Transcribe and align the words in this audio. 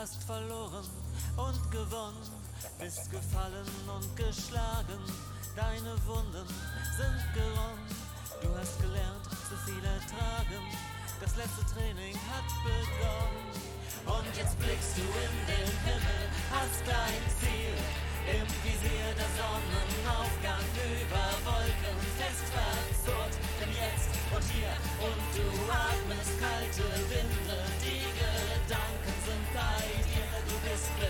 hast 0.00 0.24
verloren 0.24 0.88
und 1.36 1.60
gewonnen, 1.70 2.24
bist 2.80 3.10
gefallen 3.10 3.68
und 3.84 4.08
geschlagen, 4.16 5.00
deine 5.54 5.92
Wunden 6.08 6.48
sind 6.96 7.20
geronnen, 7.36 7.84
du 8.40 8.48
hast 8.56 8.80
gelernt, 8.80 9.28
zu 9.28 9.56
viel 9.68 9.84
ertragen, 9.84 10.64
das 11.20 11.36
letzte 11.36 11.66
Training 11.74 12.16
hat 12.32 12.48
begonnen. 12.64 13.52
Und 14.08 14.24
jetzt 14.40 14.56
blickst 14.56 14.96
du 14.96 15.04
in 15.04 15.36
den 15.52 15.68
Himmel, 15.84 16.24
hast 16.48 16.80
dein 16.88 17.20
Ziel 17.36 17.76
im 18.24 18.48
Visier 18.64 19.10
der 19.20 19.30
Sonnenaufgang 19.36 20.64
über 20.80 21.24
Wolken 21.44 21.96
fest 22.16 22.48
verzurrt 22.48 23.36
im 23.60 23.68
Jetzt 23.68 24.16
und 24.32 24.44
Hier 24.48 24.72
und 25.04 25.20
du 25.36 25.69
dir, 30.98 31.09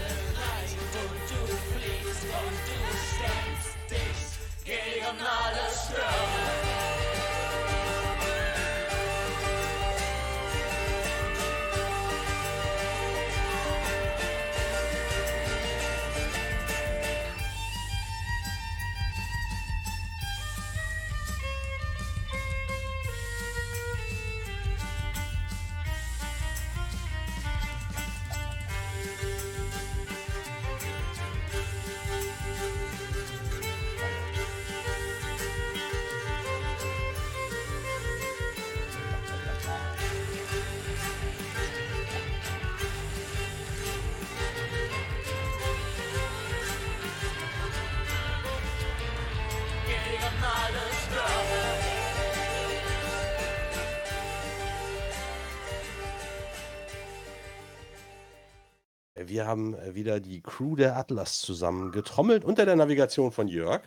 Wir 59.40 59.46
haben 59.46 59.72
äh, 59.72 59.94
wieder 59.94 60.20
die 60.20 60.42
Crew 60.42 60.76
der 60.76 60.98
Atlas 60.98 61.40
zusammen 61.40 61.92
getrommelt 61.92 62.44
unter 62.44 62.66
der 62.66 62.76
Navigation 62.76 63.32
von 63.32 63.48
Jörg. 63.48 63.80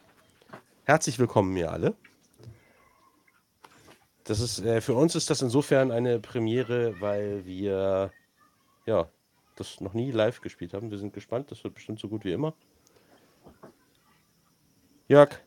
Herzlich 0.83 1.19
willkommen, 1.19 1.55
ihr 1.55 1.71
alle. 1.71 1.93
Das 4.23 4.39
ist, 4.39 4.65
äh, 4.65 4.81
für 4.81 4.95
uns 4.95 5.13
ist 5.13 5.29
das 5.29 5.43
insofern 5.43 5.91
eine 5.91 6.19
Premiere, 6.19 6.99
weil 7.01 7.45
wir 7.45 8.11
ja, 8.87 9.07
das 9.55 9.79
noch 9.79 9.93
nie 9.93 10.09
live 10.09 10.41
gespielt 10.41 10.73
haben. 10.73 10.89
Wir 10.89 10.97
sind 10.97 11.13
gespannt, 11.13 11.51
das 11.51 11.63
wird 11.63 11.75
bestimmt 11.75 11.99
so 11.99 12.07
gut 12.07 12.25
wie 12.25 12.31
immer. 12.31 12.55
Jörg, 15.07 15.39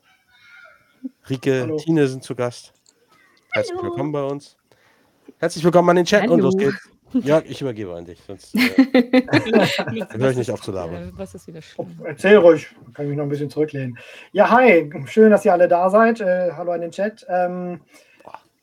Rike, 1.28 1.62
Hallo. 1.62 1.78
Tine 1.78 2.06
sind 2.06 2.22
zu 2.22 2.36
Gast. 2.36 2.72
Herzlich 3.50 3.82
willkommen 3.82 4.12
bei 4.12 4.22
uns. 4.22 4.56
Herzlich 5.38 5.64
willkommen 5.64 5.90
an 5.90 5.96
den 5.96 6.04
Chat 6.04 6.30
und 6.30 6.38
los 6.38 6.54
Hallo. 6.56 6.70
geht's. 6.70 6.95
Jörg, 7.22 7.44
ich 7.46 7.60
übergebe 7.60 7.94
an 7.94 8.04
dich, 8.04 8.20
sonst 8.26 8.54
äh, 8.54 8.60
höre 10.18 10.30
ich 10.30 10.36
nicht 10.36 10.50
auf 10.50 10.60
zu 10.62 10.72
labern. 10.72 11.12
Was 11.16 11.34
ist 11.34 11.46
wieder 11.46 11.62
schlimm? 11.62 11.98
Erzähl 12.04 12.36
ruhig, 12.36 12.68
kann 12.94 13.04
ich 13.04 13.10
mich 13.10 13.16
noch 13.18 13.24
ein 13.24 13.28
bisschen 13.30 13.50
zurücklehnen. 13.50 13.98
Ja, 14.32 14.50
hi, 14.50 14.90
schön, 15.06 15.30
dass 15.30 15.44
ihr 15.44 15.52
alle 15.52 15.68
da 15.68 15.90
seid. 15.90 16.20
Äh, 16.20 16.52
hallo 16.52 16.72
an 16.72 16.80
den 16.80 16.90
Chat. 16.90 17.24
Ähm, 17.28 17.80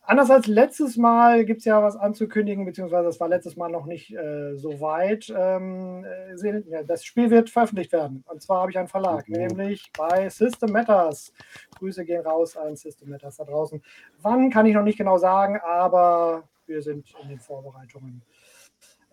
anders 0.04 0.30
als 0.30 0.48
letztes 0.48 0.98
Mal 0.98 1.46
gibt 1.46 1.60
es 1.60 1.66
ja 1.66 1.82
was 1.82 1.96
anzukündigen, 1.96 2.66
beziehungsweise 2.66 3.08
es 3.10 3.20
war 3.20 3.30
letztes 3.30 3.56
Mal 3.56 3.70
noch 3.70 3.86
nicht 3.86 4.14
äh, 4.16 4.56
so 4.56 4.80
weit. 4.82 5.34
Ähm, 5.36 6.06
äh, 6.06 6.62
ja, 6.70 6.84
das 6.84 7.04
Spiel 7.06 7.30
wird 7.30 7.50
veröffentlicht 7.50 7.92
werden. 7.94 8.24
Und 8.28 8.42
zwar 8.42 8.62
habe 8.62 8.72
ich 8.72 8.78
einen 8.78 8.88
Verlag, 8.88 9.28
Mhm. 9.30 9.36
nämlich 9.48 9.92
bei 9.98 10.30
System 10.30 10.72
Matters. 10.72 11.32
Grüße 11.80 12.04
gehen 12.06 12.22
raus 12.22 12.58
an 12.58 12.76
System 12.76 13.10
Matters 13.10 13.38
da 13.38 13.46
draußen. 13.46 13.82
Wann 14.22 14.50
kann 14.50 14.66
ich 14.66 14.74
noch 14.76 14.84
nicht 14.84 14.98
genau 14.98 15.18
sagen, 15.18 15.60
aber 15.64 16.44
wir 16.66 16.82
sind 16.82 17.14
in 17.22 17.28
den 17.30 17.40
Vorbereitungen. 17.40 18.22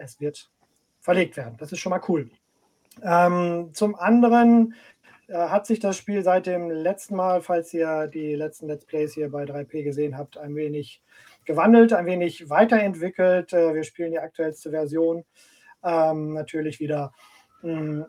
Es 0.00 0.20
wird 0.20 0.50
verlegt 1.00 1.36
werden. 1.36 1.56
Das 1.58 1.72
ist 1.72 1.78
schon 1.78 1.90
mal 1.90 2.02
cool. 2.08 2.30
Ähm, 3.02 3.70
zum 3.72 3.94
anderen 3.94 4.74
äh, 5.28 5.34
hat 5.34 5.66
sich 5.66 5.78
das 5.78 5.96
Spiel 5.96 6.22
seit 6.22 6.46
dem 6.46 6.70
letzten 6.70 7.16
Mal, 7.16 7.40
falls 7.42 7.72
ihr 7.72 8.08
die 8.08 8.34
letzten 8.34 8.66
Let's 8.66 8.84
Plays 8.84 9.14
hier 9.14 9.30
bei 9.30 9.44
3P 9.44 9.82
gesehen 9.82 10.18
habt, 10.18 10.36
ein 10.38 10.54
wenig 10.54 11.02
gewandelt, 11.44 11.92
ein 11.92 12.06
wenig 12.06 12.50
weiterentwickelt. 12.50 13.52
Äh, 13.52 13.74
wir 13.74 13.84
spielen 13.84 14.12
die 14.12 14.18
aktuellste 14.18 14.70
Version. 14.70 15.24
Ähm, 15.82 16.34
natürlich 16.34 16.80
wieder. 16.80 17.12
mh, 17.62 18.06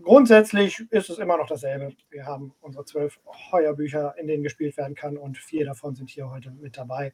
grundsätzlich 0.00 0.80
ist 0.90 1.10
es 1.10 1.18
immer 1.18 1.36
noch 1.36 1.46
dasselbe. 1.46 1.94
Wir 2.10 2.24
haben 2.26 2.54
unsere 2.60 2.84
zwölf 2.84 3.20
Heuerbücher, 3.50 4.14
in 4.18 4.26
denen 4.26 4.42
gespielt 4.42 4.76
werden 4.76 4.94
kann 4.94 5.16
und 5.16 5.38
vier 5.38 5.64
davon 5.64 5.94
sind 5.94 6.10
hier 6.10 6.30
heute 6.30 6.50
mit 6.50 6.76
dabei. 6.76 7.12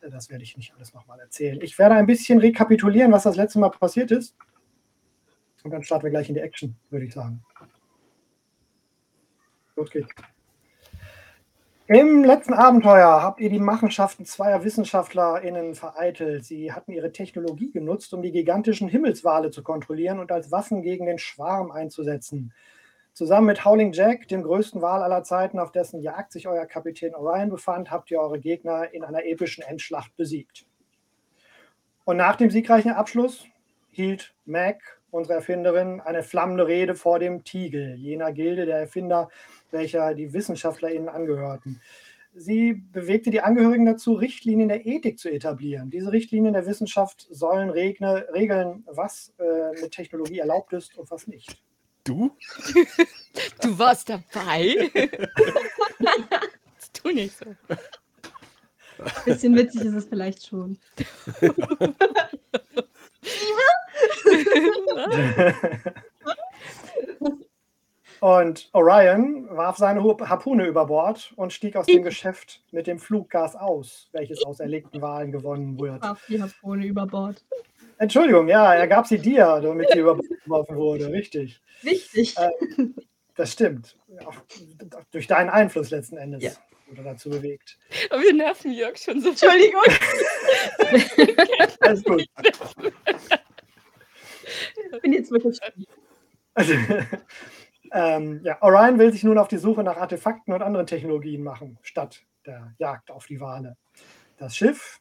Äh, 0.00 0.10
Das 0.10 0.30
werde 0.30 0.44
ich 0.44 0.56
nicht 0.56 0.74
alles 0.74 0.94
nochmal 0.94 1.20
erzählen. 1.20 1.60
Ich 1.60 1.78
werde 1.78 1.94
ein 1.94 2.06
bisschen 2.06 2.38
rekapitulieren, 2.38 3.12
was 3.12 3.24
das 3.24 3.36
letzte 3.36 3.58
Mal 3.58 3.70
passiert 3.70 4.10
ist. 4.10 4.36
Und 5.64 5.70
dann 5.72 5.82
starten 5.82 6.04
wir 6.04 6.10
gleich 6.10 6.28
in 6.28 6.34
die 6.34 6.40
Action, 6.40 6.76
würde 6.90 7.06
ich 7.06 7.12
sagen. 7.12 7.42
Los 9.74 9.90
geht's. 9.90 10.08
Im 11.88 12.24
letzten 12.24 12.52
Abenteuer 12.52 13.22
habt 13.22 13.40
ihr 13.40 13.48
die 13.48 13.60
Machenschaften 13.60 14.26
zweier 14.26 14.64
WissenschaftlerInnen 14.64 15.76
vereitelt. 15.76 16.44
Sie 16.44 16.72
hatten 16.72 16.90
ihre 16.90 17.12
Technologie 17.12 17.70
genutzt, 17.70 18.12
um 18.12 18.22
die 18.22 18.32
gigantischen 18.32 18.88
Himmelswale 18.88 19.52
zu 19.52 19.62
kontrollieren 19.62 20.18
und 20.18 20.32
als 20.32 20.50
Waffen 20.50 20.82
gegen 20.82 21.06
den 21.06 21.20
Schwarm 21.20 21.70
einzusetzen. 21.70 22.52
Zusammen 23.12 23.46
mit 23.46 23.64
Howling 23.64 23.92
Jack, 23.92 24.26
dem 24.26 24.42
größten 24.42 24.82
Wal 24.82 25.00
aller 25.00 25.22
Zeiten, 25.22 25.60
auf 25.60 25.70
dessen 25.70 26.00
Jagd 26.00 26.32
sich 26.32 26.48
euer 26.48 26.66
Kapitän 26.66 27.14
Orion 27.14 27.50
befand, 27.50 27.88
habt 27.92 28.10
ihr 28.10 28.18
eure 28.18 28.40
Gegner 28.40 28.92
in 28.92 29.04
einer 29.04 29.24
epischen 29.24 29.62
Endschlacht 29.62 30.16
besiegt. 30.16 30.66
Und 32.04 32.16
nach 32.16 32.34
dem 32.34 32.50
siegreichen 32.50 32.94
Abschluss 32.94 33.44
hielt 33.92 34.34
Mac, 34.44 35.00
unsere 35.12 35.34
Erfinderin, 35.34 36.00
eine 36.00 36.24
flammende 36.24 36.66
Rede 36.66 36.96
vor 36.96 37.20
dem 37.20 37.44
Tiegel, 37.44 37.94
jener 37.94 38.32
Gilde 38.32 38.66
der 38.66 38.80
Erfinder, 38.80 39.28
welcher 39.70 40.14
die 40.14 40.32
WissenschaftlerInnen 40.32 41.08
angehörten. 41.08 41.80
Sie 42.38 42.74
bewegte 42.74 43.30
die 43.30 43.40
Angehörigen 43.40 43.86
dazu, 43.86 44.12
Richtlinien 44.12 44.68
der 44.68 44.84
Ethik 44.84 45.18
zu 45.18 45.30
etablieren. 45.30 45.88
Diese 45.90 46.12
Richtlinien 46.12 46.52
der 46.52 46.66
Wissenschaft 46.66 47.26
sollen 47.30 47.70
regne, 47.70 48.26
regeln, 48.32 48.84
was 48.86 49.32
äh, 49.38 49.80
mit 49.80 49.92
Technologie 49.92 50.40
erlaubt 50.40 50.74
ist 50.74 50.98
und 50.98 51.10
was 51.10 51.26
nicht. 51.26 51.62
Du? 52.04 52.36
Du 53.60 53.78
warst 53.78 54.08
dabei. 54.08 54.90
tu 56.94 57.10
nicht 57.10 57.36
so. 57.36 57.54
Bisschen 59.26 59.54
witzig 59.54 59.82
ist 59.82 59.94
es 59.94 60.06
vielleicht 60.06 60.46
schon. 60.46 60.78
Und 68.20 68.68
Orion 68.72 69.48
warf 69.54 69.76
seine 69.76 70.00
Harpune 70.02 70.66
über 70.66 70.86
Bord 70.86 71.32
und 71.36 71.52
stieg 71.52 71.76
aus 71.76 71.86
dem 71.86 72.02
Geschäft 72.04 72.62
mit 72.70 72.86
dem 72.86 72.98
Fluggas 72.98 73.56
aus, 73.56 74.08
welches 74.12 74.44
aus 74.44 74.60
erlegten 74.60 75.00
Walen 75.02 75.32
gewonnen 75.32 75.78
wird. 75.78 76.02
Warf 76.02 76.24
die 76.28 76.40
Harpune 76.40 76.86
über 76.86 77.06
Bord. 77.06 77.44
Entschuldigung, 77.98 78.48
ja, 78.48 78.74
er 78.74 78.86
gab 78.88 79.06
sie 79.06 79.18
dir, 79.18 79.60
damit 79.62 79.90
sie 79.92 80.00
über 80.00 80.14
Bord 80.14 80.28
geworfen 80.44 80.76
wurde. 80.76 81.10
Richtig. 81.12 81.60
Wichtig. 81.82 82.36
Äh, 82.38 82.50
Das 83.36 83.52
stimmt. 83.52 83.96
Ja, 84.08 84.28
durch 85.10 85.26
deinen 85.26 85.50
Einfluss 85.50 85.90
letzten 85.90 86.16
Endes 86.16 86.42
Ja. 86.42 86.50
wurde 86.88 87.02
dazu 87.02 87.28
bewegt. 87.28 87.78
Aber 88.10 88.22
wir 88.22 88.32
nerven 88.32 88.72
Jörg 88.72 88.96
schon 88.96 89.20
so. 89.20 89.28
Entschuldigung. 89.30 89.82
Alles 91.80 92.02
gut. 92.04 92.24
Ich 94.92 95.00
bin 95.02 95.12
jetzt 95.12 95.30
wirklich. 95.30 95.58
Also, 96.54 96.72
ähm, 97.92 98.40
ja, 98.44 98.60
Orion 98.62 98.98
will 98.98 99.12
sich 99.12 99.24
nun 99.24 99.38
auf 99.38 99.48
die 99.48 99.58
Suche 99.58 99.82
nach 99.82 99.96
Artefakten 99.96 100.52
und 100.52 100.62
anderen 100.62 100.86
Technologien 100.86 101.42
machen, 101.42 101.78
statt 101.82 102.24
der 102.46 102.74
Jagd 102.78 103.10
auf 103.10 103.26
die 103.26 103.40
Wale. 103.40 103.76
Das 104.38 104.56
Schiff, 104.56 105.00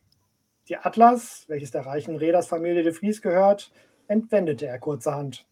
die 0.67 0.77
Atlas, 0.77 1.45
welches 1.47 1.71
der 1.71 1.85
reichen 1.85 2.15
Reedersfamilie 2.15 2.83
de 2.83 2.93
Vries 2.93 3.21
gehört, 3.21 3.71
entwendete 4.07 4.67
er 4.67 4.79
kurzerhand. 4.79 5.47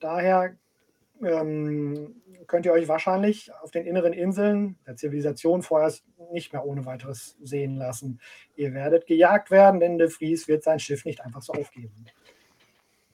Daher 0.00 0.56
ähm, 1.22 2.16
könnt 2.46 2.66
ihr 2.66 2.72
euch 2.72 2.88
wahrscheinlich 2.88 3.52
auf 3.62 3.70
den 3.70 3.86
inneren 3.86 4.12
Inseln 4.12 4.76
der 4.86 4.96
Zivilisation 4.96 5.62
vorerst 5.62 6.04
nicht 6.32 6.52
mehr 6.52 6.64
ohne 6.64 6.84
weiteres 6.84 7.36
sehen 7.42 7.76
lassen. 7.76 8.20
Ihr 8.56 8.74
werdet 8.74 9.06
gejagt 9.06 9.50
werden, 9.50 9.80
denn 9.80 9.98
de 9.98 10.08
Vries 10.08 10.48
wird 10.48 10.64
sein 10.64 10.80
Schiff 10.80 11.04
nicht 11.04 11.24
einfach 11.24 11.42
so 11.42 11.52
aufgeben. 11.52 12.06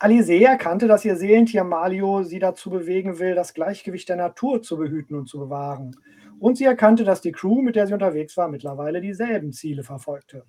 Alizé 0.01 0.45
erkannte, 0.45 0.87
dass 0.87 1.05
ihr 1.05 1.17
Seelentier 1.17 1.65
Malio 1.65 2.23
sie 2.23 2.39
dazu 2.39 2.71
bewegen 2.71 3.19
will, 3.19 3.35
das 3.35 3.53
Gleichgewicht 3.53 4.09
der 4.09 4.17
Natur 4.17 4.63
zu 4.63 4.77
behüten 4.77 5.17
und 5.17 5.27
zu 5.27 5.41
bewahren. 5.41 5.97
Und 6.39 6.57
sie 6.57 6.65
erkannte, 6.65 7.03
dass 7.03 7.21
die 7.21 7.33
Crew, 7.33 7.63
mit 7.63 7.75
der 7.75 7.89
sie 7.89 7.95
unterwegs 7.95 8.37
war, 8.37 8.47
mittlerweile 8.49 9.01
dieselben 9.01 9.53
Ziele 9.53 9.83
verfolgte. 9.83 10.45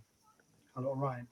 Hallo 0.75 0.91
Orion. 0.91 1.27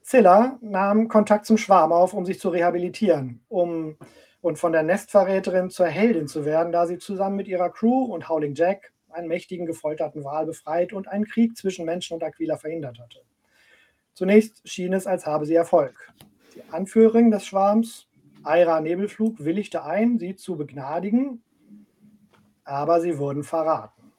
Zilla 0.00 0.58
nahm 0.62 1.08
Kontakt 1.08 1.44
zum 1.44 1.58
Schwarm 1.58 1.92
auf, 1.92 2.14
um 2.14 2.24
sich 2.24 2.40
zu 2.40 2.48
rehabilitieren, 2.48 3.44
um 3.48 3.96
und 4.40 4.58
von 4.58 4.72
der 4.72 4.82
Nestverräterin 4.82 5.70
zur 5.70 5.86
Heldin 5.86 6.28
zu 6.28 6.44
werden, 6.44 6.72
da 6.72 6.86
sie 6.86 6.98
zusammen 6.98 7.36
mit 7.36 7.48
ihrer 7.48 7.70
Crew 7.70 8.04
und 8.04 8.28
Howling 8.28 8.54
Jack 8.54 8.92
einen 9.08 9.28
mächtigen 9.28 9.64
gefolterten 9.64 10.24
Wal 10.24 10.44
befreit 10.44 10.92
und 10.92 11.08
einen 11.08 11.24
Krieg 11.24 11.56
zwischen 11.56 11.86
Menschen 11.86 12.14
und 12.14 12.22
Aquila 12.22 12.58
verhindert 12.58 12.98
hatte. 12.98 13.20
Zunächst 14.14 14.66
schien 14.68 14.92
es, 14.92 15.06
als 15.06 15.26
habe 15.26 15.44
sie 15.44 15.54
Erfolg. 15.54 16.12
Die 16.54 16.62
Anführerin 16.70 17.32
des 17.32 17.44
Schwarms, 17.44 18.06
Aira 18.44 18.80
Nebelflug, 18.80 19.44
willigte 19.44 19.84
ein, 19.84 20.18
sie 20.18 20.36
zu 20.36 20.56
begnadigen, 20.56 21.42
aber 22.64 23.00
sie 23.00 23.18
wurden 23.18 23.42
verraten. 23.42 24.12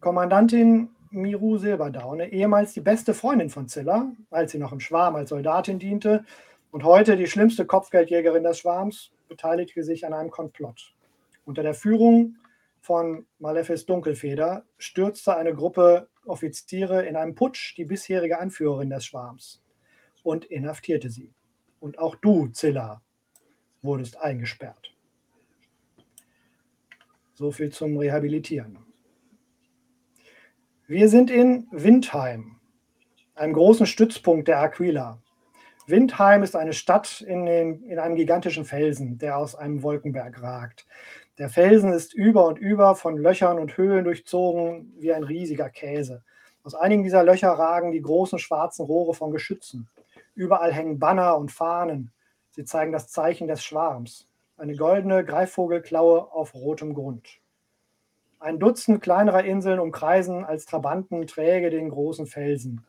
Kommandantin 0.00 0.90
Miru 1.10 1.58
Silberdaune, 1.58 2.32
ehemals 2.32 2.72
die 2.72 2.80
beste 2.80 3.14
Freundin 3.14 3.50
von 3.50 3.68
Zilla, 3.68 4.12
als 4.30 4.52
sie 4.52 4.58
noch 4.58 4.72
im 4.72 4.80
Schwarm 4.80 5.16
als 5.16 5.30
Soldatin 5.30 5.78
diente 5.78 6.24
und 6.70 6.84
heute 6.84 7.16
die 7.16 7.26
schlimmste 7.26 7.64
Kopfgeldjägerin 7.64 8.42
des 8.44 8.58
Schwarms, 8.58 9.12
beteiligte 9.28 9.82
sich 9.82 10.06
an 10.06 10.12
einem 10.12 10.30
Komplott. 10.30 10.94
Unter 11.44 11.62
der 11.62 11.74
Führung 11.74 12.36
von 12.80 13.26
Malefice 13.38 13.86
Dunkelfeder 13.86 14.64
stürzte 14.78 15.36
eine 15.36 15.54
Gruppe 15.54 16.08
Offiziere 16.26 17.06
in 17.06 17.16
einem 17.16 17.34
Putsch 17.34 17.76
die 17.76 17.84
bisherige 17.84 18.38
Anführerin 18.38 18.90
des 18.90 19.04
Schwarms 19.04 19.62
und 20.22 20.44
inhaftierte 20.44 21.10
sie. 21.10 21.32
Und 21.80 21.98
auch 21.98 22.14
du, 22.14 22.48
Zilla, 22.48 23.02
wurdest 23.82 24.20
eingesperrt. 24.20 24.94
So 27.34 27.50
viel 27.50 27.70
zum 27.70 27.96
Rehabilitieren. 27.96 28.78
Wir 30.86 31.08
sind 31.08 31.30
in 31.30 31.68
Windheim, 31.70 32.56
einem 33.34 33.52
großen 33.52 33.86
Stützpunkt 33.86 34.48
der 34.48 34.60
Aquila. 34.60 35.22
Windheim 35.86 36.42
ist 36.42 36.56
eine 36.56 36.72
Stadt 36.72 37.20
in, 37.22 37.46
den, 37.46 37.82
in 37.84 37.98
einem 37.98 38.16
gigantischen 38.16 38.64
Felsen, 38.64 39.16
der 39.16 39.38
aus 39.38 39.54
einem 39.54 39.82
Wolkenberg 39.82 40.42
ragt. 40.42 40.86
Der 41.40 41.48
Felsen 41.48 41.94
ist 41.94 42.12
über 42.12 42.44
und 42.44 42.58
über 42.58 42.94
von 42.94 43.16
Löchern 43.16 43.58
und 43.58 43.78
Höhlen 43.78 44.04
durchzogen 44.04 44.92
wie 44.98 45.10
ein 45.10 45.24
riesiger 45.24 45.70
Käse. 45.70 46.22
Aus 46.64 46.74
einigen 46.74 47.02
dieser 47.02 47.24
Löcher 47.24 47.48
ragen 47.48 47.92
die 47.92 48.02
großen 48.02 48.38
schwarzen 48.38 48.84
Rohre 48.84 49.14
von 49.14 49.30
Geschützen. 49.30 49.88
Überall 50.34 50.70
hängen 50.70 50.98
Banner 50.98 51.38
und 51.38 51.50
Fahnen. 51.50 52.12
Sie 52.50 52.66
zeigen 52.66 52.92
das 52.92 53.08
Zeichen 53.08 53.48
des 53.48 53.64
Schwarms. 53.64 54.28
Eine 54.58 54.76
goldene 54.76 55.24
Greifvogelklaue 55.24 56.30
auf 56.30 56.52
rotem 56.54 56.92
Grund. 56.92 57.26
Ein 58.38 58.58
Dutzend 58.58 59.00
kleinerer 59.00 59.42
Inseln 59.42 59.80
umkreisen 59.80 60.44
als 60.44 60.66
Trabanten 60.66 61.26
träge 61.26 61.70
den 61.70 61.88
großen 61.88 62.26
Felsen. 62.26 62.84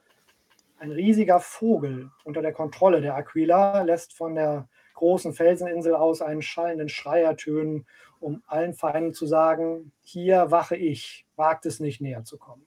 Ein 0.77 0.91
riesiger 0.91 1.39
Vogel 1.39 2.11
unter 2.25 2.41
der 2.41 2.51
Kontrolle 2.51 2.99
der 2.99 3.15
Aquila 3.15 3.83
lässt 3.83 4.11
von 4.11 4.35
der 4.35 4.67
großen 4.95 5.33
Felseninsel 5.33 5.95
aus 5.95 6.21
einen 6.21 6.41
schallenden 6.41 6.89
Schrei 6.89 7.21
ertönen, 7.21 7.87
um 8.21 8.41
allen 8.45 8.73
Feinden 8.73 9.13
zu 9.13 9.25
sagen, 9.25 9.91
hier 10.01 10.51
wache 10.51 10.75
ich, 10.75 11.25
wagt 11.35 11.65
es 11.65 11.79
nicht 11.79 12.01
näher 12.01 12.23
zu 12.23 12.37
kommen. 12.37 12.65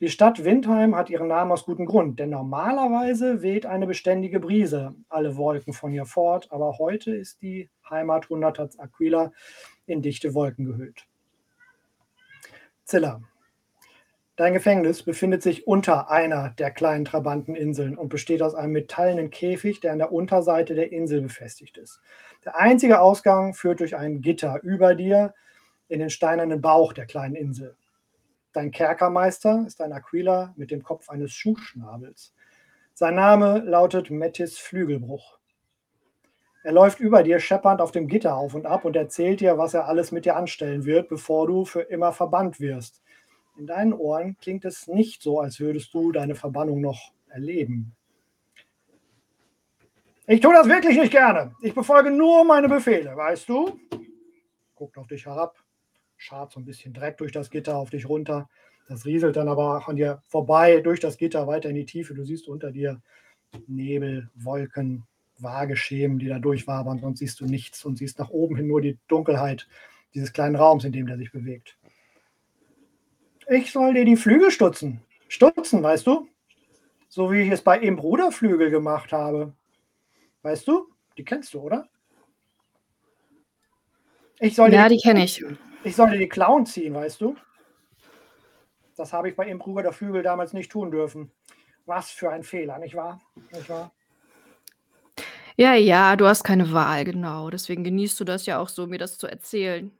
Die 0.00 0.08
Stadt 0.08 0.44
Windheim 0.44 0.96
hat 0.96 1.10
ihren 1.10 1.28
Namen 1.28 1.52
aus 1.52 1.64
gutem 1.64 1.86
Grund, 1.86 2.18
denn 2.18 2.30
normalerweise 2.30 3.42
weht 3.42 3.66
eine 3.66 3.86
beständige 3.86 4.40
Brise 4.40 4.96
alle 5.08 5.36
Wolken 5.36 5.72
von 5.72 5.92
ihr 5.92 6.06
fort, 6.06 6.50
aber 6.50 6.78
heute 6.78 7.14
ist 7.14 7.40
die 7.40 7.70
Heimat 7.88 8.28
Hundertats 8.28 8.80
Aquila 8.80 9.30
in 9.86 10.02
dichte 10.02 10.34
Wolken 10.34 10.64
gehüllt. 10.64 11.06
Zilla. 12.84 13.22
Dein 14.42 14.54
Gefängnis 14.54 15.04
befindet 15.04 15.40
sich 15.40 15.68
unter 15.68 16.10
einer 16.10 16.48
der 16.58 16.72
kleinen 16.72 17.04
Trabanteninseln 17.04 17.96
und 17.96 18.08
besteht 18.08 18.42
aus 18.42 18.56
einem 18.56 18.72
metallenen 18.72 19.30
Käfig, 19.30 19.78
der 19.78 19.92
an 19.92 19.98
der 19.98 20.10
Unterseite 20.10 20.74
der 20.74 20.90
Insel 20.90 21.20
befestigt 21.20 21.78
ist. 21.78 22.00
Der 22.44 22.58
einzige 22.58 23.00
Ausgang 23.00 23.54
führt 23.54 23.78
durch 23.78 23.94
ein 23.94 24.20
Gitter 24.20 24.58
über 24.64 24.96
dir 24.96 25.32
in 25.86 26.00
den 26.00 26.10
steinernen 26.10 26.60
Bauch 26.60 26.92
der 26.92 27.06
kleinen 27.06 27.36
Insel. 27.36 27.76
Dein 28.52 28.72
Kerkermeister 28.72 29.62
ist 29.64 29.80
ein 29.80 29.92
Aquila 29.92 30.54
mit 30.56 30.72
dem 30.72 30.82
Kopf 30.82 31.08
eines 31.08 31.30
Schuhschnabels. 31.30 32.34
Sein 32.94 33.14
Name 33.14 33.60
lautet 33.60 34.10
Mettis 34.10 34.58
Flügelbruch. 34.58 35.38
Er 36.64 36.72
läuft 36.72 36.98
über 36.98 37.22
dir 37.22 37.38
scheppernd 37.38 37.80
auf 37.80 37.92
dem 37.92 38.08
Gitter 38.08 38.34
auf 38.34 38.54
und 38.54 38.66
ab 38.66 38.84
und 38.84 38.96
erzählt 38.96 39.38
dir, 39.38 39.56
was 39.56 39.72
er 39.72 39.86
alles 39.86 40.10
mit 40.10 40.24
dir 40.24 40.34
anstellen 40.34 40.84
wird, 40.84 41.08
bevor 41.08 41.46
du 41.46 41.64
für 41.64 41.82
immer 41.82 42.10
verbannt 42.10 42.58
wirst. 42.58 43.02
In 43.58 43.66
deinen 43.66 43.92
Ohren 43.92 44.36
klingt 44.40 44.64
es 44.64 44.86
nicht 44.86 45.22
so, 45.22 45.40
als 45.40 45.60
würdest 45.60 45.92
du 45.94 46.10
deine 46.12 46.34
Verbannung 46.34 46.80
noch 46.80 47.12
erleben. 47.28 47.94
Ich 50.26 50.40
tue 50.40 50.54
das 50.54 50.68
wirklich 50.68 50.96
nicht 50.96 51.10
gerne. 51.10 51.54
Ich 51.60 51.74
befolge 51.74 52.10
nur 52.10 52.44
meine 52.44 52.68
Befehle, 52.68 53.16
weißt 53.16 53.48
du? 53.48 53.78
Guckt 54.74 54.96
auf 54.96 55.06
dich 55.06 55.26
herab, 55.26 55.56
schart 56.16 56.52
so 56.52 56.60
ein 56.60 56.64
bisschen 56.64 56.94
Dreck 56.94 57.18
durch 57.18 57.32
das 57.32 57.50
Gitter 57.50 57.76
auf 57.76 57.90
dich 57.90 58.08
runter. 58.08 58.48
Das 58.88 59.04
rieselt 59.04 59.36
dann 59.36 59.48
aber 59.48 59.86
an 59.88 59.96
dir 59.96 60.22
vorbei, 60.28 60.80
durch 60.80 61.00
das 61.00 61.18
Gitter 61.18 61.46
weiter 61.46 61.68
in 61.68 61.74
die 61.74 61.86
Tiefe. 61.86 62.14
Du 62.14 62.24
siehst 62.24 62.48
unter 62.48 62.70
dir 62.70 63.02
Nebel, 63.66 64.30
Wolken, 64.34 65.04
Waageschemen, 65.38 66.18
die 66.18 66.28
da 66.28 66.38
durchwabern, 66.38 67.00
sonst 67.00 67.18
siehst 67.18 67.40
du 67.40 67.44
nichts 67.44 67.84
und 67.84 67.96
siehst 67.96 68.18
nach 68.18 68.30
oben 68.30 68.56
hin 68.56 68.68
nur 68.68 68.80
die 68.80 68.98
Dunkelheit 69.08 69.68
dieses 70.14 70.32
kleinen 70.32 70.56
Raums, 70.56 70.84
in 70.84 70.92
dem 70.92 71.06
der 71.06 71.18
sich 71.18 71.32
bewegt. 71.32 71.76
Ich 73.52 73.70
soll 73.70 73.92
dir 73.92 74.06
die 74.06 74.16
Flügel 74.16 74.50
stutzen. 74.50 75.02
Stutzen, 75.28 75.82
weißt 75.82 76.06
du? 76.06 76.26
So 77.08 77.30
wie 77.30 77.42
ich 77.42 77.50
es 77.50 77.60
bei 77.60 77.78
Im 77.78 77.96
Bruderflügel 77.96 78.70
gemacht 78.70 79.12
habe. 79.12 79.52
Weißt 80.40 80.66
du? 80.66 80.88
Die 81.18 81.24
kennst 81.24 81.52
du, 81.52 81.60
oder? 81.60 81.86
Ich 84.40 84.54
soll 84.54 84.70
dir 84.70 84.76
Ja, 84.76 84.88
die 84.88 84.96
kenne 84.96 85.24
ich. 85.24 85.44
ich 85.84 85.94
sollte 85.94 86.16
die 86.16 86.30
Clown 86.30 86.64
ziehen, 86.64 86.94
weißt 86.94 87.20
du? 87.20 87.36
Das 88.96 89.12
habe 89.12 89.28
ich 89.28 89.36
bei 89.36 89.46
Impruger 89.46 89.82
der 89.82 89.92
Flügel 89.92 90.22
damals 90.22 90.54
nicht 90.54 90.72
tun 90.72 90.90
dürfen. 90.90 91.30
Was 91.84 92.10
für 92.10 92.30
ein 92.30 92.44
Fehler, 92.44 92.78
nicht 92.78 92.94
wahr? 92.94 93.20
Nicht 93.52 93.68
wahr? 93.68 93.92
Ja, 95.56 95.74
ja, 95.74 96.16
du 96.16 96.26
hast 96.26 96.42
keine 96.42 96.72
Wahl, 96.72 97.04
genau. 97.04 97.50
Deswegen 97.50 97.84
genießt 97.84 98.18
du 98.18 98.24
das 98.24 98.46
ja 98.46 98.58
auch 98.58 98.70
so, 98.70 98.86
mir 98.86 98.98
das 98.98 99.18
zu 99.18 99.26
erzählen. 99.26 99.92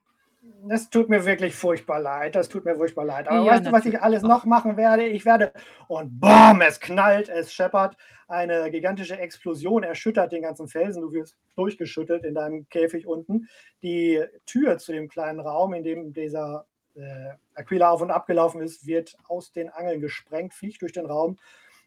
Das 0.64 0.90
tut 0.90 1.08
mir 1.08 1.24
wirklich 1.24 1.54
furchtbar 1.54 2.00
leid. 2.00 2.34
Das 2.34 2.48
tut 2.48 2.64
mir 2.64 2.74
furchtbar 2.76 3.04
leid. 3.04 3.28
Aber 3.28 3.44
Ja, 3.44 3.52
weißt 3.52 3.66
du, 3.66 3.72
was 3.72 3.86
ich 3.86 4.00
alles 4.00 4.22
noch 4.22 4.44
machen 4.44 4.76
werde? 4.76 5.06
Ich 5.06 5.24
werde 5.24 5.52
und 5.88 6.18
BAM! 6.18 6.60
Es 6.62 6.80
knallt, 6.80 7.28
es 7.28 7.52
scheppert. 7.52 7.96
Eine 8.26 8.70
gigantische 8.70 9.18
Explosion 9.18 9.82
erschüttert 9.82 10.32
den 10.32 10.42
ganzen 10.42 10.66
Felsen. 10.66 11.02
Du 11.02 11.12
wirst 11.12 11.36
durchgeschüttelt 11.54 12.24
in 12.24 12.34
deinem 12.34 12.68
Käfig 12.68 13.06
unten. 13.06 13.48
Die 13.82 14.24
Tür 14.46 14.78
zu 14.78 14.92
dem 14.92 15.08
kleinen 15.08 15.38
Raum, 15.38 15.74
in 15.74 15.84
dem 15.84 16.12
dieser 16.12 16.66
äh, 16.94 17.30
Aquila 17.54 17.90
auf 17.90 18.00
und 18.00 18.10
ab 18.10 18.26
gelaufen 18.26 18.60
ist, 18.62 18.86
wird 18.86 19.16
aus 19.28 19.52
den 19.52 19.68
Angeln 19.68 20.00
gesprengt, 20.00 20.54
fliegt 20.54 20.82
durch 20.82 20.92
den 20.92 21.06
Raum 21.06 21.38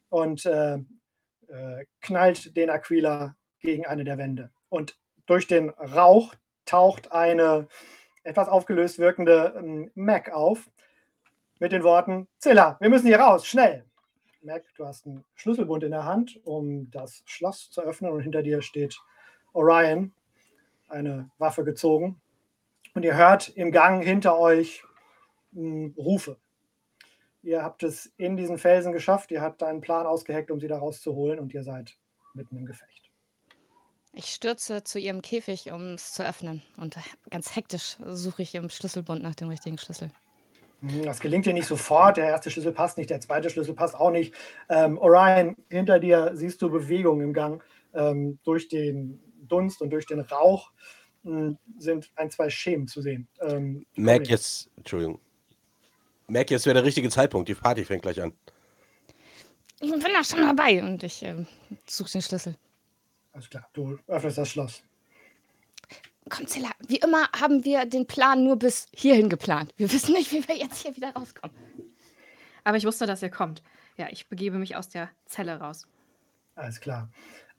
und 0.10 0.46
äh, 0.46 0.76
äh, 0.76 1.86
knallt 2.02 2.56
den 2.56 2.70
Aquila 2.70 3.36
gegen 3.60 3.86
eine 3.86 4.04
der 4.04 4.18
Wände. 4.18 4.52
Und 4.70 4.98
durch 5.26 5.48
den 5.48 5.72
Rauch 5.72 6.36
taucht 6.66 7.12
eine 7.12 7.68
etwas 8.26 8.50
aufgelöst 8.50 9.00
wirkende 9.00 9.54
ähm, 9.58 9.92
Mac 9.96 10.32
auf 10.32 10.70
mit 11.60 11.72
den 11.72 11.84
Worten: 11.84 12.28
Zilla, 12.38 12.78
wir 12.80 12.90
müssen 12.90 13.08
hier 13.08 13.20
raus, 13.20 13.46
schnell. 13.46 13.86
Mac, 14.42 14.64
du 14.76 14.86
hast 14.86 15.06
einen 15.06 15.24
Schlüsselbund 15.36 15.84
in 15.84 15.92
der 15.92 16.06
Hand, 16.06 16.40
um 16.44 16.92
das 16.92 17.24
Schloss 17.26 17.70
zu 17.72 17.82
öffnen, 17.82 18.12
und 18.12 18.22
hinter 18.22 18.44
dir 18.44 18.62
steht 18.62 19.00
Orion, 19.54 20.14
eine 20.88 21.32
Waffe 21.38 21.64
gezogen. 21.64 22.22
Und 22.94 23.04
ihr 23.04 23.16
hört 23.16 23.50
im 23.50 23.72
Gang 23.72 24.04
hinter 24.04 24.38
euch 24.38 24.84
mh, 25.52 25.94
Rufe. 25.98 26.38
Ihr 27.42 27.64
habt 27.64 27.84
es 27.84 28.14
in 28.18 28.38
diesen 28.38 28.58
Felsen 28.58 28.92
geschafft, 28.92 29.32
ihr 29.32 29.42
habt 29.42 29.64
einen 29.64 29.82
Plan 29.82 30.06
ausgeheckt, 30.06 30.52
um 30.52 30.60
sie 30.60 30.68
da 30.68 30.78
rauszuholen, 30.78 31.40
und 31.40 31.54
ihr 31.54 31.64
seid 31.64 31.98
mitten 32.34 32.58
im 32.58 32.66
Gefecht. 32.66 33.05
Ich 34.18 34.28
stürze 34.28 34.82
zu 34.84 34.98
ihrem 34.98 35.22
Käfig, 35.22 35.74
um 35.74 35.96
es 35.96 36.14
zu 36.14 36.26
öffnen. 36.26 36.62
Und 36.78 36.96
ganz 37.30 37.54
hektisch 37.54 37.98
suche 38.06 38.44
ich 38.44 38.56
im 38.56 38.70
Schlüsselbund 38.70 39.22
nach 39.22 39.36
dem 39.36 39.50
richtigen 39.50 39.78
Schlüssel. 39.78 40.10
Hm, 40.80 41.04
Das 41.04 41.20
gelingt 41.20 41.46
dir 41.46 41.54
nicht 41.54 41.68
sofort. 41.68 42.16
Der 42.16 42.28
erste 42.28 42.50
Schlüssel 42.50 42.72
passt 42.72 42.98
nicht, 42.98 43.10
der 43.10 43.20
zweite 43.20 43.50
Schlüssel 43.50 43.74
passt 43.74 43.96
auch 43.96 44.12
nicht. 44.12 44.34
Ähm, 44.70 44.98
Orion, 45.00 45.58
hinter 45.70 46.00
dir 46.00 46.32
siehst 46.34 46.62
du 46.62 46.70
Bewegung 46.70 47.20
im 47.20 47.34
Gang. 47.34 47.62
Ähm, 47.94 48.40
durch 48.46 48.70
den 48.70 49.22
Dunst 49.42 49.82
und 49.82 49.90
durch 49.90 50.06
den 50.06 50.22
Rauch 50.22 50.72
mh, 51.24 51.58
sind 51.78 52.10
ein, 52.16 52.32
zwei 52.32 52.50
Schemen 52.50 52.88
zu 52.88 53.02
sehen. 53.02 53.28
Ähm, 53.42 53.86
Mac, 53.96 54.22
komm 54.22 54.30
jetzt, 54.32 54.70
Entschuldigung. 54.78 55.20
Mac, 56.28 56.50
jetzt 56.50 56.66
wäre 56.66 56.76
der 56.76 56.86
richtige 56.86 57.10
Zeitpunkt. 57.10 57.50
Die 57.50 57.56
Party 57.56 57.84
fängt 57.84 58.04
gleich 58.04 58.22
an. 58.22 58.32
Ich 59.82 59.92
bin 59.92 60.00
da 60.02 60.24
schon 60.24 60.40
dabei 60.42 60.82
und 60.82 61.04
ich 61.04 61.22
ähm, 61.22 61.48
suche 61.86 62.14
den 62.14 62.22
Schlüssel. 62.22 62.56
Alles 63.36 63.50
klar, 63.50 63.68
du 63.74 64.00
öffnest 64.08 64.38
das 64.38 64.50
Schloss. 64.50 64.82
Komm, 66.30 66.48
Zilla, 66.48 66.70
wie 66.88 66.96
immer 67.00 67.30
haben 67.38 67.66
wir 67.66 67.86
den 67.86 68.08
Plan 68.08 68.46
nur 68.46 68.58
bis 68.58 68.88
hierhin 68.94 69.28
geplant. 69.30 69.74
Wir 69.76 69.92
wissen 69.92 70.14
nicht, 70.14 70.32
wie 70.32 70.48
wir 70.48 70.56
jetzt 70.56 70.78
hier 70.82 70.96
wieder 70.96 71.12
rauskommen. 71.14 71.54
Aber 72.64 72.78
ich 72.78 72.86
wusste, 72.86 73.06
dass 73.06 73.22
ihr 73.22 73.30
kommt. 73.30 73.62
Ja, 73.98 74.08
ich 74.10 74.30
begebe 74.30 74.58
mich 74.58 74.78
aus 74.78 74.88
der 74.88 75.10
Zelle 75.26 75.60
raus. 75.60 75.86
Alles 76.56 76.80
klar. 76.80 77.10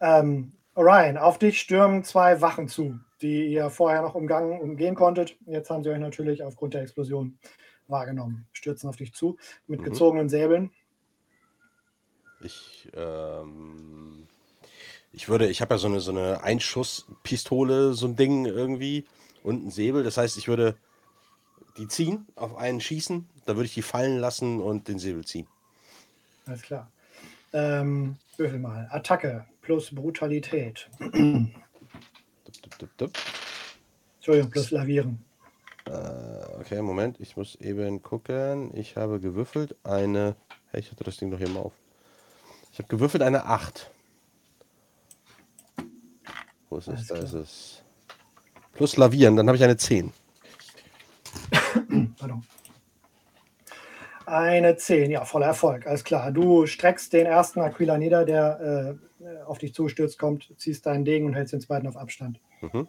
Ähm, 0.00 0.52
Orion, 0.74 1.18
auf 1.18 1.38
dich 1.38 1.60
stürmen 1.60 2.04
zwei 2.04 2.40
Wachen 2.40 2.68
zu, 2.68 2.98
die 3.20 3.46
ihr 3.48 3.68
vorher 3.68 4.00
noch 4.00 4.14
umgangen, 4.14 4.58
umgehen 4.58 4.94
konntet. 4.94 5.36
Jetzt 5.44 5.68
haben 5.68 5.84
sie 5.84 5.90
euch 5.90 5.98
natürlich 5.98 6.42
aufgrund 6.42 6.72
der 6.72 6.82
Explosion 6.82 7.38
wahrgenommen. 7.86 8.46
Stürzen 8.52 8.88
auf 8.88 8.96
dich 8.96 9.12
zu 9.12 9.36
mit 9.66 9.80
Mhm. 9.80 9.84
gezogenen 9.84 10.28
Säbeln. 10.30 10.72
Ich, 12.40 12.90
ähm, 12.94 14.26
ich 15.12 15.28
würde, 15.28 15.48
ich 15.48 15.60
habe 15.60 15.74
ja 15.74 15.78
so 15.78 15.88
eine, 15.88 16.00
so 16.00 16.10
eine 16.10 16.42
Einschusspistole, 16.42 17.94
so 17.94 18.06
ein 18.06 18.16
Ding 18.16 18.46
irgendwie 18.46 19.06
und 19.42 19.66
ein 19.66 19.70
Säbel. 19.70 20.02
Das 20.02 20.16
heißt, 20.16 20.36
ich 20.36 20.48
würde 20.48 20.76
die 21.76 21.88
ziehen, 21.88 22.26
auf 22.36 22.56
einen 22.56 22.80
schießen, 22.80 23.28
dann 23.44 23.56
würde 23.56 23.66
ich 23.66 23.74
die 23.74 23.82
fallen 23.82 24.18
lassen 24.18 24.60
und 24.60 24.88
den 24.88 24.98
Säbel 24.98 25.24
ziehen. 25.24 25.46
Alles 26.46 26.62
klar. 26.62 26.90
Ähm, 27.52 28.16
würfel 28.36 28.58
mal. 28.58 28.88
Attacke 28.90 29.46
plus 29.62 29.94
Brutalität. 29.94 30.88
Dup, 31.00 31.50
dup, 32.62 32.78
dup, 32.78 32.96
dup. 32.96 33.10
Entschuldigung, 34.18 34.50
plus 34.50 34.70
Lavieren. 34.70 35.24
Äh, 35.86 35.90
okay, 36.60 36.82
Moment, 36.82 37.20
ich 37.20 37.36
muss 37.36 37.54
eben 37.56 38.02
gucken. 38.02 38.76
Ich 38.76 38.96
habe 38.96 39.20
gewürfelt 39.20 39.76
eine. 39.84 40.36
Hey, 40.70 40.80
ich 40.80 40.90
hatte 40.90 41.04
das 41.04 41.16
Ding 41.16 41.30
doch 41.30 41.38
hier 41.38 41.48
mal 41.48 41.60
auf. 41.60 41.72
Ich 42.72 42.78
habe 42.78 42.88
gewürfelt 42.88 43.22
eine 43.22 43.46
8. 43.46 43.90
Wo 46.68 46.78
ist 46.78 46.88
es? 46.88 47.06
Da 47.06 47.16
ist 47.16 47.32
es. 47.32 47.84
Plus 48.72 48.96
Lavieren, 48.96 49.36
dann 49.36 49.46
habe 49.46 49.56
ich 49.56 49.64
eine 49.64 49.76
10. 49.76 50.12
Pardon. 52.18 52.42
Eine 54.26 54.76
10, 54.76 55.12
ja, 55.12 55.24
voller 55.24 55.46
Erfolg, 55.46 55.86
alles 55.86 56.02
klar. 56.02 56.32
Du 56.32 56.66
streckst 56.66 57.12
den 57.12 57.26
ersten 57.26 57.60
Aquila 57.60 57.96
nieder, 57.96 58.24
der 58.24 58.98
äh, 59.20 59.42
auf 59.44 59.58
dich 59.58 59.72
zustürzt, 59.72 60.18
kommt, 60.18 60.52
ziehst 60.56 60.84
deinen 60.84 61.04
Degen 61.04 61.26
und 61.26 61.34
hältst 61.34 61.52
den 61.52 61.60
zweiten 61.60 61.86
auf 61.86 61.96
Abstand. 61.96 62.40
Mhm. 62.60 62.88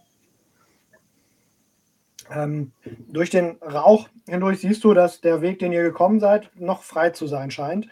Ähm, 2.29 2.71
durch 3.07 3.29
den 3.29 3.57
Rauch 3.61 4.09
hindurch 4.27 4.59
siehst 4.59 4.83
du, 4.83 4.93
dass 4.93 5.21
der 5.21 5.41
Weg, 5.41 5.59
den 5.59 5.71
ihr 5.71 5.83
gekommen 5.83 6.19
seid, 6.19 6.51
noch 6.55 6.81
frei 6.81 7.11
zu 7.11 7.27
sein 7.27 7.51
scheint. 7.51 7.87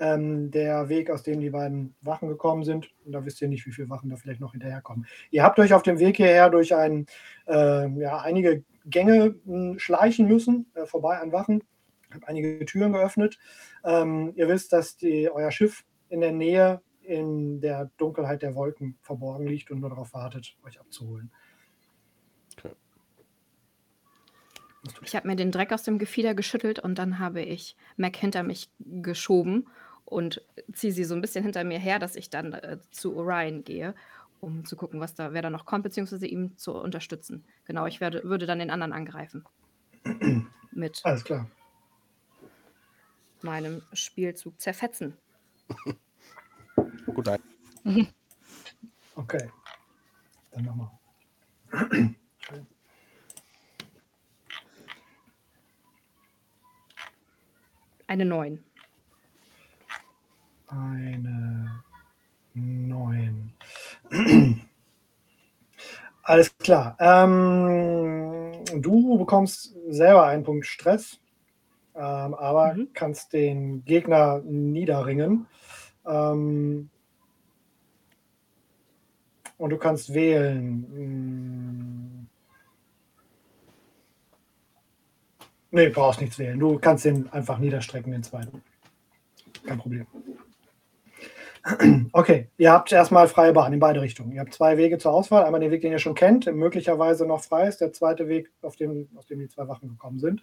Ähm, 0.00 0.50
der 0.52 0.88
Weg, 0.88 1.10
aus 1.10 1.24
dem 1.24 1.40
die 1.40 1.50
beiden 1.50 1.94
Wachen 2.02 2.28
gekommen 2.28 2.62
sind, 2.62 2.88
und 3.04 3.12
da 3.12 3.24
wisst 3.24 3.42
ihr 3.42 3.48
nicht, 3.48 3.66
wie 3.66 3.72
viele 3.72 3.90
Wachen 3.90 4.10
da 4.10 4.16
vielleicht 4.16 4.40
noch 4.40 4.52
hinterherkommen. 4.52 5.06
Ihr 5.30 5.42
habt 5.42 5.58
euch 5.58 5.74
auf 5.74 5.82
dem 5.82 5.98
Weg 5.98 6.16
hierher 6.16 6.50
durch 6.50 6.74
ein, 6.74 7.06
äh, 7.48 7.88
ja, 7.98 8.18
einige 8.18 8.64
Gänge 8.86 9.34
mh, 9.44 9.78
schleichen 9.78 10.28
müssen, 10.28 10.70
äh, 10.74 10.86
vorbei 10.86 11.18
an 11.18 11.32
Wachen. 11.32 11.64
Habt 12.12 12.28
einige 12.28 12.64
Türen 12.64 12.92
geöffnet. 12.92 13.38
Ähm, 13.84 14.32
ihr 14.36 14.48
wisst, 14.48 14.72
dass 14.72 14.96
die, 14.96 15.30
euer 15.30 15.50
Schiff 15.50 15.84
in 16.08 16.20
der 16.20 16.32
Nähe 16.32 16.80
in 17.02 17.60
der 17.60 17.90
Dunkelheit 17.96 18.42
der 18.42 18.54
Wolken 18.54 18.98
verborgen 19.00 19.46
liegt 19.46 19.70
und 19.70 19.80
nur 19.80 19.90
darauf 19.90 20.12
wartet, 20.12 20.56
euch 20.64 20.78
abzuholen. 20.78 21.30
Ich 25.02 25.16
habe 25.16 25.26
mir 25.26 25.36
den 25.36 25.50
Dreck 25.50 25.72
aus 25.72 25.82
dem 25.82 25.98
Gefieder 25.98 26.34
geschüttelt 26.34 26.78
und 26.78 26.98
dann 26.98 27.18
habe 27.18 27.42
ich 27.42 27.76
Mac 27.96 28.16
hinter 28.16 28.42
mich 28.42 28.70
geschoben 28.78 29.66
und 30.08 30.42
ziehe 30.72 30.92
sie 30.92 31.04
so 31.04 31.14
ein 31.14 31.20
bisschen 31.20 31.44
hinter 31.44 31.64
mir 31.64 31.78
her, 31.78 31.98
dass 31.98 32.16
ich 32.16 32.30
dann 32.30 32.54
äh, 32.54 32.78
zu 32.90 33.14
Orion 33.16 33.62
gehe, 33.62 33.94
um 34.40 34.64
zu 34.64 34.74
gucken, 34.74 35.00
was 35.00 35.14
da, 35.14 35.34
wer 35.34 35.42
da 35.42 35.50
noch 35.50 35.66
kommt, 35.66 35.82
beziehungsweise 35.82 36.26
ihm 36.26 36.56
zu 36.56 36.72
unterstützen. 36.74 37.44
Genau, 37.66 37.86
ich 37.86 38.00
werde, 38.00 38.24
würde 38.24 38.46
dann 38.46 38.58
den 38.58 38.70
anderen 38.70 38.92
angreifen. 38.94 39.44
Mit 40.70 41.00
Alles 41.04 41.24
klar. 41.24 41.50
meinem 43.42 43.82
Spielzug 43.92 44.58
zerfetzen. 44.60 45.16
Gut, 47.06 47.28
ein. 47.28 47.42
Okay. 49.14 49.50
Dann 50.52 50.64
nochmal. 50.64 50.90
Eine 58.06 58.24
9. 58.24 58.64
Eine 60.68 61.82
9. 62.54 63.52
Alles 66.22 66.56
klar. 66.58 66.96
Ähm, 67.00 68.64
du 68.76 69.18
bekommst 69.18 69.74
selber 69.88 70.26
einen 70.26 70.44
Punkt 70.44 70.66
Stress, 70.66 71.18
ähm, 71.94 72.34
aber 72.34 72.74
Mhm. 72.74 72.88
kannst 72.92 73.32
den 73.32 73.84
Gegner 73.84 74.40
niederringen. 74.44 75.46
Ähm, 76.06 76.90
und 79.56 79.70
du 79.70 79.78
kannst 79.78 80.12
wählen. 80.12 80.86
Hm. 80.92 82.26
Nee, 85.70 85.88
brauchst 85.90 86.20
nichts 86.20 86.38
wählen. 86.38 86.58
Du 86.58 86.78
kannst 86.78 87.04
den 87.04 87.30
einfach 87.32 87.58
niederstrecken, 87.58 88.12
den 88.12 88.22
zweiten. 88.22 88.62
Kein 89.66 89.78
Problem. 89.78 90.06
Okay, 92.12 92.48
ihr 92.56 92.72
habt 92.72 92.92
erstmal 92.92 93.28
freie 93.28 93.52
Bahn 93.52 93.72
in 93.72 93.80
beide 93.80 94.00
Richtungen. 94.00 94.32
Ihr 94.32 94.40
habt 94.40 94.54
zwei 94.54 94.76
Wege 94.76 94.98
zur 94.98 95.12
Auswahl. 95.12 95.44
Einmal 95.44 95.60
den 95.60 95.70
Weg, 95.70 95.82
den 95.82 95.92
ihr 95.92 95.98
schon 95.98 96.14
kennt, 96.14 96.46
möglicherweise 96.52 97.26
noch 97.26 97.42
frei 97.42 97.68
ist. 97.68 97.80
Der 97.80 97.92
zweite 97.92 98.28
Weg, 98.28 98.50
auf 98.62 98.76
dem, 98.76 99.08
auf 99.16 99.26
dem 99.26 99.38
die 99.38 99.48
zwei 99.48 99.68
Wachen 99.68 99.88
gekommen 99.88 100.18
sind. 100.18 100.42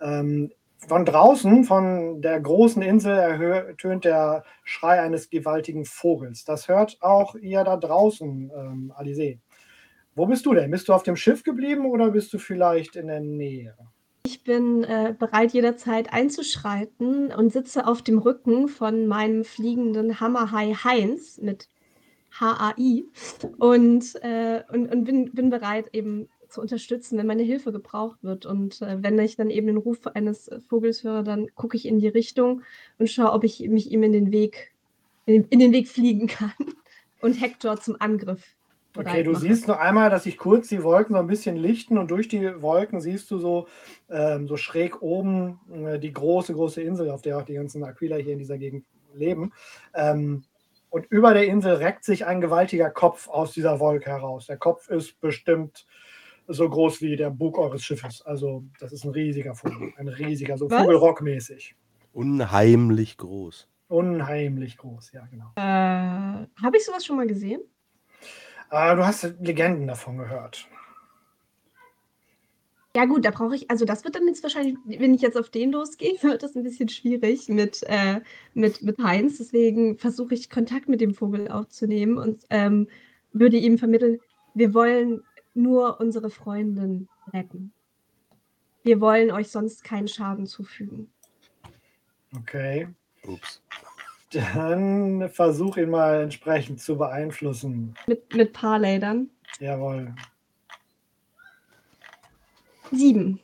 Ähm, 0.00 0.52
von 0.78 1.04
draußen, 1.04 1.64
von 1.64 2.20
der 2.20 2.40
großen 2.40 2.82
Insel, 2.82 3.16
ertönt 3.16 4.04
der 4.04 4.44
Schrei 4.62 5.00
eines 5.00 5.30
gewaltigen 5.30 5.84
Vogels. 5.84 6.44
Das 6.44 6.68
hört 6.68 6.98
auch 7.00 7.34
ihr 7.34 7.64
da 7.64 7.76
draußen, 7.76 8.50
ähm, 8.54 8.92
Alizé. 8.96 9.38
Wo 10.14 10.26
bist 10.26 10.46
du 10.46 10.54
denn? 10.54 10.70
Bist 10.70 10.88
du 10.88 10.92
auf 10.92 11.02
dem 11.02 11.16
Schiff 11.16 11.44
geblieben 11.44 11.86
oder 11.86 12.10
bist 12.10 12.32
du 12.32 12.38
vielleicht 12.38 12.96
in 12.96 13.06
der 13.06 13.20
Nähe? 13.20 13.76
Ich 14.26 14.42
bin 14.42 14.82
äh, 14.82 15.14
bereit, 15.16 15.52
jederzeit 15.52 16.12
einzuschreiten 16.12 17.32
und 17.32 17.52
sitze 17.52 17.86
auf 17.86 18.02
dem 18.02 18.18
Rücken 18.18 18.66
von 18.66 19.06
meinem 19.06 19.44
fliegenden 19.44 20.18
Hammerhai 20.18 20.72
Heinz 20.72 21.38
mit 21.38 21.68
HAI 22.32 23.04
und, 23.58 24.16
äh, 24.24 24.64
und, 24.72 24.92
und 24.92 25.04
bin, 25.04 25.32
bin 25.32 25.48
bereit, 25.48 25.90
eben 25.92 26.28
zu 26.48 26.60
unterstützen, 26.60 27.16
wenn 27.18 27.28
meine 27.28 27.44
Hilfe 27.44 27.70
gebraucht 27.70 28.18
wird. 28.22 28.46
Und 28.46 28.82
äh, 28.82 29.00
wenn 29.00 29.16
ich 29.20 29.36
dann 29.36 29.48
eben 29.48 29.68
den 29.68 29.76
Ruf 29.76 30.04
eines 30.08 30.50
Vogels 30.68 31.04
höre, 31.04 31.22
dann 31.22 31.46
gucke 31.54 31.76
ich 31.76 31.86
in 31.86 32.00
die 32.00 32.08
Richtung 32.08 32.62
und 32.98 33.08
schaue, 33.08 33.30
ob 33.32 33.44
ich 33.44 33.60
mich 33.60 33.92
ihm 33.92 34.02
in 34.02 34.10
den 34.10 34.32
Weg, 34.32 34.72
in, 35.26 35.44
in 35.50 35.60
den 35.60 35.70
Weg 35.70 35.86
fliegen 35.86 36.26
kann 36.26 36.52
und 37.20 37.40
Hector 37.40 37.80
zum 37.80 37.94
Angriff. 38.00 38.56
Okay, 38.96 39.22
du 39.22 39.34
siehst 39.34 39.66
nur 39.68 39.80
einmal, 39.80 40.10
dass 40.10 40.24
sich 40.24 40.38
kurz 40.38 40.68
die 40.68 40.82
Wolken 40.82 41.14
so 41.14 41.20
ein 41.20 41.26
bisschen 41.26 41.56
lichten 41.56 41.98
und 41.98 42.10
durch 42.10 42.28
die 42.28 42.62
Wolken 42.62 43.00
siehst 43.00 43.30
du 43.30 43.38
so, 43.38 43.66
ähm, 44.10 44.48
so 44.48 44.56
schräg 44.56 45.02
oben 45.02 45.60
äh, 45.70 45.98
die 45.98 46.12
große, 46.12 46.54
große 46.54 46.82
Insel, 46.82 47.10
auf 47.10 47.22
der 47.22 47.38
auch 47.38 47.44
die 47.44 47.54
ganzen 47.54 47.84
Aquila 47.84 48.16
hier 48.16 48.32
in 48.32 48.38
dieser 48.38 48.58
Gegend 48.58 48.84
leben. 49.14 49.52
Ähm, 49.94 50.44
Und 50.90 51.06
über 51.10 51.34
der 51.34 51.46
Insel 51.46 51.74
reckt 51.74 52.04
sich 52.04 52.24
ein 52.26 52.40
gewaltiger 52.40 52.90
Kopf 52.90 53.28
aus 53.28 53.52
dieser 53.52 53.80
Wolke 53.80 54.08
heraus. 54.10 54.46
Der 54.46 54.56
Kopf 54.56 54.88
ist 54.88 55.20
bestimmt 55.20 55.86
so 56.48 56.68
groß 56.68 57.02
wie 57.02 57.16
der 57.16 57.30
Bug 57.30 57.58
eures 57.58 57.82
Schiffes. 57.82 58.22
Also 58.22 58.62
das 58.78 58.92
ist 58.92 59.04
ein 59.04 59.10
riesiger 59.10 59.54
Vogel. 59.54 59.92
Ein 59.96 60.08
riesiger, 60.08 60.56
so 60.56 60.70
Was? 60.70 60.80
Vogelrock-mäßig. 60.82 61.74
Unheimlich 62.12 63.16
groß. 63.18 63.68
Unheimlich 63.88 64.78
groß, 64.78 65.12
ja 65.12 65.26
genau. 65.26 65.52
Äh, 65.56 65.60
Habe 66.62 66.76
ich 66.76 66.84
sowas 66.84 67.04
schon 67.04 67.16
mal 67.16 67.26
gesehen? 67.26 67.60
Äh, 68.70 68.96
du 68.96 69.06
hast 69.06 69.22
Legenden 69.40 69.86
davon 69.86 70.18
gehört. 70.18 70.68
Ja 72.96 73.04
gut, 73.04 73.26
da 73.26 73.30
brauche 73.30 73.54
ich, 73.54 73.70
also 73.70 73.84
das 73.84 74.04
wird 74.04 74.14
dann 74.14 74.26
jetzt 74.26 74.42
wahrscheinlich, 74.42 74.76
wenn 74.86 75.12
ich 75.12 75.20
jetzt 75.20 75.36
auf 75.36 75.50
den 75.50 75.70
losgehe, 75.70 76.14
wird 76.22 76.42
das 76.42 76.56
ein 76.56 76.62
bisschen 76.62 76.88
schwierig 76.88 77.48
mit, 77.48 77.82
äh, 77.88 78.20
mit, 78.54 78.82
mit 78.82 78.98
Heinz. 78.98 79.38
Deswegen 79.38 79.98
versuche 79.98 80.34
ich 80.34 80.48
Kontakt 80.48 80.88
mit 80.88 81.02
dem 81.02 81.12
Vogel 81.12 81.48
aufzunehmen 81.48 82.16
und 82.16 82.44
ähm, 82.48 82.88
würde 83.32 83.58
ihm 83.58 83.76
vermitteln, 83.76 84.18
wir 84.54 84.72
wollen 84.72 85.22
nur 85.52 86.00
unsere 86.00 86.30
Freundin 86.30 87.08
retten. 87.34 87.72
Wir 88.82 89.00
wollen 89.00 89.30
euch 89.30 89.48
sonst 89.48 89.84
keinen 89.84 90.08
Schaden 90.08 90.46
zufügen. 90.46 91.10
Okay. 92.34 92.88
Ups. 93.24 93.60
Dann 94.32 95.28
versuch 95.30 95.76
ihn 95.76 95.90
mal 95.90 96.22
entsprechend 96.22 96.80
zu 96.80 96.98
beeinflussen. 96.98 97.94
Mit, 98.06 98.34
mit 98.34 98.52
Parley 98.52 98.98
dann. 98.98 99.30
Jawohl. 99.60 100.14
Sieben. 102.90 103.40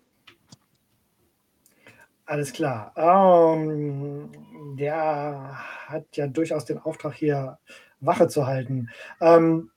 Alles 2.27 2.53
klar. 2.53 2.93
Ähm, 2.97 4.31
der 4.77 5.57
hat 5.87 6.17
ja 6.17 6.27
durchaus 6.27 6.65
den 6.65 6.79
Auftrag, 6.79 7.15
hier 7.15 7.59
Wache 8.01 8.29
zu 8.29 8.47
halten. 8.47 8.89
Ähm, 9.21 9.71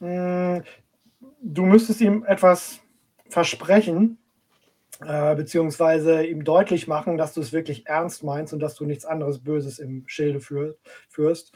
mh, 0.00 0.62
du 1.40 1.64
müsstest 1.64 2.00
ihm 2.00 2.24
etwas 2.24 2.80
versprechen, 3.28 4.18
äh, 5.06 5.34
beziehungsweise 5.34 6.24
ihm 6.24 6.44
deutlich 6.44 6.88
machen, 6.88 7.16
dass 7.16 7.34
du 7.34 7.40
es 7.40 7.52
wirklich 7.52 7.86
ernst 7.86 8.24
meinst 8.24 8.52
und 8.52 8.60
dass 8.60 8.74
du 8.74 8.84
nichts 8.84 9.04
anderes 9.04 9.38
Böses 9.38 9.78
im 9.78 10.04
Schilde 10.06 10.40
führ, 10.40 10.76
führst. 11.08 11.52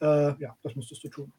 Äh, 0.00 0.34
ja, 0.38 0.56
das 0.62 0.76
müsstest 0.76 1.04
du 1.04 1.08
tun. 1.08 1.32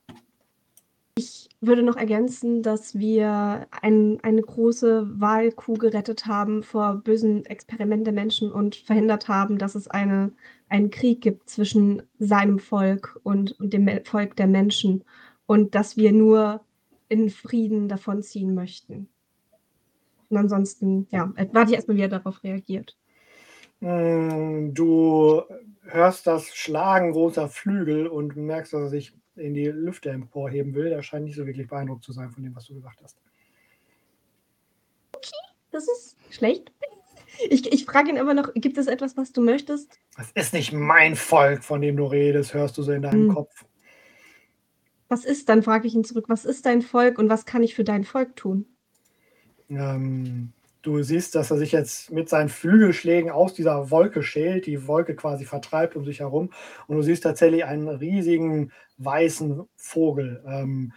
Ich 1.18 1.50
würde 1.62 1.82
noch 1.82 1.96
ergänzen, 1.96 2.62
dass 2.62 3.00
wir 3.00 3.68
ein, 3.82 4.20
eine 4.22 4.42
große 4.42 5.20
Wahlkuh 5.20 5.76
gerettet 5.76 6.26
haben 6.26 6.62
vor 6.62 6.96
bösen 6.96 7.46
Experimenten 7.46 8.04
der 8.04 8.14
Menschen 8.14 8.52
und 8.52 8.76
verhindert 8.76 9.30
haben, 9.30 9.58
dass 9.58 9.76
es 9.76 9.88
eine, 9.88 10.34
einen 10.68 10.90
Krieg 10.92 11.22
gibt 11.22 11.50
zwischen 11.50 12.04
seinem 12.20 12.60
Volk 12.60 13.18
und, 13.24 13.58
und 13.60 13.72
dem 13.72 13.88
Volk 14.04 14.36
der 14.36 14.48
Menschen 14.48 15.06
und 15.46 15.74
dass 15.74 15.96
wir 15.96 16.12
nur 16.12 16.62
in 17.08 17.30
Frieden 17.30 17.88
davonziehen 17.88 18.54
möchten. 18.54 19.08
Und 20.30 20.38
ansonsten, 20.38 21.08
ja, 21.12 21.32
warte 21.52 21.72
ich 21.72 21.76
erstmal, 21.76 21.98
wie 21.98 22.02
er 22.02 22.10
darauf 22.10 22.44
reagiert. 22.44 22.98
Mm, 23.80 24.74
Du 24.74 25.44
hörst 25.84 26.26
das 26.28 26.48
Schlagen 26.56 27.12
großer 27.12 27.48
Flügel 27.50 28.08
und 28.08 28.36
merkst, 28.36 28.74
dass 28.74 28.82
er 28.82 28.90
sich 28.90 29.14
in 29.36 29.54
die 29.54 29.68
Lüfte 29.68 30.10
emporheben 30.10 30.74
will. 30.74 30.88
Er 30.88 31.04
scheint 31.04 31.26
nicht 31.26 31.36
so 31.36 31.46
wirklich 31.46 31.68
beeindruckt 31.68 32.04
zu 32.04 32.12
sein 32.12 32.32
von 32.32 32.44
dem, 32.44 32.56
was 32.56 32.66
du 32.66 32.74
gesagt 32.74 33.02
hast. 33.04 33.18
Das 35.72 35.88
ist 35.88 36.16
schlecht. 36.30 36.72
Ich, 37.50 37.72
ich 37.72 37.86
frage 37.86 38.10
ihn 38.10 38.18
aber 38.18 38.34
noch, 38.34 38.54
gibt 38.54 38.78
es 38.78 38.88
etwas, 38.88 39.18
was 39.18 39.34
du 39.34 39.42
möchtest? 39.42 40.00
Das 40.16 40.32
ist 40.32 40.54
nicht 40.54 40.72
mein 40.72 41.18
Volk, 41.18 41.64
von 41.66 41.82
dem 41.82 41.98
du 41.98 42.06
redest, 42.06 42.54
hörst 42.54 42.78
du 42.78 42.84
so 42.84 42.94
in 42.94 43.02
deinem 43.02 43.28
Hm. 43.28 43.34
Kopf. 43.36 43.66
Was 45.10 45.26
ist, 45.26 45.50
dann 45.50 45.62
frage 45.62 45.88
ich 45.88 45.94
ihn 45.94 46.06
zurück, 46.06 46.26
was 46.30 46.46
ist 46.46 46.66
dein 46.66 46.82
Volk 46.82 47.20
und 47.20 47.30
was 47.30 47.46
kann 47.46 47.62
ich 47.62 47.76
für 47.76 47.84
dein 47.84 48.06
Volk 48.06 48.36
tun? 48.38 48.66
Ähm, 49.70 50.54
du 50.82 51.02
siehst, 51.02 51.36
dass 51.36 51.52
er 51.52 51.58
sich 51.58 51.72
jetzt 51.72 52.12
mit 52.12 52.30
seinen 52.30 52.50
Flügelschlägen 52.50 53.32
aus 53.32 53.54
dieser 53.54 53.90
Wolke 53.92 54.24
schält, 54.24 54.66
die 54.66 54.88
Wolke 54.88 55.16
quasi 55.16 55.46
vertreibt 55.46 55.96
um 55.96 56.06
sich 56.06 56.20
herum. 56.20 56.52
Und 56.88 56.98
du 56.98 57.02
siehst 57.02 57.24
tatsächlich 57.24 57.66
einen 57.66 57.88
riesigen 57.88 58.72
weißen 58.98 59.68
Vogel. 59.76 60.44
Ähm, 60.48 60.94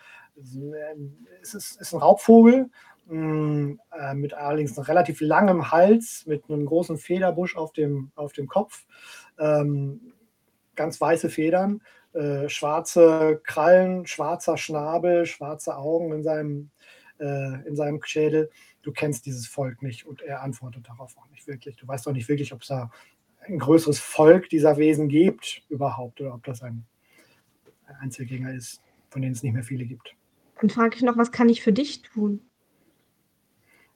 es 1.43 1.55
ist, 1.55 1.81
ist 1.81 1.93
ein 1.93 2.01
Raubvogel 2.01 2.71
mh, 3.07 3.77
äh, 3.99 4.15
mit 4.15 4.35
allerdings 4.35 4.77
einem 4.77 4.85
relativ 4.85 5.21
langem 5.21 5.71
Hals, 5.71 6.25
mit 6.27 6.45
einem 6.49 6.67
großen 6.67 6.99
Federbusch 6.99 7.57
auf 7.57 7.73
dem, 7.73 8.11
auf 8.15 8.33
dem 8.33 8.47
Kopf. 8.47 8.87
Ähm, 9.39 10.13
ganz 10.75 11.01
weiße 11.01 11.29
Federn, 11.29 11.83
äh, 12.13 12.49
schwarze 12.49 13.41
Krallen, 13.45 14.07
schwarzer 14.07 14.57
Schnabel, 14.57 15.27
schwarze 15.27 15.77
Augen 15.77 16.13
in 16.13 16.23
seinem, 16.23 16.71
äh, 17.21 17.67
in 17.67 17.77
seinem 17.77 18.01
Schädel. 18.05 18.51
Du 18.83 18.93
kennst 18.93 19.27
dieses 19.27 19.47
Volk 19.47 19.83
nicht 19.83 20.07
und 20.07 20.23
er 20.23 20.43
antwortet 20.43 20.89
darauf 20.89 21.17
auch 21.19 21.29
nicht 21.31 21.47
wirklich. 21.47 21.77
Du 21.77 21.87
weißt 21.87 22.07
auch 22.09 22.13
nicht 22.13 22.29
wirklich, 22.29 22.53
ob 22.53 22.63
es 22.63 22.69
da 22.69 22.91
ein 23.47 23.59
größeres 23.59 23.99
Volk 23.99 24.49
dieser 24.49 24.77
Wesen 24.77 25.09
gibt 25.09 25.63
überhaupt 25.69 26.21
oder 26.21 26.35
ob 26.35 26.45
das 26.45 26.63
ein 26.63 26.87
ein 27.89 27.97
Einzelgänger 27.97 28.55
ist, 28.55 28.81
von 29.11 29.23
denen 29.23 29.35
es 29.35 29.43
nicht 29.43 29.53
mehr 29.53 29.65
viele 29.65 29.85
gibt. 29.85 30.15
Dann 30.61 30.71
frage 30.71 30.97
ich 30.97 31.03
noch, 31.03 31.17
was 31.17 31.33
kann 31.33 31.49
ich 31.49 31.63
für 31.63 31.73
dich 31.73 32.03
tun? 32.03 32.41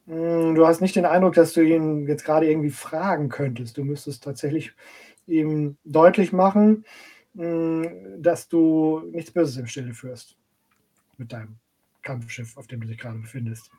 Mm, 0.07 0.55
Du 0.55 0.67
hast 0.67 0.81
nicht 0.81 0.97
den 0.97 1.05
Eindruck, 1.07 1.35
dass 1.35 1.53
du 1.53 1.61
ihn 1.63 2.07
jetzt 2.07 2.25
gerade 2.25 2.49
irgendwie 2.49 2.71
fragen 2.71 3.29
könntest. 3.29 3.77
Du 3.77 3.85
müsstest 3.85 4.25
tatsächlich 4.25 4.73
ihm 5.27 5.77
deutlich 5.85 6.33
machen, 6.33 6.85
mm, 7.35 7.85
dass 8.19 8.49
du 8.49 9.01
nichts 9.11 9.31
Böses 9.31 9.57
im 9.57 9.67
Stille 9.67 9.95
führst 9.95 10.37
mit 11.19 11.33
deinem 11.33 11.57
Kampfschiff, 12.03 12.57
auf 12.57 12.67
dem 12.67 12.81
du 12.81 12.89
dich 12.89 12.99
gerade 12.99 13.19
befindest. 13.19 13.71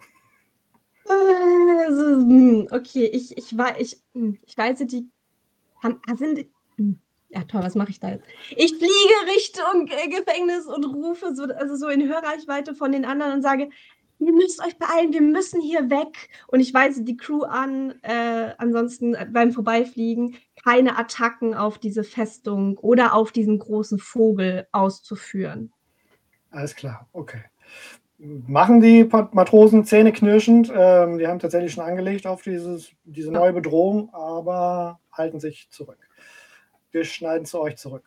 Äh, 1.05 1.87
hm, 1.87 2.67
Okay, 2.71 3.05
ich, 3.05 3.37
ich, 3.37 3.55
ich, 3.77 4.01
hm, 4.13 4.39
ich 4.45 4.57
weise 4.57 4.85
die. 4.85 5.09
Haben, 5.81 5.99
ah, 6.09 6.15
sind 6.15 6.45
hm, 6.77 6.99
ja, 7.29 7.43
toll, 7.43 7.61
was 7.61 7.75
mache 7.75 7.89
ich 7.89 7.99
da 7.99 8.11
jetzt? 8.11 8.25
Ich 8.51 8.73
fliege 8.75 9.35
Richtung 9.35 9.85
Gefängnis 9.85 10.65
und 10.67 10.85
rufe 10.85 11.35
so, 11.35 11.43
also 11.43 11.75
so 11.75 11.89
in 11.89 12.07
Hörreichweite 12.07 12.75
von 12.75 12.91
den 12.91 13.05
anderen 13.05 13.33
und 13.33 13.41
sage: 13.41 13.69
Ihr 14.19 14.33
müsst 14.33 14.63
euch 14.63 14.77
beeilen, 14.77 15.11
wir 15.11 15.21
müssen 15.21 15.59
hier 15.59 15.89
weg. 15.89 16.29
Und 16.47 16.59
ich 16.59 16.73
weise 16.73 17.03
die 17.03 17.17
Crew 17.17 17.41
an, 17.41 17.95
äh, 18.03 18.53
ansonsten 18.57 19.15
beim 19.31 19.51
Vorbeifliegen 19.51 20.37
keine 20.63 20.97
Attacken 20.97 21.55
auf 21.55 21.77
diese 21.79 22.03
Festung 22.03 22.77
oder 22.77 23.13
auf 23.13 23.31
diesen 23.31 23.59
großen 23.59 23.99
Vogel 23.99 24.67
auszuführen. 24.71 25.73
Alles 26.51 26.75
klar, 26.75 27.09
okay. 27.11 27.43
Machen 28.47 28.79
die 28.79 29.03
Matrosen 29.31 29.83
zähneknirschend. 29.83 30.71
Ähm, 30.73 31.17
die 31.17 31.27
haben 31.27 31.39
tatsächlich 31.39 31.73
schon 31.73 31.83
angelegt 31.83 32.25
auf 32.25 32.41
dieses, 32.41 32.91
diese 33.03 33.31
neue 33.31 33.51
Bedrohung, 33.51 34.13
aber 34.13 34.99
halten 35.11 35.41
sich 35.41 35.69
zurück. 35.69 35.99
Wir 36.91 37.03
schneiden 37.03 37.45
zu 37.45 37.59
euch 37.59 37.75
zurück. 37.75 38.05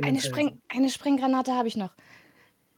Eine. 0.00 0.20
Spreng, 0.20 0.60
eine 0.68 0.88
Sprenggranate 0.88 1.52
habe 1.52 1.68
ich 1.68 1.76
noch. 1.76 1.94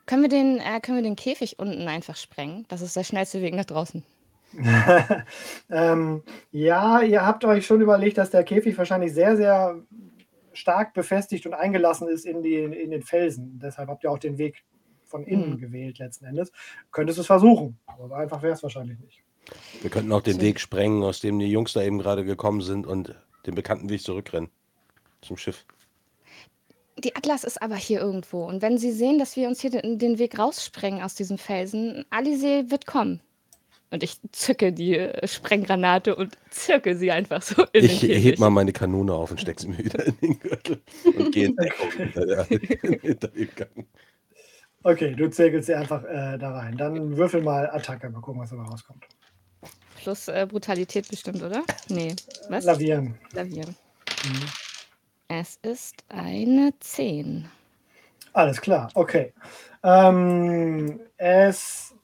Können 0.06 0.22
wir, 0.22 0.28
den, 0.28 0.58
äh, 0.58 0.80
können 0.80 0.98
wir 0.98 1.02
den 1.02 1.16
Käfig 1.16 1.58
unten 1.58 1.86
einfach 1.86 2.16
sprengen? 2.16 2.64
Das 2.68 2.80
ist 2.80 2.96
der 2.96 3.04
schnellste 3.04 3.40
Weg 3.40 3.54
nach 3.54 3.66
draußen. 3.66 4.02
ähm, 5.70 6.22
ja, 6.50 7.02
ihr 7.02 7.24
habt 7.24 7.44
euch 7.44 7.66
schon 7.66 7.82
überlegt, 7.82 8.18
dass 8.18 8.30
der 8.30 8.42
Käfig 8.42 8.76
wahrscheinlich 8.78 9.12
sehr, 9.12 9.36
sehr 9.36 9.82
stark 10.54 10.94
befestigt 10.94 11.46
und 11.46 11.54
eingelassen 11.54 12.08
ist 12.08 12.26
in, 12.26 12.42
die, 12.42 12.56
in 12.56 12.90
den 12.90 13.02
Felsen. 13.02 13.60
Deshalb 13.62 13.88
habt 13.88 14.02
ihr 14.02 14.10
auch 14.10 14.18
den 14.18 14.38
Weg 14.38 14.64
von 15.08 15.24
innen 15.24 15.50
Mhm. 15.50 15.58
gewählt 15.58 15.98
letzten 15.98 16.26
Endes. 16.26 16.52
Könntest 16.92 17.18
es 17.18 17.26
versuchen, 17.26 17.78
aber 17.86 18.08
so 18.08 18.14
einfach 18.14 18.42
wäre 18.42 18.52
es 18.54 18.62
wahrscheinlich 18.62 18.98
nicht. 19.00 19.22
Wir 19.80 19.90
könnten 19.90 20.12
auch 20.12 20.20
den 20.22 20.34
So. 20.34 20.40
Weg 20.42 20.60
sprengen, 20.60 21.02
aus 21.02 21.20
dem 21.20 21.38
die 21.38 21.50
Jungs 21.50 21.72
da 21.72 21.82
eben 21.82 21.98
gerade 21.98 22.24
gekommen 22.24 22.60
sind 22.60 22.86
und 22.86 23.14
den 23.46 23.54
bekannten 23.54 23.88
Weg 23.88 24.02
zurückrennen. 24.02 24.50
Zum 25.22 25.36
Schiff. 25.36 25.64
Die 26.98 27.14
Atlas 27.16 27.44
ist 27.44 27.62
aber 27.62 27.76
hier 27.76 28.00
irgendwo. 28.00 28.44
Und 28.44 28.60
wenn 28.60 28.76
sie 28.76 28.92
sehen, 28.92 29.18
dass 29.18 29.36
wir 29.36 29.48
uns 29.48 29.60
hier 29.60 29.70
den, 29.70 29.98
den 29.98 30.18
Weg 30.18 30.38
raussprengen 30.38 31.02
aus 31.02 31.14
diesem 31.14 31.38
Felsen, 31.38 32.04
Alizé 32.10 32.70
wird 32.70 32.86
kommen. 32.86 33.20
Und 33.90 34.02
ich 34.02 34.18
zücke 34.32 34.72
die 34.72 34.96
äh, 34.98 35.26
Sprenggranate 35.26 36.14
und 36.14 36.36
zirkel 36.50 36.94
sie 36.96 37.10
einfach 37.10 37.40
so 37.40 37.62
in 37.72 37.84
Ich 37.84 38.00
den 38.00 38.20
heb 38.20 38.38
mal 38.38 38.50
meine 38.50 38.72
Kanone 38.72 39.14
auf 39.14 39.30
und 39.30 39.40
steck 39.40 39.58
sie 39.60 39.68
mir 39.68 39.78
wieder 39.84 40.04
in 40.06 40.16
den 40.20 40.38
Gürtel 40.40 40.82
und 41.16 41.32
gehe 41.32 41.46
in 41.46 41.56
Deckung 41.56 41.90
hinter, 41.92 42.44
hinter 42.44 43.28
dem 43.28 43.48
Gang. 43.54 43.86
Okay, 44.82 45.14
du 45.14 45.28
zirkelst 45.28 45.66
sie 45.66 45.74
einfach 45.74 46.04
äh, 46.04 46.38
da 46.38 46.52
rein. 46.52 46.76
Dann 46.76 47.16
würfel 47.16 47.42
mal 47.42 47.68
Attacke, 47.70 48.08
mal 48.10 48.20
gucken, 48.20 48.40
was 48.40 48.50
dabei 48.50 48.62
rauskommt. 48.62 49.04
Plus 49.96 50.28
äh, 50.28 50.46
Brutalität 50.48 51.08
bestimmt, 51.08 51.42
oder? 51.42 51.64
Nee. 51.88 52.14
Was? 52.48 52.64
Lavieren. 52.64 53.18
Lavieren. 53.32 53.76
Mhm. 54.24 54.46
Es 55.28 55.56
ist 55.62 56.04
eine 56.08 56.72
10. 56.78 57.48
Alles 58.32 58.60
klar, 58.60 58.88
okay. 58.94 59.34
Ähm, 59.82 61.00
es 61.16 61.94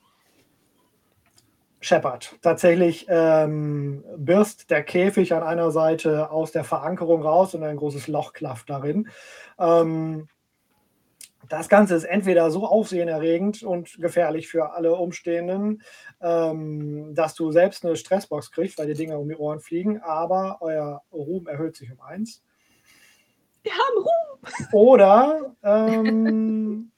Shepard. 1.84 2.36
Tatsächlich 2.40 3.06
ähm, 3.10 4.02
birst 4.16 4.70
der 4.70 4.82
Käfig 4.82 5.34
an 5.34 5.42
einer 5.42 5.70
Seite 5.70 6.30
aus 6.30 6.50
der 6.50 6.64
Verankerung 6.64 7.22
raus 7.22 7.54
und 7.54 7.62
ein 7.62 7.76
großes 7.76 8.08
Loch 8.08 8.32
klafft 8.32 8.70
darin. 8.70 9.10
Ähm, 9.58 10.28
das 11.48 11.68
Ganze 11.68 11.94
ist 11.94 12.04
entweder 12.04 12.50
so 12.50 12.66
aufsehenerregend 12.66 13.62
und 13.62 14.00
gefährlich 14.00 14.48
für 14.48 14.72
alle 14.72 14.94
Umstehenden, 14.94 15.82
ähm, 16.20 17.14
dass 17.14 17.34
du 17.34 17.50
selbst 17.52 17.84
eine 17.84 17.96
Stressbox 17.96 18.50
kriegst, 18.50 18.78
weil 18.78 18.86
die 18.86 18.94
Dinger 18.94 19.18
um 19.18 19.28
die 19.28 19.36
Ohren 19.36 19.60
fliegen, 19.60 20.00
aber 20.00 20.58
euer 20.60 21.02
Ruhm 21.12 21.46
erhöht 21.46 21.76
sich 21.76 21.92
um 21.92 22.00
eins. 22.00 22.42
Wir 23.62 23.72
haben 23.72 24.04
Ruhm! 24.04 24.68
Oder 24.72 25.56
ähm, 25.62 26.92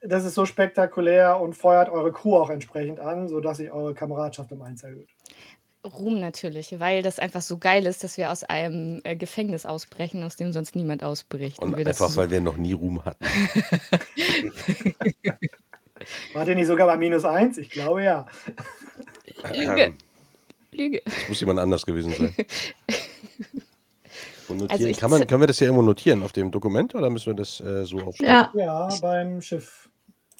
das 0.00 0.24
ist 0.24 0.34
so 0.34 0.46
spektakulär 0.46 1.40
und 1.40 1.54
feuert 1.54 1.88
eure 1.88 2.12
Crew 2.12 2.36
auch 2.36 2.50
entsprechend 2.50 3.00
an, 3.00 3.28
sodass 3.28 3.56
sich 3.56 3.70
eure 3.70 3.94
Kameradschaft 3.94 4.52
um 4.52 4.62
eins 4.62 4.82
erhöht. 4.82 5.08
Ruhm 5.94 6.20
natürlich, 6.20 6.78
weil 6.78 7.02
das 7.02 7.18
einfach 7.18 7.42
so 7.42 7.58
geil 7.58 7.86
ist, 7.86 8.04
dass 8.04 8.16
wir 8.16 8.30
aus 8.30 8.44
einem 8.44 9.00
äh, 9.04 9.16
Gefängnis 9.16 9.66
ausbrechen, 9.66 10.22
aus 10.22 10.36
dem 10.36 10.52
sonst 10.52 10.74
niemand 10.76 11.02
ausbricht. 11.04 11.58
Und 11.60 11.72
das 11.78 11.86
einfach, 11.86 12.10
so- 12.10 12.16
weil 12.16 12.30
wir 12.30 12.40
noch 12.40 12.56
nie 12.56 12.72
Ruhm 12.72 13.04
hatten. 13.04 13.24
Wart 16.34 16.48
ihr 16.48 16.54
nicht 16.54 16.66
sogar 16.66 16.86
bei 16.86 16.96
minus 16.96 17.24
eins? 17.24 17.58
Ich 17.58 17.70
glaube 17.70 18.04
ja. 18.04 18.26
Lüge. 19.54 19.82
Ähm, 19.82 19.96
Lüge. 20.72 21.02
das 21.04 21.28
muss 21.28 21.40
jemand 21.40 21.58
anders 21.60 21.84
gewesen 21.86 22.12
sein. 22.12 22.34
Und 24.48 24.58
notieren. 24.58 24.70
Also 24.70 24.86
ich 24.86 24.98
Kann 24.98 25.10
man, 25.10 25.26
können 25.26 25.40
wir 25.40 25.48
das 25.48 25.58
hier 25.58 25.66
irgendwo 25.68 25.82
notieren 25.82 26.22
auf 26.22 26.32
dem 26.32 26.52
Dokument 26.52 26.94
oder 26.94 27.10
müssen 27.10 27.26
wir 27.26 27.34
das 27.34 27.60
äh, 27.60 27.84
so 27.84 27.98
aufschreiben? 28.00 28.50
Ja, 28.54 28.54
Ja, 28.54 28.88
beim 29.00 29.42
Schiff. 29.42 29.88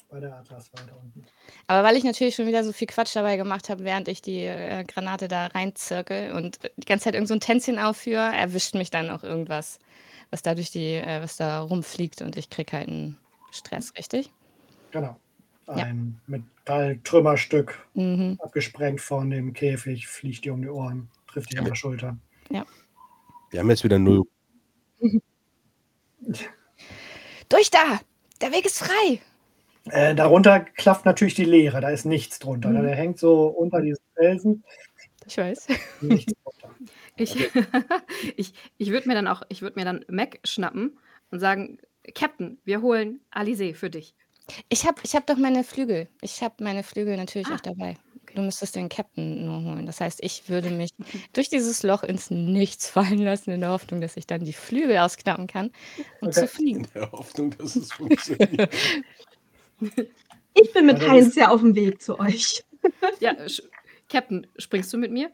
Bei 0.09 0.21
der 0.21 0.37
Atlas 0.37 0.71
weiter 0.71 0.97
unten. 1.01 1.25
Aber 1.67 1.87
weil 1.87 1.95
ich 1.97 2.03
natürlich 2.03 2.35
schon 2.35 2.47
wieder 2.47 2.63
so 2.63 2.71
viel 2.71 2.87
Quatsch 2.87 3.15
dabei 3.15 3.37
gemacht 3.37 3.69
habe, 3.69 3.83
während 3.83 4.07
ich 4.07 4.21
die 4.21 4.43
äh, 4.45 4.83
Granate 4.85 5.27
da 5.27 5.47
reinzirkel 5.47 6.31
und 6.31 6.59
die 6.77 6.85
ganze 6.85 7.05
Zeit 7.05 7.13
irgend 7.13 7.27
so 7.27 7.33
ein 7.33 7.39
Tänzchen 7.39 7.79
aufführe, 7.79 8.35
erwischt 8.35 8.73
mich 8.75 8.89
dann 8.89 9.09
auch 9.09 9.23
irgendwas, 9.23 9.79
was 10.31 10.41
da 10.41 10.55
durch 10.55 10.71
die, 10.71 10.93
äh, 10.95 11.21
was 11.21 11.37
da 11.37 11.61
rumfliegt 11.61 12.21
und 12.21 12.37
ich 12.37 12.49
krieg 12.49 12.71
halt 12.73 12.87
einen 12.87 13.17
Stress, 13.51 13.93
richtig? 13.97 14.31
Genau. 14.91 15.17
Ein 15.67 16.19
Metalltrümmerstück, 16.27 17.77
Mhm. 17.93 18.37
abgesprengt 18.41 19.01
von 19.01 19.29
dem 19.29 19.51
Käfig, 19.51 20.07
fliegt 20.07 20.45
dir 20.45 20.53
um 20.53 20.61
die 20.61 20.69
Ohren, 20.69 21.09
trifft 21.27 21.51
dich 21.51 21.59
an 21.59 21.65
der 21.65 21.75
Schulter. 21.75 22.17
Wir 23.49 23.59
haben 23.61 23.69
jetzt 23.69 23.83
wieder 23.83 23.97
null. 23.99 24.23
Durch 27.49 27.71
da! 27.71 27.99
Der 28.41 28.51
Weg 28.51 28.65
ist 28.65 28.79
frei! 28.79 29.21
Äh, 29.91 30.15
darunter 30.15 30.59
klafft 30.61 31.05
natürlich 31.05 31.35
die 31.35 31.45
Leere, 31.45 31.81
da 31.81 31.89
ist 31.89 32.05
nichts 32.05 32.39
drunter. 32.39 32.69
Mhm. 32.69 32.83
Der 32.83 32.95
hängt 32.95 33.19
so 33.19 33.47
unter 33.47 33.81
diesen 33.81 34.03
Felsen, 34.15 34.63
Ich 35.25 35.37
weiß. 35.37 35.67
nichts 36.01 36.33
drunter. 36.43 36.75
Ich, 37.17 37.35
ich, 38.37 38.53
ich 38.77 38.89
würde 38.91 39.07
mir 39.07 39.15
dann 39.15 39.27
auch, 39.27 39.43
ich 39.49 39.61
würde 39.61 39.79
mir 39.79 39.85
dann 39.85 40.05
Mac 40.09 40.39
schnappen 40.43 40.97
und 41.31 41.39
sagen, 41.39 41.79
Captain, 42.15 42.59
wir 42.63 42.81
holen 42.81 43.21
Alizé 43.31 43.73
für 43.75 43.89
dich. 43.89 44.15
Ich 44.69 44.85
habe 44.85 44.99
ich 45.03 45.13
hab 45.15 45.27
doch 45.27 45.37
meine 45.37 45.63
Flügel. 45.65 46.07
Ich 46.21 46.41
habe 46.41 46.63
meine 46.63 46.83
Flügel 46.83 47.17
natürlich 47.17 47.47
Ah, 47.49 47.55
auch 47.55 47.59
dabei. 47.61 47.97
Du 48.33 48.41
müsstest 48.41 48.75
den 48.77 48.87
Captain 48.87 49.45
nur 49.45 49.63
holen. 49.63 49.85
Das 49.85 49.99
heißt, 49.99 50.23
ich 50.23 50.47
würde 50.47 50.69
mich 50.69 50.91
durch 51.33 51.49
dieses 51.49 51.83
Loch 51.83 52.03
ins 52.03 52.29
Nichts 52.29 52.89
fallen 52.89 53.19
lassen, 53.19 53.51
in 53.51 53.59
der 53.61 53.71
Hoffnung, 53.71 53.99
dass 53.99 54.15
ich 54.15 54.25
dann 54.27 54.45
die 54.45 54.53
Flügel 54.53 54.99
ausknappen 54.99 55.47
kann 55.47 55.71
und 56.21 56.29
Okay. 56.29 56.41
zu 56.41 56.47
fliegen. 56.47 56.85
In 56.85 56.91
der 56.93 57.11
Hoffnung, 57.11 57.49
dass 57.57 57.75
es 57.75 57.91
funktioniert. 57.91 58.69
ich 60.53 60.73
bin 60.73 60.85
mit 60.85 61.01
das 61.01 61.07
Heinz 61.07 61.35
ja 61.35 61.49
auf 61.49 61.61
dem 61.61 61.75
Weg 61.75 62.01
zu 62.01 62.19
euch. 62.19 62.63
Ja, 63.19 63.35
Captain, 64.09 64.47
springst 64.57 64.91
du 64.93 64.97
mit 64.97 65.11
mir? 65.11 65.29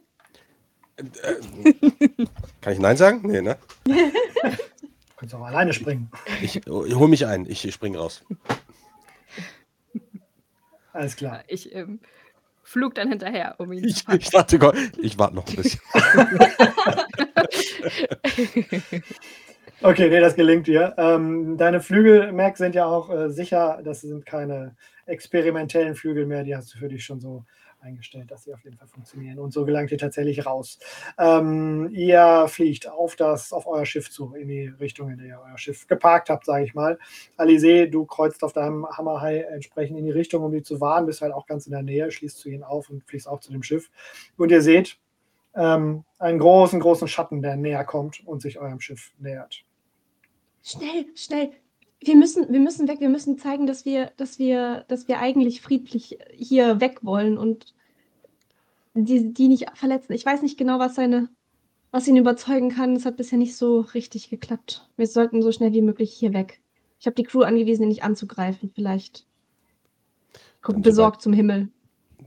Kann 2.62 2.74
ich 2.74 2.80
Nein 2.80 2.98
sagen? 2.98 3.22
Nee, 3.24 3.42
ne? 3.42 3.58
Du 3.86 3.94
kannst 5.18 5.36
auch 5.36 5.44
alleine 5.44 5.74
springen. 5.74 6.12
Ich, 6.42 6.56
ich 6.56 6.66
hole 6.66 7.08
mich 7.08 7.26
ein. 7.26 7.46
Ich, 7.48 7.66
ich 7.66 7.74
spring 7.74 7.96
raus. 7.96 8.24
Alles 10.92 11.16
klar. 11.16 11.44
Ich 11.48 11.74
ähm, 11.74 12.00
flug 12.62 12.96
dann 12.96 13.10
hinterher, 13.10 13.56
um 13.58 13.72
ihn 13.72 13.88
zu 13.90 14.12
Ich, 14.12 14.22
ich 14.22 14.30
dachte, 14.30 14.60
Gott, 14.60 14.76
ich 15.00 15.18
warte 15.18 15.36
noch 15.36 15.48
ein 15.48 15.56
bisschen. 15.56 15.80
Okay, 19.86 20.10
nee, 20.10 20.22
das 20.22 20.36
gelingt 20.36 20.68
dir. 20.68 20.94
Ähm, 20.98 21.58
deine 21.58 21.82
Flügel, 21.82 22.32
Mac, 22.32 22.56
sind 22.56 22.74
ja 22.74 22.86
auch 22.86 23.10
äh, 23.10 23.30
sicher. 23.30 23.82
Das 23.84 24.00
sind 24.00 24.26
keine 24.26 24.78
experimentellen 25.06 25.96
Flügel 25.96 26.26
mehr. 26.26 26.46
Die 26.46 26.56
hast 26.56 26.74
du 26.74 26.78
für 26.78 26.88
dich 26.88 27.04
schon 27.04 27.20
so 27.20 27.44
eingestellt, 27.82 28.32
dass 28.32 28.44
sie 28.44 28.54
auf 28.54 28.64
jeden 28.64 28.78
Fall 28.78 28.88
funktionieren. 28.88 29.40
Und 29.40 29.52
so 29.52 29.66
gelangt 29.66 29.92
ihr 29.92 29.98
tatsächlich 29.98 30.46
raus. 30.46 30.80
Ähm, 31.20 31.90
ihr 31.92 32.46
fliegt 32.48 32.90
auf, 32.90 33.18
das, 33.18 33.52
auf 33.52 33.68
euer 33.68 33.86
Schiff 33.86 34.10
zu, 34.10 34.34
in 34.36 34.48
die 34.48 34.68
Richtung, 34.68 35.12
in 35.12 35.18
der 35.18 35.28
ihr 35.28 35.42
euer 35.46 35.58
Schiff 35.58 35.86
geparkt 35.86 36.30
habt, 36.30 36.46
sage 36.46 36.64
ich 36.64 36.74
mal. 36.74 36.98
Alizé, 37.38 37.88
du 37.88 38.06
kreuzt 38.06 38.42
auf 38.46 38.54
deinem 38.54 38.88
Hammerhai 38.88 39.42
entsprechend 39.42 40.00
in 40.00 40.06
die 40.06 40.12
Richtung, 40.12 40.46
um 40.46 40.54
die 40.54 40.64
zu 40.64 40.80
warnen, 40.80 41.08
bist 41.08 41.22
halt 41.22 41.34
auch 41.34 41.46
ganz 41.46 41.66
in 41.66 41.74
der 41.74 41.84
Nähe, 41.84 42.10
schließt 42.10 42.38
zu 42.38 42.48
ihnen 42.48 42.64
auf 42.64 42.90
und 42.90 43.04
fliegst 43.04 43.28
auch 43.28 43.42
zu 43.42 43.52
dem 43.52 43.64
Schiff. 43.64 43.90
Und 44.38 44.50
ihr 44.50 44.62
seht 44.62 44.98
ähm, 45.56 46.06
einen 46.20 46.40
großen, 46.40 46.80
großen 46.80 47.10
Schatten, 47.10 47.42
der 47.42 47.58
näher 47.58 47.84
kommt 47.84 48.26
und 48.26 48.42
sich 48.42 48.60
eurem 48.60 48.80
Schiff 48.80 49.12
nähert. 49.20 49.66
Schnell, 50.64 51.06
schnell. 51.16 51.52
Wir 52.00 52.16
müssen, 52.16 52.52
wir 52.52 52.60
müssen 52.60 52.88
weg. 52.88 53.02
Wir 53.02 53.10
müssen 53.10 53.38
zeigen, 53.38 53.68
dass 53.68 53.86
wir, 53.86 54.12
dass 54.18 54.40
wir, 54.40 54.86
dass 54.88 55.08
wir 55.08 55.20
eigentlich 55.20 55.62
friedlich 55.62 56.18
hier 56.34 56.80
weg 56.80 57.00
wollen 57.04 57.38
und 57.38 57.74
die, 58.94 59.34
die 59.34 59.48
nicht 59.50 59.70
verletzen. 59.76 60.14
Ich 60.14 60.26
weiß 60.26 60.42
nicht 60.42 60.58
genau, 60.58 60.80
was 60.80 60.96
seine, 60.96 61.30
was 61.92 62.08
ihn 62.08 62.18
überzeugen 62.18 62.70
kann. 62.70 62.96
Es 62.96 63.06
hat 63.06 63.18
bisher 63.18 63.38
nicht 63.38 63.56
so 63.56 63.82
richtig 63.82 64.30
geklappt. 64.30 64.88
Wir 64.96 65.08
sollten 65.08 65.42
so 65.42 65.52
schnell 65.52 65.74
wie 65.74 65.82
möglich 65.82 66.14
hier 66.14 66.34
weg. 66.34 66.62
Ich 67.00 67.06
habe 67.06 67.16
die 67.16 67.24
Crew 67.24 67.42
angewiesen, 67.42 67.84
ihn 67.84 67.90
nicht 67.90 68.04
anzugreifen. 68.04 68.72
Vielleicht 68.74 69.26
Dann 70.66 70.82
besorgt 70.82 71.22
zum 71.22 71.34
Himmel. 71.34 71.70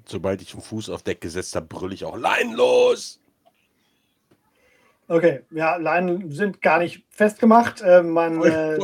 Sobald 0.06 0.42
ich 0.42 0.52
einen 0.52 0.62
Fuß 0.62 0.90
auf 0.90 1.02
Deck 1.02 1.22
gesetzt 1.22 1.56
habe, 1.56 1.66
brülle 1.66 1.94
ich 1.94 2.04
auch 2.04 2.16
Leinen 2.16 2.54
los. 2.54 3.20
Okay, 5.08 5.42
ja, 5.52 5.76
Leinen 5.76 6.32
sind 6.32 6.60
gar 6.60 6.80
nicht 6.80 7.04
festgemacht. 7.10 7.80
Äh, 7.80 8.02
man, 8.02 8.42
äh, 8.42 8.74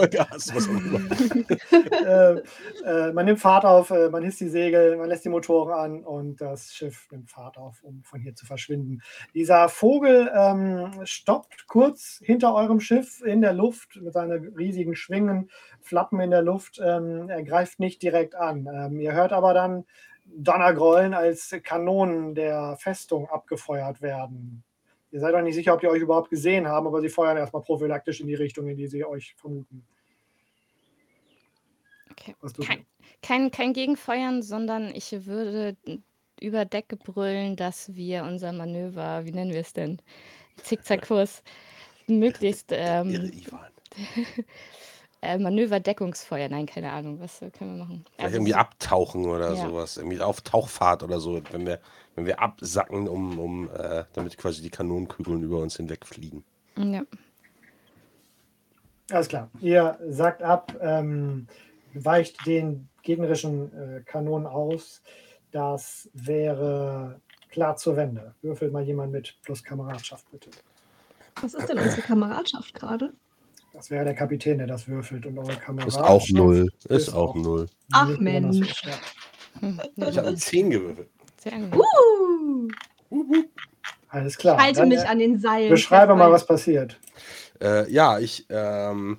äh, 2.05 2.41
äh, 2.85 3.13
man 3.13 3.25
nimmt 3.25 3.41
Fahrt 3.41 3.65
auf, 3.65 3.91
äh, 3.91 4.09
man 4.09 4.23
hisst 4.23 4.41
die 4.41 4.49
Segel, 4.49 4.97
man 4.99 5.09
lässt 5.09 5.25
die 5.25 5.31
Motoren 5.31 5.73
an 5.73 6.05
und 6.05 6.41
das 6.41 6.73
Schiff 6.73 7.09
nimmt 7.11 7.29
Fahrt 7.29 7.59
auf, 7.59 7.83
um 7.83 8.05
von 8.05 8.21
hier 8.21 8.37
zu 8.37 8.47
verschwinden. 8.47 9.03
Dieser 9.35 9.69
Vogel 9.69 10.31
ähm, 10.33 10.93
stoppt 11.03 11.67
kurz 11.67 12.21
hinter 12.23 12.55
eurem 12.55 12.79
Schiff 12.79 13.21
in 13.23 13.41
der 13.41 13.53
Luft 13.53 13.97
mit 14.01 14.13
seinen 14.13 14.55
riesigen 14.55 14.95
Schwingen, 14.95 15.51
Flappen 15.81 16.21
in 16.21 16.31
der 16.31 16.43
Luft. 16.43 16.81
Ähm, 16.81 17.31
er 17.31 17.43
greift 17.43 17.81
nicht 17.81 18.01
direkt 18.01 18.37
an. 18.37 18.69
Ähm, 18.73 19.01
ihr 19.01 19.13
hört 19.13 19.33
aber 19.33 19.55
dann 19.55 19.87
Donnergrollen, 20.25 21.15
als 21.15 21.53
Kanonen 21.65 22.37
der 22.37 22.77
Festung 22.79 23.29
abgefeuert 23.29 24.01
werden. 24.03 24.63
Ihr 25.13 25.21
seid 25.21 25.35
auch 25.35 25.43
nicht 25.43 25.55
sicher, 25.55 25.75
ob 25.75 25.81
die 25.81 25.89
euch 25.89 26.01
überhaupt 26.01 26.31
gesehen 26.31 26.67
haben, 26.67 26.87
aber 26.87 27.03
sie 27.03 27.11
feuern 27.11 27.37
erstmal 27.37 27.63
prophylaktisch 27.63 28.21
in 28.21 28.27
die 28.27 28.35
Richtung, 28.35 28.67
in 28.67 28.77
die 28.77 28.87
sie 28.87 29.05
euch 29.05 29.35
vermuten. 29.37 29.85
Okay. 32.11 32.35
Kein, 32.65 32.87
kein, 33.21 33.51
kein 33.51 33.73
Gegenfeuern, 33.75 34.43
sondern 34.43 34.95
ich 34.95 35.27
würde 35.27 35.77
über 36.41 36.65
Deck 36.65 36.89
brüllen, 37.05 37.57
dass 37.57 37.95
wir 37.95 38.25
unser 38.25 38.53
Manöver, 38.53 39.25
wie 39.27 39.33
nennen 39.33 39.53
wir 39.53 39.61
es 39.61 39.75
denn? 39.75 40.01
Zickzackkurs, 40.63 41.43
möglichst 42.07 42.73
Irre 42.73 43.05
ähm. 43.05 43.33
äh, 45.23 45.39
Manöverdeckungsfeuer. 45.39 46.49
Nein, 46.49 46.67
keine 46.67 46.93
Ahnung, 46.93 47.21
was 47.21 47.41
äh, 47.41 47.51
können 47.51 47.77
wir 47.79 47.85
machen? 47.85 48.05
Vielleicht 48.11 48.25
Also 48.25 48.37
irgendwie 48.37 48.55
abtauchen 48.55 49.25
oder 49.27 49.55
Ja. 49.55 49.69
sowas. 49.69 49.97
Irgendwie 49.97 50.21
auf 50.21 50.41
Tauchfahrt 50.43 51.03
oder 51.03 51.21
so, 51.21 51.41
wenn 51.53 51.65
wir, 51.67 51.81
wenn 52.17 52.27
wir 52.27 52.41
absacken, 52.41 53.09
um, 53.09 53.39
um 53.39 53.71
äh, 53.71 54.05
damit 54.13 54.37
quasi 54.37 54.61
die 54.63 54.71
Kanonenkugeln 54.71 55.43
über 55.43 55.59
uns 55.59 55.77
hinwegfliegen. 55.77 56.45
Ja. 56.77 57.03
Alles 59.11 59.29
klar. 59.29 59.51
Ihr 59.61 59.99
sagt 60.09 60.43
ab, 60.43 60.75
ähm, 60.81 61.47
weicht 61.95 62.45
den 62.47 62.89
gegnerischen 63.03 63.73
äh, 63.73 64.03
Kanonen 64.03 64.47
aus. 64.47 65.03
Das 65.51 66.09
wäre 66.15 67.21
klar 67.51 67.77
zur 67.77 67.97
Wende. 67.97 68.35
Würfelt 68.41 68.73
mal 68.73 68.83
jemand 68.83 69.13
mit 69.13 69.39
plus 69.43 69.63
Kameradschaft, 69.63 70.31
bitte. 70.31 70.51
Was 71.41 71.55
ist 71.55 71.69
denn 71.69 71.79
unsere 71.79 72.03
Kameradschaft 72.03 72.75
gerade? 72.75 73.13
Das 73.73 73.91
wäre 73.91 74.05
der 74.05 74.15
Kapitän, 74.15 74.59
der 74.59 74.67
das 74.67 74.87
würfelt. 74.87 75.25
Und 75.27 75.39
eure 75.39 75.53
Ist 75.53 75.61
Kameradschaft 75.61 76.05
auch 76.09 76.29
null. 76.31 76.71
Ist, 76.89 77.09
ist 77.09 77.15
auch 77.15 77.35
null. 77.35 77.67
Ach, 77.93 78.19
Mensch. 78.19 78.83
Hm, 79.61 79.81
Ich 79.97 80.17
habe 80.19 80.29
eine 80.29 80.37
10 80.37 80.71
gewürfelt. 80.71 81.09
Sehr 81.43 81.55
angenehm. 81.55 81.81
Uh, 81.81 82.69
Alles 84.09 84.37
klar. 84.39 84.59
halte 84.63 84.81
Dann, 84.81 84.89
mich 84.89 84.99
äh, 85.01 85.07
an 85.07 85.19
den 85.19 85.39
Seilen. 85.39 85.71
Beschreibe 85.71 86.15
mal, 86.15 86.31
was 86.31 86.47
passiert. 86.47 86.99
Äh, 87.61 87.91
ja, 87.91 88.19
ich. 88.19 88.47
Ähm, 88.51 89.19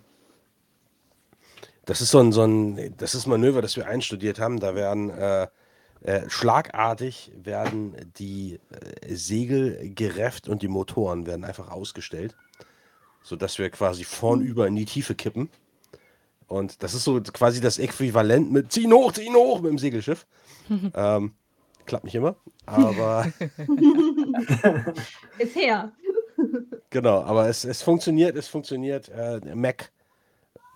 das 1.86 2.02
ist 2.02 2.12
so 2.12 2.20
ein, 2.20 2.32
so 2.32 2.44
ein. 2.44 2.96
Das 2.98 3.14
ist 3.16 3.26
ein 3.26 3.30
Manöver, 3.32 3.62
das 3.62 3.76
wir 3.76 3.88
einstudiert 3.88 4.40
haben. 4.40 4.60
Da 4.60 4.76
werden 4.76 5.10
äh, 5.10 5.48
Äh, 6.06 6.30
schlagartig 6.30 7.32
werden 7.42 7.96
die 8.18 8.60
äh, 8.72 9.16
Segel 9.16 9.94
gerefft 9.96 10.50
und 10.50 10.62
die 10.62 10.68
Motoren 10.68 11.26
werden 11.26 11.46
einfach 11.46 11.72
ausgestellt, 11.72 12.36
sodass 13.24 13.58
wir 13.58 13.70
quasi 13.70 14.04
vornüber 14.04 14.68
in 14.68 14.76
die 14.76 14.86
Tiefe 14.86 15.16
kippen. 15.16 15.50
Und 16.48 16.84
das 16.84 16.94
ist 16.94 17.04
so 17.04 17.20
quasi 17.22 17.62
das 17.62 17.80
Äquivalent 17.80 18.52
mit 18.52 18.72
ziehen 18.72 18.94
hoch, 18.94 19.12
ziehen 19.12 19.34
hoch 19.34 19.62
mit 19.62 19.72
dem 19.72 19.80
Segelschiff. 19.80 20.28
ähm, 20.94 21.34
klappt 21.86 22.04
nicht 22.04 22.16
immer, 22.16 22.36
aber 22.66 23.32
Bisher. 25.38 25.92
genau, 26.90 27.24
aber 27.24 27.50
es, 27.50 27.66
es 27.66 27.82
funktioniert, 27.82 28.36
es 28.36 28.48
funktioniert. 28.48 29.10
Äh, 29.10 29.40
Mac 29.56 29.92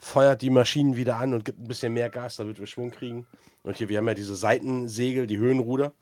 feuert 0.02 0.42
die 0.42 0.50
Maschinen 0.50 0.96
wieder 0.96 1.18
an 1.18 1.34
und 1.34 1.46
gibt 1.46 1.60
ein 1.60 1.68
bisschen 1.68 1.94
mehr 1.94 2.10
Gas, 2.10 2.38
damit 2.38 2.60
wir 2.60 2.68
Schwung 2.68 2.92
kriegen. 2.92 3.28
Und 3.64 3.78
hier, 3.78 3.90
wir 3.90 3.98
haben 3.98 4.08
ja 4.08 4.14
diese 4.14 4.36
Seitensegel, 4.36 5.28
die 5.28 5.38
Höhenruder 5.38 5.94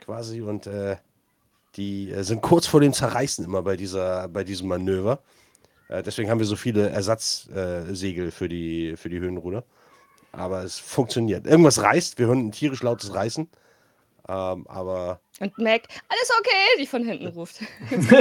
quasi 0.00 0.40
und 0.40 0.66
äh, 0.66 0.96
die 1.76 2.10
äh, 2.10 2.22
sind 2.22 2.42
kurz 2.42 2.66
vor 2.66 2.80
dem 2.80 2.92
Zerreißen 2.92 3.44
immer 3.44 3.62
bei, 3.62 3.76
dieser, 3.76 4.28
bei 4.28 4.44
diesem 4.44 4.68
Manöver. 4.68 5.22
Äh, 5.92 6.02
deswegen 6.02 6.30
haben 6.30 6.38
wir 6.38 6.46
so 6.46 6.56
viele 6.56 6.88
Ersatzsegel 6.88 8.30
für, 8.30 8.48
die, 8.48 8.96
für 8.96 9.10
die 9.10 9.20
Höhenruder. 9.20 9.64
Aber 10.32 10.62
es 10.62 10.78
funktioniert. 10.78 11.46
Irgendwas 11.46 11.82
reißt, 11.82 12.18
wir 12.18 12.26
hören 12.26 12.46
ein 12.46 12.52
tierisch 12.52 12.82
lautes 12.82 13.14
Reißen. 13.14 13.48
Ähm, 14.28 14.66
aber 14.68 15.20
Und 15.40 15.58
Mac, 15.58 15.82
alles 16.08 16.30
okay, 16.38 16.80
die 16.80 16.86
von 16.86 17.04
hinten 17.04 17.26
ruft. 17.26 17.60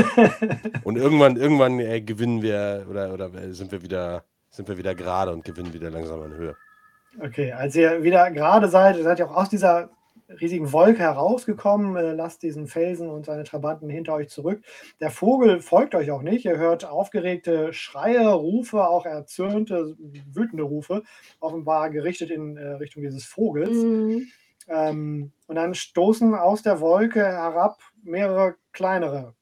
und 0.84 0.97
irgendwann, 0.97 1.38
irgendwann 1.38 1.79
äh, 1.79 2.01
gewinnen 2.01 2.41
wir 2.41 2.88
oder, 2.89 3.13
oder 3.13 3.53
sind 3.53 3.71
wir 3.71 3.81
wieder 3.81 4.25
sind 4.49 4.67
wir 4.67 4.77
wieder 4.77 4.95
gerade 4.95 5.31
und 5.31 5.45
gewinnen 5.45 5.73
wieder 5.73 5.89
langsam 5.89 6.21
an 6.21 6.34
Höhe. 6.34 6.57
Okay, 7.21 7.53
als 7.53 7.75
ihr 7.75 8.03
wieder 8.03 8.29
gerade 8.31 8.67
seid, 8.67 9.01
seid 9.01 9.19
ihr 9.19 9.29
auch 9.29 9.36
aus 9.36 9.49
dieser 9.49 9.89
riesigen 10.39 10.71
Wolke 10.71 10.99
herausgekommen, 10.99 11.95
äh, 11.95 12.13
lasst 12.13 12.43
diesen 12.43 12.67
Felsen 12.67 13.09
und 13.09 13.25
seine 13.25 13.43
Trabanten 13.43 13.89
hinter 13.89 14.13
euch 14.13 14.29
zurück. 14.29 14.63
Der 14.99 15.11
Vogel 15.11 15.59
folgt 15.59 15.95
euch 15.95 16.11
auch 16.11 16.21
nicht. 16.21 16.45
Ihr 16.45 16.57
hört 16.57 16.85
aufgeregte 16.85 17.73
Schreie, 17.73 18.27
Rufe, 18.29 18.87
auch 18.87 19.05
erzürnte, 19.05 19.95
wütende 19.99 20.63
Rufe, 20.63 21.03
offenbar 21.39 21.89
gerichtet 21.89 22.31
in 22.31 22.57
äh, 22.57 22.73
Richtung 22.73 23.03
dieses 23.03 23.25
Vogels. 23.25 23.75
Mhm. 23.75 24.27
Ähm, 24.67 25.31
und 25.47 25.55
dann 25.55 25.73
stoßen 25.73 26.35
aus 26.35 26.61
der 26.61 26.79
Wolke 26.79 27.25
herab 27.25 27.79
mehrere 28.03 28.55
kleinere 28.71 29.35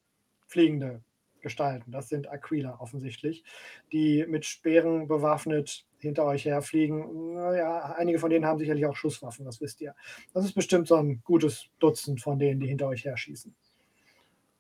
fliegende 0.48 1.02
Gestalten. 1.42 1.92
Das 1.92 2.10
sind 2.10 2.30
Aquila 2.30 2.80
offensichtlich, 2.80 3.44
die 3.92 4.26
mit 4.28 4.46
Speeren 4.46 5.08
bewaffnet 5.08 5.86
hinter 6.02 6.26
euch 6.26 6.46
herfliegen. 6.46 7.34
Naja, 7.34 7.96
einige 7.98 8.20
von 8.20 8.30
denen 8.30 8.46
haben 8.46 8.60
sicherlich 8.60 8.86
auch 8.86 8.96
Schusswaffen, 8.96 9.46
das 9.46 9.62
wisst 9.62 9.82
ihr. 9.82 9.96
Das 10.34 10.46
ist 10.46 10.54
bestimmt 10.54 10.88
so 10.88 10.96
ein 10.96 11.22
gutes 11.24 11.68
Dutzend 11.80 12.22
von 12.22 12.40
denen, 12.40 12.60
die 12.60 12.68
hinter 12.68 12.88
euch 12.88 13.06
herschießen. 13.06 13.54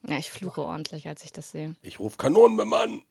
Ja, 0.07 0.17
ich 0.17 0.31
fluche 0.31 0.61
ordentlich, 0.61 1.07
als 1.07 1.23
ich 1.23 1.33
das 1.33 1.51
sehe. 1.51 1.75
Ich 1.81 1.99
rufe 1.99 2.17
Kanonen 2.17 2.57
beim 2.57 2.69
Mann. 2.69 3.01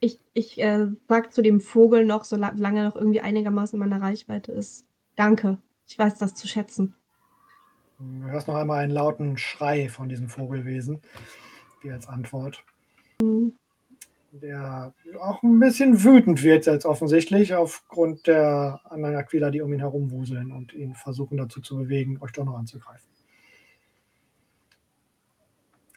Ich, 0.00 0.18
ich 0.34 0.60
äh, 0.60 0.88
sag 1.08 1.32
zu 1.32 1.42
dem 1.42 1.60
Vogel 1.60 2.04
noch, 2.04 2.24
solange 2.24 2.80
er 2.80 2.84
noch 2.84 2.96
irgendwie 2.96 3.20
einigermaßen 3.20 3.80
in 3.80 3.88
meiner 3.88 4.02
Reichweite 4.02 4.52
ist. 4.52 4.84
Danke. 5.16 5.58
Ich 5.86 5.98
weiß 5.98 6.18
das 6.18 6.34
zu 6.34 6.48
schätzen. 6.48 6.94
Du 7.98 8.26
hörst 8.28 8.48
noch 8.48 8.56
einmal 8.56 8.82
einen 8.82 8.92
lauten 8.92 9.38
Schrei 9.38 9.88
von 9.88 10.08
diesem 10.08 10.28
Vogelwesen, 10.28 11.00
wie 11.82 11.92
als 11.92 12.08
Antwort. 12.08 12.64
Der 14.34 14.94
auch 15.20 15.42
ein 15.42 15.60
bisschen 15.60 16.02
wütend 16.04 16.42
wird 16.42 16.64
jetzt 16.64 16.86
offensichtlich 16.86 17.54
aufgrund 17.54 18.26
der 18.26 18.80
anderen 18.84 19.14
Aquila, 19.14 19.50
die 19.50 19.60
um 19.60 19.70
ihn 19.72 19.80
herumwuseln 19.80 20.52
und 20.52 20.72
ihn 20.72 20.94
versuchen 20.94 21.36
dazu 21.36 21.60
zu 21.60 21.76
bewegen, 21.76 22.16
euch 22.22 22.32
doch 22.32 22.44
noch 22.46 22.56
anzugreifen. 22.56 23.08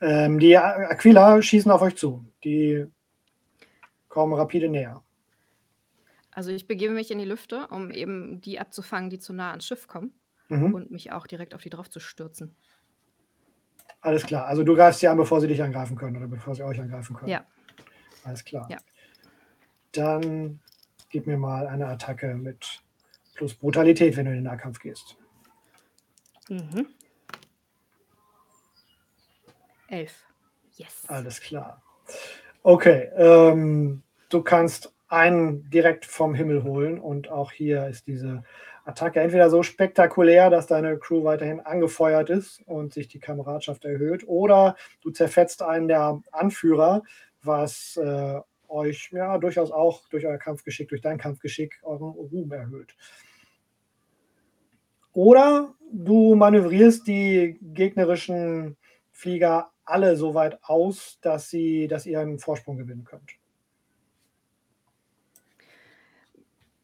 Ähm, 0.01 0.39
die 0.39 0.57
Aquila 0.57 1.41
schießen 1.41 1.71
auf 1.71 1.81
euch 1.81 1.95
zu. 1.95 2.25
Die 2.43 2.85
kommen 4.09 4.33
rapide 4.33 4.67
näher. 4.69 5.01
Also 6.31 6.51
ich 6.51 6.67
begebe 6.67 6.93
mich 6.93 7.11
in 7.11 7.19
die 7.19 7.25
Lüfte, 7.25 7.67
um 7.69 7.91
eben 7.91 8.41
die 8.41 8.59
abzufangen, 8.59 9.09
die 9.09 9.19
zu 9.19 9.31
nah 9.31 9.51
ans 9.51 9.65
Schiff 9.65 9.87
kommen 9.87 10.13
Mhm. 10.49 10.73
und 10.73 10.91
mich 10.91 11.11
auch 11.11 11.25
direkt 11.25 11.55
auf 11.55 11.61
die 11.63 11.69
drauf 11.69 11.89
zu 11.89 11.99
stürzen. 11.99 12.55
Alles 14.01 14.25
klar. 14.25 14.45
Also 14.45 14.63
du 14.63 14.75
greifst 14.75 14.99
sie 14.99 15.07
an, 15.07 15.17
bevor 15.17 15.41
sie 15.41 15.47
dich 15.47 15.63
angreifen 15.63 15.95
können 15.95 16.17
oder 16.17 16.27
bevor 16.27 16.53
sie 16.53 16.63
euch 16.63 16.79
angreifen 16.79 17.15
können. 17.15 17.31
Ja. 17.31 17.45
Alles 18.25 18.43
klar. 18.43 18.67
Ja. 18.69 18.77
Dann 19.91 20.59
gib 21.09 21.27
mir 21.27 21.37
mal 21.37 21.67
eine 21.67 21.87
Attacke 21.87 22.33
mit 22.35 22.81
plus 23.35 23.53
Brutalität, 23.53 24.17
wenn 24.17 24.25
du 24.25 24.31
in 24.31 24.37
den 24.37 24.43
Nahkampf 24.43 24.79
gehst. 24.79 25.15
Mhm. 26.49 26.87
Elf. 29.87 30.25
Yes. 30.75 31.03
Alles 31.07 31.39
klar. 31.39 31.81
Okay, 32.63 33.11
ähm, 33.15 34.01
du 34.29 34.41
kannst 34.41 34.91
einen 35.07 35.69
direkt 35.69 36.05
vom 36.05 36.33
Himmel 36.33 36.63
holen 36.63 36.99
und 36.99 37.29
auch 37.29 37.51
hier 37.51 37.87
ist 37.87 38.07
diese 38.07 38.43
Attacke 38.85 39.19
entweder 39.19 39.49
so 39.49 39.63
spektakulär, 39.63 40.49
dass 40.49 40.67
deine 40.67 40.97
Crew 40.97 41.23
weiterhin 41.23 41.59
angefeuert 41.59 42.29
ist 42.29 42.61
und 42.67 42.93
sich 42.93 43.07
die 43.07 43.19
Kameradschaft 43.19 43.85
erhöht, 43.85 44.27
oder 44.27 44.75
du 45.01 45.09
zerfetzt 45.09 45.61
einen 45.61 45.87
der 45.87 46.21
Anführer, 46.31 47.03
was 47.45 47.97
äh, 47.97 48.39
euch 48.67 49.09
ja 49.11 49.37
durchaus 49.37 49.71
auch 49.71 50.07
durch 50.09 50.25
euer 50.25 50.37
Kampfgeschick, 50.37 50.89
durch 50.89 51.01
dein 51.01 51.17
Kampfgeschick 51.17 51.79
euren 51.83 52.09
Ruhm 52.09 52.51
erhöht. 52.51 52.95
Oder 55.13 55.73
du 55.91 56.35
manövrierst 56.35 57.07
die 57.07 57.57
gegnerischen 57.61 58.75
Flieger 59.11 59.71
alle 59.85 60.17
so 60.17 60.33
weit 60.33 60.59
aus, 60.63 61.19
dass, 61.21 61.49
sie, 61.49 61.87
dass 61.87 62.05
ihr 62.05 62.19
einen 62.19 62.39
Vorsprung 62.39 62.77
gewinnen 62.77 63.05
könnt. 63.05 63.31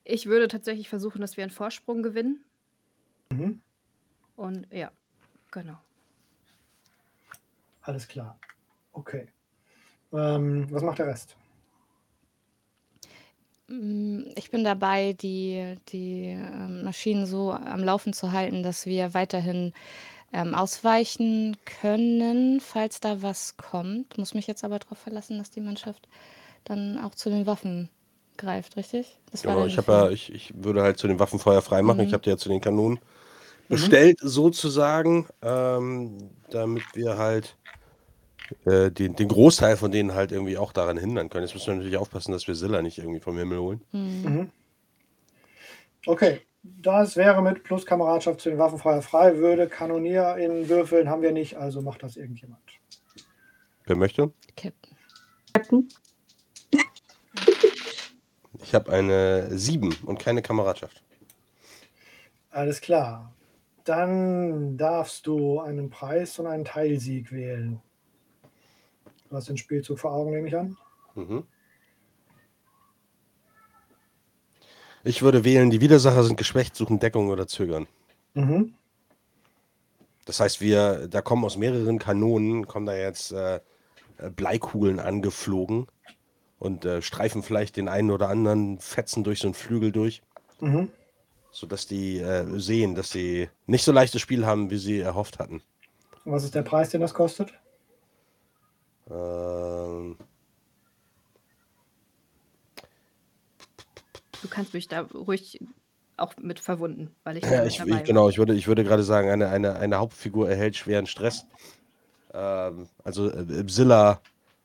Ich 0.04 0.28
würde 0.28 0.48
tatsächlich 0.48 0.88
versuchen, 0.88 1.22
dass 1.22 1.36
wir 1.36 1.44
einen 1.44 1.52
Vorsprung 1.52 2.04
gewinnen. 2.04 2.44
Mhm. 3.32 3.62
Und 4.36 4.68
ja, 4.72 4.92
genau. 5.52 5.78
Alles 7.82 8.08
klar. 8.08 8.40
Okay. 8.94 9.28
Ähm, 10.14 10.68
was 10.72 10.84
macht 10.84 11.00
der 11.00 11.08
Rest? 11.08 11.36
Mm, 13.68 14.24
Ich 14.36 14.52
bin 14.52 14.64
dabei, 14.64 15.14
die, 15.14 15.78
die 15.90 16.26
ähm, 16.28 16.84
Maschinen 16.84 17.26
so 17.26 17.52
am 17.52 17.84
Laufen 17.84 18.14
zu 18.14 18.32
halten, 18.32 18.64
dass 18.64 18.86
wir 18.86 19.14
weiterhin 19.14 19.74
ähm, 20.34 20.56
ausweichen 20.56 21.58
können, 21.82 22.62
falls 22.62 23.00
da 23.02 23.22
was 23.22 23.58
kommt. 23.58 24.18
Muss 24.18 24.34
mich 24.36 24.48
jetzt 24.48 24.64
aber 24.64 24.80
darauf 24.80 25.00
verlassen, 25.00 25.38
dass 25.40 25.52
die 25.52 25.62
Mannschaft 25.62 26.08
dann 26.66 27.00
auch 27.00 27.16
zu 27.16 27.30
den 27.30 27.48
Waffen 27.48 27.90
greift, 28.38 28.78
richtig? 28.78 29.18
Genau, 29.42 29.66
ich, 29.66 29.82
ja, 29.88 30.10
ich, 30.10 30.32
ich 30.34 30.54
würde 30.56 30.84
halt 30.84 30.98
zu 30.98 31.08
den 31.08 31.20
Waffenfeuer 31.20 31.62
freimachen. 31.62 32.04
Ich 32.04 32.14
Mhm. 32.14 32.14
habe 32.14 32.24
dir 32.24 32.32
ja 32.32 32.38
zu 32.38 32.50
den 32.50 32.62
Kanonen 32.62 33.00
bestellt, 33.70 34.20
sozusagen, 34.22 35.28
ähm, 35.42 36.32
damit 36.50 36.96
wir 36.96 37.18
halt 37.18 37.58
äh, 38.66 38.92
den, 38.92 39.16
den 39.16 39.28
Großteil 39.28 39.78
von 39.78 39.92
denen 39.92 40.14
halt 40.14 40.32
irgendwie 40.32 40.58
auch 40.58 40.74
daran 40.74 40.98
hindern 40.98 41.30
können. 41.30 41.46
Jetzt 41.46 41.54
müssen 41.54 41.68
wir 41.68 41.76
natürlich 41.76 41.98
aufpassen, 41.98 42.32
dass 42.32 42.48
wir 42.48 42.56
Silla 42.56 42.82
nicht 42.82 42.98
irgendwie 42.98 43.20
vom 43.20 43.38
Himmel 43.38 43.60
holen. 43.60 43.82
Mhm. 43.92 44.24
Mhm. 44.24 44.50
Okay. 46.06 46.42
Das 46.64 47.16
wäre 47.16 47.42
mit 47.42 47.64
plus 47.64 47.88
Kameradschaft 47.88 48.42
zu 48.42 48.50
den 48.50 48.60
Waffenfeuer 48.60 49.02
frei. 49.02 49.38
Würde 49.38 49.68
Kanonier 49.68 50.38
in 50.38 50.70
Würfeln 50.70 51.10
haben 51.10 51.24
wir 51.24 51.32
nicht, 51.32 51.58
also 51.58 51.82
macht 51.82 52.04
das 52.04 52.18
irgendjemand. 52.18 52.62
Wer 53.86 53.96
möchte? 53.96 54.32
Captain. 54.56 54.98
Captain? 55.54 55.90
Ich 58.64 58.76
habe 58.76 58.92
eine 58.94 59.58
7 59.58 59.98
und 60.06 60.20
keine 60.20 60.42
Kameradschaft. 60.42 61.04
Alles 62.52 62.80
klar. 62.80 63.34
Dann 63.84 64.78
darfst 64.78 65.26
du 65.26 65.60
einen 65.60 65.90
Preis 65.90 66.38
und 66.38 66.48
einen 66.48 66.64
Teilsieg 66.64 67.32
wählen. 67.32 67.82
Du 69.32 69.38
hast 69.38 69.48
den 69.48 69.58
Spielzug 69.58 69.98
vor 69.98 70.12
Augen, 70.12 70.32
nehme 70.32 70.50
ich 70.50 70.58
an. 70.58 70.76
Mhm. 71.16 71.44
Ich 75.06 75.22
würde 75.22 75.46
wählen, 75.46 75.70
die 75.70 75.80
Widersacher 75.80 76.26
sind 76.26 76.36
geschwächt, 76.36 76.76
suchen 76.76 77.00
Deckung 77.00 77.30
oder 77.30 77.48
zögern. 77.48 77.88
Mhm. 78.34 78.74
Das 80.26 80.42
heißt, 80.42 80.60
wir, 80.60 81.08
da 81.08 81.22
kommen 81.22 81.46
aus 81.46 81.56
mehreren 81.56 81.98
Kanonen, 81.98 82.68
kommen 82.68 82.86
da 82.86 82.94
jetzt 82.94 83.32
äh, 83.32 83.62
äh, 84.18 84.30
Bleikugeln 84.36 85.00
angeflogen 85.00 85.88
und 86.60 86.84
äh, 86.84 87.02
streifen 87.02 87.42
vielleicht 87.42 87.78
den 87.78 87.88
einen 87.88 88.12
oder 88.12 88.28
anderen 88.28 88.80
Fetzen 88.80 89.24
durch 89.24 89.40
so 89.40 89.48
einen 89.48 89.54
Flügel 89.54 89.94
durch, 89.94 90.22
Mhm. 90.60 90.92
sodass 91.52 91.88
die 91.88 92.20
äh, 92.20 92.46
sehen, 92.60 92.96
dass 92.96 93.12
sie 93.12 93.50
nicht 93.66 93.86
so 93.86 93.94
leichtes 93.94 94.20
Spiel 94.20 94.46
haben, 94.46 94.70
wie 94.72 94.78
sie 94.78 95.00
erhofft 95.00 95.40
hatten. 95.40 95.62
Und 96.26 96.34
was 96.34 96.44
ist 96.44 96.54
der 96.54 96.64
Preis, 96.64 96.90
den 96.90 97.00
das 97.00 97.14
kostet? 97.14 97.54
Ähm, 99.12 100.18
Du 104.42 104.48
kannst 104.48 104.74
mich 104.74 104.88
da 104.88 105.02
ruhig 105.02 105.60
auch 106.18 106.36
mit 106.38 106.60
verwunden, 106.60 107.16
weil 107.24 107.38
ich 107.38 107.44
Ja, 107.44 107.64
ich, 107.64 107.80
ich, 107.80 108.04
genau, 108.04 108.30
ich 108.30 108.38
würde, 108.38 108.54
ich 108.54 108.68
würde 108.68 108.84
gerade 108.84 109.04
sagen, 109.04 109.30
eine, 109.30 109.50
eine, 109.50 109.76
eine 109.76 109.98
Hauptfigur 109.98 110.50
erhält 110.50 110.76
schweren 110.76 111.06
Stress. 111.06 111.46
Ähm, 112.34 112.88
also 113.04 113.30
äh, 113.30 113.66
Zilla 113.68 114.22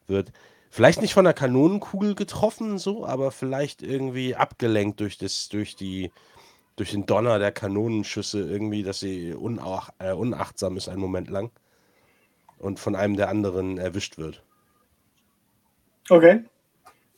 wird 0.06 0.32
vielleicht 0.70 1.00
nicht 1.00 1.14
von 1.14 1.26
einer 1.26 1.34
Kanonenkugel 1.34 2.14
getroffen, 2.14 2.78
so, 2.78 3.06
aber 3.06 3.30
vielleicht 3.30 3.82
irgendwie 3.82 4.34
abgelenkt 4.34 5.00
durch 5.00 5.18
das, 5.18 5.48
durch 5.48 5.76
die, 5.76 6.10
durch 6.76 6.90
den 6.90 7.06
Donner 7.06 7.38
der 7.38 7.52
Kanonenschüsse 7.52 8.40
irgendwie, 8.40 8.82
dass 8.82 9.00
sie 9.00 9.34
unach, 9.34 9.90
äh, 9.98 10.12
unachtsam 10.12 10.76
ist 10.76 10.88
einen 10.88 11.00
Moment 11.00 11.28
lang 11.28 11.50
und 12.58 12.78
von 12.80 12.94
einem 12.94 13.16
der 13.16 13.28
anderen 13.28 13.78
erwischt 13.78 14.18
wird. 14.18 14.42
Okay. 16.08 16.44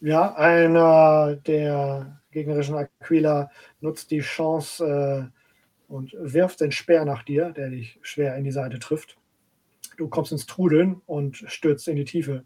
Ja, 0.00 0.34
einer 0.36 1.36
der 1.36 2.20
gegnerischen 2.30 2.76
Aquila 2.76 3.50
nutzt 3.80 4.10
die 4.10 4.20
Chance 4.20 5.30
äh, 5.30 5.92
und 5.92 6.14
wirft 6.18 6.60
den 6.60 6.72
Speer 6.72 7.04
nach 7.04 7.22
dir, 7.22 7.50
der 7.50 7.70
dich 7.70 7.98
schwer 8.02 8.36
in 8.36 8.44
die 8.44 8.52
Seite 8.52 8.78
trifft. 8.78 9.16
Du 9.96 10.08
kommst 10.08 10.30
ins 10.30 10.46
Trudeln 10.46 11.02
und 11.06 11.36
stürzt 11.36 11.88
in 11.88 11.96
die 11.96 12.04
Tiefe. 12.04 12.44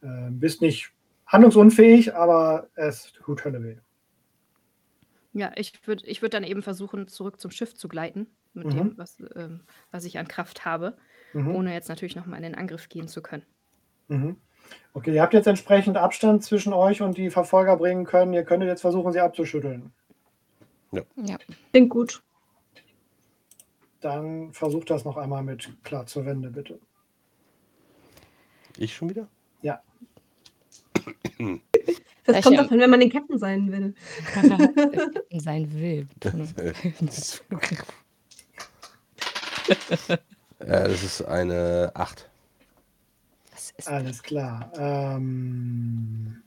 Äh, 0.00 0.30
bist 0.30 0.62
nicht 0.62 0.92
handlungsunfähig, 1.26 2.14
aber 2.14 2.68
es 2.74 3.12
tut 3.12 3.44
Hölle 3.44 3.62
weh. 3.62 3.76
Ja, 5.34 5.52
ich 5.56 5.86
würde 5.86 6.06
ich 6.06 6.22
würd 6.22 6.32
dann 6.32 6.44
eben 6.44 6.62
versuchen, 6.62 7.06
zurück 7.06 7.38
zum 7.38 7.50
Schiff 7.50 7.74
zu 7.74 7.88
gleiten, 7.88 8.26
mit 8.54 8.68
Mhm. 8.68 8.76
dem, 8.76 8.98
was, 8.98 9.18
ähm, 9.36 9.60
was 9.90 10.04
ich 10.04 10.18
an 10.18 10.26
Kraft 10.26 10.64
habe, 10.64 10.96
Mhm. 11.32 11.54
ohne 11.54 11.72
jetzt 11.74 11.88
natürlich 11.88 12.16
nochmal 12.16 12.38
in 12.38 12.44
den 12.44 12.54
Angriff 12.54 12.88
gehen 12.88 13.08
zu 13.08 13.22
können. 13.22 13.44
Mhm. 14.08 14.36
Okay, 14.92 15.14
ihr 15.14 15.22
habt 15.22 15.34
jetzt 15.34 15.46
entsprechend 15.46 15.96
Abstand 15.96 16.44
zwischen 16.44 16.72
euch 16.72 17.00
und 17.02 17.16
die 17.16 17.30
Verfolger 17.30 17.76
bringen 17.76 18.04
können. 18.04 18.32
Ihr 18.32 18.44
könntet 18.44 18.68
jetzt 18.68 18.80
versuchen, 18.82 19.12
sie 19.12 19.20
abzuschütteln. 19.20 19.92
Ja. 20.92 21.02
Klingt 21.72 21.90
gut. 21.90 22.22
Dann 24.00 24.52
versucht 24.52 24.90
das 24.90 25.04
noch 25.04 25.16
einmal 25.16 25.42
mit 25.42 25.70
klar 25.84 26.06
zur 26.06 26.24
Wende, 26.26 26.50
bitte. 26.50 26.78
Ich 28.76 28.94
schon 28.94 29.10
wieder? 29.10 29.28
Ja. 29.62 29.82
Das 31.02 31.06
Welche- 32.26 32.42
kommt 32.42 32.58
davon, 32.58 32.78
wenn 32.78 32.90
man 32.90 33.00
den 33.00 33.10
Captain 33.10 33.38
sein 33.38 33.72
will. 33.72 33.94
sein 35.40 35.72
will. 35.72 36.08
Ja, 40.60 40.88
das 40.88 41.02
ist 41.02 41.22
eine 41.22 41.92
8. 41.94 42.28
Was 43.52 43.70
ist 43.76 43.88
Alles 43.88 44.22
klar. 44.22 44.70
Ähm, 44.76 46.42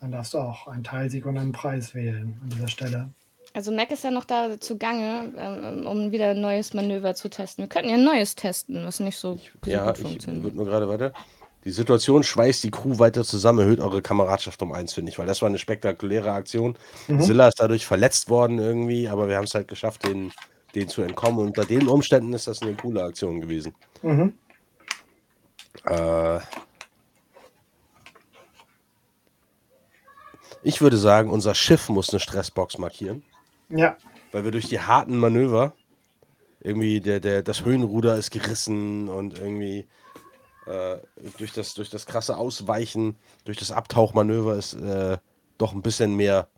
dann 0.00 0.12
darfst 0.12 0.34
du 0.34 0.38
auch 0.38 0.66
einen 0.66 0.84
Teilsieg 0.84 1.24
und 1.26 1.38
einen 1.38 1.52
Preis 1.52 1.94
wählen 1.94 2.38
an 2.42 2.50
dieser 2.50 2.68
Stelle. 2.68 3.10
Also 3.54 3.72
Mac 3.72 3.90
ist 3.90 4.04
ja 4.04 4.10
noch 4.10 4.24
da 4.24 4.60
zugange, 4.60 5.32
ähm, 5.38 5.86
um 5.86 6.12
wieder 6.12 6.30
ein 6.30 6.40
neues 6.40 6.74
Manöver 6.74 7.14
zu 7.14 7.30
testen. 7.30 7.64
Wir 7.64 7.68
könnten 7.68 7.88
ja 7.88 7.94
ein 7.96 8.04
neues 8.04 8.34
testen, 8.34 8.84
was 8.84 9.00
nicht 9.00 9.16
so, 9.16 9.38
so 9.64 9.70
Ja, 9.70 9.86
gut 9.86 9.98
ich 9.98 10.02
funktioniert. 10.04 10.44
würde 10.44 10.56
nur 10.56 10.66
gerade 10.66 10.88
weiter. 10.88 11.12
Die 11.64 11.70
Situation 11.72 12.22
schweißt 12.22 12.62
die 12.62 12.70
Crew 12.70 12.98
weiter 12.98 13.24
zusammen, 13.24 13.60
erhöht 13.60 13.80
eure 13.80 14.02
Kameradschaft 14.02 14.60
um 14.62 14.72
eins, 14.72 14.92
finde 14.92 15.10
ich, 15.10 15.18
weil 15.18 15.26
das 15.26 15.42
war 15.42 15.48
eine 15.48 15.58
spektakuläre 15.58 16.30
Aktion. 16.32 16.76
Mhm. 17.08 17.22
Silla 17.22 17.48
ist 17.48 17.58
dadurch 17.58 17.86
verletzt 17.86 18.28
worden 18.28 18.58
irgendwie, 18.58 19.08
aber 19.08 19.26
wir 19.28 19.36
haben 19.36 19.44
es 19.44 19.54
halt 19.54 19.66
geschafft, 19.68 20.06
den, 20.06 20.32
den 20.76 20.88
zu 20.88 21.02
entkommen. 21.02 21.40
Und 21.40 21.46
unter 21.48 21.64
den 21.64 21.88
Umständen 21.88 22.32
ist 22.34 22.46
das 22.46 22.62
eine 22.62 22.74
coole 22.74 23.02
Aktion 23.02 23.40
gewesen. 23.40 23.74
Mhm. 24.02 24.34
Äh, 25.84 26.38
ich 30.62 30.80
würde 30.80 30.98
sagen, 30.98 31.30
unser 31.30 31.54
Schiff 31.54 31.88
muss 31.88 32.10
eine 32.10 32.20
Stressbox 32.20 32.78
markieren, 32.78 33.24
Ja, 33.68 33.96
weil 34.32 34.44
wir 34.44 34.50
durch 34.50 34.68
die 34.68 34.80
harten 34.80 35.16
Manöver 35.16 35.74
irgendwie 36.60 37.00
der, 37.00 37.20
der, 37.20 37.42
das 37.42 37.64
Höhenruder 37.64 38.16
ist 38.16 38.30
gerissen 38.30 39.08
und 39.08 39.38
irgendwie 39.38 39.86
äh, 40.66 40.96
durch, 41.38 41.52
das, 41.52 41.74
durch 41.74 41.90
das 41.90 42.06
krasse 42.06 42.36
Ausweichen, 42.36 43.16
durch 43.44 43.56
das 43.56 43.70
Abtauchmanöver 43.70 44.56
ist 44.56 44.74
äh, 44.74 45.18
doch 45.58 45.72
ein 45.72 45.82
bisschen 45.82 46.16
mehr 46.16 46.48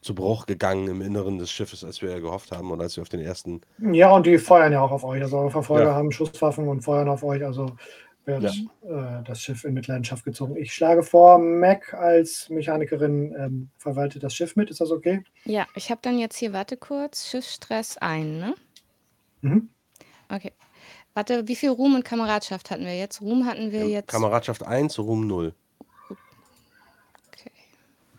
zu 0.00 0.14
Bruch 0.14 0.46
gegangen 0.46 0.86
im 0.88 1.00
Inneren 1.02 1.38
des 1.38 1.50
Schiffes, 1.50 1.84
als 1.84 2.00
wir 2.02 2.20
gehofft 2.20 2.52
haben 2.52 2.70
und 2.70 2.80
als 2.80 2.96
wir 2.96 3.02
auf 3.02 3.08
den 3.08 3.20
ersten. 3.20 3.60
ja, 3.78 4.10
und 4.12 4.26
die 4.26 4.38
feuern 4.38 4.72
ja 4.72 4.80
auch 4.80 4.92
auf 4.92 5.04
euch. 5.04 5.20
Also 5.22 5.38
eure 5.38 5.50
Verfolger 5.50 5.86
Ja. 5.86 5.94
haben 5.94 6.12
Schusswaffen 6.12 6.68
und 6.68 6.82
feuern 6.82 7.08
auf 7.08 7.22
euch. 7.24 7.44
Also 7.44 7.66
wird 8.24 8.44
äh, 8.44 9.22
das 9.24 9.40
Schiff 9.40 9.64
in 9.64 9.72
Mitleidenschaft 9.74 10.24
gezogen. 10.24 10.54
Ich 10.56 10.72
schlage 10.74 11.02
vor, 11.02 11.38
Mac 11.38 11.94
als 11.94 12.48
Mechanikerin 12.50 13.34
ähm, 13.38 13.70
verwaltet 13.78 14.22
das 14.22 14.34
Schiff 14.34 14.54
mit. 14.54 14.70
Ist 14.70 14.80
das 14.80 14.90
okay? 14.90 15.24
Ja, 15.46 15.66
ich 15.74 15.90
habe 15.90 16.00
dann 16.02 16.18
jetzt 16.18 16.36
hier, 16.36 16.52
warte 16.52 16.76
kurz, 16.76 17.26
Schiffsstress 17.28 17.96
ein, 17.98 18.38
ne? 18.38 18.54
Mhm. 19.40 19.70
Okay. 20.28 20.52
Warte, 21.14 21.48
wie 21.48 21.56
viel 21.56 21.70
Ruhm 21.70 21.94
und 21.96 22.04
Kameradschaft 22.04 22.70
hatten 22.70 22.84
wir 22.84 22.96
jetzt? 22.96 23.20
Ruhm 23.22 23.46
hatten 23.46 23.72
wir 23.72 23.88
jetzt. 23.88 24.08
Kameradschaft 24.08 24.62
1, 24.62 24.98
Ruhm 24.98 25.26
0. 25.26 25.54
Okay. 27.32 27.50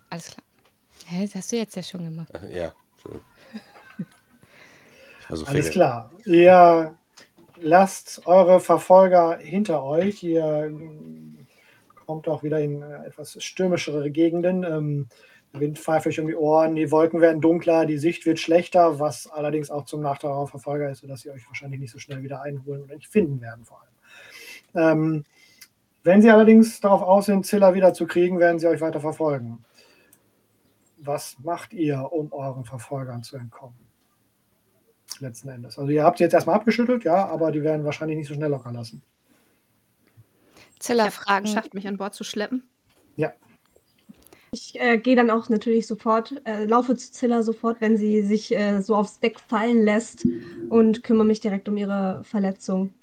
Alles 0.09 0.31
klar. 0.31 0.43
Hä, 1.09 1.23
das 1.23 1.33
hast 1.33 1.51
du 1.51 1.55
jetzt 1.57 1.75
ja 1.75 1.81
schon 1.81 2.05
gemacht. 2.05 2.29
Äh, 2.33 2.59
Ja. 2.59 2.73
Also 5.27 5.45
Alles 5.45 5.69
klar. 5.69 6.11
Ihr 6.25 6.95
lasst 7.61 8.25
eure 8.25 8.59
Verfolger 8.59 9.37
hinter 9.37 9.83
euch. 9.83 10.23
Ihr 10.23 10.43
ähm, 10.43 11.45
kommt 12.07 12.27
auch 12.27 12.41
wieder 12.41 12.59
in 12.59 12.81
äh, 12.81 13.05
etwas 13.05 13.37
stürmischere 13.43 14.09
Gegenden. 14.09 14.63
Ähm, 14.63 15.07
der 15.53 15.61
Wind 15.61 15.77
pfeift 15.77 16.07
euch 16.07 16.19
um 16.19 16.25
die 16.25 16.35
Ohren, 16.35 16.75
die 16.75 16.89
Wolken 16.91 17.21
werden 17.21 17.41
dunkler, 17.41 17.85
die 17.85 17.99
Sicht 17.99 18.25
wird 18.25 18.39
schlechter, 18.39 18.99
was 18.99 19.27
allerdings 19.27 19.69
auch 19.69 19.85
zum 19.85 20.01
Nachteil 20.01 20.31
eurer 20.31 20.47
Verfolger 20.47 20.89
ist, 20.89 21.01
sodass 21.01 21.21
sie 21.21 21.29
euch 21.29 21.47
wahrscheinlich 21.47 21.79
nicht 21.79 21.91
so 21.91 21.99
schnell 21.99 22.23
wieder 22.23 22.41
einholen 22.41 22.83
oder 22.83 22.95
nicht 22.95 23.07
finden 23.09 23.39
werden 23.41 23.65
vor 23.65 23.81
allem. 23.81 23.93
Ähm, 24.99 25.23
wenn 26.03 26.21
sie 26.21 26.29
allerdings 26.29 26.79
darauf 26.79 27.01
aus 27.01 27.27
sind, 27.27 27.45
Zilla 27.45 27.73
wieder 27.73 27.93
zu 27.93 28.07
kriegen, 28.07 28.39
werden 28.39 28.59
sie 28.59 28.67
euch 28.67 28.81
weiter 28.81 28.99
verfolgen. 28.99 29.63
Was 31.01 31.37
macht 31.39 31.73
ihr, 31.73 32.11
um 32.11 32.31
euren 32.31 32.65
Verfolgern 32.65 33.23
zu 33.23 33.37
entkommen? 33.37 33.89
letzten 35.19 35.49
Endes. 35.49 35.77
Also 35.77 35.91
ihr 35.91 36.03
habt 36.03 36.17
sie 36.17 36.23
jetzt 36.23 36.33
erstmal 36.33 36.55
abgeschüttelt, 36.55 37.03
ja, 37.03 37.27
aber 37.27 37.51
die 37.51 37.63
werden 37.63 37.83
wahrscheinlich 37.83 38.17
nicht 38.17 38.27
so 38.27 38.33
schnell 38.33 38.49
locker 38.49 38.71
lassen. 38.71 39.01
Habe 41.03 41.11
fragen. 41.11 41.45
geschafft, 41.45 41.73
mich 41.73 41.87
an 41.87 41.97
Bord 41.97 42.13
zu 42.13 42.23
schleppen. 42.23 42.63
Ich 44.51 44.79
äh, 44.79 44.97
gehe 44.97 45.15
dann 45.15 45.29
auch 45.29 45.49
natürlich 45.49 45.85
sofort, 45.85 46.41
äh, 46.45 46.65
laufe 46.65 46.95
zu 46.95 47.11
Zilla 47.11 47.43
sofort, 47.43 47.81
wenn 47.81 47.97
sie 47.97 48.23
sich 48.23 48.55
äh, 48.55 48.81
so 48.81 48.95
aufs 48.95 49.19
Deck 49.19 49.39
fallen 49.39 49.83
lässt 49.83 50.25
und 50.69 51.03
kümmere 51.03 51.25
mich 51.25 51.39
direkt 51.39 51.69
um 51.69 51.77
ihre 51.77 52.23
Verletzung. 52.23 52.93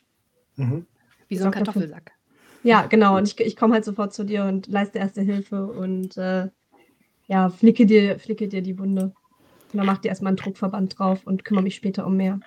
Mhm. 0.57 0.87
Wie 1.29 1.37
so 1.37 1.45
ein. 1.45 1.53
Kartoffelsack. 1.53 2.13
Ja, 2.63 2.87
genau. 2.87 3.17
Und 3.17 3.29
ich, 3.29 3.39
ich 3.39 3.57
komme 3.57 3.75
halt 3.75 3.85
sofort 3.85 4.13
zu 4.13 4.25
dir 4.25 4.45
und 4.45 4.67
leiste 4.67 4.99
erste 4.99 5.23
Hilfe 5.23 5.67
und 5.67 6.17
äh, 6.17 6.49
ja, 7.29 7.51
flicke 7.51 7.87
dir, 7.87 8.19
flicke 8.19 8.49
dir 8.49 8.63
die 8.63 8.79
Wunde. 8.79 9.13
Und 9.73 9.79
dann 9.79 9.87
mach 9.87 9.99
dir 9.99 10.09
erstmal 10.09 10.31
einen 10.31 10.37
Druckverband 10.37 10.99
drauf 10.99 11.21
und 11.25 11.45
kümmere 11.45 11.65
mich 11.65 11.75
später 11.75 12.07
um 12.07 12.17
mehr. 12.17 12.41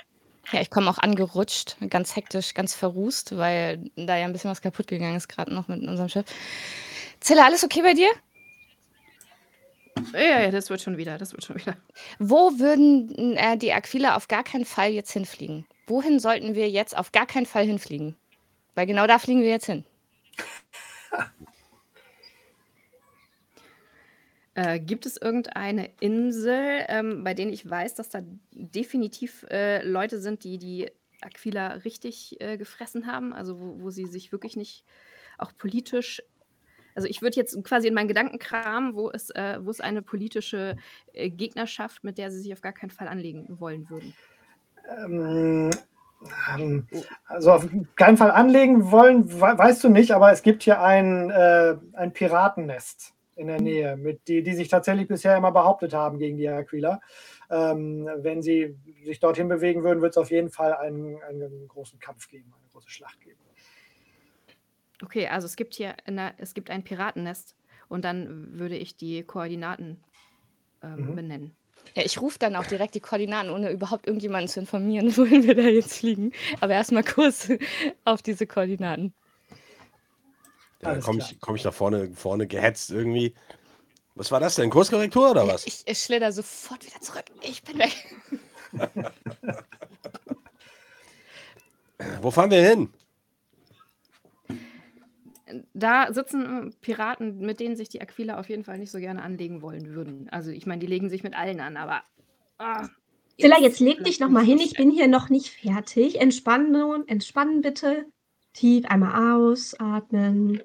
Ja, 0.52 0.62
ich 0.62 0.70
komme 0.70 0.90
auch 0.90 0.98
angerutscht, 0.98 1.78
ganz 1.90 2.16
hektisch, 2.16 2.54
ganz 2.54 2.74
verrußt, 2.74 3.38
weil 3.38 3.92
da 3.96 4.18
ja 4.18 4.26
ein 4.26 4.32
bisschen 4.32 4.50
was 4.50 4.62
kaputt 4.62 4.88
gegangen 4.88 5.16
ist, 5.16 5.28
gerade 5.28 5.54
noch 5.54 5.68
mit 5.68 5.82
unserem 5.82 6.10
Schiff. 6.10 6.26
Zilla, 7.20 7.46
alles 7.46 7.64
okay 7.64 7.82
bei 7.82 7.94
dir? 7.94 8.10
Ja, 10.14 10.42
ja, 10.42 10.52
das 10.52 10.70
wird 10.70 10.82
schon 10.82 10.98
wieder, 10.98 11.18
das 11.18 11.34
wird 11.34 11.44
schon 11.44 11.58
wieder. 11.58 11.76
Wo 12.20 12.58
würden 12.58 13.36
äh, 13.36 13.58
die 13.58 13.74
Aquila 13.74 14.16
auf 14.16 14.28
gar 14.28 14.44
keinen 14.44 14.66
Fall 14.66 14.92
jetzt 14.92 15.12
hinfliegen? 15.12 15.66
Wohin 15.88 16.20
sollten 16.20 16.56
wir 16.56 16.70
jetzt 16.70 16.98
auf 16.98 17.12
gar 17.12 17.26
keinen 17.26 17.46
Fall 17.46 17.66
hinfliegen? 17.66 18.16
Weil 18.76 18.88
genau 18.88 19.08
da 19.08 19.20
fliegen 19.20 19.42
wir 19.42 19.50
jetzt 19.50 19.66
hin. 19.66 19.84
Äh, 24.60 24.82
gibt 24.82 25.06
es 25.06 25.16
irgendeine 25.16 25.90
Insel, 26.02 26.84
ähm, 26.90 27.24
bei 27.24 27.34
denen 27.34 27.54
ich 27.54 27.70
weiß, 27.70 27.96
dass 27.96 28.10
da 28.10 28.20
definitiv 28.52 29.46
äh, 29.50 29.82
Leute 29.88 30.20
sind, 30.20 30.44
die 30.44 30.58
die 30.58 30.92
Aquila 31.22 31.76
richtig 31.86 32.36
äh, 32.42 32.58
gefressen 32.58 33.08
haben? 33.08 33.32
Also 33.32 33.58
wo, 33.58 33.80
wo 33.80 33.90
sie 33.90 34.06
sich 34.06 34.34
wirklich 34.34 34.58
nicht 34.58 34.84
auch 35.38 35.54
politisch. 35.58 36.22
Also 36.94 37.08
ich 37.08 37.22
würde 37.22 37.38
jetzt 37.38 37.64
quasi 37.64 37.88
in 37.88 37.94
meinen 37.94 38.10
Gedanken 38.10 38.38
kramen, 38.38 38.96
wo 38.96 39.10
es, 39.10 39.30
äh, 39.30 39.60
wo 39.62 39.70
es 39.70 39.80
eine 39.80 40.02
politische 40.02 40.76
äh, 41.14 41.30
Gegnerschaft, 41.30 42.04
mit 42.04 42.18
der 42.18 42.30
sie 42.30 42.40
sich 42.42 42.52
auf 42.52 42.60
gar 42.60 42.74
keinen 42.74 42.90
Fall 42.90 43.08
anlegen 43.08 43.62
wollen 43.62 43.90
würden. 43.90 44.14
Ähm, 44.90 45.70
ähm, 46.54 46.86
also 47.28 47.54
auf 47.54 47.70
keinen 47.96 48.18
Fall 48.18 48.32
anlegen 48.32 48.92
wollen, 48.92 49.32
we 49.32 49.58
weißt 49.58 49.86
du 49.86 49.90
nicht, 49.90 50.12
aber 50.12 50.34
es 50.34 50.42
gibt 50.42 50.64
hier 50.64 50.82
ein, 50.82 51.30
äh, 51.30 51.78
ein 51.94 52.12
Piratennest 52.12 53.14
in 53.40 53.48
der 53.48 53.62
Nähe, 53.62 53.98
mit 53.98 54.28
die, 54.28 54.44
die 54.44 54.54
sich 54.54 54.68
tatsächlich 54.68 55.08
bisher 55.08 55.36
immer 55.38 55.52
behauptet 55.52 55.94
haben 55.94 56.20
gegen 56.20 56.38
die 56.38 56.48
Aquila. 56.50 57.00
Ähm, 57.50 58.08
wenn 58.18 58.42
sie 58.42 58.78
sich 59.06 59.20
dorthin 59.20 59.48
bewegen 59.48 59.84
würden, 59.84 60.02
wird 60.02 60.14
es 60.14 60.18
auf 60.18 60.30
jeden 60.32 60.50
Fall 60.52 60.74
einen, 60.74 61.22
einen 61.24 61.68
großen 61.68 62.00
Kampf 62.00 62.28
geben, 62.28 62.54
eine 62.60 62.70
große 62.72 62.90
Schlacht 62.90 63.20
geben. 63.22 63.40
Okay, 65.04 65.28
also 65.28 65.46
es 65.46 65.56
gibt 65.56 65.76
hier 65.76 65.96
eine, 66.06 66.34
es 66.38 66.54
gibt 66.54 66.70
ein 66.70 66.84
Piratennest 66.84 67.56
und 67.88 68.04
dann 68.04 68.60
würde 68.60 68.76
ich 68.76 68.98
die 68.98 69.24
Koordinaten 69.24 70.04
ähm, 70.84 71.12
Mhm. 71.12 71.16
benennen. 71.16 71.56
Ja, 71.96 72.04
ich 72.06 72.22
rufe 72.22 72.38
dann 72.40 72.56
auch 72.56 72.66
direkt 72.68 72.96
die 72.96 73.00
Koordinaten, 73.00 73.50
ohne 73.50 73.72
überhaupt 73.72 74.06
irgendjemanden 74.08 74.50
zu 74.50 74.60
informieren, 74.60 75.08
wohin 75.18 75.44
wir 75.44 75.56
da 75.56 75.64
jetzt 75.64 75.98
fliegen. 75.98 76.34
Aber 76.60 76.74
erstmal 76.74 77.04
Kurs 77.04 77.50
auf 78.06 78.22
diese 78.22 78.48
Koordinaten. 78.48 79.14
Ja, 80.82 80.92
dann 80.92 81.02
komme 81.02 81.20
ich, 81.20 81.40
komm 81.42 81.56
ich 81.56 81.64
nach 81.64 81.74
vorne, 81.74 82.12
vorne 82.14 82.48
gehetzt 82.48 82.92
irgendwie. 82.92 83.34
Was 84.16 84.32
war 84.32 84.40
das 84.40 84.56
denn? 84.56 84.70
Kurskorrektur 84.70 85.32
oder 85.32 85.48
was? 85.48 85.66
Ich, 85.66 85.84
ich 85.86 86.00
schlitter 86.00 86.32
sofort 86.32 86.86
wieder 86.86 87.00
zurück. 87.02 87.26
Ich 87.42 87.64
bin 87.64 87.80
weg. 87.80 87.96
Wo 92.22 92.32
fahren 92.32 92.52
wir 92.52 92.62
hin? 92.62 92.90
Da 95.74 96.14
sitzen 96.14 96.76
Piraten, 96.82 97.40
mit 97.40 97.60
denen 97.60 97.76
sich 97.76 97.90
die 97.90 98.02
Aquila 98.02 98.40
auf 98.40 98.50
jeden 98.50 98.64
Fall 98.64 98.78
nicht 98.78 98.92
so 98.92 99.00
gerne 99.00 99.24
anlegen 99.24 99.62
wollen 99.62 99.94
würden. 99.94 100.30
Also 100.30 100.52
ich 100.52 100.66
meine, 100.66 100.80
die 100.80 100.88
legen 100.88 101.10
sich 101.10 101.24
mit 101.24 101.34
allen 101.36 101.60
an, 101.60 101.76
aber. 101.76 102.04
Ah, 102.58 102.88
Silla, 103.38 103.60
jetzt 103.60 103.80
leg 103.80 104.04
dich 104.04 104.18
vielleicht 104.18 104.22
noch 104.22 104.30
mal 104.30 104.44
nicht 104.44 104.50
hin. 104.50 104.60
Ich 104.60 104.74
bin 104.74 104.92
hier 104.92 105.08
noch 105.08 105.30
nicht 105.30 105.50
fertig. 105.50 106.20
Entspannen, 106.20 107.08
entspannen 107.08 107.62
bitte. 107.62 108.06
Tief 108.60 108.86
einmal 108.88 109.34
ausatmen. 109.36 110.56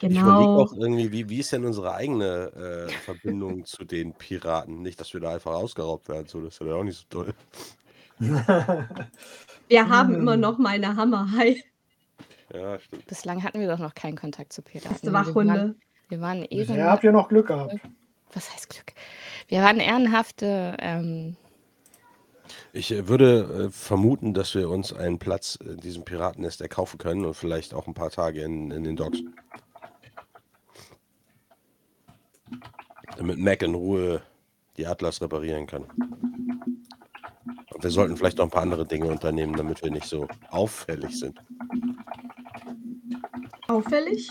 Ich 0.00 0.02
überlege 0.02 0.20
Genau. 0.20 0.60
auch 0.62 0.72
irgendwie, 0.74 1.10
wie, 1.12 1.28
wie 1.28 1.40
ist 1.40 1.52
denn 1.52 1.64
unsere 1.64 1.94
eigene 1.94 2.86
äh, 2.88 2.90
Verbindung 3.04 3.64
zu 3.64 3.84
den 3.84 4.12
Piraten? 4.14 4.82
Nicht, 4.82 5.00
dass 5.00 5.12
wir 5.14 5.20
da 5.20 5.34
einfach 5.34 5.52
ausgeraubt 5.54 6.08
werden, 6.08 6.26
so, 6.26 6.40
das 6.42 6.60
wäre 6.60 6.70
ja 6.70 6.76
auch 6.76 6.84
nicht 6.84 6.98
so 6.98 7.04
toll. 7.10 7.34
Wir 9.68 9.88
haben 9.88 10.14
immer 10.14 10.36
noch 10.36 10.58
meine 10.58 10.96
Hammerhai. 10.96 11.62
Ja, 12.54 12.78
stimmt. 12.78 13.06
Bislang 13.06 13.42
hatten 13.42 13.58
wir 13.60 13.68
doch 13.68 13.78
noch 13.80 13.94
keinen 13.94 14.16
Kontakt 14.16 14.52
zu 14.52 14.62
Piraten. 14.62 14.90
Beste 14.90 15.12
Wir 15.12 15.12
waren, 15.12 15.26
Wachhunde. 15.26 15.74
wir 16.08 16.20
waren 16.20 16.46
Bisher 16.48 16.76
ehren, 16.76 16.90
habt 16.90 17.04
ihr 17.04 17.12
noch 17.12 17.28
Glück 17.28 17.48
gehabt. 17.48 17.74
was 18.32 18.52
heißt 18.54 18.70
Glück? 18.70 18.92
Wir 19.48 19.62
waren 19.62 19.78
ehrenhafte 19.80 20.76
ähm, 20.78 21.36
Ich 22.76 22.92
äh, 22.92 23.08
würde 23.08 23.68
äh, 23.68 23.70
vermuten, 23.70 24.34
dass 24.34 24.54
wir 24.54 24.68
uns 24.68 24.92
einen 24.92 25.18
Platz 25.18 25.56
in 25.56 25.78
diesem 25.78 26.04
Piratennest 26.04 26.60
erkaufen 26.60 26.98
können 26.98 27.24
und 27.24 27.34
vielleicht 27.34 27.72
auch 27.72 27.86
ein 27.86 27.94
paar 27.94 28.10
Tage 28.10 28.42
in, 28.42 28.70
in 28.70 28.84
den 28.84 28.96
Docks. 28.96 29.18
Damit 33.16 33.38
Mac 33.38 33.62
in 33.62 33.74
Ruhe 33.74 34.20
die 34.76 34.86
Atlas 34.86 35.22
reparieren 35.22 35.66
kann. 35.66 35.84
Und 37.72 37.82
wir 37.82 37.90
sollten 37.90 38.16
vielleicht 38.16 38.36
noch 38.36 38.44
ein 38.44 38.50
paar 38.50 38.62
andere 38.62 38.84
Dinge 38.84 39.06
unternehmen, 39.06 39.54
damit 39.56 39.82
wir 39.82 39.90
nicht 39.90 40.06
so 40.06 40.28
auffällig 40.50 41.18
sind. 41.18 41.40
Auffällig? 43.68 44.30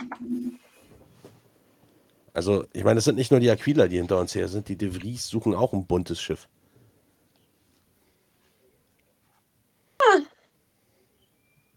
Also, 2.34 2.66
ich 2.74 2.84
meine, 2.84 3.00
es 3.00 3.06
sind 3.06 3.16
nicht 3.16 3.32
nur 3.32 3.40
die 3.40 3.50
Aquila, 3.50 3.88
die 3.88 3.98
hinter 3.98 4.20
uns 4.20 4.36
her 4.36 4.48
sind. 4.48 4.70
Die 4.70 4.76
De 4.78 4.92
Vries 4.92 5.28
suchen 5.28 5.56
auch 5.56 5.74
ein 5.74 5.88
buntes 5.88 6.22
Schiff. 6.22 6.48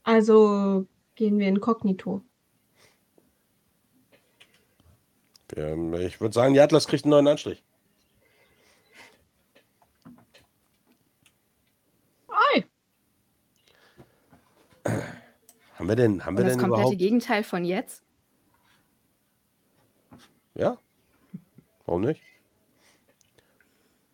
Also 0.09 0.87
gehen 1.17 1.39
wir 1.39 1.49
inkognito. 1.49 2.23
Ähm, 5.55 5.93
ich 5.93 6.19
würde 6.19 6.33
sagen, 6.33 6.55
die 6.55 6.61
Atlas 6.61 6.87
kriegt 6.87 7.05
einen 7.05 7.11
neuen 7.11 7.29
Anstrich. 7.29 7.63
Ei. 12.27 12.65
Haben 15.75 15.89
wir 15.89 15.97
denn, 15.97 16.25
haben 16.25 16.39
wir 16.39 16.45
das 16.45 16.55
denn 16.55 16.61
komplette 16.61 16.81
überhaupt? 16.81 16.99
Gegenteil 16.99 17.45
von 17.45 17.67
jetzt. 17.67 18.03
Ja? 20.55 20.79
Warum 21.85 22.01
nicht? 22.01 22.23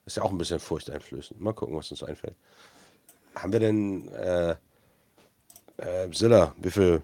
Ist 0.07 0.16
ja 0.16 0.24
auch 0.24 0.32
ein 0.32 0.38
bisschen 0.38 0.59
furchteinflößend. 0.59 1.40
Mal 1.40 1.53
gucken, 1.53 1.76
was 1.76 1.92
uns 1.92 2.03
einfällt. 2.03 2.34
Haben 3.36 3.53
wir 3.53 3.61
denn, 3.61 4.09
äh, 4.09 4.57
äh, 5.79 6.09
Silla, 6.12 6.55
wie 6.59 6.70
viel, 6.70 7.03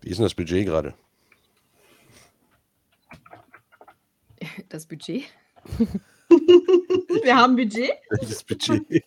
wie 0.00 0.10
ist 0.10 0.16
denn 0.18 0.24
das 0.24 0.34
Budget 0.34 0.66
gerade? 0.66 0.94
Das 4.68 4.86
Budget. 4.86 5.24
Wir 7.22 7.36
haben 7.36 7.56
Budget. 7.56 7.92
Welches 8.10 8.44
Budget? 8.44 9.04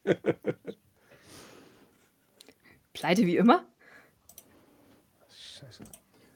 Pleite 2.94 3.26
wie 3.26 3.38
immer. 3.38 3.66
Scheiße. 5.30 5.84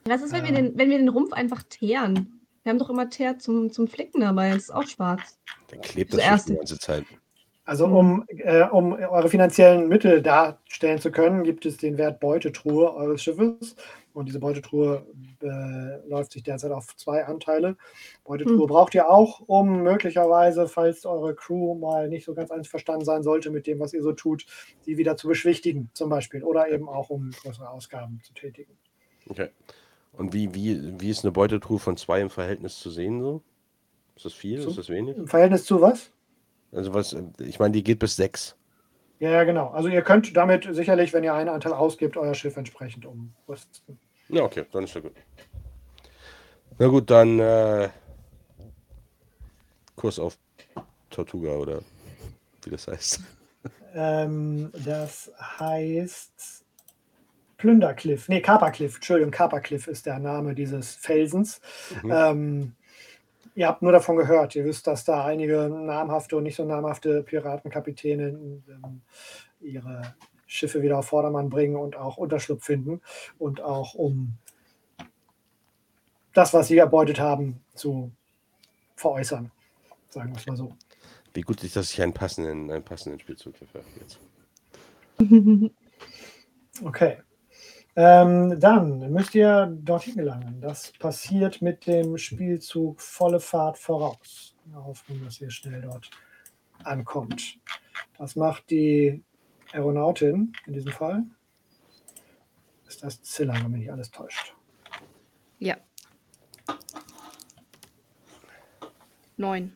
Was 0.05 0.21
ist, 0.21 0.31
wenn 0.31 0.43
wir, 0.43 0.49
Ähm. 0.49 0.55
den, 0.55 0.77
wenn 0.77 0.89
wir 0.89 0.97
den 0.97 1.09
Rumpf 1.09 1.33
einfach 1.33 1.61
teeren? 1.63 2.41
Wir 2.63 2.71
haben 2.71 2.79
doch 2.79 2.89
immer 2.89 3.09
Teer 3.09 3.37
zum, 3.39 3.71
zum 3.71 3.87
Flicken 3.87 4.21
dabei. 4.21 4.49
Das 4.51 4.63
ist 4.63 4.71
auch 4.71 4.87
schwarz. 4.87 5.39
Dann 5.67 5.81
klebt 5.81 6.13
Das 6.13 6.21
das 6.21 6.45
die 6.45 6.55
ganze 6.55 6.79
Zeit. 6.79 7.05
Also 7.67 7.85
um, 7.85 8.23
äh, 8.29 8.63
um 8.63 8.93
eure 8.93 9.27
finanziellen 9.27 9.89
Mittel 9.89 10.21
darstellen 10.21 10.99
zu 10.99 11.11
können, 11.11 11.43
gibt 11.43 11.65
es 11.65 11.75
den 11.75 11.97
Wert 11.97 12.21
Beutetruhe 12.21 12.95
eures 12.95 13.21
Schiffes. 13.21 13.75
Und 14.13 14.27
diese 14.27 14.39
Beutetruhe 14.39 15.05
äh, 15.41 16.07
läuft 16.07 16.31
sich 16.31 16.43
derzeit 16.43 16.71
auf 16.71 16.95
zwei 16.95 17.25
Anteile. 17.25 17.75
Beutetruhe 18.23 18.61
Hm. 18.61 18.67
braucht 18.67 18.95
ihr 18.95 19.09
auch, 19.09 19.41
um 19.47 19.83
möglicherweise, 19.83 20.69
falls 20.69 21.05
eure 21.05 21.35
Crew 21.35 21.75
mal 21.75 22.07
nicht 22.07 22.23
so 22.23 22.33
ganz 22.33 22.51
einverstanden 22.51 23.03
sein 23.03 23.21
sollte 23.21 23.51
mit 23.51 23.67
dem, 23.67 23.81
was 23.81 23.91
ihr 23.91 24.01
so 24.01 24.13
tut, 24.13 24.45
sie 24.79 24.97
wieder 24.97 25.17
zu 25.17 25.27
beschwichtigen, 25.27 25.89
zum 25.91 26.09
Beispiel. 26.09 26.43
Oder 26.43 26.69
eben 26.69 26.87
auch, 26.87 27.09
um 27.09 27.31
größere 27.31 27.69
Ausgaben 27.69 28.21
zu 28.23 28.33
tätigen. 28.33 28.71
Okay. 29.27 29.49
Und 30.13 30.33
wie, 30.33 30.53
wie, 30.55 30.93
wie 31.01 31.09
ist 31.09 31.25
eine 31.25 31.33
Beutetruhe 31.33 31.79
von 31.79 31.97
zwei 31.97 32.21
im 32.21 32.29
Verhältnis 32.29 32.79
zu 32.79 32.89
sehen 32.89 33.21
so? 33.21 33.41
Ist 34.15 34.23
das 34.23 34.33
viel? 34.33 34.61
So. 34.61 34.69
Ist 34.69 34.77
das 34.77 34.87
wenig? 34.87 35.17
Im 35.17 35.27
Verhältnis 35.27 35.65
zu 35.65 35.81
was? 35.81 36.11
Also 36.77 36.93
was, 36.93 37.15
ich 37.39 37.57
meine, 37.57 37.71
die 37.71 37.83
geht 37.83 37.97
bis 37.97 38.15
sechs. 38.15 38.55
Ja, 39.19 39.31
ja, 39.31 39.43
genau. 39.45 39.69
Also 39.69 39.89
ihr 39.89 40.03
könnt 40.03 40.37
damit 40.37 40.67
sicherlich, 40.71 41.11
wenn 41.11 41.23
ihr 41.23 41.33
einen 41.33 41.49
Anteil 41.49 41.73
ausgibt, 41.73 42.17
euer 42.17 42.35
Schiff 42.35 42.55
entsprechend 42.55 43.05
umrüsten. 43.05 43.99
Ja, 44.29 44.43
okay, 44.43 44.65
dann 44.71 44.83
ist 44.83 44.93
ja 44.93 45.01
gut. 45.01 45.13
Na 46.77 46.87
gut, 46.87 47.09
dann 47.09 47.39
äh, 47.39 47.89
Kurs 49.95 50.19
auf 50.19 50.37
Tortuga 51.09 51.53
oder 51.53 51.81
wie 52.63 52.69
das 52.69 52.87
heißt. 52.87 53.21
Ähm, 53.95 54.71
das 54.85 55.31
heißt 55.59 56.63
Plündercliff. 57.57 58.29
Nee, 58.29 58.41
Kapercliff. 58.41 58.95
Entschuldigung, 58.95 59.31
Kapercliff 59.31 59.87
ist 59.87 60.05
der 60.05 60.19
Name 60.19 60.53
dieses 60.53 60.93
Felsens. 60.93 61.59
Mhm. 62.03 62.11
Ähm, 62.13 62.75
ihr 63.57 63.67
habt 63.67 63.81
nur 63.81 63.91
davon 63.91 64.15
gehört. 64.15 64.55
Ihr 64.55 64.65
wisst, 64.65 64.85
dass 64.85 65.03
da 65.03 65.25
einige 65.25 65.67
namhafte 65.67 66.37
und 66.37 66.43
nicht 66.43 66.55
so 66.55 66.63
namhafte 66.63 67.23
Piratenkapitäne 67.23 68.27
ähm, 68.27 69.01
ihre 69.59 70.15
Schiffe 70.45 70.83
wieder 70.83 70.99
auf 70.99 71.07
Vordermann 71.07 71.49
bringen 71.49 71.75
und 71.75 71.95
auch 71.95 72.17
Unterschlupf 72.17 72.63
finden 72.63 73.01
und 73.39 73.59
auch 73.59 73.95
um 73.95 74.37
das, 76.33 76.53
was 76.53 76.67
sie 76.67 76.77
erbeutet 76.77 77.19
haben, 77.19 77.59
zu 77.73 78.11
veräußern. 78.95 79.51
Sagen 80.09 80.33
wir 80.33 80.37
es 80.37 80.45
mal 80.45 80.55
so. 80.55 80.75
Wie 81.33 81.41
gut 81.41 81.63
ist, 81.63 81.75
dass 81.75 81.91
ich 81.91 81.99
einen 82.01 82.13
passenden, 82.13 82.69
einen 82.69 82.83
passenden 82.83 83.19
Spielzug 83.19 83.55
dafür 83.59 83.81
habe 83.81 83.89
jetzt. 83.99 84.19
Okay. 86.83 87.17
Ähm, 87.99 88.59
dann 88.59 89.11
müsst 89.11 89.33
ihr 89.33 89.75
dorthin 89.81 90.17
gelangen. 90.17 90.61
Das 90.61 90.91
passiert 90.99 91.63
mit 91.63 91.87
dem 91.87 92.15
Spielzug 92.19 93.01
volle 93.01 93.39
Fahrt 93.39 93.79
voraus. 93.79 94.55
In 94.65 94.73
der 94.73 94.85
Hoffnung, 94.85 95.23
dass 95.25 95.41
ihr 95.41 95.49
schnell 95.49 95.81
dort 95.81 96.11
ankommt. 96.83 97.57
Das 98.19 98.35
macht 98.35 98.69
die 98.69 99.23
Aeronautin 99.73 100.53
in 100.67 100.73
diesem 100.73 100.91
Fall. 100.91 101.23
Ist 102.87 103.03
das 103.03 103.19
Zilla, 103.23 103.55
wenn 103.55 103.71
mich 103.71 103.81
nicht 103.81 103.91
alles 103.91 104.11
täuscht. 104.11 104.53
Ja. 105.57 105.77
Neun. 109.37 109.75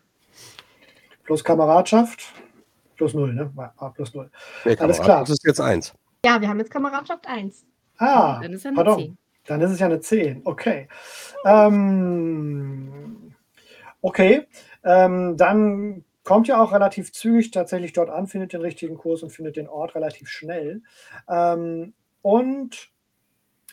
Plus 1.24 1.44
Kameradschaft. 1.44 2.34
Plus 2.98 3.16
null, 3.16 3.34
ne? 3.34 3.52
War 3.56 3.74
war 3.78 3.92
plus 3.94 4.14
null. 4.14 4.30
Nee, 4.64 4.78
Alles 4.78 5.02
klar. 5.02 5.22
Das 5.22 5.32
ist 5.32 5.44
jetzt 5.44 5.60
eins. 5.60 5.96
Ja, 6.24 6.40
wir 6.40 6.48
haben 6.48 6.60
jetzt 6.60 6.70
Kameradschaft 6.70 7.28
1. 7.28 7.66
Ah, 8.02 8.40
Dann 8.42 8.54
ist 8.54 8.64
ja 8.64 8.70
eine 8.70 8.76
pardon. 8.76 8.98
10. 9.00 9.18
Dann 9.46 9.62
ist 9.62 9.72
es 9.72 9.80
ja 9.80 9.86
eine 9.86 10.00
10. 10.00 10.42
Okay. 10.44 10.88
Ähm, 11.46 13.34
okay. 14.02 14.48
Ähm, 14.84 15.38
dann 15.38 16.04
kommt 16.24 16.48
ihr 16.48 16.60
auch 16.60 16.72
relativ 16.74 17.12
zügig 17.12 17.52
tatsächlich 17.52 17.94
dort 17.94 18.10
an, 18.10 18.28
findet 18.28 18.54
den 18.54 18.62
richtigen 18.62 18.98
Kurs 18.98 19.22
und 19.22 19.30
findet 19.32 19.56
den 19.56 19.68
Ort 19.68 19.94
relativ 19.96 20.30
schnell. 20.30 20.82
Ähm, 21.30 21.94
und 22.24 22.90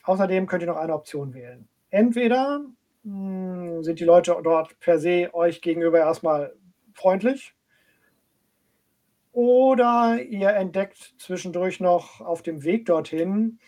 außerdem 0.05 0.47
könnt 0.47 0.63
ihr 0.63 0.69
noch 0.69 0.77
eine 0.77 0.95
Option 0.95 1.33
wählen. 1.33 1.67
Entweder 1.91 2.61
mh, 3.05 3.83
sind 3.83 3.99
die 4.01 4.05
Leute 4.05 4.37
dort 4.43 4.79
per 4.81 4.99
se 4.99 5.31
euch 5.33 5.63
gegenüber 5.63 6.01
erstmal 6.01 6.55
freundlich. 6.93 7.55
Oder 9.33 10.21
ihr 10.23 10.51
entdeckt 10.51 11.15
zwischendurch 11.19 11.81
noch 11.81 12.21
auf 12.21 12.43
dem 12.43 12.65
Weg 12.65 12.87
dorthin 12.87 13.59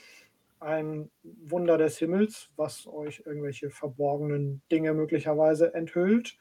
ein 0.61 1.11
Wunder 1.23 1.79
des 1.79 1.99
Himmels, 1.99 2.51
was 2.57 2.87
euch 2.87 3.23
irgendwelche 3.25 3.71
verborgenen 3.71 4.63
Dinge 4.71 4.95
möglicherweise 4.95 5.75
enthüllt. 5.75 6.37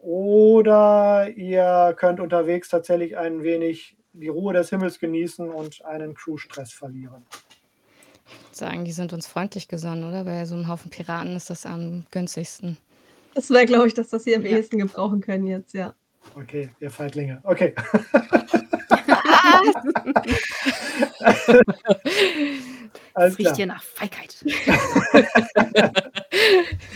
oder 0.00 1.28
ihr 1.34 1.94
könnt 1.98 2.20
unterwegs 2.20 2.68
tatsächlich 2.68 3.16
ein 3.16 3.42
wenig 3.42 3.96
die 4.12 4.28
Ruhe 4.28 4.52
des 4.52 4.70
Himmels 4.70 5.00
genießen 5.00 5.48
und 5.48 5.84
einen 5.84 6.14
Crew-Stress 6.14 6.72
verlieren. 6.72 7.26
Sagen, 8.52 8.84
die 8.84 8.92
sind 8.92 9.12
uns 9.12 9.26
freundlich 9.26 9.68
gesonnen, 9.68 10.04
oder? 10.04 10.24
Bei 10.24 10.44
so 10.44 10.54
einem 10.54 10.68
Haufen 10.68 10.90
Piraten 10.90 11.34
ist 11.34 11.50
das 11.50 11.66
am 11.66 12.06
günstigsten. 12.10 12.76
Das 13.34 13.50
wäre, 13.50 13.66
glaube 13.66 13.88
ich, 13.88 13.94
das, 13.94 14.12
was 14.12 14.24
sie 14.24 14.36
am 14.36 14.44
ehesten 14.44 14.78
gebrauchen 14.78 15.20
können 15.20 15.46
jetzt, 15.46 15.74
ja. 15.74 15.94
Okay, 16.34 16.70
ihr 16.80 16.90
Feiglinge. 16.90 17.40
Okay. 17.44 17.74
Alles 23.18 23.32
Das 23.32 23.38
riecht 23.38 23.46
klar. 23.46 23.56
hier 23.56 23.66
nach 23.66 23.82
Feigheit. 23.82 24.44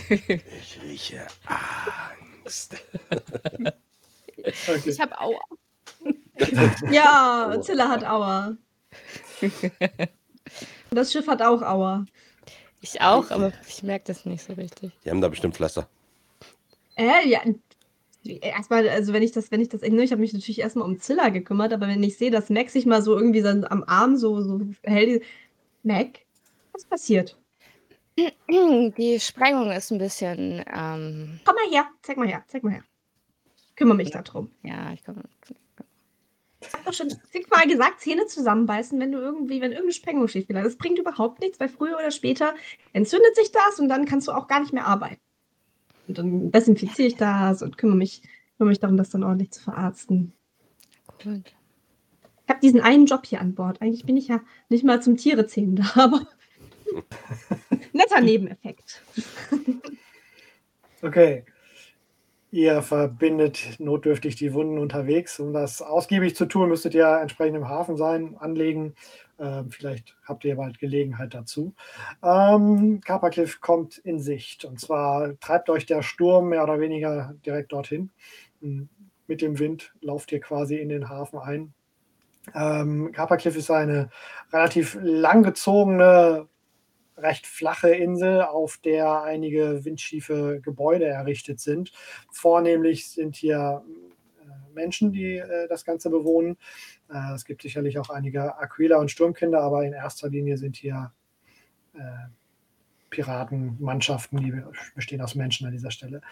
Ich 0.08 0.78
rieche 0.82 1.26
Angst. 1.46 2.76
Okay. 4.68 4.90
Ich 4.90 5.00
habe 5.00 5.18
Aua. 5.20 5.40
Ja, 6.90 7.56
Zilla 7.62 7.88
hat 7.88 8.04
Aua. 8.04 8.56
Und 9.40 9.52
das 10.90 11.12
Schiff 11.12 11.26
hat 11.28 11.40
auch 11.42 11.62
Aua. 11.62 12.04
Ich 12.80 13.00
auch, 13.00 13.30
aber 13.30 13.52
ich 13.68 13.82
merke 13.82 14.06
das 14.08 14.26
nicht 14.26 14.44
so 14.44 14.52
richtig. 14.54 14.92
Die 15.04 15.10
haben 15.10 15.20
da 15.20 15.28
bestimmt 15.28 15.54
Pflaster. 15.56 15.88
Äh, 16.96 17.28
ja. 17.28 17.40
Erstmal, 18.24 18.88
also 18.88 19.12
wenn 19.12 19.22
ich 19.22 19.32
das, 19.32 19.50
wenn 19.50 19.60
ich 19.60 19.68
das, 19.68 19.82
ich 19.82 20.12
habe 20.12 20.20
mich 20.20 20.32
natürlich 20.32 20.60
erstmal 20.60 20.86
um 20.86 21.00
Zilla 21.00 21.28
gekümmert, 21.30 21.72
aber 21.72 21.88
wenn 21.88 22.02
ich 22.02 22.18
sehe, 22.18 22.30
dass 22.30 22.50
Mac 22.50 22.70
sich 22.70 22.86
mal 22.86 23.02
so 23.02 23.16
irgendwie 23.16 23.40
so 23.40 23.48
am 23.48 23.82
Arm 23.86 24.16
so, 24.16 24.40
so 24.40 24.60
hält, 24.84 25.24
Mac, 25.83 26.20
was 26.72 26.85
passiert? 26.85 27.39
Die 28.18 29.18
Sprengung 29.20 29.70
ist 29.70 29.91
ein 29.91 29.99
bisschen, 29.99 30.64
ähm, 30.72 31.41
Komm 31.45 31.55
mal 31.55 31.70
her, 31.70 31.89
zeig 32.03 32.16
mal 32.16 32.28
her, 32.28 32.45
zeig 32.47 32.62
mal 32.62 32.72
her. 32.72 32.85
Kümmere 33.74 33.97
mich 33.97 34.11
darum. 34.11 34.51
ja, 34.62 34.93
ich 34.93 35.03
komme. 35.05 35.22
Ich 36.61 36.72
hab 36.72 36.85
doch 36.85 36.93
schon 36.93 37.11
zigmal 37.11 37.66
gesagt, 37.66 38.01
Zähne 38.01 38.26
zusammenbeißen, 38.26 39.01
wenn 39.01 39.11
du 39.11 39.18
irgendwie, 39.18 39.61
wenn 39.61 39.72
irgendeine 39.72 39.93
Sprengung 39.93 40.26
geht. 40.26 40.49
Das 40.51 40.76
bringt 40.76 40.99
überhaupt 40.99 41.41
nichts, 41.41 41.59
weil 41.59 41.68
früher 41.68 41.97
oder 41.97 42.11
später 42.11 42.55
entzündet 42.93 43.35
sich 43.35 43.51
das 43.51 43.80
und 43.80 43.89
dann 43.89 44.05
kannst 44.05 44.28
du 44.28 44.33
auch 44.33 44.47
gar 44.47 44.61
nicht 44.61 44.72
mehr 44.72 44.87
arbeiten. 44.87 45.20
Und 46.07 46.18
dann 46.18 46.51
desinfiziere 46.53 47.09
ich 47.09 47.16
das 47.16 47.62
und 47.62 47.78
kümmere 47.78 47.97
mich, 47.97 48.22
kümmere 48.59 48.70
mich 48.70 48.80
darum, 48.80 48.97
das 48.97 49.11
dann 49.11 49.24
ordentlich 49.24 49.51
zu 49.51 49.62
verarzten. 49.62 50.33
Gut. 51.22 51.53
Ich 52.45 52.51
habe 52.51 52.61
diesen 52.61 52.80
einen 52.80 53.07
Job 53.07 53.26
hier 53.26 53.40
an 53.40 53.55
Bord. 53.55 53.80
Eigentlich 53.80 54.05
bin 54.05 54.16
ich 54.16 54.28
ja 54.28 54.40
nicht 54.68 54.84
mal 54.84 55.03
zum 55.03 55.16
Tierezähnen 55.16 55.76
da, 55.76 55.84
aber 55.95 56.26
netter 57.93 58.20
Nebeneffekt. 58.20 59.03
Okay. 61.03 61.45
Ihr 62.51 62.82
verbindet 62.82 63.76
notdürftig 63.78 64.36
die 64.36 64.53
Wunden 64.53 64.76
unterwegs. 64.76 65.40
Um 65.40 65.55
das 65.55 65.80
ausgiebig 65.80 66.36
zu 66.36 66.45
tun, 66.45 66.68
müsstet 66.68 66.95
ihr 66.95 67.09
entsprechend 67.09 67.57
im 67.57 67.68
Hafen 67.70 67.97
sein, 67.97 68.36
anlegen. 68.38 68.95
Ähm, 69.38 69.70
vielleicht 69.70 70.14
habt 70.24 70.45
ihr 70.45 70.57
bald 70.57 70.78
Gelegenheit 70.78 71.32
dazu. 71.32 71.74
Ähm, 72.22 73.01
Carpacliff 73.01 73.62
kommt 73.62 73.97
in 73.97 74.20
Sicht. 74.20 74.66
Und 74.66 74.78
zwar 74.78 75.40
treibt 75.40 75.70
euch 75.70 75.86
der 75.86 76.03
Sturm 76.03 76.51
mehr 76.51 76.62
oder 76.62 76.78
weniger 76.78 77.34
direkt 77.47 77.72
dorthin. 77.72 78.11
Ähm, 78.62 78.90
Mit 79.26 79.40
dem 79.40 79.59
Wind 79.59 79.95
lauft 80.03 80.30
ihr 80.30 80.40
quasi 80.40 80.76
in 80.76 80.90
den 80.90 81.09
Hafen 81.09 81.38
ein. 81.38 81.72
Ähm, 82.55 83.12
Carpacliff 83.12 83.57
ist 83.57 83.70
eine 83.70 84.11
relativ 84.53 84.99
langgezogene 85.01 86.49
recht 87.16 87.47
flache 87.47 87.90
Insel, 87.90 88.43
auf 88.43 88.78
der 88.78 89.22
einige 89.22 89.84
windschiefe 89.84 90.61
Gebäude 90.61 91.07
errichtet 91.07 91.61
sind. 91.61 91.93
Vornehmlich 92.30 93.11
sind 93.11 93.36
hier 93.36 93.84
äh, 94.40 94.74
Menschen, 94.74 95.12
die 95.12 95.36
äh, 95.36 95.68
das 95.68 95.84
Ganze 95.84 96.11
bewohnen. 96.11 96.57
Äh, 97.12 97.34
es 97.34 97.45
gibt 97.45 97.62
sicherlich 97.62 97.99
auch 97.99 98.11
einige 98.11 98.59
Aquila 98.59 98.97
und 98.99 99.11
Sturmkinder, 99.11 99.61
aber 99.61 99.84
in 99.84 99.93
erster 99.93 100.28
Linie 100.28 100.57
sind 100.57 100.76
hier 100.76 101.12
äh, 101.95 102.01
Piratenmannschaften, 103.11 104.38
die 104.38 104.62
bestehen 104.95 105.20
aus 105.20 105.34
Menschen 105.34 105.66
an 105.66 105.72
dieser 105.72 105.90
Stelle. 105.90 106.22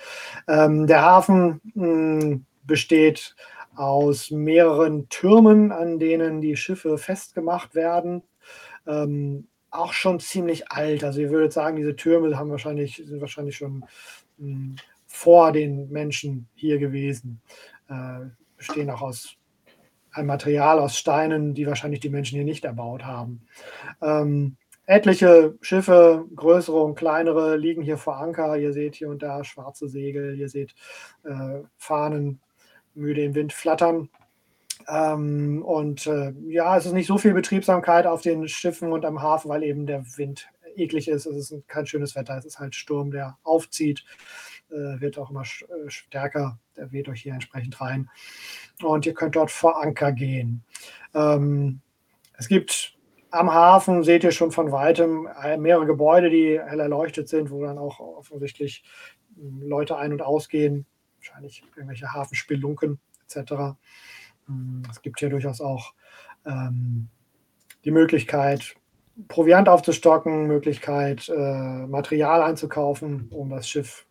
Ähm, 0.48 0.86
der 0.86 1.02
Hafen 1.02 1.60
mh, 1.74 2.40
besteht 2.64 3.36
aus 3.74 4.30
mehreren 4.30 5.08
Türmen, 5.08 5.72
an 5.72 5.98
denen 5.98 6.40
die 6.40 6.56
Schiffe 6.56 6.98
festgemacht 6.98 7.74
werden. 7.74 8.22
Ähm, 8.86 9.46
auch 9.70 9.92
schon 9.92 10.20
ziemlich 10.20 10.70
alt. 10.70 11.04
Also 11.04 11.20
ihr 11.20 11.30
würdet 11.30 11.52
sagen, 11.52 11.76
diese 11.76 11.96
Türme 11.96 12.36
haben 12.36 12.50
wahrscheinlich, 12.50 13.02
sind 13.04 13.20
wahrscheinlich 13.20 13.56
schon 13.56 13.84
mh, 14.38 14.76
vor 15.06 15.52
den 15.52 15.90
Menschen 15.90 16.48
hier 16.54 16.78
gewesen. 16.78 17.40
Äh, 17.88 18.26
bestehen 18.56 18.90
auch 18.90 19.02
aus 19.02 19.36
einem 20.12 20.26
Material 20.26 20.78
aus 20.78 20.98
Steinen, 20.98 21.54
die 21.54 21.66
wahrscheinlich 21.66 22.00
die 22.00 22.10
Menschen 22.10 22.36
hier 22.36 22.44
nicht 22.44 22.64
erbaut 22.64 23.04
haben. 23.04 23.42
Ähm, 24.02 24.56
etliche 24.86 25.56
Schiffe, 25.60 26.26
größere 26.34 26.82
und 26.82 26.96
kleinere, 26.96 27.56
liegen 27.56 27.82
hier 27.82 27.96
vor 27.96 28.16
Anker. 28.16 28.56
Ihr 28.56 28.72
seht 28.72 28.96
hier 28.96 29.08
und 29.08 29.22
da 29.22 29.44
schwarze 29.44 29.88
Segel, 29.88 30.36
ihr 30.36 30.48
seht 30.48 30.74
äh, 31.22 31.60
Fahnen 31.76 32.40
müde 33.00 33.24
im 33.24 33.34
Wind 33.34 33.52
flattern. 33.52 34.08
Ähm, 34.88 35.62
und 35.62 36.06
äh, 36.06 36.32
ja, 36.46 36.76
es 36.76 36.86
ist 36.86 36.92
nicht 36.92 37.06
so 37.06 37.18
viel 37.18 37.34
Betriebsamkeit 37.34 38.06
auf 38.06 38.22
den 38.22 38.48
Schiffen 38.48 38.92
und 38.92 39.04
am 39.04 39.22
Hafen, 39.22 39.48
weil 39.48 39.62
eben 39.62 39.86
der 39.86 40.04
Wind 40.16 40.48
eklig 40.76 41.08
ist. 41.08 41.26
Es 41.26 41.50
ist 41.50 41.68
kein 41.68 41.86
schönes 41.86 42.14
Wetter, 42.14 42.36
es 42.36 42.44
ist 42.44 42.58
halt 42.58 42.74
Sturm, 42.74 43.10
der 43.10 43.38
aufzieht, 43.42 44.04
äh, 44.70 45.00
wird 45.00 45.18
auch 45.18 45.30
immer 45.30 45.42
äh, 45.42 45.90
stärker, 45.90 46.58
der 46.76 46.92
weht 46.92 47.08
euch 47.08 47.22
hier 47.22 47.34
entsprechend 47.34 47.80
rein. 47.80 48.08
Und 48.82 49.06
ihr 49.06 49.14
könnt 49.14 49.36
dort 49.36 49.50
vor 49.50 49.82
Anker 49.82 50.12
gehen. 50.12 50.64
Ähm, 51.14 51.80
es 52.38 52.48
gibt 52.48 52.96
am 53.30 53.52
Hafen, 53.52 54.02
seht 54.02 54.24
ihr 54.24 54.32
schon 54.32 54.50
von 54.50 54.72
weitem, 54.72 55.28
äh, 55.42 55.56
mehrere 55.56 55.86
Gebäude, 55.86 56.30
die 56.30 56.60
hell 56.60 56.80
erleuchtet 56.80 57.28
sind, 57.28 57.50
wo 57.50 57.62
dann 57.64 57.78
auch 57.78 58.00
offensichtlich 58.00 58.82
mh, 59.36 59.66
Leute 59.66 59.96
ein- 59.96 60.12
und 60.12 60.22
ausgehen, 60.22 60.86
wahrscheinlich 61.20 61.62
irgendwelche 61.76 62.12
Hafenspelunken 62.12 62.98
etc. 63.24 63.52
Mm, 64.46 64.82
Es 64.90 65.02
gibt 65.02 65.20
hier 65.20 65.28
durchaus 65.28 65.60
auch 65.60 65.92
ähm, 66.46 67.08
die 67.84 67.90
Möglichkeit, 67.90 68.74
Proviant 69.28 69.68
aufzustocken, 69.68 70.46
Möglichkeit, 70.46 71.28
äh, 71.28 71.86
Material 71.86 72.42
einzukaufen, 72.42 73.28
um 73.30 73.50
das 73.50 73.68
Schiff 73.68 74.06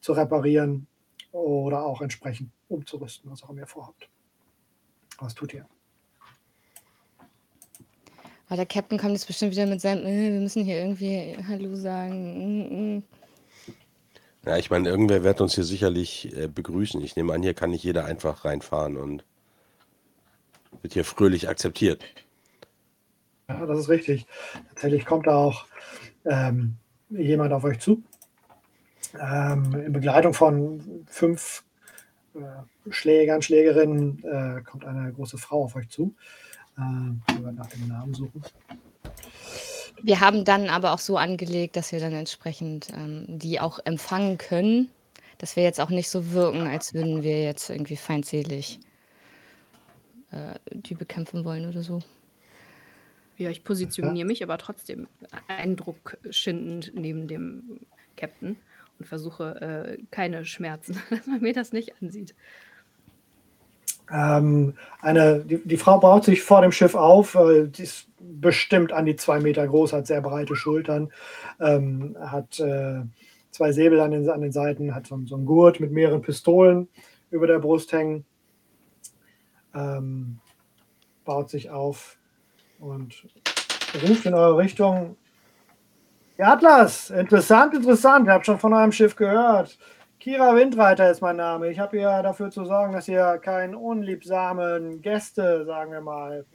zu 0.00 0.12
reparieren 0.12 0.86
oder 1.32 1.84
auch 1.84 2.00
entsprechend 2.00 2.50
umzurüsten, 2.68 3.30
was 3.30 3.42
auch 3.42 3.50
immer 3.50 3.60
ihr 3.60 3.66
vorhabt. 3.66 4.08
Was 5.18 5.34
tut 5.34 5.54
ihr? 5.54 5.66
Aber 8.46 8.56
der 8.56 8.66
Captain 8.66 8.98
kommt 8.98 9.14
jetzt 9.14 9.26
bestimmt 9.26 9.52
wieder 9.52 9.66
mit 9.66 9.80
seinem, 9.80 10.04
äh, 10.06 10.32
wir 10.32 10.40
müssen 10.40 10.64
hier 10.64 10.78
irgendwie 10.78 11.36
Hallo 11.48 11.74
sagen. 11.74 12.68
mm, 12.68 12.96
mm. 12.98 13.02
Ja, 14.44 14.56
ich 14.56 14.70
meine, 14.70 14.88
irgendwer 14.88 15.22
wird 15.22 15.40
uns 15.40 15.54
hier 15.54 15.64
sicherlich 15.64 16.36
äh, 16.36 16.48
begrüßen. 16.48 17.00
Ich 17.02 17.14
nehme 17.14 17.32
an, 17.32 17.42
hier 17.42 17.54
kann 17.54 17.70
nicht 17.70 17.84
jeder 17.84 18.04
einfach 18.06 18.44
reinfahren 18.44 18.96
und 18.96 19.24
wird 20.80 20.94
hier 20.94 21.04
fröhlich 21.04 21.48
akzeptiert. 21.48 22.02
Ja, 23.48 23.64
das 23.66 23.78
ist 23.78 23.88
richtig. 23.88 24.26
Tatsächlich 24.70 25.06
kommt 25.06 25.28
da 25.28 25.36
auch 25.36 25.66
ähm, 26.24 26.76
jemand 27.08 27.52
auf 27.52 27.62
euch 27.62 27.78
zu. 27.78 28.02
Ähm, 29.20 29.74
in 29.74 29.92
Begleitung 29.92 30.34
von 30.34 31.04
fünf 31.06 31.62
äh, 32.34 32.90
Schlägern, 32.90 33.42
Schlägerinnen 33.42 34.24
äh, 34.24 34.62
kommt 34.62 34.84
eine 34.84 35.12
große 35.12 35.38
Frau 35.38 35.64
auf 35.64 35.76
euch 35.76 35.88
zu. 35.88 36.14
Werden 36.74 37.22
nach 37.54 37.66
dem 37.66 37.86
Namen 37.86 38.14
suchen. 38.14 38.42
Wir 40.02 40.20
haben 40.20 40.44
dann 40.44 40.68
aber 40.68 40.92
auch 40.92 40.98
so 40.98 41.16
angelegt, 41.16 41.76
dass 41.76 41.92
wir 41.92 42.00
dann 42.00 42.12
entsprechend 42.12 42.88
ähm, 42.94 43.24
die 43.28 43.60
auch 43.60 43.78
empfangen 43.84 44.36
können, 44.36 44.90
dass 45.38 45.56
wir 45.56 45.62
jetzt 45.62 45.80
auch 45.80 45.90
nicht 45.90 46.10
so 46.10 46.32
wirken, 46.32 46.66
als 46.66 46.92
würden 46.92 47.22
wir 47.22 47.42
jetzt 47.42 47.70
irgendwie 47.70 47.96
feindselig 47.96 48.80
äh, 50.32 50.54
die 50.70 50.94
bekämpfen 50.94 51.44
wollen 51.44 51.68
oder 51.68 51.82
so. 51.82 52.00
Ja, 53.38 53.50
ich 53.50 53.64
positioniere 53.64 54.26
mich 54.26 54.42
aber 54.42 54.58
trotzdem 54.58 55.08
eindruckschindend 55.48 56.92
neben 56.94 57.28
dem 57.28 57.80
Captain 58.16 58.56
und 58.98 59.06
versuche 59.06 59.60
äh, 59.60 59.98
keine 60.10 60.44
Schmerzen, 60.44 61.00
dass 61.10 61.26
man 61.26 61.40
mir 61.40 61.52
das 61.52 61.72
nicht 61.72 62.00
ansieht. 62.02 62.34
Ähm, 64.12 64.74
eine, 65.00 65.40
die, 65.40 65.66
die 65.66 65.76
Frau 65.78 65.98
baut 65.98 66.24
sich 66.24 66.42
vor 66.42 66.60
dem 66.60 66.72
Schiff 66.72 66.94
auf. 66.94 67.34
Äh, 67.34 67.68
die 67.68 67.84
ist 67.84 68.08
bestimmt 68.20 68.92
an 68.92 69.06
die 69.06 69.16
zwei 69.16 69.40
Meter 69.40 69.66
groß, 69.66 69.92
hat 69.92 70.06
sehr 70.06 70.20
breite 70.20 70.54
Schultern, 70.54 71.10
ähm, 71.60 72.16
hat 72.20 72.60
äh, 72.60 73.02
zwei 73.50 73.72
Säbel 73.72 74.00
an 74.00 74.10
den, 74.10 74.28
an 74.28 74.42
den 74.42 74.52
Seiten, 74.52 74.94
hat 74.94 75.06
so, 75.06 75.18
so 75.24 75.36
einen 75.36 75.46
Gurt 75.46 75.80
mit 75.80 75.92
mehreren 75.92 76.22
Pistolen 76.22 76.88
über 77.30 77.46
der 77.46 77.58
Brust 77.58 77.92
hängen. 77.92 78.24
Ähm, 79.74 80.38
baut 81.24 81.48
sich 81.48 81.70
auf 81.70 82.18
und 82.78 83.26
ruft 84.06 84.26
in 84.26 84.34
eure 84.34 84.58
Richtung. 84.58 85.16
Ja, 86.36 86.52
Atlas, 86.52 87.10
interessant, 87.10 87.74
interessant. 87.74 88.26
Ich 88.26 88.32
habe 88.32 88.44
schon 88.44 88.58
von 88.58 88.74
eurem 88.74 88.92
Schiff 88.92 89.16
gehört. 89.16 89.78
Kira 90.22 90.54
Windreiter 90.54 91.10
ist 91.10 91.20
mein 91.20 91.34
Name. 91.34 91.68
Ich 91.68 91.80
habe 91.80 91.98
hier 91.98 92.22
dafür 92.22 92.48
zu 92.48 92.64
sorgen, 92.64 92.92
dass 92.92 93.06
hier 93.06 93.40
keine 93.42 93.76
unliebsamen 93.76 95.02
Gäste, 95.02 95.64
sagen 95.64 95.90
wir 95.90 96.00
mal, 96.00 96.46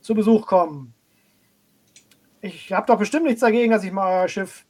zu 0.00 0.14
Besuch 0.14 0.46
kommen. 0.46 0.94
Ich 2.40 2.72
habe 2.72 2.86
doch 2.86 2.96
bestimmt 2.96 3.24
nichts 3.24 3.40
dagegen, 3.40 3.72
dass 3.72 3.82
ich 3.82 3.90
mal 3.90 4.20
euer 4.20 4.28
Schiff, 4.28 4.64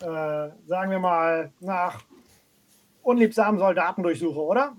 äh, 0.00 0.50
sagen 0.68 0.92
wir 0.92 1.00
mal, 1.00 1.50
nach 1.58 2.04
unliebsamen 3.02 3.58
Soldaten 3.58 4.04
durchsuche, 4.04 4.38
oder? 4.38 4.76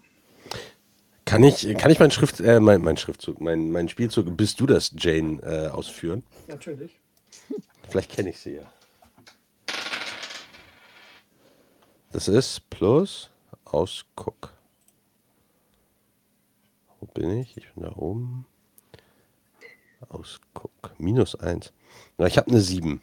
Kann 1.26 1.44
ich, 1.44 1.78
kann 1.78 1.92
ich 1.92 2.00
meinen 2.00 2.12
Schrift, 2.12 2.40
äh, 2.40 2.62
mein, 2.62 2.80
mein 2.82 2.96
Schriftzug, 2.96 3.42
mein, 3.42 3.72
mein 3.72 3.90
Spielzug, 3.90 4.38
bist 4.38 4.58
du 4.62 4.66
das, 4.66 4.94
Jane, 4.98 5.42
äh, 5.44 5.68
ausführen? 5.68 6.24
Natürlich. 6.48 6.98
Vielleicht 7.90 8.16
kenne 8.16 8.30
ich 8.30 8.40
sie 8.40 8.56
ja. 8.56 8.72
Das 12.12 12.28
ist 12.28 12.70
plus 12.70 13.30
Ausguck. 13.66 14.54
Wo 17.00 17.06
bin 17.06 17.40
ich? 17.40 17.56
Ich 17.56 17.72
bin 17.74 17.84
da 17.84 17.96
oben. 17.96 18.46
Ausguck. 20.10 20.72
Minus 20.98 21.36
1. 21.36 21.72
Ja, 22.18 22.26
ich 22.26 22.38
habe 22.38 22.50
eine 22.50 22.62
7. 22.62 23.02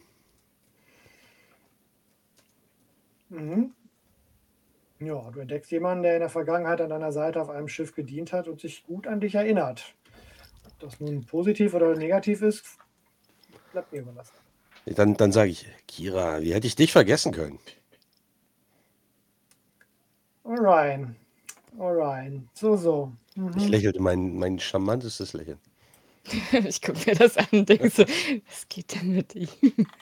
Mhm. 3.28 3.72
Ja, 4.98 5.30
du 5.30 5.40
entdeckst 5.40 5.70
jemanden, 5.70 6.02
der 6.02 6.14
in 6.14 6.20
der 6.20 6.28
Vergangenheit 6.28 6.80
an 6.80 6.88
deiner 6.88 7.12
Seite 7.12 7.40
auf 7.40 7.50
einem 7.50 7.68
Schiff 7.68 7.94
gedient 7.94 8.32
hat 8.32 8.48
und 8.48 8.60
sich 8.60 8.84
gut 8.86 9.06
an 9.06 9.20
dich 9.20 9.34
erinnert. 9.34 9.94
Ob 10.66 10.78
das 10.80 11.00
nun 11.00 11.24
positiv 11.24 11.74
oder 11.74 11.94
negativ 11.94 12.42
ist, 12.42 12.64
bleibt 13.72 13.92
mir 13.92 14.00
überlassen. 14.00 14.34
Dann, 14.86 15.16
dann 15.16 15.32
sage 15.32 15.50
ich, 15.50 15.66
Kira, 15.86 16.40
wie 16.40 16.54
hätte 16.54 16.66
ich 16.66 16.76
dich 16.76 16.92
vergessen 16.92 17.32
können? 17.32 17.58
Alright. 20.46 21.06
Alright. 21.78 22.40
So, 22.54 22.76
so. 22.76 23.12
Mhm. 23.34 23.52
Ich 23.56 23.68
lächelte 23.68 24.00
mein, 24.00 24.38
mein 24.38 24.58
charmantestes 24.58 25.32
Lächeln. 25.32 25.58
ich 26.66 26.82
gucke 26.82 26.98
mir 27.06 27.14
das 27.14 27.36
an 27.36 27.46
und 27.52 27.68
denke 27.68 27.88
so, 27.90 28.02
was 28.48 28.68
geht 28.68 28.94
denn 28.94 29.12
mit 29.14 29.34
ihm? 29.34 29.48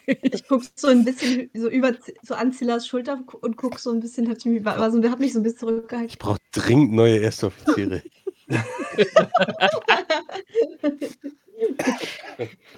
Ich 0.07 0.47
gucke 0.47 0.67
so 0.75 0.89
ein 0.89 1.05
bisschen 1.05 1.51
so 1.55 1.69
über 1.69 1.93
so 2.23 2.35
an 2.35 2.53
Zillas 2.53 2.87
Schulter 2.87 3.23
und 3.41 3.57
gucke 3.57 3.79
so 3.79 3.91
ein 3.91 4.01
bisschen, 4.01 4.29
hab, 4.29 4.39
ich 4.39 4.45
mich, 4.45 4.65
war 4.65 4.91
so, 4.91 5.03
hab 5.11 5.19
mich 5.19 5.33
so 5.33 5.41
ein 5.41 5.43
bisschen 5.43 5.59
zurückgehalten. 5.59 6.11
Ich 6.11 6.19
brauche 6.19 6.39
dringend 6.53 6.93
neue 6.93 7.19
Erstoffiziere. 7.19 8.03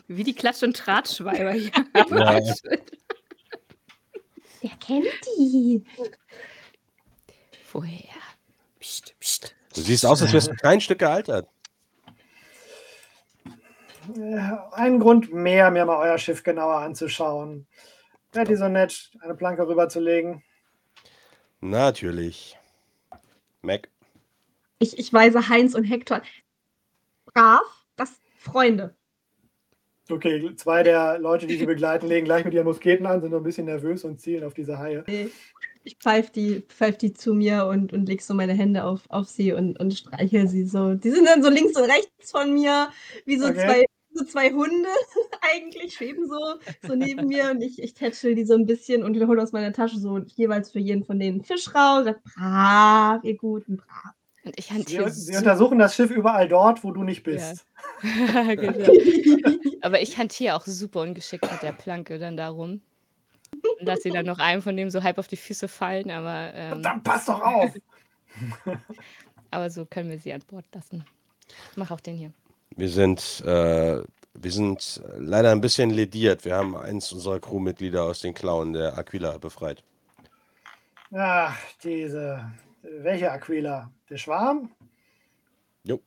Wie 0.09 0.25
die 0.25 0.35
Klatsch- 0.35 0.62
und 0.62 0.77
Tratschweiber 0.77 1.53
hier. 1.53 1.73
Ja. 1.95 2.41
Wer 4.61 4.71
kennt 4.81 5.07
die? 5.39 5.85
Woher? 7.73 8.14
Psst, 8.81 9.14
psst. 9.19 9.55
Du 9.75 9.81
siehst 9.81 10.07
aus, 10.07 10.23
als 10.23 10.33
wärst 10.33 10.49
du 10.49 10.55
kein 10.55 10.81
Stück 10.81 10.99
gealtert. 10.99 11.49
Äh, 14.17 14.41
Ein 14.73 14.99
Grund 15.01 15.33
mehr, 15.33 15.71
mir 15.71 15.85
mal 15.85 15.99
euer 15.99 16.19
Schiff 16.19 16.43
genauer 16.43 16.77
anzuschauen. 16.77 17.67
Wärt 18.33 18.49
ihr 18.49 18.57
so 18.57 18.69
nett, 18.69 19.11
eine 19.21 19.35
Planke 19.35 19.67
rüberzulegen? 19.67 20.43
Natürlich. 21.61 22.59
Mac. 23.62 23.89
Ich, 24.79 24.99
ich 24.99 25.12
weise 25.12 25.49
Heinz 25.49 25.75
und 25.75 25.85
Hector. 25.85 26.23
Brav, 27.25 27.62
das 27.97 28.12
Freunde. 28.37 28.95
Okay, 30.09 30.55
zwei 30.55 30.83
der 30.85 31.19
Leute, 31.19 31.47
die 31.47 31.57
sie 31.57 31.67
begleiten, 31.67 32.07
legen 32.07 32.27
gleich 32.27 32.45
mit 32.45 32.55
ihren 32.55 32.67
Musketen 32.67 33.07
an, 33.07 33.21
sind 33.21 33.33
noch 33.33 33.39
ein 33.39 33.45
bisschen 33.45 33.67
nervös 33.67 34.05
und 34.05 34.21
zielen 34.21 34.45
auf 34.45 34.55
diese 34.55 34.79
Haie. 34.79 35.05
Ich 35.87 35.99
pfeife 35.99 36.32
die, 36.32 36.62
pfeif 36.62 36.99
die 36.99 37.12
zu 37.12 37.32
mir 37.32 37.66
und, 37.66 37.93
und 37.93 38.07
leg 38.07 38.20
so 38.20 38.34
meine 38.34 38.55
Hände 38.55 38.82
auf, 38.82 39.03
auf 39.09 39.28
sie 39.28 39.53
und, 39.53 39.78
und 39.78 39.95
streichel 39.95 40.49
sie 40.49 40.64
so. 40.64 40.95
Die 40.95 41.11
sind 41.11 41.26
dann 41.26 41.45
so 41.45 41.49
links 41.49 41.76
und 41.76 41.84
rechts 41.84 42.32
von 42.32 42.53
mir, 42.53 42.89
wie 43.24 43.39
so, 43.39 43.47
Okay. 43.47 43.64
zwei, 43.64 43.84
so 44.12 44.24
zwei 44.24 44.51
Hunde 44.51 44.89
eigentlich, 45.41 45.95
schweben 45.95 46.28
so, 46.28 46.59
so 46.89 46.97
neben 46.97 47.28
mir 47.28 47.53
und 47.53 47.62
ich, 47.62 47.80
ich 47.80 47.95
tätschel 47.95 48.34
die 48.34 48.45
so 48.45 48.55
ein 48.55 48.66
bisschen 48.66 49.05
und 49.05 49.16
hole 49.24 49.41
aus 49.41 49.53
meiner 49.53 49.72
Tasche 49.72 50.01
so 50.01 50.18
jeweils 50.18 50.72
für 50.72 50.80
jeden 50.80 51.05
von 51.05 51.20
denen 51.20 51.37
einen 51.37 51.45
Fisch 51.45 51.72
raus. 51.72 52.05
Sag, 52.05 52.20
brav, 52.24 53.22
ihr 53.22 53.37
Guten, 53.37 53.76
brav. 53.76 54.12
Und 54.45 54.59
ich 54.59 54.66
Sie, 54.87 55.11
sie 55.11 55.37
untersuchen 55.37 55.78
das 55.78 55.97
Schiff 55.97 56.11
überall 56.11 56.49
dort, 56.49 56.84
wo 56.84 56.93
du 56.93 57.03
nicht 57.03 57.24
bist. 57.24 57.66
Ja. 58.03 58.55
genau. 58.55 58.93
Aber 59.82 60.01
ich 60.01 60.18
hantiere 60.18 60.55
auch 60.55 60.64
super 60.66 61.01
ungeschickt 61.03 61.51
mit 61.51 61.62
der 61.62 61.72
Planke 61.72 62.18
dann 62.18 62.37
darum. 62.37 62.80
Und 63.81 63.87
lass 63.87 64.03
sie 64.03 64.11
dann 64.11 64.27
noch 64.27 64.39
einem 64.39 64.62
von 64.62 64.77
dem 64.77 64.91
so 64.91 65.03
halb 65.03 65.19
auf 65.19 65.29
die 65.29 65.37
Füße 65.37 65.69
fallen, 65.69 66.11
aber, 66.11 66.53
ähm, 66.55 66.83
Dann 66.83 67.03
pass 67.03 67.27
doch 67.27 67.41
auf! 67.41 67.73
aber 69.51 69.71
so 69.71 69.87
können 69.87 70.11
wir 70.11 70.19
sie 70.19 70.33
an 70.33 70.43
Bord 70.47 70.67
lassen. 70.75 71.05
Mach 71.77 71.91
auch 71.91 72.01
den 72.01 72.17
hier. 72.17 72.33
Wir 72.77 72.89
sind, 72.89 73.43
äh, 73.47 74.03
wir 74.35 74.51
sind 74.51 75.03
leider 75.19 75.53
ein 75.53 75.61
bisschen 75.61 75.91
lediert. 75.91 76.45
Wir 76.45 76.57
haben 76.57 76.77
eins 76.77 77.12
unserer 77.12 77.41
Crewmitglieder 77.41 78.03
aus 78.03 78.21
den 78.21 78.35
Klauen 78.35 78.73
der 78.73 78.99
Aquila 78.99 79.39
befreit. 79.39 79.83
Ach, 81.14 81.57
diese. 81.83 82.51
Welche 82.83 83.31
Aquila? 83.31 83.91
Der 84.11 84.17
Schwarm? 84.17 84.71
Jo. 85.85 86.01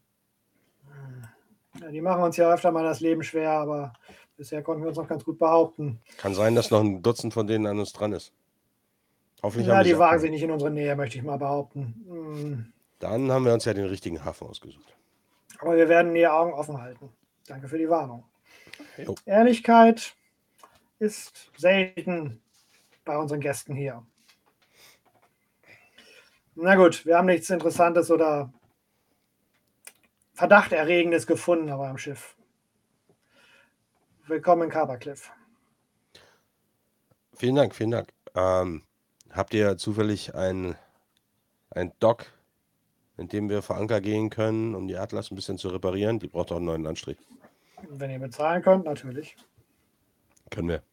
Ja, 1.81 1.89
die 1.89 2.01
machen 2.01 2.23
uns 2.23 2.37
ja 2.37 2.53
öfter 2.53 2.71
mal 2.71 2.83
das 2.83 2.99
Leben 2.99 3.23
schwer, 3.23 3.51
aber 3.51 3.93
bisher 4.39 4.63
konnten 4.63 4.83
wir 4.83 4.87
uns 4.87 4.97
noch 4.97 5.07
ganz 5.07 5.25
gut 5.25 5.37
behaupten. 5.37 5.99
Kann 6.17 6.33
sein, 6.33 6.55
dass 6.55 6.71
noch 6.71 6.79
ein 6.79 7.03
Dutzend 7.03 7.33
von 7.33 7.45
denen 7.45 7.67
an 7.67 7.77
uns 7.77 7.91
dran 7.91 8.13
ist. 8.13 8.31
Hoffentlich 9.43 9.67
Ja, 9.67 9.77
haben 9.77 9.83
die 9.83 9.97
wagen 9.97 10.19
sich 10.19 10.31
nicht 10.31 10.43
in 10.43 10.51
unsere 10.51 10.71
Nähe, 10.71 10.95
möchte 10.95 11.17
ich 11.17 11.23
mal 11.23 11.37
behaupten. 11.37 12.05
Hm. 12.07 12.73
Dann 12.99 13.31
haben 13.31 13.45
wir 13.45 13.53
uns 13.53 13.65
ja 13.65 13.73
den 13.73 13.85
richtigen 13.85 14.23
Hafen 14.23 14.47
ausgesucht. 14.47 14.95
Aber 15.59 15.75
wir 15.75 15.89
werden 15.89 16.13
die 16.13 16.25
Augen 16.25 16.53
offen 16.53 16.81
halten. 16.81 17.09
Danke 17.47 17.67
für 17.67 17.77
die 17.77 17.89
Warnung. 17.89 18.23
Jo. 18.97 19.15
Ehrlichkeit 19.25 20.15
ist 20.99 21.51
selten 21.57 22.41
bei 23.03 23.17
unseren 23.17 23.41
Gästen 23.41 23.75
hier. 23.75 24.05
Na 26.55 26.75
gut, 26.75 27.05
wir 27.05 27.17
haben 27.17 27.25
nichts 27.25 27.49
Interessantes 27.49 28.09
oder 28.09 28.53
Verdachterregendes 30.33 31.27
gefunden 31.27 31.69
aber 31.69 31.89
am 31.89 31.97
Schiff. 31.97 32.37
Willkommen 34.29 34.61
in 34.61 34.69
Carvercliff. 34.69 35.31
Vielen 37.33 37.55
Dank, 37.55 37.73
vielen 37.73 37.89
Dank. 37.89 38.13
Ähm, 38.35 38.83
habt 39.31 39.55
ihr 39.55 39.75
zufällig 39.77 40.35
ein, 40.35 40.75
ein 41.71 41.91
Dock, 41.99 42.27
in 43.17 43.27
dem 43.27 43.49
wir 43.49 43.63
vor 43.63 43.77
Anker 43.77 44.01
gehen 44.01 44.29
können, 44.29 44.75
um 44.75 44.87
die 44.87 44.97
Atlas 44.97 45.31
ein 45.31 45.35
bisschen 45.35 45.57
zu 45.57 45.69
reparieren? 45.69 46.19
Die 46.19 46.27
braucht 46.27 46.51
auch 46.51 46.57
einen 46.57 46.65
neuen 46.65 46.83
Landstrich. 46.83 47.17
Wenn 47.89 48.11
ihr 48.11 48.19
bezahlen 48.19 48.61
könnt, 48.61 48.85
natürlich. 48.85 49.35
Können 50.51 50.69
wir. 50.69 50.83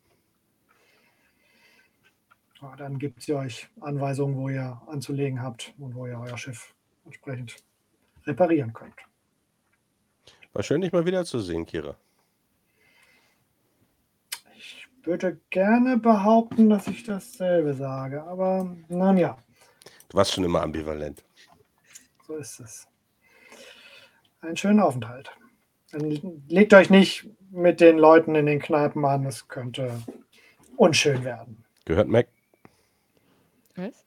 Ja, 2.63 2.75
dann 2.77 2.99
gibt 2.99 3.19
es 3.19 3.29
euch 3.29 3.69
Anweisungen, 3.83 4.35
wo 4.35 4.49
ihr 4.49 4.81
anzulegen 4.87 5.43
habt 5.43 5.75
und 5.79 5.95
wo 5.95 6.07
ihr 6.07 6.19
euer 6.19 6.39
Schiff 6.39 6.75
entsprechend 7.05 7.57
reparieren 8.25 8.73
könnt. 8.73 8.97
War 10.55 10.63
schön, 10.63 10.81
dich 10.81 10.93
mal 10.93 11.05
wiederzusehen, 11.05 11.67
Kira. 11.67 11.97
Ich 14.57 14.89
würde 15.07 15.41
gerne 15.51 15.97
behaupten, 15.99 16.69
dass 16.69 16.87
ich 16.89 17.05
dasselbe 17.05 17.75
sage, 17.75 18.23
aber 18.25 18.77
nun 18.89 19.17
ja, 19.17 19.37
Du 20.09 20.17
warst 20.17 20.33
schon 20.33 20.45
immer 20.45 20.63
ambivalent. 20.63 21.25
so 22.27 22.37
ist 22.37 22.61
es. 22.61 22.87
Einen 24.41 24.57
schönen 24.57 24.81
Aufenthalt. 24.81 25.31
Dann 25.91 26.01
legt 26.49 26.75
euch 26.75 26.91
nicht 26.91 27.29
mit 27.51 27.81
den 27.81 27.99
Leuten 27.99 28.35
in 28.37 28.47
den 28.47 28.61
Kneipen 28.61 29.05
an, 29.05 29.27
es 29.27 29.49
könnte 29.49 30.01
unschön 30.77 31.25
werden. 31.25 31.65
Gehört 31.85 32.09
Mac? 32.09 32.29
Was? 33.75 34.06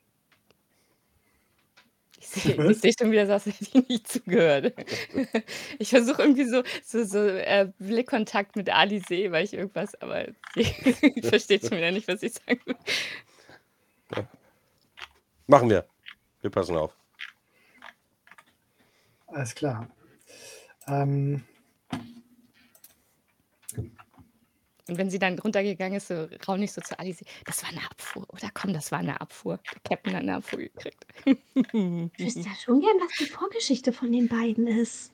Ich 2.35 2.43
sehe 2.43 2.57
Was? 2.57 2.69
ich 2.69 2.81
seh 2.81 2.93
schon 2.99 3.11
wieder, 3.11 3.25
so, 3.25 3.33
hätte 3.33 3.49
ich 3.61 3.73
nicht 3.87 4.07
zugehört. 4.07 4.73
Ich 5.79 5.89
versuche 5.89 6.21
irgendwie 6.21 6.45
so, 6.45 6.63
so, 6.83 7.03
so 7.03 7.19
äh, 7.19 7.71
Blickkontakt 7.79 8.55
mit 8.55 8.69
Ali 8.69 8.99
sehe, 8.99 9.31
weil 9.31 9.45
ich 9.45 9.53
irgendwas, 9.53 9.95
aber 10.01 10.27
sie 10.55 10.63
versteht 11.23 11.61
schon 11.67 11.77
wieder 11.77 11.91
nicht, 11.91 12.07
was 12.07 12.23
ich 12.23 12.33
sagen 12.33 12.59
will. 12.65 12.75
Machen 15.47 15.69
wir. 15.69 15.85
Wir 16.41 16.51
passen 16.51 16.77
auf. 16.77 16.95
Alles 19.27 19.55
klar. 19.55 19.89
Ähm, 20.87 21.43
Und 24.89 24.97
wenn 24.97 25.09
sie 25.11 25.19
dann 25.19 25.37
runtergegangen 25.37 25.97
ist, 25.97 26.07
so 26.07 26.27
raune 26.47 26.63
ich 26.63 26.71
so 26.71 26.81
zu 26.81 26.97
Ali, 26.97 27.13
sie, 27.13 27.25
das 27.45 27.61
war 27.61 27.69
eine 27.69 27.85
Abfuhr, 27.89 28.25
oder 28.29 28.49
komm, 28.53 28.73
das 28.73 28.91
war 28.91 28.99
eine 28.99 29.21
Abfuhr. 29.21 29.59
Der 29.71 29.79
Captain 29.81 30.13
hat 30.15 30.23
eine 30.23 30.37
Abfuhr 30.37 30.59
gekriegt. 30.59 31.05
Ich 31.25 32.25
wüsste 32.25 32.39
ja 32.41 32.55
schon 32.55 32.81
gern, 32.81 32.97
was 32.99 33.15
die 33.19 33.25
Vorgeschichte 33.25 33.93
von 33.93 34.11
den 34.11 34.27
beiden 34.27 34.65
ist. 34.67 35.11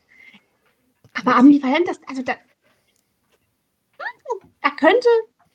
Aber 1.14 1.36
ambivalent, 1.36 1.88
das, 1.88 2.00
also 2.08 2.22
da, 2.24 2.36
da 4.62 4.70
könnte, 4.72 5.08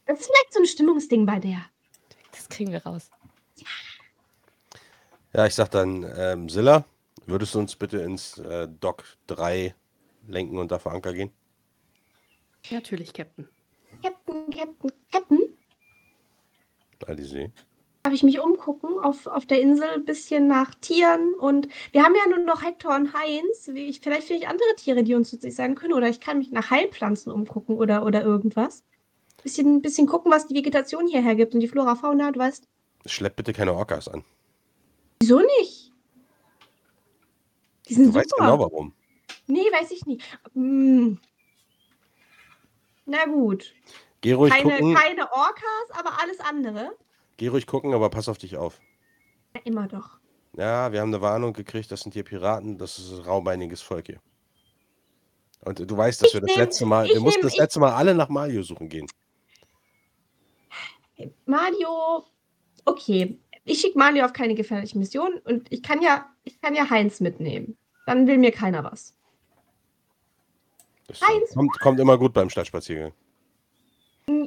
das 0.06 0.20
ist 0.20 0.26
vielleicht 0.26 0.52
so 0.52 0.60
ein 0.60 0.66
Stimmungsding 0.66 1.24
bei 1.24 1.38
der. 1.38 1.64
Das 2.32 2.48
kriegen 2.48 2.72
wir 2.72 2.84
raus. 2.84 3.10
Ja, 5.32 5.46
ich 5.46 5.54
sag 5.54 5.70
dann, 5.70 6.06
ähm, 6.16 6.48
Silla, 6.48 6.84
würdest 7.26 7.54
du 7.54 7.60
uns 7.60 7.76
bitte 7.76 7.98
ins 7.98 8.38
äh, 8.38 8.68
Dock 8.68 9.04
3 9.28 9.74
lenken 10.26 10.58
und 10.58 10.70
da 10.70 10.78
vor 10.78 10.92
Anker 10.92 11.14
gehen? 11.14 11.30
Natürlich, 12.70 13.12
Captain. 13.14 13.48
Captain, 14.02 14.50
Captain, 14.50 14.92
Captain. 15.12 15.38
Alizé. 17.06 17.50
Darf 18.02 18.14
ich 18.14 18.22
mich 18.22 18.40
umgucken 18.40 18.98
auf, 18.98 19.26
auf 19.26 19.44
der 19.46 19.60
Insel, 19.60 19.88
ein 19.90 20.04
bisschen 20.04 20.46
nach 20.46 20.74
Tieren 20.76 21.34
und 21.34 21.68
wir 21.92 22.02
haben 22.02 22.14
ja 22.14 22.34
nur 22.34 22.44
noch 22.44 22.62
Hector 22.62 22.94
und 22.94 23.12
Heinz. 23.12 23.68
Ich, 23.68 24.00
vielleicht 24.00 24.26
finde 24.26 24.42
ich 24.42 24.48
andere 24.48 24.74
Tiere, 24.76 25.02
die 25.02 25.14
uns 25.14 25.32
nützlich 25.32 25.54
sein 25.54 25.74
können 25.74 25.92
oder 25.92 26.08
ich 26.08 26.20
kann 26.20 26.38
mich 26.38 26.50
nach 26.50 26.70
Heilpflanzen 26.70 27.30
umgucken 27.30 27.76
oder, 27.76 28.04
oder 28.06 28.22
irgendwas. 28.22 28.84
Bisschen, 29.42 29.82
bisschen 29.82 30.06
gucken, 30.06 30.30
was 30.32 30.46
die 30.46 30.54
Vegetation 30.54 31.06
hierher 31.06 31.34
gibt 31.34 31.54
und 31.54 31.60
die 31.60 31.68
Flora, 31.68 31.94
Fauna, 31.94 32.30
du 32.32 32.40
weißt. 32.40 32.66
Schlepp 33.06 33.36
bitte 33.36 33.52
keine 33.52 33.74
Orcas 33.74 34.08
an. 34.08 34.24
Wieso 35.20 35.40
nicht? 35.40 35.92
Die 37.88 37.94
sind 37.94 38.04
Du 38.04 38.08
super. 38.12 38.20
weißt 38.20 38.34
genau 38.36 38.58
warum. 38.58 38.94
Nee, 39.46 39.64
weiß 39.72 39.90
ich 39.90 40.06
nicht. 40.06 40.22
Hm. 40.54 41.18
Na 43.10 43.24
gut. 43.24 43.74
Geh 44.20 44.34
ruhig 44.34 44.52
Keine, 44.52 44.70
gucken. 44.70 44.94
keine 44.94 45.32
Orcas, 45.32 45.90
aber 45.98 46.20
alles 46.22 46.38
andere. 46.38 46.92
Geh 47.38 47.48
ruhig 47.48 47.66
gucken, 47.66 47.92
aber 47.92 48.08
pass 48.08 48.28
auf 48.28 48.38
dich 48.38 48.56
auf. 48.56 48.80
Ja, 49.56 49.62
immer 49.64 49.88
doch. 49.88 50.18
Ja, 50.56 50.92
wir 50.92 51.00
haben 51.00 51.08
eine 51.12 51.20
Warnung 51.20 51.52
gekriegt, 51.52 51.90
das 51.90 52.00
sind 52.02 52.12
hier 52.12 52.22
Piraten, 52.22 52.78
das 52.78 52.98
ist 52.98 53.12
ein 53.12 53.24
raubeiniges 53.24 53.82
Volk 53.82 54.06
hier. 54.06 54.20
Und 55.64 55.78
du 55.90 55.96
weißt, 55.96 56.22
dass 56.22 56.28
Ich 56.28 56.34
wir 56.34 56.40
das 56.42 56.50
nehm- 56.50 56.58
letzte 56.60 56.86
Mal, 56.86 57.08
wir 57.08 57.20
mussten 57.20 57.42
das 57.42 57.56
letzte 57.56 57.80
Mal 57.80 57.92
alle 57.94 58.14
nach 58.14 58.28
Malio 58.28 58.62
suchen 58.62 58.88
gehen. 58.88 59.06
Mario, 61.46 62.24
okay. 62.84 63.38
Ich 63.64 63.80
schicke 63.80 63.98
Mario 63.98 64.24
auf 64.24 64.32
keine 64.32 64.54
gefährliche 64.54 64.98
Mission 64.98 65.38
und 65.44 65.70
ich 65.72 65.82
kann 65.82 66.00
ja, 66.00 66.26
ich 66.44 66.60
kann 66.60 66.74
ja 66.74 66.88
Heinz 66.88 67.20
mitnehmen. 67.20 67.76
Dann 68.06 68.26
will 68.26 68.38
mir 68.38 68.52
keiner 68.52 68.84
was. 68.84 69.14
Kommt, 71.54 71.78
kommt 71.80 72.00
immer 72.00 72.18
gut 72.18 72.32
beim 72.32 72.50
Stadtspaziergang. 72.50 73.12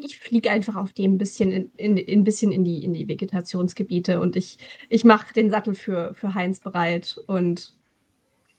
Ich 0.02 0.18
fliege 0.20 0.50
einfach 0.50 0.76
auf 0.76 0.94
dem 0.94 1.16
ein 1.16 1.18
bisschen 1.18 1.52
in, 1.52 1.72
in, 1.76 1.98
in, 1.98 2.20
ein 2.22 2.24
bisschen 2.24 2.52
in 2.52 2.64
die, 2.64 2.84
in 2.84 2.94
die 2.94 3.08
Vegetationsgebiete 3.08 4.20
und 4.22 4.36
ich, 4.36 4.58
ich 4.90 5.04
mache 5.04 5.34
den 5.34 5.50
Sattel 5.52 5.76
für, 5.76 6.14
für 6.14 6.34
Heinz 6.34 6.60
bereit 6.60 7.18
und, 7.28 7.74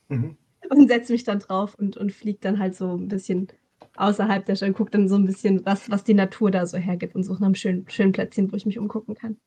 Mhm. 0.08 0.36
und 0.68 0.88
setze 0.88 1.12
mich 1.12 1.24
dann 1.24 1.38
drauf 1.38 1.74
und, 1.78 1.96
und 1.96 2.12
fliege 2.12 2.38
dann 2.40 2.58
halt 2.58 2.76
so 2.76 2.94
ein 2.94 3.08
bisschen 3.08 3.48
außerhalb 3.96 4.44
der 4.44 4.56
Stadt 4.56 4.68
und 4.68 4.74
gucke 4.74 4.90
dann 4.90 5.08
so 5.08 5.14
ein 5.14 5.24
bisschen, 5.24 5.64
was, 5.64 5.90
was 5.90 6.04
die 6.04 6.14
Natur 6.14 6.50
da 6.50 6.66
so 6.66 6.76
hergibt 6.76 7.14
und 7.14 7.22
suche 7.22 7.40
nach 7.40 7.46
einem 7.46 7.54
schönen, 7.54 7.88
schönen 7.88 8.12
Plätzchen, 8.12 8.52
wo 8.52 8.56
ich 8.56 8.66
mich 8.66 8.78
umgucken 8.78 9.14
kann. 9.14 9.38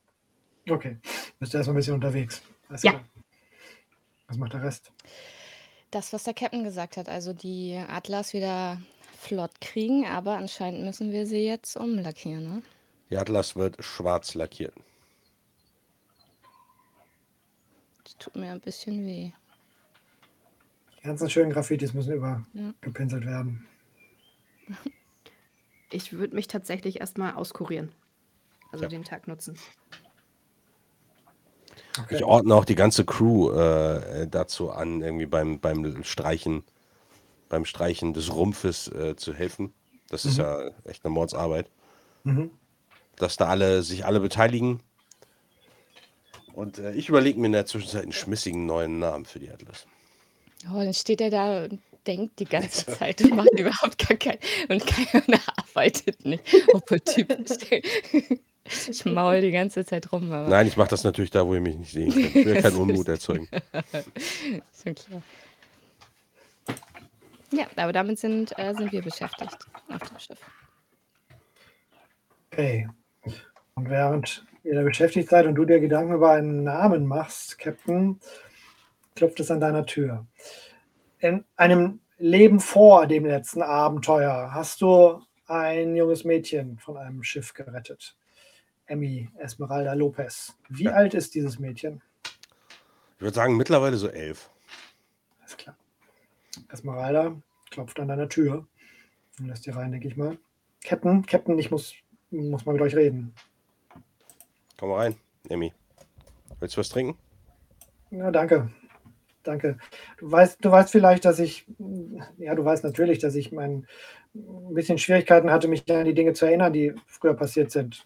Okay. 0.69 0.97
Bist 1.39 1.53
du 1.53 1.57
erstmal 1.57 1.75
ein 1.75 1.77
bisschen 1.77 1.93
unterwegs. 1.95 2.41
Alles 2.69 2.83
Ja. 2.83 2.91
klar. 2.91 3.03
Was 4.27 4.37
macht 4.37 4.53
der 4.53 4.63
Rest? 4.63 4.91
Das, 5.91 6.11
was 6.13 6.23
der 6.23 6.33
Captain 6.33 6.63
gesagt 6.63 6.97
hat, 6.97 7.07
also 7.09 7.33
die 7.33 7.75
Atlas 7.87 8.33
wieder 8.33 8.81
flott 9.17 9.61
kriegen, 9.61 10.05
aber 10.05 10.35
anscheinend 10.37 10.83
müssen 10.83 11.11
wir 11.11 11.25
sie 11.25 11.45
jetzt 11.45 11.75
umlackieren, 11.77 12.43
ne? 12.55 12.63
Die 13.09 13.17
Atlas 13.17 13.55
wird 13.55 13.83
schwarz 13.83 14.33
lackiert. 14.35 14.73
Das 18.03 18.17
tut 18.17 18.35
mir 18.35 18.51
ein 18.51 18.59
bisschen 18.59 19.05
weh. 19.05 19.31
Die 20.99 21.03
ganzen 21.07 21.29
schönen 21.29 21.51
Graffitis 21.51 21.93
müssen 21.93 22.11
Ja. 22.11 22.43
übergepinselt 22.81 23.25
werden. 23.25 23.65
Ich 25.89 26.11
würde 26.11 26.35
mich 26.35 26.47
tatsächlich 26.47 26.99
erstmal 26.99 27.33
auskurieren. 27.35 27.93
Also 28.73 28.83
Ja. 28.85 28.89
den 28.89 29.05
Tag 29.05 29.27
nutzen. 29.29 29.57
Okay. 32.03 32.15
Ich 32.17 32.23
ordne 32.23 32.53
auch 32.55 32.65
die 32.65 32.75
ganze 32.75 33.05
Crew 33.05 33.51
äh, 33.51 34.27
dazu 34.27 34.71
an, 34.71 35.01
irgendwie 35.01 35.25
beim, 35.25 35.59
beim 35.59 36.03
Streichen, 36.03 36.63
beim 37.49 37.65
Streichen 37.65 38.13
des 38.13 38.33
Rumpfes 38.33 38.87
äh, 38.89 39.15
zu 39.15 39.33
helfen. 39.33 39.73
Das 40.09 40.25
ist 40.25 40.37
Mhm. 40.37 40.43
ja 40.43 40.69
echt 40.85 41.03
eine 41.05 41.13
Mordsarbeit. 41.13 41.69
Mhm. 42.23 42.51
Dass 43.17 43.37
da 43.37 43.47
alle 43.47 43.81
sich 43.83 44.05
alle 44.05 44.19
beteiligen. 44.19 44.81
Und 46.53 46.79
äh, 46.79 46.93
ich 46.93 47.09
überlege 47.09 47.39
mir 47.39 47.47
in 47.47 47.51
der 47.53 47.65
Zwischenzeit 47.65 48.03
einen 48.03 48.11
schmissigen 48.11 48.65
neuen 48.65 48.99
Namen 48.99 49.25
für 49.25 49.39
die 49.39 49.49
Atlas. 49.49 49.85
Oh, 50.71 50.77
dann 50.79 50.93
steht 50.93 51.21
er 51.21 51.29
da 51.29 51.63
und 51.65 51.79
denkt 52.05 52.39
die 52.39 52.45
ganze 52.45 52.85
Zeit 52.97 53.21
und 53.21 53.35
macht 53.35 53.51
überhaupt 53.59 53.97
gar 54.07 54.17
keinen 54.17 54.39
und 54.69 54.85
keiner 54.85 55.39
arbeitet 55.57 56.25
nicht. 56.25 56.43
Obwohl 56.73 56.99
typisch. 57.01 57.57
Ich 58.89 59.05
maul 59.05 59.41
die 59.41 59.51
ganze 59.51 59.85
Zeit 59.85 60.11
rum, 60.11 60.31
aber 60.31 60.49
Nein, 60.49 60.67
ich 60.67 60.77
mache 60.77 60.89
das 60.89 61.03
natürlich 61.03 61.31
da, 61.31 61.45
wo 61.45 61.53
ihr 61.53 61.61
mich 61.61 61.77
nicht 61.77 61.91
sehen 61.91 62.11
könnt. 62.11 62.35
Ich 62.35 62.45
will 62.45 62.61
keinen 62.61 62.75
Unmut 62.77 63.07
erzeugen. 63.07 63.47
ist 63.93 64.83
schon 64.83 64.95
klar. 64.95 65.21
Ja, 67.51 67.65
aber 67.77 67.93
damit 67.93 68.19
sind, 68.19 68.57
äh, 68.59 68.73
sind 68.73 68.91
wir 68.91 69.01
beschäftigt 69.01 69.57
auf 69.89 70.09
dem 70.09 70.19
Schiff. 70.19 70.39
Okay. 72.51 72.87
Und 73.75 73.89
während 73.89 74.45
ihr 74.63 74.75
da 74.75 74.81
beschäftigt 74.81 75.29
seid 75.29 75.45
und 75.45 75.55
du 75.55 75.63
dir 75.63 75.79
Gedanken 75.79 76.13
über 76.13 76.31
einen 76.31 76.63
Namen 76.63 77.05
machst, 77.05 77.57
Captain, 77.57 78.19
klopft 79.15 79.39
es 79.39 79.51
an 79.51 79.61
deiner 79.61 79.85
Tür. 79.85 80.25
In 81.19 81.45
einem 81.55 82.01
Leben 82.17 82.59
vor 82.59 83.07
dem 83.07 83.25
letzten 83.25 83.61
Abenteuer 83.61 84.51
hast 84.53 84.81
du 84.81 85.21
ein 85.47 85.95
junges 85.95 86.25
Mädchen 86.25 86.77
von 86.79 86.97
einem 86.97 87.23
Schiff 87.23 87.53
gerettet. 87.53 88.15
Emmy 88.87 89.29
Esmeralda 89.37 89.93
Lopez. 89.93 90.57
Wie 90.69 90.85
Ja. 90.85 90.93
alt 90.93 91.13
ist 91.13 91.35
dieses 91.35 91.59
Mädchen? 91.59 92.01
Ich 93.15 93.21
würde 93.21 93.35
sagen, 93.35 93.57
mittlerweile 93.57 93.97
so 93.97 94.07
elf. 94.07 94.49
Alles 95.39 95.57
klar. 95.57 95.75
Esmeralda 96.69 97.35
klopft 97.69 97.99
an 97.99 98.07
deiner 98.07 98.29
Tür 98.29 98.67
und 99.39 99.47
lässt 99.47 99.65
dir 99.65 99.75
rein, 99.75 99.91
denke 99.91 100.07
ich 100.07 100.17
mal. 100.17 100.37
Captain, 100.83 101.25
Captain, 101.25 101.57
ich 101.59 101.71
muss, 101.71 101.93
muss 102.31 102.65
mal 102.65 102.73
mit 102.73 102.81
euch 102.81 102.95
reden. 102.95 103.33
Komm 104.77 104.89
mal 104.89 104.97
rein, 104.97 105.15
Emmy. 105.49 105.73
Willst 106.59 106.75
du 106.75 106.79
was 106.79 106.89
trinken? 106.89 107.17
Ja, 108.11 108.31
danke. 108.31 108.71
Danke. 109.43 109.77
Du 110.17 110.31
weißt, 110.31 110.63
du 110.63 110.71
weißt 110.71 110.91
vielleicht, 110.91 111.25
dass 111.25 111.39
ich, 111.39 111.65
ja, 112.37 112.53
du 112.53 112.63
weißt 112.65 112.83
natürlich, 112.83 113.19
dass 113.19 113.35
ich 113.35 113.51
mein, 113.51 113.87
ein 114.33 114.73
bisschen 114.73 114.97
Schwierigkeiten 114.97 115.51
hatte, 115.51 115.67
mich 115.67 115.89
an 115.91 116.05
die 116.05 116.13
Dinge 116.13 116.33
zu 116.33 116.45
erinnern, 116.45 116.73
die 116.73 116.93
früher 117.05 117.33
passiert 117.33 117.71
sind. 117.71 118.05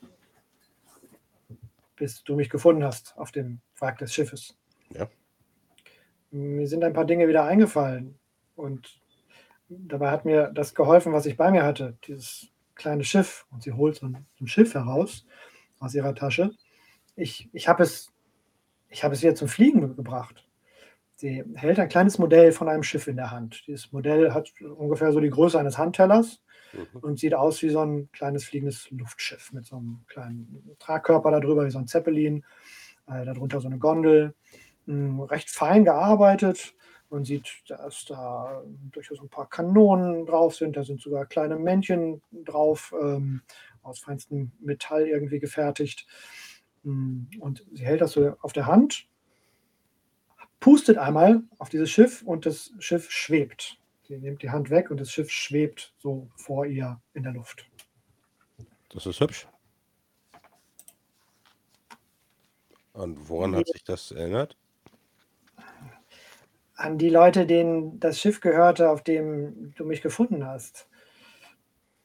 Bis 2.02 2.24
du 2.24 2.36
mich 2.36 2.49
gefunden 2.49 2.84
hast 2.84 3.16
auf 3.16 3.32
dem 3.32 3.62
Wrack 3.78 3.99
des 3.99 4.12
Schiffes. 4.12 4.58
Ja. 4.89 5.08
Mir 6.32 6.66
sind 6.66 6.84
ein 6.84 6.93
paar 6.93 7.06
Dinge 7.06 7.28
wieder 7.28 7.43
eingefallen 7.43 8.18
und 8.56 8.99
dabei 9.70 10.10
hat 10.10 10.26
mir 10.26 10.49
das 10.52 10.74
geholfen, 10.74 11.14
was 11.14 11.28
ich 11.28 11.38
bei 11.38 11.52
mir 11.52 11.62
hatte, 11.62 11.99
dieses 12.08 12.47
kleine 12.74 13.04
Schiff. 13.04 13.45
Und 13.52 13.62
sie 13.62 13.74
holt 13.74 13.97
so 13.97 14.08
ein, 14.08 14.26
so 14.34 14.45
ein 14.45 14.47
Schiff 14.47 14.74
heraus 14.74 15.28
aus 15.78 15.93
ihrer 15.93 16.16
Tasche. 16.16 16.49
Ich, 17.16 17.47
ich 17.54 17.68
habe 17.68 17.84
es, 17.84 18.12
ich 18.89 19.04
habe 19.04 19.14
es 19.14 19.22
wieder 19.22 19.36
zum 19.36 19.47
Fliegen 19.47 19.95
gebracht. 19.95 20.49
Sie 21.18 21.43
hält 21.54 21.78
ein 21.78 21.89
kleines 21.89 22.18
Modell 22.18 22.52
von 22.52 22.68
einem 22.68 22.82
Schiff 22.82 23.06
in 23.06 23.18
der 23.18 23.30
Hand. 23.30 23.68
Dieses 23.68 23.91
Modell 23.91 24.34
hat 24.34 24.52
ungefähr 24.60 25.12
so 25.12 25.20
die 25.20 25.30
Größe 25.30 25.60
eines 25.60 25.78
Handtellers 25.78 26.41
Mhm. 26.74 26.99
und 27.01 27.19
sieht 27.19 27.34
aus 27.34 27.61
wie 27.61 27.69
so 27.69 27.80
ein 27.82 28.09
kleines 28.11 28.43
fliegendes 28.45 28.89
Luftschiff 28.91 29.51
mit 29.53 29.65
so 29.65 29.78
einem 29.78 30.01
kleinen 30.07 30.76
Tragkörper 30.80 31.32
darüber, 31.32 31.65
wie 31.65 31.72
so 31.72 31.80
ein 31.80 31.88
Zeppelin, 31.88 32.43
äh, 33.07 33.26
darunter 33.26 33.59
so 33.61 33.67
eine 33.67 33.78
Gondel. 33.78 34.34
Mh, 34.86 35.26
recht 35.26 35.49
fein 35.49 35.86
gearbeitet. 35.86 36.74
Man 37.09 37.26
sieht, 37.26 37.63
dass 37.67 38.05
da 38.05 38.63
durchaus 38.91 39.19
ein 39.19 39.30
paar 39.30 39.49
Kanonen 39.49 40.26
drauf 40.26 40.55
sind. 40.55 40.78
Da 40.78 40.84
sind 40.84 41.01
sogar 41.01 41.26
kleine 41.26 41.57
Männchen 41.57 42.22
drauf, 42.32 42.93
ähm, 42.99 43.41
aus 43.84 43.99
feinstem 43.99 44.51
Metall 44.59 45.07
irgendwie 45.07 45.39
gefertigt. 45.39 46.07
Mh, 46.84 47.26
Und 47.39 47.65
sie 47.74 47.84
hält 47.86 48.01
das 48.01 48.13
so 48.13 48.36
auf 48.41 48.53
der 48.53 48.65
Hand, 48.65 49.07
pustet 50.59 50.97
einmal 50.97 51.43
auf 51.57 51.69
dieses 51.69 51.89
Schiff 51.89 52.22
und 52.22 52.45
das 52.45 52.72
Schiff 52.80 53.09
schwebt. 53.11 53.81
Sie 54.12 54.18
nimmt 54.18 54.41
die 54.41 54.49
Hand 54.49 54.70
weg 54.70 54.91
und 54.91 54.99
das 54.99 55.09
Schiff 55.09 55.32
schwebt 55.32 55.93
so 55.99 56.30
vor 56.36 56.66
ihr 56.66 56.99
in 57.14 57.24
der 57.24 57.32
Luft. 57.32 57.66
Das 58.89 59.05
ist 59.05 59.22
hübsch. 59.22 59.47
Und 62.91 63.30
woran 63.30 63.55
hat 63.55 63.68
sich 63.68 63.86
das 63.86 64.12
erinnert? 64.12 64.57
An 66.76 66.97
die 66.97 67.07
Leute, 67.07 67.45
denen 67.45 68.01
das 68.01 68.20
Schiff 68.20 68.41
gehörte, 68.41 68.89
auf 68.89 69.01
dem 69.01 69.74
du 69.76 69.86
mich 69.86 70.01
gefunden 70.01 70.45
hast. 70.45 70.89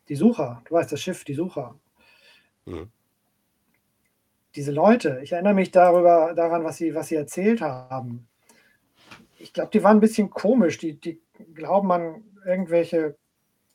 Die 0.09 0.14
Sucher, 0.14 0.62
du 0.68 0.76
weißt, 0.76 0.92
das 0.92 1.02
Schiff, 1.02 1.24
die 1.24 1.34
Sucher. 1.34 1.76
Mhm. 2.66 2.88
Diese 4.54 4.70
Leute, 4.70 5.18
ich 5.24 5.32
erinnere 5.32 5.54
mich 5.54 5.72
darüber, 5.72 6.34
daran, 6.34 6.62
was 6.62 6.76
sie, 6.76 6.94
was 6.94 7.09
sie 7.09 7.16
erzählt 7.16 7.61
haben. 7.62 8.28
Ich 9.40 9.52
glaube, 9.52 9.70
die 9.72 9.82
waren 9.82 9.96
ein 9.96 10.00
bisschen 10.00 10.30
komisch. 10.30 10.78
Die, 10.78 11.00
die 11.00 11.20
glauben 11.55 11.91
an 11.93 12.24
irgendwelche 12.45 13.16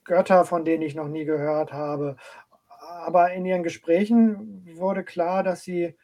Götter, 0.03 0.45
von 0.45 0.66
denen 0.66 0.84
ich 0.84 0.95
noch 0.95 1.07
nie 1.07 1.26
gehört 1.26 1.74
habe. 1.74 2.18
Aber 2.80 3.32
in 3.34 3.45
ihren 3.45 3.64
Gesprächen 3.64 4.66
wurde 4.78 5.03
klar, 5.03 5.43
dass 5.43 5.64
sie, 5.64 5.95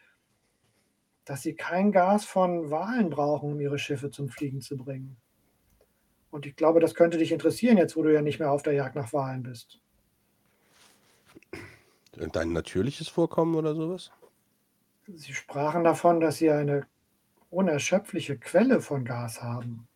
dass 1.26 1.41
sie 1.41 1.55
kein 1.55 1.91
Gas 1.91 2.26
von 2.26 2.72
Walen 2.72 3.10
brauchen, 3.10 3.53
um 3.53 3.60
ihre 3.60 3.80
Schiffe 3.80 4.12
zum 4.12 4.30
Fliegen 4.30 4.62
zu 4.62 4.78
bringen. 4.78 5.18
Und 6.32 6.45
ich 6.45 6.55
glaube, 6.55 6.80
das 6.80 6.93
könnte 6.93 7.18
dich 7.18 7.32
interessieren, 7.32 7.78
jetzt 7.78 7.95
wo 7.95 8.03
du 8.03 8.14
ja 8.14 8.22
nicht 8.22 8.39
mehr 8.39 8.51
auf 8.51 8.64
der 8.64 8.74
Jagd 8.74 8.95
nach 8.95 9.14
Walen 9.14 9.43
bist. 9.43 9.82
Dein 12.12 12.51
natürliches 12.51 13.08
Vorkommen 13.08 13.55
oder 13.55 13.76
sowas? 13.76 14.12
Sie 15.08 15.34
sprachen 15.34 15.84
davon, 15.84 16.20
dass 16.20 16.38
sie 16.38 16.51
eine 16.51 16.86
unerschöpfliche 17.49 18.38
Quelle 18.38 18.82
von 18.82 19.05
Gas 19.05 19.41
haben. 19.41 19.88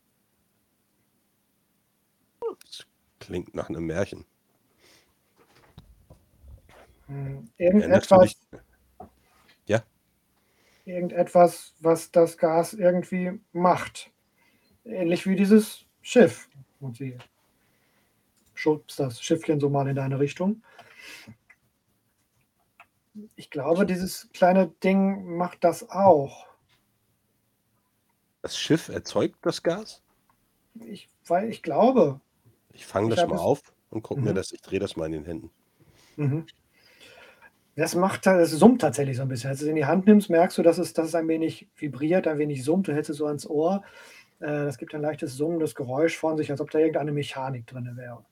Das 2.63 2.85
klingt 3.21 3.55
nach 3.55 3.69
einem 3.69 3.85
Märchen. 3.85 4.25
Hm, 7.07 7.49
Irgendetwas? 7.57 8.35
Ja, 9.65 9.83
irgendetwas, 10.85 11.73
was 11.79 12.11
das 12.11 12.37
Gas 12.37 12.73
irgendwie 12.73 13.39
macht. 13.53 14.11
Ähnlich 14.85 15.27
wie 15.27 15.35
dieses 15.35 15.85
Schiff. 16.01 16.49
Und 16.79 16.97
sie 16.97 17.17
schubst 18.53 18.99
das 18.99 19.21
Schiffchen 19.21 19.59
so 19.59 19.69
mal 19.69 19.87
in 19.87 19.95
deine 19.95 20.19
Richtung. 20.19 20.63
Ich 23.35 23.49
glaube, 23.49 23.85
dieses 23.85 24.29
kleine 24.33 24.67
Ding 24.83 25.35
macht 25.37 25.63
das 25.63 25.89
auch. 25.89 26.47
das 28.41 28.57
Schiff 28.57 28.89
erzeugt 28.89 29.37
das 29.43 29.63
Gas. 29.63 30.01
Ich, 30.85 31.09
weil 31.25 31.49
ich 31.49 31.63
glaube. 31.63 32.21
Ich 32.81 32.87
fange 32.87 33.09
das 33.09 33.27
mal 33.27 33.35
es- 33.35 33.41
auf 33.41 33.61
und 33.91 34.01
gucke 34.01 34.23
mir 34.25 34.31
Mhm. 34.31 34.35
das, 34.37 34.51
ich 34.51 34.61
drehe 34.61 34.79
das 34.79 34.95
mal 34.95 35.05
in 35.05 35.11
den 35.11 35.25
Händen. 35.25 35.51
Mhm. 36.15 36.47
Das 37.75 37.93
macht, 37.93 38.25
es 38.25 38.49
summt 38.51 38.81
tatsächlich 38.81 39.17
so 39.17 39.21
ein 39.21 39.27
bisschen. 39.27 39.51
Als 39.51 39.59
du 39.59 39.65
es 39.65 39.69
in 39.69 39.75
die 39.75 39.85
Hand 39.85 40.07
nimmst, 40.07 40.31
merkst 40.31 40.57
du, 40.57 40.63
dass 40.63 40.79
es, 40.79 40.93
dass 40.93 41.09
es 41.09 41.15
ein 41.15 41.27
wenig 41.27 41.67
vibriert, 41.75 42.27
ein 42.27 42.39
wenig 42.39 42.63
summt. 42.63 42.87
Du 42.87 42.93
hältst 42.93 43.11
es 43.11 43.17
so 43.17 43.27
ans 43.27 43.45
Ohr. 43.45 43.83
Äh, 44.39 44.47
Das 44.65 44.79
gibt 44.79 44.95
ein 44.95 45.01
leichtes 45.01 45.35
summendes 45.37 45.75
Geräusch 45.75 46.17
von 46.17 46.37
sich, 46.37 46.49
als 46.49 46.59
ob 46.59 46.71
da 46.71 46.79
irgendeine 46.79 47.11
Mechanik 47.11 47.67
drin 47.67 47.95
wäre. 47.95 48.25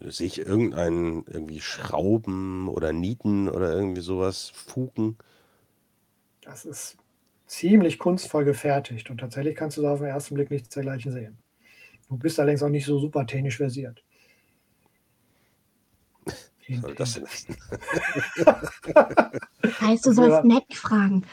Sehe 0.00 0.26
ich 0.26 0.38
irgendeinen, 0.40 1.24
irgendwie 1.26 1.60
Schrauben 1.62 2.68
oder 2.68 2.92
Nieten 2.92 3.48
oder 3.48 3.72
irgendwie 3.72 4.02
sowas, 4.02 4.50
Fugen? 4.50 5.16
Das 6.42 6.64
ist 6.64 6.96
ziemlich 7.46 7.98
kunstvoll 7.98 8.44
gefertigt 8.44 9.10
und 9.10 9.18
tatsächlich 9.18 9.56
kannst 9.56 9.76
du 9.78 9.82
da 9.82 9.92
auf 9.92 10.00
den 10.00 10.08
ersten 10.08 10.34
Blick 10.34 10.50
nichts 10.50 10.68
dergleichen 10.70 11.10
sehen. 11.12 11.41
Du 12.08 12.16
bist 12.18 12.38
allerdings 12.38 12.62
auch 12.62 12.68
nicht 12.68 12.86
so 12.86 12.98
super 12.98 13.26
technisch 13.26 13.56
versiert. 13.56 14.02
Was 16.68 16.80
soll 16.80 16.94
das 16.94 17.14
denn? 17.14 17.26
Heißt, 19.80 20.06
du 20.06 20.10
Ja. 20.10 20.12
sollst 20.12 20.44
Mac 20.44 20.64
fragen. 20.72 21.24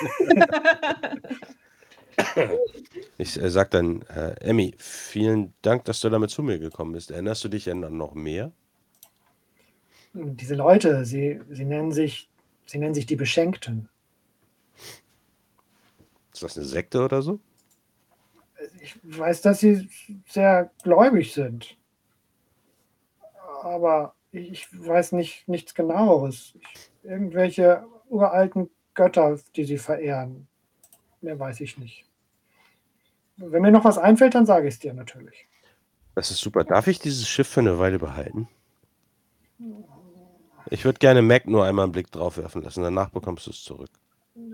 Ich 3.18 3.40
äh, 3.40 3.50
sag 3.50 3.70
dann, 3.70 4.02
äh, 4.02 4.34
Emmy, 4.40 4.74
vielen 4.78 5.54
Dank, 5.62 5.84
dass 5.84 6.00
du 6.00 6.10
damit 6.10 6.30
zu 6.30 6.42
mir 6.42 6.58
gekommen 6.58 6.92
bist. 6.92 7.10
Erinnerst 7.10 7.44
du 7.44 7.48
dich 7.48 7.70
an 7.70 7.80
noch 7.96 8.14
mehr? 8.14 8.52
Diese 10.14 10.54
Leute, 10.54 11.04
sie, 11.04 11.40
sie, 11.50 11.64
nennen 11.64 11.92
sich, 11.92 12.28
sie 12.66 12.78
nennen 12.78 12.94
sich 12.94 13.06
die 13.06 13.16
Beschenkten. 13.16 13.88
Ist 16.32 16.42
das 16.42 16.56
eine 16.56 16.66
Sekte 16.66 17.04
oder 17.04 17.22
so? 17.22 17.40
Ich 18.80 18.98
weiß, 19.02 19.42
dass 19.42 19.60
sie 19.60 19.88
sehr 20.28 20.70
gläubig 20.82 21.32
sind. 21.34 21.76
Aber 23.62 24.14
ich 24.32 24.66
weiß 24.72 25.12
nicht 25.12 25.48
nichts 25.48 25.74
genaueres. 25.74 26.54
Ich, 26.60 26.90
irgendwelche 27.02 27.86
uralten 28.08 28.70
Götter, 28.94 29.38
die 29.54 29.64
sie 29.64 29.78
verehren. 29.78 30.46
Mehr 31.20 31.38
weiß 31.38 31.60
ich 31.60 31.78
nicht. 31.78 32.04
Wenn 33.36 33.62
mir 33.62 33.70
noch 33.70 33.84
was 33.84 33.98
einfällt, 33.98 34.34
dann 34.34 34.46
sage 34.46 34.68
ich 34.68 34.74
es 34.74 34.80
dir 34.80 34.94
natürlich. 34.94 35.46
Das 36.14 36.30
ist 36.30 36.40
super. 36.40 36.64
Darf 36.64 36.86
ich 36.86 36.98
dieses 36.98 37.28
Schiff 37.28 37.48
für 37.48 37.60
eine 37.60 37.78
Weile 37.78 37.98
behalten? 37.98 38.48
Ich 40.70 40.84
würde 40.84 40.98
gerne 40.98 41.22
Mac 41.22 41.46
nur 41.46 41.64
einmal 41.64 41.84
einen 41.84 41.92
Blick 41.92 42.10
drauf 42.10 42.38
werfen 42.38 42.62
lassen. 42.62 42.82
Danach 42.82 43.10
bekommst 43.10 43.46
du 43.46 43.50
es 43.50 43.62
zurück. 43.62 43.90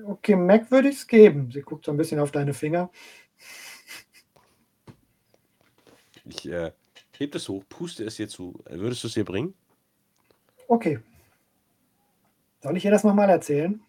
Okay, 0.06 0.36
Mac 0.36 0.70
würde 0.70 0.88
ich 0.88 0.96
es 0.96 1.06
geben. 1.06 1.50
Sie 1.50 1.62
guckt 1.62 1.84
so 1.84 1.92
ein 1.92 1.96
bisschen 1.96 2.20
auf 2.20 2.32
deine 2.32 2.54
Finger. 2.54 2.90
Ich 6.32 6.48
äh, 6.48 6.72
heb 7.18 7.34
es 7.34 7.48
hoch, 7.48 7.64
puste 7.68 8.04
es 8.04 8.18
ihr 8.18 8.28
zu. 8.28 8.62
Würdest 8.68 9.04
du 9.04 9.08
es 9.08 9.16
ihr 9.16 9.24
bringen? 9.24 9.54
Okay. 10.68 10.98
Soll 12.62 12.76
ich 12.76 12.84
ihr 12.84 12.90
das 12.90 13.04
nochmal 13.04 13.28
erzählen? 13.28 13.82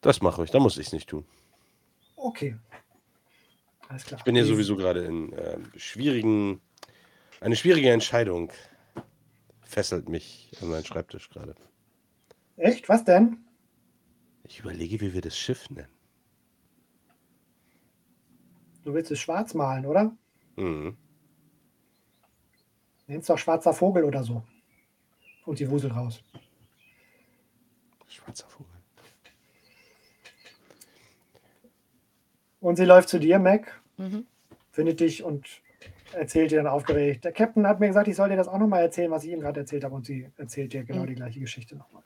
Das 0.00 0.20
mache 0.20 0.44
ich. 0.44 0.50
Da 0.50 0.58
muss 0.58 0.78
ich 0.78 0.88
es 0.88 0.92
nicht 0.92 1.08
tun. 1.08 1.24
Okay. 2.16 2.56
Alles 3.88 4.04
klar. 4.04 4.18
Ich 4.18 4.24
bin 4.24 4.34
ja 4.34 4.44
sowieso 4.44 4.76
gerade 4.76 5.04
in 5.04 5.32
äh, 5.32 5.58
schwierigen. 5.76 6.60
Eine 7.40 7.56
schwierige 7.56 7.90
Entscheidung 7.90 8.52
fesselt 9.62 10.08
mich 10.08 10.50
an 10.60 10.68
meinen 10.68 10.84
Schreibtisch 10.84 11.30
gerade. 11.30 11.54
Echt? 12.56 12.88
Was 12.88 13.04
denn? 13.04 13.38
Ich 14.44 14.60
überlege, 14.60 15.00
wie 15.00 15.14
wir 15.14 15.20
das 15.20 15.38
Schiff 15.38 15.70
nennen. 15.70 15.88
Du 18.84 18.94
willst 18.94 19.10
es 19.10 19.20
schwarz 19.20 19.54
malen, 19.54 19.86
oder? 19.86 20.16
Mhm. 20.56 20.96
Nenn's 23.10 23.26
doch 23.26 23.38
schwarzer 23.38 23.72
Vogel 23.74 24.04
oder 24.04 24.22
so. 24.22 24.40
Und 25.44 25.56
sie 25.58 25.68
wuselt 25.68 25.92
raus. 25.96 26.22
Schwarzer 28.06 28.46
Vogel. 28.46 28.70
Und 32.60 32.76
sie 32.76 32.84
läuft 32.84 33.08
zu 33.08 33.18
dir, 33.18 33.40
Mac, 33.40 33.80
Mhm. 33.96 34.26
findet 34.70 35.00
dich 35.00 35.24
und 35.24 35.60
erzählt 36.12 36.52
dir 36.52 36.58
dann 36.58 36.68
aufgeregt. 36.68 37.24
Der 37.24 37.32
Captain 37.32 37.66
hat 37.66 37.80
mir 37.80 37.88
gesagt, 37.88 38.06
ich 38.06 38.14
soll 38.14 38.28
dir 38.28 38.36
das 38.36 38.46
auch 38.46 38.58
nochmal 38.58 38.82
erzählen, 38.82 39.10
was 39.10 39.24
ich 39.24 39.32
ihm 39.32 39.40
gerade 39.40 39.58
erzählt 39.58 39.82
habe. 39.82 39.96
Und 39.96 40.06
sie 40.06 40.30
erzählt 40.36 40.72
dir 40.72 40.84
genau 40.84 41.02
Mhm. 41.02 41.06
die 41.08 41.14
gleiche 41.16 41.40
Geschichte 41.40 41.74
nochmal. 41.74 42.04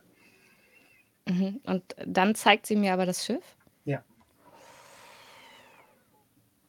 Mhm. 1.28 1.60
Und 1.64 1.94
dann 2.06 2.34
zeigt 2.34 2.64
sie 2.64 2.76
mir 2.76 2.94
aber 2.94 3.04
das 3.04 3.26
Schiff. 3.26 3.44
Ja. 3.84 4.02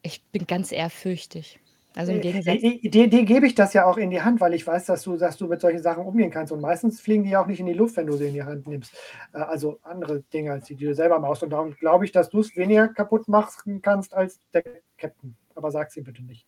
Ich 0.02 0.22
bin 0.26 0.46
ganz 0.46 0.74
ehrfürchtig. 0.74 1.62
Also 1.96 2.12
im 2.12 2.20
Äh, 2.20 2.22
Gegensatz. 2.22 2.56
äh, 2.62 2.90
Dir, 2.90 3.10
dir 3.10 3.24
gebe 3.24 3.48
ich 3.48 3.56
das 3.56 3.74
ja 3.74 3.86
auch 3.86 3.98
in 3.98 4.10
die 4.10 4.22
Hand, 4.22 4.42
weil 4.42 4.54
ich 4.54 4.68
weiß, 4.68 4.86
dass 4.86 5.04
du, 5.04 5.18
dass 5.18 5.38
du 5.38 5.48
mit 5.48 5.62
solchen 5.62 5.82
Sachen 5.82 6.06
umgehen 6.06 6.30
kannst. 6.32 6.52
Und 6.52 6.62
meistens 6.62 7.00
fliegen 7.02 7.24
die 7.24 7.32
ja 7.32 7.42
auch 7.42 7.48
nicht 7.48 7.60
in 7.60 7.66
die 7.66 7.74
Luft, 7.74 7.96
wenn 7.98 8.08
du 8.08 8.14
sie 8.18 8.28
in 8.28 8.34
die 8.34 8.44
Hand 8.44 8.68
nimmst. 8.68 8.94
Äh, 9.34 9.38
Also 9.40 9.80
andere 9.84 10.22
Dinge, 10.34 10.52
als 10.52 10.66
die, 10.66 10.76
die 10.76 10.86
du 10.86 10.94
selber 10.94 11.20
machst. 11.20 11.44
Und 11.44 11.52
darum 11.52 11.72
glaube 11.76 12.06
ich, 12.06 12.12
dass 12.12 12.30
du 12.30 12.40
es 12.40 12.56
weniger 12.56 12.90
kaputt 12.90 13.28
machen 13.28 13.82
kannst 13.82 14.14
als 14.14 14.40
der 14.54 14.64
Captain. 14.98 15.36
Aber 15.56 15.72
sag 15.72 15.92
sie 15.92 16.02
bitte 16.02 16.22
nicht. 16.24 16.46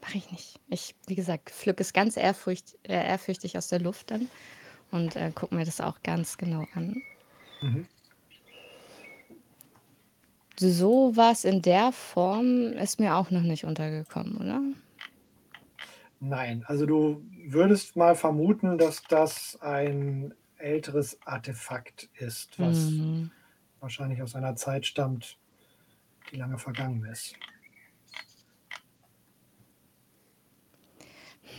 Mache 0.00 0.18
ich 0.18 0.30
nicht. 0.30 0.60
Ich, 0.68 0.94
wie 1.06 1.14
gesagt, 1.16 1.50
pflücke 1.50 1.82
es 1.82 1.92
ganz 1.92 2.16
ehrfurcht, 2.16 2.76
äh, 2.84 2.94
ehrfürchtig 2.94 3.56
aus 3.56 3.68
der 3.68 3.80
Luft 3.80 4.10
dann 4.10 4.28
und 4.90 5.16
äh, 5.16 5.30
gucke 5.34 5.54
mir 5.54 5.64
das 5.64 5.80
auch 5.80 6.02
ganz 6.02 6.38
genau 6.38 6.64
an. 6.74 7.02
Mhm. 7.62 7.86
So 10.58 11.12
was 11.14 11.44
in 11.44 11.62
der 11.62 11.92
Form 11.92 12.72
ist 12.72 12.98
mir 12.98 13.14
auch 13.16 13.30
noch 13.30 13.42
nicht 13.42 13.64
untergekommen, 13.64 14.36
oder? 14.38 14.60
Nein, 16.20 16.64
also 16.66 16.84
du 16.84 17.24
würdest 17.46 17.94
mal 17.96 18.16
vermuten, 18.16 18.76
dass 18.76 19.02
das 19.04 19.56
ein 19.60 20.34
älteres 20.56 21.18
Artefakt 21.24 22.10
ist, 22.14 22.58
was 22.58 22.92
Mhm. 22.92 23.30
wahrscheinlich 23.80 24.20
aus 24.22 24.34
einer 24.34 24.56
Zeit 24.56 24.84
stammt, 24.86 25.38
die 26.32 26.36
lange 26.36 26.58
vergangen 26.58 27.04
ist. 27.04 27.34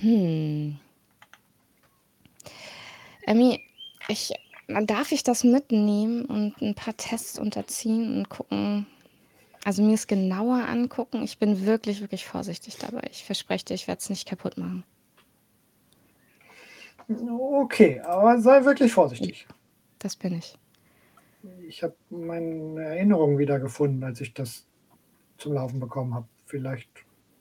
Hm. 0.02 0.78
Emmy, 3.26 3.62
ich, 4.08 4.34
darf 4.68 5.12
ich 5.12 5.24
das 5.24 5.44
mitnehmen 5.44 6.26
und 6.26 6.62
ein 6.62 6.76
paar 6.76 6.96
Tests 6.98 7.40
unterziehen 7.40 8.18
und 8.18 8.30
gucken, 8.30 8.88
also 9.66 9.84
mir 9.84 9.96
es 9.96 10.08
genauer 10.08 10.68
angucken? 10.68 11.24
Ich 11.24 11.38
bin 11.38 11.66
wirklich, 11.66 12.02
wirklich 12.02 12.26
vorsichtig 12.26 12.78
dabei. 12.78 13.02
Ich 13.12 13.24
verspreche 13.24 13.66
dir, 13.66 13.74
ich 13.74 13.88
werde 13.88 14.00
es 14.00 14.10
nicht 14.10 14.28
kaputt 14.28 14.58
machen. 14.58 14.84
Okay, 17.10 18.00
aber 18.02 18.40
sei 18.40 18.64
wirklich 18.66 18.94
vorsichtig. 18.94 19.48
Das 19.98 20.16
bin 20.16 20.38
ich. 20.38 20.58
Ich 21.68 21.84
habe 21.84 21.96
meine 22.10 22.84
Erinnerungen 22.84 23.38
wieder 23.38 23.60
gefunden, 23.60 24.04
als 24.04 24.22
ich 24.22 24.34
das 24.34 24.66
zum 25.38 25.54
Laufen 25.54 25.80
bekommen 25.80 26.14
habe. 26.14 26.28
Vielleicht 26.46 26.90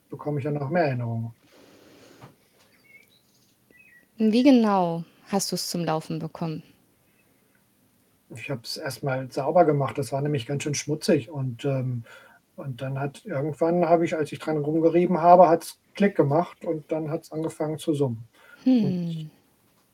bekomme 0.09 0.39
ich 0.39 0.45
ja 0.45 0.51
noch 0.51 0.71
mehr 0.71 0.85
Erinnerungen. 0.85 1.33
Wie 4.17 4.43
genau 4.43 5.05
hast 5.29 5.53
du 5.53 5.57
es 5.57 5.69
zum 5.69 5.85
Laufen 5.85 6.19
bekommen? 6.19 6.63
Ich 8.35 8.51
habe 8.51 8.61
es 8.63 8.77
erstmal 8.77 9.31
sauber 9.31 9.65
gemacht. 9.65 9.99
Das 9.99 10.13
war 10.13 10.21
nämlich 10.21 10.47
ganz 10.47 10.63
schön 10.63 10.75
schmutzig. 10.75 11.31
Und, 11.31 11.65
ähm, 11.65 12.05
und 12.57 12.83
dann 12.83 12.99
hat 12.99 13.25
irgendwann, 13.25 13.87
habe 13.89 14.05
ich, 14.05 14.17
als 14.17 14.33
ich 14.33 14.39
dran 14.39 14.59
rumgerieben 14.59 15.21
habe, 15.21 15.49
hat 15.49 15.65
es 15.65 15.79
Klick 15.95 16.17
gemacht 16.17 16.65
und 16.65 16.91
dann 16.93 17.11
hat 17.11 17.23
es 17.23 17.33
angefangen 17.33 17.79
zu 17.79 17.95
summen. 17.95 18.29
Hm. 18.65 19.31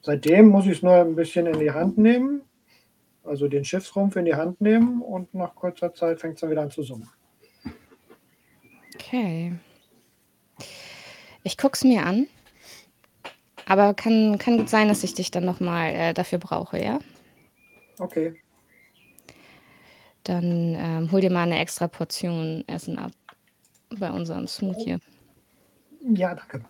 Seitdem 0.03 0.49
muss 0.49 0.66
ich 0.66 0.72
es 0.72 0.82
nur 0.82 0.95
ein 0.95 1.14
bisschen 1.14 1.47
in 1.47 1.59
die 1.61 1.70
Hand 1.70 1.97
nehmen 1.97 2.43
also 3.24 3.49
den 3.49 3.64
Schiffsrumpf 3.64 4.16
in 4.16 4.24
die 4.24 4.35
Hand 4.35 4.61
nehmen 4.61 5.03
und 5.03 5.35
nach 5.35 5.55
kurzer 5.55 5.95
Zeit 5.95 6.20
fängt 6.20 6.35
es 6.35 6.41
dann 6.41 6.51
wieder 6.51 6.62
an 6.62 6.70
zu 6.70 6.82
summen. 6.82 7.09
Okay. 8.95 9.55
Ich 11.43 11.59
gucke 11.59 11.74
es 11.74 11.85
mir 11.85 12.05
an. 12.05 12.26
Aber 13.66 13.95
kann, 13.95 14.39
kann 14.39 14.59
gut 14.59 14.68
sein, 14.68 14.89
dass 14.89 15.05
ich 15.05 15.14
dich 15.14 15.30
dann 15.30 15.45
nochmal 15.45 15.95
äh, 15.95 16.14
dafür 16.14 16.39
brauche, 16.39 16.82
ja? 16.82 16.99
Okay. 17.99 18.34
Dann 20.24 20.74
ähm, 20.78 21.12
hol 21.12 21.20
dir 21.20 21.30
mal 21.30 21.42
eine 21.42 21.59
extra 21.59 21.86
Portion 21.86 22.64
Essen 22.66 22.99
ab 22.99 23.12
bei 23.99 24.11
unserem 24.11 24.47
Smoothie. 24.47 24.99
Ja, 26.14 26.34
danke. 26.34 26.64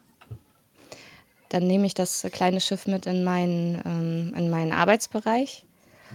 Dann 1.51 1.67
nehme 1.67 1.87
ich 1.87 1.95
das 1.95 2.27
kleine 2.33 2.61
Schiff 2.61 2.87
mit 2.87 3.07
in 3.07 3.23
meinen, 3.23 3.81
ähm, 3.85 4.35
in 4.37 4.51
meinen 4.51 4.73
Arbeitsbereich 4.73 5.65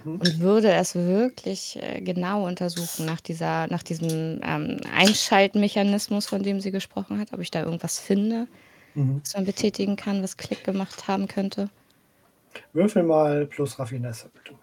Mhm. 0.04 0.20
und 0.20 0.40
würde 0.40 0.72
es 0.74 0.96
wirklich 0.96 1.82
äh, 1.82 2.02
genau 2.02 2.46
untersuchen 2.46 3.06
nach, 3.06 3.22
dieser, 3.22 3.68
nach 3.68 3.84
diesem 3.84 4.42
ähm, 4.44 4.78
Einschaltmechanismus, 4.94 6.28
von 6.28 6.44
dem 6.44 6.60
sie 6.60 6.72
gesprochen 6.72 7.20
hat, 7.20 7.34
ob 7.34 7.40
ich 7.40 7.52
da 7.52 7.64
irgendwas 7.64 8.00
finde, 8.00 8.48
Mhm. 8.96 9.22
was 9.24 9.34
man 9.34 9.46
betätigen 9.46 9.96
kann, 9.96 10.22
was 10.24 10.36
Klick 10.38 10.64
gemacht 10.64 11.08
haben 11.08 11.28
könnte. 11.28 11.70
Würfel 12.74 13.04
mal 13.04 13.46
plus 13.46 13.80
Raffinesse, 13.80 14.30
bitte. 14.34 14.56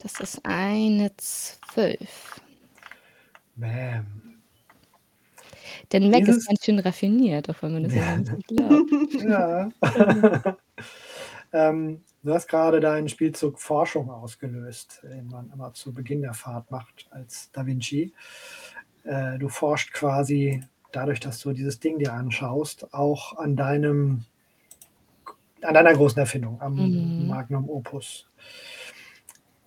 Das 0.00 0.18
ist 0.20 0.40
eine 0.44 1.10
12. 1.16 2.40
Bam. 3.56 4.06
Denn 5.92 6.10
Mac 6.10 6.20
Dieses- 6.20 6.38
ist 6.38 6.48
ganz 6.48 6.64
schön 6.64 6.78
raffiniert, 6.78 7.50
auch 7.50 7.62
wenn 7.62 7.72
man 7.74 7.84
das 7.84 7.94
ja 7.94 8.16
nicht 8.16 8.46
glaubt. 8.48 8.90
Ja. 9.20 9.68
ähm, 11.52 12.02
du 12.22 12.32
hast 12.32 12.48
gerade 12.48 12.80
deinen 12.80 13.08
Spielzug 13.08 13.60
Forschung 13.60 14.10
ausgelöst, 14.10 15.00
den 15.02 15.26
man 15.28 15.50
immer 15.52 15.74
zu 15.74 15.92
Beginn 15.92 16.22
der 16.22 16.32
Fahrt 16.34 16.70
macht 16.70 17.06
als 17.10 17.50
Da 17.52 17.66
Vinci. 17.66 18.12
Äh, 19.04 19.38
du 19.38 19.48
forschst 19.48 19.92
quasi 19.92 20.62
dadurch, 20.92 21.20
dass 21.20 21.40
du 21.40 21.52
dieses 21.52 21.80
Ding 21.80 21.98
dir 21.98 22.12
anschaust, 22.14 22.92
auch 22.94 23.36
an 23.36 23.56
deinem 23.56 24.24
an 25.62 25.74
deiner 25.74 25.92
großen 25.92 26.18
Erfindung, 26.18 26.58
am 26.62 26.74
Mhm. 26.76 27.28
Magnum 27.28 27.68
Opus. 27.68 28.26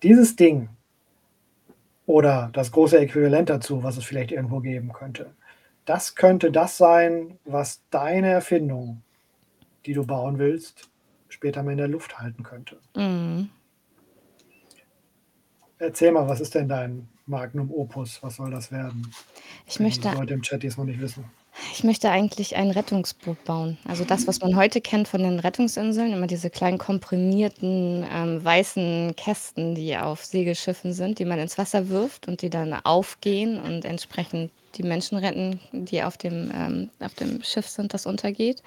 Dieses 0.04 0.36
Ding 0.36 0.68
oder 2.04 2.50
das 2.52 2.70
große 2.70 2.98
Äquivalent 2.98 3.48
dazu, 3.48 3.82
was 3.82 3.96
es 3.96 4.04
vielleicht 4.04 4.32
irgendwo 4.32 4.60
geben 4.60 4.92
könnte, 4.92 5.34
das 5.86 6.14
könnte 6.14 6.52
das 6.52 6.76
sein, 6.76 7.38
was 7.46 7.82
deine 7.88 8.28
Erfindung, 8.28 9.02
die 9.86 9.94
du 9.94 10.04
bauen 10.06 10.38
willst, 10.38 10.90
später 11.28 11.62
mal 11.62 11.72
in 11.72 11.78
der 11.78 11.88
Luft 11.88 12.18
halten 12.18 12.42
könnte. 12.42 12.78
Mhm. 12.94 13.48
Erzähl 15.78 16.12
mal, 16.12 16.28
was 16.28 16.40
ist 16.40 16.54
denn 16.54 16.68
dein 16.68 17.08
Magnum 17.24 17.70
Opus? 17.70 18.22
Was 18.22 18.36
soll 18.36 18.50
das 18.50 18.70
werden? 18.70 19.10
Ich 19.66 19.80
möchte 19.80 20.10
die 20.10 20.16
Leute 20.16 20.34
im 20.34 20.42
Chat, 20.42 20.62
die 20.62 20.66
es 20.66 20.76
noch 20.76 20.84
nicht 20.84 21.00
wissen. 21.00 21.24
Ich 21.72 21.84
möchte 21.84 22.10
eigentlich 22.10 22.56
ein 22.56 22.70
Rettungsboot 22.70 23.44
bauen. 23.44 23.78
Also 23.86 24.04
das, 24.04 24.26
was 24.26 24.40
man 24.40 24.56
heute 24.56 24.80
kennt 24.80 25.08
von 25.08 25.22
den 25.22 25.38
Rettungsinseln, 25.38 26.12
immer 26.12 26.26
diese 26.26 26.50
kleinen 26.50 26.78
komprimierten 26.78 28.06
ähm, 28.12 28.44
weißen 28.44 29.14
Kästen, 29.16 29.74
die 29.74 29.96
auf 29.96 30.24
Segelschiffen 30.24 30.92
sind, 30.92 31.18
die 31.18 31.24
man 31.24 31.38
ins 31.38 31.58
Wasser 31.58 31.88
wirft 31.88 32.28
und 32.28 32.42
die 32.42 32.50
dann 32.50 32.72
aufgehen 32.72 33.60
und 33.60 33.84
entsprechend 33.84 34.50
die 34.76 34.82
Menschen 34.82 35.18
retten, 35.18 35.60
die 35.72 36.02
auf 36.02 36.16
dem, 36.16 36.50
ähm, 36.54 36.90
auf 37.00 37.14
dem 37.14 37.42
Schiff 37.42 37.68
sind, 37.68 37.94
das 37.94 38.06
untergeht. 38.06 38.62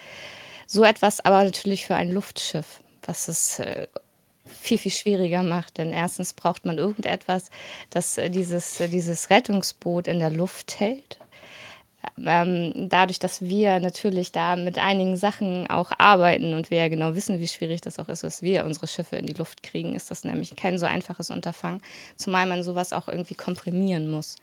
So 0.66 0.84
etwas 0.84 1.24
aber 1.24 1.44
natürlich 1.44 1.86
für 1.86 1.96
ein 1.96 2.12
Luftschiff, 2.12 2.82
was 3.04 3.28
es 3.28 3.60
äh, 3.60 3.88
viel, 4.46 4.78
viel 4.78 4.92
schwieriger 4.92 5.44
macht. 5.44 5.78
Denn 5.78 5.92
erstens 5.92 6.34
braucht 6.34 6.66
man 6.66 6.78
irgendetwas, 6.78 7.50
das 7.90 8.18
äh, 8.18 8.30
dieses, 8.30 8.80
äh, 8.80 8.90
dieses 8.90 9.30
Rettungsboot 9.30 10.08
in 10.08 10.20
der 10.20 10.30
Luft 10.30 10.80
hält 10.80 11.20
ähm, 12.24 12.90
dadurch, 12.90 13.20
dass 13.20 13.42
wir 13.42 13.80
natürlich 13.80 14.32
da 14.32 14.56
mit 14.56 14.78
einigen 14.78 15.18
Sachen 15.18 15.70
auch 15.70 15.92
arbeiten 15.98 16.54
und 16.54 16.72
wir 16.72 16.80
ja 16.80 16.88
genau 16.88 17.16
wissen, 17.16 17.40
wie 17.40 17.48
schwierig 17.48 17.82
das 17.82 18.00
auch 18.00 18.10
ist, 18.10 18.24
dass 18.24 18.42
wir 18.42 18.66
unsere 18.66 18.88
Schiffe 18.88 19.16
in 19.18 19.26
die 19.26 19.34
Luft 19.34 19.64
kriegen, 19.64 19.96
ist 19.96 20.12
das 20.12 20.24
nämlich 20.24 20.56
kein 20.56 20.78
so 20.78 20.86
einfaches 20.86 21.30
Unterfangen, 21.30 21.82
zumal 22.16 22.46
man 22.46 22.64
sowas 22.64 22.94
auch 22.94 23.08
irgendwie 23.08 23.36
komprimieren 23.36 24.10
muss. 24.10 24.36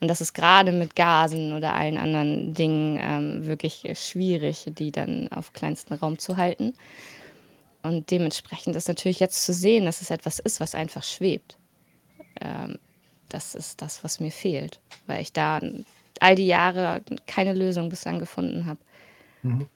Und 0.00 0.08
das 0.08 0.20
ist 0.20 0.34
gerade 0.34 0.72
mit 0.72 0.96
Gasen 0.96 1.52
oder 1.52 1.74
allen 1.74 1.98
anderen 1.98 2.54
Dingen 2.54 2.98
ähm, 3.00 3.46
wirklich 3.46 3.86
schwierig, 3.94 4.66
die 4.66 4.92
dann 4.92 5.28
auf 5.28 5.52
kleinsten 5.52 5.94
Raum 5.94 6.18
zu 6.18 6.36
halten. 6.36 6.74
Und 7.82 8.10
dementsprechend 8.10 8.76
ist 8.76 8.88
natürlich 8.88 9.20
jetzt 9.20 9.44
zu 9.44 9.52
sehen, 9.52 9.84
dass 9.84 10.00
es 10.00 10.10
etwas 10.10 10.38
ist, 10.38 10.60
was 10.60 10.74
einfach 10.74 11.02
schwebt. 11.02 11.58
Ähm, 12.40 12.78
das 13.28 13.54
ist 13.54 13.82
das, 13.82 14.04
was 14.04 14.20
mir 14.20 14.30
fehlt, 14.30 14.80
weil 15.06 15.20
ich 15.20 15.32
da 15.32 15.60
all 16.20 16.34
die 16.34 16.46
Jahre 16.46 17.02
keine 17.26 17.54
Lösung 17.54 17.88
bislang 17.88 18.18
gefunden 18.18 18.66
habe. 18.66 18.80
Mhm. 19.42 19.66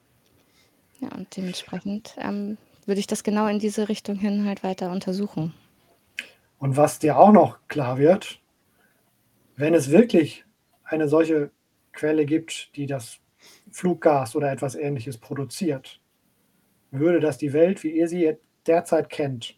Ja, 0.99 1.09
und 1.15 1.35
dementsprechend 1.35 2.15
ähm, 2.19 2.57
würde 2.85 2.99
ich 2.99 3.07
das 3.07 3.23
genau 3.23 3.47
in 3.47 3.59
diese 3.59 3.89
Richtung 3.89 4.15
hin 4.15 4.45
halt 4.45 4.63
weiter 4.63 4.91
untersuchen. 4.91 5.53
Und 6.57 6.75
was 6.75 6.99
dir 6.99 7.17
auch 7.17 7.31
noch 7.31 7.59
klar 7.67 7.97
wird, 7.97 8.39
wenn 9.55 9.73
es 9.73 9.91
wirklich 9.91 10.45
eine 10.83 11.07
solche 11.07 11.51
Quelle 11.93 12.25
gibt, 12.25 12.75
die 12.75 12.85
das 12.85 13.19
Fluggas 13.71 14.35
oder 14.35 14.51
etwas 14.51 14.75
ähnliches 14.75 15.17
produziert, 15.17 16.01
würde 16.91 17.19
das 17.19 17.37
die 17.37 17.53
Welt, 17.53 17.83
wie 17.83 17.91
ihr 17.91 18.07
sie 18.07 18.35
derzeit 18.65 19.09
kennt, 19.09 19.57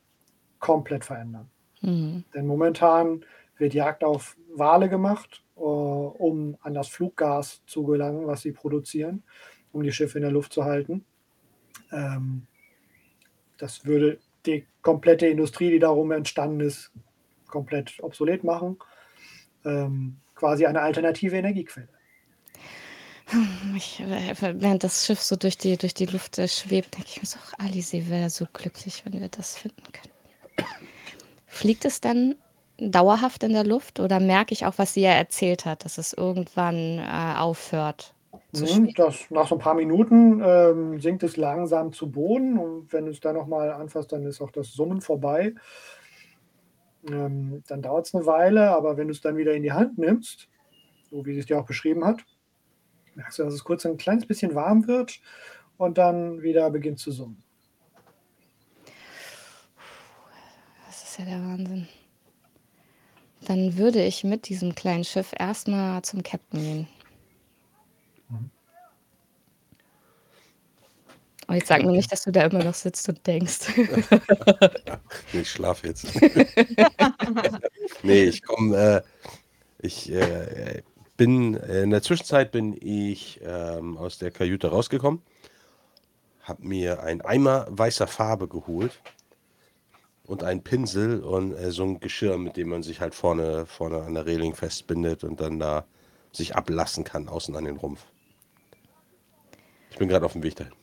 komplett 0.60 1.06
verändern. 1.06 1.50
Mhm. 1.82 2.24
Denn 2.36 2.46
momentan 2.46 3.26
wird 3.58 3.74
Jagd 3.74 4.04
auf 4.04 4.38
Wale 4.54 4.90
gemacht, 4.90 5.44
um 5.64 6.58
an 6.62 6.74
das 6.74 6.88
Fluggas 6.88 7.62
zu 7.66 7.84
gelangen, 7.84 8.28
was 8.28 8.42
sie 8.42 8.52
produzieren, 8.52 9.24
um 9.72 9.84
die 9.84 9.92
Schiffe 9.92 10.18
in 10.18 10.24
der 10.24 10.32
Luft 10.32 10.54
zu 10.54 10.64
halten. 10.64 11.06
Ähm, 11.92 12.48
das 13.58 13.86
würde 13.86 14.20
die 14.46 14.66
komplette 14.82 15.28
Industrie, 15.28 15.70
die 15.70 15.80
darum 15.80 16.12
entstanden 16.12 16.62
ist, 16.62 16.92
komplett 17.48 18.02
obsolet 18.02 18.44
machen. 18.44 18.78
Ähm, 19.64 20.18
quasi 20.36 20.66
eine 20.66 20.82
alternative 20.82 21.38
Energiequelle. 21.38 21.88
Ich, 23.76 24.00
äh, 24.00 24.36
während 24.40 24.84
das 24.84 25.06
Schiff 25.06 25.22
so 25.22 25.36
durch 25.36 25.58
die, 25.58 25.78
durch 25.78 25.94
die 25.94 26.08
Luft 26.08 26.38
äh, 26.38 26.48
schwebt, 26.48 26.96
denke 26.96 27.10
ich 27.10 27.22
mir 27.22 27.28
so, 27.28 27.38
Alice 27.60 27.94
wäre 27.94 28.30
so 28.30 28.46
glücklich, 28.52 29.06
wenn 29.06 29.14
wir 29.14 29.30
das 29.30 29.58
finden 29.58 29.84
könnten. 29.84 30.70
Fliegt 31.46 31.86
es 31.86 32.02
dann 32.02 32.36
dauerhaft 32.82 33.44
in 33.44 33.54
der 33.54 33.64
Luft 33.66 34.00
oder 34.00 34.20
merke 34.20 34.54
ich 34.54 34.66
auch, 34.66 34.74
was 34.78 34.94
sie 34.94 35.02
ja 35.02 35.12
erzählt 35.12 35.66
hat, 35.66 35.86
dass 35.86 35.98
es 35.98 36.14
irgendwann 36.14 37.00
äh, 37.00 37.36
aufhört 37.38 38.16
Mhm, 38.54 38.94
schweben? 38.94 38.96
Das, 38.96 39.30
nach 39.32 39.48
so 39.48 39.56
ein 39.56 39.60
paar 39.60 39.76
Minuten 39.76 40.42
ähm, 40.44 41.00
sinkt 41.00 41.24
es 41.24 41.38
langsam 41.38 41.94
zu 41.94 42.12
Boden 42.12 42.58
und 42.58 42.92
wenn 42.92 43.06
du 43.06 43.12
es 43.12 43.20
dann 43.22 43.36
nochmal 43.36 43.72
anfasst, 43.72 44.12
dann 44.12 44.26
ist 44.26 44.42
auch 44.42 44.52
das 44.52 44.74
Summen 44.74 45.02
vorbei. 45.02 45.54
Ähm, 47.08 47.64
dann 47.68 47.82
dauert 47.82 48.08
es 48.08 48.16
eine 48.16 48.26
Weile, 48.26 48.70
aber 48.72 48.98
wenn 48.98 49.08
du 49.08 49.12
es 49.14 49.22
dann 49.22 49.38
wieder 49.38 49.54
in 49.54 49.64
die 49.64 49.72
Hand 49.72 49.98
nimmst, 49.98 50.50
so 51.10 51.26
wie 51.26 51.34
sie 51.34 51.40
es 51.40 51.46
dir 51.48 51.60
auch 51.60 51.66
beschrieben 51.66 52.06
hat, 52.06 52.24
merkst 53.16 53.40
du, 53.40 53.44
dass 53.44 53.54
es 53.54 53.64
kurz 53.64 53.86
ein 53.86 53.98
kleines 53.98 54.26
bisschen 54.28 54.56
warm 54.56 54.88
wird 54.88 55.22
und 55.78 55.98
dann 55.98 56.42
wieder 56.44 56.70
beginnt 56.72 57.00
zu 57.00 57.12
summen. 57.12 57.44
Das 60.86 61.04
ist 61.04 61.20
ja 61.20 61.26
der 61.26 61.40
Wahnsinn. 61.40 61.88
Dann 63.46 63.78
würde 63.78 64.04
ich 64.04 64.24
mit 64.24 64.50
diesem 64.50 64.76
kleinen 64.76 65.04
Schiff 65.04 65.34
erstmal 65.38 66.02
zum 66.04 66.24
Captain 66.24 66.60
gehen. 66.60 66.88
Und 71.48 71.56
jetzt 71.56 71.68
sag 71.68 71.84
mir 71.84 71.92
nicht, 71.92 72.10
dass 72.12 72.24
du 72.24 72.32
da 72.32 72.44
immer 72.44 72.64
noch 72.64 72.74
sitzt 72.74 73.10
und 73.10 73.26
denkst. 73.28 73.60
Nee, 75.34 75.42
ich 75.42 75.50
schlafe 75.50 75.88
jetzt. 75.88 76.08
nee, 78.04 78.24
ich 78.24 78.42
komme, 78.44 78.78
äh, 78.78 79.02
ich 79.80 80.12
äh, 80.12 80.82
bin, 81.18 81.56
äh, 81.56 81.84
in 81.84 81.90
der 81.90 82.02
Zwischenzeit 82.02 82.52
bin 82.52 82.78
ich 82.80 83.42
ähm, 83.44 83.98
aus 83.98 84.18
der 84.18 84.32
Kajüte 84.32 84.70
rausgekommen, 84.70 85.22
habe 86.44 86.66
mir 86.66 87.04
einen 87.04 87.22
Eimer 87.22 87.68
weißer 87.70 88.08
Farbe 88.08 88.48
geholt 88.48 89.02
und 90.32 90.44
einen 90.44 90.64
Pinsel 90.64 91.20
und 91.20 91.54
äh, 91.54 91.72
so 91.72 91.84
ein 91.84 92.00
Geschirr, 92.00 92.38
mit 92.38 92.56
dem 92.56 92.70
man 92.70 92.84
sich 92.84 93.02
halt 93.02 93.14
vorne, 93.14 93.66
vorne 93.66 94.02
an 94.04 94.14
der 94.14 94.26
Reling 94.26 94.56
festbindet 94.56 95.26
und 95.26 95.42
dann 95.42 95.60
da 95.60 95.86
sich 96.32 96.56
ablassen 96.56 97.04
kann, 97.04 97.28
außen 97.28 97.54
an 97.58 97.66
den 97.66 97.76
Rumpf. 97.76 98.06
Ich 99.90 99.98
bin 99.98 100.08
gerade 100.08 100.26
auf 100.26 100.32
dem 100.32 100.42
Weg 100.42 100.56
dahin. 100.56 100.74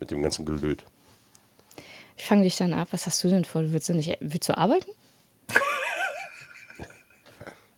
Mit 0.00 0.10
dem 0.10 0.20
ganzen 0.20 0.44
Gelöt. 0.44 0.84
Ich 2.18 2.26
fange 2.26 2.42
dich 2.42 2.56
dann 2.56 2.74
ab. 2.74 2.88
Was 2.90 3.06
hast 3.06 3.24
du 3.24 3.28
denn 3.28 3.46
vor? 3.46 3.62
Willst 3.72 3.88
du 3.88 3.94
nicht 3.94 4.18
willst 4.20 4.50
du 4.50 4.58
arbeiten? 4.58 4.90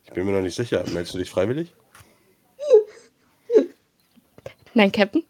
Ich 0.06 0.10
bin 0.12 0.26
mir 0.26 0.32
noch 0.32 0.42
nicht 0.42 0.56
sicher. 0.56 0.82
Meldest 0.88 1.14
du 1.14 1.18
dich 1.18 1.30
freiwillig? 1.30 1.72
Nein, 4.74 4.90
Captain. 4.90 5.22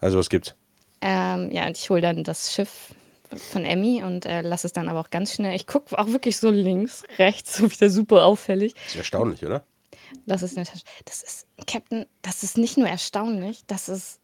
Also 0.00 0.18
was 0.18 0.28
gibt's? 0.28 0.54
Ähm, 1.00 1.50
ja, 1.50 1.66
und 1.66 1.76
ich 1.76 1.90
hole 1.90 2.00
dann 2.00 2.22
das 2.22 2.52
Schiff 2.52 2.94
von 3.36 3.64
Emmy 3.64 4.02
und 4.02 4.26
äh, 4.26 4.42
lasse 4.42 4.66
es 4.66 4.72
dann 4.72 4.88
aber 4.88 5.00
auch 5.00 5.10
ganz 5.10 5.32
schnell. 5.34 5.54
Ich 5.54 5.66
gucke 5.66 5.98
auch 5.98 6.08
wirklich 6.08 6.36
so 6.36 6.50
links, 6.50 7.04
rechts, 7.18 7.56
so 7.58 7.70
wieder 7.70 7.90
super 7.90 8.24
auffällig. 8.24 8.74
ist 8.86 8.96
erstaunlich, 8.96 9.44
oder? 9.44 9.64
In 10.12 10.20
der 10.26 10.38
Tasche. 10.38 10.84
Das 11.06 11.22
ist, 11.22 11.46
Captain, 11.66 12.06
das 12.20 12.42
ist 12.42 12.58
nicht 12.58 12.76
nur 12.76 12.88
erstaunlich, 12.88 13.64
das 13.66 13.88
ist, 13.88 14.20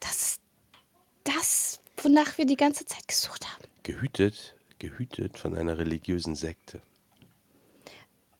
das 0.00 0.16
ist 0.16 0.40
das, 1.24 1.80
wonach 1.96 2.38
wir 2.38 2.46
die 2.46 2.56
ganze 2.56 2.84
Zeit 2.84 3.06
gesucht 3.08 3.46
haben. 3.46 3.64
Gehütet, 3.82 4.54
gehütet 4.78 5.38
von 5.38 5.56
einer 5.56 5.78
religiösen 5.78 6.34
Sekte. 6.34 6.80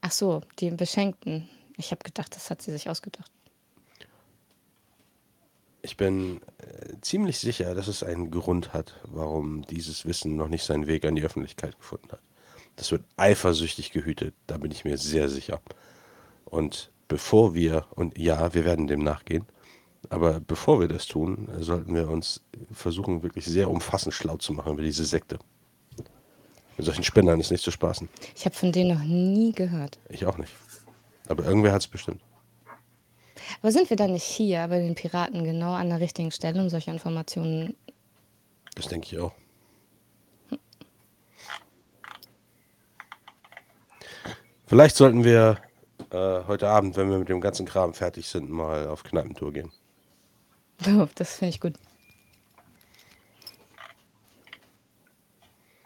Ach 0.00 0.12
so, 0.12 0.42
die 0.58 0.70
Beschenkten. 0.70 1.48
Ich 1.76 1.90
habe 1.90 2.02
gedacht, 2.02 2.34
das 2.34 2.50
hat 2.50 2.62
sie 2.62 2.72
sich 2.72 2.88
ausgedacht. 2.88 3.30
Ich 5.82 5.96
bin 5.96 6.40
äh, 6.58 6.94
ziemlich 7.00 7.38
sicher, 7.38 7.74
dass 7.74 7.88
es 7.88 8.02
einen 8.02 8.30
Grund 8.30 8.72
hat, 8.72 9.00
warum 9.04 9.62
dieses 9.62 10.06
Wissen 10.06 10.36
noch 10.36 10.48
nicht 10.48 10.64
seinen 10.64 10.86
Weg 10.86 11.04
an 11.04 11.14
die 11.14 11.22
Öffentlichkeit 11.22 11.78
gefunden 11.78 12.10
hat. 12.10 12.20
Das 12.76 12.90
wird 12.92 13.04
eifersüchtig 13.16 13.92
gehütet, 13.92 14.34
da 14.46 14.58
bin 14.58 14.70
ich 14.70 14.84
mir 14.84 14.98
sehr 14.98 15.28
sicher. 15.28 15.60
Und 16.44 16.90
bevor 17.06 17.54
wir, 17.54 17.86
und 17.90 18.18
ja, 18.18 18.54
wir 18.54 18.64
werden 18.64 18.86
dem 18.86 19.02
nachgehen, 19.02 19.46
aber 20.10 20.40
bevor 20.40 20.80
wir 20.80 20.88
das 20.88 21.06
tun, 21.06 21.48
sollten 21.58 21.94
wir 21.94 22.08
uns 22.08 22.42
versuchen, 22.72 23.22
wirklich 23.22 23.44
sehr 23.44 23.70
umfassend 23.70 24.14
schlau 24.14 24.36
zu 24.36 24.52
machen 24.52 24.72
über 24.72 24.82
diese 24.82 25.04
Sekte. 25.04 25.38
Mit 26.76 26.86
solchen 26.86 27.02
Spinnern 27.02 27.40
ist 27.40 27.50
nicht 27.50 27.64
zu 27.64 27.72
spaßen. 27.72 28.08
Ich 28.36 28.44
habe 28.44 28.54
von 28.54 28.70
denen 28.70 28.96
noch 28.96 29.04
nie 29.04 29.52
gehört. 29.52 29.98
Ich 30.08 30.24
auch 30.24 30.38
nicht. 30.38 30.52
Aber 31.26 31.44
irgendwer 31.44 31.72
hat 31.72 31.82
es 31.82 31.88
bestimmt. 31.88 32.22
Aber 33.60 33.72
sind 33.72 33.90
wir 33.90 33.96
dann 33.96 34.12
nicht 34.12 34.24
hier 34.24 34.66
bei 34.68 34.78
den 34.78 34.94
Piraten 34.94 35.44
genau 35.44 35.72
an 35.72 35.88
der 35.88 36.00
richtigen 36.00 36.30
Stelle, 36.30 36.60
um 36.60 36.68
solche 36.68 36.90
Informationen? 36.90 37.76
Das 38.74 38.86
denke 38.86 39.06
ich 39.06 39.18
auch. 39.18 39.32
Vielleicht 44.66 44.96
sollten 44.96 45.24
wir 45.24 45.60
äh, 46.10 46.44
heute 46.46 46.68
Abend, 46.68 46.96
wenn 46.96 47.10
wir 47.10 47.18
mit 47.18 47.28
dem 47.28 47.40
ganzen 47.40 47.66
Kram 47.66 47.94
fertig 47.94 48.28
sind, 48.28 48.50
mal 48.50 48.86
auf 48.86 49.02
Kneipentour 49.02 49.52
gehen. 49.52 49.72
Oh, 50.86 51.08
das 51.16 51.34
finde 51.34 51.50
ich 51.50 51.60
gut. 51.60 51.74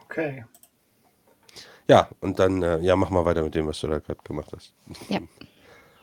Okay. 0.04 0.44
Ja, 1.88 2.10
und 2.20 2.38
dann, 2.38 2.62
äh, 2.62 2.78
ja, 2.80 2.94
mach 2.94 3.08
mal 3.08 3.24
weiter 3.24 3.42
mit 3.42 3.54
dem, 3.54 3.66
was 3.66 3.80
du 3.80 3.86
da 3.86 4.00
gerade 4.00 4.20
gemacht 4.22 4.52
hast. 4.54 4.74
Ja. 5.08 5.20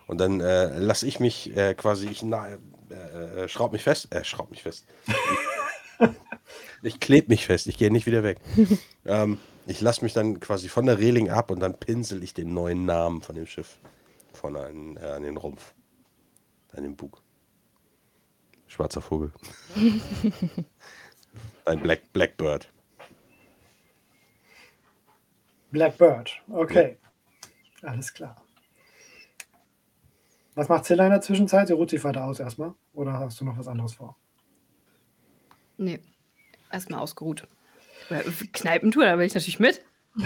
Und 0.10 0.18
dann 0.18 0.42
äh, 0.42 0.76
lasse 0.80 1.06
ich 1.06 1.20
mich 1.20 1.56
äh, 1.56 1.76
quasi, 1.76 2.08
ich 2.08 2.24
na, 2.24 2.48
äh, 2.90 3.44
äh, 3.44 3.48
schraub 3.48 3.74
mich 3.74 3.84
fest, 3.84 4.12
äh, 4.12 4.24
schraub 4.24 4.50
mich 4.50 4.64
fest. 4.64 4.88
ich 6.82 7.00
klebe 7.00 7.28
mich 7.28 7.46
fest, 7.46 7.68
ich 7.68 7.78
gehe 7.78 7.92
nicht 7.92 8.08
wieder 8.08 8.24
weg. 8.24 8.40
ähm, 9.06 9.38
ich 9.68 9.82
lasse 9.82 10.04
mich 10.04 10.14
dann 10.14 10.40
quasi 10.40 10.68
von 10.68 10.88
der 10.88 10.98
Reling 10.98 11.30
ab 11.30 11.52
und 11.52 11.60
dann 11.60 11.78
pinsel 11.78 12.24
ich 12.24 12.34
den 12.34 12.56
neuen 12.56 12.86
Namen 12.86 13.22
von 13.22 13.36
dem 13.36 13.46
Schiff 13.46 13.78
vorne 14.34 14.62
an, 14.62 14.98
äh, 14.98 15.12
an 15.12 15.22
den 15.22 15.38
Rumpf, 15.38 15.76
an 16.74 16.82
den 16.82 16.96
Bug. 16.96 17.22
Schwarzer 18.66 19.02
Vogel. 19.02 19.32
Ein 21.66 21.82
Black, 21.82 22.12
Blackbird. 22.14 22.68
Blackbird. 25.70 26.32
Okay. 26.50 26.98
Alles 27.84 28.12
klar. 28.12 28.36
Was 30.60 30.68
macht 30.68 30.84
Zilla 30.84 31.06
in 31.06 31.12
der 31.12 31.22
Zwischenzeit? 31.22 31.68
Sie 31.68 31.74
ruht 31.74 31.90
sich 31.90 32.04
weiter 32.04 32.26
aus 32.26 32.42
erstmal. 32.42 32.74
Oder 32.92 33.14
hast 33.14 33.40
du 33.40 33.46
noch 33.46 33.58
was 33.58 33.70
anderes 33.70 33.94
vor? 33.94 34.18
Nee, 35.78 36.02
erstmal 36.70 37.00
ausgeruht. 37.00 37.48
Kneipentour, 38.52 39.06
da 39.06 39.18
will 39.18 39.26
ich 39.26 39.34
natürlich 39.34 39.62
mit. 39.62 39.86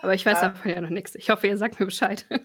Aber 0.00 0.14
ich 0.14 0.24
weiß 0.24 0.40
davon 0.40 0.70
ja 0.70 0.80
noch 0.80 0.88
nichts. 0.88 1.14
Ich 1.16 1.28
hoffe, 1.28 1.48
ihr 1.48 1.58
sagt 1.58 1.78
mir 1.78 1.84
Bescheid. 1.84 2.26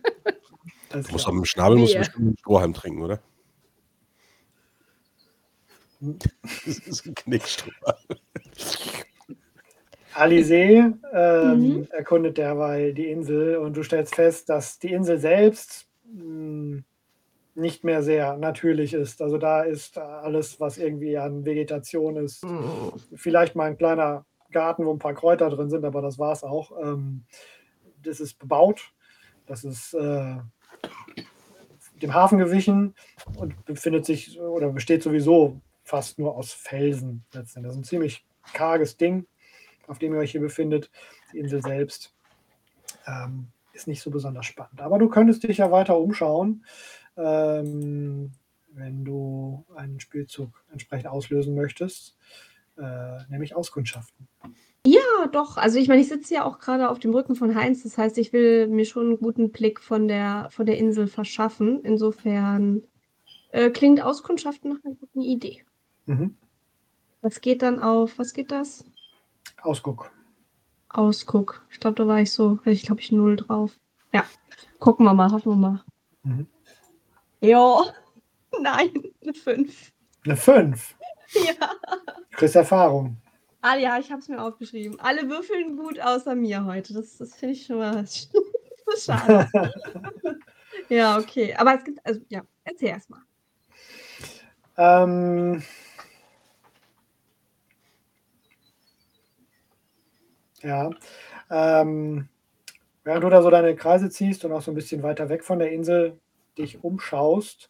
Du 0.92 0.98
musst 1.12 1.28
am 1.28 1.46
Schnabel 1.46 1.78
musst 1.78 1.94
du 1.94 2.00
bestimmt 2.00 2.26
einen 2.26 2.38
Strohhalm 2.40 2.74
trinken, 2.74 3.04
oder? 3.04 3.22
Das 6.02 6.78
ist 6.80 7.06
ein 7.06 7.14
Knickstrohhalm. 7.14 8.20
Alizé 10.16 10.94
ähm, 11.14 11.60
Mhm. 11.60 11.88
erkundet 11.92 12.38
derweil 12.38 12.94
die 12.94 13.10
Insel 13.10 13.58
und 13.58 13.76
du 13.78 13.84
stellst 13.84 14.16
fest, 14.16 14.50
dass 14.50 14.80
die 14.80 14.92
Insel 14.92 15.20
selbst 15.20 15.88
mh, 16.04 16.82
nicht 17.56 17.84
mehr 17.84 18.02
sehr 18.04 18.38
natürlich 18.38 18.94
ist. 18.94 19.22
Also 19.22 19.38
da 19.38 19.62
ist 19.64 19.98
alles, 19.98 20.60
was 20.60 20.78
irgendwie 20.78 21.18
an 21.18 21.46
Vegetation 21.46 22.16
ist. 22.18 22.44
Vielleicht 23.16 23.56
mal 23.56 23.66
ein 23.66 23.78
kleiner 23.78 24.26
Garten, 24.52 24.86
wo 24.86 24.92
ein 24.94 25.00
paar 25.00 25.14
Kräuter 25.14 25.50
drin 25.50 25.70
sind, 25.70 25.86
aber 25.86 26.02
das 26.02 26.18
war 26.18 26.32
es 26.32 26.44
auch. 26.44 26.72
Ähm, 26.82 27.24
das 28.04 28.20
ist 28.20 28.40
bebaut. 28.40 28.94
Das 29.46 29.64
ist 29.64 29.94
äh, 29.94 30.38
dem 32.02 32.14
Hafen 32.14 32.38
gewichen 32.38 32.96
und 33.36 33.66
befindet 33.66 34.06
sich 34.06 34.40
oder 34.40 34.70
besteht 34.70 35.04
sowieso 35.04 35.60
fast 35.84 36.20
nur 36.20 36.36
aus 36.36 36.54
Felsen 36.54 37.26
letztendlich. 37.34 37.70
Das 37.70 37.76
ist 37.76 37.80
ein 37.82 37.84
ziemlich 37.84 38.26
karges 38.54 38.96
Ding, 38.98 39.26
auf 39.90 40.00
dem 40.00 40.14
ihr 40.14 40.20
euch 40.20 40.32
hier 40.32 40.42
befindet. 40.42 40.90
Die 41.34 41.40
Insel 41.40 41.62
selbst 41.62 42.14
ähm, 43.08 43.48
ist 43.74 43.88
nicht 43.88 44.02
so 44.02 44.12
besonders 44.12 44.46
spannend. 44.46 44.82
Aber 44.82 45.00
du 45.00 45.10
könntest 45.10 45.44
dich 45.44 45.58
ja 45.58 45.72
weiter 45.72 45.98
umschauen, 45.98 46.66
ähm, 47.18 48.32
wenn 48.72 49.04
du 49.04 49.66
einen 49.76 50.00
Spielzug 50.00 50.64
entsprechend 50.72 51.08
auslösen 51.08 51.56
möchtest, 51.56 52.18
äh, 52.78 53.24
nämlich 53.30 53.56
Auskundschaften. 53.56 54.28
Ja, 54.86 55.28
doch. 55.32 55.58
Also 55.58 55.78
ich 55.78 55.88
meine, 55.88 56.02
ich 56.02 56.08
sitze 56.08 56.36
ja 56.36 56.46
auch 56.46 56.60
gerade 56.60 56.90
auf 56.90 57.00
dem 57.00 57.14
Rücken 57.14 57.36
von 57.36 57.56
Heinz. 57.56 57.84
Das 57.84 57.98
heißt, 57.98 58.18
ich 58.18 58.32
will 58.32 58.68
mir 58.68 58.86
schon 58.86 59.08
einen 59.08 59.18
guten 59.18 59.52
Blick 59.52 59.82
von 59.82 60.08
der, 60.08 60.48
von 60.52 60.66
der 60.66 60.78
Insel 60.78 61.08
verschaffen. 61.08 61.82
Insofern 61.84 62.84
äh, 63.52 63.70
klingt 63.72 64.02
Auskundschaften 64.02 64.72
nach 64.72 64.84
einer 64.84 64.96
guten 64.96 65.22
Idee. 65.22 65.64
Mhm. 66.06 66.36
Was 67.22 67.42
geht 67.42 67.62
dann 67.62 67.80
auf, 67.80 68.18
was 68.18 68.34
geht 68.34 68.52
das? 68.52 68.86
Ausguck. 69.62 70.12
Ausguck. 70.90 71.66
Ich 71.72 71.80
glaube, 71.80 71.96
da 71.96 72.08
war 72.08 72.20
ich 72.20 72.32
so, 72.32 72.60
hatte 72.60 72.72
ich 72.72 72.84
glaube 72.84 73.02
ich 73.02 73.12
null 73.12 73.36
drauf. 73.36 73.80
Ja, 74.14 74.26
gucken 74.80 75.06
wir 75.06 75.14
mal, 75.14 75.32
hoffen 75.32 75.52
wir 75.52 75.56
mal. 75.56 75.84
Mhm. 76.24 76.48
Ja, 77.42 77.82
nein, 78.62 78.92
eine 79.22 79.34
5. 79.34 79.92
Eine 80.26 80.36
5. 80.38 80.96
Ja. 81.32 81.70
Du 82.32 82.38
kriegst 82.38 82.56
Erfahrung. 82.56 83.16
Ah 83.62 83.76
ja, 83.76 84.00
ich 84.00 84.10
habe 84.10 84.20
es 84.20 84.28
mir 84.30 84.42
aufgeschrieben. 84.42 85.00
Alle 85.00 85.30
würfeln 85.30 85.78
gut 85.78 86.00
außer 86.00 86.34
mir 86.34 86.66
heute. 86.66 86.96
Das, 86.96 87.20
das 87.20 87.36
finde 87.36 87.54
ich 87.54 87.68
schon 87.68 87.78
mal 87.78 88.04
schade. 88.98 89.48
ja, 90.90 91.20
okay. 91.20 91.54
Aber 91.54 91.76
es 91.76 91.84
gibt, 91.84 92.04
also 92.04 92.20
ja, 92.30 92.42
erzähl 92.64 92.90
erst 92.90 93.12
mal. 93.12 93.22
Ähm, 94.78 95.62
ja. 100.62 100.90
Ähm, 101.52 102.30
während 103.04 103.24
du 103.24 103.30
da 103.30 103.42
so 103.42 103.50
deine 103.50 103.76
Kreise 103.76 104.10
ziehst 104.10 104.46
und 104.46 104.52
auch 104.54 104.62
so 104.62 104.72
ein 104.72 104.76
bisschen 104.76 105.04
weiter 105.04 105.30
weg 105.30 105.44
von 105.44 105.60
der 105.60 105.72
Insel 105.72 106.20
dich 106.58 106.84
umschaust, 106.84 107.70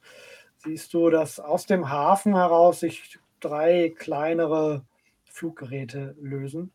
siehst 0.58 0.94
du, 0.94 1.10
dass 1.10 1.40
aus 1.40 1.66
dem 1.66 1.90
Hafen 1.90 2.36
heraus 2.36 2.82
sich 2.82 3.20
drei 3.40 3.94
kleinere 3.98 4.86
Fluggeräte 5.26 6.16
lösen 6.20 6.74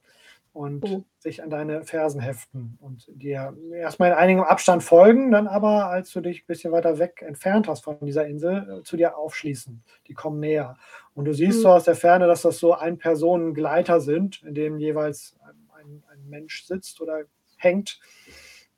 und 0.53 0.85
Oh. 0.85 1.05
sich 1.19 1.43
an 1.43 1.51
deine 1.51 1.85
Fersen 1.85 2.21
heften 2.21 2.79
und 2.81 3.07
dir 3.09 3.57
erstmal 3.73 4.11
in 4.11 4.17
einigem 4.17 4.45
Abstand 4.45 4.83
folgen, 4.85 5.31
dann 5.33 5.49
aber, 5.49 5.89
als 5.89 6.13
du 6.13 6.21
dich 6.21 6.43
ein 6.43 6.47
bisschen 6.47 6.73
weiter 6.73 6.99
weg 6.99 7.23
entfernt 7.27 7.67
hast 7.69 7.83
von 7.85 7.99
dieser 8.03 8.27
Insel, 8.27 8.81
äh, 8.81 8.83
zu 8.85 8.97
dir 8.97 9.17
aufschließen. 9.19 9.83
Die 10.07 10.15
kommen 10.15 10.41
näher. 10.41 10.77
Und 11.15 11.25
du 11.27 11.35
siehst 11.35 11.59
Mhm. 11.59 11.63
so 11.63 11.71
aus 11.71 11.85
der 11.85 11.97
Ferne, 11.97 12.27
dass 12.29 12.43
das 12.43 12.59
so 12.59 12.75
Ein-Personen-Gleiter 12.75 14.01
sind, 14.01 14.43
in 14.45 14.55
dem 14.55 14.79
jeweils 14.79 15.37
ein, 15.85 16.03
ein, 16.11 16.29
Mensch 16.29 16.65
sitzt 16.65 17.01
oder 17.01 17.25
hängt, 17.57 18.01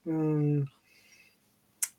mh, 0.05 0.67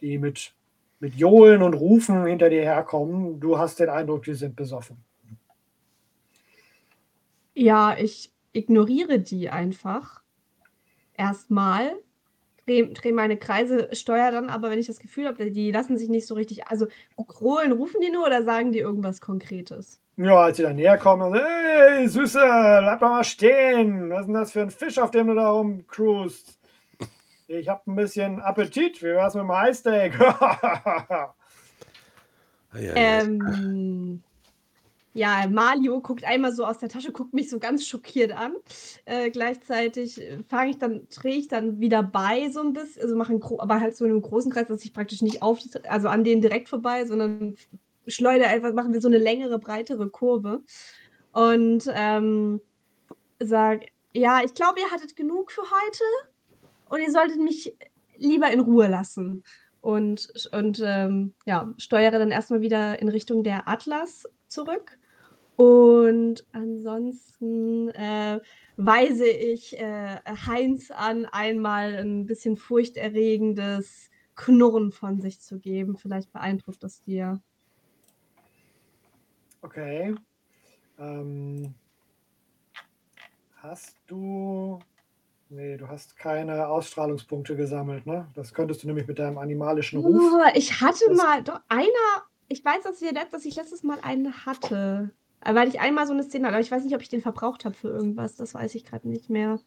die 0.02 0.18
mit, 0.18 0.54
mit 1.00 1.16
Johlen 1.16 1.62
und 1.62 1.74
Rufen 1.74 2.26
hinter 2.26 2.50
dir 2.50 2.64
herkommen. 2.64 3.40
Du 3.40 3.58
hast 3.58 3.80
den 3.80 3.90
Eindruck, 3.90 4.24
die 4.24 4.36
sind 4.36 4.56
besoffen. 4.56 4.98
Ja, 7.54 7.98
ich 7.98 8.32
ignoriere 8.54 9.20
die 9.20 9.50
einfach. 9.50 10.22
Erstmal. 11.16 11.96
Dreh, 12.68 12.94
dreh 12.94 13.14
meine 13.14 13.38
Kreise, 13.38 13.90
steuere 13.94 14.32
dann 14.32 14.50
aber, 14.50 14.70
wenn 14.70 14.78
ich 14.78 14.88
das 14.88 15.00
Gefühl 15.00 15.26
habe, 15.26 15.50
die 15.52 15.72
lassen 15.72 15.98
sich 15.98 16.10
nicht 16.10 16.28
so 16.28 16.36
richtig. 16.36 16.68
Also, 16.68 16.88
Krohlen 17.28 17.72
rufen 17.72 18.02
die 18.02 18.12
nur 18.12 18.26
oder 18.26 18.44
sagen 18.44 18.74
die 18.74 18.80
irgendwas 18.80 19.22
Konkretes? 19.22 20.02
Ja, 20.18 20.35
als 20.35 20.57
sie 20.57 20.64
dann 20.64 20.76
näher 20.76 20.98
kommen, 20.98 21.31
so, 21.31 21.39
hey, 21.39 22.07
Süße, 22.07 22.39
bleib 22.39 22.99
doch 22.99 23.10
mal 23.10 23.23
stehen. 23.23 24.10
Was 24.10 24.22
ist 24.22 24.26
denn 24.26 24.34
das 24.34 24.52
für 24.52 24.61
ein 24.61 24.72
Fisch, 24.72 24.98
auf 24.98 25.11
dem 25.11 25.27
du 25.27 25.35
da 25.35 25.49
rumcruist? 25.49 26.60
Ich 27.48 27.69
habe 27.69 27.81
ein 27.85 27.95
bisschen 27.95 28.41
Appetit. 28.41 29.02
Wie 29.02 29.07
wär's 29.07 29.35
mit 29.35 29.44
dem 29.44 29.52
Eissteak? 29.52 30.14
Ja, 32.73 32.95
ja. 32.95 33.22
Ähm, 33.23 34.22
ja, 35.14 35.48
Mario 35.49 35.99
guckt 36.02 36.23
einmal 36.26 36.52
so 36.52 36.64
aus 36.64 36.77
der 36.77 36.89
Tasche, 36.89 37.11
guckt 37.11 37.34
mich 37.34 37.49
so 37.49 37.57
ganz 37.57 37.88
schockiert 37.88 38.31
an. 38.31 38.53
Äh, 39.06 39.31
gleichzeitig 39.31 40.22
fange 40.48 40.72
ich 40.72 40.77
dann, 40.77 41.07
drehe 41.10 41.38
ich 41.38 41.48
dann 41.48 41.80
wieder 41.80 42.03
bei 42.03 42.49
so 42.52 42.60
ein 42.61 42.73
bisschen, 42.73 43.02
also 43.02 43.15
mache 43.15 43.39
aber 43.57 43.80
halt 43.80 43.95
so 43.95 44.06
in 44.06 44.11
einem 44.11 44.22
großen 44.22 44.52
Kreis, 44.52 44.68
dass 44.68 44.85
ich 44.85 44.94
praktisch 44.94 45.23
nicht 45.23 45.41
auf, 45.41 45.60
also 45.88 46.07
an 46.10 46.23
denen 46.23 46.41
direkt 46.41 46.69
vorbei, 46.69 47.06
sondern 47.06 47.56
schleudere 48.08 48.48
einfach, 48.48 48.74
machen 48.74 48.94
wir 48.94 49.02
so 49.02 49.08
eine 49.08 49.18
längere, 49.18 49.60
breitere 49.60 50.10
Kurve. 50.10 50.62
Und 51.34 51.84
ähm, 51.94 52.62
sage, 53.40 53.88
ja, 54.14 54.42
ich 54.44 54.54
glaube, 54.54 54.80
ihr 54.80 54.92
hattet 54.92 55.16
genug 55.16 55.52
für 55.52 55.62
heute 55.62 56.04
und 56.90 57.02
ihr 57.02 57.12
solltet 57.12 57.40
mich 57.40 57.76
lieber 58.18 58.50
in 58.52 58.60
Ruhe 58.60 58.88
lassen. 58.88 59.44
Und, 59.82 60.50
und 60.52 60.82
ähm, 60.84 61.34
ja, 61.46 61.74
steuere 61.78 62.20
dann 62.20 62.32
erstmal 62.32 62.62
wieder 62.62 63.00
in 63.00 63.10
Richtung 63.10 63.44
der 63.44 63.68
Atlas 63.68 64.24
zurück. 64.48 64.98
Und 65.56 66.46
ansonsten 66.52 67.90
äh, 67.90 68.40
weise 68.76 69.28
ich 69.28 69.78
äh, 69.80 70.18
Heinz 70.46 70.92
an, 70.92 71.26
einmal 71.26 71.96
ein 71.96 72.26
bisschen 72.26 72.58
furchterregendes 72.58 74.10
Knurren 74.36 74.92
von 74.92 75.20
sich 75.20 75.42
zu 75.42 75.60
geben. 75.60 75.98
Vielleicht 75.98 76.32
beeindruckt 76.32 76.84
das 76.84 77.02
dir. 77.02 77.42
Okay. 79.62 80.16
Ähm, 81.00 81.74
hast 83.58 83.96
du. 84.08 84.80
Nee, 85.50 85.78
du 85.78 85.88
hast 85.88 86.18
keine 86.18 86.68
Ausstrahlungspunkte 86.68 87.56
gesammelt, 87.56 88.06
ne? 88.06 88.28
Das 88.36 88.54
könntest 88.54 88.84
du 88.84 88.88
nämlich 88.88 89.08
mit 89.08 89.20
deinem 89.20 89.38
animalischen 89.38 90.02
Ruf. 90.02 90.34
Oh, 90.34 90.52
ich 90.54 90.82
hatte 90.82 91.06
das 91.08 91.18
mal, 91.18 91.42
doch 91.42 91.62
einer, 91.70 92.24
ich 92.50 92.64
weiß, 92.66 92.84
dass 92.84 93.02
ich, 93.02 93.14
dass 93.32 93.46
ich 93.46 93.56
letztes 93.56 93.84
Mal 93.84 94.00
einen 94.02 94.46
hatte. 94.46 95.12
Weil 95.42 95.70
ich 95.70 95.80
einmal 95.80 96.08
so 96.08 96.14
eine 96.14 96.24
Szene 96.24 96.48
hatte, 96.48 96.56
aber 96.56 96.64
ich 96.64 96.72
weiß 96.72 96.84
nicht, 96.84 96.96
ob 96.96 97.02
ich 97.02 97.10
den 97.10 97.22
verbraucht 97.22 97.64
habe 97.64 97.76
für 97.76 97.88
irgendwas. 97.90 98.36
Das 98.36 98.54
weiß 98.54 98.76
ich 98.76 98.84
gerade 98.86 99.08
nicht 99.08 99.30
mehr. 99.30 99.60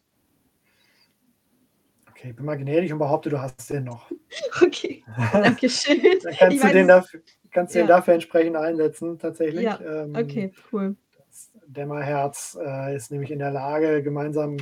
Okay, 2.21 2.31
ich 2.31 2.37
bin 2.37 2.45
mal 2.45 2.59
gnädig 2.59 2.93
und 2.93 2.99
behaupte, 2.99 3.31
du 3.31 3.41
hast 3.41 3.71
den 3.71 3.85
noch. 3.85 4.11
Okay, 4.63 5.03
danke 5.33 5.71
schön. 5.71 6.03
Dann 6.23 6.35
kannst 6.35 6.65
du 6.65 6.69
den 6.69 6.89
dafür, 6.89 7.21
kannst 7.51 7.75
ja. 7.75 7.83
den 7.83 7.89
dafür 7.89 8.15
entsprechend 8.15 8.57
einsetzen, 8.57 9.19
tatsächlich. 9.19 9.63
Ja, 9.63 9.81
ähm, 9.81 10.15
okay, 10.15 10.53
cool. 10.71 10.97
Das 11.17 11.51
Dämmerherz 11.67 12.59
äh, 12.61 12.95
ist 12.95 13.11
nämlich 13.11 13.31
in 13.31 13.39
der 13.39 13.51
Lage, 13.51 14.03
gemeinsam 14.03 14.59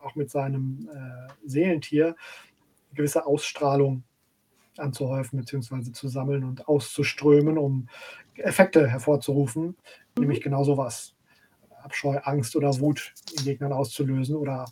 auch 0.00 0.14
mit 0.14 0.30
seinem 0.30 0.88
äh, 0.88 1.32
Seelentier 1.44 2.06
eine 2.06 2.14
gewisse 2.94 3.26
Ausstrahlung 3.26 4.04
anzuhäufen 4.78 5.40
bzw. 5.40 5.90
zu 5.90 6.06
sammeln 6.06 6.44
und 6.44 6.68
auszuströmen, 6.68 7.58
um 7.58 7.88
Effekte 8.36 8.86
hervorzurufen, 8.86 9.64
mhm. 9.64 9.74
nämlich 10.16 10.42
genau 10.42 10.62
sowas. 10.62 11.16
Abscheu, 11.82 12.20
Angst 12.22 12.54
oder 12.54 12.78
Wut 12.78 13.12
in 13.36 13.44
Gegnern 13.44 13.72
auszulösen 13.72 14.36
oder 14.36 14.66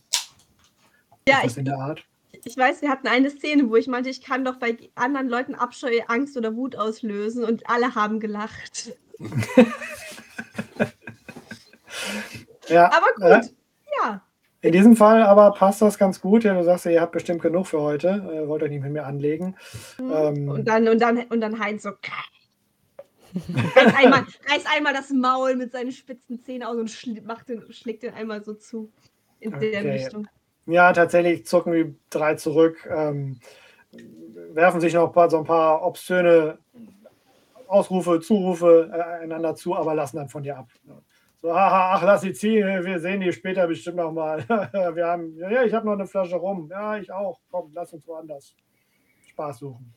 ja, 1.27 1.39
etwas 1.39 1.52
ich, 1.52 1.59
in 1.59 1.65
der 1.65 1.78
Art. 1.78 2.08
Ich 2.45 2.57
weiß, 2.57 2.83
wir 2.83 2.91
hatten 2.91 3.09
eine 3.09 3.31
Szene, 3.31 3.69
wo 3.71 3.77
ich 3.77 3.89
meinte, 3.89 4.11
ich 4.11 4.23
kann 4.23 4.45
doch 4.45 4.57
bei 4.57 4.77
anderen 4.95 5.29
Leuten 5.29 5.55
Abscheu, 5.55 6.01
Angst 6.09 6.37
oder 6.37 6.55
Wut 6.55 6.77
auslösen 6.77 7.45
und 7.45 7.69
alle 7.69 7.95
haben 7.95 8.21
gelacht. 8.21 8.93
ja, 12.69 12.93
aber 12.93 13.07
gut, 13.17 13.25
äh, 13.25 13.41
ja. 14.03 14.23
In 14.61 14.73
diesem 14.73 14.97
Fall 14.97 15.23
aber 15.23 15.53
passt 15.53 15.81
das 15.83 15.99
ganz 15.99 16.21
gut. 16.21 16.43
Ja, 16.45 16.55
du 16.55 16.65
sagst 16.65 16.85
ja, 16.85 16.91
ihr 16.91 17.01
habt 17.01 17.13
bestimmt 17.13 17.43
genug 17.43 17.67
für 17.69 17.81
heute. 17.81 18.09
Äh, 18.09 18.49
wollt 18.49 18.63
euch 18.63 18.71
nicht 18.71 18.83
mit 18.83 18.93
mir 18.93 19.07
anlegen. 19.07 19.57
Mhm. 19.99 20.13
Ähm, 20.13 20.49
und, 20.49 20.65
dann, 20.67 20.89
und, 20.89 21.01
dann, 21.01 21.23
und 21.25 21.41
dann 21.41 21.59
Heinz 21.59 21.85
so. 21.85 21.91
reiß, 23.75 23.95
einmal, 23.97 24.27
reiß 24.51 24.65
einmal 24.77 24.95
das 24.95 25.11
Maul 25.11 25.55
mit 25.55 25.73
seinen 25.73 25.93
spitzen 25.93 26.43
Zähnen 26.43 26.65
aus 26.65 26.77
und 26.77 26.91
schl 26.91 27.21
macht 27.23 27.49
den, 27.49 27.73
schlägt 27.73 28.03
den 28.03 28.15
einmal 28.15 28.45
so 28.45 28.55
zu. 28.55 28.93
In 29.41 29.55
okay. 29.55 29.71
der 29.71 29.85
Richtung. 29.85 30.27
Ja, 30.69 30.93
tatsächlich 30.93 31.47
zucken 31.47 31.73
die 31.73 31.97
drei 32.11 32.35
zurück, 32.35 32.86
ähm, 32.95 33.40
werfen 34.53 34.82
sich 34.82 34.93
noch 34.93 35.07
ein 35.07 35.12
paar, 35.12 35.31
so 35.31 35.39
ein 35.39 35.45
paar 35.45 35.82
obszöne 35.82 36.59
Ausrufe, 37.66 38.20
Zurufe 38.20 38.90
äh, 38.93 39.23
einander 39.24 39.55
zu, 39.55 39.74
aber 39.74 39.95
lassen 39.95 40.19
dann 40.19 40.28
von 40.28 40.43
dir 40.43 40.59
ab. 40.59 40.69
So, 41.40 41.55
haha, 41.55 41.95
ach, 41.95 42.03
lass 42.03 42.20
sie 42.20 42.35
ziehen, 42.35 42.85
wir 42.85 43.01
sehen 43.01 43.23
die 43.23 43.32
später 43.32 43.66
bestimmt 43.66 43.97
noch 43.97 44.12
mal. 44.12 44.47
wir 44.95 45.07
haben, 45.07 45.39
ja, 45.39 45.62
ich 45.62 45.73
habe 45.73 45.86
noch 45.86 45.95
eine 45.95 46.07
Flasche 46.07 46.36
rum. 46.36 46.69
Ja, 46.70 46.99
ich 46.99 47.11
auch. 47.11 47.40
Komm, 47.51 47.70
lass 47.73 47.95
uns 47.95 48.07
woanders 48.07 48.55
Spaß 49.27 49.61
suchen. 49.61 49.95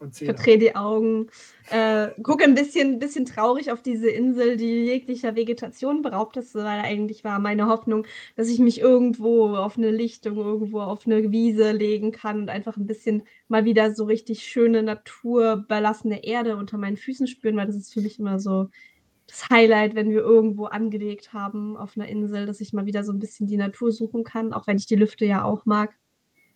Ich 0.00 0.24
verdrehe 0.24 0.58
die 0.58 0.76
Augen, 0.76 1.28
äh, 1.70 2.08
gucke 2.22 2.44
ein 2.44 2.54
bisschen, 2.54 2.98
bisschen 2.98 3.24
traurig 3.24 3.72
auf 3.72 3.82
diese 3.82 4.08
Insel, 4.08 4.56
die 4.56 4.84
jeglicher 4.84 5.36
Vegetation 5.36 6.02
beraubt 6.02 6.36
ist, 6.36 6.54
weil 6.54 6.80
eigentlich 6.80 7.24
war 7.24 7.38
meine 7.38 7.66
Hoffnung, 7.66 8.06
dass 8.36 8.48
ich 8.48 8.58
mich 8.58 8.80
irgendwo 8.80 9.56
auf 9.56 9.76
eine 9.76 9.90
Lichtung, 9.90 10.36
irgendwo 10.36 10.80
auf 10.80 11.06
eine 11.06 11.30
Wiese 11.32 11.72
legen 11.72 12.12
kann 12.12 12.42
und 12.42 12.48
einfach 12.50 12.76
ein 12.76 12.86
bisschen 12.86 13.24
mal 13.48 13.64
wieder 13.64 13.94
so 13.94 14.04
richtig 14.04 14.44
schöne 14.44 14.82
naturbelassene 14.82 16.24
Erde 16.24 16.56
unter 16.56 16.78
meinen 16.78 16.96
Füßen 16.96 17.26
spüren, 17.26 17.56
weil 17.56 17.66
das 17.66 17.76
ist 17.76 17.92
für 17.92 18.00
mich 18.00 18.18
immer 18.18 18.38
so 18.38 18.68
das 19.26 19.50
Highlight, 19.50 19.94
wenn 19.94 20.10
wir 20.10 20.20
irgendwo 20.20 20.66
angelegt 20.66 21.32
haben 21.32 21.76
auf 21.76 21.96
einer 21.96 22.08
Insel, 22.08 22.46
dass 22.46 22.60
ich 22.60 22.72
mal 22.72 22.86
wieder 22.86 23.04
so 23.04 23.12
ein 23.12 23.18
bisschen 23.18 23.46
die 23.46 23.58
Natur 23.58 23.92
suchen 23.92 24.24
kann, 24.24 24.52
auch 24.52 24.66
wenn 24.66 24.78
ich 24.78 24.86
die 24.86 24.96
Lüfte 24.96 25.26
ja 25.26 25.44
auch 25.44 25.66
mag. 25.66 25.94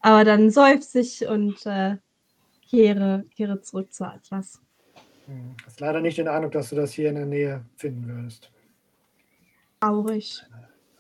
Aber 0.01 0.25
dann 0.25 0.51
seufze 0.51 1.01
ich 1.01 1.27
und 1.27 1.65
äh, 1.67 1.97
kehre, 2.73 3.25
kehre 3.37 3.61
zurück 3.61 3.93
zu 3.93 4.05
Atlas. 4.05 4.61
Hm. 5.27 5.55
Hast 5.67 5.81
leider 5.81 6.01
nicht 6.01 6.17
den 6.17 6.29
Eindruck, 6.29 6.53
dass 6.53 6.71
du 6.71 6.77
das 6.77 6.93
hier 6.93 7.11
in 7.11 7.17
der 7.17 7.27
Nähe 7.27 7.65
finden 7.77 8.09
würdest. 8.09 8.51
Traurig. 9.81 10.43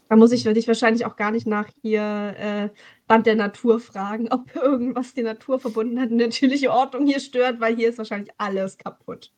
Da 0.08 0.16
muss 0.16 0.32
ich 0.32 0.44
dich 0.44 0.68
wahrscheinlich 0.68 1.06
auch 1.06 1.16
gar 1.16 1.30
nicht 1.30 1.46
nach 1.46 1.68
hier 1.80 2.34
äh, 2.38 2.68
Band 3.06 3.26
der 3.26 3.36
Natur 3.36 3.80
fragen, 3.80 4.30
ob 4.30 4.54
irgendwas 4.54 5.14
die 5.14 5.22
Natur 5.22 5.58
verbunden 5.58 5.98
hat, 5.98 6.10
natürliche 6.10 6.70
Ordnung 6.70 7.06
hier 7.06 7.20
stört, 7.20 7.58
weil 7.60 7.74
hier 7.74 7.88
ist 7.88 7.96
wahrscheinlich 7.96 8.30
alles 8.36 8.76
kaputt. 8.76 9.32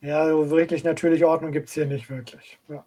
Ja, 0.00 0.28
so 0.28 0.50
wirklich 0.50 0.82
natürliche 0.82 1.28
Ordnung 1.28 1.52
gibt 1.52 1.68
es 1.68 1.74
hier 1.74 1.86
nicht 1.86 2.10
wirklich. 2.10 2.58
Ja. 2.68 2.84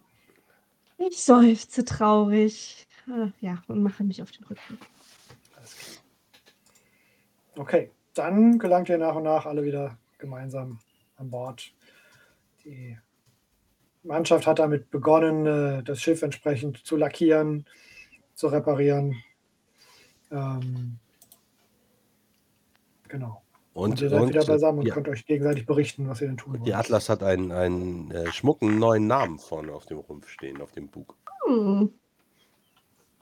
Ich 0.98 1.22
seufze 1.22 1.82
traurig. 1.86 2.86
Äh, 3.08 3.28
ja, 3.40 3.62
und 3.68 3.82
mache 3.82 4.04
mich 4.04 4.20
auf 4.20 4.30
den 4.32 4.44
Rücken. 4.44 4.78
Alles 5.56 5.74
klar. 5.74 7.64
Okay 7.64 7.90
dann 8.16 8.58
gelangt 8.58 8.88
ihr 8.88 8.98
nach 8.98 9.14
und 9.14 9.24
nach 9.24 9.46
alle 9.46 9.64
wieder 9.64 9.98
gemeinsam 10.18 10.78
an 11.16 11.30
Bord. 11.30 11.72
Die 12.64 12.98
Mannschaft 14.02 14.46
hat 14.46 14.58
damit 14.58 14.90
begonnen, 14.90 15.46
äh, 15.46 15.82
das 15.82 16.00
Schiff 16.00 16.22
entsprechend 16.22 16.84
zu 16.84 16.96
lackieren, 16.96 17.66
zu 18.34 18.48
reparieren. 18.48 19.16
Ähm, 20.30 20.98
genau. 23.08 23.42
Und, 23.74 23.90
und 23.90 24.00
ihr 24.00 24.08
seid 24.08 24.22
und, 24.22 24.28
wieder 24.30 24.44
beisammen 24.44 24.78
und 24.80 24.86
ja. 24.86 24.94
könnt 24.94 25.08
euch 25.08 25.26
gegenseitig 25.26 25.66
berichten, 25.66 26.08
was 26.08 26.22
ihr 26.22 26.28
denn 26.28 26.38
tun 26.38 26.54
wollt. 26.54 26.66
Die 26.66 26.74
Atlas 26.74 27.10
hat 27.10 27.22
einen, 27.22 27.52
einen 27.52 28.10
äh, 28.10 28.32
schmucken 28.32 28.78
neuen 28.78 29.06
Namen 29.06 29.38
vorne 29.38 29.72
auf 29.72 29.84
dem 29.84 29.98
Rumpf 29.98 30.28
stehen, 30.28 30.62
auf 30.62 30.72
dem 30.72 30.88
Bug. 30.88 31.14
Hm. 31.46 31.92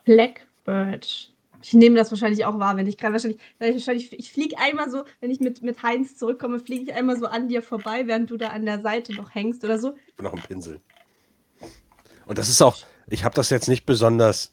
Blackbird. 0.04 1.33
Ich 1.64 1.72
nehme 1.72 1.96
das 1.96 2.10
wahrscheinlich 2.10 2.44
auch 2.44 2.58
wahr, 2.58 2.76
wenn 2.76 2.86
ich 2.86 2.98
gerade 2.98 3.14
wahrscheinlich, 3.14 3.40
wahrscheinlich, 3.58 4.12
ich 4.12 4.30
fliege 4.30 4.58
einmal 4.58 4.90
so, 4.90 5.04
wenn 5.22 5.30
ich 5.30 5.40
mit, 5.40 5.62
mit 5.62 5.82
Heinz 5.82 6.14
zurückkomme, 6.14 6.60
fliege 6.60 6.90
ich 6.90 6.94
einmal 6.94 7.18
so 7.18 7.24
an 7.24 7.48
dir 7.48 7.62
vorbei, 7.62 8.06
während 8.06 8.30
du 8.30 8.36
da 8.36 8.48
an 8.48 8.66
der 8.66 8.82
Seite 8.82 9.14
noch 9.14 9.34
hängst 9.34 9.64
oder 9.64 9.78
so. 9.78 9.94
Noch 10.20 10.34
ein 10.34 10.42
Pinsel. 10.42 10.82
Und 12.26 12.36
das 12.36 12.50
ist 12.50 12.60
auch, 12.60 12.76
ich 13.06 13.24
habe 13.24 13.34
das 13.34 13.48
jetzt 13.48 13.68
nicht 13.68 13.86
besonders 13.86 14.52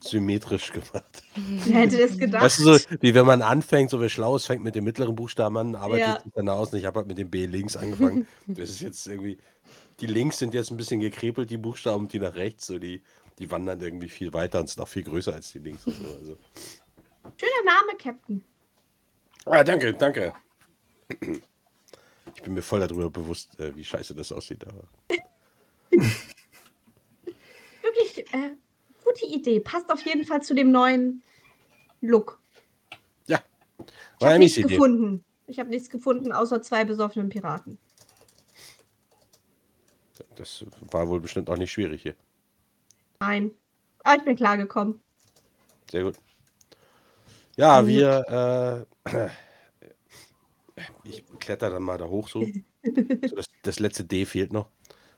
symmetrisch 0.00 0.72
gemacht. 0.72 1.22
Wer 1.36 1.82
hätte 1.82 1.98
das 1.98 2.18
gedacht? 2.18 2.42
Weißt 2.42 2.58
du, 2.58 2.64
so, 2.64 2.84
wie 3.00 3.14
wenn 3.14 3.26
man 3.26 3.42
anfängt, 3.42 3.90
so 3.90 4.02
wie 4.02 4.08
schlau 4.08 4.34
ist, 4.34 4.46
fängt 4.46 4.64
mit 4.64 4.74
dem 4.74 4.82
mittleren 4.82 5.14
Buchstaben 5.14 5.56
an, 5.56 5.76
arbeitet 5.76 6.06
ja. 6.06 6.20
sich 6.20 6.32
dann 6.34 6.48
aus. 6.48 6.72
Und 6.72 6.80
ich 6.80 6.84
habe 6.84 6.98
halt 6.98 7.06
mit 7.06 7.18
dem 7.18 7.30
B 7.30 7.46
links 7.46 7.76
angefangen. 7.76 8.26
das 8.48 8.70
ist 8.70 8.80
jetzt 8.80 9.06
irgendwie, 9.06 9.38
die 10.00 10.06
links 10.06 10.38
sind 10.38 10.52
jetzt 10.52 10.72
ein 10.72 10.76
bisschen 10.76 10.98
gekrepelt, 10.98 11.48
die 11.48 11.58
Buchstaben, 11.58 12.08
die 12.08 12.18
nach 12.18 12.34
rechts, 12.34 12.66
so 12.66 12.80
die 12.80 13.02
die 13.40 13.50
wandern 13.50 13.80
irgendwie 13.80 14.08
viel 14.08 14.32
weiter 14.32 14.60
und 14.60 14.68
sind 14.68 14.80
auch 14.82 14.88
viel 14.88 15.02
größer 15.02 15.34
als 15.34 15.50
die 15.50 15.58
Links. 15.58 15.82
So. 15.84 15.90
Also. 15.90 16.36
Schöner 17.36 17.64
Name, 17.64 17.96
Captain. 17.98 18.44
Ah, 19.46 19.64
danke, 19.64 19.94
danke. 19.94 20.34
Ich 22.34 22.42
bin 22.42 22.52
mir 22.54 22.62
voll 22.62 22.80
darüber 22.80 23.10
bewusst, 23.10 23.58
äh, 23.58 23.74
wie 23.74 23.84
scheiße 23.84 24.14
das 24.14 24.30
aussieht. 24.30 24.64
Aber. 24.66 24.84
Wirklich 27.82 28.32
äh, 28.34 28.50
gute 29.04 29.26
Idee. 29.26 29.58
Passt 29.60 29.90
auf 29.90 30.04
jeden 30.04 30.24
Fall 30.24 30.42
zu 30.42 30.54
dem 30.54 30.70
neuen 30.70 31.22
Look. 32.02 32.38
Ja. 33.26 33.42
Ich 34.18 34.26
habe 34.26 34.38
nichts 34.38 34.58
Idee. 34.58 34.68
gefunden. 34.68 35.24
Ich 35.46 35.58
habe 35.58 35.70
nichts 35.70 35.88
gefunden, 35.88 36.30
außer 36.30 36.60
zwei 36.62 36.84
besoffenen 36.84 37.30
Piraten. 37.30 37.78
Das 40.36 40.64
war 40.90 41.08
wohl 41.08 41.20
bestimmt 41.20 41.48
auch 41.50 41.56
nicht 41.56 41.72
schwierig 41.72 42.02
hier. 42.02 42.14
Nein. 43.20 43.52
Aber 44.02 44.16
ich 44.16 44.24
bin 44.24 44.36
klargekommen. 44.36 45.00
Sehr 45.90 46.04
gut. 46.04 46.16
Ja, 47.56 47.82
mhm. 47.82 47.86
wir 47.86 48.86
äh, 49.06 49.30
Ich 51.04 51.24
kletter 51.38 51.70
dann 51.70 51.82
mal 51.82 51.98
da 51.98 52.06
hoch 52.06 52.28
so. 52.28 52.44
so 52.82 53.36
das, 53.36 53.46
das 53.62 53.78
letzte 53.78 54.04
D 54.04 54.24
fehlt 54.24 54.52
noch. 54.52 54.70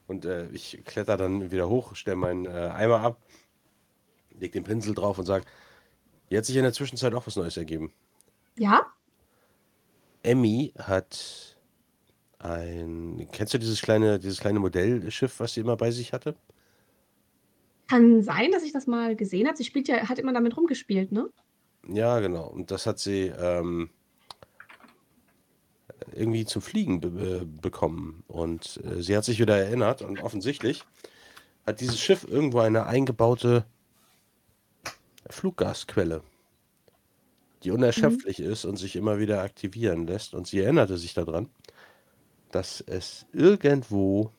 Und 0.06 0.24
äh, 0.24 0.48
ich 0.48 0.82
kletter 0.84 1.16
dann 1.16 1.50
wieder 1.52 1.68
hoch, 1.68 1.94
stelle 1.94 2.16
meinen 2.16 2.46
äh, 2.46 2.70
Eimer 2.74 3.00
ab, 3.00 3.20
leg 4.38 4.52
den 4.52 4.64
Pinsel 4.64 4.94
drauf 4.94 5.18
und 5.18 5.26
sage, 5.26 5.44
hier 6.28 6.38
hat 6.38 6.44
sich 6.44 6.56
in 6.56 6.64
der 6.64 6.72
Zwischenzeit 6.72 7.14
auch 7.14 7.26
was 7.26 7.36
Neues 7.36 7.56
ergeben. 7.56 7.92
Ja? 8.58 8.86
Emmy 10.22 10.72
hat 10.78 11.56
ein. 12.38 13.28
Kennst 13.32 13.54
du 13.54 13.58
dieses 13.58 13.80
kleine, 13.80 14.18
dieses 14.18 14.40
kleine 14.40 14.58
Modellschiff, 14.58 15.38
was 15.40 15.54
sie 15.54 15.60
immer 15.60 15.76
bei 15.76 15.90
sich 15.90 16.12
hatte? 16.12 16.34
Kann 17.92 18.22
sein, 18.22 18.50
dass 18.52 18.62
ich 18.62 18.72
das 18.72 18.86
mal 18.86 19.16
gesehen 19.16 19.46
habe. 19.46 19.56
Sie 19.58 19.64
spielt 19.64 19.86
ja, 19.86 20.08
hat 20.08 20.18
immer 20.18 20.32
damit 20.32 20.56
rumgespielt, 20.56 21.12
ne? 21.12 21.28
Ja, 21.86 22.20
genau. 22.20 22.46
Und 22.48 22.70
das 22.70 22.86
hat 22.86 22.98
sie 22.98 23.26
ähm, 23.26 23.90
irgendwie 26.14 26.46
zum 26.46 26.62
Fliegen 26.62 27.00
be 27.00 27.10
be 27.10 27.44
bekommen. 27.44 28.24
Und 28.28 28.80
äh, 28.82 29.02
sie 29.02 29.14
hat 29.14 29.24
sich 29.26 29.40
wieder 29.40 29.58
erinnert 29.58 30.00
und 30.00 30.20
offensichtlich 30.22 30.84
hat 31.66 31.80
dieses 31.82 32.00
Schiff 32.00 32.24
irgendwo 32.26 32.60
eine 32.60 32.86
eingebaute 32.86 33.66
Fluggasquelle, 35.28 36.22
die 37.62 37.70
Mhm. 37.70 37.76
unerschöpflich 37.76 38.40
ist 38.40 38.64
und 38.64 38.76
sich 38.78 38.96
immer 38.96 39.18
wieder 39.18 39.42
aktivieren 39.42 40.06
lässt. 40.06 40.32
Und 40.32 40.46
sie 40.46 40.60
erinnerte 40.60 40.96
sich 40.96 41.12
daran, 41.12 41.50
dass 42.52 42.80
es 42.80 43.26
irgendwo 43.34 44.32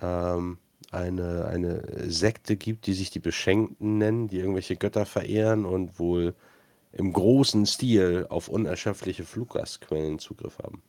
ähm, 0.00 0.58
eine, 0.90 1.46
eine 1.46 2.10
Sekte 2.10 2.56
gibt, 2.56 2.86
die 2.86 2.94
sich 2.94 3.10
die 3.10 3.18
Beschenkten 3.18 3.98
nennen, 3.98 4.28
die 4.28 4.38
irgendwelche 4.38 4.76
Götter 4.76 5.06
verehren 5.06 5.64
und 5.64 5.98
wohl 5.98 6.34
im 6.92 7.12
großen 7.12 7.66
Stil 7.66 8.26
auf 8.30 8.48
unerschöpfliche 8.48 9.24
Fluggasquellen 9.24 10.18
Zugriff 10.18 10.58
haben. 10.58 10.82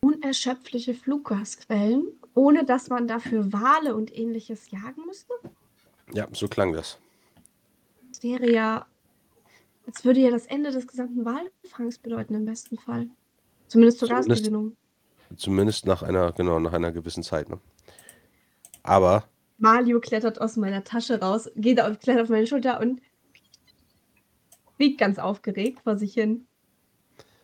Unerschöpfliche 0.00 0.94
Fluggasquellen, 0.94 2.04
ohne 2.34 2.64
dass 2.64 2.88
man 2.88 3.06
dafür 3.06 3.52
Wale 3.52 3.94
und 3.94 4.16
ähnliches 4.16 4.70
jagen 4.70 5.04
müsste? 5.06 5.34
Ja, 6.14 6.26
so 6.32 6.48
klang 6.48 6.72
das. 6.72 6.98
Das 8.08 8.22
wäre 8.22 8.50
ja, 8.50 8.86
das 9.86 10.04
würde 10.04 10.20
ja 10.20 10.30
das 10.30 10.46
Ende 10.46 10.70
des 10.70 10.86
gesamten 10.86 11.24
Walfangs 11.24 11.98
bedeuten 11.98 12.34
im 12.34 12.46
besten 12.46 12.78
Fall. 12.78 13.08
Zumindest 13.68 13.98
zur 13.98 14.08
Zumindest- 14.08 14.28
Gasgewinnung. 14.44 14.76
Zumindest 15.36 15.86
nach 15.86 16.02
einer, 16.02 16.32
genau, 16.32 16.58
nach 16.58 16.72
einer 16.72 16.90
gewissen 16.90 17.22
Zeit. 17.22 17.48
Ne? 17.48 17.60
Aber 18.82 19.24
Mario 19.58 20.00
klettert 20.00 20.40
aus 20.40 20.56
meiner 20.56 20.84
Tasche 20.84 21.20
raus, 21.20 21.50
geht 21.56 21.80
auf, 21.80 21.98
klettert 21.98 22.24
auf 22.24 22.28
meine 22.30 22.46
Schulter 22.46 22.80
und 22.80 23.00
fliegt 24.76 24.98
ganz 24.98 25.18
aufgeregt 25.18 25.80
vor 25.82 25.96
sich 25.98 26.14
hin. 26.14 26.46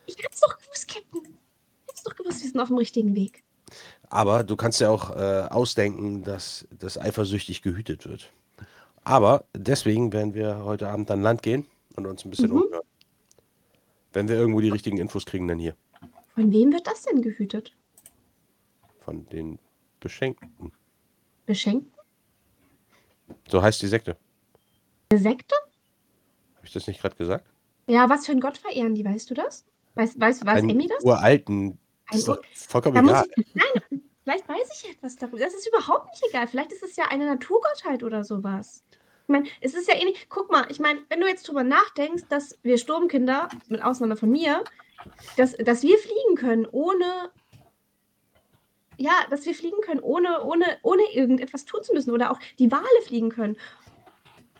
Ich 0.06 0.16
hab's 0.24 0.40
doch 0.40 0.56
gewusst, 0.58 0.88
Captain. 0.88 1.22
Ich 1.24 1.88
hab's 1.88 2.02
doch 2.04 2.14
gewusst, 2.14 2.42
wir 2.42 2.50
sind 2.50 2.60
auf 2.60 2.68
dem 2.68 2.78
richtigen 2.78 3.14
Weg. 3.14 3.42
Aber 4.08 4.44
du 4.44 4.56
kannst 4.56 4.80
ja 4.80 4.88
auch 4.90 5.10
äh, 5.10 5.48
ausdenken, 5.50 6.22
dass 6.22 6.66
das 6.78 6.96
eifersüchtig 6.96 7.62
gehütet 7.62 8.06
wird. 8.08 8.32
Aber 9.02 9.44
deswegen 9.54 10.12
werden 10.12 10.34
wir 10.34 10.64
heute 10.64 10.88
Abend 10.88 11.10
an 11.10 11.22
Land 11.22 11.42
gehen 11.42 11.66
und 11.96 12.06
uns 12.06 12.24
ein 12.24 12.30
bisschen 12.30 12.50
Mhm. 12.50 12.62
umhören. 12.62 12.82
Wenn 14.12 14.28
wir 14.28 14.36
irgendwo 14.36 14.60
die 14.60 14.70
richtigen 14.70 14.98
Infos 14.98 15.26
kriegen, 15.26 15.46
dann 15.48 15.58
hier. 15.58 15.76
Von 16.34 16.50
wem 16.52 16.72
wird 16.72 16.86
das 16.86 17.02
denn 17.02 17.20
gehütet? 17.20 17.74
Von 19.00 19.26
den 19.28 19.58
Beschenkten. 20.00 20.72
Beschenkt? 21.46 21.92
So 23.48 23.62
heißt 23.62 23.80
die 23.82 23.86
Sekte. 23.86 24.16
Eine 25.10 25.20
Sekte? 25.20 25.54
Habe 26.56 26.66
ich 26.66 26.72
das 26.72 26.86
nicht 26.86 27.00
gerade 27.00 27.16
gesagt? 27.16 27.46
Ja, 27.86 28.10
was 28.10 28.26
für 28.26 28.32
einen 28.32 28.40
Gott 28.40 28.58
verehren 28.58 28.94
die, 28.94 29.04
weißt 29.04 29.30
du 29.30 29.34
das? 29.34 29.64
Weiß, 29.94 30.18
weiß, 30.18 30.44
weiß 30.44 30.58
Einen 30.58 30.70
Emmy 30.70 30.88
das? 30.88 31.04
uralten. 31.04 31.78
Ein 32.08 32.18
Ist 32.18 32.28
doch 32.28 32.38
vollkommen 32.52 33.06
egal. 33.08 33.26
ich, 33.36 33.54
nein, 33.54 34.02
vielleicht 34.24 34.48
weiß 34.48 34.82
ich 34.82 34.90
etwas 34.90 35.16
darüber. 35.16 35.38
Das 35.38 35.54
ist 35.54 35.68
überhaupt 35.68 36.10
nicht 36.10 36.24
egal. 36.28 36.46
Vielleicht 36.48 36.72
ist 36.72 36.82
es 36.82 36.96
ja 36.96 37.06
eine 37.08 37.26
Naturgottheit 37.26 38.02
oder 38.02 38.24
sowas. 38.24 38.84
Ich 39.22 39.28
meine, 39.28 39.48
es 39.60 39.74
ist 39.74 39.88
ja 39.88 39.94
ähnlich. 39.94 40.26
Guck 40.28 40.50
mal, 40.50 40.66
ich 40.70 40.78
meine, 40.78 41.00
wenn 41.08 41.20
du 41.20 41.26
jetzt 41.26 41.48
drüber 41.48 41.64
nachdenkst, 41.64 42.24
dass 42.28 42.58
wir 42.62 42.78
Sturmkinder, 42.78 43.48
mit 43.68 43.82
Ausnahme 43.82 44.16
von 44.16 44.30
mir, 44.30 44.62
dass, 45.36 45.52
dass 45.56 45.82
wir 45.82 45.98
fliegen 45.98 46.36
können, 46.36 46.66
ohne. 46.66 47.30
Ja, 48.96 49.12
dass 49.30 49.44
wir 49.46 49.54
fliegen 49.54 49.80
können, 49.82 50.00
ohne, 50.00 50.42
ohne, 50.44 50.78
ohne 50.82 51.02
irgendetwas 51.12 51.64
tun 51.64 51.82
zu 51.82 51.92
müssen. 51.92 52.12
Oder 52.12 52.30
auch 52.30 52.40
die 52.58 52.70
Wale 52.70 53.02
fliegen 53.04 53.30
können. 53.30 53.56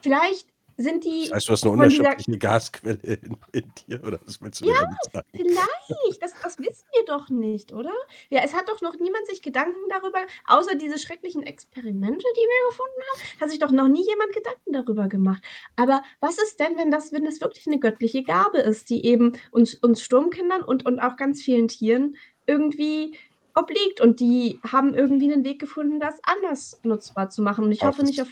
Vielleicht 0.02 0.46
sind 0.76 1.04
die. 1.04 1.24
Das 1.24 1.36
heißt, 1.36 1.48
du 1.48 1.52
hast 1.52 1.64
eine 1.64 1.72
unerschöpfliche 1.72 2.38
Gasquelle 2.38 2.98
in, 3.02 3.36
in 3.52 3.72
dir, 3.88 4.02
oder 4.04 4.20
was 4.24 4.40
willst 4.40 4.60
du 4.60 4.66
sagen? 4.66 4.96
Vielleicht, 5.32 6.22
das, 6.22 6.32
das 6.42 6.58
wissen 6.58 6.84
wir 6.92 7.04
doch 7.06 7.28
nicht, 7.28 7.72
oder? 7.72 7.92
Ja, 8.30 8.42
es 8.44 8.54
hat 8.54 8.68
doch 8.68 8.80
noch 8.82 8.98
niemand 8.98 9.26
sich 9.26 9.42
Gedanken 9.42 9.80
darüber, 9.88 10.18
außer 10.46 10.74
diese 10.74 10.98
schrecklichen 10.98 11.42
Experimente, 11.42 12.24
die 12.36 12.40
wir 12.40 12.70
gefunden 12.70 13.02
haben, 13.10 13.40
hat 13.40 13.50
sich 13.50 13.58
doch 13.58 13.70
noch 13.70 13.88
nie 13.88 14.06
jemand 14.06 14.32
Gedanken 14.32 14.72
darüber 14.72 15.08
gemacht. 15.08 15.42
Aber 15.76 16.02
was 16.20 16.38
ist 16.38 16.60
denn, 16.60 16.76
wenn 16.76 16.90
das, 16.90 17.12
wenn 17.12 17.24
das 17.24 17.40
wirklich 17.40 17.66
eine 17.66 17.78
göttliche 17.78 18.22
Gabe 18.22 18.58
ist, 18.58 18.90
die 18.90 19.04
eben 19.06 19.32
uns, 19.50 19.74
uns 19.74 20.02
Sturmkindern 20.02 20.62
und, 20.62 20.84
und 20.84 21.00
auch 21.00 21.16
ganz 21.16 21.42
vielen 21.42 21.68
Tieren 21.68 22.16
irgendwie 22.46 23.16
obliegt 23.56 24.00
und 24.00 24.20
die 24.20 24.60
haben 24.62 24.94
irgendwie 24.94 25.32
einen 25.32 25.44
Weg 25.44 25.58
gefunden, 25.58 25.98
das 25.98 26.14
anders 26.22 26.78
nutzbar 26.84 27.30
zu 27.30 27.42
machen. 27.42 27.64
Und 27.64 27.72
ich 27.72 27.82
hoffe 27.82 28.04
nicht 28.04 28.22
auf. 28.22 28.28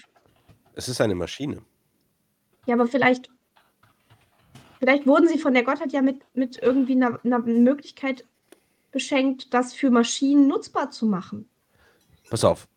Es 0.74 0.88
ist 0.88 1.00
eine 1.00 1.14
Maschine. 1.14 1.62
Ja, 2.66 2.74
aber 2.74 2.86
vielleicht, 2.86 3.30
vielleicht 4.78 5.06
wurden 5.06 5.26
sie 5.26 5.38
von 5.38 5.54
der 5.54 5.64
Gottheit 5.64 5.92
ja 5.92 6.02
mit, 6.02 6.22
mit 6.34 6.58
irgendwie 6.62 6.92
einer, 6.92 7.18
einer 7.24 7.38
Möglichkeit 7.38 8.24
beschenkt, 8.92 9.52
das 9.52 9.72
für 9.72 9.90
Maschinen 9.90 10.46
nutzbar 10.46 10.90
zu 10.90 11.06
machen. 11.06 11.48
Pass 12.28 12.44
auf. 12.44 12.68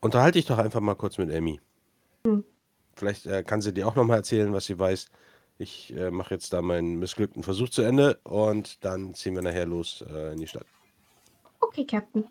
Unterhalte 0.00 0.38
dich 0.38 0.46
doch 0.46 0.58
einfach 0.58 0.80
mal 0.80 0.94
kurz 0.94 1.18
mit 1.18 1.30
Emmy. 1.30 1.60
Hm. 2.26 2.44
Vielleicht 2.94 3.26
äh, 3.26 3.42
kann 3.42 3.60
sie 3.60 3.72
dir 3.72 3.86
auch 3.86 3.94
noch 3.94 4.04
mal 4.04 4.16
erzählen, 4.16 4.52
was 4.52 4.66
sie 4.66 4.78
weiß. 4.78 5.06
Ich 5.58 5.94
äh, 5.96 6.10
mache 6.10 6.34
jetzt 6.34 6.52
da 6.52 6.62
meinen 6.62 6.98
missglückten 6.98 7.42
Versuch 7.42 7.70
zu 7.70 7.82
Ende 7.82 8.20
und 8.24 8.84
dann 8.84 9.14
ziehen 9.14 9.34
wir 9.34 9.42
nachher 9.42 9.66
los 9.66 10.04
äh, 10.08 10.32
in 10.32 10.38
die 10.38 10.46
Stadt. 10.46 10.66
Okay, 11.76 11.84
Captain. 11.84 12.24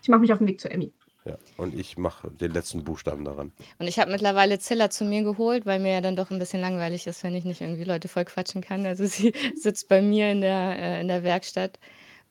Ich 0.00 0.08
mache 0.08 0.20
mich 0.20 0.32
auf 0.32 0.38
den 0.38 0.48
Weg 0.48 0.58
zu 0.58 0.70
Emmy. 0.70 0.90
Ja. 1.26 1.36
Und 1.58 1.78
ich 1.78 1.98
mache 1.98 2.30
den 2.30 2.50
letzten 2.50 2.82
Buchstaben 2.82 3.26
daran. 3.26 3.52
Und 3.78 3.86
ich 3.86 3.98
habe 3.98 4.10
mittlerweile 4.10 4.58
Zilla 4.58 4.88
zu 4.88 5.04
mir 5.04 5.22
geholt, 5.22 5.66
weil 5.66 5.78
mir 5.78 5.92
ja 5.92 6.00
dann 6.00 6.16
doch 6.16 6.30
ein 6.30 6.38
bisschen 6.38 6.62
langweilig 6.62 7.06
ist, 7.06 7.22
wenn 7.22 7.34
ich 7.34 7.44
nicht 7.44 7.60
irgendwie 7.60 7.84
Leute 7.84 8.08
voll 8.08 8.24
quatschen 8.24 8.62
kann. 8.62 8.86
Also 8.86 9.04
sie 9.04 9.34
sitzt 9.54 9.90
bei 9.90 10.00
mir 10.00 10.32
in 10.32 10.40
der, 10.40 10.78
äh, 10.78 11.00
in 11.02 11.08
der 11.08 11.24
Werkstatt 11.24 11.78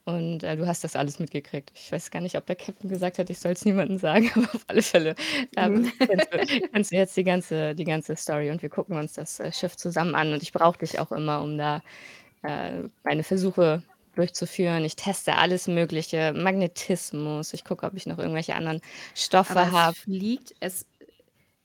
und 0.05 0.41
äh, 0.41 0.57
du 0.57 0.65
hast 0.65 0.83
das 0.83 0.95
alles 0.95 1.19
mitgekriegt. 1.19 1.71
Ich 1.75 1.91
weiß 1.91 2.09
gar 2.09 2.21
nicht, 2.21 2.35
ob 2.35 2.47
der 2.47 2.55
Captain 2.55 2.89
gesagt 2.89 3.19
hat, 3.19 3.29
ich 3.29 3.37
soll 3.37 3.51
es 3.51 3.63
niemandem 3.63 3.99
sagen, 3.99 4.31
aber 4.35 4.55
auf 4.55 4.63
alle 4.65 4.81
Fälle 4.81 5.13
ähm, 5.55 5.91
kennst, 5.99 6.33
du, 6.33 6.67
kennst 6.67 6.91
du 6.91 6.95
jetzt 6.95 7.15
die 7.15 7.23
ganze, 7.23 7.75
die 7.75 7.85
ganze 7.85 8.15
Story 8.15 8.49
und 8.49 8.63
wir 8.63 8.69
gucken 8.69 8.97
uns 8.97 9.13
das 9.13 9.39
äh, 9.39 9.51
Schiff 9.51 9.77
zusammen 9.77 10.15
an. 10.15 10.33
Und 10.33 10.41
ich 10.41 10.51
brauche 10.51 10.79
dich 10.79 10.97
auch 10.97 11.11
immer, 11.11 11.43
um 11.43 11.59
da 11.59 11.83
äh, 12.41 12.85
meine 13.03 13.23
Versuche 13.23 13.83
durchzuführen. 14.21 14.85
Ich 14.85 14.95
teste 14.95 15.35
alles 15.37 15.67
Mögliche, 15.67 16.33
Magnetismus. 16.33 17.53
Ich 17.53 17.65
gucke, 17.65 17.85
ob 17.85 17.95
ich 17.95 18.05
noch 18.05 18.19
irgendwelche 18.19 18.55
anderen 18.55 18.81
Stoffe 19.15 19.51
Aber 19.51 19.67
es 19.67 19.71
habe. 19.73 19.95
fliegt, 19.95 20.53
es, 20.59 20.85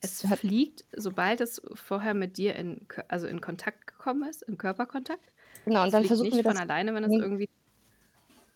es 0.01 0.25
hat- 0.25 0.39
fliegt, 0.39 0.83
sobald 0.95 1.39
es 1.41 1.61
vorher 1.75 2.13
mit 2.15 2.37
dir 2.37 2.55
in, 2.55 2.81
also 3.07 3.27
in 3.27 3.41
Kontakt 3.41 3.85
gekommen 3.87 4.27
ist, 4.27 4.41
in 4.43 4.57
Körperkontakt. 4.57 5.21
Genau, 5.65 5.83
und 5.83 5.93
dann 5.93 6.05
versuchen 6.05 6.29
nicht 6.29 6.37
wir 6.37 6.43
von 6.43 6.53
das. 6.53 6.61
alleine, 6.61 6.93
wenn 6.95 7.03
es 7.03 7.11
irgendwie. 7.11 7.49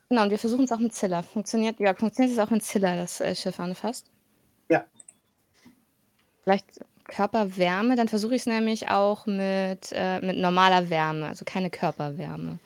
Genau, 0.09 0.23
und 0.23 0.29
wir 0.31 0.39
versuchen 0.39 0.65
es 0.65 0.71
auch 0.71 0.79
mit 0.79 0.93
Zilla. 0.93 1.21
Funktioniert, 1.21 1.79
ja, 1.79 1.93
funktioniert 1.93 2.33
es 2.33 2.39
auch, 2.39 2.51
wenn 2.51 2.61
Zilla 2.61 2.95
das 2.95 3.21
äh, 3.21 3.35
Schiff 3.35 3.59
anfasst? 3.59 4.07
Ja. 4.69 4.83
Vielleicht 6.43 6.65
Körperwärme, 7.05 7.95
dann 7.95 8.07
versuche 8.07 8.35
ich 8.35 8.41
es 8.41 8.45
nämlich 8.47 8.89
auch 8.89 9.25
mit, 9.25 9.91
äh, 9.91 10.19
mit 10.21 10.37
normaler 10.37 10.89
Wärme, 10.89 11.27
also 11.27 11.45
keine 11.45 11.69
Körperwärme, 11.69 12.57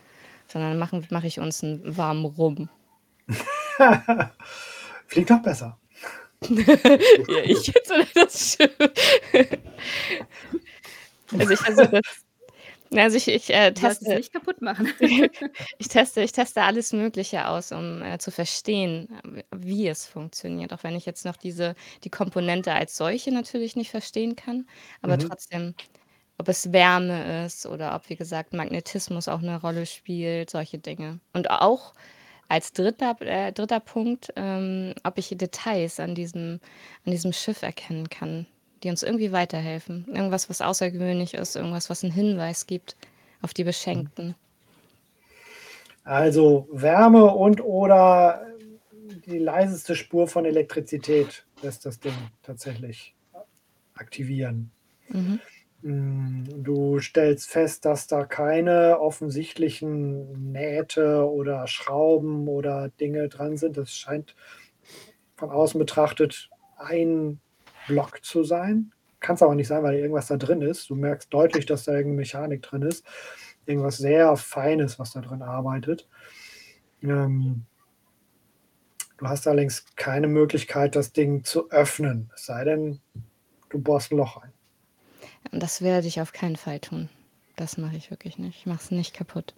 sondern 0.47 0.77
mache 0.77 1.01
mach 1.09 1.23
ich 1.23 1.39
uns 1.39 1.63
einen 1.63 1.97
warmen 1.97 2.25
Rum. 2.25 2.69
Fliegt 5.07 5.29
doch 5.29 5.41
besser. 5.41 5.77
ja, 6.49 7.37
ich 7.43 7.67
jetzt 7.67 7.91
oder 7.91 8.05
das 8.13 8.55
Schiff? 8.55 8.71
also 11.31 11.53
ich 11.53 11.59
versuche 11.59 12.01
das. 12.01 12.25
Also 12.93 13.17
ich, 13.17 13.27
ich 13.27 13.53
äh, 13.53 13.73
teste, 13.73 14.15
nicht 14.15 14.31
kaputt 14.31 14.61
machen. 14.61 14.87
ich 15.79 15.87
teste, 15.87 16.21
ich 16.21 16.31
teste 16.31 16.61
alles 16.61 16.93
Mögliche 16.93 17.47
aus, 17.47 17.71
um 17.71 18.01
äh, 18.01 18.19
zu 18.19 18.31
verstehen, 18.31 19.09
wie 19.55 19.87
es 19.87 20.05
funktioniert. 20.05 20.71
Auch 20.71 20.83
wenn 20.83 20.95
ich 20.95 21.05
jetzt 21.05 21.25
noch 21.25 21.35
diese, 21.35 21.75
die 22.03 22.09
Komponente 22.09 22.73
als 22.73 22.95
solche 22.95 23.31
natürlich 23.31 23.75
nicht 23.75 23.91
verstehen 23.91 24.35
kann. 24.35 24.67
Aber 25.01 25.17
Mhm. 25.17 25.21
trotzdem, 25.21 25.75
ob 26.37 26.49
es 26.49 26.71
Wärme 26.73 27.45
ist 27.45 27.65
oder 27.65 27.95
ob, 27.95 28.09
wie 28.09 28.15
gesagt, 28.15 28.53
Magnetismus 28.53 29.27
auch 29.27 29.39
eine 29.39 29.59
Rolle 29.59 29.85
spielt, 29.85 30.49
solche 30.49 30.77
Dinge. 30.77 31.19
Und 31.33 31.49
auch 31.49 31.93
als 32.47 32.73
dritter, 32.73 33.15
äh, 33.21 33.51
dritter 33.51 33.79
Punkt, 33.79 34.33
ähm, 34.35 34.93
ob 35.03 35.17
ich 35.17 35.29
Details 35.29 35.99
an 35.99 36.13
diesem, 36.15 36.59
an 37.05 37.11
diesem 37.11 37.33
Schiff 37.33 37.63
erkennen 37.63 38.09
kann, 38.09 38.45
die 38.83 38.89
uns 38.89 39.01
irgendwie 39.01 39.31
weiterhelfen. 39.31 40.05
Irgendwas, 40.07 40.49
was 40.49 40.61
außergewöhnlich 40.61 41.33
ist, 41.33 41.55
irgendwas, 41.55 41.89
was 41.89 42.03
einen 42.03 42.13
Hinweis 42.13 42.67
gibt 42.67 42.95
auf 43.41 43.53
die 43.53 43.63
Beschenkten? 43.63 44.35
Also 46.03 46.67
Wärme 46.71 47.25
und 47.25 47.61
oder 47.61 48.45
die 49.25 49.39
leiseste 49.39 49.95
Spur 49.95 50.27
von 50.27 50.45
Elektrizität 50.45 51.45
lässt 51.63 51.85
das 51.85 51.99
Ding 51.99 52.13
tatsächlich 52.43 53.15
aktivieren. 53.95 54.71
Mhm. 55.09 55.39
Mm, 55.85 56.63
Du 56.63 56.99
stellst 56.99 57.47
fest, 57.49 57.85
dass 57.85 58.07
da 58.07 58.25
keine 58.25 58.99
offensichtlichen 58.99 60.51
Nähte 60.51 61.29
oder 61.29 61.67
Schrauben 61.67 62.47
oder 62.47 62.89
Dinge 62.89 63.29
dran 63.29 63.57
sind. 63.57 63.77
Das 63.77 63.91
scheint 63.95 64.35
von 65.35 65.51
außen 65.51 65.77
betrachtet 65.79 66.49
ein 66.77 67.39
Block 67.87 68.23
zu 68.25 68.43
sein. 68.43 68.93
Kann 69.19 69.35
es 69.35 69.43
aber 69.43 69.53
nicht 69.53 69.67
sein, 69.67 69.83
weil 69.83 69.95
irgendwas 69.95 70.27
da 70.27 70.37
drin 70.37 70.61
ist. 70.63 70.89
Du 70.89 70.95
merkst 70.95 71.31
deutlich, 71.31 71.67
dass 71.67 71.83
da 71.83 71.91
irgendeine 71.91 72.17
Mechanik 72.17 72.63
drin 72.63 72.81
ist. 72.81 73.05
Irgendwas 73.67 73.97
sehr 73.97 74.35
Feines, 74.37 74.97
was 74.97 75.11
da 75.11 75.21
drin 75.21 75.43
arbeitet. 75.43 76.07
Ähm, 77.03 77.65
du 79.17 79.27
hast 79.27 79.47
allerdings 79.47 79.85
keine 79.95 80.27
Möglichkeit, 80.27 80.95
das 80.95 81.13
Ding 81.13 81.43
zu 81.43 81.69
öffnen. 81.69 82.31
Es 82.35 82.47
sei 82.47 82.63
denn, 82.63 83.01
du 83.69 83.79
bohrst 83.79 84.11
ein 84.11 84.17
Loch 84.17 84.37
ein. 84.37 84.54
Und 85.55 85.63
das 85.63 85.81
werde 85.81 86.05
ich 86.05 86.19
auf 86.19 86.33
keinen 86.33 86.57
Fall 86.57 86.81
tun. 86.81 87.07
Das 87.55 87.77
mache 87.77 87.95
ich 87.95 88.11
wirklich 88.11 88.37
nicht. 88.37 88.59
Ich 88.59 88.65
mache 88.65 88.81
es 88.83 88.91
nicht 88.91 89.13
kaputt. 89.13 89.53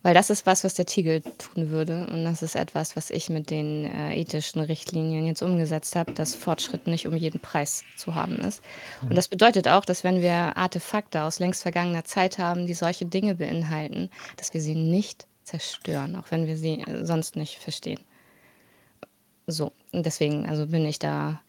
Weil 0.00 0.14
das 0.14 0.30
ist 0.30 0.46
was, 0.46 0.64
was 0.64 0.72
der 0.72 0.86
Tiegel 0.86 1.20
tun 1.20 1.68
würde. 1.68 2.06
Und 2.06 2.24
das 2.24 2.40
ist 2.40 2.56
etwas, 2.56 2.96
was 2.96 3.10
ich 3.10 3.28
mit 3.28 3.50
den 3.50 3.84
äh, 3.84 4.16
ethischen 4.16 4.62
Richtlinien 4.62 5.26
jetzt 5.26 5.42
umgesetzt 5.42 5.94
habe, 5.94 6.12
dass 6.12 6.34
Fortschritt 6.34 6.86
nicht 6.86 7.06
um 7.06 7.14
jeden 7.14 7.38
Preis 7.38 7.84
zu 7.98 8.14
haben 8.14 8.36
ist. 8.36 8.62
Und 9.02 9.14
das 9.14 9.28
bedeutet 9.28 9.68
auch, 9.68 9.84
dass 9.84 10.04
wenn 10.04 10.22
wir 10.22 10.56
Artefakte 10.56 11.22
aus 11.22 11.38
längst 11.38 11.60
vergangener 11.60 12.04
Zeit 12.04 12.38
haben, 12.38 12.66
die 12.66 12.72
solche 12.72 13.04
Dinge 13.04 13.34
beinhalten, 13.34 14.08
dass 14.38 14.54
wir 14.54 14.62
sie 14.62 14.74
nicht 14.74 15.26
zerstören, 15.42 16.16
auch 16.16 16.30
wenn 16.30 16.46
wir 16.46 16.56
sie 16.56 16.82
sonst 17.02 17.36
nicht 17.36 17.58
verstehen. 17.58 18.00
So, 19.46 19.72
und 19.92 20.06
deswegen, 20.06 20.48
also 20.48 20.66
bin 20.66 20.86
ich 20.86 20.98
da 20.98 21.42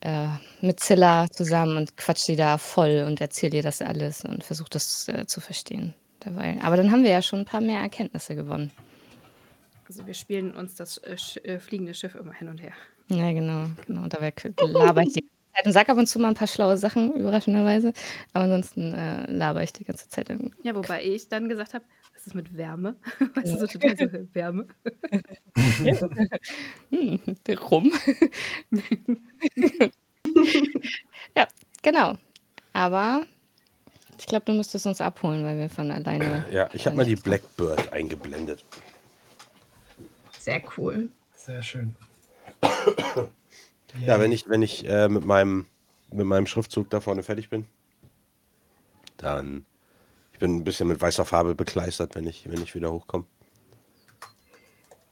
äh, 0.00 0.28
mit 0.60 0.80
Zilla 0.80 1.28
zusammen 1.30 1.76
und 1.76 1.96
quatsch 1.96 2.20
sie 2.20 2.36
da 2.36 2.58
voll 2.58 3.04
und 3.06 3.20
erzähle 3.20 3.58
ihr 3.58 3.62
das 3.62 3.82
alles 3.82 4.24
und 4.24 4.44
versuche 4.44 4.70
das 4.70 5.08
äh, 5.08 5.26
zu 5.26 5.40
verstehen 5.40 5.94
dabei. 6.20 6.58
Aber 6.62 6.76
dann 6.76 6.90
haben 6.92 7.02
wir 7.02 7.10
ja 7.10 7.22
schon 7.22 7.40
ein 7.40 7.44
paar 7.44 7.60
mehr 7.60 7.80
Erkenntnisse 7.80 8.34
gewonnen. 8.34 8.70
Also 9.88 10.06
wir 10.06 10.14
spielen 10.14 10.54
uns 10.54 10.74
das 10.74 10.98
äh, 10.98 11.16
äh, 11.44 11.58
fliegende 11.58 11.94
Schiff 11.94 12.14
immer 12.14 12.32
hin 12.32 12.48
und 12.48 12.62
her. 12.62 12.72
Ja, 13.08 13.32
genau, 13.32 13.66
genau. 13.86 14.02
Und 14.02 14.12
dabei 14.12 14.34
laber 14.60 15.02
ich 15.02 15.14
die 15.14 15.22
ganze 15.22 15.54
Zeit 15.54 15.66
und 15.66 15.72
sag 15.72 15.88
ab 15.88 15.96
und 15.96 16.06
zu 16.06 16.18
mal 16.18 16.28
ein 16.28 16.34
paar 16.34 16.46
schlaue 16.46 16.76
Sachen, 16.76 17.14
überraschenderweise. 17.14 17.94
Aber 18.34 18.44
ansonsten 18.44 18.92
äh, 18.92 19.30
laber 19.30 19.62
ich 19.62 19.72
die 19.72 19.84
ganze 19.84 20.08
Zeit 20.10 20.28
irgendwie. 20.28 20.52
Ja, 20.62 20.74
wobei 20.74 21.02
ich 21.02 21.28
dann 21.28 21.48
gesagt 21.48 21.72
habe, 21.72 21.84
ist 22.28 22.34
mit 22.34 22.56
Wärme? 22.56 22.96
Weißt 23.34 23.54
du, 23.54 23.58
so 23.58 23.66
total 23.66 23.96
so 23.96 24.06
Wärme. 24.34 24.66
Hm, 26.90 27.20
rum. 27.70 27.92
ja, 31.36 31.48
genau. 31.82 32.14
Aber 32.72 33.26
ich 34.18 34.26
glaube, 34.26 34.44
du 34.46 34.52
müsstest 34.52 34.86
uns 34.86 35.00
abholen, 35.00 35.44
weil 35.44 35.58
wir 35.58 35.68
von 35.70 35.90
alleine. 35.90 36.44
Ja, 36.50 36.68
ich 36.72 36.86
habe 36.86 36.96
mal 36.96 37.04
die 37.04 37.16
Blackbird 37.16 37.92
eingeblendet. 37.92 38.64
Sehr 40.38 40.62
cool. 40.76 41.08
Sehr 41.34 41.62
schön. 41.62 41.96
Ja, 44.00 44.20
wenn 44.20 44.32
ich, 44.32 44.48
wenn 44.48 44.62
ich 44.62 44.88
äh, 44.88 45.08
mit, 45.08 45.24
meinem, 45.24 45.66
mit 46.12 46.26
meinem 46.26 46.46
Schriftzug 46.46 46.90
da 46.90 47.00
vorne 47.00 47.22
fertig 47.22 47.50
bin, 47.50 47.66
dann. 49.16 49.64
Ich 50.38 50.40
bin 50.40 50.54
ein 50.54 50.62
bisschen 50.62 50.86
mit 50.86 51.00
weißer 51.00 51.24
Farbe 51.24 51.56
bekleistert, 51.56 52.14
wenn 52.14 52.24
ich, 52.24 52.48
wenn 52.48 52.62
ich 52.62 52.76
wieder 52.76 52.92
hochkomme. 52.92 53.24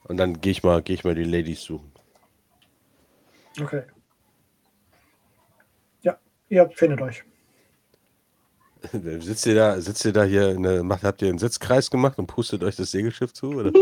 Und 0.05 0.19
dann 0.19 0.41
gehe 0.41 0.53
ich 0.53 0.63
mal, 0.63 0.81
gehe 0.83 0.95
ich 0.95 1.03
mal 1.03 1.17
die 1.17 1.25
Ladies 1.25 1.63
suchen. 1.63 1.91
Okay. 3.61 3.83
Ja, 6.03 6.17
ihr 6.49 6.71
findet 6.71 7.01
euch. 7.01 7.25
Sitzt 8.93 9.47
ihr 9.47 9.57
da, 9.57 9.81
sitzt 9.81 10.05
ihr 10.05 10.13
da 10.13 10.23
hier, 10.23 10.51
eine, 10.51 10.85
macht, 10.85 11.03
habt 11.03 11.21
ihr 11.23 11.29
einen 11.29 11.39
Sitzkreis 11.39 11.91
gemacht 11.91 12.21
und 12.21 12.29
pustet 12.29 12.63
euch 12.63 12.77
das 12.77 12.93
Segelschiff 12.93 13.33
zu? 13.33 13.49
Oder? 13.49 13.73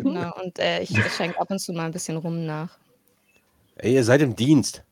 Genau. 0.00 0.32
Und 0.40 0.60
äh, 0.60 0.80
ich 0.80 0.96
schenke 1.16 1.40
ab 1.40 1.50
und 1.50 1.58
zu 1.58 1.72
mal 1.72 1.86
ein 1.86 1.92
bisschen 1.92 2.18
rum 2.18 2.46
nach. 2.46 2.78
Ey, 3.78 3.94
ihr 3.94 4.04
seid 4.04 4.22
im 4.22 4.36
Dienst. 4.36 4.84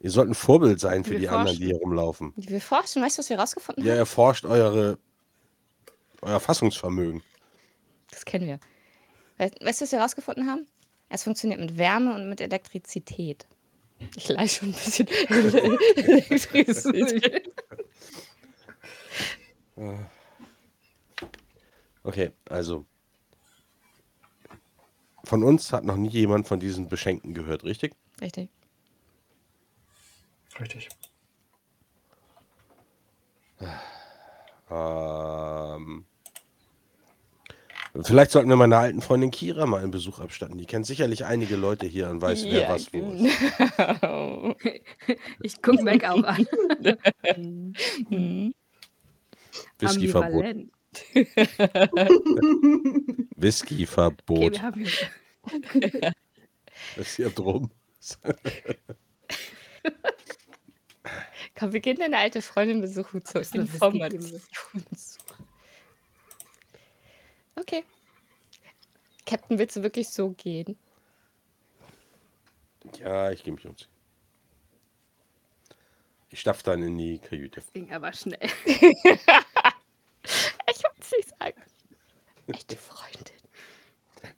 Ihr 0.00 0.10
sollt 0.10 0.28
ein 0.30 0.34
Vorbild 0.34 0.78
sein 0.78 1.02
für 1.04 1.12
Wir 1.12 1.18
die 1.18 1.28
anderen, 1.28 1.56
die 1.56 1.66
hier 1.66 1.76
rumlaufen. 1.76 2.32
Wir 2.36 2.60
forschen, 2.60 3.02
weißt 3.02 3.18
du, 3.18 3.20
was 3.20 3.30
wir 3.30 3.38
rausgefunden 3.38 3.84
Ihr 3.84 3.92
haben? 3.92 3.98
erforscht 3.98 4.44
eure, 4.44 4.98
euer 6.22 6.38
Fassungsvermögen. 6.38 7.22
Das 8.10 8.24
kennen 8.24 8.46
wir. 8.46 8.60
Weißt, 9.38 9.80
du, 9.80 9.84
was 9.84 9.92
wir 9.92 10.00
rausgefunden 10.00 10.48
haben? 10.48 10.66
Es 11.08 11.24
funktioniert 11.24 11.60
mit 11.60 11.76
Wärme 11.78 12.14
und 12.14 12.28
mit 12.28 12.40
Elektrizität. 12.40 13.46
Ich 14.16 14.28
leih 14.28 14.46
schon 14.46 14.68
ein 14.68 14.72
bisschen 14.72 15.08
Elektrizität. 15.96 17.52
Okay, 22.04 22.30
also. 22.48 22.84
Von 25.24 25.42
uns 25.42 25.72
hat 25.72 25.84
noch 25.84 25.96
nie 25.96 26.08
jemand 26.08 26.46
von 26.46 26.60
diesen 26.60 26.88
Beschenken 26.88 27.34
gehört, 27.34 27.64
richtig? 27.64 27.94
Richtig. 28.20 28.48
Richtig. 30.60 30.88
Ähm, 34.70 36.04
vielleicht 38.02 38.30
sollten 38.32 38.48
wir 38.48 38.56
meiner 38.56 38.78
alten 38.78 39.00
Freundin 39.00 39.30
Kira 39.30 39.66
mal 39.66 39.82
einen 39.82 39.90
Besuch 39.90 40.20
abstatten. 40.20 40.58
Die 40.58 40.66
kennt 40.66 40.86
sicherlich 40.86 41.24
einige 41.24 41.56
Leute 41.56 41.86
hier 41.86 42.10
und 42.10 42.20
weiß, 42.20 42.44
wer 42.44 42.62
Ja, 42.62 42.68
was 42.70 42.92
wo 42.92 44.52
ist. 44.52 44.68
Ich 45.42 45.62
gucke 45.62 45.82
Mac 45.82 46.04
auch 46.04 46.22
an. 46.22 46.46
Whiskyverbot. 49.78 50.44
Ambivalent. 50.44 50.72
Okay, 51.14 51.28
Whiskyverbot. 53.36 54.52
wir 54.52 54.62
haben 54.62 54.86
Das 56.96 57.16
hier 57.16 57.30
drum. 57.30 57.70
Komm, 61.58 61.72
wir 61.72 61.80
gehen 61.80 61.98
deine 61.98 62.18
alte 62.18 62.40
Freundin 62.40 62.80
besuchen 62.80 63.22
eine 63.52 63.64
Information. 63.64 64.40
Okay. 67.56 67.84
Captain, 69.26 69.58
willst 69.58 69.76
du 69.76 69.82
wirklich 69.82 70.08
so 70.08 70.30
gehen? 70.30 70.78
Ja, 73.00 73.32
ich 73.32 73.42
gehe 73.42 73.52
mich 73.52 73.66
umziehen. 73.66 73.88
Ich 76.30 76.40
stapf 76.40 76.62
dann 76.62 76.82
in 76.82 76.96
die 76.96 77.18
Kajüte. 77.18 77.62
ging 77.72 77.92
aber 77.92 78.12
schnell. 78.12 78.38
Ich 80.70 80.84
wollte 80.84 81.00
es 81.00 81.12
nicht 81.12 81.28
sagen. 81.40 81.62
Echte 82.46 82.76
Freundin. 82.76 83.34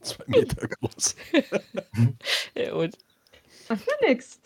Zwei 0.01 0.25
Meter 0.29 0.69
groß. 0.69 1.17
Ja, 2.55 2.75
und, 2.75 2.97
mir 3.69 4.09
nix. 4.09 4.39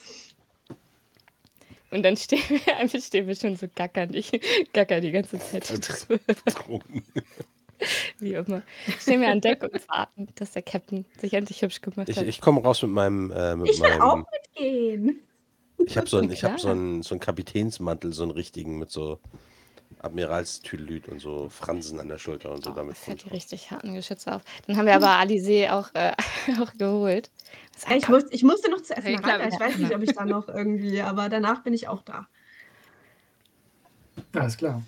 Und 1.95 2.03
dann 2.03 2.17
stehen 2.17 2.43
wir, 2.49 2.77
einfach 2.79 3.01
stehen 3.01 3.27
wir 3.27 3.35
schon 3.37 3.57
so 3.57 3.67
gackern. 3.75 4.13
Ich 4.15 4.31
gacker 4.73 5.01
die 5.01 5.13
ganze 5.13 5.39
Zeit. 5.39 5.69
Wie 8.19 8.33
immer. 8.35 8.63
Stehen 9.01 9.21
wir 9.21 9.29
an 9.29 9.41
Deck 9.41 9.63
und 9.63 9.89
warten, 9.89 10.29
dass 10.37 10.53
der 10.53 10.63
Captain 10.63 11.05
sich 11.21 11.35
endlich 11.35 11.61
hübsch 11.63 11.81
gemacht 11.81 12.09
Ich, 12.09 12.17
hat. 12.17 12.27
ich 12.27 12.41
komme 12.41 12.63
raus 12.63 12.81
mit 12.83 12.93
meinem. 12.93 13.31
Äh, 13.33 13.57
mit 13.57 13.71
Ich 13.71 13.81
will 13.81 13.91
auch 14.01 14.17
meinem 14.17 14.27
mitgehen. 14.33 15.21
ich 15.85 15.97
habe 15.99 16.09
so, 16.09 16.19
einen- 16.19 16.31
ich 16.31 16.45
hab 16.45 16.59
so, 16.61 16.69
so 16.69 17.15
einen 17.15 17.21
Kapitänsmantel, 17.21 18.13
so 18.13 18.23
einen 18.23 18.33
richtigen 18.33 18.79
mit 18.79 18.91
so 18.91 19.19
Admiralstüdelüt 20.01 21.09
und 21.09 21.21
so 21.21 21.49
Fransen 21.49 22.01
an 22.01 22.09
der 22.09 22.19
Schulter 22.19 22.53
und 22.53 22.65
so. 22.65 22.71
Oh, 22.71 22.75
damit 22.75 22.97
da 22.97 23.01
komm 23.05 23.05
fällt 23.05 23.19
ich 23.19 23.25
die 23.25 23.31
richtig 23.31 23.71
harten 23.71 23.95
Geschütze 23.95 24.35
auf. 24.35 24.43
Dann 24.67 24.77
haben 24.77 24.87
wir 24.87 24.95
aber 24.95 25.09
Alizé 25.09 25.71
auch, 25.71 25.91
äh, 25.95 26.13
auch 26.63 26.73
geholt. 26.75 27.31
Ja, 27.89 27.97
ich, 27.97 28.09
muss, 28.09 28.25
ich 28.31 28.43
musste 28.43 28.71
noch 28.71 28.83
zu 28.83 28.95
Hey, 28.95 29.15
Esmeralda. 29.15 29.49
klar, 29.49 29.49
Ich 29.49 29.61
weiß 29.61 29.79
nicht, 29.79 29.95
ob 29.95 30.03
ich 30.03 30.13
da 30.15 30.25
noch 30.25 30.49
irgendwie, 30.49 31.01
aber 31.01 31.29
danach 31.29 31.63
bin 31.63 31.75
ich 31.75 31.89
auch 31.89 32.03
da. 32.03 32.29
Alles 34.35 34.57
klar. 34.57 34.83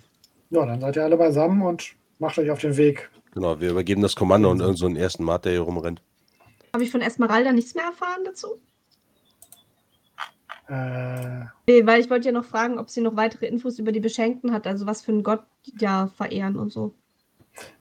Ja, 0.49 0.65
dann 0.65 0.79
seid 0.81 0.95
ihr 0.95 1.03
alle 1.03 1.17
beisammen 1.17 1.61
und 1.61 1.95
macht 2.19 2.37
euch 2.37 2.49
auf 2.51 2.59
den 2.59 2.77
Weg. 2.77 3.09
Genau, 3.33 3.59
wir 3.59 3.69
übergeben 3.71 4.01
das 4.01 4.15
Kommando 4.15 4.49
und 4.49 4.59
irgendeinen 4.59 4.77
so 4.77 4.85
einen 4.85 4.95
ersten 4.95 5.23
Mat, 5.23 5.45
der 5.45 5.51
hier 5.53 5.61
rumrennt. 5.61 6.01
Habe 6.73 6.83
ich 6.83 6.91
von 6.91 7.01
Esmeralda 7.01 7.51
nichts 7.51 7.75
mehr 7.75 7.85
erfahren 7.85 8.23
dazu? 8.25 8.61
Äh, 10.67 11.45
Nee, 11.69 11.85
weil 11.85 11.99
ich 12.01 12.09
wollte 12.09 12.27
ja 12.27 12.31
noch 12.31 12.45
fragen, 12.45 12.79
ob 12.79 12.89
sie 12.89 13.01
noch 13.01 13.15
weitere 13.15 13.45
Infos 13.47 13.77
über 13.79 13.91
die 13.91 13.99
Beschenkten 13.99 14.51
hat, 14.53 14.67
also 14.67 14.85
was 14.85 15.01
für 15.01 15.11
einen 15.11 15.23
Gott 15.23 15.43
die 15.65 15.75
da 15.75 16.07
verehren 16.07 16.55
und 16.57 16.71
so. 16.71 16.93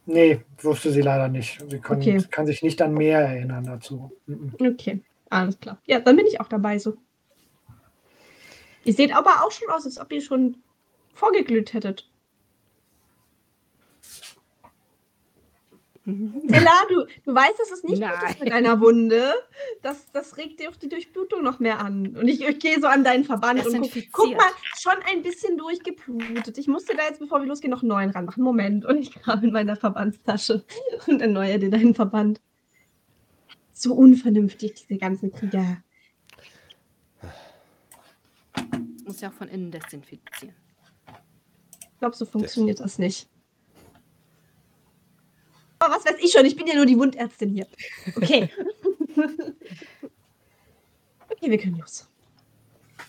nee, 0.06 0.40
wusste 0.58 0.90
sie 0.90 1.02
leider 1.02 1.28
nicht. 1.28 1.62
Sie 1.68 1.78
kann, 1.78 1.98
Okay. 1.98 2.20
kann 2.30 2.46
sich 2.46 2.62
nicht 2.62 2.80
an 2.82 2.94
mehr 2.94 3.20
erinnern 3.20 3.64
dazu. 3.64 4.10
Mhm. 4.26 4.54
Okay, 4.60 5.02
alles 5.30 5.58
klar. 5.60 5.78
Ja, 5.86 6.00
dann 6.00 6.16
bin 6.16 6.26
ich 6.26 6.40
auch 6.40 6.48
dabei 6.48 6.78
so. 6.78 6.96
Ihr 8.84 8.92
seht 8.94 9.14
aber 9.14 9.44
auch 9.44 9.50
schon 9.50 9.68
aus, 9.70 9.84
als 9.84 9.98
ob 10.00 10.12
ihr 10.12 10.20
schon 10.22 10.56
vorgeglüht 11.14 11.72
hättet. 11.74 12.08
Stella, 16.06 16.70
du, 16.88 17.04
du 17.24 17.34
weißt, 17.34 17.58
dass 17.58 17.72
es 17.72 17.82
nicht 17.82 18.00
gut 18.00 18.30
ist 18.30 18.40
mit 18.40 18.48
Nein. 18.50 18.64
deiner 18.64 18.80
Wunde. 18.80 19.34
Das, 19.82 20.10
das 20.12 20.36
regt 20.36 20.60
dir 20.60 20.70
auch 20.70 20.76
die 20.76 20.88
Durchblutung 20.88 21.42
noch 21.42 21.58
mehr 21.58 21.80
an. 21.80 22.16
Und 22.16 22.28
ich, 22.28 22.46
ich 22.46 22.58
gehe 22.60 22.80
so 22.80 22.86
an 22.86 23.02
deinen 23.02 23.24
Verband 23.24 23.58
Das 23.58 23.66
und 23.66 23.90
guck, 23.90 24.12
guck 24.12 24.36
mal, 24.36 24.50
schon 24.78 24.94
ein 25.10 25.24
bisschen 25.24 25.58
durchgeblutet. 25.58 26.58
Ich 26.58 26.68
musste 26.68 26.96
da 26.96 27.02
jetzt, 27.04 27.18
bevor 27.18 27.40
wir 27.40 27.48
losgehen, 27.48 27.72
noch 27.72 27.82
einen 27.82 27.88
neuen 27.88 28.10
ranmachen. 28.10 28.44
Moment. 28.44 28.84
Und 28.84 28.98
ich 28.98 29.12
grabe 29.14 29.46
in 29.46 29.52
meiner 29.52 29.74
Verbandstasche 29.74 30.64
und 31.08 31.20
erneuere 31.20 31.58
dir 31.58 31.70
deinen 31.70 31.94
Verband. 31.94 32.40
So 33.72 33.92
unvernünftig, 33.94 34.74
diese 34.74 35.00
ganzen 35.00 35.32
Krieger. 35.32 35.82
Muss 39.04 39.20
ja 39.20 39.30
auch 39.30 39.34
von 39.34 39.48
innen 39.48 39.72
desinfizieren. 39.72 40.54
Ich 41.92 41.98
glaube, 41.98 42.14
so 42.14 42.26
funktioniert 42.26 42.78
das 42.78 42.98
nicht. 42.98 43.28
Aber 45.86 45.94
was 45.94 46.04
weiß 46.04 46.16
ich 46.20 46.32
schon, 46.32 46.44
ich 46.44 46.56
bin 46.56 46.66
ja 46.66 46.74
nur 46.74 46.86
die 46.86 46.98
Wundärztin 46.98 47.50
hier. 47.50 47.66
Okay. 48.16 48.50
okay, 51.30 51.50
wir 51.50 51.58
können 51.58 51.78
los. 51.78 52.08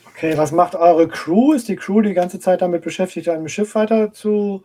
Okay, 0.05 0.37
was 0.37 0.51
macht 0.51 0.75
eure 0.75 1.07
Crew? 1.07 1.53
Ist 1.53 1.67
die 1.67 1.75
Crew 1.75 2.01
die 2.01 2.13
ganze 2.13 2.39
Zeit 2.39 2.61
damit 2.61 2.83
beschäftigt, 2.83 3.29
ein 3.29 3.49
Schiff 3.49 3.73
weiter 3.75 4.13
zu 4.13 4.63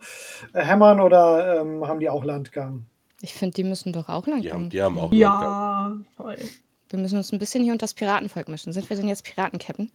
äh, 0.53 0.61
hämmern 0.63 0.99
oder 0.99 1.61
ähm, 1.61 1.87
haben 1.87 1.99
die 1.99 2.09
auch 2.09 2.23
Landgang? 2.23 2.85
Ich 3.21 3.33
finde, 3.33 3.55
die 3.55 3.63
müssen 3.63 3.93
doch 3.93 4.09
auch 4.09 4.27
haben, 4.27 4.47
kommen. 4.47 4.69
die 4.69 4.81
haben 4.81 4.97
auch 4.97 5.11
Landgang. 5.11 5.19
Ja, 5.19 5.97
voll. 6.17 6.37
Wir 6.89 6.99
müssen 6.99 7.17
uns 7.17 7.31
ein 7.31 7.39
bisschen 7.39 7.63
hier 7.63 7.73
unter 7.73 7.83
das 7.83 7.95
Piratenvolk 7.95 8.47
mischen. 8.47 8.73
Sind 8.73 8.87
wir 8.89 8.97
denn 8.97 9.07
jetzt 9.07 9.23
Piratencaptain? 9.23 9.91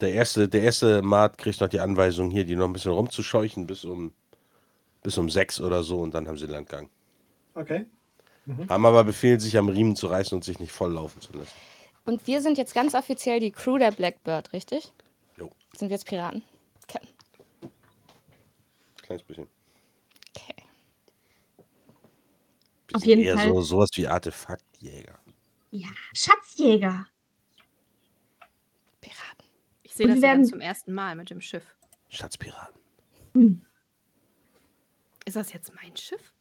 Der 0.00 0.12
erste, 0.12 0.48
der 0.48 0.62
erste 0.62 1.00
Mart 1.00 1.38
kriegt 1.38 1.60
noch 1.60 1.68
die 1.68 1.80
Anweisung, 1.80 2.30
hier 2.30 2.44
die 2.44 2.56
noch 2.56 2.66
ein 2.66 2.74
bisschen 2.74 2.92
rumzuscheuchen 2.92 3.66
bis 3.66 3.86
um, 3.86 4.12
bis 5.02 5.16
um 5.16 5.30
sechs 5.30 5.60
oder 5.60 5.82
so 5.82 6.00
und 6.00 6.12
dann 6.12 6.28
haben 6.28 6.36
sie 6.36 6.46
Landgang. 6.46 6.90
Okay. 7.54 7.86
Haben 8.68 8.84
aber 8.86 9.04
Befehl, 9.04 9.40
sich 9.40 9.56
am 9.56 9.68
Riemen 9.68 9.96
zu 9.96 10.06
reißen 10.08 10.36
und 10.36 10.44
sich 10.44 10.58
nicht 10.58 10.72
volllaufen 10.72 11.20
zu 11.22 11.32
lassen. 11.32 11.52
Und 12.04 12.26
wir 12.26 12.42
sind 12.42 12.58
jetzt 12.58 12.74
ganz 12.74 12.94
offiziell 12.94 13.40
die 13.40 13.50
Crew 13.52 13.78
der 13.78 13.90
Blackbird, 13.90 14.52
richtig? 14.52 14.92
Jo. 15.38 15.50
Sind 15.74 15.88
wir 15.88 15.94
jetzt 15.94 16.06
Piraten? 16.06 16.42
Okay. 16.86 17.00
Kleines 19.02 19.22
bisschen. 19.22 19.48
okay. 20.36 20.54
Wir 22.88 22.96
Auf 22.96 23.00
sind 23.02 23.08
jeden 23.08 23.22
eher 23.22 23.38
Fall. 23.38 23.48
So, 23.48 23.62
sowas 23.62 23.88
wie 23.94 24.06
Artefaktjäger. 24.06 25.18
Ja, 25.70 25.88
Schatzjäger. 26.12 27.06
Piraten. 29.00 29.46
Ich 29.82 29.94
sehe 29.94 30.04
Und 30.06 30.12
das 30.12 30.20
wir 30.20 30.28
ja 30.28 30.34
dann 30.34 30.40
werden- 30.42 30.50
zum 30.50 30.60
ersten 30.60 30.92
Mal 30.92 31.16
mit 31.16 31.30
dem 31.30 31.40
Schiff. 31.40 31.64
Schatzpiraten. 32.10 33.64
Ist 35.24 35.36
das 35.36 35.52
jetzt 35.54 35.72
mein 35.74 35.96
Schiff? 35.96 36.33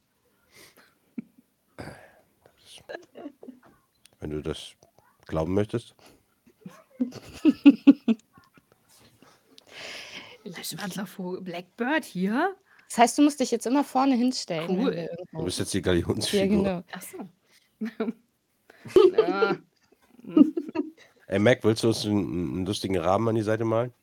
Wenn 4.20 4.30
du 4.30 4.42
das 4.42 4.74
glauben 5.26 5.54
möchtest. 5.54 5.96
Schwarzer 10.62 11.06
Vogel, 11.06 11.42
Blackbird 11.42 12.06
hier? 12.06 12.56
Das 12.90 12.98
heißt, 12.98 13.18
du 13.18 13.22
musst 13.24 13.40
dich 13.40 13.52
jetzt 13.52 13.66
immer 13.66 13.84
vorne 13.84 14.16
hinstellen. 14.16 14.78
wenn 14.78 14.86
Cool. 14.86 15.10
Du 15.32 15.44
bist 15.46 15.60
jetzt 15.60 15.74
die 15.74 15.78
Ja, 15.78 15.84
Galionsfigur. 15.84 16.64
genau. 16.64 16.84
Ach 16.92 17.02
so. 17.02 17.18
ja. 19.18 19.58
Ey, 21.28 21.40
Mac, 21.40 21.64
willst 21.64 21.84
du 21.84 21.88
uns 21.88 22.06
einen, 22.06 22.54
einen 22.56 22.66
lustigen 22.66 22.98
Rahmen 22.98 23.30
an 23.30 23.36
die 23.36 23.42
Seite 23.42 23.66
malen? 23.66 23.94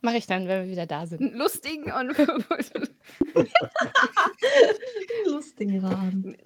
Mache 0.00 0.18
ich 0.18 0.26
dann, 0.26 0.46
wenn 0.46 0.64
wir 0.64 0.70
wieder 0.70 0.86
da 0.86 1.06
sind. 1.06 1.20
Einen 1.20 1.34
Lustigen 1.36 1.90
und 1.92 2.16
Lustigen 5.26 5.84
Rahmen. 5.84 6.36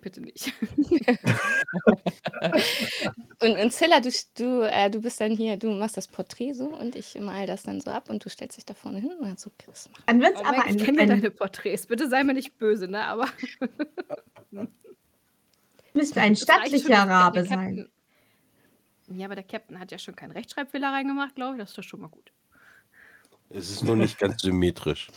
Bitte 0.00 0.20
nicht. 0.20 0.52
Und, 3.42 3.58
und 3.58 3.72
Zilla, 3.72 4.00
du, 4.00 4.10
du, 4.36 4.62
äh, 4.62 4.90
du 4.90 5.00
bist 5.00 5.20
dann 5.20 5.32
hier, 5.32 5.56
du 5.56 5.70
machst 5.70 5.96
das 5.96 6.08
Porträt 6.08 6.52
so 6.54 6.66
und 6.66 6.94
ich 6.96 7.18
mal 7.18 7.46
das 7.46 7.62
dann 7.62 7.80
so 7.80 7.90
ab 7.90 8.10
und 8.10 8.24
du 8.24 8.28
stellst 8.28 8.56
dich 8.58 8.64
da 8.66 8.74
vorne 8.74 8.98
hin 8.98 9.12
und 9.18 9.26
dann 9.26 9.36
so 9.36 9.50
Chris 9.58 9.88
machen. 9.90 10.02
Dann 10.06 10.20
wird 10.20 10.34
es 10.36 10.40
Oh 10.40 10.44
aber 10.44 10.66
ich 10.68 10.78
kenne 10.84 10.98
ja 10.98 11.02
ein, 11.04 11.08
deine 11.08 11.30
Porträts. 11.30 11.86
Bitte 11.86 12.08
sei 12.08 12.22
mir 12.24 12.34
nicht 12.34 12.58
böse, 12.58 12.88
ne? 12.88 13.02
Aber 13.04 13.26
müsste 15.92 16.20
ein 16.20 16.36
stattlicher 16.36 17.08
Rabe 17.08 17.44
sein. 17.44 17.88
Ja, 19.08 19.26
aber 19.26 19.34
der 19.34 19.44
Captain 19.44 19.78
hat 19.80 19.90
ja 19.90 19.98
schon 19.98 20.14
keinen 20.14 20.32
Rechtschreibfehler 20.32 20.92
reingemacht, 20.92 21.34
glaube 21.34 21.54
ich. 21.56 21.60
Das 21.60 21.70
ist 21.70 21.78
doch 21.78 21.82
schon 21.82 22.00
mal 22.00 22.08
gut. 22.08 22.32
Es 23.48 23.70
ist 23.70 23.82
nur 23.82 23.96
nicht 23.96 24.18
ganz 24.18 24.40
symmetrisch. 24.42 25.08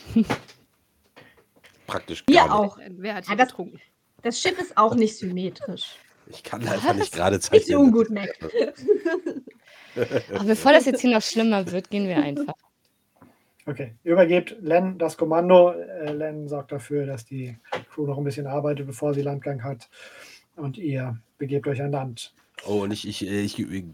Praktisch 1.86 2.24
Wir 2.26 2.36
gar 2.36 2.44
nicht. 2.44 2.52
auch. 2.72 2.78
Wer 2.78 3.14
hat 3.14 3.24
Ja, 3.24 3.30
hier 3.30 3.36
das- 3.36 3.48
getrunken? 3.50 3.80
Das 4.24 4.40
Schiff 4.40 4.58
ist 4.58 4.76
auch 4.76 4.94
nicht 4.94 5.16
symmetrisch. 5.16 5.96
Ich 6.26 6.42
kann 6.42 6.66
einfach 6.66 6.94
nicht 6.94 7.12
gerade 7.14 7.36
Nicht 7.36 7.44
zeichnen. 7.44 7.78
so 7.78 7.80
ungut, 7.80 8.10
Mac. 8.10 8.36
Aber 10.34 10.44
bevor 10.44 10.72
das 10.72 10.86
jetzt 10.86 11.02
hier 11.02 11.14
noch 11.14 11.22
schlimmer 11.22 11.70
wird, 11.70 11.90
gehen 11.90 12.08
wir 12.08 12.16
einfach. 12.16 12.54
Okay. 13.66 13.94
Übergebt 14.02 14.56
Len 14.60 14.98
das 14.98 15.16
Kommando. 15.16 15.72
Äh, 15.72 16.12
Len 16.12 16.48
sorgt 16.48 16.72
dafür, 16.72 17.06
dass 17.06 17.24
die 17.24 17.56
Crew 17.92 18.06
noch 18.06 18.18
ein 18.18 18.24
bisschen 18.24 18.46
arbeitet, 18.46 18.86
bevor 18.86 19.14
sie 19.14 19.22
Landgang 19.22 19.62
hat. 19.62 19.88
Und 20.56 20.78
ihr 20.78 21.18
begebt 21.38 21.66
euch 21.66 21.82
an 21.82 21.92
Land. 21.92 22.34
Oh, 22.66 22.82
und 22.82 22.92
ich, 22.92 23.06
ich, 23.06 23.26
ich, 23.26 23.58
ich, 23.58 23.84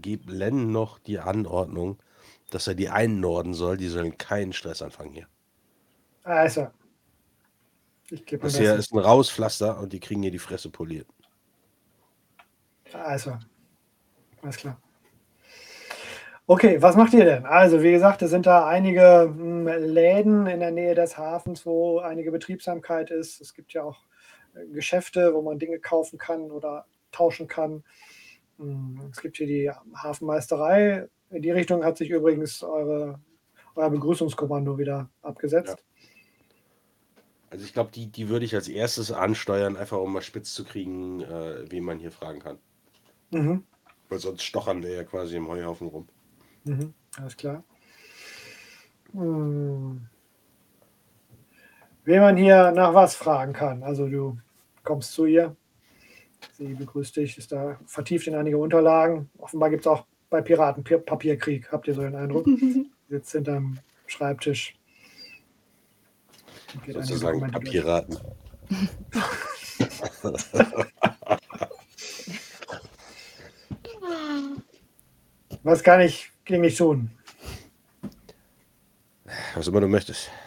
gebe 0.00 0.32
Len 0.32 0.70
noch 0.70 0.98
die 0.98 1.18
Anordnung, 1.18 1.98
dass 2.50 2.66
er 2.66 2.74
die 2.74 2.88
einnorden 2.88 3.54
soll. 3.54 3.76
Die 3.76 3.88
sollen 3.88 4.18
keinen 4.18 4.52
Stress 4.52 4.82
anfangen 4.82 5.12
hier. 5.12 5.26
Also. 6.24 6.68
Das 8.40 8.56
hier 8.56 8.74
ist 8.74 8.92
ein 8.92 8.98
Rauspflaster 8.98 9.78
und 9.78 9.92
die 9.92 10.00
kriegen 10.00 10.22
hier 10.22 10.30
die 10.30 10.38
Fresse 10.38 10.70
poliert. 10.70 11.08
Also. 12.92 13.36
Alles 14.42 14.56
klar. 14.56 14.80
Okay, 16.48 16.80
was 16.80 16.94
macht 16.94 17.12
ihr 17.12 17.24
denn? 17.24 17.44
Also, 17.44 17.82
wie 17.82 17.90
gesagt, 17.90 18.22
es 18.22 18.30
sind 18.30 18.46
da 18.46 18.68
einige 18.68 19.32
hm, 19.36 19.66
Läden 19.66 20.46
in 20.46 20.60
der 20.60 20.70
Nähe 20.70 20.94
des 20.94 21.18
Hafens, 21.18 21.66
wo 21.66 21.98
einige 21.98 22.30
Betriebsamkeit 22.30 23.10
ist. 23.10 23.40
Es 23.40 23.52
gibt 23.52 23.72
ja 23.72 23.82
auch 23.82 23.98
äh, 24.54 24.64
Geschäfte, 24.68 25.34
wo 25.34 25.42
man 25.42 25.58
Dinge 25.58 25.80
kaufen 25.80 26.18
kann 26.18 26.52
oder 26.52 26.86
tauschen 27.10 27.48
kann. 27.48 27.82
Hm, 28.58 29.08
Es 29.10 29.20
gibt 29.20 29.38
hier 29.38 29.48
die 29.48 29.72
Hafenmeisterei. 29.96 31.08
In 31.30 31.42
die 31.42 31.50
Richtung 31.50 31.84
hat 31.84 31.96
sich 31.96 32.10
übrigens 32.10 32.62
eure, 32.62 33.18
euer 33.74 33.90
Begrüßungskommando 33.90 34.78
wieder 34.78 35.10
abgesetzt. 35.22 35.84
Also 37.50 37.64
ich 37.64 37.72
glaube, 37.72 37.90
die, 37.92 38.06
die 38.08 38.28
würde 38.28 38.44
ich 38.44 38.54
als 38.54 38.68
erstes 38.68 39.12
ansteuern, 39.12 39.76
einfach 39.76 39.98
um 39.98 40.12
mal 40.12 40.22
spitz 40.22 40.52
zu 40.52 40.64
kriegen, 40.64 41.20
äh, 41.22 41.70
wen 41.70 41.84
man 41.84 41.98
hier 41.98 42.10
fragen 42.10 42.40
kann. 42.40 42.58
Mhm. 43.30 43.64
Weil 44.08 44.18
sonst 44.18 44.42
stochern 44.42 44.82
wir 44.82 44.90
ja 44.94 45.04
quasi 45.04 45.36
im 45.36 45.48
Heuhaufen 45.48 45.88
rum. 45.88 46.08
Mhm, 46.64 46.92
alles 47.18 47.36
klar. 47.36 47.62
Hm. 49.12 50.06
Wen 52.04 52.20
man 52.20 52.36
hier 52.36 52.70
nach 52.72 52.94
was 52.94 53.16
fragen 53.16 53.52
kann. 53.52 53.82
Also 53.82 54.08
du 54.08 54.38
kommst 54.84 55.12
zu 55.12 55.26
ihr. 55.26 55.56
Sie 56.56 56.74
begrüßt 56.74 57.16
dich, 57.16 57.38
ist 57.38 57.52
da 57.52 57.78
vertieft 57.86 58.26
in 58.26 58.34
einige 58.34 58.58
Unterlagen. 58.58 59.28
Offenbar 59.38 59.70
gibt 59.70 59.82
es 59.82 59.86
auch 59.86 60.06
bei 60.30 60.40
Piraten 60.40 60.84
Pi- 60.84 60.98
Papierkrieg, 60.98 61.70
habt 61.72 61.88
ihr 61.88 61.94
so 61.94 62.02
den 62.02 62.14
Eindruck? 62.14 62.46
Sitzt 63.08 63.32
hinterm 63.32 63.78
Schreibtisch. 64.06 64.76
Sozusagen. 66.86 67.50
Papierraten. 67.50 68.18
Was 75.62 75.82
kann 75.82 76.00
ich 76.00 76.30
gegen 76.44 76.62
dich 76.62 76.76
tun? 76.76 77.10
Was 79.54 79.68
immer 79.68 79.80
du 79.80 79.88
möchtest. 79.88 80.30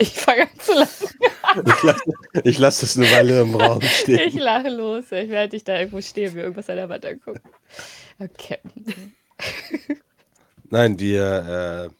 Ich 0.00 0.10
fange 0.10 0.42
an 0.42 0.48
zu 0.60 0.72
lachen. 0.74 1.08
Ich 1.66 1.82
lasse 1.82 2.02
ich 2.44 2.58
lass 2.58 2.80
das 2.80 2.96
eine 2.96 3.10
Weile 3.10 3.40
im 3.40 3.54
Raum 3.54 3.80
Ich 3.82 3.90
stehen. 4.00 4.38
lache 4.38 4.68
los. 4.68 5.04
Ich 5.10 5.28
werde 5.28 5.48
dich 5.50 5.64
da 5.64 5.78
irgendwo 5.78 6.00
stehen, 6.00 6.34
mir 6.34 6.42
irgendwas 6.42 6.68
an 6.70 6.76
der 6.76 6.88
Wand 6.88 7.04
angucken. 7.06 7.40
Okay. 8.18 8.58
Nein, 10.70 10.98
wir, 11.00 11.24
äh, 11.24 11.88
wir 11.88 11.92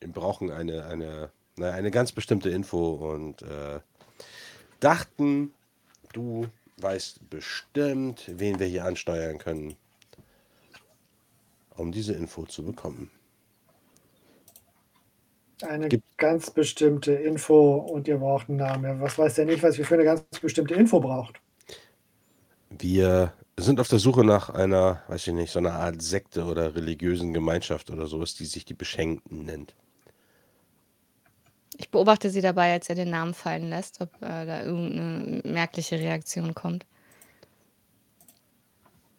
brauchen 0.00 0.50
eine, 0.50 0.86
eine, 0.86 1.30
na, 1.56 1.70
eine 1.70 1.90
ganz 1.90 2.12
bestimmte 2.12 2.50
Info 2.50 3.12
und 3.14 3.42
äh, 3.42 3.80
dachten, 4.80 5.52
du 6.12 6.46
weißt 6.78 7.30
bestimmt, 7.30 8.24
wen 8.28 8.58
wir 8.58 8.66
hier 8.66 8.84
ansteuern 8.84 9.38
können, 9.38 9.76
um 11.76 11.92
diese 11.92 12.14
Info 12.14 12.44
zu 12.44 12.64
bekommen. 12.64 13.10
Eine 15.62 15.88
Gibt- 15.88 16.18
ganz 16.18 16.50
bestimmte 16.50 17.12
Info 17.14 17.76
und 17.76 18.08
ihr 18.08 18.18
braucht 18.18 18.48
einen 18.48 18.58
Namen. 18.58 19.00
Was 19.00 19.18
weiß 19.18 19.34
der 19.36 19.46
nicht, 19.46 19.62
was 19.62 19.78
ihr 19.78 19.86
für 19.86 19.94
eine 19.94 20.04
ganz 20.04 20.22
bestimmte 20.40 20.74
Info 20.74 21.00
braucht? 21.00 21.40
Wir 22.70 23.32
sind 23.58 23.80
auf 23.80 23.88
der 23.88 23.98
Suche 23.98 24.24
nach 24.24 24.50
einer, 24.50 25.02
weiß 25.08 25.26
ich 25.28 25.34
nicht, 25.34 25.50
so 25.52 25.58
einer 25.58 25.72
Art 25.74 26.02
Sekte 26.02 26.44
oder 26.44 26.74
religiösen 26.74 27.32
Gemeinschaft 27.32 27.90
oder 27.90 28.06
sowas, 28.06 28.34
die 28.34 28.44
sich 28.44 28.64
die 28.64 28.74
Beschenkten 28.74 29.44
nennt. 29.44 29.74
Ich 31.78 31.90
beobachte 31.90 32.30
sie 32.30 32.40
dabei, 32.40 32.72
als 32.72 32.88
er 32.88 32.94
den 32.94 33.10
Namen 33.10 33.34
fallen 33.34 33.68
lässt, 33.68 34.00
ob 34.00 34.14
äh, 34.22 34.46
da 34.46 34.62
irgendeine 34.62 35.42
merkliche 35.44 35.98
Reaktion 35.98 36.54
kommt. 36.54 36.86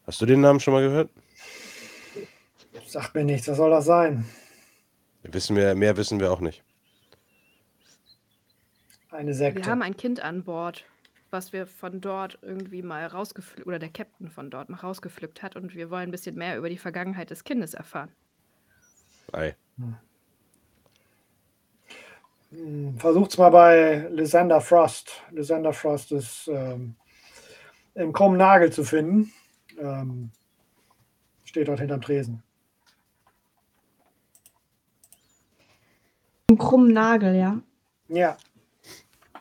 Hast 0.06 0.20
du 0.20 0.26
den 0.26 0.40
Namen 0.40 0.58
schon 0.58 0.74
mal 0.74 0.82
gehört? 0.82 1.10
Sagt 2.86 3.14
mir 3.14 3.24
nichts, 3.24 3.46
was 3.48 3.58
soll 3.58 3.70
das 3.70 3.84
sein? 3.84 4.24
Wissen 5.22 5.54
wir, 5.54 5.74
mehr 5.74 5.96
wissen 5.96 6.18
wir 6.20 6.32
auch 6.32 6.40
nicht. 6.40 6.64
Eine 9.10 9.34
Sekte. 9.34 9.62
Wir 9.62 9.70
haben 9.70 9.82
ein 9.82 9.96
Kind 9.96 10.20
an 10.20 10.44
Bord, 10.44 10.84
was 11.30 11.52
wir 11.52 11.66
von 11.66 12.00
dort 12.00 12.38
irgendwie 12.42 12.82
mal 12.82 13.06
rausgepflückt, 13.06 13.66
oder 13.66 13.78
der 13.78 13.90
Captain 13.90 14.30
von 14.30 14.50
dort 14.50 14.68
mal 14.70 14.78
rausgepflückt 14.78 15.42
hat 15.42 15.56
und 15.56 15.74
wir 15.74 15.90
wollen 15.90 16.08
ein 16.08 16.10
bisschen 16.10 16.36
mehr 16.36 16.56
über 16.56 16.68
die 16.68 16.78
Vergangenheit 16.78 17.30
des 17.30 17.44
Kindes 17.44 17.74
erfahren. 17.74 18.10
Ei. 19.32 19.54
Hm, 19.76 19.96
Versucht's 22.96 23.36
mal 23.36 23.50
bei 23.50 24.08
Lysander 24.10 24.60
Frost. 24.60 25.22
Lysander 25.30 25.72
Frost 25.74 26.12
ist 26.12 26.48
ähm, 26.48 26.94
im 27.94 28.12
krummen 28.12 28.38
Nagel 28.38 28.72
zu 28.72 28.84
finden. 28.84 29.32
Ähm, 29.78 30.30
steht 31.44 31.68
dort 31.68 31.80
hinterm 31.80 32.00
Tresen. 32.00 32.42
Einen 36.48 36.58
krummen 36.58 36.92
Nagel, 36.94 37.34
ja. 37.34 37.60
Ja, 38.08 38.38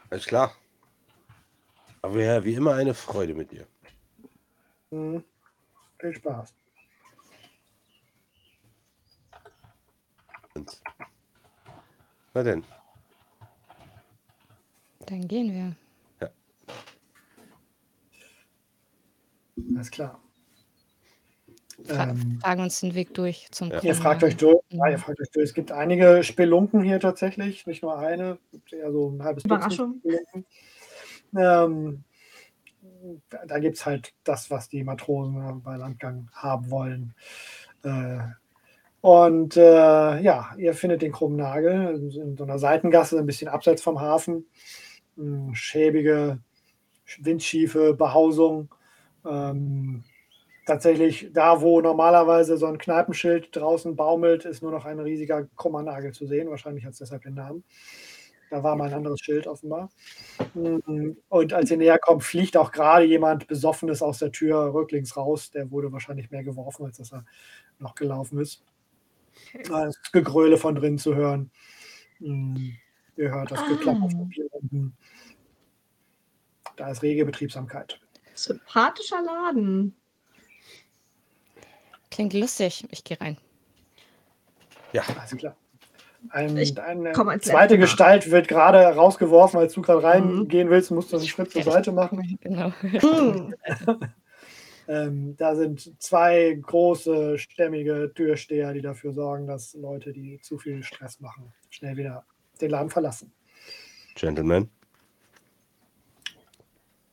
Alles 0.09 0.25
klar. 0.25 0.53
Aber 2.01 2.21
ja, 2.21 2.43
wie 2.43 2.53
immer 2.53 2.75
eine 2.75 2.93
Freude 2.93 3.33
mit 3.33 3.51
dir. 3.51 3.65
hm, 4.91 5.23
viel 5.99 6.13
Spaß. 6.13 6.53
Und 10.55 10.81
na 12.33 12.43
denn, 12.43 12.63
Dann 15.07 15.27
gehen 15.27 15.53
wir. 15.53 15.75
Alles 19.75 19.91
klar. 19.91 20.19
Fra 21.85 22.09
Ähm, 22.09 22.39
fragen 22.41 22.61
uns 22.61 22.79
den 22.79 22.95
Weg 22.95 23.13
durch 23.13 23.47
zum 23.51 23.69
Ja. 23.69 23.81
Ihr 23.81 23.95
fragt 23.95 24.23
euch 24.23 24.35
durch. 24.37 24.59
Ja, 24.69 24.87
ihr 24.89 24.99
fragt 24.99 25.19
euch 25.19 25.29
durch. 25.31 25.45
Es 25.45 25.53
gibt 25.53 25.71
einige 25.71 26.23
Spelunken 26.23 26.81
hier 26.83 26.99
tatsächlich, 26.99 27.65
nicht 27.65 27.83
nur 27.83 27.97
eine. 27.97 28.37
Eher 28.71 28.91
so 28.91 29.09
ein 29.09 29.23
halbes 29.23 29.45
Überraschung. 29.45 30.01
Ähm, 31.35 32.03
da 33.29 33.45
da 33.45 33.59
gibt 33.59 33.77
es 33.77 33.85
halt 33.85 34.13
das, 34.23 34.49
was 34.49 34.69
die 34.69 34.83
Matrosen 34.83 35.61
bei 35.61 35.75
Landgang 35.77 36.29
haben 36.33 36.69
wollen. 36.71 37.13
Äh, 37.83 38.19
und 39.01 39.55
äh, 39.55 40.19
ja, 40.19 40.55
ihr 40.57 40.73
findet 40.73 41.01
den 41.01 41.11
krummen 41.11 41.37
Nagel 41.37 41.95
in, 41.95 42.11
in 42.11 42.37
so 42.37 42.43
einer 42.43 42.59
Seitengasse, 42.59 43.19
ein 43.19 43.25
bisschen 43.25 43.47
abseits 43.47 43.81
vom 43.81 44.01
Hafen. 44.01 44.45
Hm, 45.17 45.53
Schäbige, 45.55 46.39
windschiefe 47.19 47.93
Behausung. 47.95 48.73
Ähm, 49.25 50.03
tatsächlich 50.65 51.31
da, 51.33 51.61
wo 51.61 51.81
normalerweise 51.81 52.57
so 52.57 52.67
ein 52.67 52.77
Kneipenschild 52.79 53.55
draußen 53.55 53.95
baumelt, 53.95 54.45
ist 54.45 54.63
nur 54.63 54.71
noch 54.71 54.85
ein 54.85 54.99
riesiger 54.99 55.47
krummer 55.57 55.83
Nagel 55.83 56.13
zu 56.13 56.27
sehen. 56.27 56.49
Wahrscheinlich 56.49 56.85
hat 56.85 56.93
es 56.93 56.99
deshalb 56.99 57.23
den 57.23 57.35
Namen. 57.35 57.63
Da 58.51 58.63
war 58.63 58.75
mal 58.77 58.87
ein 58.89 58.93
anderes 58.95 59.19
Schild 59.21 59.47
offenbar. 59.47 59.89
Mm, 60.55 61.11
Und 61.29 61.53
als 61.53 61.71
ihr 61.71 61.77
näher 61.77 61.99
kommt, 61.99 62.23
fliegt 62.23 62.57
auch 62.57 62.71
gerade 62.71 63.05
jemand 63.05 63.47
Besoffenes 63.47 64.01
aus 64.03 64.19
der 64.19 64.31
Tür 64.33 64.73
rücklings 64.73 65.17
raus. 65.17 65.51
Der 65.51 65.71
wurde 65.71 65.91
wahrscheinlich 65.93 66.31
mehr 66.31 66.43
geworfen, 66.43 66.85
als 66.85 66.97
dass 66.97 67.13
er 67.13 67.25
noch 67.79 67.95
gelaufen 67.95 68.39
ist. 68.39 68.63
Da 69.69 69.85
ist 69.87 70.11
Gegröle 70.13 70.57
von 70.57 70.75
drin 70.75 70.97
zu 70.97 71.15
hören. 71.15 71.51
Ihr 73.17 73.31
hört 73.31 73.51
das 73.51 73.65
Geklapper 73.67 74.03
Ah. 74.05 74.09
von 74.09 74.29
Bierrunden. 74.29 74.97
Da 76.75 76.91
ist 76.91 77.01
rege 77.01 77.25
Betriebsamkeit. 77.25 77.99
Sympathischer 78.35 79.21
Laden. 79.23 79.95
Klingt 82.11 82.33
lustig. 82.33 82.85
Ich 82.91 83.03
gehe 83.03 83.19
rein. 83.19 83.37
ja, 84.93 85.03
Alles 85.19 85.35
klar. 85.37 85.55
Ein, 86.29 86.57
eine 86.57 87.15
als 87.15 87.45
zweite. 87.45 87.77
Gestalt 87.77 88.31
wird 88.31 88.47
gerade 88.47 88.79
rausgeworfen, 88.79 89.59
als 89.59 89.73
du 89.73 89.81
gerade 89.81 89.99
Mhm. 90.21 90.37
reingehen 90.39 90.69
willst, 90.69 90.91
musst 90.91 91.11
du 91.13 91.17
einen 91.17 91.27
Schritt 91.27 91.51
zur 91.51 91.63
Seite 91.63 91.91
machen. 91.91 92.37
Genau. 92.41 92.71
Hm. 92.81 93.55
Ähm, 94.89 95.35
da 95.35 95.53
sind 95.53 96.01
zwei 96.01 96.57
große, 96.61 97.37
stämmige 97.39 98.09
Türsteher, 98.15 98.71
die 98.71 98.79
dafür 98.81 99.11
sorgen, 99.11 99.45
dass 99.45 99.73
Leute, 99.73 100.13
die 100.13 100.39
zu 100.39 100.57
viel 100.57 100.81
Stress 100.81 101.19
machen, 101.19 101.51
schnell 101.69 101.97
wieder 101.97 102.23
den 102.57 102.71
Laden 102.71 102.89
verlassen. 102.89 103.31
Gentlemen. 104.15 104.69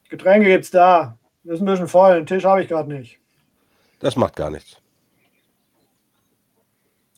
Getränke 0.09 0.49
gibt's 0.49 0.71
da. 0.71 1.19
Ist 1.45 1.61
ein 1.61 1.67
bisschen 1.67 1.89
voll. 1.89 2.15
Den 2.17 2.27
Tisch 2.27 2.45
habe 2.45 2.63
ich 2.63 2.69
gerade 2.69 2.93
nicht. 2.93 3.19
Das 4.01 4.17
macht 4.17 4.37
gar 4.37 4.51
nichts. 4.51 4.81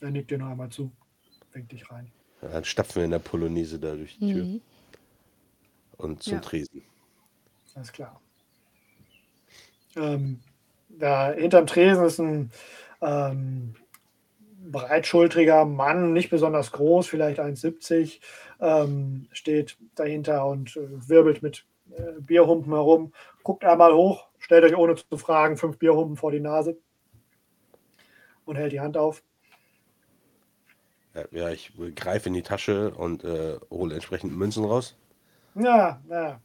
Er 0.01 0.11
nickt 0.11 0.31
dir 0.31 0.39
noch 0.39 0.49
einmal 0.49 0.69
zu. 0.71 0.91
Winkt 1.53 1.73
dich 1.73 1.91
rein. 1.91 2.11
Ja, 2.43 2.49
Dann 2.49 2.65
stapfen 2.65 2.97
wir 2.97 3.05
in 3.05 3.11
der 3.13 3.19
Polonaise 3.19 3.79
da 3.79 3.95
durch 3.95 4.19
die 4.19 4.33
Tür 4.33 4.45
Mhm. 4.45 4.61
und 5.97 6.23
zum 6.23 6.35
Ja. 6.35 6.41
Tresen. 6.41 6.83
Alles 7.75 7.93
klar. 7.93 8.21
Ähm, 9.97 10.41
da 10.89 11.33
hinterm 11.33 11.67
Tresen 11.67 12.05
ist 12.05 12.19
ein 12.19 12.51
ähm, 13.03 13.75
breitschultriger 14.71 15.65
Mann, 15.65 16.13
nicht 16.13 16.31
besonders 16.31 16.73
groß, 16.73 17.07
vielleicht 17.07 17.41
1,70, 17.41 18.21
ähm, 18.61 19.29
steht 19.33 19.77
dahinter 19.95 20.47
und 20.47 20.77
äh, 20.77 21.09
wirbelt 21.09 21.43
mit 21.43 21.65
äh, 21.91 22.21
Bierhumpen 22.21 22.73
herum. 22.73 23.13
Guckt 23.43 23.65
einmal 23.65 23.95
hoch, 23.95 24.29
stellt 24.39 24.65
euch 24.65 24.77
ohne 24.77 24.97
zu 24.97 25.17
fragen 25.17 25.57
fünf 25.57 25.79
Bierhumpen 25.79 26.17
vor 26.17 26.33
die 26.33 26.41
Nase 26.41 26.77
und 28.45 28.57
hält 28.57 28.73
die 28.73 28.81
Hand 28.81 28.97
auf. 28.97 29.23
Ja, 31.31 31.49
ich 31.49 31.73
greife 31.95 32.29
in 32.29 32.35
die 32.35 32.43
Tasche 32.43 32.91
und 32.91 33.25
äh, 33.25 33.59
hole 33.71 33.95
entsprechend 33.95 34.37
Münzen 34.37 34.65
raus. 34.65 34.97
Ja, 35.55 36.01
ja. 36.11 36.41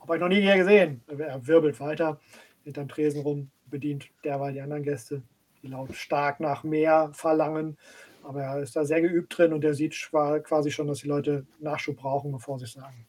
Hab 0.00 0.10
euch 0.10 0.20
noch 0.20 0.28
nie 0.28 0.40
hier 0.40 0.56
gesehen. 0.56 1.02
Er 1.06 1.46
wirbelt 1.46 1.78
weiter 1.78 2.18
hinterm 2.64 2.88
Tresen 2.88 3.22
rum, 3.22 3.50
bedient 3.66 4.08
derweil 4.24 4.52
die 4.52 4.60
anderen 4.60 4.82
Gäste, 4.82 5.22
die 5.62 5.68
laut 5.68 5.94
stark 5.94 6.40
nach 6.40 6.64
mehr 6.64 7.10
verlangen. 7.12 7.76
Aber 8.22 8.42
er 8.42 8.58
ist 8.60 8.76
da 8.76 8.84
sehr 8.84 9.00
geübt 9.00 9.36
drin 9.36 9.52
und 9.52 9.64
er 9.64 9.74
sieht 9.74 9.94
quasi 10.10 10.70
schon, 10.70 10.86
dass 10.86 11.00
die 11.00 11.08
Leute 11.08 11.46
Nachschub 11.58 11.96
brauchen, 11.96 12.32
bevor 12.32 12.58
sie 12.58 12.64
es 12.66 12.72
sagen. 12.74 13.06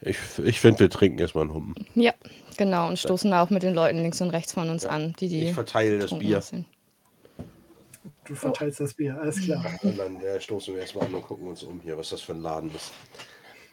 Ich, 0.00 0.18
ich 0.44 0.60
finde, 0.60 0.80
wir 0.80 0.90
trinken 0.90 1.18
erstmal 1.18 1.44
einen 1.44 1.54
Humpen. 1.54 1.86
Ja, 1.94 2.12
genau. 2.56 2.88
Und 2.88 2.98
stoßen 2.98 3.30
da 3.30 3.42
auch 3.42 3.50
mit 3.50 3.62
den 3.62 3.74
Leuten 3.74 3.98
links 3.98 4.20
und 4.20 4.30
rechts 4.30 4.52
von 4.52 4.68
uns 4.70 4.84
Ja. 4.84 4.90
an, 4.90 5.14
die 5.18 5.28
die 5.28 5.44
Ich 5.48 5.54
verteile 5.54 5.98
das 5.98 6.16
Bier. 6.16 6.38
aussehen. 6.38 6.66
Du 8.24 8.34
verteilst 8.34 8.80
das 8.80 8.94
Bier, 8.94 9.18
alles 9.20 9.40
klar. 9.40 9.64
Und 9.82 9.98
dann 9.98 10.20
äh, 10.20 10.40
stoßen 10.40 10.74
wir 10.74 10.82
erstmal 10.82 11.06
an 11.06 11.14
und 11.14 11.22
gucken 11.22 11.46
uns 11.48 11.62
um 11.62 11.80
hier, 11.80 11.96
was 11.96 12.10
das 12.10 12.20
für 12.20 12.32
ein 12.32 12.40
Laden 12.40 12.74
ist. 12.74 12.92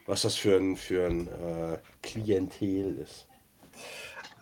Was 0.06 0.22
das 0.22 0.34
für 0.36 0.56
ein, 0.56 0.76
für 0.76 1.06
ein 1.06 1.28
äh, 1.28 1.78
Klientel 2.02 2.98
ist. 2.98 3.28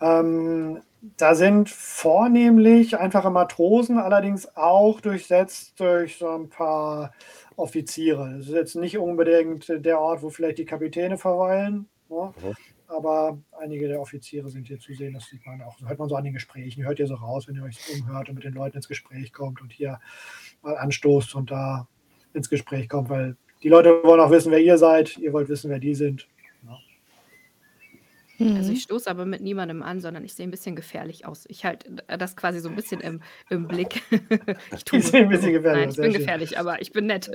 Ähm, 0.01 0.81
da 1.01 1.33
sind 1.33 1.69
vornehmlich 1.69 2.97
einfache 2.97 3.31
Matrosen, 3.31 3.97
allerdings 3.97 4.55
auch 4.55 5.01
durchsetzt 5.01 5.79
durch 5.79 6.17
so 6.17 6.29
ein 6.29 6.49
paar 6.49 7.11
Offiziere. 7.55 8.35
Das 8.37 8.47
ist 8.47 8.53
jetzt 8.53 8.75
nicht 8.75 8.97
unbedingt 8.97 9.67
der 9.67 9.99
Ort, 9.99 10.21
wo 10.21 10.29
vielleicht 10.29 10.59
die 10.59 10.65
Kapitäne 10.65 11.17
verweilen, 11.17 11.87
ne? 12.09 12.33
Mhm. 12.41 12.53
aber 12.87 13.39
einige 13.59 13.87
der 13.87 13.99
Offiziere 13.99 14.49
sind 14.49 14.67
hier 14.67 14.79
zu 14.79 14.93
sehen. 14.93 15.13
Das 15.13 15.25
sieht 15.25 15.45
man 15.45 15.61
auch, 15.63 15.75
das 15.79 15.89
hört 15.89 15.99
man 15.99 16.09
so 16.09 16.15
an 16.15 16.23
den 16.23 16.33
Gesprächen. 16.33 16.83
Hört 16.83 16.99
ihr 16.99 17.07
so 17.07 17.15
raus, 17.15 17.47
wenn 17.47 17.55
ihr 17.55 17.63
euch 17.63 17.79
umhört 17.99 18.29
und 18.29 18.35
mit 18.35 18.43
den 18.43 18.53
Leuten 18.53 18.77
ins 18.77 18.87
Gespräch 18.87 19.33
kommt 19.33 19.61
und 19.61 19.73
hier 19.73 19.99
mal 20.61 20.77
anstoßt 20.77 21.33
und 21.35 21.49
da 21.49 21.87
ins 22.33 22.49
Gespräch 22.49 22.87
kommt, 22.89 23.09
weil 23.09 23.35
die 23.63 23.69
Leute 23.69 24.03
wollen 24.03 24.19
auch 24.19 24.31
wissen, 24.31 24.51
wer 24.51 24.59
ihr 24.59 24.77
seid. 24.77 25.17
Ihr 25.17 25.33
wollt 25.33 25.49
wissen, 25.49 25.69
wer 25.69 25.79
die 25.79 25.93
sind. 25.93 26.27
Also 28.55 28.69
Mhm. 28.71 28.75
ich 28.75 28.81
stoße 28.83 29.09
aber 29.09 29.25
mit 29.25 29.41
niemandem 29.41 29.83
an, 29.83 29.99
sondern 30.01 30.23
ich 30.25 30.33
sehe 30.33 30.47
ein 30.47 30.51
bisschen 30.51 30.75
gefährlich 30.75 31.25
aus. 31.25 31.45
Ich 31.47 31.63
halte 31.65 31.89
das 32.17 32.35
quasi 32.35 32.59
so 32.59 32.69
ein 32.69 32.75
bisschen 32.75 32.99
im, 33.01 33.21
im 33.49 33.67
Blick. 33.67 34.01
Ich 34.75 34.83
Die 34.91 35.01
sehen 35.01 35.23
ein 35.25 35.29
bisschen 35.29 35.53
gefährlich 35.53 35.79
Nein, 35.79 35.87
aus, 35.89 35.93
ich 35.93 35.95
sehr 35.95 36.03
bin 36.05 36.11
schön. 36.13 36.21
gefährlich, 36.21 36.59
aber 36.59 36.81
ich 36.81 36.91
bin 36.91 37.05
nett. 37.05 37.29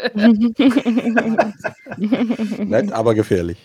Nett, 2.59 2.93
aber 2.93 3.15
gefährlich. 3.15 3.59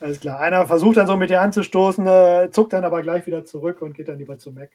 Alles 0.00 0.18
klar. 0.20 0.40
Einer 0.40 0.66
versucht 0.66 0.96
dann 0.96 1.06
so 1.06 1.16
mit 1.16 1.30
dir 1.30 1.40
anzustoßen, 1.40 2.06
äh, 2.06 2.48
zuckt 2.50 2.72
dann 2.72 2.84
aber 2.84 3.02
gleich 3.02 3.26
wieder 3.26 3.44
zurück 3.44 3.82
und 3.82 3.94
geht 3.94 4.08
dann 4.08 4.18
lieber 4.18 4.38
zu 4.38 4.50
Mac. 4.50 4.70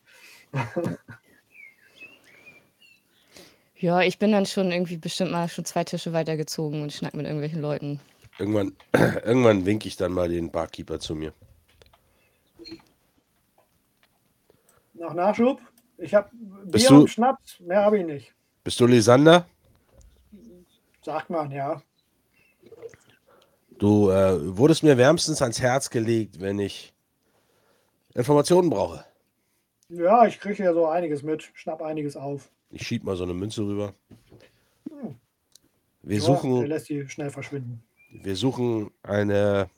Ja, 3.80 4.02
ich 4.02 4.18
bin 4.20 4.32
dann 4.32 4.46
schon 4.46 4.72
irgendwie 4.72 4.98
bestimmt 4.98 5.32
mal 5.32 5.48
schon 5.50 5.66
zwei 5.66 5.84
Tische 5.84 6.14
weitergezogen 6.14 6.82
und 6.82 6.94
schnack 6.94 7.14
mit 7.14 7.26
irgendwelchen 7.26 7.62
Leuten. 7.62 8.00
Irgendwann, 8.40 8.76
irgendwann 8.94 9.66
winke 9.66 9.88
ich 9.88 9.98
dann 9.98 10.14
mal 10.14 10.30
den 10.30 10.52
Barkeeper 10.52 11.00
zu 11.00 11.16
mir. 11.16 11.34
Nach 14.94 15.14
Nachschub? 15.14 15.60
Ich 15.98 16.14
habe 16.14 16.30
Bier 16.66 16.90
du- 16.90 17.02
und 17.02 17.10
Schnaps, 17.10 17.60
mehr 17.60 17.84
habe 17.84 18.00
ich 18.00 18.06
nicht. 18.06 18.34
Bist 18.64 18.80
du 18.80 18.86
Lysander? 18.86 19.48
Sagt 21.04 21.30
man, 21.30 21.52
ja. 21.52 21.82
Du 23.80 24.10
äh, 24.10 24.58
wurdest 24.58 24.84
mir 24.84 24.98
wärmstens 24.98 25.42
ans 25.42 25.62
Herz 25.62 25.90
gelegt, 25.90 26.40
wenn 26.40 26.60
ich 26.60 26.94
Informationen 28.16 28.70
brauche. 28.70 29.06
Ja, 29.90 30.26
ich 30.26 30.40
kriege 30.40 30.64
ja 30.64 30.74
so 30.74 30.88
einiges 30.88 31.24
mit, 31.24 31.50
schnapp 31.54 31.82
einiges 31.82 32.18
auf. 32.18 32.50
Ich 32.72 32.86
schieb 32.86 33.04
mal 33.04 33.16
so 33.16 33.24
eine 33.24 33.34
Münze 33.34 33.62
rüber. 33.62 33.94
Hm. 34.90 35.16
Wir 36.02 36.18
Ja, 36.18 36.24
suchen, 36.24 36.60
Der 36.60 36.68
lässt 36.68 36.90
die 36.90 37.08
schnell 37.08 37.30
verschwinden. 37.30 37.84
Wir 38.24 38.36
suchen 38.36 38.92
eine, 39.04 39.70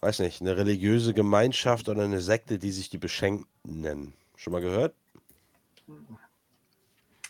weiß 0.00 0.20
nicht, 0.20 0.40
eine 0.40 0.56
religiöse 0.56 1.14
Gemeinschaft 1.14 1.88
oder 1.88 2.04
eine 2.04 2.20
Sekte, 2.20 2.58
die 2.58 2.70
sich 2.70 2.90
die 2.90 2.98
Beschenkten 2.98 3.46
nennen. 3.80 4.14
Schon 4.36 4.52
mal 4.52 4.62
gehört? 4.62 4.94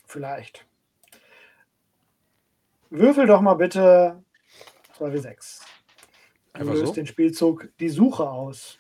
Vielleicht. 0.06 0.66
Würfel 2.90 3.26
doch 3.26 3.40
mal 3.40 3.54
bitte 3.54 4.22
2W6. 4.98 5.62
Du 6.54 6.60
Einfach 6.60 6.74
löst 6.74 6.86
so? 6.88 6.92
den 6.92 7.06
Spielzug 7.06 7.70
die 7.80 7.88
Suche 7.88 8.28
aus. 8.28 8.78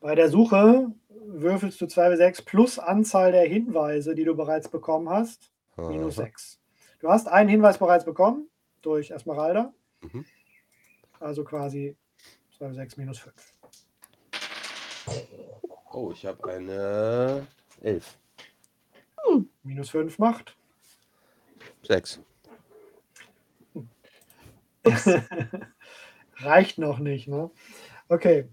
Bei 0.00 0.14
der 0.14 0.30
Suche 0.30 0.90
würfelst 1.26 1.80
du 1.80 1.84
2W6 1.84 2.44
plus 2.46 2.78
Anzahl 2.78 3.32
der 3.32 3.46
Hinweise, 3.46 4.14
die 4.14 4.24
du 4.24 4.34
bereits 4.34 4.68
bekommen 4.68 5.10
hast, 5.10 5.52
minus 5.76 6.18
Aha. 6.18 6.26
6. 6.26 6.58
Du 7.00 7.08
hast 7.10 7.28
einen 7.28 7.50
Hinweis 7.50 7.78
bereits 7.78 8.06
bekommen 8.06 8.49
durch 8.82 9.10
Esmeralda. 9.10 9.72
Mhm. 10.00 10.24
Also 11.18 11.44
quasi 11.44 11.96
2W6 12.58 12.98
minus 12.98 13.18
5. 13.18 13.54
Oh, 15.92 16.12
ich 16.12 16.24
habe 16.24 16.52
eine 16.52 17.46
Elf. 17.80 18.16
Minus 19.62 19.90
5 19.90 20.18
macht. 20.18 20.56
Sechs. 21.82 22.20
Reicht 26.38 26.78
noch 26.78 26.98
nicht, 26.98 27.28
ne? 27.28 27.50
Okay. 28.08 28.48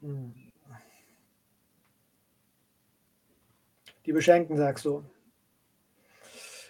Hm. 0.00 0.34
Die 4.06 4.12
Beschenkten, 4.12 4.56
sagst 4.56 4.84
du. 4.84 5.04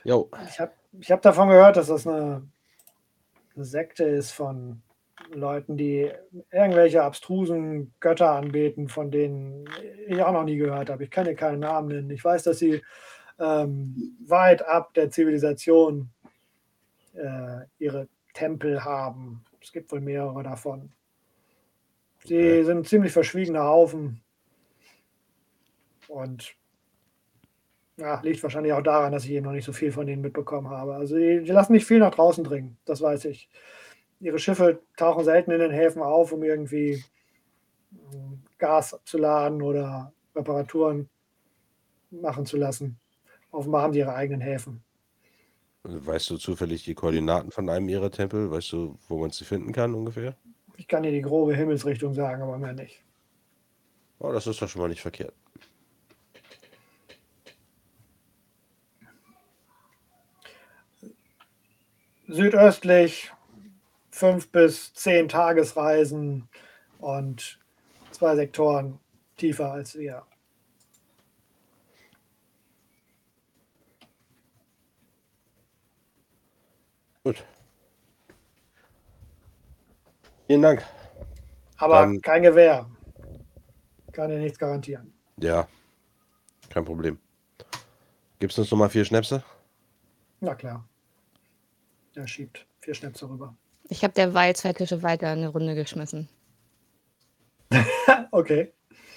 Jo. 0.05 0.31
Ich 0.49 0.59
habe 0.59 0.73
ich 0.93 1.11
hab 1.11 1.23
davon 1.23 1.49
gehört, 1.49 1.77
dass 1.77 1.89
das 1.89 2.07
eine, 2.07 2.49
eine 3.55 3.65
Sekte 3.65 4.05
ist 4.05 4.33
von 4.33 4.83
Leuten, 5.33 5.77
die 5.77 6.11
irgendwelche 6.51 7.03
abstrusen 7.03 7.93
Götter 8.01 8.31
anbeten, 8.31 8.89
von 8.89 9.11
denen 9.11 9.69
ich 10.07 10.23
auch 10.23 10.33
noch 10.33 10.45
nie 10.45 10.57
gehört 10.57 10.91
habe. 10.91 11.05
Ich 11.05 11.11
kann 11.11 11.25
dir 11.27 11.35
keinen 11.35 11.61
Namen 11.61 11.89
nennen. 11.89 12.11
Ich 12.11 12.25
weiß, 12.25 12.45
dass 12.45 12.59
sie 12.59 12.83
ähm, 13.39 14.17
weit 14.27 14.63
ab 14.63 14.95
der 14.95 15.11
Zivilisation 15.11 16.11
äh, 17.15 17.61
ihre 17.79 18.09
Tempel 18.33 18.85
haben. 18.85 19.45
Es 19.61 19.73
gibt 19.73 19.91
wohl 19.93 20.01
mehrere 20.01 20.43
davon. 20.43 20.93
Sie 22.25 22.37
Okay. 22.37 22.65
sind 22.65 22.89
ziemlich 22.89 23.13
verschwiegene 23.13 23.63
Haufen. 23.63 24.23
Und 26.09 26.55
ja, 27.99 28.21
liegt 28.21 28.43
wahrscheinlich 28.43 28.73
auch 28.73 28.83
daran, 28.83 29.13
dass 29.13 29.25
ich 29.25 29.33
eben 29.33 29.45
noch 29.45 29.53
nicht 29.53 29.65
so 29.65 29.73
viel 29.73 29.91
von 29.91 30.07
denen 30.07 30.23
mitbekommen 30.23 30.71
habe. 30.71 30.95
Also 30.95 31.17
die, 31.17 31.43
die 31.43 31.51
lassen 31.51 31.73
nicht 31.73 31.85
viel 31.87 31.99
nach 31.99 32.15
draußen 32.15 32.45
dringen, 32.45 32.79
das 32.85 33.03
weiß 33.03 33.25
ich. 33.27 33.49
Ihre 34.21 34.39
Schiffe 34.39 34.81
tauchen 34.97 35.25
selten 35.25 35.51
in 35.51 35.61
den 35.61 35.71
Häfen 35.71 36.03
auf, 36.03 36.33
um 36.33 36.43
irgendwie 36.43 37.03
ähm, 37.93 38.43
Gas 38.59 38.99
zu 39.05 39.19
laden 39.19 39.63
oder 39.63 40.13
Reparaturen 40.35 41.09
machen 42.11 42.47
zu 42.47 42.57
lassen. 42.57 42.99
Offenbar 43.51 43.83
haben 43.83 43.93
die 43.93 44.01
ihre 44.01 44.15
eigenen 44.15 44.41
Häfen. 44.41 44.83
Weißt 45.83 46.31
du 46.31 46.37
zufällig 46.37 46.85
die 46.85 46.95
Koordinaten 46.95 47.51
von 47.51 47.69
einem 47.69 47.89
ihrer 47.89 48.11
Tempel? 48.11 48.51
Weißt 48.51 48.73
du, 48.73 48.99
wo 49.09 49.19
man 49.19 49.31
sie 49.31 49.45
finden 49.45 49.73
kann 49.73 49.95
ungefähr? 49.95 50.37
Ich 50.77 50.87
kann 50.87 51.03
dir 51.03 51.13
die 51.13 51.23
grobe 51.23 51.55
Himmelsrichtung 51.55 52.15
sagen, 52.15 52.43
aber 52.43 52.59
mehr 52.59 52.75
nicht. 52.75 53.03
Oh, 54.19 54.33
das 54.33 54.47
ist 54.47 54.61
doch 54.61 54.69
schon 54.69 54.83
mal 54.83 54.89
nicht 54.89 55.01
verkehrt. 55.01 55.35
Südöstlich 62.29 63.33
fünf 64.11 64.51
bis 64.53 64.93
zehn 64.93 65.29
Tagesreisen 65.29 66.49
und 66.99 67.59
zwei 68.11 68.37
Sektoren 68.37 69.01
tiefer 69.37 69.73
als 69.73 69.97
wir. 69.97 70.25
Gut. 77.25 77.45
Vielen 80.47 80.63
Dank. 80.63 80.85
Aber 81.77 82.01
Dann- 82.01 82.21
kein 82.21 82.43
Gewehr. 82.43 82.91
Kann 84.13 84.31
dir 84.31 84.39
nichts 84.39 84.59
garantieren. 84.59 85.13
Ja, 85.37 85.69
kein 86.69 86.85
Problem. 86.85 87.19
Gibt 88.39 88.53
es 88.53 88.59
uns 88.59 88.71
noch 88.71 88.79
mal 88.79 88.89
vier 88.89 89.05
Schnäpse? 89.05 89.43
Na 90.41 90.55
klar. 90.55 90.89
Er 92.19 92.27
schiebt 92.27 92.67
vier 92.81 92.95
Schnäpse 92.95 93.31
rüber. 93.31 93.57
Ich 93.89 94.03
habe 94.03 94.13
derweil 94.13 94.55
zwei 94.57 94.73
Tische 94.73 95.05
weiter 95.05 95.29
eine 95.29 95.49
Runde 95.49 95.75
geschmissen. 95.75 96.29
Okay. 98.31 98.73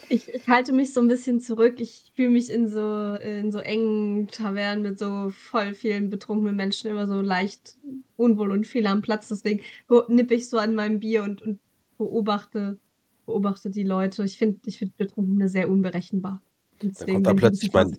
Ich, 0.10 0.28
ich 0.30 0.48
halte 0.48 0.72
mich 0.72 0.94
so 0.94 1.02
ein 1.02 1.08
bisschen 1.08 1.42
zurück. 1.42 1.80
Ich 1.80 2.12
fühle 2.16 2.30
mich 2.30 2.50
in 2.50 2.70
so, 2.70 3.16
in 3.16 3.52
so 3.52 3.60
engen 3.60 4.28
Tavernen 4.28 4.84
mit 4.84 5.00
so 5.00 5.32
voll 5.32 5.74
vielen 5.74 6.10
betrunkenen 6.10 6.56
Menschen 6.56 6.90
immer 6.90 7.08
so 7.08 7.22
leicht 7.22 7.78
unwohl 8.16 8.52
und 8.52 8.66
fehl 8.68 8.88
am 8.88 9.02
Platz. 9.02 9.28
Deswegen 9.28 9.62
nippe 10.08 10.34
ich 10.34 10.50
so 10.50 10.58
an 10.58 10.76
meinem 10.76 11.00
Bier 11.00 11.24
und, 11.24 11.42
und 11.42 11.60
beobachte, 11.98 12.80
beobachte 13.26 13.70
die 13.70 13.84
Leute. 13.84 14.24
Ich 14.24 14.38
finde 14.38 14.60
ich 14.66 14.80
find 14.80 14.96
Betrunkene 14.98 15.50
sehr 15.50 15.70
unberechenbar. 15.70 16.42
Und 16.82 16.92
deswegen 16.92 17.24
kommt 17.24 17.28
da 17.28 17.32
ein 17.32 17.52
bisschen 17.52 17.70
plötzlich 17.70 17.74
mein-. 17.74 17.98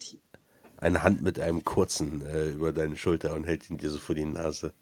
Eine 0.79 1.03
Hand 1.03 1.23
mit 1.23 1.39
einem 1.39 1.65
kurzen 1.65 2.23
äh, 2.27 2.51
über 2.51 2.73
deine 2.73 2.97
Schulter 2.97 3.35
und 3.35 3.45
hält 3.45 3.69
ihn 3.71 3.79
dir 3.79 3.91
so 3.91 3.99
vor 3.99 4.15
die 4.15 4.25
Nase. 4.25 4.73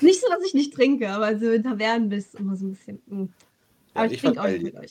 Nicht 0.00 0.20
so, 0.20 0.28
dass 0.28 0.44
ich 0.44 0.54
nicht 0.54 0.74
trinke, 0.74 1.08
aber 1.08 1.38
so 1.38 1.50
in 1.50 1.62
Tavernen 1.62 2.08
bist 2.08 2.34
immer 2.34 2.56
so 2.56 2.66
ein 2.66 2.74
bisschen. 2.74 3.02
mm. 3.06 3.22
Ja, 3.22 3.28
Aber 3.94 4.06
ich 4.06 4.12
ich 4.12 4.20
trinke 4.20 4.40
auch 4.40 4.46
nicht 4.48 4.62
mit 4.62 4.76
euch. 4.76 4.90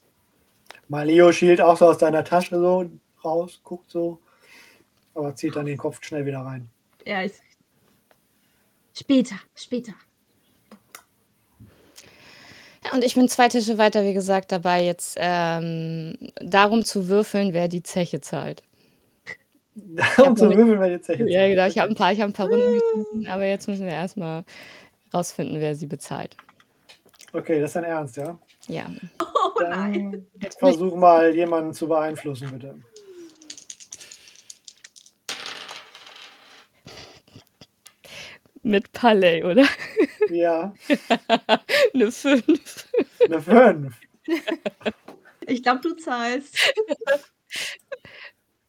Maleo 0.87 1.31
schielt 1.31 1.61
auch 1.61 1.77
so 1.77 1.87
aus 1.87 1.97
deiner 1.97 2.23
Tasche 2.23 2.59
so 2.59 2.89
raus, 3.23 3.59
guckt 3.63 3.89
so, 3.89 4.19
aber 5.13 5.35
zieht 5.35 5.55
dann 5.55 5.65
den 5.65 5.77
Kopf 5.77 6.03
schnell 6.03 6.25
wieder 6.25 6.39
rein. 6.39 6.69
Ja, 7.05 7.23
ich. 7.23 7.33
Später, 8.93 9.35
später. 9.55 9.93
Ja, 12.83 12.93
und 12.93 13.03
ich 13.03 13.15
bin 13.15 13.27
zwei 13.27 13.47
Tische 13.49 13.77
weiter, 13.77 14.03
wie 14.03 14.13
gesagt, 14.13 14.51
dabei 14.51 14.83
jetzt 14.85 15.17
ähm, 15.19 16.15
darum 16.39 16.85
zu 16.85 17.07
würfeln, 17.07 17.53
wer 17.53 17.67
die 17.67 17.83
Zeche 17.83 18.21
zahlt. 18.21 18.63
Um 19.75 20.35
zu 20.37 20.45
noch- 20.45 20.55
würfeln, 20.55 20.79
wer 20.79 20.89
jetzt 20.91 21.07
Ja, 21.09 21.47
genau. 21.47 21.67
Ich 21.67 21.77
habe 21.77 21.89
ein 21.89 21.95
paar, 21.95 22.11
ich 22.13 22.21
habe 22.21 22.29
ein 22.31 22.33
paar 22.33 22.47
Runden 22.47 22.73
geschmissen, 22.79 23.27
aber 23.27 23.45
jetzt 23.45 23.67
müssen 23.67 23.85
wir 23.85 23.93
erstmal 23.93 24.43
rausfinden, 25.13 25.59
wer 25.59 25.75
sie 25.75 25.87
bezahlt. 25.87 26.35
Okay, 27.33 27.59
das 27.59 27.71
ist 27.71 27.75
dein 27.75 27.83
Ernst, 27.83 28.15
ja? 28.17 28.37
Ja. 28.67 28.85
Oh 29.21 29.59
Dann 29.59 29.69
nein. 29.69 30.27
versuch 30.57 30.95
mal, 30.95 31.35
jemanden 31.35 31.73
zu 31.73 31.87
beeinflussen, 31.87 32.49
bitte. 32.51 32.75
Mit 38.63 38.91
Palais, 38.93 39.43
oder? 39.43 39.65
Ja, 40.29 40.73
Eine 41.93 42.11
5. 42.11 42.87
eine 43.23 43.41
5. 43.41 43.95
Ich 45.47 45.61
glaube, 45.61 45.81
du 45.81 45.93
zahlst. 45.95 46.57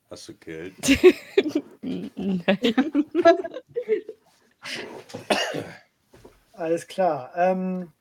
Hast 0.08 0.28
du 0.28 0.34
Geld? 0.34 0.74
Nein. 1.82 2.44
Alles 6.52 6.86
klar. 6.86 7.32
Ähm, 7.34 7.92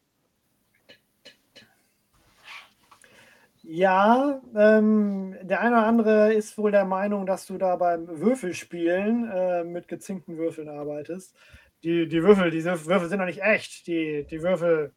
ja, 3.63 4.39
ähm, 4.55 5.35
der 5.41 5.61
eine 5.61 5.77
oder 5.77 5.87
andere 5.87 6.33
ist 6.33 6.57
wohl 6.57 6.71
der 6.71 6.85
Meinung, 6.85 7.25
dass 7.25 7.47
du 7.47 7.57
da 7.57 7.75
beim 7.75 8.07
Würfelspielen 8.07 9.29
äh, 9.31 9.63
mit 9.63 9.87
gezinkten 9.87 10.37
Würfeln 10.37 10.69
arbeitest. 10.69 11.35
Die, 11.83 12.07
die 12.07 12.23
Würfel, 12.23 12.51
diese 12.51 12.85
Würfel 12.85 13.09
sind 13.09 13.19
doch 13.19 13.25
nicht 13.25 13.41
echt. 13.41 13.87
Die, 13.87 14.25
die 14.29 14.41
Würfel, 14.41 14.93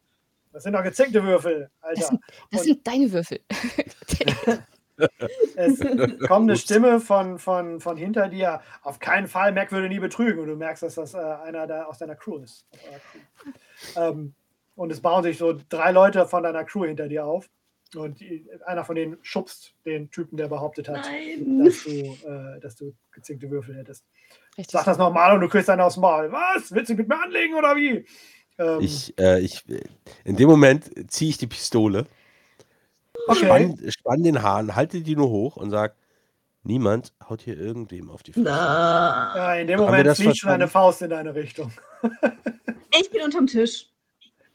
das 0.52 0.62
sind 0.62 0.74
doch 0.74 0.82
gezinkte 0.82 1.22
Würfel, 1.24 1.70
Das 1.80 1.88
Alter. 1.88 2.02
sind, 2.02 2.20
das 2.50 2.62
sind 2.64 2.86
deine 2.86 3.10
Würfel. 3.10 3.40
Es 5.56 5.80
kommt 6.26 6.50
eine 6.50 6.56
Stimme 6.56 7.00
von, 7.00 7.38
von, 7.38 7.80
von 7.80 7.96
hinter 7.96 8.28
dir. 8.28 8.60
Auf 8.82 8.98
keinen 8.98 9.26
Fall, 9.26 9.52
Mac 9.52 9.72
würde 9.72 9.88
nie 9.88 9.98
betrügen. 9.98 10.40
Und 10.40 10.48
du 10.48 10.56
merkst, 10.56 10.82
dass 10.82 10.94
das 10.96 11.14
äh, 11.14 11.18
einer 11.18 11.66
der, 11.66 11.88
aus 11.88 11.98
deiner 11.98 12.16
Crew 12.16 12.38
ist. 12.38 12.66
Ähm, 13.96 14.34
und 14.76 14.92
es 14.92 15.00
bauen 15.00 15.22
sich 15.22 15.38
so 15.38 15.58
drei 15.68 15.90
Leute 15.92 16.26
von 16.26 16.42
deiner 16.42 16.64
Crew 16.64 16.84
hinter 16.84 17.08
dir 17.08 17.24
auf. 17.26 17.48
Und 17.96 18.20
einer 18.66 18.84
von 18.84 18.94
denen 18.96 19.16
schubst 19.22 19.74
den 19.86 20.10
Typen, 20.10 20.36
der 20.36 20.48
behauptet 20.48 20.88
hat, 20.88 21.06
Nein. 21.06 21.64
dass 21.64 21.84
du, 21.84 21.90
äh, 21.90 22.60
dass 22.60 22.76
du 22.76 22.94
gezinkte 23.12 23.50
Würfel 23.50 23.76
hättest. 23.76 24.04
Richtig. 24.58 24.72
Sag 24.72 24.84
das 24.84 24.98
nochmal 24.98 25.34
und 25.34 25.40
du 25.40 25.48
kriegst 25.48 25.70
einen 25.70 25.80
aus 25.80 25.94
dem 25.94 26.02
Maul. 26.02 26.30
Was? 26.30 26.70
Willst 26.72 26.90
du 26.90 26.94
dich 26.94 26.98
mit 26.98 27.08
mir 27.08 27.22
anlegen 27.22 27.54
oder 27.54 27.74
wie? 27.76 28.04
Ähm, 28.58 28.80
Ich, 28.80 29.18
äh, 29.18 29.40
ich, 29.40 29.64
in 30.24 30.36
dem 30.36 30.48
Moment 30.48 30.90
ziehe 31.10 31.30
ich 31.30 31.38
die 31.38 31.46
Pistole, 31.46 32.06
okay. 33.28 33.44
spann, 33.46 33.90
spann 33.90 34.22
den 34.22 34.42
Hahn, 34.42 34.74
halte 34.76 35.00
die 35.00 35.16
nur 35.16 35.28
hoch 35.30 35.56
und 35.56 35.70
sag, 35.70 35.94
niemand 36.62 37.12
haut 37.28 37.42
hier 37.42 37.58
irgendwem 37.58 38.10
auf 38.10 38.22
die 38.22 38.32
Fresse. 38.32 38.44
Na. 38.44 39.32
Ja, 39.36 39.54
in 39.54 39.66
dem 39.68 39.80
Haben 39.80 39.86
Moment 39.86 40.16
fliegt 40.16 40.36
schon 40.38 40.50
eine 40.50 40.68
Faust 40.68 41.02
in 41.02 41.10
deine 41.10 41.34
Richtung. 41.34 41.72
Ich 43.00 43.10
bin 43.10 43.20
unterm 43.22 43.46
Tisch. 43.46 43.90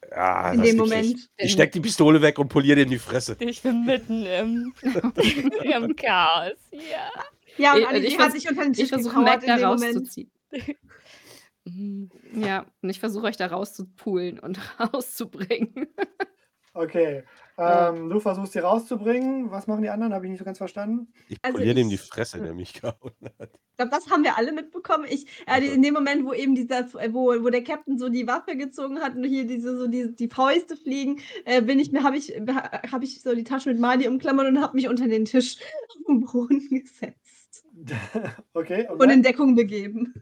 Ja, 0.10 0.52
in 0.52 0.62
dem 0.64 0.76
Moment. 0.78 1.06
nicht. 1.08 1.30
Ich 1.38 1.52
steck 1.54 1.72
die 1.72 1.80
Pistole 1.80 2.22
weg 2.22 2.40
und 2.40 2.50
poliere 2.50 2.78
dir 2.78 2.82
in 2.84 2.90
die 2.90 2.98
Fresse. 3.00 3.38
Ich 3.40 3.62
bin 3.62 3.86
mitten 3.86 4.26
im, 4.26 4.74
im 5.64 5.96
Chaos. 5.96 6.58
Ja. 6.72 7.10
Ja, 7.58 7.74
und 7.74 7.80
Ich- 7.82 7.88
Alice 7.88 8.04
ich 8.06 8.14
hat 8.18 8.32
vers- 8.32 8.34
sich 8.34 8.50
unter 8.50 8.64
den 8.64 8.74
Tisch 8.74 8.84
Ich 8.86 8.90
versuche 8.90 9.20
Mac 9.22 9.46
da 9.46 9.56
rauszuziehen. 9.56 10.32
Mhm. 11.66 12.10
Ja, 12.36 12.66
und 12.82 12.90
ich 12.90 13.00
versuche 13.00 13.26
euch 13.28 13.38
da 13.38 13.48
rauszupulen 13.48 14.40
und 14.40 14.60
rauszubringen. 14.94 15.88
Okay. 16.74 17.24
Ähm, 17.58 18.10
du 18.10 18.20
versuchst 18.20 18.54
sie 18.54 18.60
rauszubringen. 18.60 19.52
Was 19.52 19.68
machen 19.68 19.84
die 19.84 19.90
anderen? 19.90 20.14
Habe 20.14 20.26
ich 20.26 20.32
nicht 20.32 20.40
so 20.40 20.46
ganz 20.46 20.58
verstanden. 20.58 21.14
Ich 21.28 21.38
Also 21.42 21.58
poliere 21.58 21.76
dem 21.76 21.90
die 21.90 21.98
Fresse, 21.98 22.42
der 22.42 22.54
mich 22.54 22.74
gehauen 22.82 23.14
hat. 23.40 23.52
Ich 23.72 23.78
glaube, 23.78 23.92
das 23.92 24.10
haben 24.10 24.24
wir 24.24 24.38
alle 24.38 24.52
mitbekommen. 24.54 25.06
Ich, 25.10 25.26
äh, 25.48 25.58
Okay. 25.58 25.74
in 25.74 25.82
dem 25.82 25.94
Moment, 25.94 26.26
wo 26.26 26.34
eben 26.34 26.56
dieser, 26.56 26.92
wo, 27.14 27.28
wo 27.44 27.50
der 27.50 27.64
Captain 27.64 27.98
so 27.98 28.10
die 28.10 28.28
Waffe 28.28 28.56
gezogen 28.56 29.00
hat 29.00 29.16
und 29.16 29.24
hier 29.24 29.46
diese 29.46 29.78
so 29.78 29.88
die, 29.88 30.16
die 30.16 30.30
Fäuste 30.30 30.76
fliegen, 30.78 31.20
äh, 31.46 31.62
bin 31.62 31.80
ich 31.80 31.92
mir, 31.92 32.04
habe 32.04 32.18
ich, 32.18 32.30
habe 32.92 33.04
ich 33.04 33.22
so 33.22 33.34
die 33.36 33.44
Tasche 33.44 33.70
mit 33.70 33.80
Mali 33.80 34.08
umklammert 34.08 34.48
und 34.48 34.62
habe 34.62 34.76
mich 34.76 34.88
unter 34.88 35.08
den 35.08 35.26
Tisch 35.26 35.58
auf 35.90 36.06
den 36.08 36.22
Boden 36.22 36.60
gesetzt 36.70 37.66
okay. 38.54 38.88
Und 38.90 39.00
und 39.02 39.10
in? 39.10 39.24
Deckung 39.24 39.56
begeben. 39.56 40.14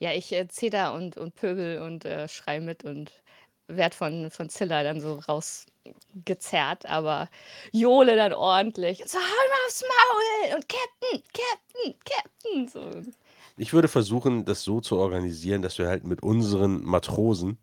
Ja, 0.00 0.12
ich 0.12 0.32
äh, 0.32 0.48
zeder 0.48 0.94
und, 0.94 1.16
und 1.16 1.34
pöbel 1.34 1.80
und 1.82 2.04
äh, 2.04 2.28
schrei 2.28 2.60
mit 2.60 2.84
und 2.84 3.12
werd 3.68 3.94
von, 3.94 4.30
von 4.30 4.48
Zilla 4.48 4.82
dann 4.82 5.00
so 5.00 5.20
rausgezerrt, 5.88 6.86
aber 6.86 7.28
Jole 7.72 8.16
dann 8.16 8.32
ordentlich. 8.32 9.02
So, 9.06 9.18
hau 9.18 9.22
ihm 9.22 9.66
aufs 9.66 9.82
Maul! 9.82 10.56
Und 10.56 10.68
Captain, 10.68 11.22
Captain, 11.32 11.94
Captain! 12.04 12.68
So. 12.68 13.12
Ich 13.56 13.72
würde 13.72 13.88
versuchen, 13.88 14.44
das 14.44 14.62
so 14.62 14.80
zu 14.80 14.98
organisieren, 14.98 15.62
dass 15.62 15.78
wir 15.78 15.88
halt 15.88 16.04
mit 16.04 16.22
unseren 16.22 16.84
Matrosen 16.84 17.58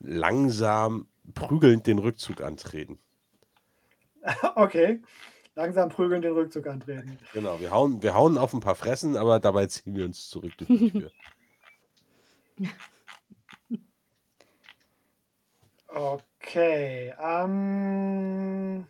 langsam 0.00 1.08
prügelnd 1.34 1.86
den 1.86 1.98
Rückzug 1.98 2.40
antreten. 2.40 2.98
okay. 4.54 5.00
Langsam 5.56 5.88
prügeln 5.88 6.22
den 6.22 6.32
Rückzug 6.32 6.66
antreten. 6.68 7.18
Genau, 7.32 7.60
wir 7.60 7.70
hauen, 7.70 8.02
wir 8.02 8.14
hauen 8.14 8.38
auf 8.38 8.54
ein 8.54 8.60
paar 8.60 8.76
Fressen, 8.76 9.16
aber 9.16 9.40
dabei 9.40 9.66
ziehen 9.66 9.96
wir 9.96 10.04
uns 10.04 10.28
zurück 10.28 10.52
durch 10.56 10.68
die 10.68 10.90
Tür. 10.92 11.10
Okay. 15.92 16.29
Ähm, 17.20 18.86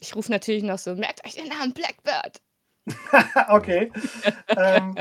Ich 0.00 0.14
rufe 0.14 0.30
natürlich 0.30 0.62
noch 0.62 0.78
so, 0.78 0.94
merkt 0.94 1.24
euch 1.26 1.34
den 1.34 1.48
Namen 1.48 1.72
Blackbird. 1.72 2.40
okay. 3.48 3.90
ähm, 4.48 4.94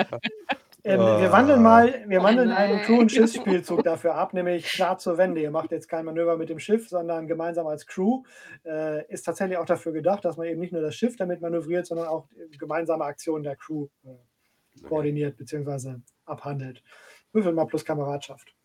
ähm, 0.84 1.00
wir 1.00 1.32
wandeln 1.32 1.64
mal, 1.64 2.04
wir 2.08 2.22
Oh 2.22 2.24
wandeln 2.24 2.52
einen 2.52 2.78
nein. 2.78 2.86
Crew- 2.86 3.00
und 3.00 3.12
Schiffsspielzug 3.12 3.84
dafür 3.84 4.16
ab, 4.16 4.34
nämlich 4.34 4.66
klar 4.68 4.98
zur 4.98 5.18
Wende. 5.18 5.42
Ihr 5.42 5.52
macht 5.52 5.72
jetzt 5.72 5.88
kein 5.88 6.06
Manöver 6.06 6.38
mit 6.38 6.50
dem 6.50 6.60
Schiff, 6.60 6.90
sondern 6.90 7.28
gemeinsam 7.28 7.68
als 7.68 7.88
Crew. 7.88 8.24
Äh, 8.64 9.06
ist 9.12 9.24
tatsächlich 9.24 9.58
auch 9.58 9.66
dafür 9.66 9.94
gedacht, 9.94 10.26
dass 10.26 10.38
man 10.38 10.48
eben 10.48 10.60
nicht 10.60 10.74
nur 10.74 10.82
das 10.82 10.96
Schiff 10.96 11.16
damit 11.16 11.42
manövriert, 11.42 11.88
sondern 11.88 12.08
auch 12.08 12.28
gemeinsame 12.58 13.04
Aktionen 13.06 13.44
der 13.44 13.56
Crew 13.56 13.88
äh, 14.04 14.82
koordiniert 14.84 15.38
bzw. 15.38 15.96
abhandelt. 16.26 16.84
Würfel 17.32 17.54
mal 17.54 17.66
plus 17.66 17.84
Kameradschaft. 17.84 18.56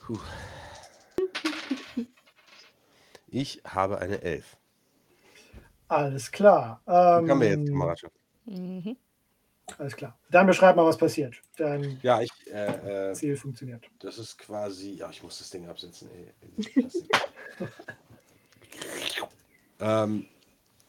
Puh. 0.00 0.18
Ich 3.32 3.62
habe 3.64 3.98
eine 3.98 4.20
Elf. 4.22 4.58
Alles 5.88 6.30
klar. 6.30 6.80
Wie 6.84 7.26
kann 7.26 7.40
wir 7.40 7.48
jetzt 7.48 7.60
Ähm, 7.60 7.66
Kameradschaft? 7.66 8.14
Mhm. 8.44 8.96
alles 9.78 9.96
klar. 9.96 10.18
Dann 10.30 10.46
beschreib 10.46 10.76
mal, 10.76 10.84
was 10.84 10.98
passiert. 10.98 11.40
Dein 11.56 11.98
Ja, 12.02 12.20
ich, 12.20 12.30
äh, 12.52 13.10
äh, 13.10 13.14
Ziel 13.14 13.36
funktioniert. 13.36 13.84
das 14.00 14.18
ist 14.18 14.36
quasi, 14.38 14.92
ja, 14.96 15.08
ich 15.10 15.22
muss 15.22 15.38
das 15.38 15.48
Ding 15.50 15.66
absetzen, 15.66 16.08
ey. 16.14 16.64
Ähm, 19.80 20.26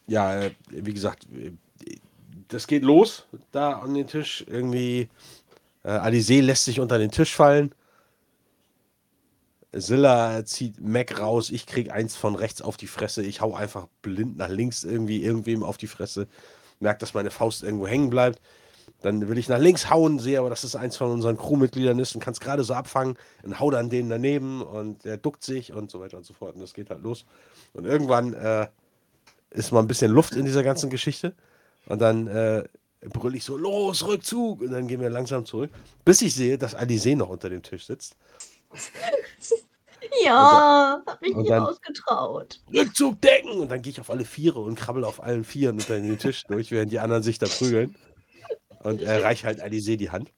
ja, 0.06 0.44
äh, 0.44 0.52
wie 0.70 0.94
gesagt, 0.94 1.26
äh, 1.34 1.52
das 2.49 2.68
geht 2.68 2.84
los, 2.84 3.26
da 3.52 3.80
an 3.80 3.94
den 3.95 4.06
Tisch. 4.06 4.44
Irgendwie, 4.48 5.10
äh, 5.84 5.90
Alizé 5.90 6.41
lässt 6.41 6.65
sich 6.65 6.80
unter 6.80 6.99
den 6.99 7.10
Tisch 7.10 7.36
fallen. 7.36 7.74
Silla 9.74 10.45
zieht 10.45 10.80
Mac 10.80 11.20
raus, 11.20 11.50
ich 11.50 11.66
krieg 11.66 11.91
eins 11.91 12.16
von 12.16 12.36
rechts 12.36 12.62
auf 12.62 12.78
die 12.78 12.88
Fresse, 12.88 13.24
ich 13.24 13.41
hau 13.41 13.56
einfach 13.56 13.88
blind 14.02 14.38
nach 14.38 14.50
links 14.50 14.84
irgendwie 14.84 15.24
irgendwem 15.24 15.64
auf 15.64 15.78
die 15.78 15.88
Fresse, 15.88 16.28
merke, 16.80 17.00
dass 17.00 17.14
meine 17.14 17.32
Faust 17.32 17.64
irgendwo 17.64 17.88
hängen 17.88 18.10
bleibt. 18.10 18.40
Dann 19.02 19.28
will 19.28 19.38
ich 19.38 19.50
nach 19.50 19.60
links 19.60 19.90
hauen, 19.90 20.20
sehe 20.20 20.40
aber, 20.40 20.50
dass 20.50 20.64
es 20.64 20.76
eins 20.76 20.95
von 20.95 21.12
unseren 21.12 21.38
Crewmitgliedern 21.38 22.00
ist 22.00 22.16
und 22.16 22.22
kann 22.22 22.34
es 22.34 22.40
gerade 22.40 22.64
so 22.64 22.74
abfangen 22.74 23.18
und 23.41 23.60
hau 23.60 23.72
dann 23.72 23.90
den 23.90 24.10
daneben 24.10 24.62
und 24.62 25.04
der 25.04 25.18
duckt 25.18 25.44
sich 25.44 25.74
und 25.74 25.91
so 25.91 26.00
weiter 26.00 26.18
und 26.18 26.26
so 26.26 26.34
fort. 26.34 26.56
Und 26.56 26.62
das 26.62 26.74
geht 26.74 26.90
halt 26.90 27.02
los. 27.02 27.26
Und 27.74 27.86
irgendwann 27.86 28.34
äh, 28.34 28.68
ist 29.50 29.72
mal 29.72 29.80
ein 29.80 29.88
bisschen 29.88 30.12
Luft 30.12 30.36
in 30.36 30.45
dieser 30.45 30.64
ganzen 30.64 30.90
Geschichte. 30.90 31.34
Und 31.88 32.02
dann 32.02 32.28
äh, 32.28 32.64
brülle 33.10 33.38
ich 33.38 33.44
so, 33.44 33.58
los, 33.58 34.06
Rückzug! 34.06 34.62
Und 34.62 34.72
dann 34.72 34.88
gehen 34.88 35.02
wir 35.02 35.10
langsam 35.10 35.45
zurück, 35.45 35.72
bis 36.06 36.22
ich 36.22 36.34
sehe, 36.34 36.58
dass 36.58 36.78
Alizé 36.78 37.16
noch 37.16 37.30
unter 37.30 37.50
dem 37.50 37.62
Tisch 37.62 37.86
sitzt. 37.86 38.16
Ja, 40.24 41.02
habe 41.08 41.26
ich 41.28 41.34
und 41.34 41.41
nicht 41.44 41.52
dann- 41.52 41.64
ausgetraut. 41.64 42.60
Rückzug 42.74 43.22
decken! 43.22 43.52
Und 43.52 43.70
dann 43.72 43.82
gehe 43.82 43.91
ich 43.91 44.00
auf 44.02 44.10
alle 44.10 44.26
Viere 44.26 44.60
und 44.60 44.76
krabbel 44.76 45.06
auf 45.06 45.24
allen 45.24 45.44
Vieren 45.44 45.78
unter 45.78 46.00
den 46.00 46.18
Tisch 46.20 46.44
durch, 46.44 46.72
während 46.72 46.91
die 46.91 47.00
anderen 47.00 47.24
sich 47.24 47.40
da 47.40 47.48
prügeln. 47.48 47.95
Und 48.84 49.02
äh, 49.02 49.16
reich 49.22 49.45
halt 49.45 49.64
Alizé 49.64 49.95
die 49.95 50.10
Hand. 50.10 50.32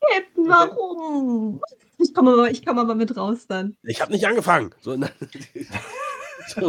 Captain, 0.00 0.48
warum? 0.48 1.62
Ich 1.98 2.12
komme 2.12 2.32
aber, 2.32 2.50
ich 2.50 2.66
komm 2.66 2.78
aber 2.78 2.96
mit 2.96 3.16
raus 3.16 3.46
dann. 3.46 3.76
Ich 3.84 4.00
habe 4.00 4.10
nicht 4.12 4.26
angefangen. 4.26 4.74
So, 4.80 4.96
so, 6.48 6.68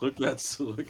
rückwärts 0.00 0.56
zurück. 0.56 0.86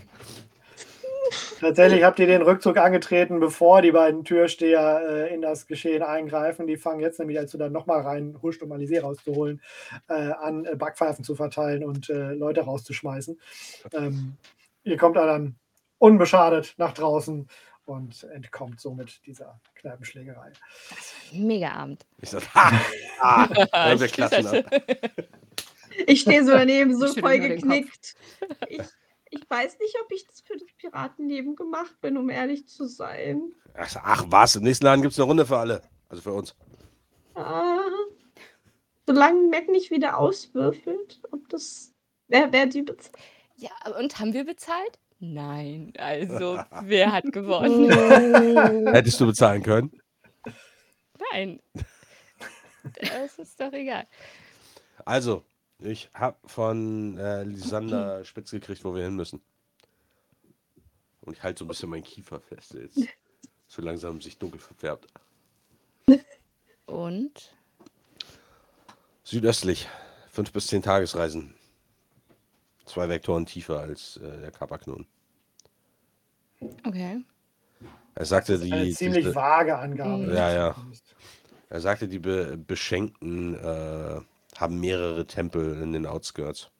Tatsächlich 1.60 2.02
habt 2.02 2.18
ihr 2.18 2.26
den 2.26 2.42
Rückzug 2.42 2.76
angetreten, 2.76 3.40
bevor 3.40 3.82
die 3.82 3.92
beiden 3.92 4.24
Türsteher 4.24 5.02
äh, 5.08 5.34
in 5.34 5.42
das 5.42 5.66
Geschehen 5.66 6.02
eingreifen. 6.02 6.66
Die 6.66 6.76
fangen 6.76 7.00
jetzt 7.00 7.18
nämlich, 7.18 7.38
als 7.38 7.52
du 7.52 7.58
dann 7.58 7.72
nochmal 7.72 8.02
reinhuscht, 8.02 8.62
um 8.62 8.72
Alizé 8.72 9.00
rauszuholen, 9.00 9.60
äh, 10.08 10.14
an, 10.14 10.64
äh, 10.64 10.76
Backpfeifen 10.76 11.24
zu 11.24 11.34
verteilen 11.34 11.84
und 11.84 12.10
äh, 12.10 12.32
Leute 12.32 12.62
rauszuschmeißen. 12.62 13.38
Ähm, 13.92 14.36
ihr 14.84 14.96
kommt 14.96 15.16
dann 15.16 15.56
unbeschadet 15.98 16.74
nach 16.78 16.92
draußen 16.92 17.48
und 17.84 18.24
entkommt 18.24 18.80
somit 18.80 19.20
dieser 19.26 19.60
Kneipenschlägerei. 19.74 20.52
Mega 21.32 21.72
Abend. 21.72 22.06
Ich 22.18 22.30
sag, 22.30 22.42
ha! 22.54 22.72
Ah, 23.20 23.48
ja, 23.72 24.00
wir 24.00 24.64
Ich 26.06 26.22
stehe 26.22 26.44
so 26.44 26.52
daneben, 26.52 26.96
so 26.96 27.08
voll 27.08 27.38
geknickt. 27.38 28.14
Ich, 28.68 28.80
ich 29.32 29.48
weiß 29.48 29.78
nicht, 29.78 29.96
ob 30.02 30.12
ich 30.12 30.26
das 30.26 30.42
für 30.42 30.56
das 30.56 30.68
Piratenleben 30.76 31.56
gemacht 31.56 31.98
bin, 32.00 32.16
um 32.18 32.28
ehrlich 32.28 32.68
zu 32.68 32.86
sein. 32.86 33.52
Ach, 33.74 33.96
ach 34.02 34.24
was, 34.28 34.56
im 34.56 34.62
nächsten 34.62 34.84
Laden 34.84 35.00
gibt 35.00 35.12
es 35.12 35.18
eine 35.18 35.26
Runde 35.26 35.46
für 35.46 35.56
alle. 35.56 35.82
Also 36.08 36.22
für 36.22 36.32
uns. 36.34 36.54
Ah, 37.34 37.80
solange 39.06 39.48
Mac 39.48 39.68
nicht 39.68 39.90
wieder 39.90 40.18
auswürfelt, 40.18 41.22
ob 41.30 41.48
das. 41.48 41.94
Wer, 42.28 42.52
wer 42.52 42.66
die 42.66 42.82
bezahlt? 42.82 43.16
Ja, 43.56 43.70
und 43.98 44.18
haben 44.18 44.34
wir 44.34 44.44
bezahlt? 44.44 44.98
Nein. 45.18 45.92
Also, 45.96 46.60
wer 46.82 47.12
hat 47.12 47.24
gewonnen? 47.32 47.90
Hättest 48.92 49.20
du 49.20 49.26
bezahlen 49.26 49.62
können? 49.62 49.92
Nein. 51.32 51.60
Das 53.00 53.38
ist 53.38 53.60
doch 53.60 53.72
egal. 53.72 54.06
Also, 55.04 55.44
ich 55.84 56.10
habe 56.14 56.36
von 56.46 57.18
äh, 57.18 57.44
Lisander 57.44 58.24
spitz 58.24 58.50
gekriegt, 58.50 58.84
wo 58.84 58.94
wir 58.94 59.04
hin 59.04 59.16
müssen. 59.16 59.40
Und 61.22 61.36
ich 61.36 61.42
halte 61.42 61.60
so 61.60 61.64
ein 61.64 61.68
bisschen 61.68 61.90
meinen 61.90 62.02
Kiefer 62.02 62.40
fest, 62.40 62.74
der 62.74 62.82
jetzt 62.82 62.98
so 63.68 63.82
langsam 63.82 64.20
sich 64.20 64.38
dunkel 64.38 64.60
verfärbt. 64.60 65.06
Und? 66.86 67.54
Südöstlich, 69.22 69.88
fünf 70.30 70.52
bis 70.52 70.66
zehn 70.66 70.82
Tagesreisen. 70.82 71.54
Zwei 72.84 73.08
Vektoren 73.08 73.46
tiefer 73.46 73.78
als 73.78 74.16
äh, 74.16 74.40
der 74.40 74.50
Kapaknon. 74.50 75.06
Okay. 76.84 77.24
Er 78.14 78.24
sagte, 78.26 78.58
die, 78.58 78.72
Eine 78.72 78.90
ziemlich 78.90 79.24
diese, 79.24 79.34
vage 79.34 79.78
Angabe. 79.78 80.34
Ja, 80.34 80.52
ja. 80.52 80.76
er 81.70 81.80
sagte, 81.80 82.08
die 82.08 82.18
Be 82.18 82.58
Beschenkten 82.58 83.54
äh, 83.54 84.20
haben 84.56 84.80
mehrere 84.80 85.26
Tempel 85.26 85.80
in 85.80 85.92
den 85.92 86.06
Outskirts. 86.06 86.70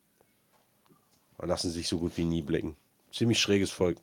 und 1.39 1.49
lassen 1.49 1.71
sich 1.71 1.89
so 1.89 1.99
gut 1.99 2.17
wie 2.17 2.25
nie 2.25 2.43
blicken. 2.43 2.77
Ziemlich 3.11 3.41
schräges 3.41 3.71
Volk. 3.71 3.99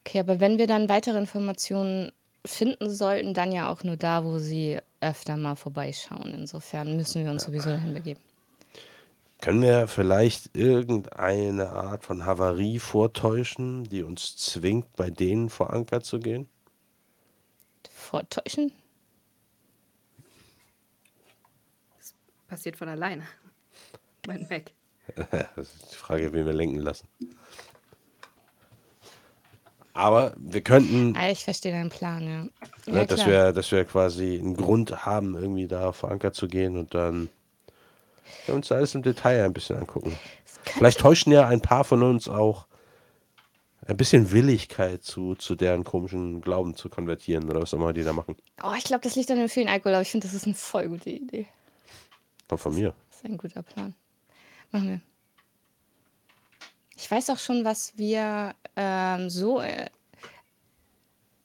Okay, 0.00 0.20
aber 0.20 0.40
wenn 0.40 0.58
wir 0.58 0.66
dann 0.66 0.88
weitere 0.88 1.18
Informationen 1.18 2.12
finden 2.44 2.90
sollten, 2.90 3.34
dann 3.34 3.52
ja 3.52 3.70
auch 3.70 3.82
nur 3.82 3.96
da, 3.96 4.24
wo 4.24 4.38
sie 4.38 4.78
öfter 5.00 5.36
mal 5.36 5.54
vorbeischauen. 5.54 6.34
Insofern 6.34 6.96
müssen 6.96 7.24
wir 7.24 7.30
uns 7.30 7.44
sowieso 7.44 7.70
dahin 7.70 7.94
begeben. 7.94 8.20
Können 9.40 9.62
wir 9.62 9.86
vielleicht 9.86 10.56
irgendeine 10.56 11.70
Art 11.70 12.04
von 12.04 12.24
Havarie 12.24 12.78
vortäuschen, 12.80 13.84
die 13.84 14.02
uns 14.02 14.36
zwingt, 14.36 14.96
bei 14.96 15.10
denen 15.10 15.48
vor 15.48 15.72
Anker 15.72 16.00
zu 16.02 16.18
gehen? 16.18 16.48
Vortäuschen? 17.90 18.72
Passiert 22.48 22.76
von 22.76 22.88
alleine. 22.88 23.22
Mein 24.26 24.46
Mac. 24.50 24.72
das 25.56 25.68
ist 25.74 25.92
die 25.92 25.96
Frage, 25.96 26.32
wen 26.32 26.46
wir 26.46 26.52
lenken 26.52 26.80
lassen. 26.80 27.08
Aber 29.94 30.32
wir 30.36 30.60
könnten, 30.60 31.16
Ah, 31.16 31.30
ich 31.30 31.44
verstehe 31.44 31.72
deinen 31.72 31.90
Plan, 31.90 32.22
ja. 32.22 32.42
ne, 32.92 32.98
Ja, 33.00 33.04
dass, 33.04 33.26
wir, 33.26 33.52
dass 33.52 33.72
wir 33.72 33.84
quasi 33.84 34.38
einen 34.38 34.56
Grund 34.56 35.04
haben, 35.04 35.34
irgendwie 35.34 35.66
da 35.66 35.92
vor 35.92 36.10
Anker 36.10 36.32
zu 36.32 36.46
gehen 36.46 36.76
und 36.76 36.94
dann 36.94 37.28
uns 38.46 38.70
alles 38.70 38.94
im 38.94 39.02
Detail 39.02 39.44
ein 39.44 39.52
bisschen 39.52 39.76
angucken. 39.76 40.16
Vielleicht 40.62 41.00
täuschen 41.00 41.32
ja 41.32 41.46
ein 41.48 41.60
paar 41.60 41.84
von 41.84 42.02
uns 42.02 42.28
auch 42.28 42.66
ein 43.86 43.96
bisschen 43.96 44.30
Willigkeit 44.30 45.02
zu, 45.02 45.34
zu 45.34 45.54
deren 45.54 45.82
komischen 45.82 46.40
Glauben 46.42 46.74
zu 46.76 46.88
konvertieren 46.88 47.48
oder 47.50 47.60
was 47.62 47.74
auch 47.74 47.78
immer 47.78 47.92
die 47.92 48.04
da 48.04 48.12
machen. 48.12 48.36
Oh, 48.62 48.72
ich 48.76 48.84
glaube, 48.84 49.02
das 49.02 49.16
liegt 49.16 49.30
an 49.30 49.38
dem 49.38 49.48
vielen 49.48 49.68
Alkohol, 49.68 49.94
aber 49.94 50.02
ich 50.02 50.10
finde, 50.10 50.26
das 50.26 50.34
ist 50.34 50.44
eine 50.44 50.54
voll 50.54 50.88
gute 50.88 51.10
Idee. 51.10 51.46
Kommt 52.48 52.60
von 52.60 52.74
mir. 52.74 52.94
Das 53.10 53.18
ist 53.18 53.24
ein 53.24 53.36
guter 53.38 53.62
Plan. 53.62 53.94
Machen 54.72 54.88
wir. 54.88 55.00
Ich 56.96 57.10
weiß 57.10 57.30
auch 57.30 57.38
schon, 57.38 57.64
was 57.64 57.96
wir 57.96 58.54
ähm, 58.76 59.30
so 59.30 59.60
äh, 59.60 59.88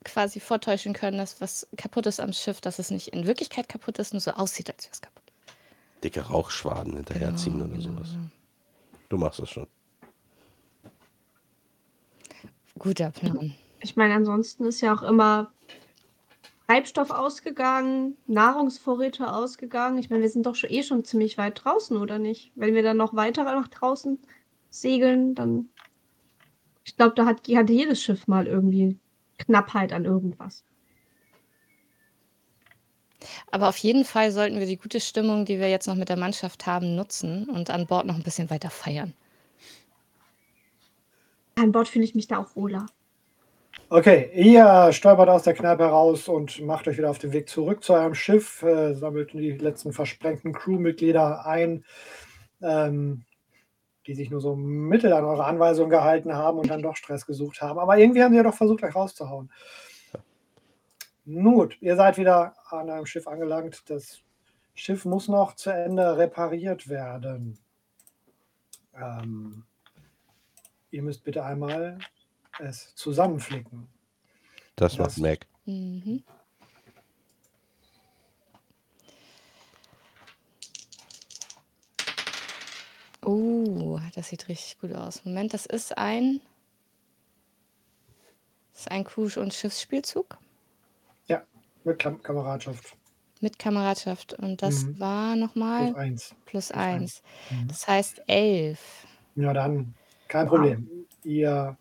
quasi 0.04 0.40
vortäuschen 0.40 0.94
können, 0.94 1.18
dass 1.18 1.40
was 1.42 1.68
kaputt 1.78 2.06
ist 2.08 2.20
am 2.20 2.34
Schiff, 2.34 2.60
dass 2.62 2.80
es 2.80 2.90
nicht 2.90 3.10
in 3.10 3.28
Wirklichkeit 3.28 3.70
kaputt 3.70 4.00
ist, 4.00 4.14
nur 4.14 4.20
so 4.22 4.32
aussieht, 4.32 4.70
als 4.72 4.86
wäre 4.86 4.94
es 4.94 5.02
kaputt. 5.02 5.24
Dicke 6.04 6.22
Rauchschwaden 6.22 6.96
hinterherziehen 6.96 7.54
Genau, 7.60 7.66
oder 7.66 7.74
genau, 7.78 7.96
sowas. 7.98 8.10
genau. 8.12 8.30
Du 9.10 9.18
machst 9.18 9.40
das 9.40 9.50
schon. 9.50 9.68
Guter 12.80 13.12
Plan. 13.12 13.54
Ich 13.82 13.96
meine, 13.96 14.16
ansonsten 14.16 14.66
ist 14.66 14.82
ja 14.82 14.94
auch 14.94 15.04
immer 15.04 15.52
Treibstoff 16.68 17.12
ausgegangen, 17.12 18.18
Nahrungsvorräte 18.28 19.34
ausgegangen. 19.34 19.98
Ich 19.98 20.10
meine, 20.10 20.22
wir 20.22 20.30
sind 20.30 20.46
doch 20.46 20.56
schon, 20.56 20.70
eh 20.70 20.84
schon 20.84 21.04
ziemlich 21.04 21.38
weit 21.38 21.64
draußen, 21.64 21.98
oder 21.98 22.20
nicht? 22.20 22.52
Wenn 22.56 22.74
wir 22.74 22.84
dann 22.84 22.98
noch 22.98 23.14
weiter 23.14 23.44
nach 23.44 23.68
draußen 23.68 24.20
segeln, 24.70 25.36
dann. 25.36 25.70
Ich 26.86 26.96
glaube, 26.98 27.16
da 27.16 27.26
hat, 27.26 27.48
hat 27.48 27.70
jedes 27.70 28.02
Schiff 28.02 28.28
mal 28.28 28.48
irgendwie 28.48 28.98
Knappheit 29.38 29.94
an 29.94 30.06
irgendwas. 30.06 30.64
Aber 33.52 33.70
auf 33.70 33.78
jeden 33.78 34.04
Fall 34.04 34.32
sollten 34.32 34.60
wir 34.60 34.66
die 34.66 34.78
gute 34.78 35.00
Stimmung, 35.00 35.46
die 35.46 35.60
wir 35.60 35.70
jetzt 35.70 35.88
noch 35.88 35.96
mit 35.96 36.10
der 36.10 36.18
Mannschaft 36.18 36.66
haben, 36.66 36.96
nutzen 36.96 37.50
und 37.50 37.70
an 37.70 37.88
Bord 37.88 38.06
noch 38.06 38.16
ein 38.16 38.24
bisschen 38.24 38.50
weiter 38.50 38.70
feiern. 38.70 39.14
An 41.56 41.72
Bord 41.72 41.88
fühle 41.88 42.04
ich 42.04 42.16
mich 42.16 42.28
da 42.28 42.40
auch 42.40 42.56
wohler. 42.56 42.86
Okay, 43.90 44.32
ihr 44.34 44.92
stolpert 44.92 45.30
aus 45.30 45.44
der 45.44 45.54
Kneipe 45.54 45.84
heraus 45.84 46.28
und 46.28 46.60
macht 46.62 46.88
euch 46.88 46.98
wieder 46.98 47.12
auf 47.12 47.20
den 47.20 47.32
Weg 47.32 47.48
zurück 47.48 47.84
zu 47.84 47.94
eurem 47.94 48.16
Schiff, 48.16 48.64
äh, 48.64 48.96
sammelt 48.96 49.34
die 49.34 49.52
letzten 49.52 49.94
versprengten 49.94 50.52
Crewmitglieder 50.52 51.46
ein, 51.46 51.86
ähm, 52.62 53.26
die 54.08 54.16
sich 54.16 54.32
nur 54.32 54.42
so 54.42 54.56
mittel 54.56 55.14
an 55.14 55.26
eure 55.26 55.46
Anweisungen 55.46 55.92
gehalten 55.92 56.34
haben 56.34 56.58
und 56.58 56.70
dann 56.70 56.82
doch 56.82 56.96
Stress 56.96 57.26
gesucht 57.26 57.62
haben. 57.62 57.78
Aber 57.78 57.98
irgendwie 57.98 58.24
haben 58.24 58.32
sie 58.32 58.38
ja 58.38 58.44
doch 58.44 58.56
versucht, 58.56 58.84
euch 58.84 58.96
rauszuhauen. 58.96 59.52
Nun 61.26 61.54
gut, 61.54 61.78
ihr 61.80 61.96
seid 61.96 62.18
wieder 62.18 62.56
an 62.70 62.90
einem 62.90 63.06
Schiff 63.06 63.28
angelangt. 63.28 63.90
Das 63.90 64.22
Schiff 64.74 65.06
muss 65.06 65.28
noch 65.28 65.56
zu 65.56 65.70
Ende 65.70 66.18
repariert 66.18 66.90
werden. 66.90 67.60
Ähm, 68.96 69.64
ihr 70.90 71.04
müsst 71.04 71.24
bitte 71.24 71.44
einmal 71.44 72.00
es 72.60 72.94
zusammenflicken. 72.96 73.88
Das 74.76 74.96
Das- 74.98 75.18
macht 75.18 75.18
Mac. 75.20 75.48
Mhm. 75.66 76.24
Oh, 83.26 84.00
das 84.16 84.30
sieht 84.30 84.48
richtig 84.50 84.80
gut 84.80 84.94
aus. 84.94 85.24
Moment, 85.26 85.54
das 85.54 85.66
ist 85.66 85.98
ein. 85.98 86.42
Das 88.74 88.82
ist 88.82 88.92
ein 88.92 89.04
Crew- 89.04 89.30
und 89.40 89.54
Schiffsspielzug 89.54 90.38
Mit 91.86 92.00
Kam 92.00 92.22
Kameradschaft. 92.24 92.96
mit 93.42 93.60
Kameradschaft. 93.60 94.34
Und 94.36 94.62
das 94.62 94.84
Mhm. 94.84 95.00
war 95.02 95.36
nochmal 95.36 95.88
Plus 95.92 95.96
eins. 95.98 96.36
plus 96.46 96.72
eins. 96.72 97.22
eins. 97.50 97.62
Mhm. 97.62 97.68
Das 97.68 97.88
heißt 97.90 98.22
elf. 98.28 99.06
Ja, 99.36 99.52
dann 99.52 99.94
kein 100.30 100.48
Problem. 100.48 100.90
Ihr 101.26 101.78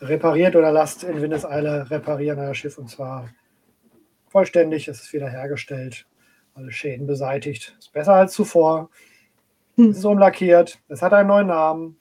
repariert 0.00 0.56
oder 0.56 0.72
lasst 0.72 1.04
in 1.04 1.20
Windeseile 1.20 1.90
reparieren 1.90 2.38
euer 2.38 2.54
Schiff 2.54 2.78
und 2.78 2.88
zwar 2.88 3.28
vollständig. 4.28 4.88
Es 4.88 5.00
ist 5.00 5.12
wiederhergestellt, 5.12 6.06
alle 6.54 6.72
Schäden 6.72 7.06
beseitigt. 7.06 7.76
Ist 7.78 7.92
besser 7.92 8.14
als 8.14 8.32
zuvor. 8.32 8.90
Hm. 9.76 9.90
Es 9.90 9.98
ist 9.98 10.04
umlackiert. 10.04 10.78
Es 10.88 11.02
hat 11.02 11.12
einen 11.12 11.28
neuen 11.28 11.46
Namen. 11.48 11.98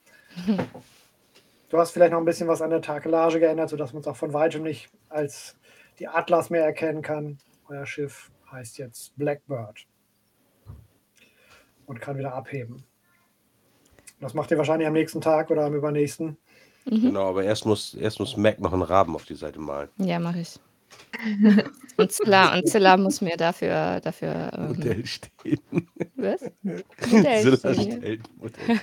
Du 1.69 1.77
hast 1.77 1.91
vielleicht 1.91 2.11
noch 2.11 2.19
ein 2.19 2.25
bisschen 2.25 2.47
was 2.47 2.61
an 2.61 2.69
der 2.69 2.81
Takelage 2.81 3.39
geändert, 3.39 3.69
sodass 3.69 3.91
man 3.91 4.01
es 4.01 4.07
auch 4.07 4.15
von 4.15 4.33
weitem 4.33 4.63
nicht 4.63 4.89
als 5.09 5.57
die 5.99 6.07
Atlas 6.07 6.49
mehr 6.49 6.63
erkennen 6.63 7.01
kann. 7.01 7.39
Euer 7.67 7.85
Schiff 7.85 8.31
heißt 8.51 8.77
jetzt 8.77 9.17
Blackbird 9.17 9.87
und 11.85 11.99
kann 11.99 12.17
wieder 12.17 12.33
abheben. 12.33 12.85
Das 14.19 14.33
macht 14.33 14.51
ihr 14.51 14.57
wahrscheinlich 14.57 14.87
am 14.87 14.93
nächsten 14.93 15.21
Tag 15.21 15.51
oder 15.51 15.65
am 15.65 15.75
übernächsten. 15.75 16.37
Mhm. 16.85 17.01
Genau, 17.01 17.29
aber 17.29 17.43
erst 17.43 17.65
muss, 17.65 17.93
erst 17.95 18.19
muss 18.19 18.37
Mac 18.37 18.59
noch 18.59 18.73
einen 18.73 18.83
Raben 18.83 19.15
auf 19.15 19.25
die 19.25 19.33
Seite 19.35 19.59
malen. 19.59 19.89
Ja, 19.97 20.19
mache 20.19 20.41
ich. 20.41 20.59
Und 21.97 22.11
Zilla, 22.11 22.53
und 22.57 22.67
Zilla 22.67 22.97
muss 22.97 23.21
mir 23.21 23.37
dafür, 23.37 24.01
dafür 24.01 24.51
ähm, 24.53 24.67
Modell 24.67 25.05
stehen. 25.05 25.61
was? 26.15 26.41
Zilla 26.99 27.09
Modell 27.09 27.57
stehen. 27.57 28.01
stellt 28.01 28.21
Modell. 28.37 28.81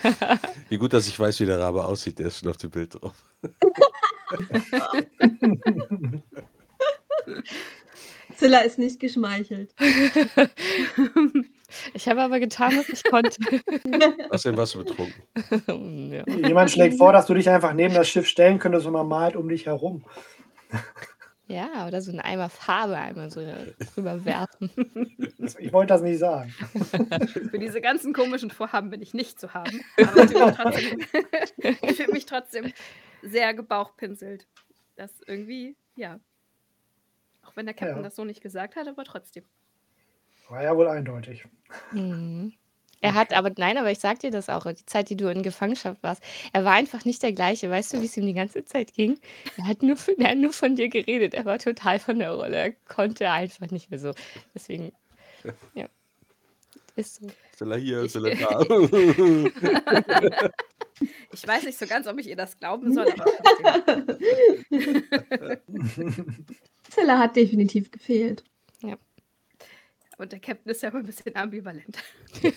Wie 0.70 0.79
gut, 0.79 0.95
dass 0.95 1.07
ich 1.07 1.19
weiß, 1.19 1.39
wie 1.41 1.47
der 1.47 1.61
Rabe 1.61 1.85
aussieht. 1.85 2.19
Der 2.19 2.29
ist 2.29 2.39
schon 2.39 2.49
auf 2.49 2.57
dem 2.57 2.70
Bild 2.70 2.95
drauf. 2.95 3.12
Zilla 8.37 8.61
ist 8.61 8.79
nicht 8.79 8.99
geschmeichelt. 8.99 9.74
Ich 11.94 12.09
habe 12.09 12.23
aber 12.23 12.40
getan, 12.40 12.73
was 12.77 12.89
ich 12.89 13.03
konnte. 13.05 13.31
Außerdem 14.31 14.57
warst 14.59 14.74
du 14.74 14.85
betrunken. 14.85 16.12
ja. 16.12 16.24
Jemand 16.47 16.70
schlägt 16.70 16.99
vor, 16.99 17.12
dass 17.12 17.27
du 17.27 17.35
dich 17.35 17.49
einfach 17.49 17.73
neben 17.74 17.94
das 17.94 18.09
Schiff 18.09 18.27
stellen 18.27 18.59
könntest 18.59 18.86
und 18.86 18.93
man 18.93 19.07
malt 19.09 19.36
um 19.36 19.49
dich 19.49 19.66
herum. 19.66 20.05
ja, 21.49 21.86
oder 21.86 22.01
so 22.01 22.11
einen 22.11 22.20
Eimer 22.20 22.49
Farbe 22.49 22.97
einmal 22.97 23.31
so 23.31 23.40
drüber 23.94 24.24
werfen. 24.24 24.70
Ich 25.59 25.73
wollte 25.73 25.93
das 25.94 26.03
nicht 26.03 26.19
sagen. 26.19 26.51
Für 27.51 27.59
diese 27.59 27.81
ganzen 27.81 28.12
komischen 28.12 28.51
Vorhaben 28.51 28.90
bin 28.90 29.03
ich 29.03 29.12
nicht 29.12 29.39
zu 29.40 29.53
haben. 29.55 29.81
Aber 29.99 30.23
ich 30.23 30.31
fühle 30.31 30.47
mich 30.47 30.57
trotzdem, 30.57 31.03
ich 31.82 31.97
fühle 31.97 32.12
mich 32.12 32.27
trotzdem 32.27 32.73
sehr 33.23 33.55
gebauchpinselt. 33.55 34.47
Das 34.97 35.11
irgendwie, 35.27 35.77
ja. 35.97 36.20
Auch 37.44 37.57
wenn 37.57 37.66
der 37.66 37.74
Captain 37.74 37.97
Ja. 37.99 38.03
das 38.03 38.15
so 38.16 38.24
nicht 38.24 38.40
gesagt 38.40 38.77
hat, 38.77 38.86
aber 38.86 39.05
trotzdem. 39.05 39.44
War 40.53 40.62
ja 40.62 40.77
wohl 40.77 40.87
eindeutig. 40.87 41.47
Mhm. 41.93 42.53
Er 43.01 43.15
hat 43.15 43.33
aber, 43.33 43.51
nein, 43.57 43.79
aber 43.79 43.91
ich 43.91 43.99
sag 44.01 44.19
dir 44.20 44.31
das 44.31 44.51
auch, 44.51 44.66
die 44.70 44.85
Zeit, 44.85 45.09
die 45.09 45.16
du 45.16 45.29
in 45.29 45.43
Gefangenschaft 45.43 46.03
warst, 46.03 46.23
er 46.53 46.66
war 46.66 46.74
einfach 46.74 47.07
nicht 47.07 47.23
der 47.23 47.33
gleiche. 47.33 47.70
Weißt 47.70 47.95
du, 47.95 48.03
wie 48.03 48.05
es 48.05 48.16
ihm 48.19 48.27
die 48.27 48.35
ganze 48.35 48.62
Zeit 48.66 48.93
ging? 48.93 49.19
Er 49.57 49.66
hat 49.66 49.83
nur 49.83 49.97
von, 49.97 50.15
er 50.19 50.33
hat 50.33 50.37
nur 50.37 50.53
von 50.53 50.77
dir 50.77 50.91
geredet. 50.91 51.33
Er 51.33 51.47
war 51.47 51.59
total 51.59 51.99
von 51.99 52.19
der 52.19 52.33
Rolle. 52.33 52.55
Er 52.55 52.73
konnte 52.73 53.31
einfach 53.31 53.70
nicht 53.70 53.91
mehr 53.91 53.99
so. 53.99 54.12
Deswegen, 54.55 54.93
ja. 55.74 55.87
Ist 56.95 57.15
so. 57.23 57.29
Zilla 57.57 57.77
hier, 57.77 58.03
Ich- 58.03 58.12
Zilla 58.12 58.35
da. 58.35 58.61
Ich 61.33 61.49
weiß 61.49 61.65
nicht 61.65 61.79
so 61.79 61.87
ganz, 61.87 62.07
ob 62.07 62.19
ich 62.20 62.29
ihr 62.29 62.37
das 62.37 62.59
glauben 62.59 62.93
soll, 62.93 63.07
aber. 63.11 63.24
Zilla 66.91 67.19
hat 67.19 67.35
definitiv 67.37 67.91
gefehlt. 67.91 68.45
Und 70.18 70.32
der 70.32 70.40
Captain 70.40 70.70
ist 70.70 70.82
ja 70.82 70.90
immer 70.90 71.01
ein 71.01 71.06
bisschen 71.06 71.34
ambivalent. 71.36 71.98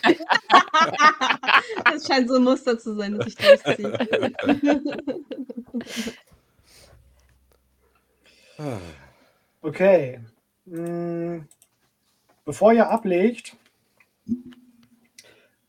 Das 1.86 2.06
scheint 2.08 2.28
so 2.28 2.36
ein 2.36 2.44
Muster 2.44 2.78
zu 2.78 2.96
sein, 2.96 3.18
das 3.18 3.26
sich 3.26 3.36
durchzieht. 3.36 3.98
Okay. 9.62 10.20
Mm, 10.66 11.40
Bevor 12.46 12.74
ihr 12.74 12.90
ablegt, 12.90 13.58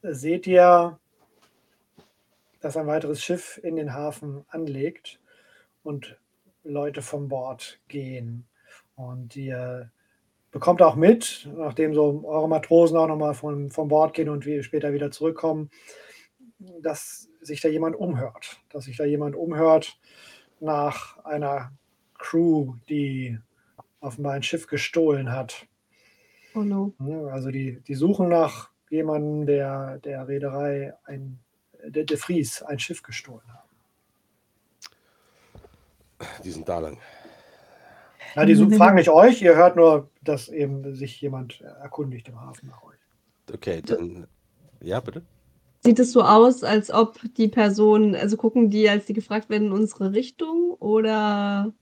seht 0.02 0.46
ihr 0.46 0.98
dass 2.60 2.76
ein 2.76 2.86
weiteres 2.86 3.22
Schiff 3.22 3.60
in 3.62 3.76
den 3.76 3.94
Hafen 3.94 4.44
anlegt 4.48 5.20
und 5.84 6.18
Leute 6.64 7.00
vom 7.00 7.28
Bord 7.28 7.78
gehen. 7.86 8.44
Und 8.96 9.36
ihr 9.36 9.92
bekommt 10.56 10.80
auch 10.80 10.96
mit, 10.96 11.46
nachdem 11.54 11.92
so 11.92 12.24
eure 12.24 12.48
Matrosen 12.48 12.96
auch 12.96 13.08
nochmal 13.08 13.34
von, 13.34 13.70
vom 13.70 13.88
Bord 13.88 14.14
gehen 14.14 14.30
und 14.30 14.46
wir 14.46 14.62
später 14.62 14.94
wieder 14.94 15.10
zurückkommen, 15.10 15.68
dass 16.80 17.28
sich 17.42 17.60
da 17.60 17.68
jemand 17.68 17.94
umhört. 17.94 18.62
Dass 18.70 18.86
sich 18.86 18.96
da 18.96 19.04
jemand 19.04 19.36
umhört 19.36 20.00
nach 20.58 21.22
einer 21.26 21.72
Crew, 22.16 22.76
die 22.88 23.38
offenbar 24.00 24.32
ein 24.32 24.42
Schiff 24.42 24.66
gestohlen 24.66 25.30
hat. 25.30 25.66
Oh 26.54 26.60
no. 26.60 26.94
Also 27.30 27.50
die, 27.50 27.82
die 27.82 27.94
suchen 27.94 28.30
nach 28.30 28.70
jemandem, 28.88 29.44
der 29.44 29.98
der 29.98 30.26
Reederei 30.26 30.94
ein, 31.04 31.38
der, 31.84 32.04
der 32.04 32.16
Fries 32.16 32.62
ein 32.62 32.78
Schiff 32.78 33.02
gestohlen 33.02 33.52
hat. 33.52 33.68
Die 36.42 36.50
sind 36.50 36.66
da 36.66 36.78
lang. 36.78 36.96
Ja, 38.36 38.44
die 38.44 38.54
fragen 38.76 38.96
nicht 38.96 39.08
euch, 39.08 39.40
ihr 39.42 39.56
hört 39.56 39.76
nur, 39.76 40.10
dass 40.22 40.48
eben 40.48 40.94
sich 40.94 41.20
jemand 41.20 41.60
erkundigt 41.62 42.28
im 42.28 42.40
Hafen 42.40 42.68
nach 42.68 42.82
euch. 42.82 42.98
Okay, 43.52 43.82
dann. 43.84 44.26
Ja, 44.82 45.00
bitte. 45.00 45.22
Sieht 45.80 45.98
es 45.98 46.12
so 46.12 46.22
aus, 46.22 46.62
als 46.64 46.90
ob 46.92 47.18
die 47.36 47.48
Personen, 47.48 48.14
also 48.14 48.36
gucken 48.36 48.70
die, 48.70 48.88
als 48.90 49.06
die 49.06 49.12
gefragt 49.14 49.48
werden, 49.48 49.68
in 49.68 49.72
unsere 49.72 50.12
Richtung 50.12 50.72
oder? 50.80 51.72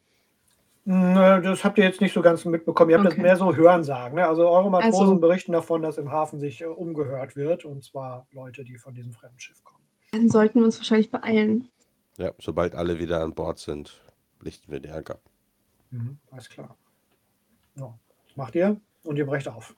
Nö, 0.84 1.40
Das 1.42 1.64
habt 1.64 1.78
ihr 1.78 1.84
jetzt 1.84 2.02
nicht 2.02 2.12
so 2.12 2.20
ganz 2.20 2.44
mitbekommen. 2.44 2.90
Ihr 2.90 2.96
habt 2.98 3.06
das 3.06 3.14
Okay. 3.14 3.22
mehr 3.22 3.36
so 3.36 3.56
Hörensagen. 3.56 4.16
Ne? 4.16 4.28
Also 4.28 4.46
eure 4.48 4.70
Matrosen 4.70 5.00
Also- 5.00 5.18
berichten 5.18 5.52
davon, 5.52 5.80
dass 5.80 5.96
im 5.96 6.10
Hafen 6.12 6.38
sich 6.38 6.60
äh, 6.60 6.66
umgehört 6.66 7.36
wird. 7.36 7.64
Und 7.64 7.82
zwar 7.84 8.26
Leute, 8.32 8.64
die 8.64 8.76
von 8.76 8.94
diesem 8.94 9.12
fremden 9.14 9.40
Schiff 9.40 9.64
kommen. 9.64 9.82
Dann 10.12 10.28
sollten 10.28 10.58
wir 10.58 10.66
uns 10.66 10.78
wahrscheinlich 10.78 11.10
beeilen. 11.10 11.68
Ja, 12.18 12.32
sobald 12.38 12.74
alle 12.74 12.98
wieder 12.98 13.22
an 13.22 13.34
Bord 13.34 13.58
sind, 13.58 13.98
lichten 14.42 14.70
wir 14.70 14.80
die 14.80 14.90
Anker. 14.90 15.18
Mhm, 15.94 16.18
alles 16.32 16.48
klar. 16.48 16.76
So, 17.76 17.94
das 18.26 18.36
macht 18.36 18.56
ihr 18.56 18.80
und 19.04 19.16
ihr 19.16 19.26
brecht 19.26 19.46
auf. 19.46 19.74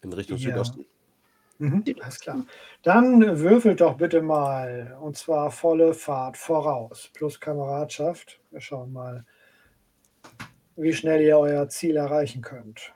In 0.00 0.12
Richtung 0.14 0.38
Ja. 0.38 0.50
Südosten. 0.50 0.86
Mhm, 1.58 1.84
alles 2.00 2.20
klar. 2.20 2.46
Dann 2.82 3.38
würfelt 3.38 3.82
doch 3.82 3.98
bitte 3.98 4.22
mal, 4.22 4.96
und 5.00 5.16
zwar 5.16 5.50
volle 5.50 5.92
Fahrt 5.92 6.38
voraus, 6.38 7.10
plus 7.12 7.38
Kameradschaft. 7.38 8.40
Wir 8.50 8.60
schauen 8.62 8.92
mal, 8.94 9.26
wie 10.76 10.94
schnell 10.94 11.20
ihr 11.20 11.38
euer 11.38 11.68
Ziel 11.68 11.96
erreichen 11.96 12.40
könnt. 12.40 12.94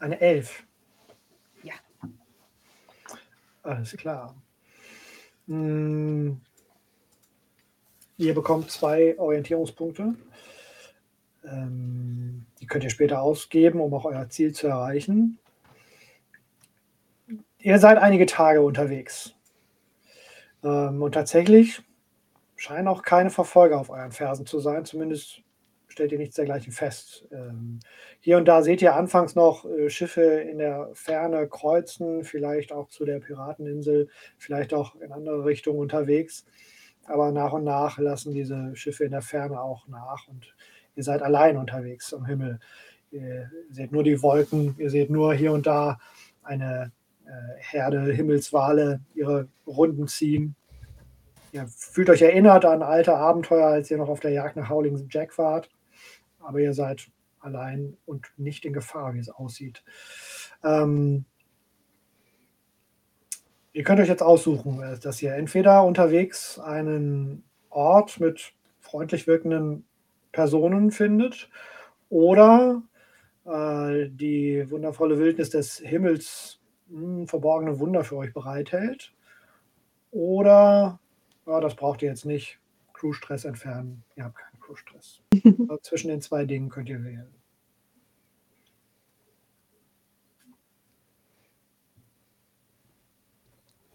Eine 0.00 0.20
Elf. 0.20 0.64
Ja. 1.62 1.74
Alles 3.62 3.96
klar. 3.96 4.34
Mm. 5.46 6.32
Ihr 8.16 8.34
bekommt 8.34 8.70
zwei 8.70 9.18
Orientierungspunkte. 9.18 10.14
Ähm, 11.44 12.46
die 12.60 12.66
könnt 12.66 12.84
ihr 12.84 12.90
später 12.90 13.22
ausgeben, 13.22 13.80
um 13.80 13.94
auch 13.94 14.04
euer 14.04 14.28
Ziel 14.28 14.52
zu 14.52 14.66
erreichen. 14.66 15.38
Ihr 17.58 17.78
seid 17.78 17.98
einige 17.98 18.26
Tage 18.26 18.62
unterwegs. 18.62 19.34
Ähm, 20.62 21.02
und 21.02 21.12
tatsächlich 21.12 21.82
scheinen 22.56 22.88
auch 22.88 23.02
keine 23.02 23.30
Verfolger 23.30 23.78
auf 23.78 23.90
euren 23.90 24.12
Fersen 24.12 24.46
zu 24.46 24.60
sein. 24.60 24.84
Zumindest 24.84 25.42
stellt 25.90 26.12
ihr 26.12 26.18
nichts 26.18 26.36
dergleichen 26.36 26.72
fest. 26.72 27.26
Ähm, 27.32 27.80
hier 28.20 28.38
und 28.38 28.46
da 28.46 28.62
seht 28.62 28.80
ihr 28.80 28.94
anfangs 28.94 29.34
noch 29.34 29.64
äh, 29.64 29.90
Schiffe 29.90 30.22
in 30.22 30.58
der 30.58 30.90
Ferne 30.94 31.46
kreuzen, 31.48 32.24
vielleicht 32.24 32.72
auch 32.72 32.88
zu 32.88 33.04
der 33.04 33.20
Pirateninsel, 33.20 34.08
vielleicht 34.38 34.72
auch 34.72 34.94
in 34.96 35.12
andere 35.12 35.44
Richtungen 35.44 35.80
unterwegs. 35.80 36.46
Aber 37.04 37.32
nach 37.32 37.52
und 37.52 37.64
nach 37.64 37.98
lassen 37.98 38.32
diese 38.32 38.74
Schiffe 38.76 39.04
in 39.04 39.10
der 39.10 39.22
Ferne 39.22 39.60
auch 39.60 39.88
nach 39.88 40.28
und 40.28 40.54
ihr 40.94 41.02
seid 41.02 41.22
allein 41.22 41.56
unterwegs 41.56 42.14
am 42.14 42.24
Himmel. 42.24 42.60
Ihr 43.10 43.50
seht 43.70 43.90
nur 43.90 44.04
die 44.04 44.22
Wolken, 44.22 44.76
ihr 44.78 44.90
seht 44.90 45.10
nur 45.10 45.34
hier 45.34 45.52
und 45.52 45.66
da 45.66 45.98
eine 46.42 46.92
äh, 47.26 47.30
Herde 47.58 48.12
Himmelswale 48.12 49.00
ihre 49.14 49.48
Runden 49.66 50.06
ziehen. 50.06 50.54
Ihr 51.52 51.66
fühlt 51.66 52.10
euch 52.10 52.22
erinnert 52.22 52.64
an 52.64 52.82
alte 52.82 53.16
Abenteuer, 53.16 53.66
als 53.66 53.90
ihr 53.90 53.98
noch 53.98 54.08
auf 54.08 54.20
der 54.20 54.30
Jagd 54.30 54.54
nach 54.54 54.70
Howling 54.70 55.08
Jack 55.10 55.36
wart. 55.36 55.68
Aber 56.40 56.58
ihr 56.58 56.74
seid 56.74 57.10
allein 57.40 57.96
und 58.06 58.26
nicht 58.36 58.64
in 58.64 58.72
Gefahr, 58.72 59.14
wie 59.14 59.18
es 59.18 59.30
aussieht. 59.30 59.82
Ähm, 60.62 61.24
ihr 63.72 63.84
könnt 63.84 64.00
euch 64.00 64.08
jetzt 64.08 64.22
aussuchen, 64.22 64.82
äh, 64.82 64.98
dass 64.98 65.22
ihr 65.22 65.34
entweder 65.34 65.84
unterwegs 65.84 66.58
einen 66.58 67.44
Ort 67.70 68.20
mit 68.20 68.52
freundlich 68.80 69.26
wirkenden 69.26 69.84
Personen 70.32 70.90
findet 70.90 71.48
oder 72.08 72.82
äh, 73.44 74.08
die 74.10 74.68
wundervolle 74.70 75.18
Wildnis 75.18 75.50
des 75.50 75.78
Himmels 75.78 76.60
mh, 76.88 77.26
verborgene 77.26 77.78
Wunder 77.78 78.04
für 78.04 78.16
euch 78.16 78.32
bereithält. 78.32 79.12
Oder, 80.10 80.98
ja, 81.46 81.60
das 81.60 81.76
braucht 81.76 82.02
ihr 82.02 82.08
jetzt 82.08 82.26
nicht, 82.26 82.58
Crew-Stress 82.92 83.44
entfernen. 83.44 84.02
Ihr 84.16 84.24
habt 84.24 84.36
keinen 84.36 84.49
Crew-Stress. 84.70 85.20
Also 85.68 85.78
Zwischen 85.82 86.08
den 86.08 86.20
zwei 86.20 86.44
Dingen 86.44 86.68
könnt 86.68 86.88
ihr 86.88 87.02
wählen. 87.02 87.26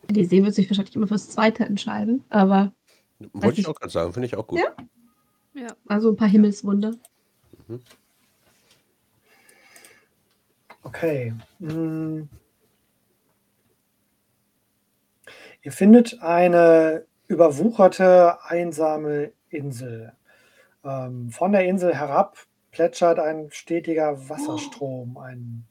Die 0.09 0.25
See 0.25 0.43
wird 0.43 0.53
sich 0.53 0.69
wahrscheinlich 0.69 0.95
immer 0.95 1.07
fürs 1.07 1.29
Zweite 1.29 1.65
entscheiden, 1.65 2.23
aber 2.29 2.73
Wollte 3.33 3.59
ich 3.59 3.67
auch 3.67 3.75
gerade 3.75 3.91
sagen, 3.91 4.13
finde 4.13 4.27
ich 4.27 4.35
auch 4.35 4.45
gut. 4.45 4.59
Ja. 4.59 4.75
Ja. 5.53 5.75
also 5.87 6.11
ein 6.11 6.17
paar 6.17 6.27
Himmelswunder. 6.27 6.93
Okay. 10.83 11.33
mm. 11.59 12.23
Ihr 15.63 15.71
findet 15.71 16.21
eine 16.21 17.07
überwucherte, 17.27 18.43
einsame 18.43 19.31
Insel. 19.49 20.13
Ähm, 20.85 21.31
von 21.31 21.51
der 21.51 21.65
Insel 21.65 21.95
herab 21.95 22.37
plätschert 22.71 23.19
ein 23.19 23.49
stetiger 23.51 24.29
Wasserstrom, 24.29 25.17
ein 25.17 25.65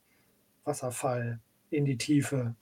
Wasserfall 0.65 1.41
in 1.71 1.85
die 1.85 1.97
Tiefe. 1.97 2.55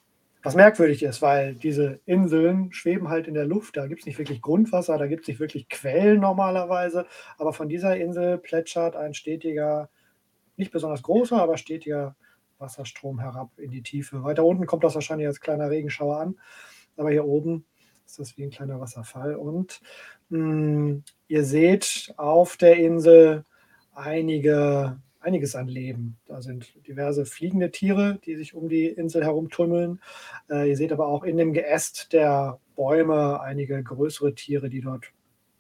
Was 0.42 0.56
merkwürdig 0.56 1.04
ist, 1.04 1.22
weil 1.22 1.54
diese 1.54 2.00
Inseln 2.04 2.72
schweben 2.72 3.08
halt 3.08 3.28
in 3.28 3.34
der 3.34 3.46
Luft. 3.46 3.76
Da 3.76 3.86
gibt 3.86 4.00
es 4.00 4.06
nicht 4.06 4.18
wirklich 4.18 4.42
Grundwasser, 4.42 4.98
da 4.98 5.06
gibt 5.06 5.22
es 5.22 5.28
nicht 5.28 5.38
wirklich 5.38 5.68
Quellen 5.68 6.20
normalerweise. 6.20 7.06
Aber 7.38 7.52
von 7.52 7.68
dieser 7.68 7.96
Insel 7.96 8.38
plätschert 8.38 8.96
ein 8.96 9.14
stetiger, 9.14 9.88
nicht 10.56 10.72
besonders 10.72 11.02
großer, 11.02 11.40
aber 11.40 11.56
stetiger 11.56 12.16
Wasserstrom 12.58 13.20
herab 13.20 13.50
in 13.56 13.70
die 13.70 13.82
Tiefe. 13.82 14.24
Weiter 14.24 14.44
unten 14.44 14.66
kommt 14.66 14.82
das 14.82 14.96
wahrscheinlich 14.96 15.28
als 15.28 15.40
kleiner 15.40 15.70
Regenschauer 15.70 16.18
an, 16.18 16.40
aber 16.96 17.10
hier 17.10 17.24
oben 17.24 17.64
ist 18.04 18.18
das 18.18 18.36
wie 18.36 18.44
ein 18.44 18.50
kleiner 18.50 18.80
Wasserfall. 18.80 19.36
Und 19.36 19.80
ihr 20.32 21.44
seht 21.44 22.14
auf 22.16 22.56
der 22.56 22.76
Insel 22.76 23.44
einige, 23.94 24.98
einiges 25.20 25.54
an 25.54 25.68
Leben. 25.68 26.18
Da 26.26 26.42
sind 26.42 26.72
diverse 26.86 27.26
fliegende 27.26 27.70
Tiere, 27.70 28.18
die 28.24 28.36
sich 28.36 28.54
um 28.54 28.68
die 28.68 28.86
Insel 28.86 29.24
herumtummeln. 29.24 30.00
Äh, 30.50 30.70
ihr 30.70 30.76
seht 30.76 30.92
aber 30.92 31.06
auch 31.06 31.24
in 31.24 31.36
dem 31.36 31.52
Geäst 31.52 32.12
der 32.12 32.58
Bäume 32.76 33.40
einige 33.40 33.82
größere 33.82 34.34
Tiere, 34.34 34.68
die 34.68 34.80
dort 34.80 35.12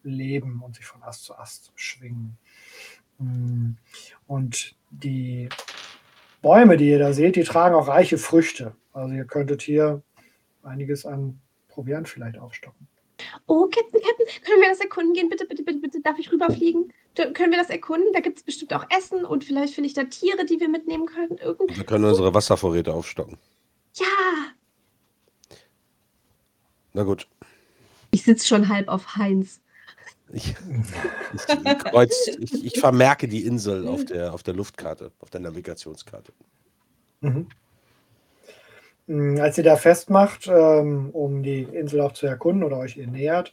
leben 0.02 0.62
und 0.64 0.76
sich 0.76 0.86
von 0.86 1.02
Ast 1.02 1.24
zu 1.24 1.36
Ast 1.36 1.72
schwingen. 1.74 2.38
Mm, 3.18 3.72
Und 4.26 4.74
die 4.90 5.48
Bäume, 6.40 6.76
die 6.76 6.88
ihr 6.88 6.98
da 6.98 7.12
seht, 7.12 7.36
die 7.36 7.44
tragen 7.44 7.74
auch 7.74 7.88
reiche 7.88 8.18
Früchte. 8.18 8.74
Also 8.92 9.14
ihr 9.14 9.24
könntet 9.24 9.62
hier 9.62 10.02
einiges 10.62 11.06
an 11.06 11.40
Proviant 11.68 12.08
vielleicht 12.08 12.38
aufstocken. 12.38 12.88
Oh, 13.46 13.66
Captain, 13.68 14.00
Captain, 14.00 14.26
können 14.44 14.60
wir 14.62 14.68
das 14.68 14.80
erkunden 14.80 15.14
gehen? 15.14 15.28
Bitte, 15.28 15.46
bitte, 15.46 15.62
bitte, 15.62 15.78
bitte, 15.78 16.00
darf 16.00 16.18
ich 16.18 16.30
rüberfliegen? 16.32 16.92
D- 17.16 17.32
Können 17.32 17.50
wir 17.52 17.58
das 17.58 17.70
erkunden? 17.70 18.12
Da 18.12 18.20
gibt 18.20 18.38
es 18.38 18.44
bestimmt 18.44 18.72
auch 18.74 18.84
Essen 18.96 19.24
und 19.24 19.44
vielleicht 19.44 19.74
finde 19.74 19.88
ich 19.88 19.94
da 19.94 20.04
Tiere, 20.04 20.44
die 20.44 20.60
wir 20.60 20.68
mitnehmen 20.68 21.06
können. 21.06 21.38
Irgend 21.38 21.76
Wir 21.76 21.84
können 21.84 22.04
unsere 22.04 22.32
Wasservorräte 22.34 22.92
aufstocken. 22.92 23.38
ja, 23.94 24.06
Na 26.94 27.02
gut. 27.04 27.26
ich 28.10 28.22
sitze 28.22 28.46
schon 28.46 28.68
halb 28.68 28.88
auf 28.88 29.16
Heinz. 29.16 29.60
Ich, 30.34 30.54
ich, 31.34 31.78
kreuz, 31.78 32.26
ich, 32.38 32.64
ich 32.64 32.80
vermerke 32.80 33.28
die 33.28 33.44
Insel 33.44 33.86
auf 33.88 34.04
der, 34.04 34.32
auf 34.32 34.42
der 34.42 34.54
Luftkarte, 34.54 35.12
auf 35.20 35.30
der 35.30 35.40
Navigationskarte. 35.40 36.32
Mhm. 37.20 37.48
Mm, 39.12 39.38
Als 39.40 39.58
ihr 39.58 39.64
da 39.64 39.76
festmacht, 39.76 40.48
ähm, 40.48 41.10
um 41.10 41.42
die 41.42 41.62
Insel 41.64 42.00
auch 42.00 42.12
zu 42.12 42.26
erkunden 42.26 42.64
oder 42.64 42.78
euch 42.78 42.96
ihr 42.96 43.06
nähert 43.06 43.52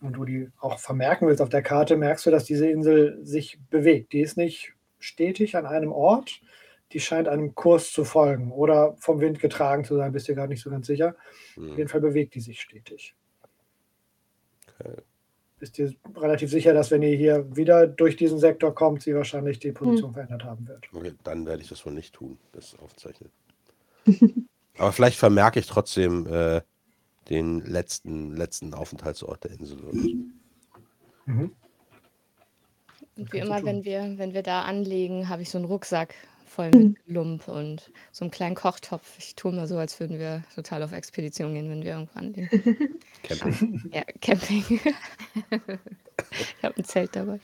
und 0.00 0.14
du 0.14 0.24
die 0.24 0.48
auch 0.58 0.78
vermerken 0.78 1.28
willst 1.28 1.42
auf 1.42 1.50
der 1.50 1.62
Karte, 1.62 1.96
merkst 1.96 2.24
du, 2.24 2.30
dass 2.30 2.44
diese 2.44 2.66
Insel 2.66 3.18
sich 3.22 3.58
bewegt. 3.68 4.14
Die 4.14 4.20
ist 4.20 4.38
nicht 4.38 4.72
stetig 4.98 5.54
an 5.54 5.66
einem 5.66 5.92
Ort, 5.92 6.40
die 6.92 7.00
scheint 7.00 7.28
einem 7.28 7.54
Kurs 7.54 7.92
zu 7.92 8.04
folgen 8.04 8.52
oder 8.52 8.96
vom 8.98 9.20
Wind 9.20 9.38
getragen 9.40 9.84
zu 9.84 9.96
sein, 9.96 10.12
bist 10.12 10.28
dir 10.28 10.34
gar 10.34 10.46
nicht 10.46 10.62
so 10.62 10.70
ganz 10.70 10.86
sicher. 10.86 11.14
Auf 11.56 11.56
Hm. 11.56 11.76
jeden 11.76 11.88
Fall 11.88 12.00
bewegt 12.00 12.34
die 12.34 12.40
sich 12.40 12.60
stetig. 12.60 13.14
Okay. 14.80 14.92
Bist 15.58 15.76
dir 15.76 15.92
relativ 16.16 16.50
sicher, 16.50 16.72
dass 16.72 16.90
wenn 16.90 17.02
ihr 17.02 17.16
hier 17.16 17.54
wieder 17.54 17.86
durch 17.86 18.16
diesen 18.16 18.38
Sektor 18.38 18.74
kommt, 18.74 19.02
sie 19.02 19.14
wahrscheinlich 19.14 19.58
die 19.58 19.72
Position 19.72 20.12
verändert 20.14 20.44
haben 20.44 20.66
wird. 20.68 20.88
Okay, 20.94 21.12
dann 21.24 21.44
werde 21.46 21.62
ich 21.62 21.68
das 21.68 21.84
wohl 21.84 21.92
nicht 21.92 22.14
tun, 22.14 22.38
das 22.52 22.78
aufzeichnen. 22.78 23.30
Aber 24.78 24.92
vielleicht 24.92 25.18
vermerke 25.18 25.58
ich 25.60 25.66
trotzdem 25.66 26.26
äh, 26.26 26.60
den 27.28 27.60
letzten, 27.60 28.36
letzten 28.36 28.74
Aufenthaltsort 28.74 29.44
der 29.44 29.52
Insel. 29.52 29.78
Mhm. 31.26 31.52
Und 33.16 33.32
wie 33.32 33.38
immer, 33.38 33.64
wenn 33.64 33.84
wir, 33.84 34.14
wenn 34.18 34.34
wir 34.34 34.42
da 34.42 34.62
anlegen, 34.62 35.28
habe 35.28 35.42
ich 35.42 35.50
so 35.50 35.58
einen 35.58 35.66
Rucksack 35.66 36.14
voll 36.46 36.70
Mhm. 36.70 36.78
mit 36.78 36.96
Lump 37.06 37.48
und 37.48 37.90
so 38.12 38.24
einen 38.24 38.30
kleinen 38.30 38.54
Kochtopf. 38.54 39.18
Ich 39.18 39.34
tue 39.34 39.52
mal 39.52 39.66
so, 39.66 39.76
als 39.78 39.98
würden 39.98 40.18
wir 40.18 40.44
total 40.54 40.82
auf 40.82 40.92
Expedition 40.92 41.54
gehen, 41.54 41.68
wenn 41.70 41.82
wir 41.82 41.92
irgendwo 41.92 42.18
anlegen. 42.18 42.48
Camping. 43.22 43.90
Ja, 43.92 44.02
Camping. 44.20 44.64
ich 46.30 46.62
habe 46.62 46.76
ein 46.76 46.84
Zelt 46.84 47.16
dabei. 47.16 47.40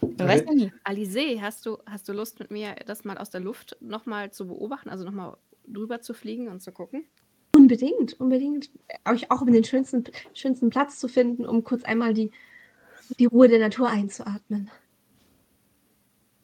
Man 0.00 0.12
Okay. 0.12 0.28
weiß 0.28 0.44
ja 0.46 0.54
nie. 0.54 0.72
Alice, 0.84 1.40
hast 1.40 1.66
du, 1.66 1.78
hast 1.86 2.08
du 2.08 2.12
Lust 2.12 2.38
mit 2.38 2.50
mir, 2.52 2.76
das 2.86 3.04
mal 3.04 3.18
aus 3.18 3.30
der 3.30 3.40
Luft 3.40 3.76
nochmal 3.80 4.30
zu 4.30 4.46
beobachten, 4.46 4.88
also 4.90 5.04
nochmal 5.04 5.36
drüber 5.72 6.00
zu 6.00 6.14
fliegen 6.14 6.48
und 6.48 6.60
zu 6.60 6.72
gucken? 6.72 7.04
Unbedingt, 7.54 8.18
unbedingt. 8.20 8.70
Euch 9.04 9.30
auch 9.30 9.40
um 9.40 9.52
den 9.52 9.64
schönsten, 9.64 10.04
schönsten 10.34 10.70
Platz 10.70 10.98
zu 10.98 11.08
finden, 11.08 11.46
um 11.46 11.64
kurz 11.64 11.84
einmal 11.84 12.14
die, 12.14 12.30
die 13.18 13.26
Ruhe 13.26 13.48
der 13.48 13.58
Natur 13.58 13.88
einzuatmen. 13.88 14.70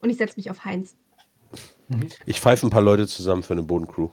Und 0.01 0.11
ich 0.11 0.17
setze 0.17 0.37
mich 0.37 0.51
auf 0.51 0.65
Heinz. 0.65 0.97
Ich 2.27 2.41
pfeife 2.41 2.67
ein 2.67 2.71
paar 2.71 2.83
Leute 2.83 3.07
zusammen 3.07 3.43
für 3.43 3.55
eine 3.55 3.63
Bodencrew. 3.63 4.11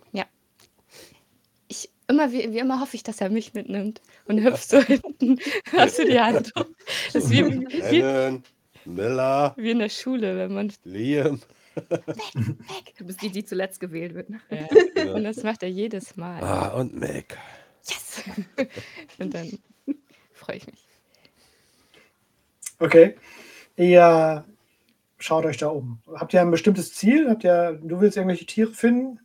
Ich, 1.67 1.89
immer, 2.07 2.31
wie, 2.31 2.51
wie 2.51 2.59
immer 2.59 2.81
hoffe 2.81 2.95
ich, 2.95 3.03
dass 3.03 3.21
er 3.21 3.29
mich 3.29 3.53
mitnimmt 3.53 4.01
und 4.25 4.43
hüpft 4.43 4.69
so 4.69 4.79
hinten. 4.81 5.39
Hast 5.75 5.99
du 5.99 6.05
die 6.05 6.19
Hand? 6.19 6.51
Das 7.13 7.23
ist 7.23 7.29
wie, 7.31 7.45
wie, 7.45 8.41
Miller, 8.85 9.53
wie 9.57 9.71
in 9.71 9.79
der 9.79 9.89
Schule, 9.89 10.37
wenn 10.37 10.53
man 10.53 10.73
Liam. 10.83 11.39
Weg. 11.75 12.93
Du 12.97 13.05
bist 13.05 13.21
die, 13.21 13.29
die 13.29 13.43
zuletzt 13.43 13.79
gewählt 13.79 14.13
wird. 14.13 14.29
Ne? 14.29 14.41
Ja. 14.49 15.13
Und 15.13 15.23
das 15.23 15.43
macht 15.43 15.63
er 15.63 15.69
jedes 15.69 16.15
Mal. 16.15 16.43
Ah, 16.43 16.69
und 16.69 16.99
Mac. 16.99 17.37
Yes! 17.87 18.23
Und 19.19 19.33
dann 19.33 19.59
freue 20.33 20.57
ich 20.57 20.67
mich. 20.67 20.85
Okay. 22.79 23.15
Ihr 23.77 24.45
schaut 25.19 25.45
euch 25.45 25.57
da 25.57 25.67
um. 25.67 25.99
Habt 26.13 26.33
ihr 26.33 26.41
ein 26.41 26.51
bestimmtes 26.51 26.93
Ziel? 26.93 27.29
Habt 27.29 27.43
ihr, 27.43 27.79
du 27.81 28.01
willst 28.01 28.17
irgendwelche 28.17 28.45
Tiere 28.45 28.71
finden? 28.71 29.19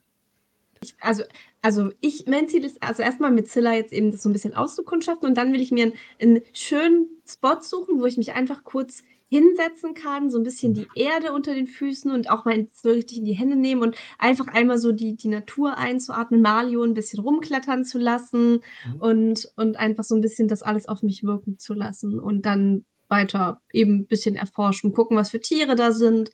Also, 1.01 1.25
also 1.63 1.91
ich, 2.01 2.27
mein 2.27 2.49
Ziel 2.49 2.65
ist 2.65 2.83
also 2.83 3.03
erstmal 3.03 3.31
mit 3.31 3.49
Zilla 3.49 3.75
jetzt 3.75 3.93
eben 3.93 4.13
das 4.13 4.23
so 4.23 4.29
ein 4.29 4.33
bisschen 4.33 4.55
auszukundschaften 4.55 5.29
und 5.29 5.35
dann 5.37 5.53
will 5.53 5.61
ich 5.61 5.73
mir 5.73 5.85
einen, 5.85 5.95
einen 6.21 6.43
schönen 6.53 7.09
Spot 7.27 7.61
suchen, 7.61 8.01
wo 8.01 8.07
ich 8.07 8.19
mich 8.19 8.35
einfach 8.35 8.63
kurz 8.63 9.03
hinsetzen 9.37 9.95
kann, 9.95 10.31
so 10.31 10.39
ein 10.39 10.43
bisschen 10.45 10.75
die 10.75 10.87
Erde 10.95 11.33
unter 11.33 11.55
den 11.55 11.67
Füßen 11.67 12.11
und 12.11 12.31
auch 12.31 12.45
mal 12.45 12.67
so 12.73 12.91
richtig 12.91 13.19
in 13.19 13.25
die 13.25 13.35
Hände 13.35 13.57
nehmen 13.57 13.83
und 13.83 13.97
einfach 14.19 14.47
einmal 14.49 14.79
so 14.79 14.93
die, 14.93 15.15
die 15.17 15.29
Natur 15.29 15.77
einzuatmen, 15.79 16.41
Malio 16.43 16.83
ein 16.83 16.95
bisschen 16.95 17.21
rumklettern 17.21 17.85
zu 17.85 17.99
lassen 17.99 18.61
Mhm. 18.87 18.97
und, 19.01 19.49
und 19.57 19.77
einfach 19.77 20.05
so 20.05 20.15
ein 20.15 20.21
bisschen 20.21 20.49
das 20.49 20.63
alles 20.63 20.89
auf 20.89 21.03
mich 21.03 21.23
wirken 21.25 21.59
zu 21.59 21.75
lassen 21.75 22.19
und 22.19 22.47
dann 22.47 22.85
weiter 23.09 23.61
eben 23.73 23.99
ein 24.01 24.07
bisschen 24.07 24.35
erforschen, 24.37 24.93
gucken, 24.93 25.17
was 25.17 25.31
für 25.31 25.41
Tiere 25.41 25.75
da 25.77 25.93
sind, 25.93 26.31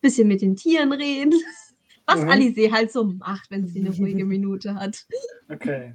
bisschen 0.00 0.28
mit 0.28 0.40
den 0.42 0.56
Tieren 0.56 0.92
reden. 0.92 1.32
Was 2.06 2.20
Mhm. 2.20 2.28
Alice 2.28 2.70
halt 2.70 2.92
so 2.92 3.04
macht, 3.04 3.50
wenn 3.50 3.66
sie 3.66 3.80
eine 3.80 3.88
ruhige 3.96 4.24
Minute 4.26 4.74
hat. 4.74 5.06
Okay. 5.48 5.94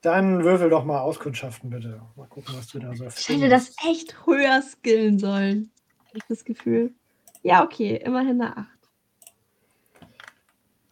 Dann 0.00 0.42
würfel 0.42 0.70
doch 0.70 0.86
mal 0.86 1.00
Auskundschaften, 1.00 1.68
bitte. 1.68 2.00
Mal 2.16 2.26
gucken, 2.28 2.54
was 2.56 2.68
du 2.68 2.78
da 2.78 2.94
so 2.94 3.04
Ich 3.06 3.28
hätte 3.28 3.50
das 3.50 3.74
echt 3.86 4.26
höher 4.26 4.62
skillen 4.62 5.18
sollen. 5.18 5.70
Hab 6.14 6.18
ich 6.18 6.28
das 6.28 6.44
Gefühl. 6.44 6.94
Ja, 7.42 7.64
okay, 7.64 7.96
immerhin 7.96 8.40
eine 8.40 8.56
8. 8.56 8.68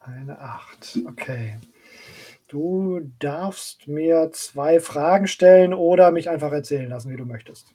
Eine 0.01 0.37
8. 0.37 0.99
Okay. 1.07 1.61
Du 2.49 3.13
darfst 3.21 3.87
mir 3.87 4.33
zwei 4.33 4.81
Fragen 4.81 5.29
stellen 5.29 5.75
oder 5.75 6.11
mich 6.11 6.29
einfach 6.29 6.51
erzählen 6.51 6.91
lassen, 6.91 7.13
wie 7.13 7.17
du 7.17 7.25
möchtest. 7.25 7.73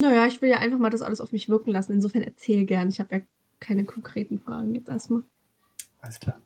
Naja, 0.00 0.24
ich 0.26 0.40
will 0.40 0.50
ja 0.50 0.58
einfach 0.58 0.78
mal 0.78 0.90
das 0.90 1.02
alles 1.02 1.20
auf 1.20 1.32
mich 1.32 1.48
wirken 1.48 1.72
lassen. 1.72 1.94
Insofern 1.94 2.22
erzähl 2.22 2.64
gern. 2.64 2.90
Ich 2.90 3.00
habe 3.00 3.16
ja 3.16 3.22
keine 3.58 3.84
konkreten 3.84 4.38
Fragen 4.38 4.72
jetzt 4.76 4.88
erstmal. 4.88 5.24
Alles 6.00 6.20
klar. 6.20 6.40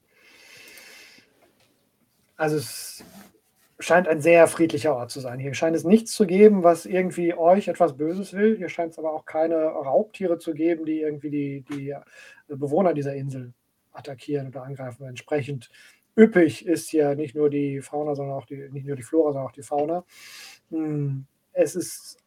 Also 2.39 2.57
es 2.57 3.05
scheint 3.78 4.09
ein 4.09 4.20
sehr 4.20 4.46
friedlicher 4.48 4.94
Ort 4.96 5.10
zu 5.10 5.20
sein. 5.20 5.38
Hier 5.38 5.55
scheint 5.55 5.76
es 5.76 5.84
nichts 5.84 6.12
zu 6.12 6.26
geben, 6.26 6.64
was 6.64 6.84
irgendwie 6.86 7.34
euch 7.34 7.68
etwas 7.68 7.96
Böses 7.96 8.32
will. 8.32 8.56
Hier 8.56 8.68
scheint 8.68 8.92
es 8.92 8.98
aber 8.98 9.12
auch 9.12 9.24
keine 9.24 9.56
Raubtiere 9.66 10.38
zu 10.38 10.52
geben, 10.55 10.84
die 10.84 11.00
irgendwie 11.00 11.30
die, 11.30 11.64
die 11.70 11.94
Bewohner 12.48 12.94
dieser 12.94 13.14
Insel 13.14 13.52
attackieren 13.92 14.48
oder 14.48 14.62
angreifen. 14.64 15.06
Entsprechend 15.06 15.70
üppig 16.16 16.66
ist 16.66 16.90
hier 16.90 17.14
nicht 17.14 17.36
nur 17.36 17.50
die 17.50 17.80
Fauna, 17.80 18.14
sondern 18.14 18.36
auch 18.36 18.46
die, 18.46 18.68
nicht 18.70 18.86
nur 18.86 18.96
die 18.96 19.02
Flora, 19.02 19.32
sondern 19.32 19.48
auch 19.48 19.52
die 19.52 19.62
Fauna. 19.62 20.05
Hm, 20.70 21.26
Es 21.52 21.76
ist 21.76 22.18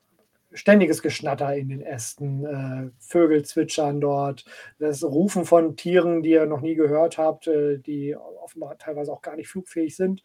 ständiges 0.53 1.01
Geschnatter 1.01 1.55
in 1.55 1.69
den 1.69 1.81
Ästen, 1.81 2.45
äh, 2.45 2.89
Vögel 2.99 3.43
zwitschern 3.45 4.01
dort, 4.01 4.45
das 4.79 5.03
Rufen 5.03 5.45
von 5.45 5.77
Tieren, 5.77 6.23
die 6.23 6.31
ihr 6.31 6.45
noch 6.45 6.61
nie 6.61 6.75
gehört 6.75 7.17
habt, 7.17 7.47
äh, 7.47 7.77
die 7.79 8.15
offenbar 8.15 8.77
teilweise 8.77 9.13
auch 9.13 9.21
gar 9.21 9.35
nicht 9.37 9.47
flugfähig 9.49 9.95
sind. 9.95 10.23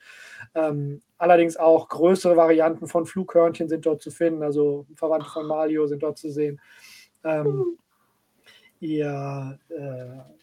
Allerdings 1.19 1.57
auch 1.57 1.89
größere 1.89 2.37
Varianten 2.37 2.87
von 2.87 3.07
Flughörnchen 3.07 3.69
sind 3.69 3.87
dort 3.87 4.03
zu 4.03 4.11
finden, 4.11 4.43
also 4.43 4.87
Verwandte 4.95 5.31
von 5.31 5.47
Malio 5.47 5.87
sind 5.87 6.03
dort 6.03 6.19
zu 6.19 6.31
sehen. 6.31 6.61
Ähm, 7.25 7.79
ihr 8.81 9.59
äh, 9.71 10.37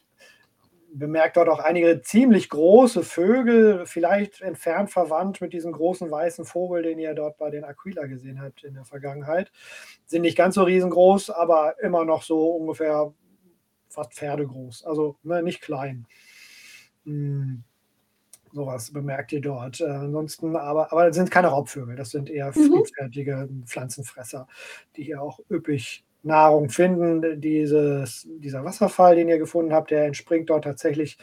bemerkt 0.94 1.38
dort 1.38 1.50
auch 1.50 1.60
einige 1.60 2.02
ziemlich 2.02 2.50
große 2.50 3.04
Vögel, 3.04 3.86
vielleicht 3.86 4.42
entfernt 4.42 4.92
verwandt 4.92 5.42
mit 5.42 5.54
diesem 5.54 5.72
großen 5.72 6.10
weißen 6.10 6.46
Vogel, 6.46 6.84
den 6.84 7.00
ihr 7.00 7.14
dort 7.14 7.38
bei 7.38 7.50
den 7.50 7.64
Aquila 7.64 8.06
gesehen 8.06 8.42
habt 8.42 8.64
in 8.64 8.76
der 8.76 8.86
Vergangenheit. 8.86 9.52
Sind 10.06 10.22
nicht 10.22 10.38
ganz 10.38 10.56
so 10.56 10.64
riesengroß, 10.64 11.32
aber 11.32 11.82
immer 11.82 12.06
noch 12.06 12.24
so 12.24 12.52
ungefähr 12.52 13.14
fast 13.90 14.14
pferdegroß, 14.14 14.86
also 14.86 15.18
ne, 15.24 15.44
nicht 15.44 15.62
klein. 15.62 16.08
Hm, 17.06 17.64
sowas 18.54 18.92
bemerkt 18.94 19.32
ihr 19.34 19.42
dort. 19.42 19.82
Äh, 19.82 19.86
ansonsten 19.86 20.56
aber, 20.56 20.92
aber 20.92 21.08
das 21.08 21.16
sind 21.16 21.32
keine 21.32 21.48
Raubvögel, 21.50 21.96
das 21.96 22.12
sind 22.12 22.30
eher 22.30 22.54
Mhm. 22.56 22.86
friedfertige 22.86 23.50
Pflanzenfresser, 23.66 24.48
die 24.96 25.04
hier 25.04 25.22
auch 25.22 25.40
üppig 25.52 26.06
Nahrung 26.24 26.70
finden. 26.70 27.42
Dieses, 27.42 28.28
dieser 28.40 28.64
Wasserfall, 28.64 29.16
den 29.16 29.30
ihr 29.30 29.40
gefunden 29.40 29.74
habt, 29.74 29.92
der 29.92 30.06
entspringt 30.06 30.50
dort 30.50 30.64
tatsächlich 30.66 31.18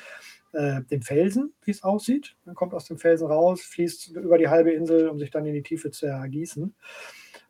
äh, 0.53 0.83
dem 0.91 1.03
Felsen, 1.03 1.55
wie 1.65 1.71
es 1.71 1.83
aussieht. 1.85 2.37
Man 2.45 2.55
kommt 2.57 2.75
aus 2.75 2.87
dem 2.87 2.99
Felsen 2.99 3.27
raus, 3.29 3.63
fließt 3.63 4.17
über 4.17 4.37
die 4.39 4.49
halbe 4.49 4.73
Insel, 4.73 5.09
um 5.09 5.19
sich 5.19 5.31
dann 5.31 5.47
in 5.47 5.55
die 5.55 5.63
Tiefe 5.63 5.91
zu 5.91 6.07
ergießen. 6.07 6.75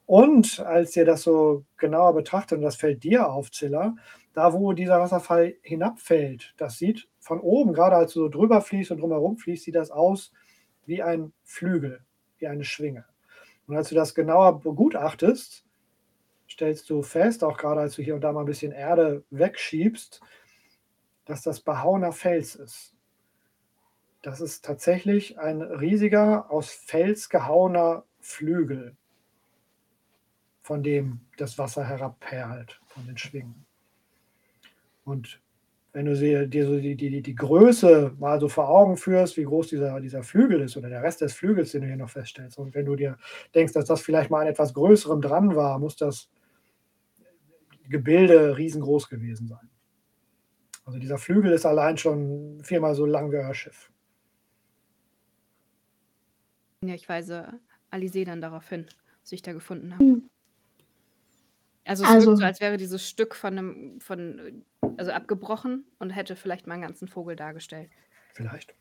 Und 0.07 0.61
als 0.61 0.97
ihr 0.97 1.05
das 1.05 1.23
so 1.23 1.65
genauer 1.77 2.15
betrachtet, 2.15 2.59
und 2.59 2.63
das 2.65 2.77
fällt 2.77 3.05
dir 3.05 3.29
auf, 3.31 3.51
Zilla, 3.53 3.95
da 4.35 4.53
wo 4.53 4.73
dieser 4.73 5.01
Wasserfall 5.01 5.57
hinabfällt, 5.63 6.55
das 6.57 6.79
sieht 6.79 7.09
von 7.21 7.39
oben, 7.41 7.73
gerade 7.73 7.97
als 7.97 8.15
du 8.15 8.21
so 8.21 8.29
drüber 8.29 8.61
fließt 8.61 8.91
und 8.91 9.01
drumherum 9.01 9.37
fließt, 9.37 9.65
sieht 9.65 9.75
das 9.77 9.91
aus 9.91 10.33
wie 10.87 11.03
ein 11.03 11.33
Flügel, 11.45 12.05
wie 12.39 12.49
eine 12.49 12.65
Schwinge. 12.65 13.05
Und 13.67 13.77
als 13.77 13.91
du 13.91 13.95
das 13.95 14.15
genauer 14.15 14.61
begutachtest, 14.61 15.65
stellst 16.51 16.91
du 16.91 17.03
fest, 17.03 17.45
auch 17.45 17.57
gerade 17.57 17.81
als 17.81 17.95
du 17.95 18.03
hier 18.03 18.15
und 18.17 18.23
da 18.23 18.33
mal 18.33 18.41
ein 18.41 18.47
bisschen 18.47 18.73
Erde 18.73 19.23
wegschiebst, 19.31 20.21
dass 21.27 21.43
das 21.43 21.61
behauener 21.61 22.13
Fels 22.13 22.57
ist. 22.57 22.97
Das 24.23 24.41
ist 24.41 24.65
tatsächlich 24.65 25.39
ein 25.39 25.63
riesiger, 25.63 26.51
aus 26.51 26.73
Fels 26.73 27.29
gehauener 27.29 28.05
Flügel, 28.19 28.97
von 30.63 30.83
dem 30.83 31.21
das 31.37 31.57
Wasser 31.57 31.85
herabperlt, 31.85 32.81
von 32.87 33.07
den 33.07 33.17
Schwingen. 33.17 33.65
Und 35.05 35.41
wenn 35.93 36.07
du 36.07 36.15
sie- 36.15 36.47
dir 36.49 36.67
so 36.67 36.79
die, 36.79 36.95
die, 36.97 37.23
die 37.23 37.35
Größe 37.35 38.15
mal 38.19 38.41
so 38.41 38.49
vor 38.49 38.69
Augen 38.69 38.97
führst, 38.97 39.37
wie 39.37 39.45
groß 39.45 39.69
dieser, 39.69 40.01
dieser 40.01 40.23
Flügel 40.23 40.61
ist 40.61 40.77
oder 40.77 40.89
der 40.89 41.03
Rest 41.03 41.21
des 41.21 41.35
Flügels, 41.35 41.73
den 41.73 41.83
du 41.83 41.89
hier 41.89 41.97
noch 41.97 42.11
feststellst, 42.11 42.59
und 42.59 42.75
wenn 42.75 42.87
du 42.87 42.97
dir 42.97 43.19
denkst, 43.55 43.73
dass 43.73 43.87
das 43.87 44.01
vielleicht 44.01 44.31
mal 44.31 44.43
an 44.43 44.47
etwas 44.47 44.73
Größerem 44.75 45.21
dran 45.21 45.57
war, 45.57 45.79
muss 45.79 45.97
das 45.97 46.31
Gebilde 47.89 48.57
riesengroß 48.57 49.09
gewesen 49.09 49.49
sein. 49.49 49.69
Also 50.85 50.99
dieser 50.99 51.19
Flügel 51.19 51.53
ist 51.53 51.67
allein 51.67 51.99
schon 51.99 52.63
viermal 52.63 52.95
so 52.95 53.05
lang 53.05 53.31
wie 53.33 53.37
euer 53.37 53.55
Schiff. 53.55 53.91
Ja, 56.85 56.95
ich 56.95 57.09
weise 57.09 57.61
Alizé 57.91 58.25
dann 58.25 58.41
darauf 58.41 58.69
hin, 58.69 58.87
was 59.23 59.33
ich 59.33 59.43
da 59.43 59.53
gefunden 59.53 59.95
habe. 59.95 60.23
Also 61.91 62.05
es 62.05 62.11
Also 62.11 62.27
wirkt 62.29 62.39
so, 62.39 62.45
als 62.45 62.61
wäre 62.61 62.77
dieses 62.77 63.09
Stück 63.09 63.35
von 63.35 63.59
einem, 63.59 64.01
von, 64.01 64.65
also 64.97 65.11
abgebrochen 65.11 65.85
und 65.99 66.11
hätte 66.11 66.37
vielleicht 66.37 66.69
mal 66.69 66.75
einen 66.75 66.85
ganzen 66.85 67.09
Vogel 67.09 67.35
dargestellt. 67.35 67.91
Vielleicht. 68.33 68.77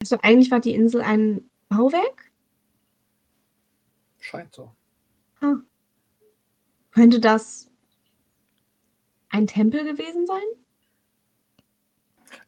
also 0.00 0.16
eigentlich 0.22 0.52
war 0.52 0.60
die 0.60 0.76
Insel 0.76 1.02
ein 1.02 1.50
Bauwerk? 1.68 2.30
Scheint 4.20 4.54
so. 4.54 4.72
Ah. 5.40 5.56
Könnte 6.92 7.18
das 7.18 7.68
ein 9.30 9.48
Tempel 9.48 9.82
gewesen 9.82 10.28
sein? 10.28 10.38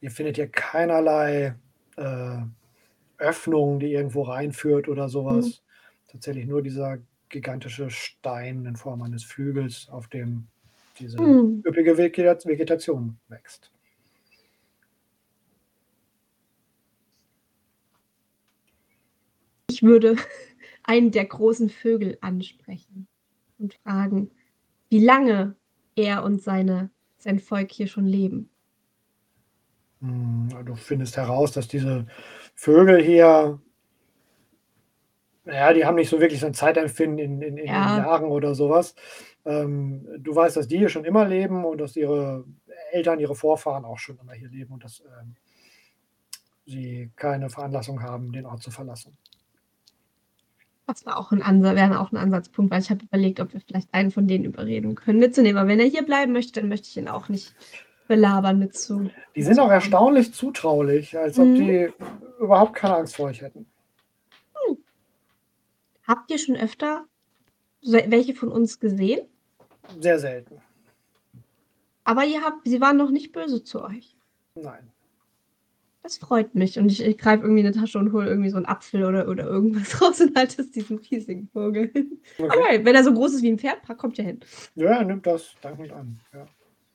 Ihr 0.01 0.13
findet 0.13 0.37
hier 0.37 0.49
keinerlei 0.49 1.57
äh, 1.97 2.43
Öffnung, 3.19 3.81
die 3.81 3.95
irgendwo 3.95 4.23
reinführt 4.23 4.87
oder 4.89 5.09
sowas. 5.09 5.47
Hm. 5.47 5.53
Tatsächlich 6.13 6.47
nur 6.47 6.63
dieser 6.63 6.99
gigantische 7.33 7.91
Stein 7.91 8.65
in 8.67 8.77
Form 8.77 9.03
eines 9.03 9.25
Flügels, 9.25 9.89
auf 9.89 10.07
dem 10.07 10.47
diese 11.01 11.19
Hm. 11.19 11.63
üppige 11.67 11.97
Vegeta- 11.99 12.47
Vegetation 12.47 13.19
wächst. 13.29 13.73
Ich 19.71 19.83
würde 19.83 20.17
einen 20.85 21.11
der 21.11 21.25
großen 21.25 21.71
Vögel 21.71 22.19
ansprechen 22.21 23.09
und 23.59 23.75
fragen, 23.83 24.31
wie 24.91 25.05
lange 25.05 25.57
er 25.97 26.23
und 26.25 26.43
seine, 26.43 26.91
sein 27.19 27.39
Volk 27.39 27.73
hier 27.73 27.87
schon 27.87 28.07
leben. 28.07 28.51
Hm, 30.01 30.51
Du 30.65 30.75
findest 30.75 31.17
heraus, 31.17 31.53
dass 31.53 31.69
diese 31.69 32.07
Vögel 32.55 33.03
hier, 33.03 33.61
naja, 35.45 35.73
die 35.73 35.85
haben 35.85 35.97
nicht 35.97 36.09
so 36.09 36.21
wirklich 36.21 36.41
so 36.41 36.47
ein 36.47 36.55
Zeitempfinden 36.55 37.19
in, 37.19 37.43
in, 37.43 37.57
in, 37.57 37.59
in 37.59 37.67
Ja. 37.67 37.99
Jahren 37.99 38.27
oder 38.27 38.55
sowas. 38.55 38.95
Ähm, 39.45 40.07
du 40.19 40.35
weißt, 40.35 40.57
dass 40.57 40.69
die 40.69 40.79
hier 40.79 40.89
schon 40.89 41.05
immer 41.05 41.27
leben 41.27 41.65
und 41.65 41.79
dass 41.79 41.97
ihre 41.97 42.45
Eltern, 42.93 43.19
ihre 43.19 43.35
Vorfahren 43.35 43.85
auch 43.85 43.99
schon 43.99 44.19
immer 44.19 44.35
hier 44.35 44.49
leben 44.49 44.73
und 44.73 44.85
dass 44.85 45.01
ähm, 45.01 45.35
sie 46.65 47.11
keine 47.17 47.51
Veranlassung 47.51 48.03
haben, 48.03 48.33
den 48.33 48.47
Ort 48.47 48.63
zu 48.63 48.71
verlassen. 48.71 49.17
Das 50.87 51.07
war 51.07 51.17
auch 51.17 51.33
ein 51.33 51.43
Ansatz, 51.43 51.77
wäre 51.77 52.01
auch 52.01 52.13
ein 52.13 52.17
Ansatzpunkt, 52.17 52.71
weil 52.71 52.81
ich 52.83 52.91
habe 52.91 53.05
überlegt, 53.05 53.41
ob 53.41 53.53
wir 53.53 53.61
vielleicht 53.61 53.93
einen 53.95 54.11
von 54.11 54.27
denen 54.29 54.45
überreden 54.45 54.95
können, 54.95 55.19
mitzunehmen. 55.21 55.59
Aber 55.59 55.69
wenn 55.69 55.81
er 55.81 55.87
hier 55.87 56.05
bleiben 56.05 56.33
möchte, 56.33 56.61
dann 56.61 56.69
möchte 56.69 56.89
ich 56.89 56.97
ihn 56.97 57.09
auch 57.09 57.29
nicht 57.29 57.55
belabern 58.09 58.59
mit 58.59 58.77
zu. 58.77 59.11
Die 59.35 59.43
sind 59.43 59.59
auch 59.59 59.71
erstaunlich 59.71 60.35
zutraulich, 60.35 61.17
als 61.19 61.39
ob 61.39 61.47
Mhm. 61.47 61.55
die 61.55 61.93
überhaupt 62.41 62.75
keine 62.75 62.97
Angst 62.97 63.17
vor 63.17 63.27
euch 63.27 63.41
hätten. 63.41 63.67
Habt 66.13 66.31
ihr 66.31 66.39
schon 66.39 66.57
öfter 66.57 67.07
welche 67.81 68.35
von 68.35 68.51
uns 68.53 68.79
gesehen? 68.79 69.23
Sehr 69.99 70.19
selten. 70.19 70.61
Aber 72.05 72.27
ihr 72.27 72.43
habt, 72.43 72.69
sie 72.69 72.83
waren 72.83 72.99
noch 72.99 73.11
nicht 73.11 73.33
böse 73.33 73.65
zu 73.65 73.83
euch. 73.83 74.15
Nein. 74.55 74.91
Das 76.03 76.19
freut 76.19 76.55
mich. 76.55 76.79
Und 76.79 76.93
ich, 76.93 77.03
ich 77.03 77.17
greife 77.17 77.45
irgendwie 77.45 77.63
in 77.63 77.67
eine 77.67 77.75
Tasche 77.75 77.99
und 77.99 78.13
hole 78.13 78.29
irgendwie 78.29 78.51
so 78.51 78.59
einen 78.59 78.67
Apfel 78.67 79.07
oder, 79.07 79.27
oder 79.27 79.45
irgendwas 79.45 80.03
raus 80.03 80.21
und 80.21 80.37
halte 80.37 80.61
es 80.61 80.71
diesem 80.71 80.99
riesigen 80.99 81.49
Vogel 81.51 81.91
hin. 81.91 82.21
Okay. 82.37 82.59
Okay, 82.59 82.85
wenn 82.85 82.95
er 82.95 83.05
so 83.05 83.15
groß 83.15 83.33
ist 83.33 83.43
wie 83.43 83.51
ein 83.51 83.59
Pferd, 83.59 83.79
kommt 83.97 84.19
er 84.19 84.27
hin. 84.27 84.41
Ja, 84.75 84.99
er 84.99 85.05
nimmt 85.05 85.27
das 85.27 85.55
dankend 85.63 85.93
an. 85.93 86.21
Ja. 86.35 86.47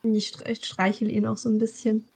Ich 0.04 0.40
ich 0.46 0.64
streichel 0.64 1.10
ihn 1.10 1.26
auch 1.26 1.38
so 1.38 1.50
ein 1.50 1.58
bisschen. 1.58 2.08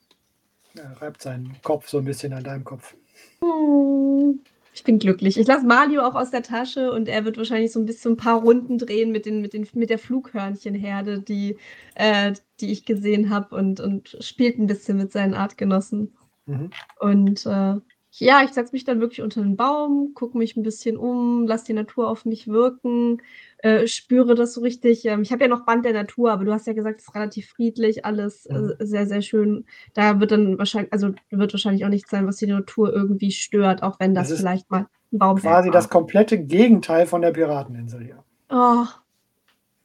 Er 0.75 1.01
reibt 1.01 1.23
seinen 1.23 1.59
Kopf 1.63 1.89
so 1.89 1.97
ein 1.97 2.05
bisschen 2.05 2.31
an 2.33 2.43
deinem 2.43 2.63
Kopf. 2.63 2.95
Oh, 3.41 4.35
Ich 4.73 4.83
bin 4.83 4.99
glücklich. 4.99 5.37
Ich 5.37 5.47
lasse 5.47 5.65
Mario 5.65 6.01
auch 6.01 6.15
aus 6.15 6.31
der 6.31 6.43
Tasche 6.43 6.91
und 6.91 7.09
er 7.09 7.25
wird 7.25 7.37
wahrscheinlich 7.37 7.71
so 7.71 7.79
ein 7.79 7.85
bisschen 7.85 8.13
ein 8.13 8.17
paar 8.17 8.41
Runden 8.41 8.77
drehen 8.77 9.11
mit, 9.11 9.25
den, 9.25 9.41
mit, 9.41 9.53
den, 9.53 9.67
mit 9.73 9.89
der 9.89 9.99
Flughörnchenherde, 9.99 11.19
die, 11.19 11.57
äh, 11.95 12.33
die 12.59 12.71
ich 12.71 12.85
gesehen 12.85 13.29
habe 13.29 13.55
und, 13.55 13.81
und 13.81 14.17
spielt 14.21 14.59
ein 14.59 14.67
bisschen 14.67 14.97
mit 14.97 15.11
seinen 15.11 15.33
Artgenossen. 15.33 16.15
Mhm. 16.45 16.69
Und 16.99 17.45
äh, 17.45 17.75
ja, 18.11 18.43
ich 18.43 18.51
setze 18.51 18.73
mich 18.73 18.83
dann 18.83 18.99
wirklich 18.99 19.21
unter 19.21 19.41
den 19.41 19.55
Baum, 19.55 20.13
gucke 20.13 20.37
mich 20.37 20.55
ein 20.57 20.63
bisschen 20.63 20.97
um, 20.97 21.47
lasse 21.47 21.65
die 21.65 21.73
Natur 21.73 22.09
auf 22.09 22.25
mich 22.25 22.47
wirken, 22.47 23.21
äh, 23.59 23.87
spüre 23.87 24.35
das 24.35 24.53
so 24.53 24.61
richtig. 24.61 25.05
Ähm, 25.05 25.21
ich 25.21 25.31
habe 25.31 25.43
ja 25.43 25.47
noch 25.47 25.65
Band 25.65 25.85
der 25.85 25.93
Natur, 25.93 26.31
aber 26.31 26.43
du 26.45 26.51
hast 26.53 26.67
ja 26.67 26.73
gesagt, 26.73 26.99
es 27.01 27.07
ist 27.07 27.15
relativ 27.15 27.49
friedlich, 27.49 28.05
alles 28.05 28.47
Mhm. 28.49 28.73
äh, 28.79 28.85
sehr, 28.85 29.07
sehr 29.07 29.21
schön. 29.21 29.65
Da 29.93 30.19
wird 30.19 30.31
dann 30.31 30.57
wahrscheinlich, 30.57 30.91
also 30.93 31.13
wird 31.29 31.53
wahrscheinlich 31.53 31.85
auch 31.85 31.89
nichts 31.89 32.09
sein, 32.09 32.27
was 32.27 32.37
die 32.37 32.47
Natur 32.47 32.91
irgendwie 32.93 33.31
stört, 33.31 33.81
auch 33.83 33.99
wenn 33.99 34.13
das, 34.13 34.27
Das 34.27 34.31
ist 34.31 34.39
vielleicht 34.39 34.69
mal 34.69 34.87
ein 35.11 35.17
Baumwerk 35.19 35.43
Quasi 35.43 35.67
war. 35.67 35.73
das 35.73 35.89
komplette 35.89 36.37
Gegenteil 36.43 37.05
von 37.07 37.21
der 37.21 37.31
Pirateninsel 37.31 38.03
hier. 38.03 38.23
Oh, 38.49 38.85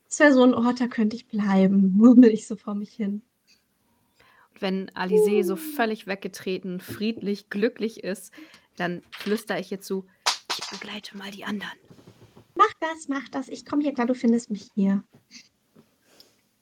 das 0.08 0.18
wäre 0.20 0.32
so 0.32 0.42
ein 0.42 0.54
Ort, 0.54 0.80
da 0.80 0.88
könnte 0.88 1.14
ich 1.16 1.28
bleiben, 1.28 1.92
murmel 1.96 2.30
ich 2.30 2.46
so 2.48 2.56
vor 2.56 2.74
mich 2.74 2.92
hin. 2.92 3.22
Wenn 4.60 4.90
Alizé 4.90 5.42
so 5.44 5.56
völlig 5.56 6.06
weggetreten, 6.06 6.80
friedlich, 6.80 7.50
glücklich 7.50 8.02
ist, 8.04 8.32
dann 8.76 9.02
flüstere 9.10 9.60
ich 9.60 9.70
ihr 9.72 9.80
zu, 9.80 10.06
ich 10.58 10.70
begleite 10.70 11.16
mal 11.16 11.30
die 11.30 11.44
anderen. 11.44 11.72
Mach 12.54 12.72
das, 12.80 13.08
mach 13.08 13.28
das. 13.28 13.48
Ich 13.48 13.66
komme 13.66 13.82
hier 13.82 13.92
klar, 13.92 14.06
du 14.06 14.14
findest 14.14 14.50
mich 14.50 14.68
hier. 14.74 15.04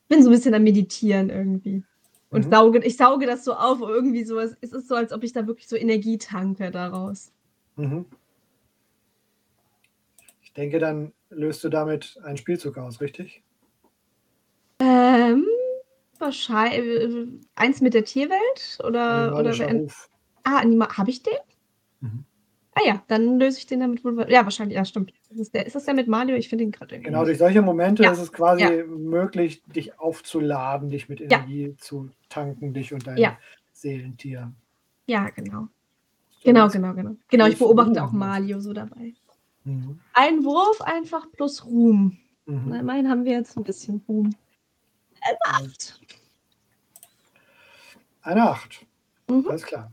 Bin 0.09 0.23
so 0.23 0.29
ein 0.29 0.35
bisschen 0.35 0.55
am 0.55 0.65
Meditieren 0.65 1.31
irgendwie. 1.31 1.85
Und 2.31 2.47
Mhm. 2.47 2.51
sauge, 2.51 2.85
ich 2.85 2.97
sauge 2.97 3.27
das 3.27 3.45
so 3.45 3.55
auf, 3.55 3.81
irgendwie 3.81 4.25
so. 4.25 4.39
Es 4.41 4.55
ist 4.61 4.89
so, 4.89 4.97
als 4.97 5.13
ob 5.13 5.23
ich 5.23 5.33
da 5.33 5.47
wirklich 5.47 5.69
so 5.69 5.77
Energie 5.77 6.19
tanke 6.19 6.71
daraus. 6.71 7.33
Mhm. 7.77 8.05
Ich 10.43 10.53
denke, 10.53 10.79
dann 10.79 11.13
löst 11.31 11.63
du 11.65 11.69
damit 11.69 12.19
einen 12.25 12.37
Spielzug 12.37 12.77
aus, 12.77 13.01
richtig? 13.01 13.43
Ähm, 14.81 15.47
wahrscheinlich. 16.21 16.79
äh, 16.81 17.27
Eins 17.55 17.81
mit 17.81 17.95
der 17.95 18.05
Tierwelt? 18.05 18.79
Oder. 18.81 19.37
oder 19.39 19.59
wer- 19.59 19.87
ah, 20.45 20.63
habe 20.99 21.11
ich 21.11 21.23
den? 21.23 21.35
Mhm. 22.01 22.25
Ah 22.77 22.81
ja, 22.85 23.03
dann 23.07 23.39
löse 23.39 23.59
ich 23.59 23.67
den 23.67 23.81
damit 23.81 24.05
wohl. 24.05 24.27
Ja, 24.29 24.43
wahrscheinlich, 24.45 24.75
ja, 24.77 24.85
stimmt. 24.85 25.13
Ist 25.31 25.39
das 25.39 25.51
der, 25.53 25.67
ist 25.67 25.77
das 25.77 25.85
der 25.85 25.95
mit 25.95 26.09
Mario? 26.09 26.35
Ich 26.35 26.49
finde 26.49 26.65
ihn 26.65 26.73
gerade 26.73 26.95
irgendwie. 26.97 27.11
Genau, 27.11 27.25
durch 27.25 27.39
solche 27.39 27.63
Momente 27.63 28.03
Ja, 28.03 28.11
ist 28.11 28.19
es 28.19 28.33
quasi 28.33 28.63
ja. 28.65 28.85
möglich, 28.85 29.63
dich 29.65 29.99
aufzuladen, 30.01 30.91
dich 30.91 31.09
mit 31.09 31.21
Ja. 31.21 31.27
Energie 31.39 31.77
zu 31.79 32.11
tanken, 32.29 32.75
dich 32.75 32.93
und 32.93 33.07
dein 33.07 33.17
Ja. 33.17 33.39
Seelentier. 33.73 34.53
Ja, 35.07 35.29
genau. 35.31 35.69
So 36.31 36.41
Genau, 36.51 36.69
genau, 36.69 36.95
genau. 36.95 37.17
Genau, 37.29 37.47
ich 37.47 37.59
beobachte 37.59 38.03
auch 38.03 38.11
Mario 38.13 38.59
so 38.61 38.73
dabei. 38.73 39.15
Mhm. 39.65 40.01
Ein 40.13 40.45
Wurf 40.45 40.81
einfach 40.83 41.31
plus 41.31 41.65
Ruhm. 41.65 42.19
Mhm. 42.47 42.63
Na, 42.67 42.81
immerhin 42.81 43.09
haben 43.09 43.25
wir 43.25 43.33
jetzt 43.33 43.57
ein 43.57 43.65
bisschen 43.65 44.03
Ruhm. 44.09 44.35
Eine 45.25 45.39
Acht. 45.45 46.01
Eine 48.23 48.51
Acht. 48.51 48.87
Mhm. 49.29 49.49
Alles 49.49 49.65
klar. 49.65 49.93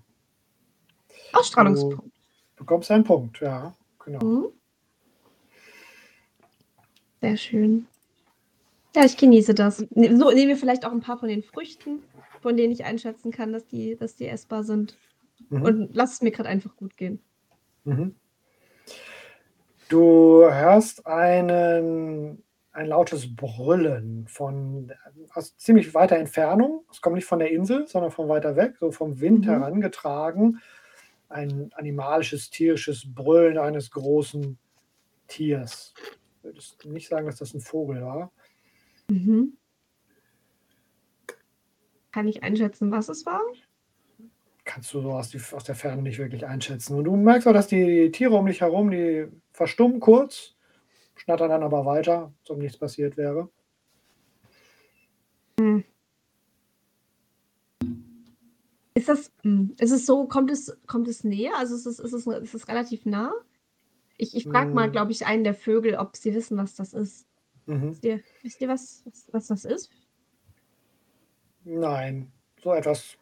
Ausstrahlungspunkt. 1.34 2.06
Du 2.56 2.64
bekommst 2.64 2.92
einen 2.92 3.04
Punkt, 3.04 3.40
ja. 3.40 3.74
Genau. 4.04 4.24
Mhm. 4.24 4.48
Sehr 7.22 7.38
schön. 7.38 7.88
Ja, 8.96 9.06
ich 9.06 9.16
genieße 9.16 9.54
das. 9.54 9.78
So 9.78 9.86
nehmen 10.32 10.50
wir 10.50 10.58
vielleicht 10.58 10.86
auch 10.86 10.92
ein 10.92 11.02
paar 11.02 11.18
von 11.18 11.30
den 11.30 11.44
Früchten, 11.44 12.04
von 12.42 12.58
denen 12.58 12.74
ich 12.74 12.84
einschätzen 12.84 13.32
kann, 13.32 13.54
dass 13.54 13.66
die, 13.68 13.96
dass 13.96 14.16
die 14.16 14.28
essbar 14.28 14.64
sind. 14.64 14.98
Mhm. 15.50 15.62
Und 15.62 15.96
lass 15.96 16.14
es 16.14 16.22
mir 16.22 16.32
gerade 16.32 16.50
einfach 16.50 16.76
gut 16.76 16.98
gehen. 16.98 17.22
Mhm. 17.86 18.16
Du 19.88 20.44
hörst 20.44 21.06
einen, 21.06 22.44
ein 22.74 22.88
lautes 22.88 23.36
Brüllen 23.36 24.28
von 24.28 24.94
aus 25.34 25.58
ziemlich 25.58 25.94
weiter 25.94 26.18
Entfernung. 26.18 26.86
Es 26.92 27.02
kommt 27.02 27.16
nicht 27.16 27.26
von 27.26 27.40
der 27.40 27.52
Insel, 27.52 27.88
sondern 27.88 28.12
von 28.12 28.30
weiter 28.30 28.56
weg, 28.56 28.76
so 28.80 28.92
vom 28.92 29.20
Wind 29.20 29.46
Mhm. 29.46 29.50
herangetragen. 29.50 30.62
Ein 31.30 31.72
animalisches, 31.76 32.50
tierisches 32.50 33.14
Brüllen 33.14 33.58
eines 33.58 33.92
großen 33.92 34.58
Tiers. 35.28 35.94
Ich 36.38 36.44
würde 36.44 36.94
nicht 36.94 37.08
sagen, 37.08 37.26
dass 37.26 37.38
das 37.38 37.54
ein 37.54 37.62
Vogel 37.62 38.02
war. 38.02 38.32
Mhm. 39.10 39.58
Kann 42.12 42.28
ich 42.28 42.44
einschätzen, 42.44 42.92
was 42.92 43.10
es 43.10 43.26
war? 43.26 43.42
Kannst 44.64 44.94
du 44.94 45.02
so 45.02 45.12
aus, 45.14 45.30
die, 45.30 45.40
aus 45.54 45.64
der 45.64 45.76
Ferne 45.76 46.02
nicht 46.02 46.20
wirklich 46.20 46.46
einschätzen. 46.46 46.98
Und 46.98 47.06
du 47.06 47.16
merkst 47.16 47.48
auch, 47.48 47.54
dass 47.54 47.68
die 47.68 48.12
Tiere 48.12 48.36
um 48.36 48.46
dich 48.46 48.62
herum, 48.62 48.92
die 48.92 49.28
verstummen 49.54 50.00
kurz, 50.00 50.56
schnattern 51.22 51.50
dann 51.50 51.64
aber 51.64 51.86
weiter, 51.86 52.34
als 52.40 52.50
ob 52.50 52.58
nichts 52.58 52.78
passiert 52.78 53.16
wäre. 53.16 53.50
Ist 58.94 59.08
das, 59.08 59.32
hm, 59.44 59.76
ist 59.80 59.92
es 59.92 60.06
so, 60.06 60.28
kommt 60.28 60.52
es, 60.52 60.78
kommt 60.88 61.08
es 61.08 61.24
näher? 61.24 61.54
Also 61.58 61.76
ist 61.76 61.86
es, 61.86 62.00
ist 62.00 62.14
es, 62.14 62.28
ist 62.28 62.54
es 62.56 62.68
relativ 62.68 63.06
nah? 63.06 63.32
Ich, 64.18 64.36
ich 64.36 64.46
frage 64.46 64.74
mal, 64.74 64.86
Hm. 64.86 64.92
glaube 64.92 65.12
ich, 65.12 65.26
einen 65.26 65.44
der 65.44 65.54
Vögel, 65.54 65.96
ob 65.96 66.16
sie 66.18 66.34
wissen, 66.34 66.58
was 66.58 66.76
das 66.76 66.94
ist. 66.94 67.28
Mhm. 67.68 67.92
Wisst 67.92 68.04
ihr, 68.06 68.22
wisst 68.42 68.62
ihr 68.62 68.68
was, 68.68 69.04
was, 69.06 69.30
was 69.32 69.48
das 69.48 69.66
ist? 69.66 69.92
Nein, 71.64 72.32
so 72.62 72.74
etwas 72.74 73.18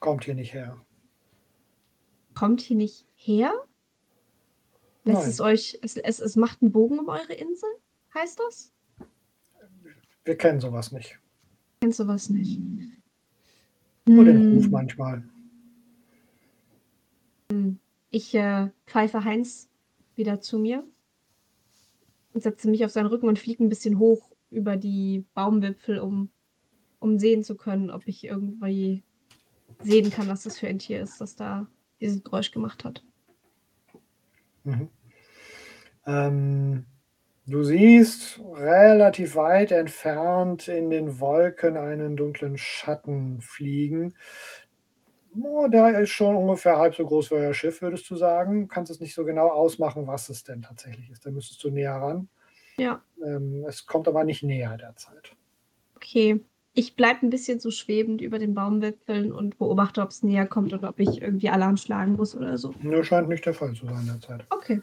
kommt 0.00 0.24
hier 0.24 0.34
nicht 0.34 0.54
her. 0.54 0.80
Kommt 2.34 2.60
hier 2.60 2.76
nicht 2.76 3.06
her? 3.14 3.52
Lässt 5.04 5.20
Nein. 5.20 5.30
es 5.30 5.40
euch, 5.40 5.78
es, 5.82 5.96
es, 5.96 6.18
es 6.20 6.36
macht 6.36 6.62
einen 6.62 6.72
Bogen 6.72 6.98
um 6.98 7.08
eure 7.08 7.34
Insel? 7.34 7.68
Heißt 8.14 8.40
das? 8.40 8.72
Wir 10.24 10.36
kennen 10.36 10.60
sowas 10.60 10.92
nicht. 10.92 11.18
Kennst 11.80 12.00
du 12.00 12.06
was 12.06 12.30
nicht? 12.30 12.58
Nur 14.06 14.24
den 14.24 14.54
Ruf 14.54 14.64
Hm, 14.64 14.70
manchmal. 14.70 15.28
Ich 18.10 18.34
äh, 18.34 18.70
pfeife 18.86 19.24
Heinz 19.24 19.68
wieder 20.14 20.40
zu 20.40 20.58
mir 20.58 20.84
und 22.32 22.42
setze 22.42 22.70
mich 22.70 22.84
auf 22.84 22.90
seinen 22.90 23.06
Rücken 23.06 23.28
und 23.28 23.38
fliege 23.38 23.62
ein 23.62 23.68
bisschen 23.68 23.98
hoch 23.98 24.30
über 24.50 24.76
die 24.76 25.24
Baumwipfel, 25.34 25.98
um, 25.98 26.30
um 27.00 27.18
sehen 27.18 27.44
zu 27.44 27.56
können, 27.56 27.90
ob 27.90 28.06
ich 28.06 28.24
irgendwie 28.24 29.02
sehen 29.82 30.10
kann, 30.10 30.28
was 30.28 30.44
das 30.44 30.58
für 30.58 30.68
ein 30.68 30.78
Tier 30.78 31.02
ist, 31.02 31.20
das 31.20 31.36
da 31.36 31.66
dieses 32.00 32.22
Geräusch 32.22 32.50
gemacht 32.50 32.84
hat. 32.84 33.04
Mhm. 34.64 34.88
Ähm, 36.06 36.86
du 37.46 37.62
siehst 37.62 38.40
relativ 38.54 39.36
weit 39.36 39.72
entfernt 39.72 40.68
in 40.68 40.90
den 40.90 41.20
Wolken 41.20 41.76
einen 41.76 42.16
dunklen 42.16 42.56
Schatten 42.58 43.40
fliegen. 43.40 44.14
Oh, 45.42 45.66
der 45.68 45.98
ist 45.98 46.10
schon 46.10 46.36
ungefähr 46.36 46.78
halb 46.78 46.94
so 46.94 47.04
groß 47.04 47.30
wie 47.30 47.34
euer 47.34 47.54
Schiff, 47.54 47.82
würdest 47.82 48.08
du 48.08 48.16
sagen. 48.16 48.68
Kannst 48.68 48.90
es 48.92 49.00
nicht 49.00 49.14
so 49.14 49.24
genau 49.24 49.48
ausmachen, 49.48 50.06
was 50.06 50.28
es 50.28 50.44
denn 50.44 50.62
tatsächlich 50.62 51.10
ist. 51.10 51.26
Da 51.26 51.30
müsstest 51.30 51.62
du 51.64 51.70
näher 51.70 51.94
ran. 51.94 52.28
Ja, 52.76 53.04
Ähm, 53.24 53.64
es 53.68 53.86
kommt 53.86 54.08
aber 54.08 54.24
nicht 54.24 54.42
näher 54.44 54.76
derzeit. 54.78 55.36
okay. 55.96 56.40
Ich 56.76 56.96
bleibe 56.96 57.24
ein 57.24 57.30
bisschen 57.30 57.60
so 57.60 57.70
schwebend 57.70 58.20
über 58.20 58.40
den 58.40 58.54
Baumwipfeln 58.54 59.32
und 59.32 59.58
beobachte, 59.58 60.02
ob 60.02 60.10
es 60.10 60.24
näher 60.24 60.46
kommt 60.46 60.72
oder 60.74 60.88
ob 60.88 60.98
ich 60.98 61.22
irgendwie 61.22 61.48
Alarm 61.48 61.76
schlagen 61.76 62.16
muss 62.16 62.36
oder 62.36 62.58
so. 62.58 62.74
Nur 62.82 63.04
scheint 63.04 63.28
nicht 63.28 63.46
der 63.46 63.54
Fall 63.54 63.72
zu 63.74 63.86
sein 63.86 64.06
derzeit. 64.06 64.44
Okay. 64.50 64.82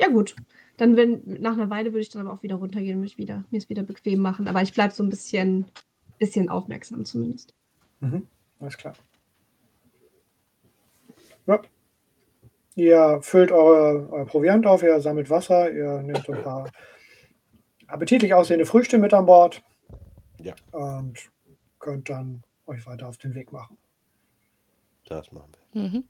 Ja, 0.00 0.08
gut. 0.08 0.36
Dann, 0.76 0.96
wenn, 0.96 1.22
nach 1.40 1.54
einer 1.54 1.70
Weile 1.70 1.90
würde 1.92 2.02
ich 2.02 2.10
dann 2.10 2.24
aber 2.24 2.36
auch 2.36 2.42
wieder 2.44 2.56
runtergehen 2.56 2.96
und 2.96 3.02
mich 3.02 3.18
wieder, 3.18 3.44
mir 3.50 3.58
es 3.58 3.68
wieder 3.68 3.82
bequem 3.82 4.20
machen. 4.20 4.46
Aber 4.46 4.62
ich 4.62 4.74
bleibe 4.74 4.94
so 4.94 5.02
ein 5.02 5.08
bisschen, 5.08 5.64
bisschen 6.18 6.48
aufmerksam 6.48 7.04
zumindest. 7.04 7.52
Mhm. 8.00 8.28
Alles 8.60 8.76
klar. 8.76 8.94
Ja. 11.46 11.62
Ihr 12.76 13.18
füllt 13.22 13.50
eure, 13.50 14.08
euer 14.10 14.26
Proviant 14.26 14.66
auf, 14.66 14.82
ihr 14.82 15.00
sammelt 15.00 15.30
Wasser, 15.30 15.72
ihr 15.72 16.02
nehmt 16.02 16.24
so 16.26 16.32
ein 16.32 16.42
paar 16.42 16.70
appetitlich 17.86 18.34
aussehende 18.34 18.66
Früchte 18.66 18.98
mit 18.98 19.14
an 19.14 19.26
Bord. 19.26 19.62
Ja. 20.46 20.54
Und 20.70 21.30
könnt 21.80 22.08
dann 22.08 22.44
euch 22.66 22.86
weiter 22.86 23.08
auf 23.08 23.18
den 23.18 23.34
Weg 23.34 23.52
machen. 23.52 23.76
Das 25.06 25.32
machen 25.32 25.52
wir. 25.72 25.82
Mhm. 25.82 26.04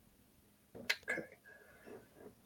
Okay. 0.75 1.23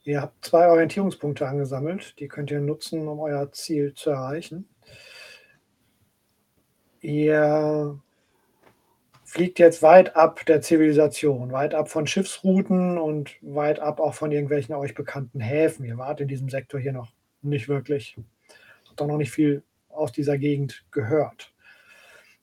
Ihr 0.04 0.20
habt 0.22 0.44
zwei 0.44 0.68
Orientierungspunkte 0.68 1.48
angesammelt. 1.48 2.18
Die 2.20 2.28
könnt 2.28 2.52
ihr 2.52 2.60
nutzen, 2.60 3.08
um 3.08 3.18
euer 3.18 3.50
Ziel 3.50 3.92
zu 3.94 4.10
erreichen. 4.10 4.68
Ihr 7.00 8.00
fliegt 9.24 9.58
jetzt 9.58 9.82
weit 9.82 10.14
ab 10.14 10.44
der 10.46 10.60
Zivilisation, 10.60 11.50
weit 11.50 11.74
ab 11.74 11.88
von 11.88 12.06
Schiffsrouten 12.06 12.98
und 12.98 13.36
weit 13.42 13.80
ab 13.80 13.98
auch 13.98 14.14
von 14.14 14.30
irgendwelchen 14.30 14.76
euch 14.76 14.94
bekannten 14.94 15.40
Häfen. 15.40 15.84
Ihr 15.84 15.98
wart 15.98 16.20
in 16.20 16.28
diesem 16.28 16.50
Sektor 16.50 16.78
hier 16.78 16.92
noch 16.92 17.12
nicht 17.42 17.68
wirklich. 17.68 18.16
Habt 18.88 19.02
auch 19.02 19.08
noch 19.08 19.18
nicht 19.18 19.32
viel 19.32 19.64
aus 19.88 20.12
dieser 20.12 20.38
Gegend 20.38 20.84
gehört. 20.92 21.52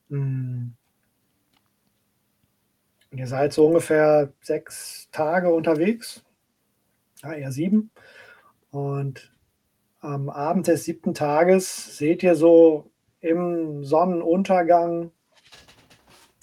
Hm. 0.10 0.74
Und 3.12 3.18
ihr 3.18 3.28
seid 3.28 3.54
so 3.54 3.68
ungefähr 3.68 4.34
sechs 4.42 5.10
Tage 5.12 5.54
unterwegs 5.54 6.24
ja, 7.24 7.34
eher 7.34 7.52
sieben. 7.52 7.92
Und 8.72 9.34
am 10.00 10.30
Abend 10.30 10.68
des 10.68 10.84
siebten 10.84 11.14
Tages 11.14 11.98
seht 11.98 12.24
ihr 12.24 12.36
so 12.36 12.92
im 13.20 13.84
Sonnenuntergang 13.84 15.12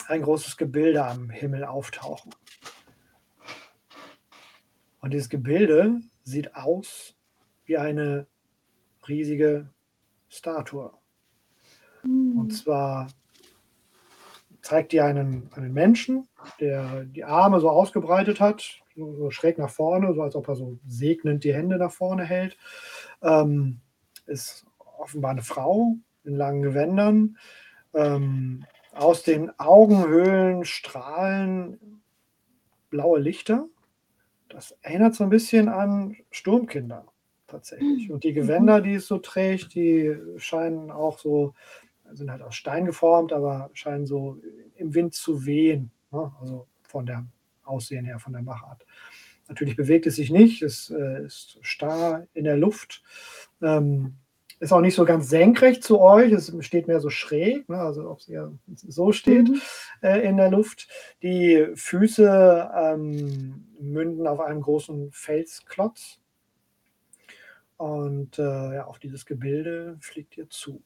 ein 0.09 0.23
großes 0.23 0.57
Gebilde 0.57 1.05
am 1.05 1.31
Himmel 1.31 1.65
auftauchen. 1.65 2.35
Und 5.01 5.13
dieses 5.13 5.29
Gebilde 5.29 6.01
sieht 6.25 6.55
aus 6.57 7.15
wie 7.65 7.79
eine 7.79 8.27
riesige 9.07 9.71
Statue. 10.29 10.93
Und 12.03 12.51
zwar 12.51 13.09
zeigt 14.65 14.93
die 14.93 15.03
einen, 15.03 15.51
einen 15.55 15.75
Menschen, 15.75 16.27
der 16.59 17.05
die 17.05 17.23
Arme 17.23 17.61
so 17.61 17.69
ausgebreitet 17.69 18.41
hat, 18.41 18.81
so, 18.97 19.15
so 19.15 19.31
schräg 19.31 19.59
nach 19.59 19.69
vorne, 19.69 20.15
so 20.15 20.23
als 20.23 20.35
ob 20.35 20.49
er 20.49 20.57
so 20.57 20.79
segnend 20.87 21.45
die 21.45 21.53
Hände 21.53 21.77
nach 21.77 21.93
vorne 21.93 22.25
hält. 22.25 22.57
Ähm, 23.23 23.81
ist 24.27 24.65
offenbar 24.97 25.33
eine 25.33 25.43
Frau 25.43 25.97
in 26.25 26.35
langen 26.37 26.63
Gewändern. 26.63 27.37
Ähm, 27.93 28.65
aus 28.95 29.23
den 29.23 29.51
Augenhöhlen 29.59 30.65
strahlen 30.65 32.01
blaue 32.89 33.19
Lichter. 33.19 33.67
Das 34.49 34.79
erinnert 34.81 35.15
so 35.15 35.25
ein 35.25 35.31
bisschen 35.31 35.69
an 35.69 36.17
Sturmkinder 36.31 37.05
tatsächlich. 37.49 38.11
Und 38.11 38.25
die 38.25 38.33
Gewänder, 38.33 38.81
die 38.81 38.95
es 38.95 39.07
so 39.07 39.19
trägt, 39.19 39.75
die 39.75 40.17
scheinen 40.39 40.91
auch 40.91 41.19
so, 41.19 41.55
sind 42.15 42.31
halt 42.31 42.43
aus 42.43 42.55
Stein 42.55 42.87
geformt, 42.87 43.33
aber 43.33 43.71
scheinen 43.75 44.07
so 44.07 44.39
im 44.77 44.95
Wind 44.95 45.15
zu 45.15 45.45
wehen. 45.47 45.91
Ne? 46.11 46.33
Also 46.41 46.67
von 46.83 47.07
der 47.07 47.27
Aussehen 47.65 48.05
her, 48.05 48.19
von 48.19 48.33
der 48.33 48.43
Machart. 48.43 48.85
Natürlich 49.49 49.77
bewegt 49.77 50.07
es 50.07 50.17
sich 50.17 50.31
nicht, 50.31 50.63
es 50.63 50.91
äh, 50.91 51.25
ist 51.25 51.59
starr 51.61 52.27
in 52.33 52.45
der 52.45 52.57
Luft. 52.57 53.03
Ähm, 53.61 54.15
ist 54.61 54.73
auch 54.73 54.81
nicht 54.81 54.95
so 54.95 55.05
ganz 55.05 55.29
senkrecht 55.29 55.83
zu 55.83 56.01
euch, 56.01 56.33
es 56.33 56.55
steht 56.61 56.87
mehr 56.87 57.01
so 57.01 57.11
schräg, 57.11 57.69
ne? 57.69 57.79
also 57.79 58.09
ob 58.09 58.21
es 58.21 58.29
eher 58.29 58.53
so 58.75 59.13
steht 59.13 59.49
Mhm. 59.49 59.61
äh, 60.03 60.27
in 60.27 60.37
der 60.37 60.51
Luft. 60.51 60.89
Die 61.23 61.67
Füße 61.75 62.71
ähm, 62.75 63.67
münden 63.79 64.27
auf 64.27 64.41
einem 64.41 64.63
großen 64.63 65.11
Felsklotz. 65.13 66.19
Und 67.77 68.39
äh, 68.39 68.77
ja, 68.77 68.87
auf 68.87 68.99
dieses 68.99 69.27
Gebilde 69.27 69.97
fliegt 70.01 70.37
ihr 70.39 70.49
zu. 70.49 70.83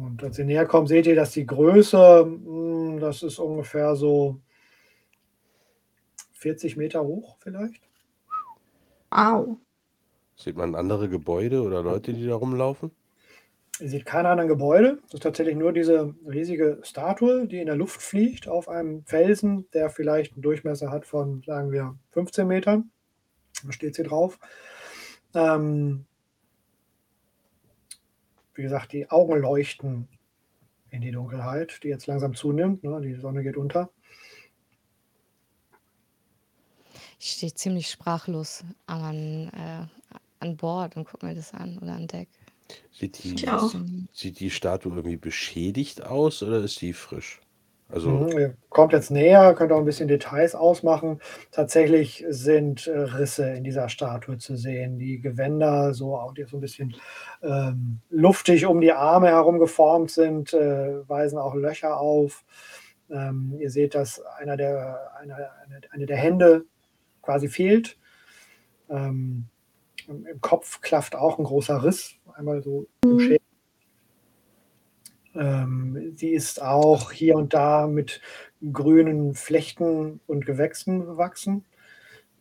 Und 0.00 0.22
als 0.24 0.38
ihr 0.38 0.44
näher 0.44 0.66
kommt, 0.66 0.88
seht 0.88 1.06
ihr, 1.06 1.14
dass 1.14 1.32
die 1.32 1.46
Größe, 1.46 2.24
mh, 2.24 3.00
das 3.00 3.22
ist 3.22 3.38
ungefähr 3.38 3.96
so 3.96 4.40
40 6.34 6.76
Meter 6.76 7.02
hoch 7.02 7.36
vielleicht. 7.40 7.82
Wow. 9.10 9.58
Sieht 10.36 10.56
man 10.56 10.74
andere 10.74 11.08
Gebäude 11.08 11.62
oder 11.62 11.82
Leute, 11.82 12.14
die 12.14 12.26
da 12.26 12.34
rumlaufen? 12.34 12.92
Ihr 13.78 13.88
seht 13.88 14.06
keine 14.06 14.28
anderen 14.28 14.48
Gebäude. 14.48 14.98
Das 15.04 15.14
ist 15.14 15.22
tatsächlich 15.22 15.56
nur 15.56 15.72
diese 15.72 16.14
riesige 16.26 16.80
Statue, 16.82 17.46
die 17.46 17.60
in 17.60 17.66
der 17.66 17.76
Luft 17.76 18.00
fliegt 18.00 18.48
auf 18.48 18.68
einem 18.68 19.04
Felsen, 19.04 19.66
der 19.72 19.90
vielleicht 19.90 20.34
einen 20.34 20.42
Durchmesser 20.42 20.90
hat 20.90 21.06
von, 21.06 21.42
sagen 21.46 21.72
wir, 21.72 21.96
15 22.12 22.46
Metern. 22.46 22.90
Da 23.64 23.72
steht 23.72 23.94
sie 23.94 24.02
drauf. 24.02 24.38
Ähm, 25.34 26.06
wie 28.60 28.64
gesagt, 28.64 28.92
die 28.92 29.10
Augen 29.10 29.40
leuchten 29.40 30.06
in 30.90 31.00
die 31.00 31.12
Dunkelheit, 31.12 31.80
die 31.82 31.88
jetzt 31.88 32.06
langsam 32.06 32.34
zunimmt. 32.34 32.84
Ne? 32.84 33.00
Die 33.00 33.14
Sonne 33.14 33.42
geht 33.42 33.56
unter. 33.56 33.88
Ich 37.18 37.30
stehe 37.30 37.54
ziemlich 37.54 37.88
sprachlos 37.88 38.62
an, 38.86 39.48
äh, 39.48 39.86
an 40.40 40.56
Bord 40.58 40.94
und 40.96 41.06
gucke 41.06 41.24
mir 41.24 41.34
das 41.34 41.54
an 41.54 41.78
oder 41.78 41.94
an 41.94 42.06
Deck. 42.06 42.28
Sieht 42.92 43.24
die, 43.24 43.34
sieht 44.12 44.40
die 44.40 44.50
Statue 44.50 44.92
irgendwie 44.92 45.16
beschädigt 45.16 46.02
aus 46.02 46.42
oder 46.42 46.62
ist 46.62 46.82
die 46.82 46.92
frisch? 46.92 47.40
Also, 47.92 48.10
Mhm, 48.10 48.38
ihr 48.38 48.56
kommt 48.68 48.92
jetzt 48.92 49.10
näher, 49.10 49.54
könnt 49.54 49.72
auch 49.72 49.78
ein 49.78 49.84
bisschen 49.84 50.08
Details 50.08 50.54
ausmachen. 50.54 51.20
Tatsächlich 51.50 52.24
sind 52.28 52.86
äh, 52.86 52.96
Risse 52.96 53.50
in 53.50 53.64
dieser 53.64 53.88
Statue 53.88 54.38
zu 54.38 54.56
sehen. 54.56 54.98
Die 54.98 55.20
Gewänder, 55.20 55.92
so 55.92 56.16
auch 56.16 56.32
die 56.32 56.44
so 56.44 56.56
ein 56.56 56.60
bisschen 56.60 56.94
ähm, 57.42 58.00
luftig 58.08 58.66
um 58.66 58.80
die 58.80 58.92
Arme 58.92 59.28
herum 59.28 59.58
geformt 59.58 60.10
sind, 60.10 60.52
äh, 60.54 61.08
weisen 61.08 61.38
auch 61.38 61.54
Löcher 61.54 61.98
auf. 61.98 62.44
Ähm, 63.10 63.56
ihr 63.58 63.70
seht, 63.70 63.96
dass 63.96 64.20
einer 64.20 64.56
der, 64.56 65.10
einer, 65.20 65.34
eine, 65.34 65.80
eine 65.90 66.06
der 66.06 66.16
Hände 66.16 66.64
quasi 67.22 67.48
fehlt. 67.48 67.98
Ähm, 68.88 69.46
im 70.06 70.40
Kopf 70.40 70.80
klafft 70.80 71.14
auch 71.16 71.38
ein 71.38 71.44
großer 71.44 71.82
Riss, 71.84 72.14
einmal 72.34 72.62
so 72.62 72.86
im 73.04 73.18
Schädel. 73.20 73.49
Ähm, 75.34 76.12
sie 76.16 76.30
ist 76.30 76.60
auch 76.60 77.12
hier 77.12 77.36
und 77.36 77.54
da 77.54 77.86
mit 77.86 78.20
grünen 78.72 79.34
Flechten 79.34 80.20
und 80.26 80.44
Gewächsen 80.46 81.06
bewachsen. 81.06 81.64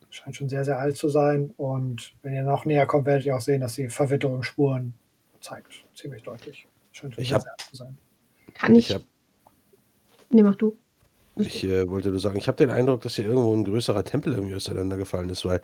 Scheint 0.10 0.36
schon 0.36 0.50
sehr, 0.50 0.66
sehr 0.66 0.80
alt 0.80 0.98
zu 0.98 1.08
sein. 1.10 1.54
Und 1.58 2.14
wenn 2.24 2.34
ihr 2.34 2.44
noch 2.44 2.66
näher 2.66 2.88
kommt, 2.88 3.06
werdet 3.06 3.26
ihr 3.28 3.36
auch 3.36 3.42
sehen, 3.42 3.62
dass 3.62 3.76
sie 3.76 3.90
Verwitterungsspuren 3.90 4.94
zeigt. 5.40 5.86
Ziemlich 5.94 6.24
deutlich. 6.24 6.68
Scheint 6.92 7.14
schon 7.14 7.22
Ich 7.22 7.30
sehr, 7.30 7.36
hab- 7.36 7.44
sehr 7.44 7.52
alt 7.52 7.62
zu 7.62 7.76
sein. 7.76 7.98
Kann 8.56 8.76
ich. 8.76 8.90
ich 8.90 8.96
habe 8.96 9.06
nee, 10.32 10.42
mach 10.44 10.56
du. 10.56 10.76
Ich 11.36 11.64
äh, 11.64 11.88
wollte 11.90 12.10
nur 12.10 12.20
sagen, 12.20 12.38
ich 12.38 12.48
habe 12.48 12.58
den 12.58 12.72
Eindruck, 12.72 13.02
dass 13.02 13.16
hier 13.16 13.26
irgendwo 13.26 13.56
ein 13.56 13.64
größerer 13.64 14.04
Tempel 14.04 14.34
irgendwie 14.34 14.56
auseinandergefallen 14.56 15.30
ist, 15.30 15.46
weil 15.46 15.62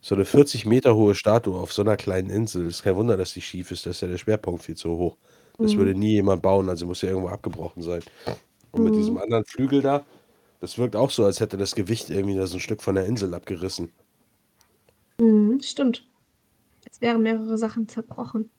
so 0.00 0.14
eine 0.14 0.24
40 0.24 0.66
Meter 0.66 0.94
hohe 0.94 1.14
Statue 1.16 1.58
auf 1.58 1.72
so 1.72 1.82
einer 1.82 1.96
kleinen 1.96 2.30
Insel, 2.30 2.66
ist 2.68 2.84
kein 2.84 2.94
Wunder, 2.94 3.16
dass 3.16 3.32
die 3.32 3.40
schief 3.40 3.72
ist, 3.72 3.86
da 3.86 3.90
ist 3.90 4.02
ja 4.02 4.08
der 4.08 4.18
Schwerpunkt 4.18 4.62
viel 4.62 4.76
zu 4.76 4.90
hoch. 4.96 5.16
Das 5.60 5.74
Mhm. 5.74 5.78
würde 5.78 5.94
nie 5.94 6.12
jemand 6.12 6.42
bauen, 6.42 6.68
also 6.68 6.86
muss 6.86 7.02
ja 7.02 7.08
irgendwo 7.10 7.28
abgebrochen 7.28 7.82
sein. 7.82 8.02
Und 8.72 8.84
mit 8.84 8.94
diesem 8.96 9.14
Mhm. 9.14 9.20
anderen 9.22 9.44
Flügel 9.44 9.82
da, 9.82 10.04
das 10.60 10.78
wirkt 10.78 10.96
auch 10.96 11.10
so, 11.10 11.24
als 11.24 11.40
hätte 11.40 11.56
das 11.56 11.74
Gewicht 11.74 12.10
irgendwie 12.10 12.36
da 12.36 12.46
so 12.46 12.56
ein 12.56 12.60
Stück 12.60 12.82
von 12.82 12.94
der 12.94 13.06
Insel 13.06 13.34
abgerissen. 13.34 13.90
Mhm, 15.20 15.60
stimmt. 15.62 16.06
Es 16.90 17.00
wären 17.00 17.22
mehrere 17.22 17.58
Sachen 17.58 17.88
zerbrochen. 17.88 18.50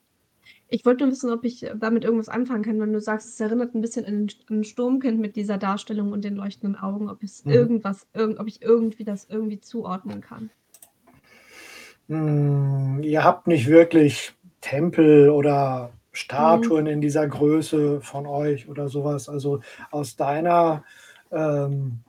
Ich 0.69 0.85
wollte 0.85 1.03
nur 1.05 1.13
wissen, 1.13 1.31
ob 1.31 1.43
ich 1.45 1.65
damit 1.77 2.03
irgendwas 2.03 2.29
anfangen 2.29 2.63
kann, 2.63 2.79
wenn 2.79 2.93
du 2.93 3.01
sagst, 3.01 3.29
es 3.29 3.39
erinnert 3.39 3.75
ein 3.75 3.81
bisschen 3.81 4.05
an 4.05 4.27
ein 4.49 4.63
Sturmkind 4.63 5.19
mit 5.19 5.35
dieser 5.35 5.57
Darstellung 5.57 6.11
und 6.11 6.23
den 6.25 6.35
leuchtenden 6.35 6.75
Augen, 6.79 7.09
ob 7.09 7.23
es 7.23 7.45
Mhm. 7.45 7.51
irgendwas, 7.53 8.07
irgend, 8.13 8.39
ob 8.39 8.47
ich 8.47 8.61
irgendwie 8.61 9.03
das 9.05 9.25
irgendwie 9.29 9.59
zuordnen 9.61 10.21
kann. 10.21 10.49
Hm, 12.07 13.01
ihr 13.03 13.23
habt 13.23 13.47
nicht 13.47 13.67
wirklich 13.67 14.33
Tempel 14.61 15.29
oder 15.29 15.91
Statuen 16.17 16.85
Mhm. 16.85 16.91
in 16.91 17.01
dieser 17.01 17.27
Größe 17.27 18.01
von 18.01 18.25
euch 18.25 18.67
oder 18.67 18.89
sowas. 18.89 19.29
Also 19.29 19.61
aus 19.91 20.15
deiner 20.15 20.83
ähm, 21.31 21.99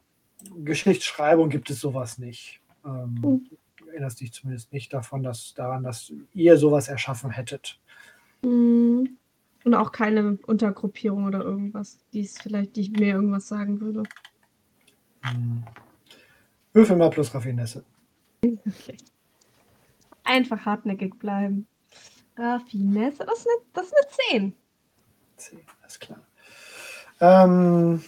Geschichtsschreibung 0.65 1.49
gibt 1.51 1.69
es 1.71 1.81
sowas 1.81 2.19
nicht. 2.19 2.61
Ähm, 2.85 3.15
Mhm. 3.23 3.47
du 3.77 3.87
erinnerst 3.89 4.21
dich 4.21 4.33
zumindest 4.33 4.73
nicht 4.73 4.93
davon, 4.95 5.23
dass 5.23 5.53
daran, 5.55 5.83
dass 5.83 6.13
ihr 6.33 6.57
sowas 6.57 6.89
erschaffen 6.89 7.31
hättet. 7.31 7.79
Mhm. 8.43 9.17
Und 9.65 9.75
auch 9.75 9.93
keine 9.93 10.39
Untergruppierung 10.47 11.25
oder 11.27 11.41
irgendwas, 11.43 11.99
die 12.13 12.21
es 12.21 12.39
vielleicht, 12.39 12.77
die 12.77 12.89
mir 12.91 13.15
irgendwas 13.15 13.49
sagen 13.49 13.81
würde. 13.81 14.05
Hm. 15.23 15.65
Würfel 16.73 16.97
mal 16.97 17.11
plus 17.11 17.35
Raffinesse. 17.35 17.85
Okay. 18.45 18.97
Einfach 20.25 20.65
hartnäckig 20.65 21.19
bleiben. 21.19 21.67
Raffinesse, 22.39 23.25
das 23.25 23.41
ist 23.41 23.49
das 23.73 23.87
ist 23.87 23.95
eine 24.33 24.41
10. 24.41 24.57
Zehn, 25.37 25.61
alles 25.83 25.99
klar. 25.99 26.21
Ähm, 27.21 28.03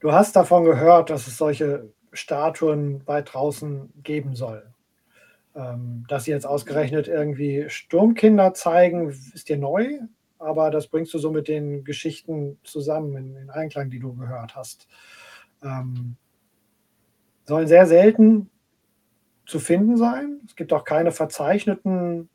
du 0.00 0.12
hast 0.12 0.36
davon 0.36 0.64
gehört, 0.64 1.10
dass 1.10 1.26
es 1.26 1.36
solche 1.36 1.92
Statuen 2.12 3.06
weit 3.06 3.32
draußen 3.32 3.92
geben 4.02 4.34
soll. 4.34 4.72
Ähm, 5.54 6.06
dass 6.08 6.24
sie 6.24 6.30
jetzt 6.30 6.46
ausgerechnet 6.46 7.08
irgendwie 7.08 7.66
Sturmkinder 7.68 8.54
zeigen, 8.54 9.10
ist 9.10 9.50
dir 9.50 9.58
neu, 9.58 9.98
aber 10.38 10.70
das 10.70 10.88
bringst 10.88 11.12
du 11.12 11.18
so 11.18 11.30
mit 11.30 11.46
den 11.46 11.84
Geschichten 11.84 12.58
zusammen 12.64 13.16
in, 13.16 13.36
in 13.36 13.50
Einklang, 13.50 13.90
die 13.90 13.98
du 13.98 14.14
gehört 14.14 14.56
hast. 14.56 14.88
Ähm, 15.62 16.16
sollen 17.44 17.68
sehr 17.68 17.86
selten 17.86 18.50
zu 19.46 19.58
finden 19.58 19.96
sein. 19.96 20.40
Es 20.46 20.56
gibt 20.56 20.72
auch 20.72 20.84
keine 20.84 21.12
verzeichneten 21.12 22.28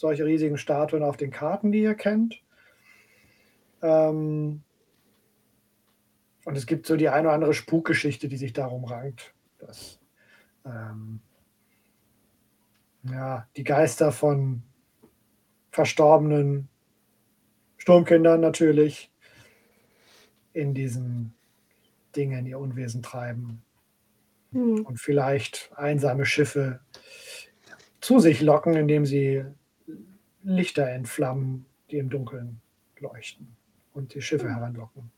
solche 0.00 0.24
riesigen 0.24 0.56
Statuen 0.56 1.02
auf 1.02 1.18
den 1.18 1.30
Karten, 1.30 1.72
die 1.72 1.82
ihr 1.82 1.94
kennt. 1.94 2.42
Ähm, 3.82 4.62
und 6.46 6.56
es 6.56 6.66
gibt 6.66 6.86
so 6.86 6.96
die 6.96 7.10
eine 7.10 7.28
oder 7.28 7.34
andere 7.34 7.52
Spukgeschichte, 7.52 8.26
die 8.26 8.38
sich 8.38 8.54
darum 8.54 8.84
rankt, 8.84 9.34
dass 9.58 10.00
ähm, 10.64 11.20
ja, 13.02 13.46
die 13.56 13.64
Geister 13.64 14.10
von 14.10 14.62
verstorbenen 15.70 16.68
Sturmkindern 17.76 18.40
natürlich 18.40 19.12
in 20.54 20.72
diesen 20.72 21.34
Dingen 22.16 22.46
ihr 22.46 22.58
Unwesen 22.58 23.02
treiben 23.02 23.62
Hm. 24.52 24.84
und 24.84 24.98
vielleicht 24.98 25.70
einsame 25.76 26.26
Schiffe 26.26 26.80
zu 28.00 28.18
sich 28.18 28.40
locken, 28.40 28.74
indem 28.74 29.06
sie 29.06 29.44
Lichter 30.42 30.88
entflammen, 30.88 31.66
die 31.90 31.98
im 31.98 32.10
Dunkeln 32.10 32.60
leuchten 32.98 33.56
und 33.94 34.14
die 34.14 34.22
Schiffe 34.22 34.48
heranlocken. 34.48 35.10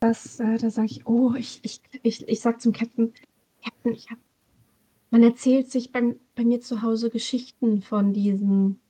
Das, 0.00 0.40
äh, 0.40 0.58
da 0.58 0.70
sage 0.70 0.88
ich, 0.90 1.06
oh, 1.06 1.34
ich, 1.34 1.60
ich, 1.62 1.80
ich, 2.02 2.26
ich 2.26 2.40
sag 2.40 2.60
zum 2.60 2.72
Captain, 2.72 3.12
Captain, 3.62 3.92
ich 3.92 4.10
hab, 4.10 4.18
man 5.10 5.22
erzählt 5.22 5.70
sich 5.70 5.92
beim, 5.92 6.18
bei 6.34 6.44
mir 6.44 6.60
zu 6.60 6.82
Hause 6.82 7.08
Geschichten 7.08 7.82
von 7.82 8.12
diesen 8.12 8.80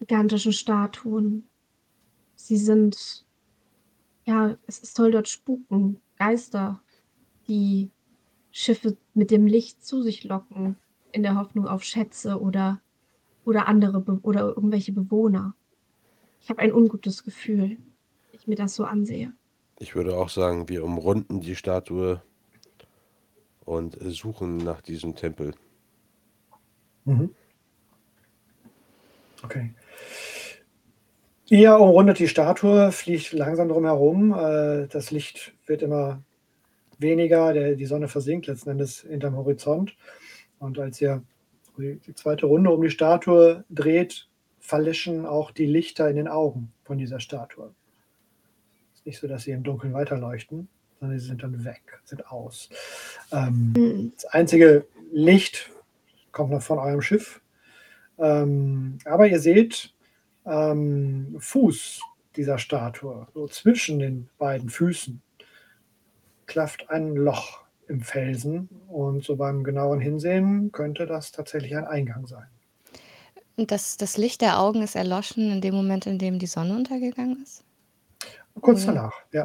gigantischen 0.00 0.52
Statuen. 0.52 1.48
Sie 2.34 2.58
sind, 2.58 3.24
ja, 4.26 4.58
es, 4.66 4.82
es 4.82 4.92
soll 4.92 5.12
dort 5.12 5.28
spuken, 5.28 6.00
Geister, 6.16 6.82
die 7.48 7.90
Schiffe 8.50 8.96
mit 9.14 9.30
dem 9.30 9.46
Licht 9.46 9.84
zu 9.84 10.02
sich 10.02 10.24
locken, 10.24 10.76
in 11.12 11.22
der 11.22 11.36
Hoffnung 11.36 11.66
auf 11.66 11.82
Schätze 11.82 12.40
oder, 12.40 12.80
oder 13.44 13.66
andere 13.68 14.00
Be 14.00 14.18
oder 14.22 14.40
irgendwelche 14.40 14.92
Bewohner. 14.92 15.54
Ich 16.40 16.50
habe 16.50 16.60
ein 16.60 16.72
ungutes 16.72 17.24
Gefühl, 17.24 17.78
wenn 18.30 18.40
ich 18.40 18.46
mir 18.46 18.56
das 18.56 18.74
so 18.74 18.84
ansehe. 18.84 19.32
Ich 19.78 19.94
würde 19.94 20.16
auch 20.16 20.28
sagen, 20.28 20.68
wir 20.68 20.84
umrunden 20.84 21.40
die 21.40 21.56
Statue 21.56 22.22
und 23.64 23.96
suchen 24.00 24.56
nach 24.58 24.80
diesem 24.80 25.14
Tempel. 25.14 25.54
Mhm. 27.04 27.30
Okay. 29.42 29.72
Ihr 31.46 31.78
umrundet 31.78 32.18
die 32.18 32.28
Statue, 32.28 32.92
fliegt 32.92 33.32
langsam 33.32 33.68
drum 33.68 33.84
herum. 33.84 34.32
Äh, 34.32 34.88
Das 34.88 35.10
Licht 35.10 35.54
wird 35.66 35.82
immer 35.82 36.22
weniger, 36.98 37.52
der, 37.52 37.74
die 37.74 37.86
Sonne 37.86 38.08
versinkt 38.08 38.46
letzten 38.46 38.70
Endes 38.70 39.00
hinterm 39.00 39.36
Horizont. 39.36 39.96
Und 40.58 40.78
als 40.78 41.00
ihr 41.00 41.22
die, 41.78 42.14
zweite 42.14 42.46
Runde 42.46 42.70
um 42.70 42.82
die 42.82 42.90
Statue 42.90 43.64
dreht, 43.70 44.28
verlöschen 44.58 45.24
auch 45.26 45.50
die 45.50 45.66
Lichter 45.66 46.08
in 46.10 46.16
den 46.16 46.28
Augen 46.28 46.72
von 46.84 46.98
dieser 46.98 47.20
Statue. 47.20 47.72
Es 48.92 49.00
ist 49.00 49.06
nicht 49.06 49.20
so, 49.20 49.28
dass 49.28 49.44
sie 49.44 49.52
im 49.52 49.62
Dunkeln 49.62 49.94
weiterleuchten, 49.94 50.68
sondern 50.98 51.18
sie 51.18 51.26
sind 51.26 51.42
dann 51.42 51.64
weg, 51.64 52.00
sind 52.04 52.26
aus. 52.30 52.68
Ähm, 53.32 53.72
Hm. 53.76 54.12
das 54.14 54.24
einzige 54.26 54.86
Licht 55.12 55.70
kommt 56.32 56.50
noch 56.50 56.62
von 56.62 56.78
eurem 56.78 57.02
Schiff. 57.02 57.40
Ähm, 58.18 58.98
aber 59.04 59.28
ihr 59.28 59.38
seht 59.38 59.94
ähm, 60.44 61.36
Fuß 61.38 62.00
dieser 62.36 62.58
Statue, 62.58 63.28
so 63.32 63.46
zwischen 63.46 64.00
den 64.00 64.28
beiden 64.38 64.68
Füßen, 64.68 65.22
klafft 66.48 66.90
ein 66.90 67.14
Loch 67.14 67.62
im 67.86 68.00
Felsen. 68.00 68.68
Und 68.88 69.24
so 69.24 69.36
beim 69.36 69.62
genaueren 69.62 70.00
Hinsehen 70.00 70.72
könnte 70.72 71.06
das 71.06 71.30
tatsächlich 71.30 71.76
ein 71.76 71.86
Eingang 71.86 72.26
sein. 72.26 72.48
Und 73.56 73.70
das, 73.70 73.96
das 73.96 74.16
Licht 74.16 74.40
der 74.40 74.58
Augen 74.60 74.82
ist 74.82 74.96
erloschen 74.96 75.52
in 75.52 75.60
dem 75.60 75.74
Moment, 75.74 76.06
in 76.06 76.18
dem 76.18 76.38
die 76.40 76.46
Sonne 76.46 76.74
untergegangen 76.76 77.42
ist? 77.42 77.64
Kurz 78.60 78.84
Oder? 78.84 78.94
danach, 78.94 79.12
ja. 79.32 79.44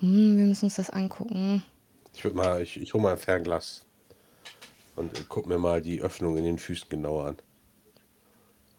Hm, 0.00 0.36
wir 0.38 0.44
müssen 0.46 0.66
uns 0.66 0.76
das 0.76 0.90
angucken. 0.90 1.62
Ich 2.14 2.24
würde 2.24 2.36
mal, 2.36 2.62
ich, 2.62 2.80
ich 2.80 2.94
hole 2.94 3.02
mal 3.02 3.12
ein 3.12 3.18
Fernglas 3.18 3.84
und 4.96 5.14
äh, 5.18 5.22
guck 5.28 5.46
mir 5.46 5.58
mal 5.58 5.80
die 5.82 6.00
Öffnung 6.02 6.36
in 6.36 6.44
den 6.44 6.58
Füßen 6.58 6.88
genauer 6.88 7.26
an. 7.26 7.36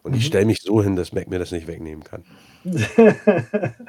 Und 0.03 0.15
ich 0.15 0.23
Mhm. 0.23 0.27
stelle 0.27 0.45
mich 0.45 0.61
so 0.61 0.81
hin, 0.84 0.95
dass 0.95 1.14
Mac 1.14 1.27
mir 1.27 1.39
das 1.39 1.52
nicht 1.52 1.68
wegnehmen 1.68 2.03
kann. 2.03 2.23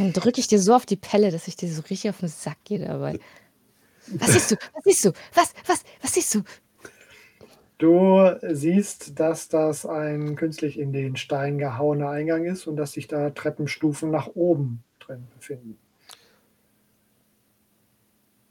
Dann 0.00 0.14
drücke 0.14 0.40
ich 0.40 0.48
dir 0.48 0.58
so 0.58 0.74
auf 0.74 0.86
die 0.86 0.96
Pelle, 0.96 1.30
dass 1.30 1.46
ich 1.46 1.56
dir 1.56 1.70
so 1.70 1.82
richtig 1.82 2.08
auf 2.08 2.20
den 2.20 2.28
Sack 2.30 2.56
gehe 2.64 2.78
dabei. 2.78 3.18
Was 4.06 4.32
siehst 4.32 4.50
du? 4.50 4.56
Was 4.72 4.84
siehst 4.84 5.04
du? 5.04 5.12
Was, 5.34 5.52
was, 5.66 5.84
was 6.00 6.14
siehst 6.14 6.34
du? 6.34 6.42
Du 7.76 8.34
siehst, 8.50 9.20
dass 9.20 9.48
das 9.48 9.84
ein 9.84 10.36
künstlich 10.36 10.78
in 10.78 10.94
den 10.94 11.16
Stein 11.16 11.58
gehauener 11.58 12.08
Eingang 12.08 12.46
ist 12.46 12.66
und 12.66 12.76
dass 12.76 12.92
sich 12.92 13.08
da 13.08 13.28
Treppenstufen 13.28 14.10
nach 14.10 14.28
oben 14.34 14.82
drin 15.00 15.26
befinden. 15.34 15.78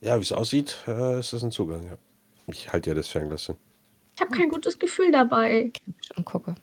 Ja, 0.02 0.18
wie 0.18 0.22
es 0.22 0.32
aussieht, 0.32 0.78
äh, 0.88 1.20
ist 1.20 1.34
das 1.34 1.44
ein 1.44 1.52
Zugang, 1.52 1.84
ja. 1.84 1.98
Ich 2.46 2.72
halte 2.72 2.92
ja 2.92 2.96
das 2.96 3.08
Fernglas 3.08 3.48
hin. 3.48 3.56
Ich 4.16 4.22
habe 4.22 4.36
kein 4.36 4.50
gutes 4.50 4.78
Gefühl 4.78 5.12
dabei. 5.12 5.72
Und 6.16 6.26
gucke. 6.26 6.54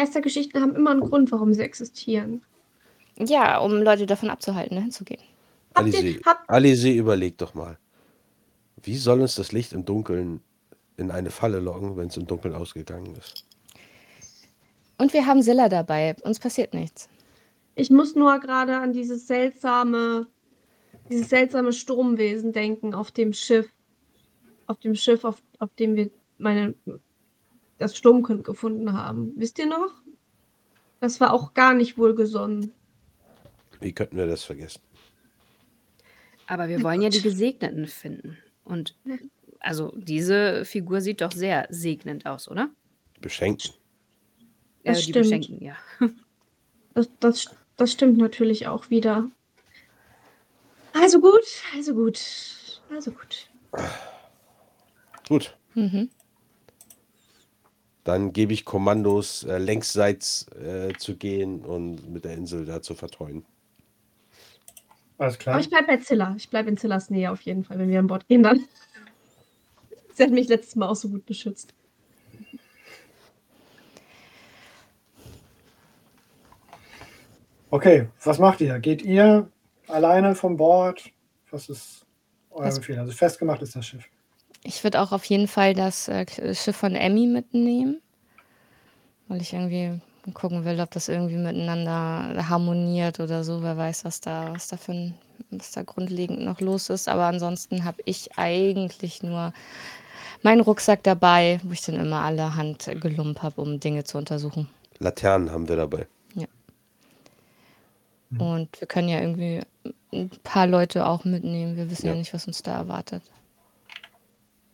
Geistergeschichten 0.00 0.60
haben 0.60 0.76
immer 0.76 0.90
einen 0.90 1.00
Grund, 1.00 1.32
warum 1.32 1.54
sie 1.54 1.62
existieren. 1.62 2.42
Ja, 3.18 3.56
um 3.60 3.80
Leute 3.80 4.04
davon 4.04 4.28
abzuhalten, 4.28 4.76
dahin 4.76 4.90
zu 4.90 5.04
gehen. 5.04 5.22
Habt 5.74 5.88
ihr- 5.88 5.98
Alice, 5.98 6.20
habt- 6.26 6.50
Alice, 6.50 6.84
überleg 6.84 7.38
doch 7.38 7.54
mal. 7.54 7.78
Wie 8.82 8.96
soll 8.98 9.22
uns 9.22 9.36
das 9.36 9.52
Licht 9.52 9.72
im 9.72 9.86
Dunkeln 9.86 10.40
in 10.98 11.10
eine 11.10 11.30
Falle 11.30 11.60
locken, 11.60 11.96
wenn 11.96 12.08
es 12.08 12.16
im 12.18 12.26
Dunkeln 12.26 12.54
ausgegangen 12.54 13.16
ist? 13.16 13.46
Und 14.98 15.14
wir 15.14 15.24
haben 15.24 15.40
Silla 15.40 15.70
dabei. 15.70 16.14
Uns 16.24 16.38
passiert 16.38 16.74
nichts. 16.74 17.08
Ich 17.74 17.88
muss 17.90 18.14
nur 18.14 18.38
gerade 18.38 18.76
an 18.76 18.92
dieses 18.92 19.26
seltsame, 19.26 20.26
dieses 21.08 21.30
seltsame 21.30 21.72
Sturmwesen 21.72 22.52
denken 22.52 22.92
auf 22.92 23.12
dem 23.12 23.32
Schiff. 23.32 23.70
Auf 24.66 24.78
dem 24.80 24.94
Schiff, 24.94 25.24
auf, 25.24 25.42
auf 25.58 25.70
dem 25.78 25.96
wir 25.96 26.10
meine, 26.36 26.74
das 27.78 27.96
Sturmkind 27.96 28.44
gefunden 28.44 28.92
haben. 28.92 29.32
Wisst 29.36 29.58
ihr 29.58 29.66
noch? 29.66 29.92
Das 31.00 31.20
war 31.20 31.32
auch 31.32 31.54
gar 31.54 31.74
nicht 31.74 31.98
wohlgesonnen. 31.98 32.72
Wie 33.80 33.92
könnten 33.92 34.16
wir 34.16 34.26
das 34.26 34.44
vergessen? 34.44 34.80
Aber 36.46 36.68
wir 36.68 36.82
wollen 36.82 37.02
ja 37.02 37.08
die. 37.10 37.20
Gesegneten 37.20 37.86
finden. 37.86 38.38
Und 38.64 38.96
also 39.60 39.92
diese 39.96 40.64
Figur 40.64 41.00
sieht 41.00 41.20
doch 41.20 41.32
sehr 41.32 41.66
segnend 41.70 42.24
aus, 42.26 42.48
oder? 42.48 42.70
Beschenken. 43.20 43.72
Äh, 44.82 44.90
Das 44.92 44.98
die 44.98 45.10
stimmt. 45.10 45.24
beschenken, 45.24 45.62
ja. 45.62 45.76
Das, 46.94 47.10
das, 47.20 47.54
das 47.76 47.92
stimmt 47.92 48.16
natürlich 48.16 48.68
auch 48.68 48.88
wieder. 48.88 49.30
Also 50.94 51.20
gut, 51.20 51.44
also 51.74 51.92
gut, 51.94 52.18
also 52.90 53.10
gut. 53.10 53.50
Gut, 55.28 55.54
Mhm. 55.74 56.08
Dann 58.06 58.32
gebe 58.32 58.52
ich 58.52 58.64
Kommandos, 58.64 59.42
äh, 59.42 59.58
längsseits 59.58 60.46
äh, 60.52 60.92
zu 60.96 61.16
gehen 61.16 61.64
und 61.64 62.08
mit 62.08 62.24
der 62.24 62.34
Insel 62.34 62.64
da 62.64 62.80
zu 62.80 62.94
vertreuen. 62.94 63.44
Alles 65.18 65.34
Aber 65.34 65.42
klar. 65.42 65.60
ich 65.60 65.68
bleibe 65.68 65.86
bei 65.88 65.96
Zilla. 65.96 66.34
Ich 66.36 66.48
bleibe 66.48 66.68
in 66.68 66.76
Zillas 66.76 67.10
Nähe 67.10 67.32
auf 67.32 67.40
jeden 67.40 67.64
Fall, 67.64 67.78
wenn 67.80 67.88
wir 67.88 67.98
an 67.98 68.06
Bord 68.06 68.28
gehen 68.28 68.44
dann. 68.44 68.64
Sie 70.14 70.22
hat 70.22 70.30
mich 70.30 70.48
letztes 70.48 70.76
Mal 70.76 70.88
auch 70.88 70.94
so 70.94 71.08
gut 71.08 71.26
beschützt. 71.26 71.74
Okay, 77.70 78.08
was 78.22 78.38
macht 78.38 78.60
ihr? 78.60 78.78
Geht 78.78 79.02
ihr 79.02 79.50
alleine 79.88 80.36
vom 80.36 80.56
Bord? 80.56 81.10
Was 81.50 81.68
ist 81.68 82.06
euer 82.50 82.72
Befehl? 82.72 82.98
Also 83.00 83.12
festgemacht 83.12 83.60
ist 83.62 83.74
das 83.74 83.84
Schiff. 83.84 84.08
Ich 84.66 84.82
würde 84.84 85.00
auch 85.00 85.12
auf 85.12 85.24
jeden 85.26 85.48
Fall 85.48 85.74
das 85.74 86.08
äh, 86.08 86.26
Schiff 86.54 86.76
von 86.76 86.94
Emmy 86.94 87.26
mitnehmen, 87.26 88.00
weil 89.28 89.40
ich 89.40 89.52
irgendwie 89.52 90.00
gucken 90.34 90.64
will, 90.64 90.80
ob 90.80 90.90
das 90.90 91.08
irgendwie 91.08 91.36
miteinander 91.36 92.48
harmoniert 92.48 93.20
oder 93.20 93.44
so. 93.44 93.62
Wer 93.62 93.76
weiß, 93.76 94.04
was 94.04 94.20
da, 94.20 94.52
was 94.52 94.68
da 94.68 94.76
für 94.76 94.92
ein, 94.92 95.14
was 95.50 95.70
da 95.70 95.82
grundlegend 95.82 96.40
noch 96.40 96.60
los 96.60 96.90
ist. 96.90 97.08
Aber 97.08 97.26
ansonsten 97.26 97.84
habe 97.84 98.02
ich 98.04 98.36
eigentlich 98.36 99.22
nur 99.22 99.52
meinen 100.42 100.60
Rucksack 100.60 101.04
dabei, 101.04 101.60
wo 101.62 101.72
ich 101.72 101.82
dann 101.82 101.94
immer 101.96 102.22
allerhand 102.22 102.90
gelumpt 103.00 103.42
habe, 103.42 103.60
um 103.60 103.78
Dinge 103.78 104.02
zu 104.02 104.18
untersuchen. 104.18 104.68
Laternen 104.98 105.52
haben 105.52 105.68
wir 105.68 105.76
dabei. 105.76 106.06
Und 108.38 108.80
wir 108.80 108.86
können 108.88 109.08
ja 109.08 109.20
irgendwie 109.20 109.60
ein 110.12 110.30
paar 110.42 110.66
Leute 110.66 111.06
auch 111.06 111.24
mitnehmen. 111.24 111.76
Wir 111.76 111.90
wissen 111.90 112.06
ja, 112.06 112.12
Ja. 112.12 112.18
nicht, 112.18 112.34
was 112.34 112.46
uns 112.46 112.62
da 112.62 112.74
erwartet. 112.76 113.22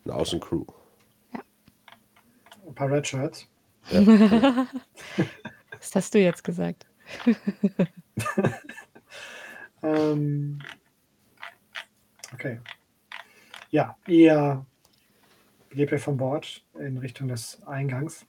Eine 0.05 0.15
Außencrew. 0.15 0.65
Ein 2.67 2.75
paar 2.75 2.91
Red 2.91 3.07
Shirts. 3.07 3.47
Was 3.89 3.91
hast 5.95 6.13
du 6.13 6.19
jetzt 6.19 6.43
gesagt? 6.43 6.85
Ähm, 9.83 10.59
okay. 12.33 12.59
Ja, 13.69 13.97
ihr 14.07 14.65
gebt 15.71 15.91
euch 15.91 16.01
von 16.01 16.17
Bord 16.17 16.63
in 16.79 16.97
Richtung 16.97 17.27
des 17.27 17.61
Eingangs. 17.65 18.25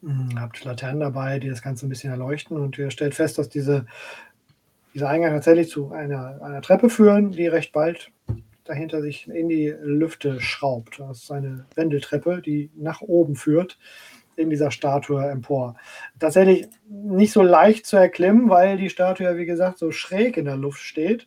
Hm, 0.00 0.40
Habt 0.40 0.64
Laternen 0.64 1.00
dabei, 1.00 1.38
die 1.38 1.50
das 1.50 1.62
Ganze 1.62 1.86
ein 1.86 1.90
bisschen 1.90 2.10
erleuchten 2.10 2.56
und 2.56 2.78
ihr 2.78 2.90
stellt 2.90 3.14
fest, 3.14 3.38
dass 3.38 3.48
diese, 3.48 3.86
dieser 4.94 5.10
Eingang 5.10 5.32
tatsächlich 5.32 5.68
zu 5.68 5.92
einer, 5.92 6.40
einer 6.42 6.62
Treppe 6.62 6.88
führen, 6.88 7.32
die 7.32 7.46
recht 7.46 7.72
bald 7.72 8.10
dahinter 8.64 9.02
sich 9.02 9.28
in 9.28 9.48
die 9.48 9.74
Lüfte 9.82 10.40
schraubt. 10.40 11.00
Das 11.00 11.24
ist 11.24 11.30
eine 11.30 11.66
Wendeltreppe, 11.74 12.42
die 12.42 12.70
nach 12.74 13.00
oben 13.00 13.36
führt 13.36 13.78
in 14.36 14.50
dieser 14.50 14.70
Statue 14.70 15.24
empor. 15.24 15.76
Tatsächlich 16.18 16.68
nicht 16.88 17.32
so 17.32 17.42
leicht 17.42 17.86
zu 17.86 17.96
erklimmen, 17.96 18.48
weil 18.48 18.76
die 18.76 18.90
Statue 18.90 19.26
ja, 19.26 19.36
wie 19.36 19.46
gesagt, 19.46 19.78
so 19.78 19.90
schräg 19.90 20.36
in 20.36 20.46
der 20.46 20.56
Luft 20.56 20.80
steht. 20.80 21.26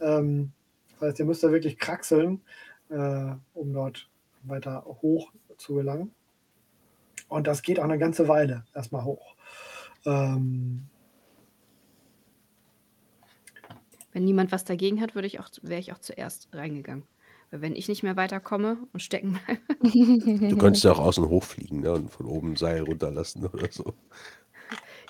Ähm, 0.00 0.52
das 0.98 1.10
heißt, 1.10 1.18
ihr 1.20 1.24
müsst 1.24 1.44
da 1.44 1.52
wirklich 1.52 1.78
kraxeln, 1.78 2.42
äh, 2.90 3.32
um 3.54 3.72
dort 3.72 4.08
weiter 4.42 4.84
hoch 5.02 5.32
zu 5.56 5.74
gelangen. 5.74 6.12
Und 7.28 7.46
das 7.46 7.62
geht 7.62 7.78
auch 7.78 7.84
eine 7.84 7.98
ganze 7.98 8.28
Weile 8.28 8.64
erstmal 8.74 9.04
hoch. 9.04 9.36
Ähm, 10.04 10.88
Wenn 14.12 14.24
niemand 14.24 14.52
was 14.52 14.64
dagegen 14.64 15.00
hat, 15.00 15.14
würde 15.14 15.26
ich 15.26 15.40
auch, 15.40 15.48
wäre 15.62 15.80
ich 15.80 15.92
auch 15.92 15.98
zuerst 15.98 16.48
reingegangen. 16.52 17.04
Weil 17.50 17.60
wenn 17.62 17.76
ich 17.76 17.88
nicht 17.88 18.02
mehr 18.02 18.16
weiterkomme 18.16 18.78
und 18.92 19.00
stecken 19.00 19.38
bleibe, 19.44 19.60
Du 20.50 20.56
könntest 20.56 20.84
ja 20.84 20.92
auch 20.92 20.98
außen 20.98 21.28
hochfliegen 21.28 21.80
ne, 21.80 21.92
und 21.92 22.10
von 22.10 22.26
oben 22.26 22.52
ein 22.52 22.56
Seil 22.56 22.82
runterlassen 22.82 23.46
oder 23.46 23.70
so. 23.70 23.94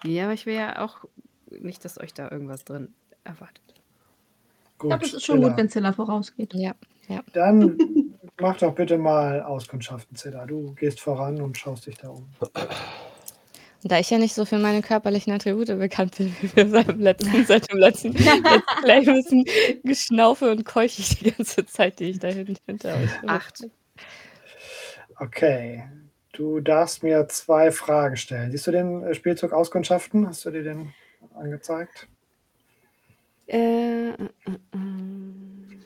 ja, 0.04 0.24
aber 0.24 0.32
ich 0.34 0.46
will 0.46 0.54
ja 0.54 0.82
auch 0.84 1.04
nicht, 1.50 1.84
dass 1.84 2.00
euch 2.00 2.14
da 2.14 2.30
irgendwas 2.30 2.64
drin 2.64 2.94
erwartet. 3.24 3.62
Ich 3.74 4.78
gut, 4.78 4.90
glaube, 4.90 5.04
es 5.04 5.14
ist 5.14 5.24
schon 5.24 5.36
Zilla. 5.36 5.48
gut, 5.48 5.58
wenn 5.58 5.68
Zilla 5.68 5.92
vorausgeht. 5.92 6.54
Ja, 6.54 6.74
ja. 7.08 7.22
Dann 7.32 7.76
mach 8.40 8.56
doch 8.58 8.74
bitte 8.74 8.98
mal 8.98 9.42
Auskundschaften, 9.42 10.16
Zilla. 10.16 10.46
Du 10.46 10.74
gehst 10.74 11.00
voran 11.00 11.40
und 11.40 11.56
schaust 11.58 11.86
dich 11.86 11.98
da 11.98 12.08
um. 12.08 12.28
Da 13.84 13.98
ich 13.98 14.10
ja 14.10 14.18
nicht 14.18 14.34
so 14.34 14.44
für 14.44 14.58
meine 14.58 14.80
körperlichen 14.80 15.32
Attribute 15.32 15.66
bekannt 15.66 16.16
bin, 16.16 16.34
wie 16.40 16.54
wir 16.54 16.68
seit 16.68 16.88
dem 16.88 17.00
letzten, 17.00 17.44
seit 17.46 17.70
dem 17.70 17.78
letzten 17.78 18.12
Let's 18.12 18.62
Play 18.82 19.00
müssen, 19.02 19.44
geschnaufe 19.82 20.50
und 20.52 20.64
keuche 20.64 21.02
ich 21.02 21.18
die 21.18 21.32
ganze 21.32 21.66
Zeit, 21.66 21.98
die 21.98 22.10
ich 22.10 22.18
da 22.20 22.28
hin- 22.28 22.56
hinter 22.66 22.94
euch 22.96 23.20
bin. 23.20 23.28
Acht. 23.30 23.64
Okay. 25.18 25.84
Du 26.32 26.60
darfst 26.60 27.02
mir 27.02 27.28
zwei 27.28 27.70
Fragen 27.72 28.16
stellen. 28.16 28.50
Siehst 28.52 28.66
du 28.66 28.70
den 28.70 29.02
äh, 29.02 29.14
Spielzug 29.14 29.52
Auskundschaften? 29.52 30.26
Hast 30.28 30.44
du 30.46 30.50
dir 30.50 30.62
den 30.62 30.94
angezeigt? 31.34 32.08
Äh, 33.48 34.08
äh, 34.10 34.12
äh, 34.12 34.16
äh. 34.16 35.78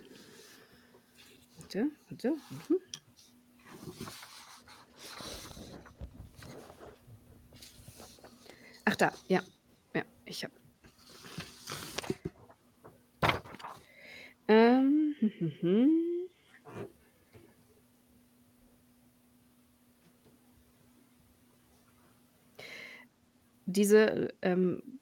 Warte, 1.59 1.87
warte. 2.11 2.29
Mhm. 2.69 2.77
Da, 8.97 9.13
ja. 9.29 9.43
Ja, 9.95 10.03
ich 10.25 10.45
hab. 10.45 10.51
Ähm, 14.49 15.15
hm, 15.19 15.33
hm, 15.39 15.53
hm. 15.61 15.91
Diese, 23.67 24.33
ähm, 24.43 25.01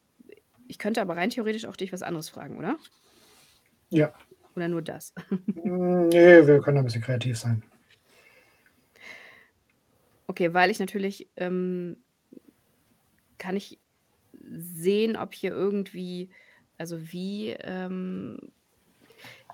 ich 0.67 0.79
könnte 0.79 1.03
aber 1.03 1.17
rein 1.17 1.31
theoretisch 1.31 1.67
auch 1.67 1.77
dich 1.77 1.93
was 1.93 2.03
anderes 2.03 2.31
fragen, 2.31 2.57
oder? 2.57 2.79
Ja. 3.91 4.13
Oder 4.57 4.69
nur 4.69 4.83
das? 4.83 5.13
Mm, 5.55 6.09
Nee, 6.09 6.47
wir 6.47 6.61
können 6.61 6.79
ein 6.79 6.85
bisschen 6.85 7.03
kreativ 7.03 7.39
sein. 7.39 7.63
Okay, 10.27 10.55
weil 10.55 10.71
ich 10.71 10.79
natürlich 10.79 11.29
ähm, 11.37 11.99
kann 13.39 13.57
ich 13.57 13.79
sehen, 14.59 15.17
ob 15.17 15.35
hier 15.35 15.53
irgendwie, 15.53 16.31
also 16.79 17.13
wie, 17.13 17.51
ähm, 17.51 18.39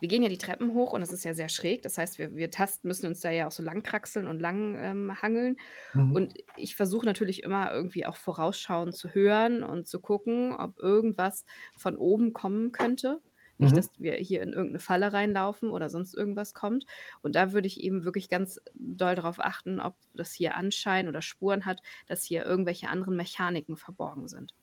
wir 0.00 0.08
gehen 0.08 0.22
ja 0.22 0.28
die 0.30 0.38
Treppen 0.38 0.72
hoch 0.74 0.92
und 0.92 1.02
es 1.02 1.12
ist 1.12 1.24
ja 1.24 1.34
sehr 1.34 1.48
schräg. 1.50 1.82
Das 1.82 1.98
heißt, 1.98 2.18
wir, 2.18 2.34
wir 2.34 2.50
tasten, 2.50 2.88
müssen 2.88 3.06
uns 3.06 3.20
da 3.20 3.30
ja 3.30 3.46
auch 3.46 3.52
so 3.52 3.62
lang 3.62 3.82
kraxeln 3.82 4.26
und 4.26 4.40
lang 4.40 4.76
ähm, 4.78 5.20
hangeln. 5.22 5.56
Mhm. 5.92 6.12
Und 6.12 6.34
ich 6.56 6.74
versuche 6.76 7.04
natürlich 7.06 7.42
immer 7.42 7.70
irgendwie 7.72 8.06
auch 8.06 8.16
vorausschauend 8.16 8.94
zu 8.96 9.10
hören 9.14 9.62
und 9.62 9.86
zu 9.88 10.00
gucken, 10.00 10.54
ob 10.54 10.78
irgendwas 10.78 11.44
von 11.76 11.96
oben 11.96 12.32
kommen 12.32 12.72
könnte. 12.72 13.20
Nicht, 13.58 13.72
Mhm. 13.72 13.76
dass 13.76 13.90
wir 13.98 14.14
hier 14.14 14.40
in 14.42 14.50
irgendeine 14.54 14.78
Falle 14.78 15.12
reinlaufen 15.12 15.70
oder 15.70 15.90
sonst 15.90 16.14
irgendwas 16.14 16.54
kommt. 16.54 16.86
Und 17.22 17.36
da 17.36 17.52
würde 17.52 17.66
ich 17.66 17.80
eben 17.80 18.04
wirklich 18.04 18.30
ganz 18.30 18.58
doll 18.74 19.14
darauf 19.14 19.38
achten, 19.38 19.80
ob 19.80 19.96
das 20.14 20.32
hier 20.32 20.56
Anschein 20.56 21.08
oder 21.08 21.20
Spuren 21.20 21.66
hat, 21.66 21.82
dass 22.06 22.24
hier 22.24 22.46
irgendwelche 22.46 22.88
anderen 22.88 23.16
Mechaniken 23.16 23.76
verborgen 23.76 24.28
sind. 24.28 24.54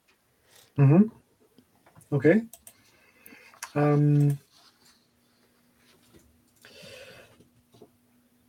Mhm. 0.77 1.11
Okay. 2.09 2.47
Ähm, 3.75 4.38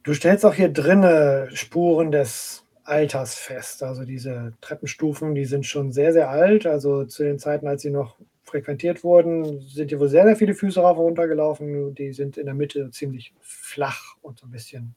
du 0.03 0.15
stellst 0.15 0.45
auch 0.47 0.55
hier 0.55 0.69
drinne 0.69 1.49
Spuren 1.53 2.11
des 2.13 2.65
Alters 2.85 3.35
fest. 3.35 3.83
Also 3.83 4.05
diese 4.05 4.53
Treppenstufen, 4.61 5.35
die 5.35 5.45
sind 5.45 5.67
schon 5.67 5.93
sehr, 5.93 6.13
sehr 6.13 6.31
alt. 6.31 6.67
Also 6.67 7.05
zu 7.05 7.23
den 7.25 7.39
Zeiten, 7.39 7.67
als 7.67 7.83
sie 7.83 7.91
noch 7.91 8.17
frequentiert 8.45 9.05
wurden, 9.05 9.61
sind 9.61 9.89
hier 9.91 10.01
wohl 10.01 10.09
sehr, 10.09 10.25
sehr 10.25 10.37
viele 10.37 10.55
Füße 10.55 10.81
rauf 10.81 10.97
und 10.97 11.05
runter 11.05 11.29
gelaufen. 11.29 11.95
Die 11.95 12.13
sind 12.13 12.39
in 12.39 12.47
der 12.47 12.55
Mitte 12.55 12.91
ziemlich 12.91 13.35
flach 13.41 14.17
und 14.23 14.39
so 14.39 14.47
ein 14.47 14.51
bisschen 14.51 14.95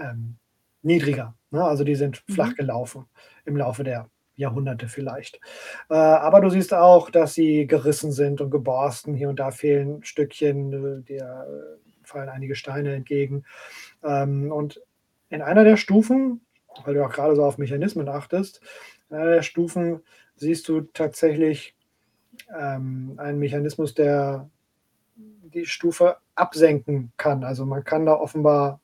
ähm, 0.00 0.36
niedriger. 0.82 1.34
Ne? 1.50 1.62
Also 1.62 1.84
die 1.84 1.94
sind 1.94 2.22
Mhm. 2.26 2.32
flach 2.32 2.54
gelaufen 2.56 3.04
im 3.44 3.56
Laufe 3.56 3.84
der 3.84 4.08
Jahrhunderte 4.40 4.88
vielleicht. 4.88 5.40
Äh, 5.88 5.94
aber 5.94 6.40
du 6.40 6.50
siehst 6.50 6.74
auch, 6.74 7.10
dass 7.10 7.34
sie 7.34 7.66
gerissen 7.66 8.12
sind 8.12 8.40
und 8.40 8.50
geborsten. 8.50 9.14
Hier 9.14 9.28
und 9.28 9.38
da 9.38 9.50
fehlen 9.50 10.02
Stückchen, 10.04 10.72
äh, 10.72 11.02
dir 11.02 11.46
äh, 11.46 12.06
fallen 12.06 12.28
einige 12.28 12.56
Steine 12.56 12.94
entgegen. 12.94 13.44
Ähm, 14.02 14.50
und 14.50 14.80
in 15.28 15.42
einer 15.42 15.62
der 15.62 15.76
Stufen 15.76 16.40
weil 16.84 16.94
du 16.94 17.04
auch 17.04 17.12
gerade 17.12 17.36
so 17.36 17.44
auf 17.44 17.58
Mechanismen 17.58 18.08
achtest. 18.08 18.60
In 19.08 19.16
einer 19.16 19.30
der 19.30 19.42
Stufen 19.42 20.00
siehst 20.36 20.68
du 20.68 20.82
tatsächlich 20.82 21.74
ähm, 22.56 23.14
einen 23.18 23.38
Mechanismus, 23.38 23.94
der 23.94 24.48
die 25.16 25.66
Stufe 25.66 26.16
absenken 26.34 27.12
kann. 27.16 27.44
Also 27.44 27.66
man 27.66 27.84
kann 27.84 28.06
da 28.06 28.14
offenbar 28.14 28.80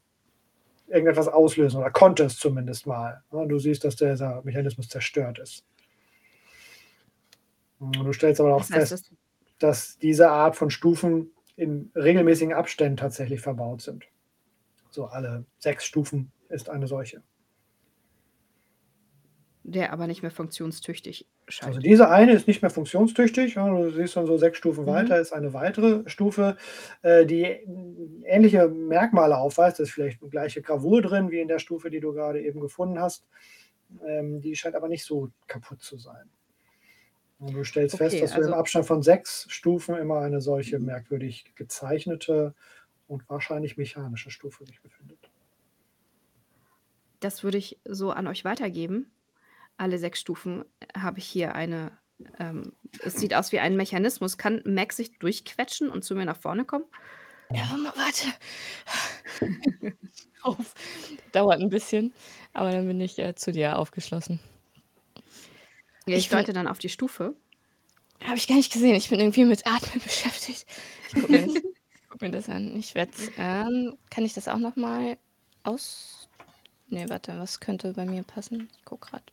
irgendetwas 0.88 1.28
auslösen 1.28 1.78
oder 1.78 1.90
konnte 1.90 2.24
es 2.24 2.38
zumindest 2.38 2.86
mal. 2.86 3.22
Du 3.30 3.58
siehst, 3.58 3.84
dass 3.84 3.96
dieser 3.96 4.42
Mechanismus 4.42 4.88
zerstört 4.88 5.38
ist. 5.38 5.64
Du 7.78 8.12
stellst 8.12 8.40
aber 8.40 8.54
auch 8.54 8.60
Das 8.60 8.70
heißt, 8.70 8.88
fest, 8.92 9.10
das, 9.10 9.18
dass 9.58 9.98
diese 9.98 10.30
Art 10.30 10.56
von 10.56 10.70
Stufen 10.70 11.30
in 11.56 11.90
regelmäßigen 11.94 12.54
Abständen 12.54 12.96
tatsächlich 12.96 13.40
verbaut 13.40 13.82
sind. 13.82 14.04
So 14.90 15.06
alle 15.06 15.44
sechs 15.58 15.84
Stufen 15.84 16.32
ist 16.48 16.68
eine 16.70 16.86
solche. 16.86 17.22
Der 19.68 19.92
aber 19.92 20.06
nicht 20.06 20.22
mehr 20.22 20.30
funktionstüchtig 20.30 21.26
scheint. 21.48 21.68
Also 21.68 21.80
diese 21.80 22.08
eine 22.08 22.32
ist 22.32 22.46
nicht 22.46 22.62
mehr 22.62 22.70
funktionstüchtig. 22.70 23.56
Ja, 23.56 23.68
du 23.68 23.90
siehst 23.90 24.16
dann 24.16 24.26
so 24.26 24.38
sechs 24.38 24.58
Stufen 24.58 24.84
Mhm. 24.84 24.88
weiter 24.88 25.18
ist 25.20 25.32
eine 25.32 25.52
weitere 25.52 26.08
Stufe, 26.08 26.56
äh, 27.02 27.26
die 27.26 27.42
ähnliche 28.24 28.68
Merkmale 28.68 29.36
aufweist. 29.36 29.78
Da 29.78 29.82
ist 29.82 29.90
vielleicht 29.90 30.22
eine 30.22 30.30
gleiche 30.30 30.62
Gravur 30.62 31.02
drin 31.02 31.30
wie 31.32 31.40
in 31.40 31.48
der 31.48 31.58
Stufe, 31.58 31.90
die 31.90 31.98
du 32.00 32.12
gerade 32.12 32.40
eben 32.40 32.60
gefunden 32.60 33.00
hast. 33.00 33.26
Ähm, 34.06 34.40
die 34.40 34.54
scheint 34.54 34.76
aber 34.76 34.88
nicht 34.88 35.04
so 35.04 35.30
kaputt 35.48 35.82
zu 35.82 35.98
sein. 35.98 36.30
Und 37.38 37.52
du 37.54 37.64
stellst 37.64 37.96
fest, 37.96 38.14
Okay, 38.14 38.22
dass 38.22 38.32
du 38.32 38.38
im 38.38 38.44
also- 38.44 38.54
Abstand 38.54 38.86
von 38.86 39.02
sechs 39.02 39.46
Stufen 39.48 39.96
immer 39.96 40.20
eine 40.20 40.40
solche 40.40 40.78
merkwürdig 40.78 41.52
gezeichnete 41.56 42.54
und 43.08 43.28
wahrscheinlich 43.28 43.76
mechanische 43.76 44.30
Stufe 44.30 44.64
sich 44.64 44.80
befindet. 44.80 45.18
Das 47.20 47.42
würde 47.42 47.58
ich 47.58 47.80
so 47.84 48.10
an 48.12 48.26
euch 48.26 48.44
weitergeben. 48.44 49.10
Alle 49.76 49.98
sechs 49.98 50.20
Stufen 50.20 50.64
habe 50.96 51.18
ich 51.18 51.26
hier 51.26 51.54
eine. 51.54 51.92
Ähm, 52.38 52.72
es 53.02 53.14
sieht 53.14 53.34
aus 53.34 53.52
wie 53.52 53.60
ein 53.60 53.76
Mechanismus. 53.76 54.38
Kann 54.38 54.62
Max 54.64 54.96
sich 54.96 55.18
durchquetschen 55.18 55.90
und 55.90 56.02
zu 56.02 56.14
mir 56.14 56.24
nach 56.24 56.38
vorne 56.38 56.64
kommen? 56.64 56.84
Ja, 57.52 57.68
warte. 57.94 58.28
Auf. 60.42 60.74
Dauert 61.32 61.60
ein 61.60 61.68
bisschen, 61.68 62.12
aber 62.52 62.72
dann 62.72 62.86
bin 62.86 63.00
ich 63.00 63.18
äh, 63.18 63.34
zu 63.34 63.52
dir 63.52 63.78
aufgeschlossen. 63.78 64.40
Ja, 66.06 66.16
ich 66.16 66.26
Ich 66.26 66.28
deute 66.28 66.52
dann 66.52 66.68
auf 66.68 66.78
die 66.78 66.88
Stufe. 66.88 67.34
Habe 68.24 68.36
ich 68.36 68.46
gar 68.46 68.56
nicht 68.56 68.72
gesehen. 68.72 68.94
Ich 68.94 69.08
bin 69.10 69.20
irgendwie 69.20 69.44
mit 69.44 69.66
Atmen 69.66 70.00
beschäftigt. 70.04 70.66
Ich 71.08 71.14
guck 71.14 71.28
mir 71.28 71.46
das, 71.46 71.54
guck 72.08 72.22
mir 72.22 72.30
das 72.30 72.48
an. 72.48 72.76
Ich 72.76 72.94
werde, 72.94 73.12
ähm, 73.36 73.96
kann 74.10 74.24
ich 74.24 74.34
das 74.34 74.48
auch 74.48 74.58
noch 74.58 74.76
mal 74.76 75.18
aus? 75.64 76.28
Nee, 76.88 77.08
warte, 77.08 77.38
was 77.38 77.60
könnte 77.60 77.92
bei 77.92 78.06
mir 78.06 78.22
passen? 78.22 78.68
Ich 78.72 78.84
guck 78.84 79.02
gerade. 79.02 79.24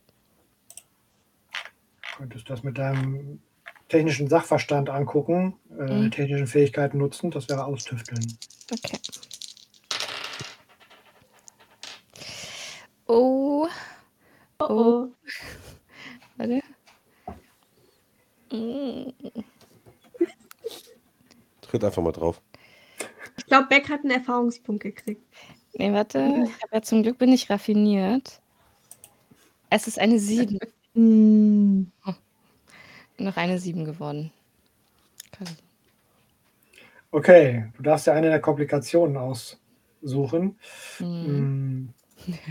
Könntest 2.16 2.48
das 2.50 2.62
mit 2.62 2.78
deinem 2.78 3.40
technischen 3.88 4.28
Sachverstand 4.28 4.88
angucken, 4.90 5.54
äh, 5.78 5.82
Mhm. 5.84 6.10
technischen 6.10 6.46
Fähigkeiten 6.46 6.98
nutzen, 6.98 7.30
das 7.30 7.48
wäre 7.48 7.64
austüfteln. 7.64 8.38
Okay. 8.72 8.98
Oh, 13.06 13.68
Oh, 14.60 14.64
oh. 14.68 15.08
warte. 16.36 16.60
Mm, 18.52 19.10
Tritt 21.60 21.84
einfach 21.84 22.02
mal 22.02 22.12
drauf. 22.12 22.40
Ich 23.36 23.46
glaube, 23.46 23.66
Beck 23.68 23.88
hat 23.88 24.00
einen 24.00 24.12
Erfahrungspunkt 24.12 24.82
gekriegt. 24.84 25.22
Nee, 25.74 25.92
warte. 25.92 26.18
Ich 26.46 26.62
habe 26.62 26.74
ja 26.76 26.82
zum 26.82 27.02
Glück 27.02 27.18
bin 27.18 27.32
ich 27.32 27.50
raffiniert. 27.50 28.40
Es 29.70 29.88
ist 29.88 29.98
eine 29.98 30.18
7. 30.20 30.58
Hm. 30.94 31.90
Noch 33.18 33.36
eine 33.36 33.58
7 33.58 33.84
geworden. 33.84 34.30
Okay, 37.10 37.66
du 37.76 37.82
darfst 37.82 38.06
ja 38.06 38.12
eine 38.12 38.28
der 38.28 38.40
Komplikationen 38.40 39.16
aussuchen. 39.16 40.58
Hm. 40.98 41.26
Hm. 41.26 41.88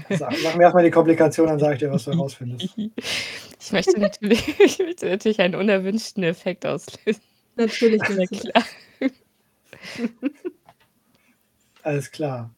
Sag, 0.10 0.34
sag 0.38 0.56
mir 0.56 0.64
erstmal 0.64 0.84
die 0.84 0.92
Komplikation, 0.92 1.48
dann 1.48 1.60
sage 1.60 1.74
ich 1.74 1.80
dir, 1.80 1.92
was 1.92 2.06
du 2.06 2.12
herausfindest. 2.12 2.76
Ich 2.78 3.72
möchte 3.72 4.00
natürlich, 4.00 4.48
ich 4.60 4.80
möchte 4.80 5.08
natürlich 5.08 5.40
einen 5.40 5.56
unerwünschten 5.56 6.24
Effekt 6.24 6.66
auslösen. 6.66 7.22
Natürlich 7.56 8.02
Ja, 8.08 8.26
klar. 8.28 8.64
Alles 11.84 12.12
klar. 12.12 12.50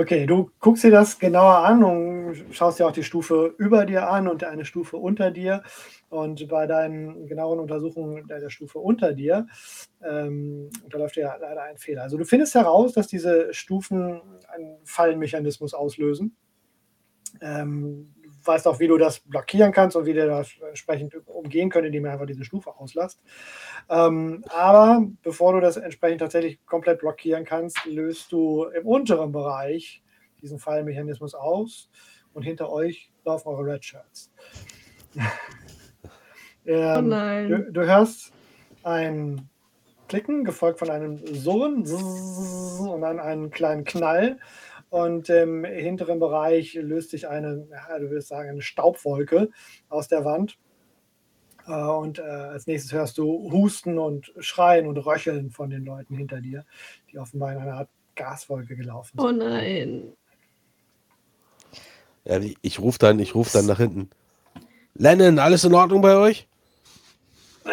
Okay, 0.00 0.24
du 0.24 0.50
guckst 0.60 0.82
dir 0.82 0.90
das 0.90 1.18
genauer 1.18 1.56
an 1.56 1.84
und 1.84 2.46
schaust 2.52 2.78
dir 2.78 2.86
auch 2.86 2.92
die 2.92 3.02
Stufe 3.02 3.54
über 3.58 3.84
dir 3.84 4.08
an 4.08 4.28
und 4.28 4.42
eine 4.44 4.64
Stufe 4.64 4.96
unter 4.96 5.30
dir. 5.30 5.62
Und 6.08 6.48
bei 6.48 6.66
deinen 6.66 7.26
genaueren 7.26 7.60
Untersuchungen 7.60 8.26
der, 8.26 8.40
der 8.40 8.48
Stufe 8.48 8.78
unter 8.78 9.12
dir 9.12 9.46
ähm, 10.02 10.70
unterläuft 10.82 11.16
dir 11.16 11.36
leider 11.38 11.64
ein 11.64 11.76
Fehler. 11.76 12.04
Also 12.04 12.16
du 12.16 12.24
findest 12.24 12.54
heraus, 12.54 12.94
dass 12.94 13.08
diese 13.08 13.52
Stufen 13.52 14.22
einen 14.48 14.78
Fallenmechanismus 14.84 15.74
auslösen. 15.74 16.34
Ähm, 17.42 18.14
weißt 18.44 18.66
auch, 18.66 18.80
wie 18.80 18.88
du 18.88 18.98
das 18.98 19.20
blockieren 19.20 19.72
kannst 19.72 19.96
und 19.96 20.06
wie 20.06 20.12
du 20.12 20.26
das 20.26 20.50
entsprechend 20.66 21.14
umgehen 21.26 21.70
könnt, 21.70 21.86
indem 21.86 22.04
du 22.04 22.10
einfach 22.10 22.26
diese 22.26 22.44
Stufe 22.44 22.76
auslässt. 22.76 23.22
Ähm, 23.88 24.44
aber 24.48 25.06
bevor 25.22 25.52
du 25.52 25.60
das 25.60 25.76
entsprechend 25.76 26.20
tatsächlich 26.20 26.64
komplett 26.66 27.00
blockieren 27.00 27.44
kannst, 27.44 27.84
löst 27.86 28.32
du 28.32 28.64
im 28.64 28.86
unteren 28.86 29.32
Bereich 29.32 30.02
diesen 30.40 30.58
Fallmechanismus 30.58 31.34
aus 31.34 31.90
und 32.32 32.42
hinter 32.42 32.70
euch 32.70 33.12
laufen 33.24 33.48
eure 33.48 33.64
Red 33.64 33.84
Shirts. 33.84 34.30
Oh 36.66 36.72
ähm, 36.72 37.08
nein. 37.08 37.48
du, 37.48 37.72
du 37.72 37.86
hörst 37.86 38.32
ein 38.82 39.48
Klicken, 40.08 40.44
gefolgt 40.44 40.78
von 40.78 40.90
einem 40.90 41.18
Surren 41.24 41.84
und 41.86 43.00
dann 43.00 43.18
einen 43.18 43.50
kleinen 43.50 43.84
Knall. 43.84 44.38
Und 44.90 45.28
im 45.28 45.64
hinteren 45.64 46.18
Bereich 46.18 46.74
löst 46.74 47.10
sich 47.10 47.28
eine, 47.28 47.66
ja, 47.70 47.98
du 47.98 48.10
würdest 48.10 48.28
sagen, 48.28 48.50
eine 48.50 48.62
Staubwolke 48.62 49.48
aus 49.88 50.08
der 50.08 50.24
Wand. 50.24 50.58
Äh, 51.66 51.72
Und 51.72 52.18
äh, 52.18 52.22
als 52.22 52.66
nächstes 52.66 52.92
hörst 52.92 53.16
du 53.18 53.50
Husten 53.52 53.98
und 53.98 54.32
Schreien 54.40 54.86
und 54.88 54.96
Röcheln 54.98 55.50
von 55.50 55.70
den 55.70 55.84
Leuten 55.84 56.16
hinter 56.16 56.40
dir, 56.40 56.64
die 57.12 57.18
offenbar 57.18 57.52
in 57.52 57.58
einer 57.58 57.74
Art 57.74 57.88
Gaswolke 58.16 58.74
gelaufen 58.76 59.18
sind. 59.18 59.26
Oh 59.28 59.30
nein. 59.32 60.12
Ja, 62.24 62.38
ich- 62.40 62.56
ich 62.60 62.80
rufe 62.80 62.98
dann, 62.98 63.18
ich 63.20 63.34
ruf 63.34 63.52
dann 63.52 63.66
nach 63.66 63.78
hinten. 63.78 64.10
Lennon, 64.94 65.38
alles 65.38 65.64
in 65.64 65.72
Ordnung 65.74 66.02
bei 66.02 66.16
euch? 66.16 66.48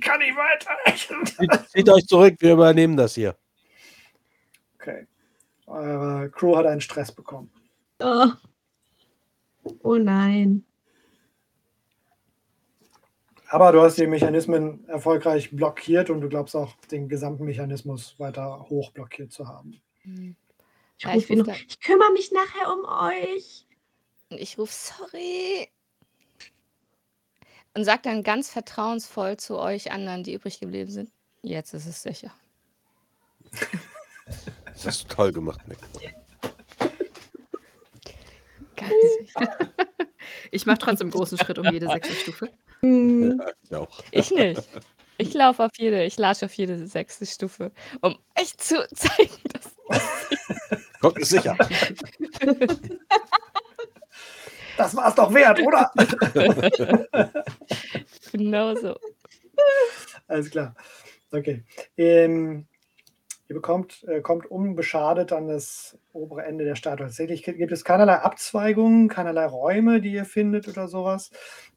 Kann 0.00 0.20
ich 0.20 0.34
weiter? 0.36 1.64
Zieht 1.68 1.88
euch 1.88 2.06
zurück, 2.06 2.34
wir 2.40 2.52
übernehmen 2.54 2.96
das 2.96 3.14
hier. 3.14 3.36
Okay. 4.86 5.06
Eure 5.66 6.30
Crew 6.30 6.56
hat 6.56 6.66
einen 6.66 6.80
Stress 6.80 7.10
bekommen. 7.10 7.50
Oh. 7.98 8.28
oh 9.82 9.96
nein. 9.96 10.64
Aber 13.48 13.72
du 13.72 13.80
hast 13.80 13.96
die 13.96 14.06
Mechanismen 14.06 14.88
erfolgreich 14.88 15.50
blockiert 15.50 16.10
und 16.10 16.20
du 16.20 16.28
glaubst 16.28 16.54
auch, 16.54 16.74
den 16.90 17.08
gesamten 17.08 17.44
Mechanismus 17.44 18.18
weiter 18.18 18.66
hoch 18.68 18.92
blockiert 18.92 19.32
zu 19.32 19.48
haben. 19.48 19.80
Ich, 20.04 20.34
Ja, 20.98 21.14
ich 21.14 21.28
noch. 21.30 21.48
ich 21.48 21.80
kümmere 21.80 22.12
mich 22.12 22.32
nachher 22.32 22.72
um 22.72 22.84
euch. 22.84 23.66
Und 24.30 24.38
ich 24.40 24.58
rufe 24.58 24.72
sorry. 24.72 25.68
Und 27.74 27.84
sag 27.84 28.02
dann 28.04 28.22
ganz 28.22 28.50
vertrauensvoll 28.50 29.36
zu 29.36 29.58
euch 29.58 29.92
anderen, 29.92 30.22
die 30.22 30.34
übrig 30.34 30.60
geblieben 30.60 30.90
sind. 30.90 31.10
Jetzt 31.42 31.74
ist 31.74 31.86
es 31.86 32.02
sicher. 32.02 32.32
Das 34.86 35.00
hast 35.00 35.10
du 35.10 35.16
toll 35.16 35.32
gemacht, 35.32 35.66
Nick. 35.66 35.78
Ganz 38.76 38.92
sicher. 39.18 39.58
Ich 40.52 40.64
mache 40.64 40.78
trotzdem 40.78 41.06
einen 41.06 41.10
großen 41.10 41.36
Schritt 41.38 41.58
um 41.58 41.64
jede 41.72 41.88
sechste 41.88 42.14
Stufe. 42.14 42.50
Hm. 42.82 43.36
Ja, 43.40 43.52
ich 43.64 43.74
auch. 43.74 44.04
Ich 44.12 44.30
nicht. 44.30 44.62
Ich 45.18 45.34
laufe 45.34 45.64
auf 45.64 45.72
jede, 45.76 46.04
ich 46.04 46.16
latsche 46.18 46.44
auf 46.44 46.52
jede 46.52 46.86
sechste 46.86 47.26
Stufe, 47.26 47.72
um 48.00 48.16
euch 48.38 48.56
zu 48.58 48.86
zeigen, 48.94 49.34
dass 49.52 49.74
Gott 51.00 51.18
ist 51.18 51.30
sicher. 51.30 51.56
Das 54.76 54.94
war 54.94 55.08
es 55.08 55.14
doch 55.16 55.34
wert, 55.34 55.60
oder? 55.62 55.90
genau 58.30 58.76
so. 58.76 58.96
Alles 60.28 60.48
klar. 60.48 60.76
Okay. 61.32 61.64
Ähm, 61.96 62.68
ihr 63.48 63.54
bekommt, 63.54 64.04
äh, 64.04 64.20
kommt 64.20 64.46
unbeschadet 64.46 65.32
an 65.32 65.48
das 65.48 65.98
obere 66.12 66.44
Ende 66.44 66.64
der 66.64 66.74
Statue. 66.74 67.06
Tatsächlich 67.06 67.44
gibt 67.44 67.72
es 67.72 67.84
keinerlei 67.84 68.16
Abzweigungen, 68.16 69.08
keinerlei 69.08 69.46
Räume, 69.46 70.00
die 70.00 70.12
ihr 70.12 70.24
findet 70.24 70.68
oder 70.68 70.88
sowas. 70.88 71.30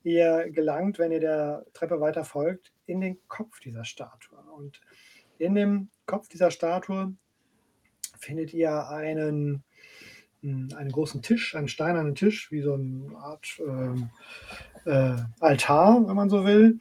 Ihr 0.04 0.50
gelangt, 0.52 1.00
wenn 1.00 1.12
ihr 1.12 1.20
der 1.20 1.66
Treppe 1.74 2.02
weiter 2.02 2.24
folgt, 2.24 2.74
in 2.86 3.02
den 3.02 3.20
Kopf 3.28 3.60
dieser 3.60 3.86
Statue. 3.86 4.40
Und 4.56 4.82
in 5.38 5.56
dem 5.56 5.90
Kopf 6.06 6.28
dieser 6.28 6.52
Statue 6.52 7.14
findet 8.18 8.54
ihr 8.54 8.90
einen 8.90 9.64
mh, 10.42 10.76
einen 10.76 10.92
großen 10.92 11.22
Tisch, 11.22 11.56
einen 11.56 11.68
steinernen 11.68 12.16
Tisch, 12.16 12.52
wie 12.52 12.62
so 12.62 12.74
eine 12.74 13.16
Art 13.18 13.60
ähm, 13.60 14.10
äh, 14.86 15.16
Altar, 15.40 16.08
wenn 16.08 16.16
man 16.16 16.30
so 16.30 16.46
will. 16.46 16.80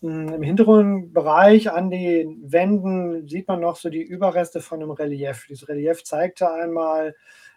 Mh, 0.00 0.34
Im 0.34 0.42
hinteren 0.42 1.12
Bereich 1.12 1.70
an 1.70 1.90
den 1.90 2.50
Wänden 2.50 3.28
sieht 3.28 3.48
man 3.48 3.60
noch 3.60 3.76
so 3.76 3.90
die 3.90 4.02
Überreste 4.02 4.60
von 4.60 4.80
einem 4.82 4.90
Relief. 4.92 5.46
Dieses 5.48 5.68
Relief 5.68 6.04
zeigte 6.04 6.50
einmal 6.50 7.14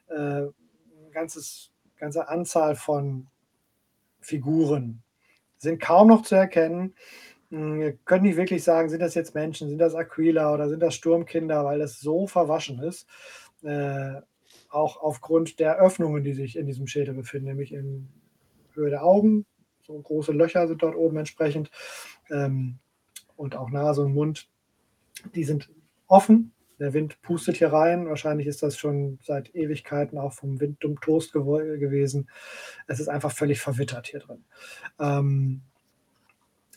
äh, 0.09 0.15
ein 0.43 1.11
ganzes, 1.11 1.71
ganze 1.97 2.27
Anzahl 2.27 2.75
von 2.75 3.27
Figuren. 4.21 5.03
Sind 5.57 5.81
kaum 5.81 6.09
noch 6.09 6.23
zu 6.23 6.35
erkennen. 6.35 6.95
Mh, 7.49 7.79
Wir 7.79 7.93
können 8.05 8.23
nicht 8.25 8.37
wirklich 8.37 8.63
sagen, 8.63 8.89
sind 8.89 9.01
das 9.01 9.15
jetzt 9.15 9.35
Menschen, 9.35 9.69
sind 9.69 9.79
das 9.79 9.95
Aquila 9.95 10.53
oder 10.53 10.69
sind 10.69 10.81
das 10.81 10.95
Sturmkinder, 10.95 11.65
weil 11.65 11.79
das 11.79 11.99
so 11.99 12.27
verwaschen 12.27 12.79
ist. 12.83 13.07
Äh, 13.63 14.21
auch 14.69 14.97
aufgrund 15.01 15.59
der 15.59 15.77
Öffnungen, 15.77 16.23
die 16.23 16.33
sich 16.33 16.57
in 16.57 16.65
diesem 16.67 16.87
Schädel 16.87 17.13
befinden, 17.13 17.47
nämlich 17.49 17.73
in 17.73 18.09
Höhe 18.73 18.89
der 18.89 19.03
Augen. 19.05 19.45
So 19.85 19.99
große 19.99 20.31
Löcher 20.31 20.67
sind 20.67 20.81
dort 20.83 20.95
oben 20.95 21.17
entsprechend. 21.17 21.69
Ähm, 22.29 22.79
und 23.35 23.55
auch 23.55 23.69
Nase 23.69 24.01
und 24.03 24.13
Mund, 24.13 24.47
die 25.35 25.43
sind 25.43 25.69
offen. 26.07 26.53
Der 26.79 26.93
Wind 26.93 27.21
pustet 27.21 27.57
hier 27.57 27.71
rein. 27.71 28.07
Wahrscheinlich 28.07 28.47
ist 28.47 28.63
das 28.63 28.77
schon 28.77 29.19
seit 29.21 29.53
Ewigkeiten 29.55 30.17
auch 30.17 30.33
vom 30.33 30.59
Wind 30.59 30.83
dumm 30.83 30.99
Toast 30.99 31.33
gewo- 31.33 31.77
gewesen. 31.77 32.29
Es 32.87 32.99
ist 32.99 33.07
einfach 33.07 33.31
völlig 33.31 33.61
verwittert 33.61 34.07
hier 34.07 34.19
drin. 34.19 34.43
Ähm, 34.99 35.61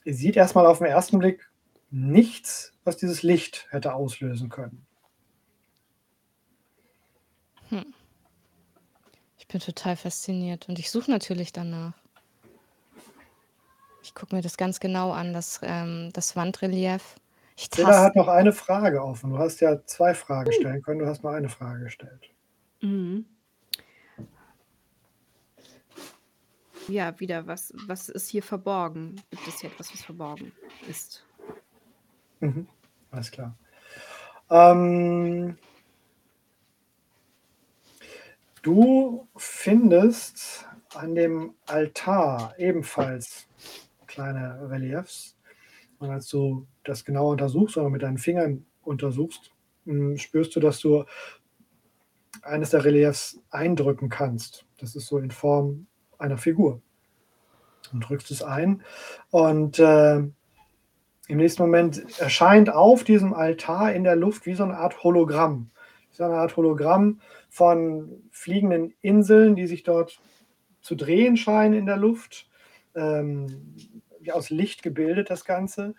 ihr 0.04 0.14
seht 0.14 0.36
erstmal 0.36 0.66
auf 0.66 0.78
den 0.78 0.86
ersten 0.86 1.18
Blick 1.18 1.50
nichts, 1.90 2.72
was 2.84 2.96
dieses 2.96 3.22
Licht 3.22 3.66
hätte 3.70 3.94
auslösen 3.94 4.48
können. 4.48 4.86
Ich 9.38 9.48
bin 9.48 9.60
total 9.60 9.96
fasziniert 9.96 10.68
und 10.68 10.78
ich 10.78 10.90
suche 10.90 11.10
natürlich 11.10 11.52
danach. 11.52 11.94
Ich 14.06 14.14
gucke 14.14 14.36
mir 14.36 14.40
das 14.40 14.56
ganz 14.56 14.78
genau 14.78 15.10
an, 15.10 15.32
das, 15.32 15.58
ähm, 15.64 16.10
das 16.12 16.36
Wandrelief. 16.36 17.16
Ich 17.56 17.68
taste. 17.68 17.98
hat 17.98 18.14
noch 18.14 18.28
eine 18.28 18.52
Frage 18.52 19.02
offen. 19.02 19.30
Du 19.30 19.38
hast 19.38 19.60
ja 19.60 19.84
zwei 19.84 20.14
Fragen 20.14 20.52
stellen 20.52 20.80
können. 20.80 21.00
Du 21.00 21.06
hast 21.06 21.24
nur 21.24 21.32
eine 21.32 21.48
Frage 21.48 21.82
gestellt. 21.84 22.30
Mhm. 22.82 23.26
Ja, 26.86 27.18
wieder, 27.18 27.48
was, 27.48 27.72
was 27.88 28.08
ist 28.08 28.28
hier 28.28 28.44
verborgen? 28.44 29.20
Gibt 29.30 29.48
es 29.48 29.60
hier 29.60 29.70
etwas, 29.70 29.92
was 29.92 30.02
verborgen 30.02 30.52
ist? 30.88 31.24
Mhm. 32.38 32.68
Alles 33.10 33.32
klar. 33.32 33.56
Ähm, 34.50 35.58
du 38.62 39.26
findest 39.36 40.64
an 40.94 41.16
dem 41.16 41.54
Altar 41.66 42.54
ebenfalls 42.56 43.48
kleine 44.06 44.70
Reliefs. 44.70 45.36
Und 45.98 46.10
als 46.10 46.28
du 46.28 46.66
das 46.84 47.04
genau 47.04 47.30
untersuchst 47.30 47.76
oder 47.76 47.90
mit 47.90 48.02
deinen 48.02 48.18
Fingern 48.18 48.66
untersuchst, 48.82 49.52
mh, 49.84 50.18
spürst 50.18 50.54
du, 50.56 50.60
dass 50.60 50.80
du 50.80 51.04
eines 52.42 52.70
der 52.70 52.84
Reliefs 52.84 53.40
eindrücken 53.50 54.08
kannst. 54.08 54.66
Das 54.78 54.94
ist 54.94 55.06
so 55.06 55.18
in 55.18 55.30
Form 55.30 55.86
einer 56.18 56.38
Figur. 56.38 56.80
Und 57.92 58.00
drückst 58.00 58.30
es 58.30 58.42
ein. 58.42 58.82
Und 59.30 59.78
äh, 59.78 60.16
im 60.16 61.38
nächsten 61.38 61.62
Moment 61.62 62.18
erscheint 62.18 62.70
auf 62.70 63.04
diesem 63.04 63.32
Altar 63.32 63.92
in 63.92 64.04
der 64.04 64.16
Luft 64.16 64.46
wie 64.46 64.54
so 64.54 64.64
eine 64.64 64.76
Art 64.76 65.02
Hologramm. 65.02 65.70
So 66.10 66.24
eine 66.24 66.34
Art 66.34 66.56
Hologramm 66.56 67.20
von 67.48 68.22
fliegenden 68.30 68.94
Inseln, 69.02 69.56
die 69.56 69.66
sich 69.66 69.82
dort 69.82 70.20
zu 70.80 70.94
drehen 70.94 71.36
scheinen 71.36 71.74
in 71.74 71.86
der 71.86 71.96
Luft. 71.96 72.48
Ähm, 72.96 73.74
aus 74.32 74.50
Licht 74.50 74.82
gebildet 74.82 75.30
das 75.30 75.44
Ganze. 75.44 75.94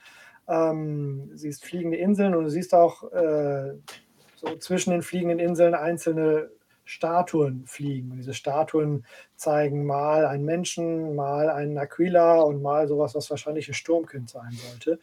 Ähm, 0.48 1.32
siehst 1.34 1.66
fliegende 1.66 1.98
Inseln 1.98 2.36
und 2.36 2.46
du 2.46 2.50
siehst 2.50 2.74
auch 2.74 3.12
äh, 3.12 3.74
so 4.36 4.56
zwischen 4.60 4.92
den 4.92 5.02
fliegenden 5.02 5.40
Inseln 5.40 5.76
einzelne 5.76 6.50
Statuen 6.88 7.66
fliegen. 7.66 8.12
Und 8.12 8.18
diese 8.18 8.34
Statuen 8.34 9.06
zeigen 9.36 9.86
mal 9.86 10.26
einen 10.26 10.46
Menschen, 10.46 11.16
mal 11.16 11.50
einen 11.50 11.78
Aquila 11.78 12.40
und 12.42 12.62
mal 12.62 12.88
sowas, 12.88 13.14
was 13.14 13.30
wahrscheinlich 13.30 13.68
ein 13.68 13.74
Sturmkind 13.74 14.30
sein 14.30 14.52
sollte. 14.52 15.00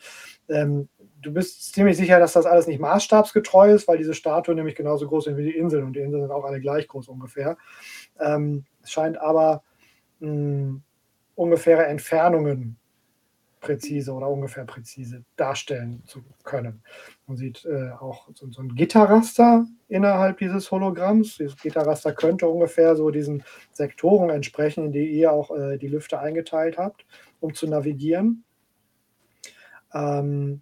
Ähm, 0.49 0.89
du 1.21 1.33
bist 1.33 1.75
ziemlich 1.75 1.99
sicher, 1.99 2.19
dass 2.19 2.33
das 2.33 2.47
alles 2.47 2.67
nicht 2.67 2.81
maßstabsgetreu 2.81 3.75
ist, 3.75 3.87
weil 3.87 3.99
diese 3.99 4.15
Statuen 4.15 4.57
nämlich 4.57 4.77
genauso 4.77 5.07
groß 5.07 5.25
sind 5.25 5.37
wie 5.37 5.45
die 5.45 5.57
Inseln 5.57 5.85
und 5.85 5.93
die 5.93 6.01
Inseln 6.01 6.23
sind 6.23 6.33
auch 6.33 6.45
alle 6.45 6.61
gleich 6.61 6.89
groß 6.89 7.09
ungefähr. 7.09 7.59
Ähm, 8.19 8.65
es 8.83 8.91
scheint 8.91 9.19
aber 9.19 9.63
mh, 10.21 10.81
ungefähre 11.35 11.87
Entfernungen 11.87 12.77
präzise 13.65 14.13
oder 14.13 14.29
ungefähr 14.29 14.65
präzise 14.65 15.25
darstellen 15.37 16.03
zu 16.07 16.23
können. 16.45 16.83
Man 17.27 17.37
sieht 17.37 17.65
äh, 17.65 17.91
auch 17.93 18.29
so, 18.35 18.51
so 18.51 18.63
ein 18.63 18.75
Gitterraster 18.75 19.67
innerhalb 19.89 20.39
dieses 20.39 20.71
Hologramms. 20.71 21.39
Dieses 21.39 21.57
Gitterraster 21.57 22.13
könnte 22.13 22.47
ungefähr 22.47 22.95
so 22.95 23.11
diesen 23.11 23.43
Sektoren 23.73 24.31
entsprechen, 24.31 24.87
in 24.87 24.93
die 24.93 25.07
ihr 25.07 25.33
auch 25.33 25.51
äh, 25.51 25.79
die 25.79 25.89
Lüfte 25.89 26.21
eingeteilt 26.21 26.77
habt, 26.77 27.07
um 27.41 27.55
zu 27.55 27.67
navigieren. 27.67 28.45
Ähm, 29.95 30.61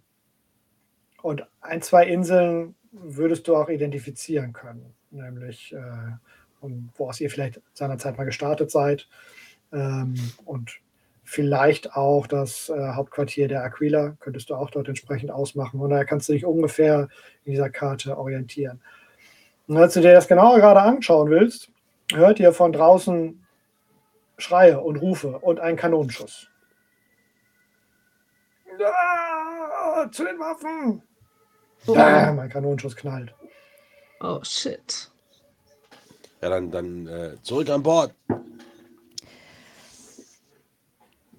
und 1.21 1.45
ein, 1.61 1.81
zwei 1.81 2.05
Inseln 2.07 2.75
würdest 2.91 3.47
du 3.47 3.55
auch 3.55 3.69
identifizieren 3.69 4.53
können, 4.53 4.93
nämlich 5.11 5.73
äh, 5.73 6.11
und 6.61 6.91
woraus 6.95 7.19
ihr 7.19 7.29
vielleicht 7.29 7.61
seinerzeit 7.73 8.17
mal 8.17 8.23
gestartet 8.23 8.71
seid. 8.71 9.09
Ähm, 9.73 10.15
und 10.45 10.79
vielleicht 11.23 11.95
auch 11.95 12.27
das 12.27 12.69
äh, 12.69 12.93
Hauptquartier 12.93 13.47
der 13.47 13.63
Aquila, 13.63 14.15
könntest 14.19 14.49
du 14.49 14.55
auch 14.55 14.69
dort 14.69 14.87
entsprechend 14.87 15.31
ausmachen. 15.31 15.79
Und 15.79 15.89
daher 15.89 16.05
kannst 16.05 16.29
du 16.29 16.33
dich 16.33 16.45
ungefähr 16.45 17.09
in 17.45 17.53
dieser 17.53 17.69
Karte 17.69 18.17
orientieren. 18.17 18.79
Und 19.67 19.77
als 19.77 19.93
du 19.93 20.01
dir 20.01 20.13
das 20.13 20.27
genauer 20.27 20.59
gerade 20.59 20.81
anschauen 20.81 21.29
willst, 21.29 21.69
hört 22.13 22.39
ihr 22.39 22.53
von 22.53 22.71
draußen 22.73 23.43
Schreie 24.37 24.79
und 24.79 24.97
Rufe 24.97 25.39
und 25.39 25.59
einen 25.59 25.77
Kanonenschuss. 25.77 26.47
Ah, 28.79 30.09
zu 30.11 30.25
den 30.25 30.39
Waffen! 30.39 31.01
Bam, 31.85 32.39
ein 32.39 32.49
Kanonenschuss 32.49 32.95
knallt. 32.95 33.33
Oh 34.21 34.39
shit. 34.43 35.09
Ja, 36.41 36.49
dann, 36.49 36.71
dann 36.71 37.07
äh, 37.07 37.35
zurück 37.41 37.69
an 37.69 37.83
Bord. 37.83 38.13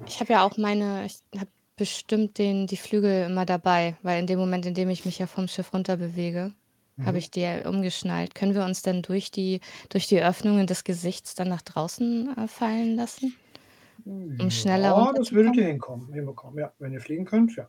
Ich 0.07 0.21
habe 0.21 0.33
ja 0.33 0.45
auch 0.45 0.57
meine, 0.57 1.07
ich 1.07 1.21
habe 1.39 1.51
bestimmt 1.77 2.39
den, 2.39 2.67
die 2.67 2.77
Flügel 2.77 3.27
immer 3.27 3.45
dabei, 3.47 3.97
weil 4.03 4.21
in 4.21 4.27
dem 4.27 4.39
Moment, 4.39 4.67
in 4.67 4.75
dem 4.75 4.89
ich 4.91 5.05
mich 5.05 5.19
ja 5.19 5.27
vom 5.27 5.49
Schiff 5.49 5.73
runter 5.73 5.97
bewege, 5.97 6.53
Mhm. 6.97 7.07
habe 7.07 7.19
ich 7.19 7.31
die 7.33 7.41
ja 7.41 7.69
umgeschnallt. 7.69 8.37
Können 8.37 8.55
wir 8.55 8.65
uns 8.65 8.83
denn 8.83 9.03
durch 9.03 9.33
die, 9.33 9.61
durch 9.89 10.07
die 10.07 10.23
Öffnungen 10.23 10.69
des 10.69 10.85
Gesichts 10.85 11.35
dann 11.35 11.49
nach 11.49 11.63
draußen 11.63 12.37
äh, 12.39 12.47
fallen 12.47 12.95
lassen? 12.95 13.35
Um 14.05 14.51
schneller 14.51 14.89
ja, 14.97 15.13
das 15.13 15.33
würdet 15.33 15.57
runterzukommen? 15.57 15.59
ihr 15.59 15.67
hinkommen, 15.67 16.13
hinbekommen. 16.13 16.59
Ja, 16.59 16.73
wenn 16.79 16.93
ihr 16.93 17.01
fliegen 17.01 17.25
könnt, 17.25 17.57
ja. 17.57 17.69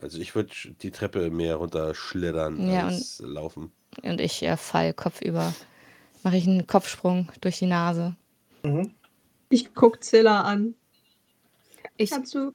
Also 0.00 0.18
ich 0.18 0.34
würde 0.34 0.52
die 0.82 0.90
Treppe 0.90 1.30
mehr 1.30 1.56
runterschlittern 1.56 2.68
Ja, 2.68 2.86
als 2.86 3.20
laufen. 3.24 3.70
Und 4.02 4.20
ich 4.20 4.42
äh, 4.42 4.56
fall 4.56 4.92
kopfüber. 4.94 5.54
Mache 6.24 6.36
ich 6.36 6.46
einen 6.48 6.66
Kopfsprung 6.66 7.30
durch 7.40 7.58
die 7.60 7.66
Nase. 7.66 8.16
Mhm. 8.64 8.94
Ich 9.48 9.74
guck 9.74 10.02
Zilla 10.02 10.42
an. 10.42 10.74
Ich, 11.96 12.10
Kannst 12.10 12.34
du 12.34 12.52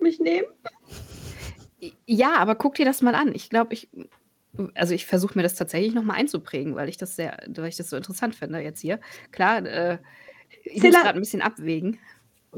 mich 0.00 0.18
nehmen? 0.20 0.46
ja, 2.06 2.34
aber 2.36 2.54
guck 2.54 2.74
dir 2.74 2.84
das 2.84 3.02
mal 3.02 3.14
an. 3.14 3.34
Ich 3.34 3.50
glaube, 3.50 3.74
ich, 3.74 3.88
also 4.74 4.94
ich 4.94 5.06
versuche 5.06 5.36
mir 5.36 5.42
das 5.42 5.54
tatsächlich 5.54 5.94
nochmal 5.94 6.16
einzuprägen, 6.18 6.74
weil 6.76 6.88
ich 6.88 6.96
das 6.96 7.16
sehr, 7.16 7.38
weil 7.48 7.68
ich 7.68 7.76
das 7.76 7.90
so 7.90 7.96
interessant 7.96 8.34
finde 8.34 8.60
jetzt 8.60 8.80
hier. 8.80 9.00
Klar, 9.30 9.64
äh, 9.66 9.98
ich 10.64 10.82
muss 10.82 10.92
Zilla- 10.92 11.02
gerade 11.02 11.18
ein 11.18 11.22
bisschen 11.22 11.42
abwägen. 11.42 11.98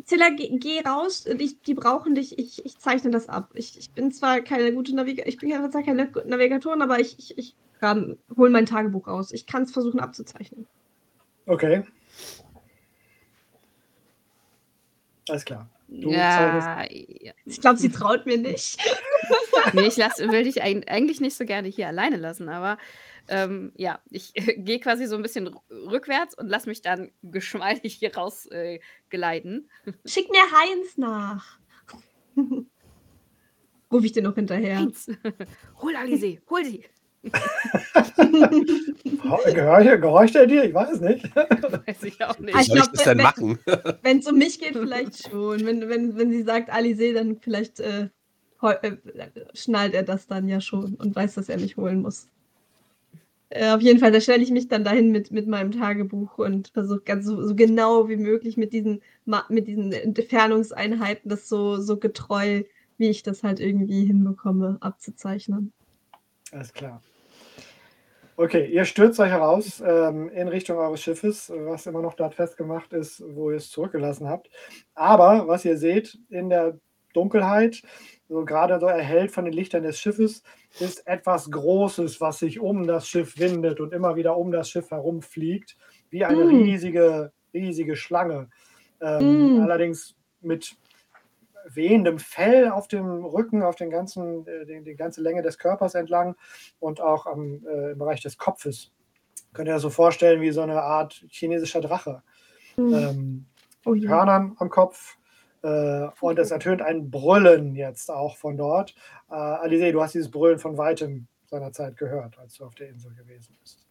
Zilla, 0.04 0.28
geh, 0.30 0.50
geh 0.58 0.80
raus. 0.80 1.24
Ich, 1.38 1.60
die 1.62 1.74
brauchen 1.74 2.16
dich. 2.16 2.38
Ich, 2.38 2.64
ich 2.64 2.78
zeichne 2.78 3.10
das 3.12 3.28
ab. 3.28 3.50
Ich, 3.54 3.78
ich 3.78 3.90
bin 3.92 4.10
zwar 4.10 4.40
keine 4.40 4.72
gute 4.74 4.94
Navigatorin, 4.94 5.28
ich 5.32 5.38
bin 5.38 5.50
ja 5.50 5.70
zwar 5.70 5.84
keine 5.84 6.10
Navigatorin, 6.26 6.82
aber 6.82 6.98
ich, 6.98 7.16
ich, 7.18 7.38
ich 7.38 7.54
kann, 7.78 8.18
hol 8.36 8.50
mein 8.50 8.66
Tagebuch 8.66 9.06
raus. 9.06 9.30
Ich 9.32 9.46
kann 9.46 9.62
es 9.62 9.72
versuchen 9.72 10.00
abzuzeichnen. 10.00 10.66
Okay. 11.46 11.84
Alles 15.28 15.44
klar. 15.44 15.68
Du 15.88 16.10
Ja, 16.10 16.84
ja. 16.90 17.32
Ich 17.44 17.60
glaube, 17.60 17.78
sie 17.78 17.90
traut 17.90 18.26
mir 18.26 18.38
nicht. 18.38 18.78
Nee, 19.72 19.86
ich 19.86 19.96
lass, 19.96 20.18
will 20.18 20.44
dich 20.44 20.62
eig- 20.62 20.86
eigentlich 20.88 21.20
nicht 21.22 21.36
so 21.36 21.46
gerne 21.46 21.68
hier 21.68 21.88
alleine 21.88 22.16
lassen, 22.16 22.50
aber 22.50 22.76
ähm, 23.28 23.72
ja, 23.76 23.98
ich 24.10 24.34
gehe 24.58 24.78
quasi 24.78 25.06
so 25.06 25.16
ein 25.16 25.22
bisschen 25.22 25.48
rückwärts 25.70 26.36
und 26.36 26.48
lass 26.48 26.66
mich 26.66 26.82
dann 26.82 27.10
geschmeidig 27.22 27.94
hier 27.94 28.14
raus 28.14 28.46
äh, 28.46 28.80
geleiten. 29.08 29.70
Schick 30.04 30.28
mir 30.30 30.42
Heinz 30.52 30.98
nach. 30.98 31.58
Ruf 33.90 34.04
ich 34.04 34.12
dir 34.12 34.22
noch 34.22 34.34
hinterher. 34.34 34.78
Eins. 34.78 35.10
hol 35.80 35.96
Alice, 35.96 36.40
hol 36.50 36.64
sie. 36.64 36.84
Gehorcht, 39.14 40.00
gehorcht 40.00 40.34
er 40.36 40.46
dir? 40.46 40.64
Ich 40.64 40.74
weiß 40.74 40.92
es 40.92 41.00
nicht. 41.00 41.34
Weiß 41.86 42.02
ich 42.02 42.22
auch 42.24 42.38
nicht. 42.38 42.54
Ah, 42.54 42.58
Wie 42.58 42.62
ich 42.62 42.66
soll 42.68 42.78
ich 42.78 42.82
glaub, 42.84 42.92
das 42.92 43.04
denn 43.04 43.18
wenn- 43.18 43.24
machen? 43.24 43.58
Wenn 44.02 44.18
es 44.18 44.26
um 44.26 44.38
mich 44.38 44.58
geht, 44.60 44.72
vielleicht 44.72 45.28
schon. 45.28 45.64
Wenn, 45.66 45.88
wenn, 45.88 46.16
wenn 46.16 46.30
sie 46.30 46.42
sagt 46.42 46.70
Alice, 46.70 47.14
dann 47.14 47.38
vielleicht 47.40 47.80
äh, 47.80 48.08
äh, 48.62 48.92
schnallt 49.54 49.94
er 49.94 50.02
das 50.02 50.26
dann 50.26 50.48
ja 50.48 50.60
schon 50.60 50.94
und 50.94 51.14
weiß, 51.14 51.34
dass 51.34 51.48
er 51.48 51.58
mich 51.58 51.76
holen 51.76 52.02
muss. 52.02 52.28
Äh, 53.50 53.70
auf 53.72 53.82
jeden 53.82 54.00
Fall, 54.00 54.10
da 54.10 54.20
stelle 54.20 54.42
ich 54.42 54.50
mich 54.50 54.68
dann 54.68 54.84
dahin 54.84 55.12
mit, 55.12 55.30
mit 55.30 55.46
meinem 55.46 55.70
Tagebuch 55.70 56.38
und 56.38 56.68
versuche 56.68 57.00
ganz 57.00 57.26
so, 57.26 57.46
so 57.46 57.54
genau 57.54 58.08
wie 58.08 58.16
möglich 58.16 58.56
mit 58.56 58.72
diesen, 58.72 59.00
mit 59.48 59.68
diesen 59.68 59.92
Entfernungseinheiten 59.92 61.28
das 61.28 61.48
so, 61.48 61.76
so 61.80 61.98
getreu, 61.98 62.62
wie 62.98 63.08
ich 63.08 63.22
das 63.22 63.42
halt 63.42 63.60
irgendwie 63.60 64.04
hinbekomme, 64.04 64.78
abzuzeichnen. 64.80 65.72
Alles 66.52 66.72
klar. 66.72 67.02
Okay, 68.36 68.66
ihr 68.66 68.84
stürzt 68.84 69.20
euch 69.20 69.30
heraus 69.30 69.80
ähm, 69.86 70.28
in 70.30 70.48
Richtung 70.48 70.76
eures 70.78 71.00
Schiffes, 71.00 71.52
was 71.54 71.86
immer 71.86 72.02
noch 72.02 72.14
dort 72.14 72.34
festgemacht 72.34 72.92
ist, 72.92 73.22
wo 73.34 73.50
ihr 73.50 73.58
es 73.58 73.70
zurückgelassen 73.70 74.28
habt. 74.28 74.50
Aber 74.94 75.46
was 75.46 75.64
ihr 75.64 75.76
seht 75.76 76.18
in 76.30 76.48
der 76.50 76.78
Dunkelheit, 77.12 77.82
so 78.28 78.44
gerade 78.44 78.80
so 78.80 78.86
erhellt 78.86 79.30
von 79.30 79.44
den 79.44 79.54
Lichtern 79.54 79.84
des 79.84 80.00
Schiffes, 80.00 80.42
ist 80.80 81.06
etwas 81.06 81.48
Großes, 81.48 82.20
was 82.20 82.40
sich 82.40 82.58
um 82.58 82.88
das 82.88 83.06
Schiff 83.06 83.38
windet 83.38 83.78
und 83.78 83.92
immer 83.92 84.16
wieder 84.16 84.36
um 84.36 84.50
das 84.50 84.68
Schiff 84.68 84.90
herumfliegt, 84.90 85.76
wie 86.10 86.24
eine 86.24 86.44
Mm. 86.44 86.48
riesige, 86.48 87.32
riesige 87.52 87.94
Schlange. 87.94 88.48
Ähm, 89.00 89.52
Mm. 89.54 89.60
Allerdings 89.60 90.16
mit 90.40 90.76
wehendem 91.66 92.18
Fell 92.18 92.68
auf 92.68 92.88
dem 92.88 93.24
Rücken, 93.24 93.62
auf 93.62 93.76
den 93.76 93.90
ganzen, 93.90 94.46
äh, 94.46 94.66
die, 94.66 94.82
die 94.82 94.96
ganze 94.96 95.22
Länge 95.22 95.42
des 95.42 95.58
Körpers 95.58 95.94
entlang 95.94 96.36
und 96.78 97.00
auch 97.00 97.26
am, 97.26 97.64
äh, 97.66 97.92
im 97.92 97.98
Bereich 97.98 98.20
des 98.20 98.38
Kopfes. 98.38 98.92
Könnt 99.52 99.68
ihr 99.68 99.74
das 99.74 99.82
so 99.82 99.90
vorstellen 99.90 100.40
wie 100.40 100.50
so 100.50 100.62
eine 100.62 100.82
Art 100.82 101.24
chinesischer 101.28 101.80
Drache. 101.80 102.22
Ähm, 102.76 103.46
Oh 103.84 103.94
ja. 103.94 104.08
Hörnern 104.08 104.56
am 104.58 104.70
Kopf. 104.70 105.18
Äh, 105.62 106.08
und 106.20 106.38
es 106.38 106.50
ertönt 106.50 106.82
ein 106.82 107.10
Brüllen 107.10 107.74
jetzt 107.74 108.10
auch 108.10 108.36
von 108.36 108.56
dort. 108.56 108.94
Äh, 109.30 109.34
Alice, 109.34 109.92
du 109.92 110.02
hast 110.02 110.14
dieses 110.14 110.30
Brüllen 110.30 110.58
von 110.58 110.76
weitem 110.76 111.26
seinerzeit 111.46 111.96
gehört, 111.96 112.38
als 112.38 112.56
du 112.56 112.64
auf 112.64 112.74
der 112.74 112.88
Insel 112.88 113.14
gewesen 113.14 113.56
bist. 113.60 113.86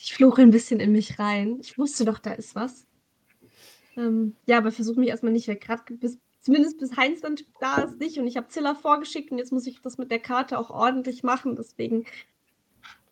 Ich 0.00 0.14
fluche 0.14 0.42
ein 0.42 0.50
bisschen 0.50 0.80
in 0.80 0.92
mich 0.92 1.18
rein. 1.18 1.58
Ich 1.60 1.78
wusste 1.78 2.04
doch, 2.04 2.18
da 2.18 2.32
ist 2.32 2.54
was. 2.54 2.86
Ähm, 3.96 4.36
ja, 4.46 4.58
aber 4.58 4.72
versuche 4.72 5.00
mich 5.00 5.08
erstmal 5.08 5.32
nicht 5.32 5.48
weg. 5.48 5.62
Gerade 5.62 5.94
bis, 5.94 6.18
zumindest 6.46 6.78
bis 6.78 6.96
Heinz 6.96 7.20
dann 7.20 7.34
da 7.60 7.82
ist 7.82 7.98
nicht. 7.98 8.18
Und 8.18 8.28
ich 8.28 8.36
habe 8.36 8.46
Zilla 8.46 8.76
vorgeschickt 8.76 9.32
und 9.32 9.38
jetzt 9.38 9.52
muss 9.52 9.66
ich 9.66 9.82
das 9.82 9.98
mit 9.98 10.12
der 10.12 10.20
Karte 10.20 10.58
auch 10.58 10.70
ordentlich 10.70 11.24
machen. 11.24 11.56
Deswegen 11.56 12.06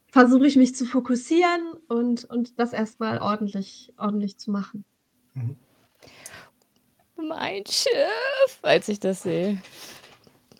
versuche 0.07 0.47
ich 0.47 0.57
mich 0.57 0.77
zu 0.77 0.85
fokussieren 0.85 1.73
und, 1.89 2.25
und 2.25 2.61
das 2.61 2.73
erstmal 2.73 3.19
ordentlich, 3.19 3.93
ordentlich 3.99 4.39
zu 4.39 4.53
machen. 4.53 4.85
Mein 7.17 7.67
Schiff, 7.67 8.59
als 8.63 8.89
ich 8.89 9.01
das 9.01 9.25
sehe. 9.25 9.61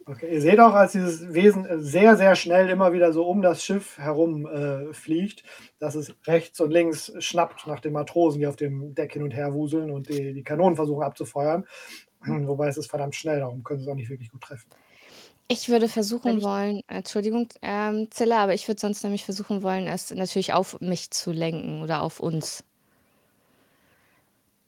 Okay, 0.07 0.35
ihr 0.35 0.41
seht 0.43 0.61
auch, 0.61 0.75
als 0.75 0.93
dieses 0.93 1.33
Wesen 1.33 1.67
sehr, 1.81 2.17
sehr 2.17 2.35
schnell 2.35 2.69
immer 2.69 2.93
wieder 2.93 3.13
so 3.13 3.25
um 3.25 3.41
das 3.41 3.65
Schiff 3.65 3.97
herum 3.97 4.47
äh, 4.47 4.93
fliegt, 4.93 5.45
dass 5.79 5.95
es 5.95 6.15
rechts 6.27 6.61
und 6.61 6.73
links 6.73 7.13
schnappt 7.21 7.67
nach 7.67 7.81
den 7.81 7.95
Matrosen, 7.95 8.41
die 8.41 8.47
auf 8.47 8.57
dem 8.57 8.95
Deck 8.95 9.15
hin 9.15 9.23
und 9.23 9.31
her 9.31 9.55
wuseln 9.55 9.91
und 9.91 10.11
die, 10.11 10.35
die 10.35 10.43
Kanonen 10.43 10.77
versuchen 10.77 11.05
abzufeuern. 11.05 11.65
Wobei 12.27 12.69
es 12.69 12.77
ist 12.77 12.89
verdammt 12.91 13.15
schnell, 13.15 13.41
darum 13.41 13.63
können 13.63 13.81
sie 13.81 13.85
es 13.87 13.91
auch 13.91 13.97
nicht 13.97 14.11
wirklich 14.11 14.31
gut 14.31 14.43
treffen. 14.43 14.67
Ich 15.49 15.69
würde 15.69 15.89
versuchen 15.89 16.39
ich- 16.39 16.45
wollen, 16.45 16.81
Entschuldigung, 16.89 17.49
ähm, 17.63 18.09
Zilla, 18.11 18.43
aber 18.43 18.55
ich 18.55 18.67
würde 18.67 18.81
sonst 18.81 19.03
nämlich 19.05 19.25
versuchen 19.25 19.63
wollen, 19.63 19.87
es 19.87 20.11
natürlich 20.11 20.53
auf 20.55 20.81
mich 20.81 21.11
zu 21.11 21.33
lenken 21.33 21.83
oder 21.83 22.03
auf 22.03 22.21
uns. 22.21 22.65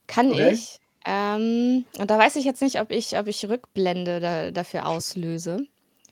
Kann 0.07 0.31
Okay. 0.31 0.53
ich? 0.53 0.79
Ähm, 1.05 1.85
und 1.99 2.11
da 2.11 2.19
weiß 2.19 2.37
ich 2.37 2.45
jetzt 2.45 2.63
nicht, 2.63 2.81
ob 2.81 2.91
ich, 2.91 3.17
ob 3.19 3.27
ich 3.27 3.49
Rückblende 3.49 4.21
da, 4.21 4.51
dafür 4.51 4.87
auslöse. 4.87 5.67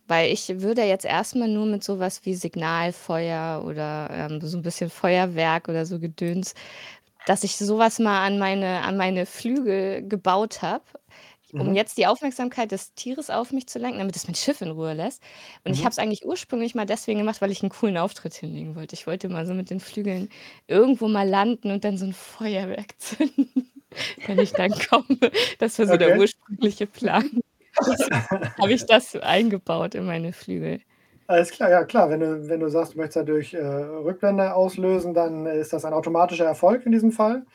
Weil 0.07 0.33
ich 0.33 0.61
würde 0.61 0.83
jetzt 0.85 1.07
erstmal 1.07 1.49
nur 1.49 1.67
mit 1.67 1.83
sowas 1.83 2.21
wie 2.25 2.35
Signalfeuer 2.35 3.65
oder 3.67 4.09
ähm, 4.13 4.41
so 4.43 4.59
ein 4.59 4.63
bisschen 4.63 4.91
Feuerwerk 4.91 5.69
oder 5.69 5.87
so 5.87 5.99
Gedöns, 5.99 6.55
dass 7.27 7.45
ich 7.45 7.57
sowas 7.57 7.99
mal 7.99 8.25
an 8.27 8.39
meine, 8.39 8.83
an 8.83 8.97
meine 8.99 9.27
Flügel 9.27 10.07
gebaut 10.09 10.63
habe, 10.63 10.85
um 11.57 11.75
Mhm. 11.75 11.77
jetzt 11.77 11.99
die 11.99 12.07
Aufmerksamkeit 12.07 12.73
des 12.73 12.95
Tieres 12.95 13.31
auf 13.31 13.53
mich 13.53 13.67
zu 13.69 13.79
lenken, 13.79 13.99
damit 13.99 14.17
es 14.17 14.27
mein 14.27 14.35
Schiff 14.35 14.61
in 14.61 14.71
Ruhe 14.71 14.93
lässt. 14.95 15.23
Und 15.65 15.73
ich 15.73 15.81
Mhm. 15.81 15.85
habe 15.85 15.91
es 15.93 15.99
eigentlich 15.99 16.25
ursprünglich 16.27 16.75
mal 16.75 16.87
deswegen 16.87 17.21
gemacht, 17.21 17.41
weil 17.41 17.51
ich 17.53 17.63
einen 17.63 17.71
coolen 17.71 17.97
Auftritt 17.99 18.35
hinlegen 18.35 18.75
wollte. 18.77 18.95
Ich 18.95 19.07
wollte 19.07 19.29
mal 19.29 19.47
so 19.47 19.55
mit 19.55 19.71
den 19.71 19.81
Flügeln 19.81 20.29
irgendwo 20.67 21.09
mal 21.09 21.29
landen 21.29 21.71
und 21.71 21.85
dann 21.85 21.99
so 21.99 22.07
ein 22.07 22.13
Feuerwerk 22.13 23.01
zünden, 23.01 23.71
wenn 24.27 24.41
ich 24.41 24.55
dann 24.55 24.75
komme. 24.75 25.19
Das 25.59 25.79
war 25.79 25.87
so 25.87 25.97
der 25.97 26.13
Okay. 26.13 26.15
ursprüngliche 26.15 26.87
Plan. 26.87 27.41
habe 28.61 28.73
ich 28.73 28.87
das 28.87 29.15
eingebaut 29.17 29.95
in 29.95 30.07
meine 30.07 30.33
Flügel. 30.33 30.81
Alles 31.27 31.51
klar, 31.51 31.71
ja 31.71 31.85
klar. 31.85 32.11
Wenn 32.11 32.21
du, 32.21 32.49
wenn 32.49 32.61
du 32.61 32.69
sagst, 32.69 32.95
du 32.95 32.99
möchtest 32.99 33.17
dadurch 33.17 33.55
äh, 33.55 33.59
Rückblende 33.65 34.55
auslösen, 34.55 35.15
dann 35.15 35.47
ist 35.47 35.73
das 35.73 35.85
ein 35.85 35.93
automatischer 35.95 36.45
Erfolg 36.45 36.85
in 36.87 36.93
diesem 36.93 37.13
Fall. 37.13 37.47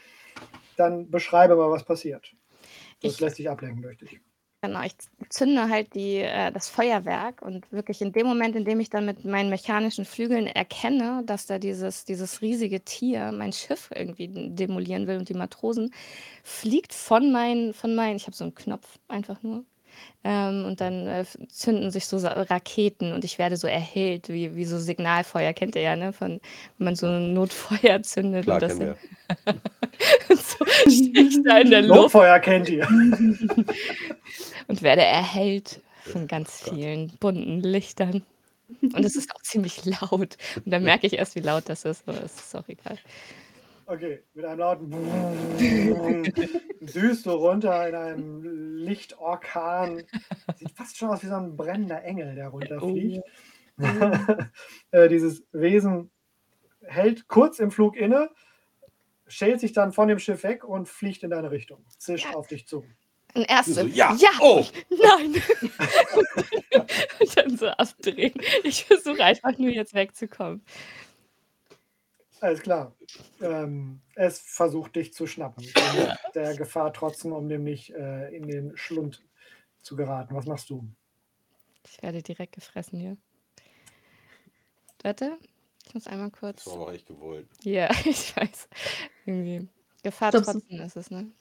Dann 0.77 1.11
beschreibe 1.11 1.55
mal, 1.57 1.71
was 1.71 1.85
passiert. 1.85 2.35
Das 3.01 3.13
Ich- 3.13 3.19
lässt 3.19 3.35
sich 3.37 3.49
ablenken 3.49 3.81
durch 3.81 3.97
dich. 3.97 4.19
Genau, 4.61 4.81
ich 4.81 4.93
zünde 5.29 5.69
halt 5.69 5.95
die, 5.95 6.17
äh, 6.17 6.51
das 6.51 6.67
Feuerwerk 6.67 7.41
und 7.41 7.71
wirklich 7.71 8.01
in 8.01 8.11
dem 8.11 8.27
Moment, 8.27 8.57
in 8.57 8.65
dem 8.65 8.81
ich 8.81 8.89
dann 8.89 9.05
mit 9.05 9.23
meinen 9.23 9.49
mechanischen 9.49 10.03
Flügeln 10.03 10.47
erkenne, 10.47 11.23
dass 11.25 11.45
da 11.45 11.59
dieses, 11.59 12.03
dieses 12.03 12.41
riesige 12.41 12.81
Tier 12.81 13.31
mein 13.31 13.53
Schiff 13.53 13.89
irgendwie 13.95 14.27
demolieren 14.49 15.07
will 15.07 15.17
und 15.17 15.29
die 15.29 15.33
Matrosen, 15.33 15.93
fliegt 16.43 16.93
von 16.93 17.31
meinen, 17.31 17.73
von 17.73 17.95
meinen, 17.95 18.17
ich 18.17 18.27
habe 18.27 18.35
so 18.35 18.43
einen 18.43 18.53
Knopf 18.55 18.99
einfach 19.07 19.41
nur, 19.43 19.63
ähm, 20.23 20.65
und 20.65 20.81
dann 20.81 21.07
äh, 21.07 21.25
zünden 21.47 21.91
sich 21.91 22.05
so 22.05 22.17
Raketen 22.17 23.13
und 23.13 23.23
ich 23.23 23.39
werde 23.39 23.55
so 23.55 23.67
erhellt, 23.67 24.27
wie, 24.27 24.55
wie 24.55 24.65
so 24.65 24.77
Signalfeuer, 24.77 25.53
kennt 25.53 25.75
ihr 25.75 25.81
ja, 25.81 25.95
ne? 25.95 26.11
Von, 26.11 26.41
wenn 26.77 26.85
man 26.85 26.95
so 26.95 27.07
ein 27.07 27.33
Notfeuer 27.33 28.01
zündet 28.03 28.43
Klar, 28.43 28.55
und 28.55 28.63
das 28.63 28.77
kennen 28.77 28.95
wir. 30.27 30.35
so 30.35 30.65
stehe 30.89 31.27
ich 31.27 31.43
da 31.43 31.59
in 31.59 31.69
der 31.69 31.81
Luft 31.83 32.01
Notfeuer 32.01 32.39
kennt 32.39 32.67
ihr. 32.69 32.87
und 34.67 34.81
werde 34.81 35.03
erhellt 35.03 35.81
von 36.03 36.27
ganz 36.27 36.61
vielen 36.61 37.13
bunten 37.19 37.61
Lichtern. 37.61 38.23
Und 38.81 39.03
es 39.03 39.15
ist 39.15 39.33
auch 39.33 39.41
ziemlich 39.41 39.85
laut. 39.85 40.37
Und 40.63 40.65
dann 40.65 40.83
merke 40.83 41.07
ich 41.07 41.13
erst, 41.13 41.35
wie 41.35 41.39
laut 41.39 41.63
das 41.67 41.85
ist, 41.85 42.03
aber 42.07 42.23
es 42.23 42.35
ist 42.35 42.55
auch 42.55 42.67
egal. 42.67 42.97
Okay, 43.91 44.21
mit 44.35 44.45
einem 44.45 44.59
lauten 44.59 44.91
düst 46.79 47.25
du 47.25 47.31
runter 47.31 47.87
in 47.89 47.95
einem 47.95 48.43
Lichtorkan. 48.77 50.03
Sieht 50.57 50.71
fast 50.73 50.95
schon 50.95 51.09
aus 51.09 51.23
wie 51.23 51.27
so 51.27 51.33
ein 51.33 51.57
brennender 51.57 52.03
Engel, 52.03 52.35
der 52.35 52.49
runterfliegt. 52.49 53.23
Äh, 54.91 55.07
Dieses 55.09 55.41
Wesen 55.53 56.11
hält 56.83 57.27
kurz 57.29 57.57
im 57.59 57.71
Flug 57.71 57.95
inne, 57.95 58.29
schält 59.27 59.59
sich 59.61 59.71
dann 59.71 59.91
von 59.93 60.07
dem 60.07 60.19
Schiff 60.19 60.43
weg 60.43 60.63
und 60.65 60.87
fliegt 60.89 61.23
in 61.23 61.29
deine 61.31 61.49
Richtung. 61.49 61.83
Zischt 61.97 62.35
auf 62.35 62.47
dich 62.47 62.67
zu. 62.67 62.83
Und 63.33 63.49
erst 63.49 63.73
so, 63.73 63.81
So, 63.81 63.87
ja. 63.87 64.13
ja, 64.19 64.29
Oh. 64.41 64.65
nein. 64.89 65.41
und 67.19 67.37
dann 67.37 67.57
so 67.57 67.67
abdrehen. 67.67 68.33
Ich 68.63 68.85
versuche 68.85 69.23
einfach 69.23 69.57
nur 69.57 69.69
jetzt 69.71 69.93
wegzukommen. 69.93 70.61
Alles 72.41 72.61
klar. 72.61 72.95
Ähm, 73.41 74.01
es 74.15 74.39
versucht 74.39 74.95
dich 74.95 75.13
zu 75.13 75.27
schnappen. 75.27 75.63
Der 76.35 76.55
Gefahr 76.55 76.93
trotzdem, 76.93 77.33
um 77.33 77.49
dem 77.49 77.63
nicht 77.63 77.91
äh, 77.91 78.29
in 78.29 78.47
den 78.47 78.77
Schlund 78.77 79.23
zu 79.81 79.95
geraten. 79.95 80.35
Was 80.35 80.45
machst 80.45 80.69
du? 80.69 80.87
Ich 81.85 82.01
werde 82.01 82.21
direkt 82.21 82.53
gefressen 82.53 82.99
hier. 82.99 83.17
Warte, 85.03 85.37
ich 85.87 85.93
muss 85.93 86.07
einmal 86.07 86.31
kurz. 86.31 86.65
Das 86.65 86.73
war 86.73 86.81
aber 86.83 86.93
echt 86.93 87.07
gewollt. 87.07 87.47
Ja, 87.63 87.89
ich 88.05 88.35
weiß. 88.35 88.67
Irgendwie. 89.25 89.67
Gefahr 90.03 90.31
du- 90.31 90.41
trotzdem 90.41 90.81
ist 90.81 90.95
es, 90.97 91.09
ne? 91.09 91.31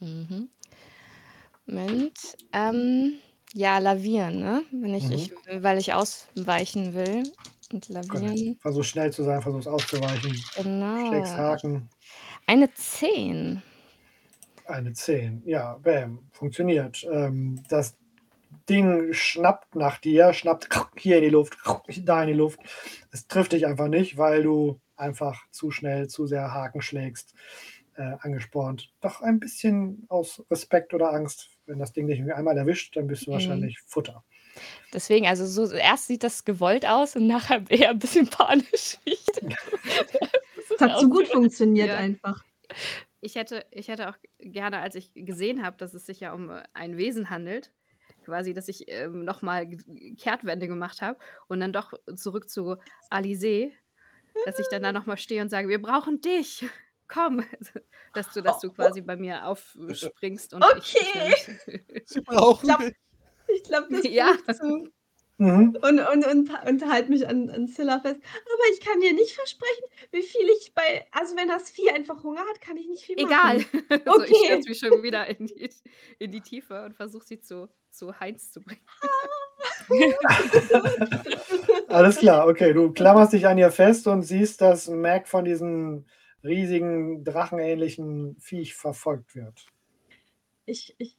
Mhm. 0.00 0.48
Moment. 1.66 2.36
Ähm, 2.52 3.18
ja, 3.52 3.78
lavieren, 3.78 4.38
ne? 4.38 4.62
Wenn 4.70 4.94
ich, 4.94 5.04
Mhm. 5.04 5.12
ich, 5.12 5.32
weil 5.62 5.78
ich 5.78 5.92
ausweichen 5.92 6.94
will. 6.94 7.32
Und 7.72 7.88
lavieren. 7.88 8.58
Versuch 8.60 8.84
schnell 8.84 9.12
zu 9.12 9.22
sein, 9.24 9.42
versuch 9.42 9.66
auszuweichen. 9.66 10.34
Schlägst 10.34 11.34
Genau. 11.34 11.36
Haken. 11.36 11.90
Eine 12.46 12.72
10. 12.72 13.62
Eine 14.66 14.92
10. 14.92 15.42
Ja, 15.46 15.78
bam. 15.82 16.28
Funktioniert. 16.32 17.06
Ähm, 17.10 17.62
das 17.68 17.96
Ding 18.68 19.12
schnappt 19.12 19.74
nach 19.74 19.98
dir, 19.98 20.32
schnappt 20.32 20.68
hier 20.96 21.18
in 21.18 21.24
die 21.24 21.30
Luft, 21.30 21.58
da 22.04 22.22
in 22.22 22.28
die 22.28 22.34
Luft. 22.34 22.60
Es 23.10 23.26
trifft 23.26 23.52
dich 23.52 23.66
einfach 23.66 23.88
nicht, 23.88 24.16
weil 24.18 24.42
du 24.42 24.80
einfach 24.96 25.46
zu 25.50 25.70
schnell, 25.70 26.08
zu 26.08 26.26
sehr 26.26 26.52
Haken 26.52 26.82
schlägst, 26.82 27.34
äh, 27.94 28.16
angespornt. 28.20 28.92
Doch 29.00 29.20
ein 29.22 29.38
bisschen 29.38 30.06
aus 30.08 30.44
Respekt 30.50 30.92
oder 30.94 31.12
Angst. 31.12 31.50
Wenn 31.66 31.78
das 31.78 31.92
Ding 31.92 32.06
dich 32.06 32.20
einmal 32.34 32.56
erwischt, 32.56 32.96
dann 32.96 33.06
bist 33.06 33.26
du 33.26 33.30
Mhm. 33.30 33.34
wahrscheinlich 33.34 33.78
Futter. 33.86 34.24
Deswegen, 34.92 35.26
also 35.26 35.46
so 35.46 35.72
erst 35.74 36.06
sieht 36.06 36.22
das 36.22 36.44
gewollt 36.44 36.86
aus 36.86 37.16
und 37.16 37.26
nachher 37.26 37.62
eher 37.70 37.90
ein 37.90 37.98
bisschen 37.98 38.28
panisch. 38.28 38.98
ich 39.04 39.24
Es 40.70 40.80
hat 40.80 41.00
so 41.00 41.08
gut 41.08 41.28
funktioniert 41.28 41.88
Ja. 41.88 41.96
einfach. 41.96 42.44
Ich 43.20 43.34
hätte, 43.34 43.64
ich 43.70 43.88
hätte 43.88 44.10
auch 44.10 44.16
gerne, 44.38 44.78
als 44.78 44.94
ich 44.94 45.10
gesehen 45.14 45.64
habe, 45.64 45.76
dass 45.76 45.94
es 45.94 46.06
sich 46.06 46.20
ja 46.20 46.32
um 46.32 46.50
ein 46.74 46.96
Wesen 46.96 47.30
handelt, 47.30 47.72
quasi, 48.24 48.54
dass 48.54 48.68
ich 48.68 48.84
ähm, 48.88 49.24
nochmal 49.24 49.66
Kehrtwende 50.18 50.68
gemacht 50.68 51.00
habe 51.02 51.18
und 51.48 51.58
dann 51.60 51.72
doch 51.72 51.92
zurück 52.14 52.48
zu 52.48 52.76
Alizé, 53.10 53.72
dass 54.44 54.58
ich 54.60 54.68
dann 54.68 54.82
da 54.82 54.92
nochmal 54.92 55.16
stehe 55.18 55.42
und 55.42 55.48
sage, 55.48 55.68
wir 55.68 55.82
brauchen 55.82 56.20
dich. 56.20 56.64
Komm, 57.08 57.42
dass 58.14 58.30
du, 58.34 58.42
dass 58.42 58.60
du 58.60 58.70
quasi 58.70 59.00
bei 59.00 59.16
mir 59.16 59.46
aufspringst 59.46 60.52
und 60.52 60.62
Okay. 60.62 61.32
ich. 61.32 62.02
Sie 62.08 62.20
brauchen 62.20 62.66
glaub- 62.66 62.80
mich. 62.80 62.94
Ich 63.54 63.62
glaube, 63.64 63.88
das 63.90 64.04
Ja. 64.04 64.36
zu. 64.52 64.88
Mhm. 65.40 65.76
Und, 65.82 66.00
und, 66.00 66.26
und, 66.26 66.50
und 66.66 66.92
halt 66.92 67.08
mich 67.08 67.28
an, 67.28 67.48
an 67.50 67.68
Zilla 67.68 68.00
fest. 68.00 68.16
Aber 68.16 68.62
ich 68.72 68.80
kann 68.80 69.00
dir 69.00 69.12
nicht 69.12 69.34
versprechen, 69.34 69.84
wie 70.10 70.22
viel 70.22 70.48
ich 70.60 70.72
bei. 70.74 71.06
Also, 71.12 71.36
wenn 71.36 71.46
das 71.46 71.70
Vieh 71.70 71.90
einfach 71.90 72.24
Hunger 72.24 72.40
hat, 72.40 72.60
kann 72.60 72.76
ich 72.76 72.88
nicht 72.88 73.04
viel 73.04 73.16
Egal. 73.18 73.58
machen. 73.58 73.66
so, 74.06 74.22
ich 74.24 74.32
Okay. 74.32 74.44
stürze 74.46 74.68
mich 74.68 74.78
schon 74.80 75.02
wieder 75.02 75.26
in 75.28 75.46
die, 75.46 75.70
in 76.18 76.32
die 76.32 76.40
Tiefe 76.40 76.84
und 76.84 76.96
versuche 76.96 77.24
sie 77.24 77.40
zu, 77.40 77.68
zu 77.92 78.18
Heinz 78.18 78.50
zu 78.50 78.60
bringen. 78.60 78.80
Alles 81.88 82.16
klar, 82.16 82.48
okay. 82.48 82.72
Du 82.72 82.92
klammerst 82.92 83.32
dich 83.32 83.46
an 83.46 83.58
ihr 83.58 83.70
fest 83.70 84.06
und 84.08 84.22
siehst, 84.22 84.60
dass 84.60 84.88
Mac 84.88 85.28
von 85.28 85.44
diesem 85.44 86.04
riesigen, 86.42 87.24
drachenähnlichen 87.24 88.36
Viech 88.40 88.74
verfolgt 88.74 89.34
wird. 89.34 89.66
Ich, 90.66 90.94
ich 90.98 91.16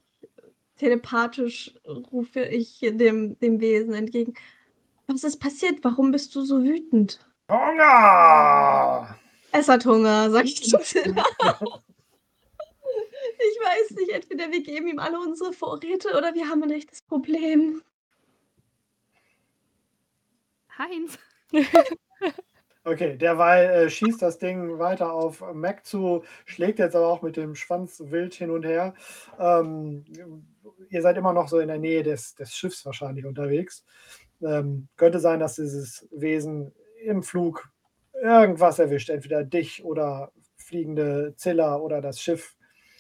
telepathisch 0.80 1.74
rufe 1.86 2.42
ich 2.42 2.80
dem, 2.82 3.38
dem 3.40 3.60
Wesen 3.60 3.94
entgegen. 3.94 4.34
Was 5.08 5.24
ist 5.24 5.40
passiert? 5.40 5.84
Warum 5.84 6.12
bist 6.12 6.34
du 6.36 6.42
so 6.42 6.64
wütend? 6.64 7.20
Hunger! 7.52 9.18
Es 9.52 9.68
hat 9.68 9.86
Hunger, 9.86 10.30
sag 10.30 10.46
ich 10.46 10.64
zu 10.64 10.80
Zilla. 10.80 11.24
Ich 13.42 13.58
weiß 13.66 13.92
nicht, 13.92 14.10
entweder 14.12 14.52
wir 14.52 14.62
geben 14.62 14.88
ihm 14.88 15.00
alle 15.00 15.18
unsere 15.18 15.54
Vorräte 15.54 16.10
oder 16.18 16.36
wir 16.36 16.50
haben 16.50 16.62
ein 16.64 16.72
echtes 16.72 17.02
Problem. 17.02 17.82
Heinz. 20.78 21.18
Okay, 22.86 23.18
derweil 23.18 23.70
äh, 23.70 23.90
schießt 23.90 24.22
das 24.22 24.40
Ding 24.40 24.80
weiter 24.80 25.14
auf 25.14 25.44
Mac 25.54 25.86
zu, 25.86 26.24
schlägt 26.46 26.80
jetzt 26.80 26.96
aber 26.96 27.08
auch 27.08 27.22
mit 27.22 27.38
dem 27.38 27.54
Schwanz 27.54 28.02
wild 28.06 28.34
hin 28.34 28.50
und 28.50 28.66
her. 28.66 28.94
Ähm, 29.38 30.06
ihr 30.90 31.02
seid 31.02 31.18
immer 31.18 31.34
noch 31.34 31.48
so 31.48 31.60
in 31.60 31.68
der 31.68 31.80
Nähe 31.80 32.04
des, 32.04 32.36
des 32.36 32.54
Schiffs 32.54 32.86
wahrscheinlich 32.86 33.26
unterwegs. 33.26 33.84
Ähm, 34.42 34.88
könnte 34.98 35.20
sein, 35.20 35.40
dass 35.40 35.56
dieses 35.56 36.08
Wesen 36.12 36.74
im 37.04 37.24
Flug 37.24 37.70
irgendwas 38.22 38.80
erwischt, 38.80 39.10
entweder 39.10 39.44
dich 39.44 39.84
oder 39.84 40.32
fliegende 40.58 41.34
Zilla 41.38 41.78
oder 41.78 42.02
das 42.02 42.22
Schiff. 42.22 42.56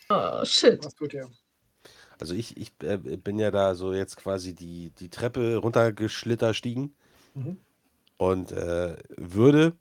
Oh, 0.09 0.43
shit. 0.43 0.83
Was 0.83 0.95
tut 0.95 1.13
ihr? 1.13 1.29
Also 2.19 2.33
ich, 2.33 2.57
ich 2.57 2.71
äh, 2.83 2.97
bin 2.97 3.39
ja 3.39 3.51
da 3.51 3.75
so 3.75 3.93
jetzt 3.93 4.17
quasi 4.17 4.53
die, 4.53 4.91
die 4.99 5.09
Treppe 5.09 5.57
runtergeschlittert 5.57 6.55
stiegen 6.55 6.93
Mhm. 7.35 7.57
und 8.17 8.51
äh, 8.51 8.97
würde. 9.17 9.73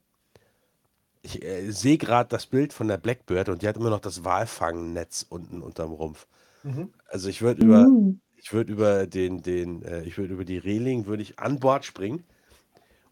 Ich 1.21 1.43
äh, 1.43 1.71
sehe 1.71 1.97
gerade 1.97 2.29
das 2.29 2.45
Bild 2.45 2.71
von 2.73 2.87
der 2.87 2.97
Blackbird 2.97 3.49
und 3.49 3.61
die 3.61 3.67
hat 3.67 3.75
immer 3.75 3.89
noch 3.89 3.99
das 3.99 4.23
Walfangnetz 4.23 5.25
unten 5.27 5.61
unterm 5.61 5.91
Rumpf. 5.91 6.27
Mhm. 6.63 6.93
Also 7.07 7.29
ich 7.29 7.41
würde 7.41 7.63
über, 7.63 7.87
Mm. 7.87 8.19
ich 8.37 8.53
würde 8.53 8.71
über 8.71 9.07
den, 9.07 9.41
den, 9.41 9.83
äh, 9.83 10.03
ich 10.03 10.17
würde 10.17 10.33
über 10.33 10.45
die 10.45 10.57
Reling, 10.57 11.05
würde 11.05 11.23
ich 11.23 11.39
an 11.39 11.59
Bord 11.59 11.85
springen 11.85 12.23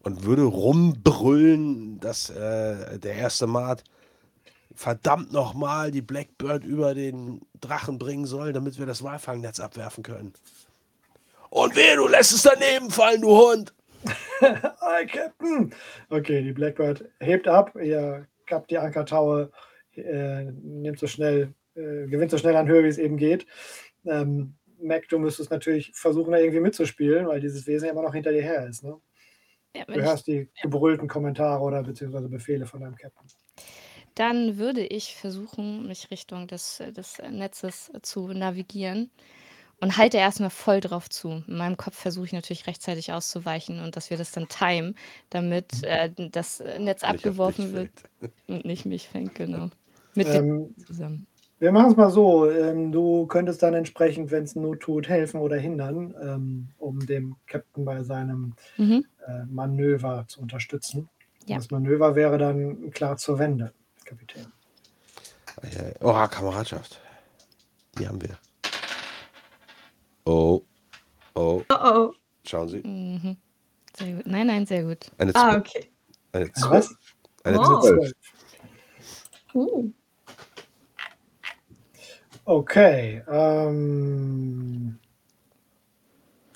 und 0.00 0.24
würde 0.24 0.42
rumbrüllen, 0.42 2.00
dass 2.00 2.30
äh, 2.30 2.98
der 2.98 3.14
erste 3.14 3.46
Mart 3.46 3.84
verdammt 4.74 5.32
nochmal 5.32 5.90
die 5.90 6.02
Blackbird 6.02 6.64
über 6.64 6.94
den 6.94 7.40
Drachen 7.60 7.98
bringen 7.98 8.26
soll, 8.26 8.52
damit 8.52 8.78
wir 8.78 8.86
das 8.86 9.02
Walfangnetz 9.02 9.58
abwerfen 9.60 10.04
können. 10.04 10.32
Und 11.50 11.74
wehe, 11.74 11.96
du 11.96 12.06
lässt 12.06 12.32
es 12.32 12.42
daneben 12.42 12.90
fallen, 12.90 13.22
du 13.22 13.30
Hund! 13.30 13.74
Hi, 14.40 15.06
Captain! 15.06 15.74
Okay, 16.10 16.42
die 16.42 16.52
Blackbird 16.52 17.04
hebt 17.18 17.48
ab, 17.48 17.74
ihr 17.82 18.26
kappt 18.46 18.70
die 18.70 18.78
Ankertaue, 18.78 19.50
äh, 19.96 20.44
nimmt 20.44 20.98
so 21.00 21.06
schnell, 21.08 21.54
äh, 21.78 22.06
gewinnt 22.08 22.30
so 22.30 22.38
schnell 22.38 22.56
an 22.56 22.68
Höhe, 22.68 22.84
wie 22.84 22.88
es 22.88 22.98
eben 22.98 23.16
geht. 23.16 23.46
Ähm, 24.04 24.54
Mac, 24.80 25.08
du 25.08 25.18
müsstest 25.18 25.50
natürlich 25.50 25.92
versuchen, 25.94 26.32
da 26.32 26.38
irgendwie 26.38 26.60
mitzuspielen, 26.60 27.26
weil 27.26 27.40
dieses 27.40 27.66
Wesen 27.66 27.86
ja 27.86 27.92
immer 27.92 28.02
noch 28.02 28.14
hinter 28.14 28.32
dir 28.32 28.42
her 28.42 28.66
ist. 28.68 28.84
Ne? 28.84 28.96
Ja, 29.76 29.84
Du 29.86 30.00
hörst 30.02 30.26
die 30.26 30.48
gebrüllten 30.62 31.08
Kommentare 31.08 31.62
oder 31.62 31.82
beziehungsweise 31.82 32.28
Befehle 32.28 32.66
von 32.66 32.80
deinem 32.80 32.96
Captain. 32.96 33.26
dann 34.14 34.58
würde 34.58 34.84
ich 34.84 35.14
versuchen, 35.16 35.86
mich 35.86 36.10
Richtung 36.10 36.46
des, 36.48 36.82
des 36.96 37.18
Netzes 37.30 37.90
zu 38.02 38.28
navigieren 38.28 39.10
und 39.80 39.96
halte 39.96 40.16
erstmal 40.18 40.50
voll 40.50 40.80
drauf 40.80 41.08
zu. 41.08 41.44
In 41.46 41.56
meinem 41.56 41.76
Kopf 41.76 41.96
versuche 41.96 42.26
ich 42.26 42.32
natürlich 42.32 42.66
rechtzeitig 42.66 43.12
auszuweichen 43.12 43.80
und 43.80 43.96
dass 43.96 44.10
wir 44.10 44.16
das 44.16 44.32
dann 44.32 44.48
timen, 44.48 44.96
damit 45.30 45.82
äh, 45.84 46.10
das 46.32 46.60
Netz 46.78 47.04
abgeworfen 47.04 47.72
wird 47.74 47.92
und 48.48 48.64
nicht 48.64 48.86
mich 48.86 49.08
fängt, 49.08 49.34
genau. 49.36 49.70
Mit 50.14 50.28
dem 50.28 50.48
Ähm, 50.50 50.74
zusammen. 50.84 51.26
Wir 51.58 51.72
machen 51.72 51.90
es 51.90 51.96
mal 51.96 52.10
so: 52.10 52.50
ähm, 52.50 52.92
Du 52.92 53.26
könntest 53.26 53.62
dann 53.62 53.74
entsprechend, 53.74 54.30
wenn 54.30 54.44
es 54.44 54.54
Not 54.54 54.80
tut, 54.80 55.08
helfen 55.08 55.40
oder 55.40 55.56
hindern, 55.56 56.14
ähm, 56.22 56.68
um 56.78 57.04
dem 57.06 57.36
Captain 57.46 57.84
bei 57.84 58.02
seinem 58.02 58.54
Mhm. 58.76 59.04
äh, 59.26 59.44
Manöver 59.46 60.24
zu 60.28 60.40
unterstützen. 60.40 61.08
Ja. 61.46 61.56
Das 61.56 61.70
Manöver 61.70 62.14
wäre 62.14 62.38
dann 62.38 62.90
klar 62.90 63.16
zur 63.16 63.38
Wende, 63.38 63.72
Kapitän. 64.04 64.46
Äh, 65.62 65.94
Oh, 66.00 66.12
Kameradschaft. 66.28 67.00
Die 67.98 68.06
haben 68.06 68.20
wir. 68.22 68.38
Oh. 70.24 70.62
Oh. 71.34 71.62
Oh 71.68 71.74
oh. 71.82 72.12
Schauen 72.46 72.68
Sie. 72.68 72.78
Mhm. 72.86 73.36
Sehr 73.96 74.12
gut. 74.14 74.26
Nein, 74.26 74.46
nein, 74.46 74.66
sehr 74.66 74.84
gut. 74.84 75.10
Eine 75.18 75.34
Ah, 75.34 75.50
12. 75.52 75.58
okay. 75.60 75.90
Eine 76.32 76.48
Was? 76.50 76.86
12. 76.86 76.98
Eine 77.44 77.58
Wow. 77.58 77.80
12. 77.82 78.12
Uh. 79.54 79.90
Okay. 82.48 83.22
Ähm, 83.30 84.98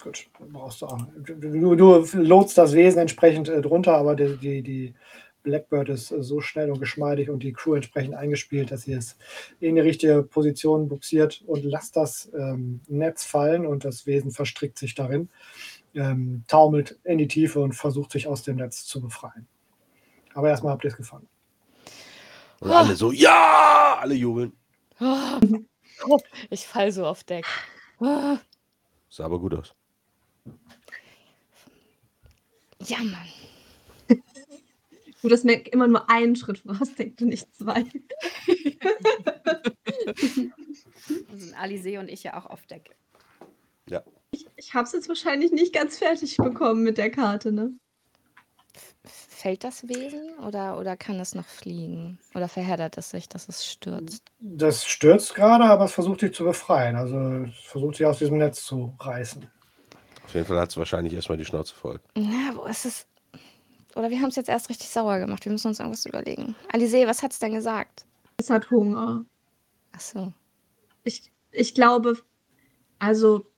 gut, 0.03 0.27
brauchst 0.51 0.81
du 0.81 0.87
auch. 0.87 0.99
Du, 1.19 1.77
du 1.77 2.07
lotst 2.15 2.57
das 2.57 2.73
Wesen 2.73 3.01
entsprechend 3.01 3.51
äh, 3.51 3.61
drunter, 3.61 3.99
aber 3.99 4.15
die, 4.15 4.39
die, 4.39 4.63
die 4.63 4.95
Blackbird 5.43 5.91
ist 5.91 6.11
äh, 6.11 6.23
so 6.23 6.41
schnell 6.41 6.71
und 6.71 6.81
geschmeidig 6.81 7.29
und 7.29 7.43
die 7.43 7.53
Crew 7.53 7.75
entsprechend 7.75 8.15
eingespielt, 8.15 8.71
dass 8.71 8.85
sie 8.85 8.95
es 8.95 9.19
in 9.61 9.75
die 9.75 9.83
richtige 9.83 10.23
Position 10.23 10.89
buxiert 10.89 11.43
und 11.47 11.63
lasst 11.63 11.95
das 11.95 12.33
ähm, 12.35 12.81
Netz 12.89 13.27
fallen 13.27 13.67
und 13.67 13.85
das 13.85 14.07
Wesen 14.07 14.31
verstrickt 14.31 14.79
sich 14.79 14.95
darin, 14.95 15.29
ähm, 15.95 16.45
taumelt 16.49 16.99
in 17.05 17.19
die 17.19 17.29
Tiefe 17.29 17.61
und 17.61 17.75
versucht 17.75 18.13
sich 18.13 18.27
aus 18.27 18.43
dem 18.43 18.57
Netz 18.57 18.87
zu 18.87 19.03
befreien. 19.03 19.47
Aber 20.33 20.49
erstmal 20.49 20.73
habt 20.73 20.85
ihr 20.85 20.91
es 20.91 20.97
gefangen. 20.97 21.29
Und 22.61 22.71
alle 22.71 22.97
so, 22.97 23.13
ja! 23.13 23.99
Alle 24.01 24.15
jubeln. 24.15 24.55
Oh, 26.07 26.19
ich 26.51 26.67
fall 26.67 26.93
so 26.93 27.07
auf 27.07 27.25
Deck. 27.25 27.47
Ah, 28.01 28.39
Sah 29.09 29.25
aber 29.27 29.39
gut 29.39 29.55
aus. 29.55 29.75
Ja, 32.87 32.99
Mann. 32.99 33.29
Gut, 35.21 35.31
dass 35.31 35.45
Mac 35.45 35.69
immer 35.69 35.87
nur 35.87 36.11
einen 36.11 36.35
Schritt 36.35 36.59
vorausdenkt 36.59 37.23
und 37.23 37.29
nicht 37.29 37.55
zwei. 37.55 37.85
Sind 41.07 41.57
Alizé 41.57 42.01
und 42.01 42.09
ich 42.09 42.25
ja 42.25 42.37
auch 42.37 42.47
auf 42.47 42.67
Deck. 42.67 42.97
Ich 44.57 44.75
habe 44.75 44.85
es 44.85 44.93
jetzt 44.93 45.09
wahrscheinlich 45.09 45.53
nicht 45.53 45.75
ganz 45.75 45.99
fertig 45.99 46.37
bekommen 46.37 46.83
mit 46.83 46.97
der 46.97 47.11
Karte, 47.11 47.53
ne? 47.53 47.75
Fällt 49.05 49.65
das 49.65 49.89
Wesen 49.89 50.39
oder, 50.47 50.79
oder 50.79 50.97
kann 50.97 51.19
es 51.19 51.35
noch 51.35 51.47
fliegen? 51.47 52.21
Oder 52.35 52.49
verheddert 52.49 52.97
es 52.99 53.11
sich, 53.11 53.29
dass 53.29 53.49
es 53.49 53.67
stürzt? 53.67 54.23
Das 54.39 54.85
stürzt 54.87 55.35
gerade, 55.35 55.65
aber 55.65 55.87
es 55.87 55.93
versucht 55.93 56.21
sich 56.21 56.33
zu 56.33 56.45
befreien. 56.45 56.95
Also 56.95 57.17
es 57.49 57.55
versucht 57.65 57.97
sich 57.97 58.07
aus 58.07 58.19
diesem 58.19 58.39
Netz 58.39 58.65
zu 58.65 58.95
reißen. 59.01 59.51
Auf 60.25 60.35
jeden 60.35 60.47
Fall 60.47 60.61
hat 60.61 60.71
es 60.71 60.77
wahrscheinlich 60.77 61.13
erstmal 61.15 61.37
die 61.37 61.45
Schnauze 61.45 61.75
voll. 61.75 62.01
Ja, 62.17 62.55
wo 62.55 62.65
ist 62.65 62.87
es? 62.87 63.07
Oder 63.97 64.09
wir 64.09 64.21
haben 64.21 64.29
es 64.29 64.37
jetzt 64.37 64.49
erst 64.49 64.71
richtig 64.71 64.89
sauer 64.89 65.19
gemacht. 65.19 65.45
Wir 65.45 65.53
müssen 65.53 65.69
uns 65.69 65.81
irgendwas 65.81 66.07
überlegen. 66.07 66.55
Alizé, 66.73 67.07
was 67.07 67.23
hat 67.23 67.33
es 67.33 67.41
denn 67.41 67.55
gesagt? 67.55 68.07
Es 68.37 68.51
hat 68.51 68.71
Hunger. 68.71 69.25
Ach 69.93 70.01
so. 70.01 70.33
Ich, 71.03 71.31
ich 71.51 71.75
glaube, 71.75 72.19
also 73.01 73.52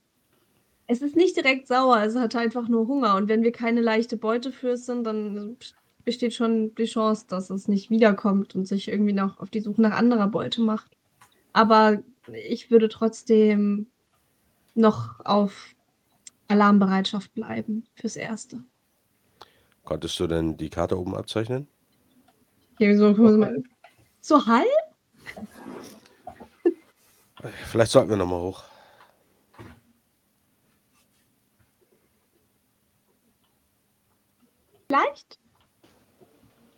es 0.86 1.02
ist 1.02 1.16
nicht 1.16 1.36
direkt 1.36 1.66
sauer, 1.66 2.02
es 2.02 2.14
hat 2.14 2.36
einfach 2.36 2.68
nur 2.68 2.86
Hunger. 2.86 3.16
Und 3.16 3.28
wenn 3.28 3.42
wir 3.42 3.52
keine 3.52 3.80
leichte 3.80 4.16
Beute 4.16 4.52
für 4.52 4.70
es 4.70 4.86
sind, 4.86 5.04
dann 5.04 5.56
besteht 6.04 6.34
schon 6.34 6.74
die 6.74 6.84
Chance, 6.84 7.26
dass 7.28 7.50
es 7.50 7.68
nicht 7.68 7.90
wiederkommt 7.90 8.54
und 8.54 8.66
sich 8.66 8.88
irgendwie 8.88 9.12
noch 9.12 9.38
auf 9.40 9.50
die 9.50 9.60
Suche 9.60 9.80
nach 9.80 9.96
anderer 9.96 10.28
Beute 10.28 10.60
macht. 10.60 10.96
Aber 11.52 12.02
ich 12.48 12.70
würde 12.70 12.88
trotzdem 12.88 13.86
noch 14.74 15.20
auf 15.24 15.74
Alarmbereitschaft 16.48 17.32
bleiben 17.34 17.86
fürs 17.94 18.16
Erste. 18.16 18.62
Konntest 19.84 20.18
du 20.20 20.26
denn 20.26 20.56
die 20.56 20.70
Karte 20.70 20.98
oben 20.98 21.14
abzeichnen? 21.14 21.68
Okay, 22.74 22.96
so, 22.96 23.14
so 24.20 24.46
halb? 24.46 24.66
Vielleicht 27.66 27.92
sollten 27.92 28.10
wir 28.10 28.16
nochmal 28.16 28.40
hoch. 28.40 28.64
Vielleicht. 34.86 35.38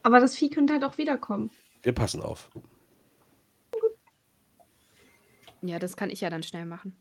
Aber 0.02 0.20
das 0.20 0.36
Vieh 0.36 0.50
könnte 0.50 0.72
halt 0.74 0.84
auch 0.84 0.98
wiederkommen. 0.98 1.50
Wir 1.82 1.92
passen 1.92 2.22
auf. 2.22 2.50
Ja, 5.62 5.78
das 5.78 5.96
kann 5.96 6.10
ich 6.10 6.20
ja 6.20 6.30
dann 6.30 6.42
schnell 6.42 6.64
machen. 6.66 6.96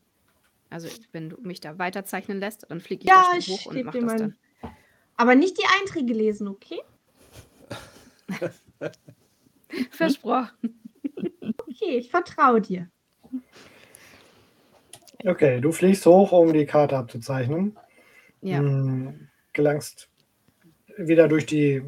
Also, 0.70 0.88
wenn 1.12 1.30
du 1.30 1.38
mich 1.42 1.60
da 1.62 1.78
weiterzeichnen 1.78 2.40
lässt, 2.40 2.66
dann 2.70 2.82
fliege 2.82 3.04
ich 3.04 3.10
Ja, 3.10 3.24
da 3.32 3.38
ich 3.38 3.46
schnell 3.46 3.58
hoch 3.58 3.66
und 3.68 3.84
mache 3.86 4.00
dir 4.00 4.06
das 4.06 4.12
mein- 4.20 4.36
dann. 4.62 4.76
Aber 5.18 5.36
nicht 5.36 5.58
die 5.58 5.66
Einträge 5.80 6.14
lesen, 6.14 6.48
okay? 6.48 6.82
Versprochen. 9.92 10.82
Okay, 11.68 11.98
ich 11.98 12.10
vertraue 12.10 12.60
dir. 12.62 12.90
Okay, 15.24 15.62
du 15.62 15.72
fliegst 15.72 16.06
hoch, 16.06 16.32
um 16.32 16.52
die 16.54 16.66
Karte 16.66 16.98
abzuzeichnen. 16.98 17.78
Ja. 18.42 18.58
Hm, 18.60 19.30
gelangst 19.54 20.10
wieder 20.98 21.28
durch 21.28 21.46
die 21.46 21.76
äh, 21.76 21.84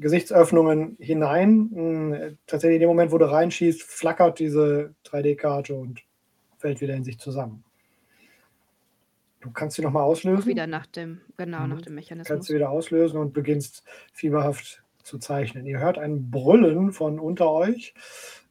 Gesichtsöffnungen 0.00 0.96
hinein. 1.00 1.70
Hm, 1.74 2.38
tatsächlich 2.46 2.76
in 2.76 2.80
dem 2.80 2.88
Moment, 2.88 3.12
wo 3.12 3.18
du 3.18 3.30
reinschießt, 3.30 3.82
flackert 3.82 4.38
diese 4.38 4.94
3D-Karte 5.06 5.74
und 5.74 6.02
fällt 6.58 6.80
wieder 6.80 6.94
in 6.94 7.04
sich 7.04 7.18
zusammen. 7.18 7.64
Du 9.40 9.50
kannst 9.50 9.76
sie 9.76 9.82
nochmal 9.82 10.04
auslösen. 10.04 10.42
Auch 10.42 10.46
wieder 10.46 10.66
nach 10.66 10.86
dem, 10.86 11.20
genau, 11.36 11.60
Mhm. 11.64 11.68
nach 11.68 11.82
dem 11.82 11.96
kannst 11.96 12.10
Mechanismus. 12.10 12.46
du 12.46 12.54
wieder 12.54 12.70
auslösen 12.70 13.18
und 13.18 13.34
beginnst 13.34 13.82
fieberhaft 14.12 14.82
zu 15.02 15.18
zeichnen. 15.18 15.66
Ihr 15.66 15.80
hört 15.80 15.98
ein 15.98 16.30
Brüllen 16.30 16.92
von 16.92 17.18
unter 17.18 17.50
euch 17.50 17.92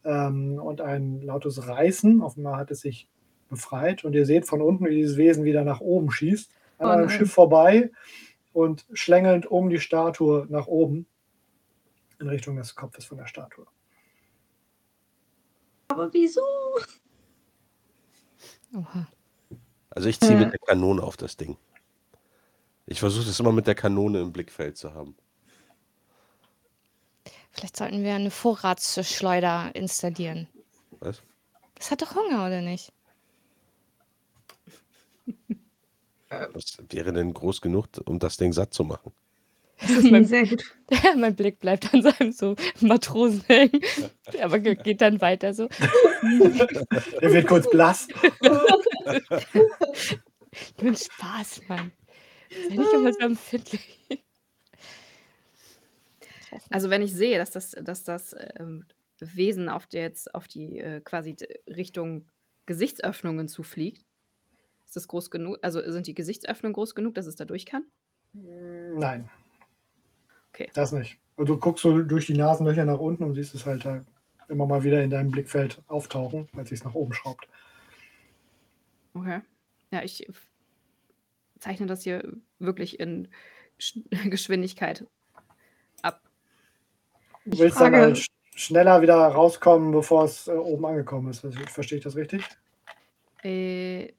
ähm, 0.06 0.60
und 0.60 0.82
ein 0.82 1.22
lautes 1.24 1.68
Reißen. 1.68 2.22
Offenbar 2.22 2.58
hat 2.58 2.70
es 2.70 2.82
sich 2.82 3.08
befreit 3.50 4.04
und 4.04 4.14
ihr 4.14 4.26
seht 4.28 4.46
von 4.46 4.62
unten, 4.62 4.86
wie 4.86 4.96
dieses 4.96 5.18
Wesen 5.18 5.44
wieder 5.46 5.64
nach 5.64 5.80
oben 5.82 6.12
schießt, 6.12 6.52
an 6.78 6.86
Oh 6.86 6.90
einem. 6.92 7.10
Schiff 7.10 7.32
vorbei 7.32 7.90
und 8.54 8.86
schlängelnd 8.94 9.46
um 9.48 9.70
die 9.70 9.80
Statue 9.80 10.46
nach 10.50 10.68
oben 10.68 11.06
in 12.20 12.30
Richtung 12.30 12.56
des 12.56 12.76
Kopfes 12.76 13.06
von 13.06 13.18
der 13.18 13.28
Statue. 13.28 13.66
Aber 15.90 16.14
wieso? 16.14 16.42
Oha. 18.76 19.08
Also 19.90 20.10
ich 20.10 20.20
ziehe 20.20 20.34
Äh. 20.34 20.40
mit 20.46 20.52
der 20.54 20.60
Kanone 20.60 21.04
auf 21.04 21.18
das 21.18 21.38
Ding. 21.38 21.58
Ich 22.86 23.00
versuche 23.00 23.26
das 23.26 23.40
immer 23.40 23.52
mit 23.52 23.68
der 23.68 23.76
Kanone 23.76 24.20
im 24.22 24.32
Blickfeld 24.34 24.78
zu 24.78 24.94
haben. 24.94 25.16
Vielleicht 27.52 27.78
sollten 27.78 28.04
wir 28.04 28.16
eine 28.16 28.32
Vorratsschleuder 28.32 29.76
installieren. 29.76 30.48
Was? 31.00 31.22
Das 31.76 31.92
hat 31.92 32.02
doch 32.02 32.16
Hunger, 32.16 32.46
oder 32.48 32.62
nicht? 32.62 32.92
Was 36.54 36.78
wäre 36.90 37.14
denn 37.14 37.34
groß 37.34 37.62
genug, 37.62 37.88
um 38.06 38.20
das 38.20 38.38
Ding 38.38 38.54
satt 38.54 38.74
zu 38.74 38.84
machen? 38.84 39.12
Das 39.80 39.90
ist 39.92 40.12
mir 40.12 40.24
sehr 40.26 40.48
gut. 40.48 40.64
mein 41.18 41.36
Blick 41.36 41.60
bleibt 41.60 41.94
an 41.94 42.02
seinem 42.02 42.32
so 42.32 42.56
Matrosen 42.80 43.44
hängen. 43.48 43.82
Aber 44.42 44.60
ge- 44.60 44.76
geht 44.76 45.02
dann 45.02 45.20
weiter 45.22 45.54
so. 45.54 45.68
Er 47.22 47.34
wird 47.34 47.48
kurz 47.48 47.70
blass. 47.70 48.08
Nur 50.82 50.92
ein 50.92 50.96
Spaß, 50.96 51.62
Mann. 51.68 51.92
Sei 52.70 52.76
nicht 52.76 52.94
immer 52.94 53.12
so 53.14 53.20
empfindlich. 53.20 54.00
Also 56.70 56.90
wenn 56.90 57.02
ich 57.02 57.14
sehe, 57.14 57.38
dass 57.38 57.52
das, 57.52 57.72
dass 57.72 58.04
das 58.04 58.36
ähm, 58.60 58.86
Wesen 59.20 59.70
auf, 59.70 59.88
der 59.88 60.04
jetzt, 60.04 60.34
auf 60.36 60.48
die 60.48 60.78
äh, 60.80 61.02
quasi 61.02 61.36
Richtung 61.68 62.28
Gesichtsöffnungen 62.68 63.48
zufliegt, 63.48 64.06
ist 64.94 64.96
das 64.96 65.08
groß 65.08 65.32
genug? 65.32 65.58
Also 65.64 65.82
sind 65.92 66.06
die 66.06 66.14
Gesichtsöffnungen 66.14 66.74
groß 66.74 66.94
genug, 66.94 67.16
dass 67.16 67.26
es 67.26 67.36
da 67.36 67.46
durch 67.46 67.66
kann? 67.66 67.84
Nein. 68.34 69.28
Okay. 70.54 70.70
Das 70.76 70.92
nicht. 70.92 71.18
Und 71.36 71.50
du 71.50 71.58
guckst 71.58 71.82
so 71.82 72.04
durch 72.04 72.28
die 72.28 72.38
Nasenlöcher 72.38 72.86
nach 72.86 73.00
unten 73.00 73.24
und 73.24 73.34
siehst 73.34 73.56
es 73.56 73.66
halt 73.66 73.86
da 73.86 74.06
immer 74.50 74.68
mal 74.68 74.84
wieder 74.84 75.02
in 75.04 75.10
deinem 75.10 75.32
Blickfeld 75.32 75.82
auftauchen, 75.88 76.48
als 76.56 76.70
sich 76.70 76.80
es 76.80 76.86
nach 76.86 76.94
oben 76.94 77.12
schraubt. 77.14 77.48
Okay. 79.16 79.42
Ja, 79.92 80.04
ich 80.04 80.28
zeichne 81.60 81.88
das 81.88 82.04
hier 82.04 82.32
wirklich 82.60 83.00
in 83.00 83.30
Sch 83.80 83.98
Geschwindigkeit 84.30 85.08
ab. 86.04 86.22
Du 87.46 87.54
Ich 87.54 87.60
willst 87.62 87.78
dann 87.78 87.94
frage- 87.94 87.98
halt 87.98 88.18
sch- 88.18 88.30
schneller 88.56 89.02
wieder 89.02 89.16
rauskommen, 89.16 89.92
bevor 89.92 90.26
es 90.26 90.48
äh, 90.48 90.52
oben 90.52 90.86
angekommen 90.86 91.32
ist. 91.32 91.44
Also, 91.44 91.60
Verstehe 91.62 91.98
ich 91.98 92.04
das 92.04 92.16
richtig? 92.16 92.44
Äh, 93.44 94.14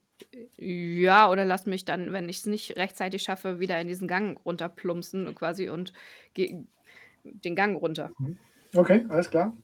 ja, 0.57 1.31
oder 1.31 1.45
lass 1.45 1.67
mich 1.67 1.85
dann, 1.85 2.13
wenn 2.13 2.29
ich 2.29 2.39
es 2.39 2.47
nicht 2.47 2.77
rechtzeitig 2.77 3.23
schaffe, 3.23 3.61
wieder 3.61 3.81
in 3.81 3.89
diesen 3.89 4.09
Gang 4.09 4.39
runterplumpsen 4.45 5.35
quasi 5.35 5.69
und 5.69 5.93
den 6.37 7.57
Gang 7.57 7.81
runter. 7.81 8.11
Okay, 8.75 9.05
alles 9.09 9.31
klar. 9.31 9.57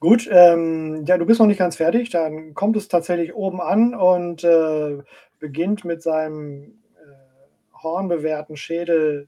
Gut, 0.00 0.28
ähm, 0.30 1.04
ja, 1.06 1.18
du 1.18 1.26
bist 1.26 1.40
noch 1.40 1.48
nicht 1.48 1.58
ganz 1.58 1.76
fertig. 1.76 2.10
Dann 2.10 2.54
kommt 2.54 2.76
es 2.76 2.86
tatsächlich 2.86 3.34
oben 3.34 3.60
an 3.60 3.94
und 3.94 4.44
äh, 4.44 4.98
beginnt 5.40 5.84
mit 5.84 6.02
seinem 6.02 6.78
äh, 6.94 7.82
hornbewehrten 7.82 8.56
Schädel 8.56 9.26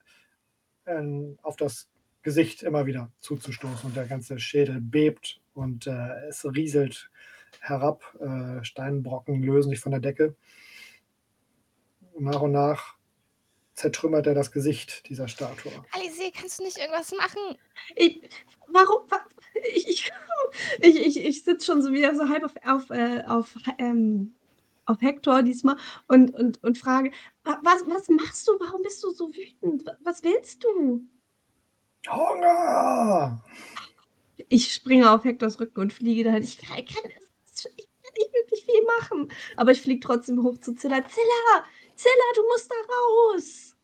ähm, 0.87 1.39
auf 1.43 1.57
das 1.57 1.89
Gesicht 2.23 2.63
immer 2.63 2.87
wieder 2.87 3.11
zuzustoßen. 3.19 3.89
Und 3.89 3.97
der 3.97 4.07
ganze 4.07 4.39
Schädel 4.39 4.81
bebt 4.81 5.41
und 5.55 5.89
äh, 5.89 6.29
es 6.29 6.45
rieselt 6.45 7.10
herab. 7.61 8.03
Äh, 8.21 8.65
Steinbrocken 8.65 9.43
lösen 9.43 9.71
sich 9.71 9.81
von 9.81 9.93
der 9.93 10.01
Decke. 10.01 10.37
Und 12.13 12.25
nach 12.25 12.41
und 12.43 12.53
nach 12.53 12.95
zertrümmert 13.75 14.27
er 14.27 14.35
das 14.35 14.53
Gesicht 14.53 15.09
dieser 15.09 15.27
Statue. 15.29 15.73
Alice, 15.93 16.33
kannst 16.39 16.59
du 16.59 16.65
nicht 16.65 16.77
irgendwas 16.77 17.13
machen? 17.13 17.57
Ich, 17.97 18.21
warum? 18.69 19.11
wa- 19.11 19.25
Ich, 19.75 19.89
ich, 19.89 20.13
ich, 20.81 21.07
ich, 21.07 21.25
ich 21.25 21.45
sitze 21.45 21.65
schon 21.67 21.83
so 21.83 21.93
wieder 21.93 22.15
so 22.15 22.29
halb 22.29 22.45
auf, 22.45 22.53
auf, 22.65 22.91
äh, 22.91 23.23
auf, 23.27 23.55
ähm, 23.79 24.35
auf 24.85 25.01
Hector 25.01 25.43
diesmal 25.43 25.77
und, 26.09 26.35
und, 26.35 26.63
und 26.63 26.77
frage, 26.79 27.11
wa- 27.45 27.61
was, 27.63 27.83
was 27.87 28.09
machst 28.09 28.47
du? 28.49 28.53
Warum 28.61 28.83
bist 28.83 29.03
du 29.03 29.11
so 29.13 29.29
wütend? 29.33 29.87
Wa- 29.87 29.97
Was 30.05 30.23
willst 30.23 30.63
du? 30.65 31.03
Hunger! 32.09 33.43
Ich 34.49 34.73
springe 34.75 35.11
auf 35.11 35.25
Hectors 35.25 35.61
Rücken 35.61 35.81
und 35.81 35.93
fliege 35.93 36.25
dann. 36.25 36.43
Ich 36.43 36.59
kann, 36.59 36.85
kann, 36.85 37.11
ich 37.77 37.87
kann 38.03 38.13
nicht 38.17 38.33
wirklich 38.35 38.65
viel 38.65 38.83
machen. 39.01 39.33
Aber 39.57 39.73
ich 39.73 39.81
fliege 39.83 40.01
trotzdem 40.01 40.43
hoch 40.43 40.59
zu 40.59 40.75
Zilla. 40.75 41.05
Zilla! 41.07 41.65
Zilla, 41.95 42.25
du 42.35 42.43
musst 42.49 42.71
da 42.71 42.77
raus! 42.95 43.77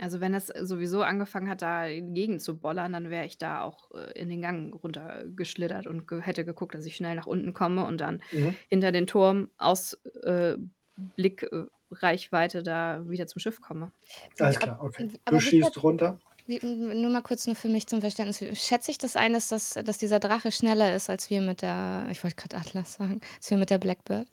Also 0.00 0.20
wenn 0.20 0.32
es 0.32 0.46
sowieso 0.46 1.02
angefangen 1.02 1.48
hat, 1.48 1.60
da 1.60 1.88
gegen 1.88 2.38
zu 2.38 2.56
bollern, 2.58 2.92
dann 2.92 3.10
wäre 3.10 3.26
ich 3.26 3.36
da 3.36 3.62
auch 3.62 3.90
äh, 3.90 4.12
in 4.12 4.28
den 4.28 4.40
Gang 4.42 4.72
runtergeschlittert 4.72 5.88
und 5.88 6.06
ge 6.06 6.20
hätte 6.20 6.44
geguckt, 6.44 6.74
dass 6.76 6.86
ich 6.86 6.94
schnell 6.94 7.16
nach 7.16 7.26
unten 7.26 7.52
komme 7.52 7.84
und 7.84 8.00
dann 8.00 8.22
Mhm. 8.30 8.54
hinter 8.68 8.92
den 8.92 9.08
Turm 9.08 9.50
aus 9.58 9.94
äh, 10.22 10.56
Blickreichweite 10.96 12.62
da 12.62 13.08
wieder 13.08 13.26
zum 13.26 13.40
Schiff 13.40 13.60
komme. 13.60 13.90
Alles 14.38 14.60
klar, 14.60 14.78
okay. 14.80 15.10
Du 15.26 15.40
schießt 15.40 15.82
runter. 15.82 16.20
Wie, 16.48 16.58
nur 16.64 17.10
mal 17.10 17.20
kurz 17.20 17.46
nur 17.46 17.56
für 17.56 17.68
mich 17.68 17.86
zum 17.86 18.00
Verständnis. 18.00 18.40
Wie- 18.40 18.56
Schätze 18.56 18.90
ich 18.90 18.96
das 18.96 19.16
ein, 19.16 19.34
dass, 19.34 19.48
das, 19.48 19.74
dass 19.84 19.98
dieser 19.98 20.18
Drache 20.18 20.50
schneller 20.50 20.96
ist 20.96 21.10
als 21.10 21.28
wir 21.28 21.42
mit 21.42 21.60
der, 21.60 22.08
ich 22.10 22.24
wollte 22.24 22.36
gerade 22.36 22.56
Atlas 22.56 22.94
sagen, 22.94 23.20
als 23.36 23.50
wir 23.50 23.58
mit 23.58 23.68
der 23.68 23.76
Blackbird? 23.76 24.26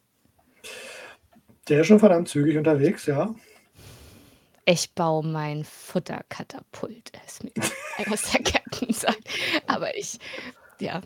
Der 1.68 1.82
ist 1.82 1.88
schon 1.88 2.00
verdammt 2.00 2.30
zügig 2.30 2.58
unterwegs, 2.58 3.06
ja. 3.06 3.36
Ich 4.64 4.94
baue 4.94 5.28
mein 5.28 5.66
Futterkatapult, 5.66 7.12
ist 7.28 7.44
mir 7.44 7.52
egal, 7.54 7.72
was 8.08 8.32
der 8.32 8.44
Captain 8.44 8.94
sagt. 8.94 9.22
Aber 9.68 9.96
ich, 9.98 10.18
ja, 10.80 11.02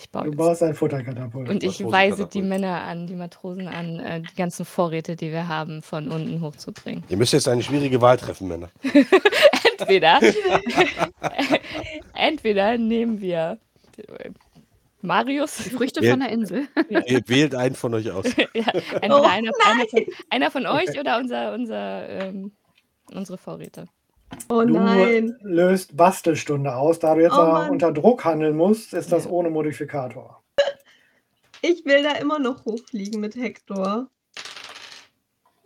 ich 0.00 0.10
baue 0.10 0.22
Du 0.24 0.28
jetzt. 0.30 0.36
baust 0.38 0.62
ein 0.62 0.74
Futterkatapult. 0.74 1.48
Und 1.48 1.62
ich 1.64 1.84
weise 1.84 2.26
die 2.26 2.42
Männer 2.42 2.82
an, 2.82 3.06
die 3.08 3.14
Matrosen 3.16 3.66
an, 3.66 3.98
äh, 3.98 4.20
die 4.22 4.34
ganzen 4.36 4.64
Vorräte, 4.64 5.16
die 5.16 5.32
wir 5.32 5.48
haben, 5.48 5.82
von 5.82 6.08
unten 6.10 6.40
hochzubringen. 6.40 7.02
Ihr 7.08 7.16
müsst 7.16 7.32
jetzt 7.32 7.48
eine 7.48 7.62
schwierige 7.62 8.00
Wahl 8.00 8.16
treffen, 8.16 8.46
Männer. 8.48 8.70
Entweder, 9.78 10.20
entweder 12.14 12.78
nehmen 12.78 13.20
wir 13.20 13.58
äh, 13.96 14.30
Marius, 15.00 15.56
Die 15.58 15.70
Früchte 15.70 16.04
Ja. 16.04 16.10
von 16.12 16.20
der 16.20 16.30
Insel. 16.30 16.66
Ihr 17.06 17.22
wählt 17.28 17.54
einen 17.54 17.76
von 17.76 17.94
euch 17.94 18.10
aus. 18.10 18.26
ja, 18.54 18.64
entweder 18.72 19.20
Oh, 19.20 19.24
einer, 19.24 19.52
einer, 19.64 19.86
von, 19.86 20.00
nein. 20.00 20.06
einer 20.30 20.50
von 20.50 20.66
euch 20.66 20.98
oder 20.98 21.18
unser, 21.18 21.54
unser, 21.54 22.08
ähm, 22.08 22.52
unsere 23.12 23.38
Vorräte. 23.38 23.86
Oh 24.48 24.62
Du 24.62 24.74
nein. 24.74 25.36
löst 25.42 25.96
Bastelstunde 25.96 26.74
aus. 26.74 26.98
Da 26.98 27.14
du 27.14 27.22
jetzt 27.22 27.32
Oh 27.32 27.66
unter 27.70 27.92
Druck 27.92 28.24
handeln 28.24 28.56
musst, 28.56 28.94
ist 28.94 29.12
das 29.12 29.26
ohne 29.26 29.50
Modifikator. 29.50 30.42
Ich 31.60 31.84
will 31.84 32.04
da 32.04 32.12
immer 32.12 32.38
noch 32.38 32.64
hochfliegen 32.66 33.20
mit 33.20 33.34
Hector. 33.34 34.06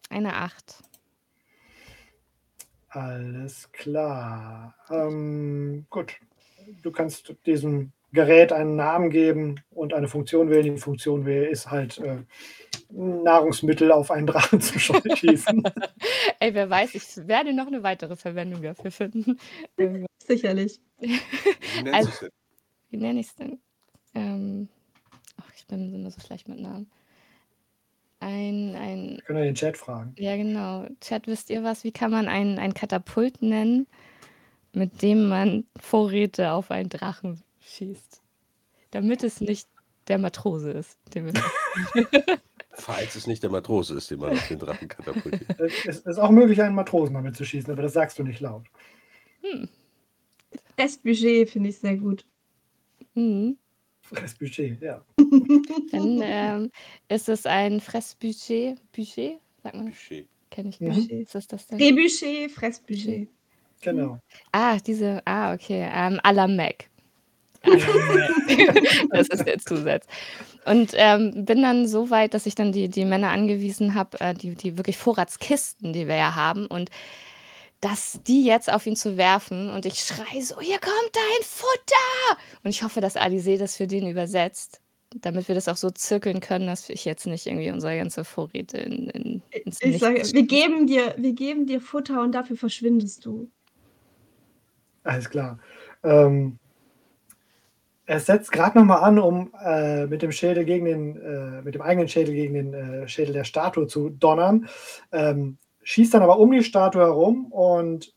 Eine 0.09 0.35
8. 0.37 0.83
Alles 2.89 3.71
klar. 3.73 4.75
Ähm, 4.91 5.85
gut. 5.91 6.15
Du 6.83 6.93
kannst 6.93 7.35
diesem 7.45 7.93
Gerät 8.13 8.53
einen 8.55 8.75
Namen 8.77 9.11
geben 9.11 9.61
und 9.71 9.93
eine 9.93 10.09
Funktion 10.09 10.49
wählen. 10.49 10.75
Die 10.77 10.79
Funktion 10.81 11.27
wählen 11.27 11.51
ist 11.51 11.71
halt 11.71 11.99
äh, 11.99 12.23
Nahrungsmittel 12.95 13.91
auf 13.93 14.11
einen 14.11 14.27
Drachen 14.27 14.61
zu 14.61 14.79
schießen. 14.79 15.63
Ey, 16.41 16.55
wer 16.55 16.69
weiß, 16.71 16.95
ich 16.95 17.27
werde 17.27 17.53
noch 17.55 17.67
eine 17.67 17.83
weitere 17.83 18.17
Verwendung 18.17 18.63
dafür 18.63 18.91
finden. 18.91 19.39
Sicherlich. 20.19 20.81
Wie 20.99 21.19
nennt 21.83 21.95
Also- 21.95 22.09
sich's 22.11 22.21
denn? 22.21 22.31
Wie 22.91 22.97
nenne 22.99 23.21
ich 23.21 23.27
es 23.29 23.35
denn? 23.37 23.59
Ähm, 24.15 24.69
ach, 25.41 25.51
ich 25.57 25.67
bin 25.67 25.95
immer 25.95 26.11
so 26.11 26.21
schlecht 26.21 26.47
mit 26.49 26.61
Namen. 26.61 26.91
Ein, 28.21 28.77
ein, 28.77 29.23
Können 29.25 29.39
wir 29.39 29.45
den 29.47 29.55
Chat 29.55 29.77
fragen. 29.77 30.15
ja 30.19 30.37
genau. 30.37 30.87
Chat, 31.01 31.27
wisst 31.27 31.51
ihr 31.51 31.65
was? 31.65 31.83
Wie 31.85 31.91
kann 31.93 32.11
man 32.13 32.29
ein, 32.29 32.59
ein 32.59 32.75
Katapult 32.75 33.43
nennen, 33.43 33.87
mit 34.75 35.03
dem 35.03 35.29
man 35.29 35.65
Vorräte 35.81 36.53
auf 36.53 36.71
einen 36.71 36.89
Drachen 36.91 37.43
schießt? 37.63 38.21
Damit 38.93 39.25
es 39.25 39.41
nicht 39.41 39.67
der 40.09 40.19
Matrose 40.19 40.71
ist. 40.71 40.99
Den 41.15 41.27
wir 41.27 41.33
Falls 42.75 43.15
es 43.17 43.27
nicht 43.27 43.43
der 43.43 43.51
Matrose 43.51 43.95
ist, 43.95 44.11
den 44.11 44.19
man 44.21 44.33
auf 44.33 44.49
den 44.49 44.59
Drachen 44.59 44.89
katapultiert. 44.89 45.45
Es 45.61 45.85
es 45.87 45.99
ist 46.01 46.19
auch 46.19 46.31
möglich, 46.31 46.63
einen 46.63 46.75
Matrosen 46.75 47.15
damit 47.15 47.37
zu 47.37 47.45
schießen, 47.45 47.71
aber 47.73 47.83
das 47.83 47.93
sagst 47.93 48.19
du 48.19 48.23
nicht 48.25 48.41
laut. 48.41 48.67
hm. 49.43 49.69
Restbudget 50.79 51.51
finde 51.51 51.69
ich 51.71 51.79
sehr 51.79 51.97
gut. 51.97 52.25
Mhm. 53.15 53.59
Das 54.11 54.35
Budget, 54.35 54.81
ja. 54.83 55.05
Dann 55.93 56.21
ähm, 56.23 56.71
ist 57.09 57.29
es 57.29 57.47
ein 57.47 57.81
Fressbudget. 57.81 58.79
Budget? 58.93 59.39
Sagt 59.63 59.75
man? 59.77 59.87
Klischee. 59.87 60.27
Kenne 60.51 60.71
ich 60.71 60.81
Mhm. 60.81 60.89
nicht. 60.89 61.11
Was 61.35 61.35
ist 61.45 61.53
das 61.53 61.67
denn? 61.67 61.79
Drehbudget, 61.79 62.51
Fressbudget. 62.51 63.29
Genau. 63.83 64.19
Ah, 64.53 64.79
diese, 64.79 65.23
ah, 65.27 65.55
okay, 65.55 65.89
ähm, 65.93 66.19
à 66.23 66.33
la 66.33 66.47
Mac. 66.49 66.89
das 69.11 69.29
ist 69.29 69.45
der 69.47 69.59
Zusatz. 69.59 70.07
Und 70.65 70.93
ähm, 70.95 71.45
bin 71.45 71.63
dann 71.63 71.89
so 71.89 72.11
weit, 72.11 72.35
dass 72.35 72.47
ich 72.47 72.55
dann 72.55 72.73
die, 72.73 72.89
die 72.89 73.05
Männer 73.05 73.31
angewiesen 73.31 73.95
habe, 73.95 74.21
äh, 74.21 74.35
die, 74.35 74.55
die 74.55 74.79
wirklich 74.79 74.97
Vorratskisten, 74.97 75.93
die 75.93 76.07
wir 76.07 76.17
ja 76.17 76.35
haben, 76.35 76.67
und 76.67 76.91
dass 77.81 78.21
die 78.23 78.45
jetzt 78.45 78.73
auf 78.73 78.87
ihn 78.87 78.95
zu 78.95 79.17
werfen 79.17 79.69
und 79.69 79.85
ich 79.87 79.99
schreie 79.99 80.41
so, 80.41 80.61
hier 80.61 80.79
kommt 80.79 81.11
dein 81.13 81.45
Futter! 81.45 82.41
Und 82.63 82.71
ich 82.71 82.85
hoffe, 82.85 83.01
dass 83.01 83.17
Alice 83.17 83.59
das 83.59 83.77
für 83.77 83.89
den 83.89 84.09
übersetzt, 84.09 84.81
damit 85.21 85.49
wir 85.49 85.57
das 85.57 85.67
auch 85.67 85.77
so 85.77 85.91
zirkeln 85.91 86.39
können, 86.39 86.69
dass 86.69 86.89
ich 86.89 87.05
jetzt 87.05 87.27
nicht 87.27 87.47
irgendwie 87.47 87.73
unsere 87.73 87.97
ganze 87.97 88.25
Vorräte 88.25 88.79
in, 88.79 89.09
in, 89.09 89.43
ins 89.51 89.83
Ich 89.83 89.99
sage, 89.99 90.23
wir 90.33 90.47
geben, 90.47 90.87
dir, 90.87 91.17
wir 91.19 91.33
geben 91.33 91.67
dir 91.67 91.81
Futter 91.81 92.23
und 92.23 92.33
dafür 92.33 92.57
verschwindest 92.57 93.27
du. 93.27 93.51
Alles 95.03 95.29
klar. 95.29 95.59
Ähm, 96.05 96.61
er 98.07 98.21
setzt 98.21 98.51
gerade 98.51 98.79
nochmal 98.79 99.03
an, 99.03 99.19
um 99.19 99.53
äh, 99.65 100.07
mit 100.07 100.23
dem 100.23 100.33
Schädel 100.33 100.65
gegen 100.65 100.85
den, 100.85 101.17
äh, 101.21 101.63
mit 101.63 101.75
dem 101.75 101.83
eigenen 101.83 102.09
Schädel 102.09 102.35
gegen 102.35 102.55
den 102.55 102.75
äh, 102.75 103.09
Schädel 103.09 103.33
der 103.33 103.45
Statue 103.45 103.87
zu 103.87 104.11
donnern. 104.11 104.69
Ähm, 105.13 105.59
schießt 105.85 106.15
dann 106.15 106.23
aber 106.23 106.39
um 106.39 106.51
die 106.51 106.65
Statue 106.65 107.03
herum 107.03 107.47
und 107.53 108.15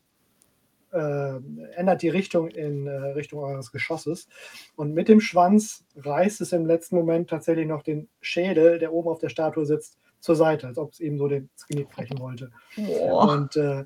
äh, 0.92 1.36
ändert 1.74 2.02
die 2.02 2.08
Richtung 2.08 2.48
in 2.48 2.86
äh, 2.86 2.90
Richtung 2.90 3.40
eures 3.40 3.70
Geschosses. 3.70 4.28
Und 4.76 4.92
mit 4.92 5.08
dem 5.08 5.20
Schwanz 5.20 5.84
reißt 5.96 6.40
es 6.40 6.52
im 6.52 6.66
letzten 6.66 6.96
Moment 6.96 7.30
tatsächlich 7.30 7.66
noch 7.66 7.82
den 7.82 8.08
Schädel, 8.20 8.78
der 8.78 8.92
oben 8.92 9.08
auf 9.08 9.18
der 9.18 9.28
Statue 9.28 9.66
sitzt, 9.66 9.98
zur 10.20 10.36
Seite, 10.36 10.66
als 10.66 10.78
ob 10.78 10.92
es 10.92 11.00
ihm 11.00 11.18
so 11.18 11.28
den 11.28 11.50
das 11.54 11.66
Genick 11.66 11.90
brechen 11.90 12.18
wollte. 12.18 12.50
Boah. 12.76 13.32
Und 13.32 13.56
äh, 13.56 13.84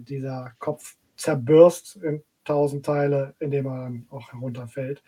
dieser 0.00 0.52
Kopf 0.58 0.96
zerbürst 1.16 1.96
in 1.96 2.22
tausend 2.44 2.84
Teile, 2.84 3.34
indem 3.38 3.66
er 3.66 3.82
dann 3.82 4.06
auch 4.10 4.32
herunterfällt. 4.32 5.02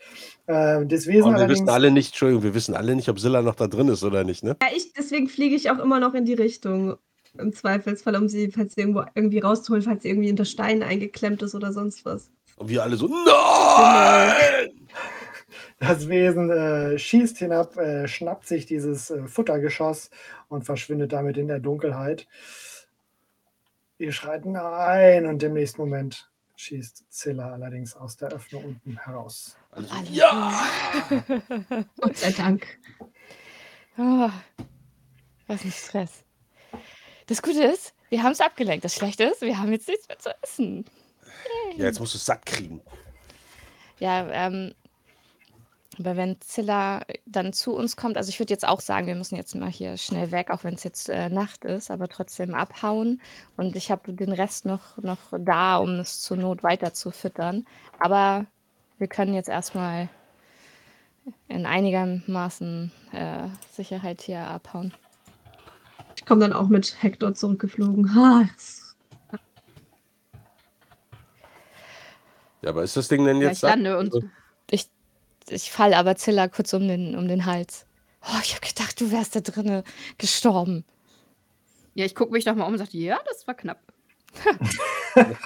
Äh, 0.46 0.86
das 0.86 1.06
Wesen 1.06 1.34
Und 1.34 1.38
wir 1.38 1.48
wissen 1.48 1.68
alle 1.68 1.90
nicht, 1.90 2.08
Entschuldigung, 2.08 2.42
wir 2.44 2.54
wissen 2.54 2.74
alle 2.74 2.94
nicht, 2.94 3.08
ob 3.08 3.18
Silla 3.18 3.42
noch 3.42 3.54
da 3.54 3.66
drin 3.66 3.88
ist 3.88 4.04
oder 4.04 4.24
nicht, 4.24 4.44
ne? 4.44 4.56
Ja, 4.62 4.68
ich, 4.74 4.92
deswegen 4.92 5.28
fliege 5.28 5.56
ich 5.56 5.70
auch 5.70 5.78
immer 5.78 6.00
noch 6.00 6.14
in 6.14 6.24
die 6.24 6.34
Richtung. 6.34 6.96
Im 7.36 7.52
Zweifelsfall, 7.52 8.14
um 8.14 8.28
sie, 8.28 8.52
falls 8.52 8.74
sie 8.74 8.82
irgendwo 8.82 9.02
irgendwie 9.16 9.40
rauszuholen, 9.40 9.82
falls 9.82 10.04
sie 10.04 10.08
irgendwie 10.08 10.30
unter 10.30 10.44
Steinen 10.44 10.84
eingeklemmt 10.84 11.42
ist 11.42 11.56
oder 11.56 11.72
sonst 11.72 12.04
was. 12.04 12.30
Und 12.56 12.68
wir 12.68 12.84
alle 12.84 12.96
so, 12.96 13.08
nein! 13.08 14.70
das 15.80 16.08
Wesen 16.08 16.50
äh, 16.50 16.96
schießt 16.96 17.38
hinab, 17.38 17.76
äh, 17.76 18.06
schnappt 18.06 18.46
sich 18.46 18.66
dieses 18.66 19.10
äh, 19.10 19.26
Futtergeschoss 19.26 20.10
und 20.48 20.64
verschwindet 20.64 21.12
damit 21.12 21.36
in 21.36 21.48
der 21.48 21.58
Dunkelheit. 21.58 22.28
Ihr 23.98 24.12
schreit 24.12 24.44
nein 24.44 25.26
und 25.26 25.42
im 25.42 25.54
nächsten 25.54 25.80
Moment 25.80 26.30
schießt 26.56 27.04
Zilla 27.10 27.52
allerdings 27.52 27.94
aus 27.94 28.16
der 28.16 28.28
Öffnung 28.28 28.64
unten 28.64 28.96
heraus. 28.96 29.56
Alle 29.70 29.86
so, 29.86 29.94
Alles 29.94 30.08
ja! 30.10 30.68
Gott 32.00 32.16
sei 32.16 32.32
Dank. 32.32 32.78
Oh, 33.96 34.30
was 35.46 35.64
ein 35.64 35.72
Stress. 35.72 36.24
Das 37.26 37.42
Gute 37.42 37.64
ist, 37.64 37.94
wir 38.08 38.22
haben 38.22 38.32
es 38.32 38.40
abgelenkt. 38.40 38.84
Das 38.84 38.94
Schlechte 38.94 39.24
ist, 39.24 39.40
wir 39.40 39.58
haben 39.58 39.72
jetzt 39.72 39.88
nichts 39.88 40.08
mehr 40.08 40.18
zu 40.18 40.30
essen. 40.42 40.84
Ja, 41.76 41.86
jetzt 41.86 42.00
musst 42.00 42.14
du 42.14 42.18
es 42.18 42.26
satt 42.26 42.44
kriegen. 42.44 42.80
Ja, 43.98 44.28
ähm, 44.30 44.74
aber 45.98 46.16
wenn 46.16 46.40
Zilla 46.40 47.02
dann 47.26 47.52
zu 47.52 47.74
uns 47.74 47.96
kommt, 47.96 48.16
also 48.16 48.28
ich 48.28 48.38
würde 48.38 48.52
jetzt 48.52 48.66
auch 48.66 48.80
sagen, 48.80 49.06
wir 49.06 49.14
müssen 49.14 49.36
jetzt 49.36 49.54
mal 49.54 49.70
hier 49.70 49.96
schnell 49.96 50.30
weg, 50.32 50.50
auch 50.50 50.64
wenn 50.64 50.74
es 50.74 50.84
jetzt 50.84 51.08
äh, 51.08 51.28
Nacht 51.28 51.64
ist, 51.64 51.90
aber 51.90 52.08
trotzdem 52.08 52.54
abhauen. 52.54 53.20
Und 53.56 53.76
ich 53.76 53.90
habe 53.90 54.12
den 54.12 54.32
Rest 54.32 54.64
noch, 54.64 54.96
noch 54.98 55.18
da, 55.38 55.76
um 55.76 55.90
es 56.00 56.20
zur 56.22 56.36
Not 56.36 56.62
weiter 56.62 56.94
zu 56.94 57.10
füttern. 57.10 57.66
Aber 58.00 58.46
wir 58.98 59.06
können 59.08 59.34
jetzt 59.34 59.48
erstmal 59.48 60.08
in 61.48 61.66
einigermaßen 61.66 62.92
äh, 63.12 63.48
Sicherheit 63.72 64.20
hier 64.22 64.40
abhauen. 64.40 64.92
Ich 66.16 66.26
komme 66.26 66.40
dann 66.42 66.52
auch 66.52 66.68
mit 66.68 67.02
Hector 67.02 67.34
zurückgeflogen. 67.34 68.10
Es- 68.56 68.94
Ja, 72.62 72.70
aber 72.70 72.82
ist 72.82 72.96
das 72.96 73.08
Ding 73.08 73.24
denn 73.26 73.42
jetzt 73.42 73.52
ich 73.54 73.58
satt? 73.58 73.70
lande 73.72 73.98
und 73.98 74.14
Also, 74.14 74.26
Ich, 75.48 75.70
falle 75.70 75.96
aber 75.96 76.16
Zilla 76.16 76.48
kurz 76.48 76.72
um 76.72 76.88
den, 76.88 77.16
um 77.16 77.28
den 77.28 77.46
Hals. 77.46 77.86
Oh, 78.22 78.38
ich 78.42 78.54
habe 78.54 78.66
gedacht, 78.66 79.00
du 79.00 79.12
wärst 79.12 79.36
da 79.36 79.40
drinnen 79.40 79.82
gestorben. 80.18 80.84
ja, 81.94 82.04
ich 82.06 82.14
gucke 82.14 82.32
mich 82.32 82.44
doch 82.44 82.54
mal 82.54 82.64
um 82.66 82.72
und 82.72 82.78
sage, 82.78 82.96
ja, 82.96 83.20
das 83.26 83.46
war 83.46 83.54
knapp. 83.54 83.80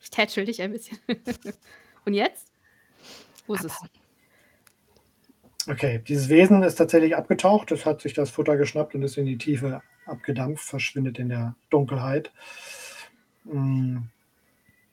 ich 0.00 0.10
tätschel 0.10 0.44
dich 0.46 0.62
ein 0.62 0.72
bisschen. 0.72 0.98
und 2.04 2.14
jetzt? 2.14 2.48
Wo 3.46 3.54
ist 3.54 3.64
es? 3.64 3.76
Okay, 5.68 6.02
dieses 6.08 6.28
Wesen 6.28 6.62
ist 6.62 6.76
tatsächlich 6.76 7.16
abgetaucht. 7.16 7.70
Es 7.70 7.84
hat 7.84 8.00
sich 8.00 8.14
das 8.14 8.30
Futter 8.30 8.56
geschnappt 8.56 8.94
und 8.94 9.02
ist 9.02 9.18
in 9.18 9.26
die 9.26 9.38
Tiefe 9.38 9.82
abgedampft, 10.06 10.64
verschwindet 10.64 11.18
in 11.18 11.28
der 11.28 11.54
Dunkelheit. 11.68 12.32
Mm. 13.44 13.98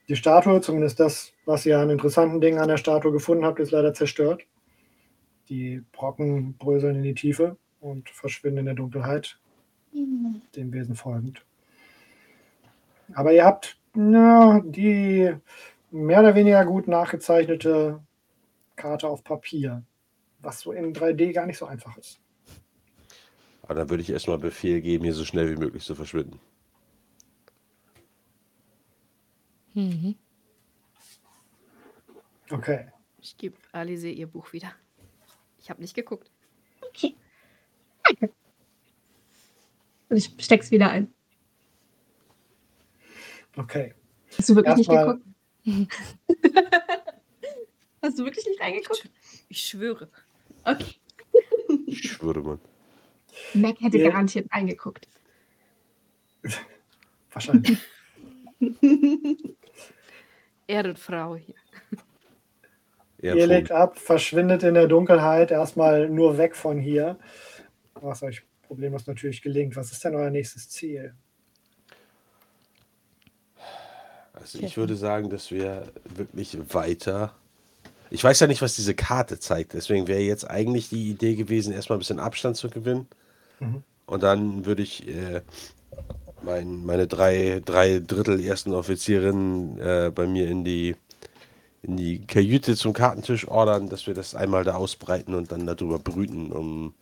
Die 0.08 0.16
Statue, 0.16 0.62
zumindest 0.62 1.00
das, 1.00 1.34
was 1.46 1.66
ihr 1.66 1.80
an 1.80 1.90
interessanten 1.90 2.40
Dingen 2.40 2.60
an 2.60 2.70
der 2.70 2.78
Statue 2.78 3.12
gefunden 3.12 3.46
habt, 3.46 3.60
ist 3.60 3.72
leider 3.72 3.94
zerstört. 3.94 4.44
Die 5.50 5.84
Brocken 5.92 6.58
bröseln 6.58 6.98
in 6.98 7.04
die 7.04 7.14
Tiefe 7.14 7.58
und 7.80 8.10
verschwinden 8.10 8.60
in 8.60 8.66
der 8.66 8.76
Dunkelheit, 8.76 9.40
dem 9.94 10.74
Wesen 10.74 10.96
folgend. 10.96 11.44
Aber 13.14 13.34
ihr 13.34 13.46
habt 13.46 13.78
ja, 13.96 14.62
die 14.64 15.34
mehr 15.92 16.20
oder 16.20 16.36
weniger 16.36 16.66
gut 16.66 16.88
nachgezeichnete 16.88 18.00
Karte 18.76 19.08
auf 19.08 19.24
Papier 19.24 19.84
was 20.42 20.60
so 20.62 20.72
in 20.72 20.94
3D 20.94 21.34
gar 21.34 21.46
nicht 21.46 21.58
so 21.58 21.66
einfach 21.66 21.98
ist. 21.98 22.20
aber 23.64 23.76
dann 23.76 23.90
würde 23.90 24.02
ich 24.02 24.10
erstmal 24.10 24.38
Befehl 24.38 24.82
geben, 24.82 25.04
hier 25.04 25.14
so 25.14 25.26
schnell 25.26 25.50
wie 25.50 25.60
möglich 25.60 25.84
zu 25.84 25.96
verschwinden. 25.96 26.40
Mhm. 29.78 30.16
Okay. 32.50 32.88
Ich 33.22 33.38
gebe 33.38 33.56
Alice 33.72 34.06
ihr 34.06 34.26
Buch 34.26 34.52
wieder. 34.52 34.72
Ich 35.60 35.70
habe 35.70 35.82
nicht 35.82 35.94
geguckt. 35.94 36.32
Und 40.10 40.18
ich 40.18 40.32
steck's 40.40 40.72
wieder 40.72 40.90
ein. 40.90 41.14
Okay. 43.56 43.94
Hast 44.36 44.50
du 44.50 44.56
wirklich 44.56 44.88
Erstmal- 44.88 45.20
nicht 45.66 45.92
geguckt? 45.92 46.74
Hast 48.02 48.18
du 48.18 48.24
wirklich 48.26 48.48
nicht 48.48 48.60
reingeguckt? 48.62 49.12
Ich 49.50 49.60
schwöre. 49.64 50.10
Okay. 50.64 50.96
Ich 51.86 52.02
schwöre, 52.04 52.42
Mann. 52.42 52.60
Mac 53.54 53.80
hätte 53.82 54.00
Ja. 54.00 54.10
garantiert 54.10 54.52
reingeguckt. 54.52 55.08
Wahrscheinlich. 57.32 57.78
Ehrenfrau 60.68 61.36
hier. 61.36 61.56
Ihr 63.20 63.48
legt 63.48 63.72
ab, 63.72 63.98
verschwindet 63.98 64.64
in 64.64 64.76
der 64.76 64.88
Dunkelheit, 64.88 65.50
erstmal 65.50 66.08
nur 66.08 66.38
weg 66.38 66.56
von 66.56 66.80
hier. 66.80 67.18
Was 67.96 68.22
euch 68.22 68.44
problemlos 68.68 69.08
natürlich 69.08 69.42
gelingt. 69.42 69.76
Was 69.76 69.92
ist 69.92 70.04
denn 70.04 70.16
euer 70.16 70.30
nächstes 70.30 70.70
Ziel? 70.70 71.16
Also 74.34 74.60
ich 74.60 74.78
würde 74.78 74.96
sagen, 74.96 75.30
dass 75.30 75.50
wir 75.50 75.92
wirklich 76.04 76.58
weiter. 76.74 77.34
Ich 78.10 78.24
weiß 78.24 78.40
ja 78.40 78.48
nicht, 78.48 78.62
was 78.62 78.76
diese 78.76 78.94
Karte 78.94 79.40
zeigt. 79.40 79.74
Deswegen 79.74 80.08
wäre 80.08 80.22
jetzt 80.22 80.50
eigentlich 80.50 80.90
die 80.90 81.10
Idee 81.10 81.36
gewesen, 81.36 81.74
erstmal 81.74 81.98
ein 81.98 82.00
bisschen 82.00 82.20
Abstand 82.20 82.56
zu 82.56 82.70
gewinnen. 82.70 83.08
Mhm. 83.60 83.84
Und 84.06 84.24
dann 84.24 84.66
würde 84.66 84.84
ich 84.84 85.08
äh, 85.08 85.42
mein, 86.42 86.86
meine 86.86 87.08
drei, 87.08 87.62
drei 87.64 88.00
Drittel 88.00 88.44
ersten 88.44 88.74
Offizierinnen 88.74 89.80
äh, 89.80 90.12
bei 90.14 90.28
mir 90.28 90.50
in 90.50 90.64
die, 90.64 90.96
in 91.82 91.98
die 91.98 92.26
Kajüte 92.26 92.76
zum 92.76 92.94
Kartentisch 92.94 93.48
ordern, 93.48 93.90
dass 93.90 94.08
wir 94.08 94.14
das 94.14 94.36
einmal 94.36 94.64
da 94.64 94.76
ausbreiten 94.76 95.34
und 95.36 95.52
dann 95.52 95.66
darüber 95.66 96.00
brüten, 96.00 96.52
um 96.52 96.94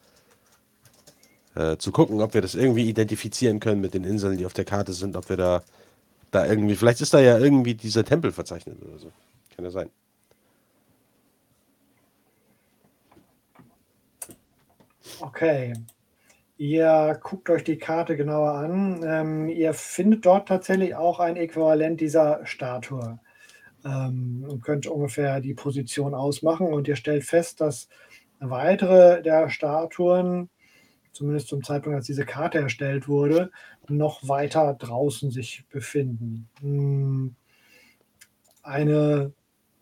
äh, 1.56 1.78
zu 1.78 1.92
gucken, 1.92 2.22
ob 2.22 2.34
wir 2.34 2.42
das 2.42 2.56
irgendwie 2.56 2.88
identifizieren 2.90 3.60
können 3.60 3.82
mit 3.82 3.94
den 3.94 4.04
Inseln, 4.04 4.38
die 4.38 4.46
auf 4.46 4.54
der 4.54 4.66
Karte 4.66 4.94
sind, 4.94 5.16
ob 5.16 5.30
wir 5.30 5.38
da, 5.38 5.64
da 6.32 6.46
irgendwie, 6.46 6.76
vielleicht 6.76 7.02
ist 7.02 7.14
da 7.14 7.20
ja 7.20 7.38
irgendwie 7.38 7.76
dieser 7.76 8.04
Tempel 8.04 8.32
verzeichnet 8.32 8.78
oder 8.82 9.00
so. 9.00 9.12
Kann 9.56 9.66
ja 9.66 9.72
sein. 9.72 9.90
Okay. 15.22 15.74
Ihr 16.58 17.20
guckt 17.22 17.50
euch 17.50 17.66
die 17.66 17.78
Karte 17.78 18.16
genauer 18.16 18.54
an. 18.54 19.04
Ähm, 19.06 19.50
ihr 19.50 19.74
findet 19.74 20.26
dort 20.26 20.48
tatsächlich 20.48 20.96
auch 20.96 21.20
ein 21.20 21.36
Äquivalent 21.36 22.00
dieser 22.00 22.46
Statue 22.46 23.20
ähm, 23.84 24.46
und 24.48 24.62
könnt 24.62 24.88
ungefähr 24.88 25.42
die 25.42 25.54
Position 25.54 26.14
ausmachen. 26.14 26.68
Und 26.68 26.88
ihr 26.88 26.96
stellt 26.96 27.26
fest, 27.26 27.60
dass 27.60 27.90
weitere 28.40 29.22
der 29.22 29.50
Statuen, 29.50 30.50
zumindest 31.12 31.50
zum 31.50 31.62
Zeitpunkt, 31.62 31.98
als 31.98 32.06
diese 32.06 32.26
Karte 32.26 32.60
erstellt 32.60 33.10
wurde, 33.10 33.52
noch 33.90 34.26
weiter 34.26 34.76
draußen 34.80 35.32
sich 35.32 35.66
befinden. 35.70 36.48
Hm. 36.62 37.36
Eine 38.64 39.34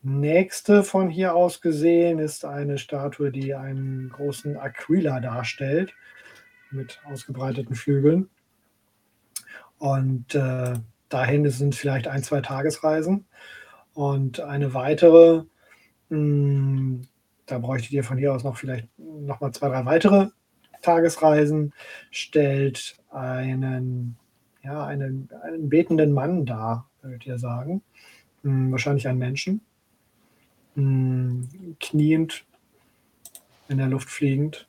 nächste 0.02 0.84
von 0.84 1.10
hier 1.10 1.35
aus 1.35 1.61
gesehen 1.61 2.18
ist 2.18 2.45
eine 2.45 2.80
Statue, 2.80 3.32
die 3.32 3.53
einen 3.53 4.10
großen 4.10 4.58
Aquila 4.58 5.19
darstellt 5.19 5.93
mit 6.74 7.00
ausgebreiteten 7.06 7.76
Flügeln. 7.76 8.30
Und 9.77 10.34
äh, 10.35 10.74
dahin 11.10 11.50
sind 11.50 11.76
vielleicht 11.76 12.08
ein, 12.08 12.24
zwei 12.24 12.42
Tagesreisen. 12.42 13.26
Und 13.93 14.40
eine 14.40 14.74
weitere, 14.74 15.43
mh, 16.10 17.02
da 17.45 17.60
bräuchtet 17.60 17.92
ihr 17.92 18.03
von 18.03 18.18
hier 18.18 18.34
aus 18.34 18.43
noch 18.43 18.58
vielleicht 18.58 18.88
noch 18.98 19.42
mal 19.42 19.52
zwei, 19.52 19.69
drei 19.69 19.85
weitere 19.85 20.30
Tagesreisen, 20.82 21.74
stellt 22.11 22.98
einen, 23.10 24.18
ja, 24.64 24.85
einen, 24.85 25.30
einen 25.43 25.69
betenden 25.69 26.11
Mann 26.11 26.45
dar, 26.45 26.90
würdet 27.02 27.26
ihr 27.26 27.38
sagen. 27.38 27.84
Mh, 28.43 28.72
wahrscheinlich 28.72 29.08
einen 29.08 29.19
Menschen. 29.19 29.61
Mh, 30.76 31.48
kniend, 31.80 32.45
in 33.68 33.77
der 33.77 33.88
Luft 33.88 34.10
fliegend. 34.10 34.68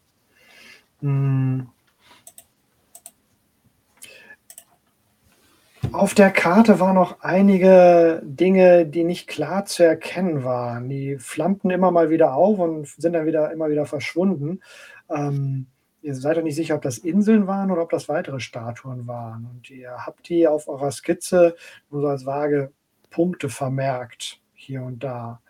Auf 5.94 6.12
der 6.12 6.32
Karte 6.32 6.80
waren 6.80 6.96
noch 6.96 7.20
einige 7.20 8.20
Dinge, 8.24 8.84
die 8.84 9.04
nicht 9.04 9.28
klar 9.28 9.64
zu 9.64 9.84
erkennen 9.84 10.42
waren. 10.42 10.88
Die 10.88 11.18
flammten 11.18 11.70
immer 11.70 11.92
mal 11.92 12.10
wieder 12.10 12.34
auf 12.34 12.58
und 12.58 12.88
sind 12.88 13.12
dann 13.12 13.26
wieder 13.26 13.52
immer 13.52 13.70
wieder 13.70 13.86
verschwunden. 13.86 14.60
Ähm, 15.08 15.66
ihr 16.02 16.16
seid 16.16 16.36
euch 16.36 16.44
nicht 16.44 16.56
sicher, 16.56 16.74
ob 16.74 16.82
das 16.82 16.98
Inseln 16.98 17.46
waren 17.46 17.70
oder 17.70 17.82
ob 17.82 17.90
das 17.90 18.08
weitere 18.08 18.40
Statuen 18.40 19.06
waren. 19.06 19.46
Und 19.46 19.70
ihr 19.70 19.92
habt 20.04 20.28
die 20.28 20.48
auf 20.48 20.68
eurer 20.68 20.90
Skizze 20.90 21.54
nur 21.90 22.02
so 22.02 22.08
als 22.08 22.26
vage 22.26 22.72
Punkte 23.10 23.48
vermerkt, 23.48 24.40
hier 24.54 24.82
und 24.82 25.04
da, 25.04 25.40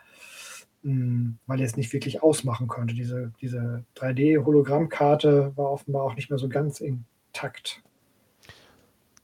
Hm, 0.84 1.38
weil 1.46 1.60
ihr 1.60 1.66
es 1.66 1.78
nicht 1.78 1.92
wirklich 1.94 2.22
ausmachen 2.22 2.68
konntet. 2.68 2.98
Diese, 2.98 3.32
diese 3.40 3.84
3D-Hologrammkarte 3.96 5.56
war 5.56 5.70
offenbar 5.70 6.02
auch 6.02 6.14
nicht 6.14 6.28
mehr 6.28 6.38
so 6.38 6.48
ganz 6.50 6.80
intakt. 6.80 7.82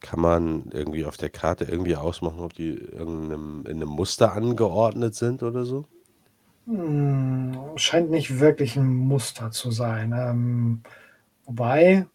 Kann 0.01 0.21
man 0.21 0.71
irgendwie 0.73 1.05
auf 1.05 1.17
der 1.17 1.31
Karte 1.31 1.65
irgendwie 1.65 1.97
ausmachen, 1.97 2.41
ob 2.41 2.55
die 2.55 2.75
irgendeinem, 2.75 3.65
in 3.67 3.77
einem 3.77 3.89
Muster 3.89 4.33
angeordnet 4.33 5.15
sind 5.15 5.43
oder 5.43 5.65
so? 5.65 5.85
Hm, 6.67 7.59
scheint 7.77 8.11
nicht 8.11 8.41
wirklich 8.41 8.77
ein 8.77 8.87
Muster 8.87 9.51
zu 9.51 9.71
sein. 9.71 10.13
Ähm, 10.17 10.83
wobei, 11.45 12.07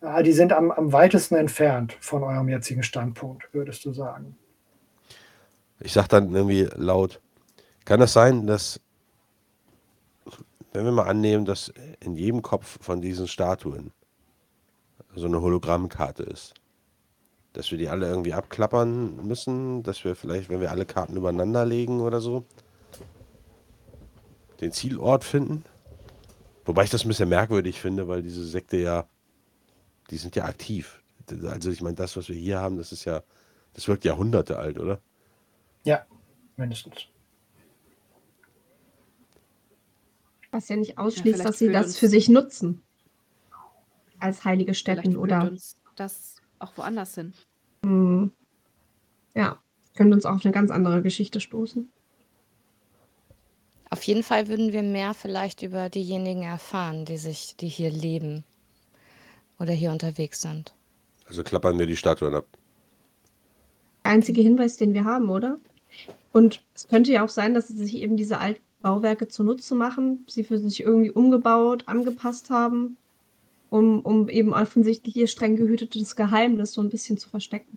ah, 0.00 0.22
die 0.22 0.32
sind 0.32 0.52
am, 0.52 0.70
am 0.70 0.92
weitesten 0.92 1.34
entfernt 1.34 1.96
von 2.00 2.22
eurem 2.22 2.48
jetzigen 2.48 2.82
Standpunkt, 2.82 3.52
würdest 3.52 3.84
du 3.84 3.92
sagen. 3.92 4.36
Ich 5.80 5.92
sag 5.92 6.08
dann 6.08 6.32
irgendwie 6.34 6.68
laut, 6.76 7.20
kann 7.84 8.00
das 8.00 8.12
sein, 8.12 8.46
dass, 8.46 8.80
wenn 10.72 10.84
wir 10.84 10.92
mal 10.92 11.08
annehmen, 11.08 11.44
dass 11.44 11.72
in 12.00 12.16
jedem 12.16 12.42
Kopf 12.42 12.78
von 12.80 13.00
diesen 13.00 13.26
Statuen 13.28 13.92
so 15.14 15.26
eine 15.26 15.40
Hologrammkarte 15.40 16.22
ist, 16.22 16.54
dass 17.52 17.70
wir 17.70 17.78
die 17.78 17.88
alle 17.88 18.08
irgendwie 18.08 18.32
abklappern 18.32 19.26
müssen, 19.26 19.82
dass 19.82 20.04
wir 20.04 20.16
vielleicht, 20.16 20.48
wenn 20.48 20.60
wir 20.60 20.70
alle 20.70 20.86
Karten 20.86 21.16
übereinander 21.16 21.64
legen 21.64 22.00
oder 22.00 22.20
so, 22.20 22.44
den 24.60 24.72
Zielort 24.72 25.24
finden? 25.24 25.64
Wobei 26.64 26.84
ich 26.84 26.90
das 26.90 27.04
ein 27.04 27.08
bisschen 27.08 27.28
merkwürdig 27.28 27.80
finde, 27.80 28.08
weil 28.08 28.22
diese 28.22 28.44
Sekte 28.44 28.78
ja, 28.78 29.06
die 30.10 30.16
sind 30.16 30.36
ja 30.36 30.44
aktiv. 30.44 31.02
Also 31.46 31.70
ich 31.70 31.82
meine, 31.82 31.96
das, 31.96 32.16
was 32.16 32.28
wir 32.28 32.36
hier 32.36 32.60
haben, 32.60 32.76
das 32.76 32.92
ist 32.92 33.04
ja, 33.04 33.22
das 33.74 33.88
wirkt 33.88 34.04
Jahrhunderte 34.04 34.58
alt, 34.58 34.78
oder? 34.78 35.00
Ja, 35.84 36.06
mindestens. 36.56 37.06
Was 40.50 40.68
ja 40.68 40.76
nicht 40.76 40.98
ausschließt, 40.98 41.36
vielleicht 41.36 41.48
dass 41.48 41.58
sie 41.58 41.72
das 41.72 41.98
für 41.98 42.08
sich 42.08 42.28
nutzen. 42.28 42.83
Als 44.24 44.42
heilige 44.42 44.72
Stätten 44.72 45.18
oder. 45.18 45.42
uns 45.42 45.76
das 45.96 46.36
auch 46.58 46.72
woanders 46.76 47.14
hin. 47.14 47.34
Hm, 47.84 48.32
ja, 49.34 49.58
könnte 49.94 50.14
uns 50.14 50.24
auf 50.24 50.42
eine 50.42 50.52
ganz 50.52 50.70
andere 50.70 51.02
Geschichte 51.02 51.40
stoßen. 51.40 51.92
Auf 53.90 54.02
jeden 54.04 54.22
Fall 54.22 54.48
würden 54.48 54.72
wir 54.72 54.82
mehr 54.82 55.12
vielleicht 55.12 55.62
über 55.62 55.90
diejenigen 55.90 56.42
erfahren, 56.42 57.04
die 57.04 57.18
sich, 57.18 57.54
die 57.56 57.68
hier 57.68 57.90
leben 57.90 58.44
oder 59.58 59.72
hier 59.72 59.92
unterwegs 59.92 60.40
sind. 60.40 60.74
Also 61.26 61.42
klappern 61.42 61.78
wir 61.78 61.86
die 61.86 61.96
Statuen 61.96 62.34
ab. 62.34 62.46
Der 64.04 64.12
einzige 64.12 64.40
Hinweis, 64.40 64.78
den 64.78 64.94
wir 64.94 65.04
haben, 65.04 65.28
oder? 65.28 65.58
Und 66.32 66.64
es 66.74 66.88
könnte 66.88 67.12
ja 67.12 67.22
auch 67.22 67.28
sein, 67.28 67.52
dass 67.52 67.68
sie 67.68 67.76
sich 67.76 67.96
eben 67.96 68.16
diese 68.16 68.38
alten 68.38 68.62
Bauwerke 68.80 69.28
zunutze 69.28 69.74
machen, 69.74 70.24
sie 70.28 70.44
für 70.44 70.58
sich 70.58 70.80
irgendwie 70.80 71.10
umgebaut, 71.10 71.84
angepasst 71.86 72.48
haben, 72.48 72.96
um, 73.74 74.02
um 74.02 74.28
eben 74.28 74.54
offensichtlich 74.54 75.16
ihr 75.16 75.26
streng 75.26 75.56
gehütetes 75.56 76.14
Geheimnis 76.14 76.74
so 76.74 76.80
ein 76.80 76.90
bisschen 76.90 77.18
zu 77.18 77.28
verstecken. 77.28 77.76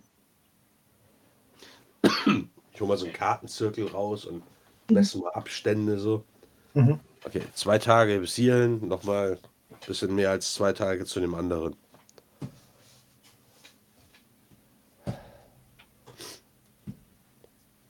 Ich 2.72 2.80
hole 2.80 2.86
mal 2.86 2.96
so 2.96 3.06
einen 3.06 3.14
Kartenzirkel 3.14 3.88
raus 3.88 4.24
und 4.24 4.44
messe 4.88 5.18
mal 5.18 5.30
Abstände 5.30 5.98
so. 5.98 6.22
Mhm. 6.74 7.00
Okay, 7.24 7.42
zwei 7.52 7.78
Tage 7.78 8.20
bis 8.20 8.36
hierhin, 8.36 8.86
nochmal 8.86 9.40
ein 9.72 9.86
bisschen 9.88 10.14
mehr 10.14 10.30
als 10.30 10.54
zwei 10.54 10.72
Tage 10.72 11.04
zu 11.04 11.18
dem 11.18 11.34
anderen. 11.34 11.74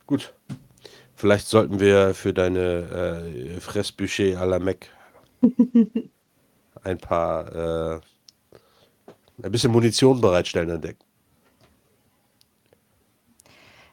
Gut. 0.07 0.33
Vielleicht 1.15 1.47
sollten 1.47 1.78
wir 1.78 2.15
für 2.15 2.33
deine 2.33 3.27
äh, 3.28 3.61
Fressbücher 3.61 4.41
à 4.41 4.47
la 4.47 4.59
Mec 4.59 4.89
ein 6.89 6.99
paar, 6.99 7.97
äh, 7.97 8.00
ein 9.42 9.52
bisschen 9.52 9.73
Munition 9.73 10.20
bereitstellen 10.20 10.70
an 10.70 10.81
Deck. 10.81 10.97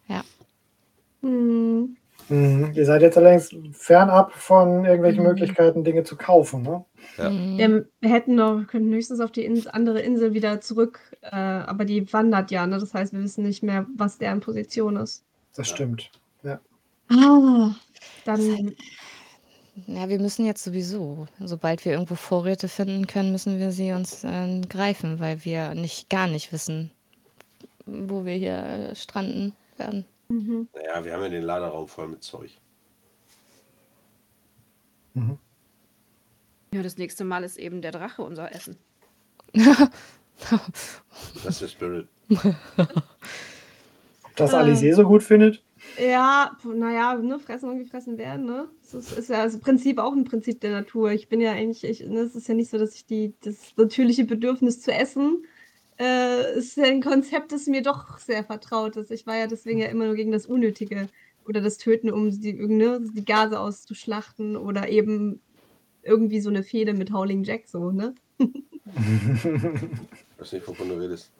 Ja, 0.08 0.24
Hm, 1.22 1.98
Mhm. 2.30 2.72
Ihr 2.74 2.86
seid 2.88 3.04
jetzt 3.04 3.18
allerdings 3.18 3.56
fernab 3.74 4.34
von 4.34 4.84
irgendwelchen 4.86 5.22
Mhm. 5.24 5.30
Möglichkeiten, 5.30 5.84
Dinge 5.84 6.04
zu 6.04 6.16
kaufen. 6.18 6.64
Ne? 6.64 6.84
Ja. 7.18 7.30
Mhm. 7.30 7.58
wir, 7.60 7.86
wir 8.02 8.10
hätten 8.10 8.36
noch, 8.36 8.66
könnten 8.68 8.92
höchstens 8.94 9.20
auf 9.20 9.32
die 9.32 9.46
Ins 9.46 9.68
andere 9.68 10.02
Insel 10.02 10.34
wieder 10.34 10.60
zurück, 10.62 11.00
äh, 11.22 11.36
aber 11.36 11.86
die 11.86 12.12
wandert 12.14 12.50
ja, 12.52 12.66
ne? 12.66 12.80
Das 12.80 12.94
heißt, 12.96 13.14
wir 13.14 13.22
wissen 13.22 13.44
nicht 13.44 13.62
mehr, 13.64 13.86
was 13.96 14.18
deren 14.18 14.40
Position 14.40 14.96
ist. 14.98 15.24
Das 15.56 15.68
stimmt. 15.70 16.10
Ja. 16.44 16.60
Ah, 17.10 17.76
dann 18.26 18.76
Ja, 19.88 20.08
wir 20.08 20.20
müssen 20.20 20.46
jetzt 20.46 20.64
sowieso, 20.64 21.28
sobald 21.40 21.84
wir 21.84 21.92
irgendwo 21.92 22.16
Vorräte 22.16 22.70
finden 22.70 23.08
können, 23.08 23.34
müssen 23.34 23.60
wir 23.60 23.72
sie 23.72 23.92
uns 23.92 24.24
äh, 24.24 24.62
greifen, 24.62 25.20
weil 25.20 25.44
wir 25.44 25.76
nicht 25.76 26.10
gar 26.10 26.28
nicht 26.28 26.54
wissen, 26.54 26.92
wo 27.86 28.24
wir 28.24 28.36
hier 28.36 28.58
äh, 28.58 28.96
stranden 28.96 29.54
werden. 29.78 30.06
Mhm. 30.30 30.70
Naja, 30.74 31.04
wir 31.04 31.14
haben 31.14 31.24
ja 31.24 31.30
den 31.30 31.44
Laderaum 31.44 31.88
voll 31.88 32.08
mit 32.08 32.24
Zeug. 32.24 32.52
Mhm. 35.14 35.38
Ja, 36.74 36.82
das 36.82 36.98
nächste 36.98 37.26
Mal 37.26 37.44
ist 37.44 37.58
eben 37.58 37.82
der 37.82 37.92
Drache 37.92 38.22
unser 38.22 38.54
Essen. 38.54 38.78
Das 39.54 41.46
ist 41.46 41.62
der 41.62 41.68
Spirit. 41.68 42.08
Ob 42.30 42.56
das 44.36 44.52
Ähm. 44.52 44.58
Alice 44.58 44.96
so 44.96 45.06
gut 45.06 45.24
findet? 45.24 45.62
Ja, 46.00 46.58
naja, 46.64 47.16
ne, 47.16 47.40
fressen 47.40 47.70
und 47.70 47.80
gefressen 47.80 48.18
werden, 48.18 48.46
ne? 48.46 48.68
Das 48.82 48.94
ist, 48.94 49.18
ist 49.18 49.30
ja 49.30 49.44
das 49.44 49.60
Prinzip 49.60 49.98
auch 49.98 50.14
ein 50.14 50.26
Prinzip 50.26 50.60
der 50.62 50.72
Natur. 50.72 51.12
Ich 51.12 51.30
bin 51.30 51.40
ja 51.42 51.52
eigentlich, 51.52 51.84
ich, 51.84 52.02
ne, 52.06 52.22
es 52.22 52.36
ist 52.36 52.48
ja 52.48 52.54
nicht 52.54 52.70
so, 52.70 52.78
dass 52.78 52.96
ich 52.96 53.06
die, 53.06 53.34
das 53.42 53.74
natürliche 53.78 54.26
Bedürfnis 54.26 54.82
zu 54.82 54.92
essen, 54.92 55.46
äh, 55.98 56.58
ist 56.58 56.76
ja 56.78 56.86
ein 56.86 57.02
Konzept, 57.02 57.52
das 57.52 57.68
mir 57.68 57.82
doch 57.82 58.18
sehr 58.20 58.44
vertraut 58.44 58.98
ist. 58.98 59.12
Ich 59.12 59.26
war 59.26 59.38
ja 59.38 59.48
deswegen 59.48 59.80
ja 59.80 59.88
immer 59.88 60.06
nur 60.06 60.16
gegen 60.16 60.32
das 60.32 60.46
Unnötige 60.46 61.08
oder 61.48 61.62
das 61.62 61.78
Töten, 61.78 62.12
um 62.12 62.30
die, 62.30 62.54
ne, 62.54 63.00
die 63.02 63.24
Gase 63.24 63.60
auszuschlachten 63.60 64.58
oder 64.58 64.90
eben 64.90 65.42
irgendwie 66.04 66.42
so 66.42 66.50
eine 66.50 66.64
Fehde 66.64 66.94
mit 66.94 67.12
Howling 67.12 67.44
Jack, 67.44 67.68
so, 67.68 67.92
ne? 67.92 68.16
Ich 68.88 70.42
weiß 70.42 70.52
nicht, 70.52 70.68
wovon 70.68 70.90
du 70.90 70.96
redest. 70.96 71.32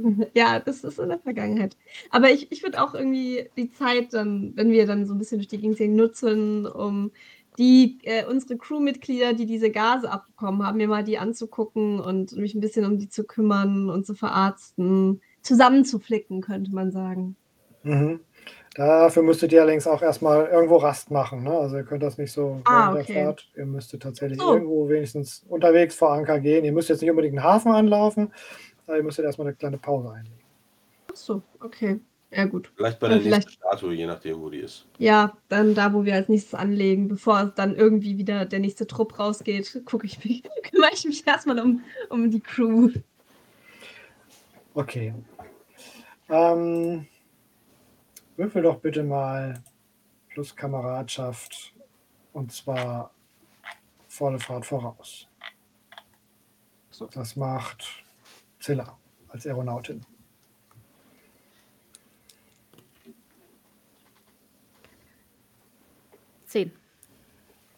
Ja, 0.34 0.60
das 0.60 0.84
ist 0.84 0.98
in 0.98 1.08
der 1.08 1.18
Vergangenheit. 1.18 1.76
Aber 2.10 2.30
ich, 2.30 2.50
ich 2.52 2.62
würde 2.62 2.82
auch 2.82 2.94
irgendwie 2.94 3.48
die 3.56 3.70
Zeit 3.72 4.12
dann, 4.12 4.52
wenn 4.56 4.70
wir 4.70 4.86
dann 4.86 5.06
so 5.06 5.14
ein 5.14 5.18
bisschen 5.18 5.38
durch 5.38 5.48
die 5.48 5.58
Gegend 5.58 5.78
gehen, 5.78 5.96
nutzen, 5.96 6.66
um 6.66 7.10
die, 7.58 7.98
äh, 8.04 8.24
unsere 8.24 8.56
Crewmitglieder, 8.56 9.34
die 9.34 9.46
diese 9.46 9.70
Gase 9.70 10.10
abbekommen 10.10 10.62
haben, 10.66 10.78
mir 10.78 10.88
mal 10.88 11.04
die 11.04 11.18
anzugucken 11.18 12.00
und 12.00 12.32
mich 12.36 12.54
ein 12.54 12.60
bisschen 12.60 12.86
um 12.86 12.98
die 12.98 13.08
zu 13.08 13.24
kümmern 13.24 13.90
und 13.90 14.06
zu 14.06 14.14
verarzten, 14.14 15.20
zusammenzuflicken, 15.42 16.40
könnte 16.40 16.72
man 16.74 16.90
sagen. 16.92 17.36
Mhm. 17.82 18.20
Dafür 18.76 19.24
müsstet 19.24 19.52
ihr 19.52 19.62
allerdings 19.62 19.86
auch 19.88 20.00
erstmal 20.00 20.46
irgendwo 20.46 20.76
Rast 20.76 21.10
machen. 21.10 21.42
Ne? 21.42 21.50
Also 21.50 21.76
ihr 21.76 21.82
könnt 21.82 22.04
das 22.04 22.18
nicht 22.18 22.32
so 22.32 22.60
Ah, 22.64 22.92
während 22.92 23.02
okay. 23.04 23.12
der 23.14 23.24
Fahrt. 23.24 23.48
Ihr 23.56 23.66
müsstet 23.66 24.02
tatsächlich 24.02 24.38
So. 24.40 24.52
irgendwo 24.54 24.88
wenigstens 24.88 25.44
unterwegs 25.48 25.96
vor 25.96 26.12
Anker 26.12 26.38
gehen. 26.38 26.64
Ihr 26.64 26.72
müsst 26.72 26.88
jetzt 26.88 27.00
nicht 27.00 27.10
unbedingt 27.10 27.36
einen 27.36 27.44
Hafen 27.44 27.72
anlaufen, 27.72 28.32
aber 28.90 28.98
ihr 28.98 29.04
müsstet 29.04 29.24
erstmal 29.24 29.46
eine 29.48 29.56
kleine 29.56 29.78
Pause 29.78 30.10
einlegen. 30.10 30.38
Ach 31.12 31.16
so, 31.16 31.42
okay. 31.60 32.00
Ja, 32.32 32.44
gut. 32.44 32.72
Vielleicht 32.76 33.00
bei 33.00 33.08
der 33.08 33.16
nächsten 33.16 33.30
vielleicht- 33.32 33.52
Statue, 33.52 33.94
je 33.94 34.06
nachdem, 34.06 34.40
wo 34.40 34.50
die 34.50 34.58
ist. 34.58 34.86
Ja, 34.98 35.36
dann 35.48 35.74
da, 35.74 35.92
wo 35.92 36.04
wir 36.04 36.14
als 36.14 36.28
nächstes 36.28 36.54
anlegen, 36.54 37.08
bevor 37.08 37.46
dann 37.46 37.74
irgendwie 37.74 38.18
wieder 38.18 38.46
der 38.46 38.60
nächste 38.60 38.86
Trupp 38.86 39.18
rausgeht, 39.18 39.82
gucke 39.84 40.06
ich 40.06 40.24
mich, 40.24 40.42
kümmere 40.70 40.90
ich 40.92 41.04
mich 41.04 41.26
erstmal 41.26 41.58
um, 41.60 41.82
um 42.08 42.30
die 42.30 42.40
Crew. 42.40 42.90
Okay. 44.74 45.14
Ähm, 46.28 47.06
würfel 48.36 48.62
doch 48.62 48.78
bitte 48.78 49.02
mal 49.02 49.62
plus 50.28 50.54
Kameradschaft 50.54 51.74
und 52.32 52.52
zwar 52.52 53.10
volle 54.06 54.38
Fahrt 54.38 54.66
voraus. 54.66 55.26
Das 57.14 57.34
macht 57.34 57.99
Zilla 58.60 58.98
als 59.28 59.46
Aeronautin. 59.46 60.02
Zehn. 66.46 66.72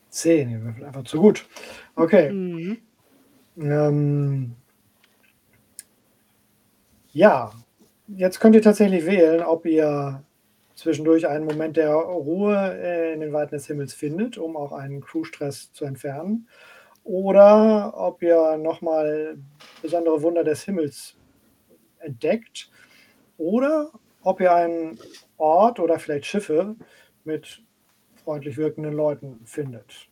Zehn, 0.08 0.50
ihr 0.50 0.62
würfelt 0.62 0.84
einfach 0.84 1.04
zu 1.04 1.20
gut. 1.20 1.46
Okay. 1.94 2.32
Mhm. 2.32 2.78
Ähm, 3.58 4.56
ja, 7.12 7.52
jetzt 8.08 8.40
könnt 8.40 8.54
ihr 8.54 8.62
tatsächlich 8.62 9.04
wählen, 9.04 9.42
ob 9.42 9.66
ihr 9.66 10.22
zwischendurch 10.74 11.28
einen 11.28 11.44
Moment 11.44 11.76
der 11.76 11.92
Ruhe 11.94 12.56
äh, 12.56 13.12
in 13.12 13.20
den 13.20 13.32
Weiten 13.32 13.54
des 13.54 13.66
Himmels 13.66 13.92
findet, 13.92 14.38
um 14.38 14.56
auch 14.56 14.72
einen 14.72 15.02
Crew-Stress 15.02 15.72
zu 15.72 15.84
entfernen, 15.84 16.48
oder 17.04 17.92
ob 17.96 18.22
ihr 18.22 18.56
nochmal 18.56 19.36
besondere 19.82 20.22
Wunder 20.22 20.44
des 20.44 20.62
Himmels 20.64 21.16
entdeckt, 21.98 22.70
oder 23.36 23.90
ob 24.22 24.40
ihr 24.40 24.54
einen 24.54 24.98
Ort 25.36 25.80
oder 25.80 25.98
vielleicht 25.98 26.26
Schiffe 26.26 26.76
mit 27.24 27.62
freundlich 28.24 28.56
wirkenden 28.56 28.94
Leuten 28.94 29.44
findet. 29.44 30.08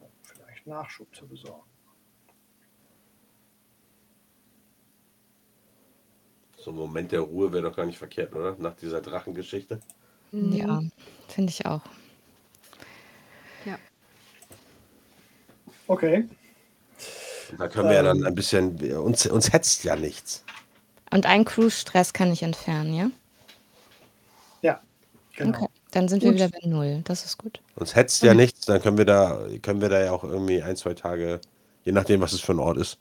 um 0.00 0.08
Vielleicht 0.22 0.66
Nachschub 0.66 1.14
zu 1.14 1.26
besorgen. 1.26 1.70
So 6.56 6.70
ein 6.70 6.76
Moment 6.76 7.10
der 7.12 7.20
Ruhe 7.20 7.52
wäre 7.52 7.62
doch 7.62 7.76
gar 7.76 7.86
nicht 7.86 7.98
verkehrt, 7.98 8.34
oder? 8.34 8.56
Nach 8.58 8.74
dieser 8.74 9.00
Drachengeschichte. 9.00 9.80
Ja, 10.32 10.82
finde 11.28 11.50
ich 11.50 11.64
auch. 11.66 11.82
Okay. 15.88 16.26
Und 17.52 17.60
Da 17.60 17.68
können 17.68 17.88
wir 17.88 17.96
ja 17.96 18.02
dann 18.02 18.18
Ähm. 18.18 18.26
ein 18.26 18.34
bisschen. 18.34 18.76
Uns, 18.98 19.26
uns 19.26 19.52
hetzt 19.52 19.84
ja 19.84 19.94
nichts. 19.96 20.44
Und 21.12 21.26
einen 21.26 21.44
Cruise-Stress 21.44 22.12
kann 22.12 22.32
ich 22.32 22.42
entfernen, 22.42 22.94
ja? 22.94 23.10
Genau. 25.36 25.58
Okay. 25.58 25.68
Dann 25.92 26.08
sind 26.08 26.22
wir 26.22 26.30
Gut. 26.30 26.40
wieder 26.40 26.48
bei 26.48 26.66
Null. 26.66 27.02
Das 27.04 27.24
ist 27.24 27.38
gut. 27.38 27.60
Uns 27.76 27.94
hetzt 27.94 28.22
ja 28.22 28.34
nichts, 28.34 28.66
dann 28.66 28.80
können 28.80 28.98
wir 28.98 29.04
da, 29.04 29.46
können 29.62 29.80
wir 29.80 29.88
da 29.88 30.02
ja 30.02 30.12
auch 30.12 30.24
irgendwie 30.24 30.62
ein, 30.62 30.76
zwei 30.76 30.94
Tage, 30.94 31.40
je 31.84 31.92
nachdem, 31.92 32.20
was 32.20 32.32
es 32.32 32.40
für 32.40 32.52
ein 32.52 32.58
Ort 32.58 32.78
ist. 32.78 32.98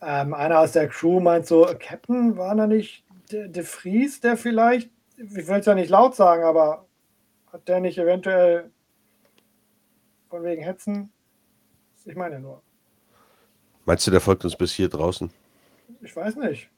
Ähm, 0.00 0.34
einer 0.34 0.60
aus 0.60 0.72
der 0.72 0.88
Crew 0.88 1.18
meint 1.20 1.46
so, 1.46 1.66
Captain, 1.78 2.36
war 2.36 2.54
da 2.54 2.66
nicht 2.66 3.04
De, 3.32 3.48
De 3.48 3.64
Vries, 3.64 4.20
der 4.20 4.36
vielleicht, 4.36 4.90
ich 5.16 5.46
will 5.46 5.56
es 5.58 5.66
ja 5.66 5.74
nicht 5.74 5.90
laut 5.90 6.14
sagen, 6.14 6.44
aber 6.44 6.86
hat 7.52 7.66
der 7.66 7.80
nicht 7.80 7.98
eventuell 7.98 8.70
von 10.30 10.44
wegen 10.44 10.62
Hetzen? 10.62 11.12
Ich 12.04 12.14
meine 12.14 12.38
nur, 12.38 12.62
Meinst 13.88 14.06
du, 14.06 14.10
der 14.10 14.20
folgt 14.20 14.44
uns 14.44 14.54
bis 14.54 14.74
hier 14.74 14.90
draußen? 14.90 15.30
ich 16.02 16.14
weiß 16.14 16.36
nicht. 16.36 16.68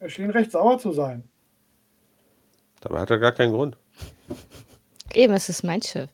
Er 0.00 0.08
schien 0.08 0.28
recht 0.28 0.50
sauer 0.50 0.76
zu 0.76 0.90
sein. 0.90 1.22
Dabei 2.80 2.98
hat 2.98 3.10
er 3.10 3.20
gar 3.20 3.30
keinen 3.30 3.52
Grund. 3.52 3.76
Eben, 5.14 5.34
es 5.34 5.48
ist 5.48 5.62
mein 5.62 5.80
Schiff. 5.80 6.10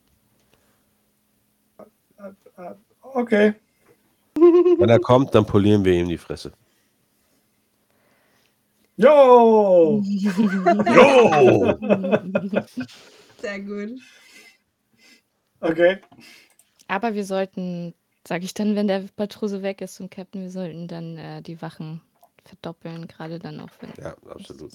Okay, 3.00 3.54
Wenn 4.34 4.90
er 4.90 4.98
kommt, 5.00 5.34
dann 5.34 5.46
polieren 5.46 5.82
wir 5.82 5.94
ihm 5.94 6.10
die 6.10 6.18
Fresse. 6.18 6.52
jo! 8.98 10.02
Jo! 10.94 11.78
Sehr 13.40 13.60
gut. 13.60 13.98
Okay, 15.60 15.96
Aber 16.86 17.14
wir 17.14 17.24
sollten, 17.24 17.94
sage 18.28 18.44
ich 18.44 18.52
dann, 18.52 18.76
wenn 18.76 18.88
der 18.88 19.08
Matrose 19.16 19.62
weg 19.62 19.80
ist 19.80 20.00
und 20.00 20.10
Captain, 20.10 20.42
wir 20.42 20.50
sollten 20.50 20.86
dann 20.86 21.16
äh, 21.16 21.40
die 21.40 21.62
Wachen 21.62 22.02
verdoppeln, 22.44 23.08
gerade 23.08 23.38
dann 23.38 23.58
auch, 23.58 23.70
wenn. 23.80 23.90
Ja, 23.96 24.14
absolut. 24.28 24.72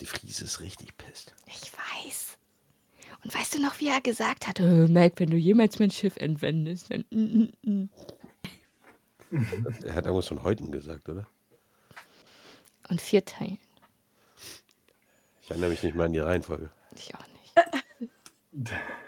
Die 0.00 0.06
Friese 0.06 0.44
ist 0.44 0.60
richtig 0.60 0.96
pisst. 0.96 1.34
Ich 1.46 1.72
weiß. 1.72 2.38
Und 3.24 3.34
weißt 3.34 3.56
du 3.56 3.62
noch, 3.62 3.80
wie 3.80 3.88
er 3.88 4.00
gesagt 4.00 4.46
hat, 4.46 4.60
oh, 4.60 4.86
Mike, 4.88 5.16
wenn 5.18 5.30
du 5.30 5.36
jemals 5.36 5.80
mein 5.80 5.90
Schiff 5.90 6.16
entwendest, 6.16 6.90
dann. 6.90 7.04
Mm, 7.10 7.48
mm, 7.62 7.70
mm. 7.70 7.88
Er 9.82 9.94
hat 9.94 10.04
irgendwas 10.04 10.28
von 10.28 10.44
Häuten 10.44 10.70
gesagt, 10.70 11.08
oder? 11.08 11.26
Und 12.88 13.00
vier 13.00 13.24
Teilen. 13.24 13.58
Ich 15.42 15.50
erinnere 15.50 15.70
mich 15.70 15.82
nicht 15.82 15.96
mal 15.96 16.04
an 16.04 16.12
die 16.12 16.20
Reihenfolge. 16.20 16.70
Ich 16.94 17.12
auch 17.12 17.26
nicht. 17.26 18.70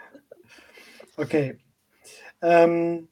okay. 1.17 1.57
Ähm, 2.41 3.09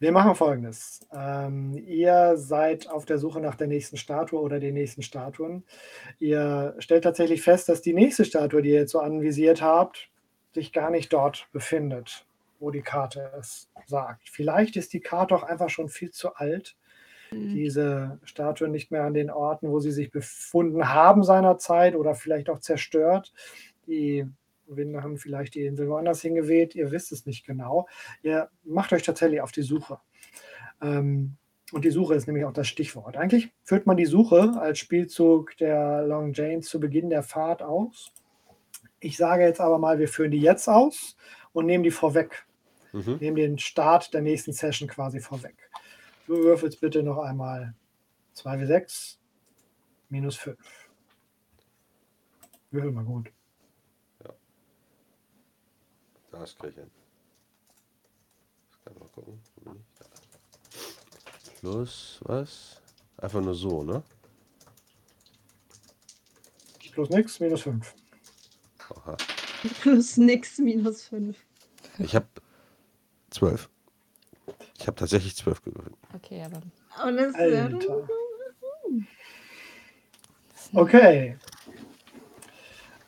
wir 0.00 0.12
machen 0.12 0.34
folgendes. 0.34 1.06
Ähm, 1.12 1.76
ihr 1.86 2.38
seid 2.38 2.88
auf 2.88 3.04
der 3.04 3.18
Suche 3.18 3.38
nach 3.38 3.54
der 3.54 3.66
nächsten 3.66 3.98
Statue 3.98 4.40
oder 4.40 4.58
den 4.58 4.72
nächsten 4.72 5.02
Statuen. 5.02 5.62
Ihr 6.18 6.74
stellt 6.78 7.04
tatsächlich 7.04 7.42
fest, 7.42 7.68
dass 7.68 7.82
die 7.82 7.92
nächste 7.92 8.24
Statue, 8.24 8.62
die 8.62 8.70
ihr 8.70 8.80
jetzt 8.80 8.92
so 8.92 9.00
anvisiert 9.00 9.60
habt, 9.60 10.08
sich 10.52 10.72
gar 10.72 10.90
nicht 10.90 11.12
dort 11.12 11.48
befindet, 11.52 12.24
wo 12.60 12.70
die 12.70 12.80
Karte 12.80 13.30
es 13.38 13.68
sagt. 13.86 14.30
Vielleicht 14.30 14.76
ist 14.76 14.94
die 14.94 15.00
Karte 15.00 15.34
auch 15.34 15.42
einfach 15.42 15.68
schon 15.68 15.90
viel 15.90 16.10
zu 16.10 16.34
alt. 16.34 16.76
Diese 17.32 18.18
Statue 18.24 18.68
nicht 18.68 18.90
mehr 18.90 19.04
an 19.04 19.14
den 19.14 19.30
Orten, 19.30 19.70
wo 19.70 19.78
sie 19.78 19.92
sich 19.92 20.10
befunden 20.10 20.92
haben 20.92 21.22
seinerzeit 21.22 21.94
oder 21.94 22.14
vielleicht 22.14 22.50
auch 22.50 22.58
zerstört. 22.58 23.32
Die 23.86 24.26
Winde 24.76 25.02
haben 25.02 25.18
vielleicht 25.18 25.54
die 25.54 25.64
Insel 25.64 25.88
woanders 25.88 26.22
hingeweht, 26.22 26.74
ihr 26.74 26.90
wisst 26.90 27.12
es 27.12 27.26
nicht 27.26 27.44
genau. 27.44 27.88
Ihr 28.22 28.50
macht 28.64 28.92
euch 28.92 29.02
tatsächlich 29.02 29.40
auf 29.40 29.52
die 29.52 29.62
Suche. 29.62 29.98
Ähm, 30.80 31.36
und 31.72 31.84
die 31.84 31.90
Suche 31.90 32.14
ist 32.14 32.26
nämlich 32.26 32.44
auch 32.44 32.52
das 32.52 32.68
Stichwort. 32.68 33.16
Eigentlich 33.16 33.52
führt 33.62 33.86
man 33.86 33.96
die 33.96 34.06
Suche 34.06 34.54
als 34.58 34.78
Spielzug 34.78 35.56
der 35.58 36.02
Long 36.02 36.32
Janes 36.32 36.68
zu 36.68 36.80
Beginn 36.80 37.10
der 37.10 37.22
Fahrt 37.22 37.62
aus. 37.62 38.12
Ich 38.98 39.16
sage 39.16 39.44
jetzt 39.44 39.60
aber 39.60 39.78
mal, 39.78 39.98
wir 39.98 40.08
führen 40.08 40.30
die 40.30 40.40
jetzt 40.40 40.68
aus 40.68 41.16
und 41.52 41.66
nehmen 41.66 41.84
die 41.84 41.90
vorweg. 41.90 42.46
Mhm. 42.92 43.18
Nehmen 43.20 43.36
den 43.36 43.58
Start 43.58 44.12
der 44.14 44.20
nächsten 44.20 44.52
Session 44.52 44.88
quasi 44.88 45.20
vorweg. 45.20 45.70
Du 46.26 46.36
würfelst 46.36 46.80
bitte 46.80 47.02
noch 47.02 47.18
einmal 47.18 47.74
2W6 48.36 49.16
minus 50.08 50.36
5. 50.36 50.58
Würfel 52.72 52.92
mal 52.92 53.04
gut. 53.04 53.32
Kriege 56.58 56.68
ich 56.68 56.76
kann 58.84 58.94
ich 58.94 59.00
mal 59.00 59.08
gucken. 59.08 59.40
Da. 59.64 59.72
Plus 61.60 62.20
was? 62.22 62.80
Einfach 63.18 63.40
nur 63.40 63.54
so, 63.54 63.82
ne? 63.82 64.02
Plus 66.92 67.10
nix, 67.10 67.40
minus 67.40 67.62
5. 67.62 67.94
Aha. 68.96 69.16
Plus 69.82 70.16
nix, 70.16 70.58
minus 70.58 71.02
5. 71.04 71.36
Ich 71.98 72.14
habe 72.14 72.26
zwölf. 73.30 73.70
Ich 74.78 74.86
habe 74.86 74.96
tatsächlich 74.96 75.36
zwölf 75.36 75.62
gewürfelt. 75.62 75.94
Okay, 76.14 76.42
aber 76.42 76.60
das 77.12 77.34
Alter. 77.34 78.08
Okay. 80.72 81.36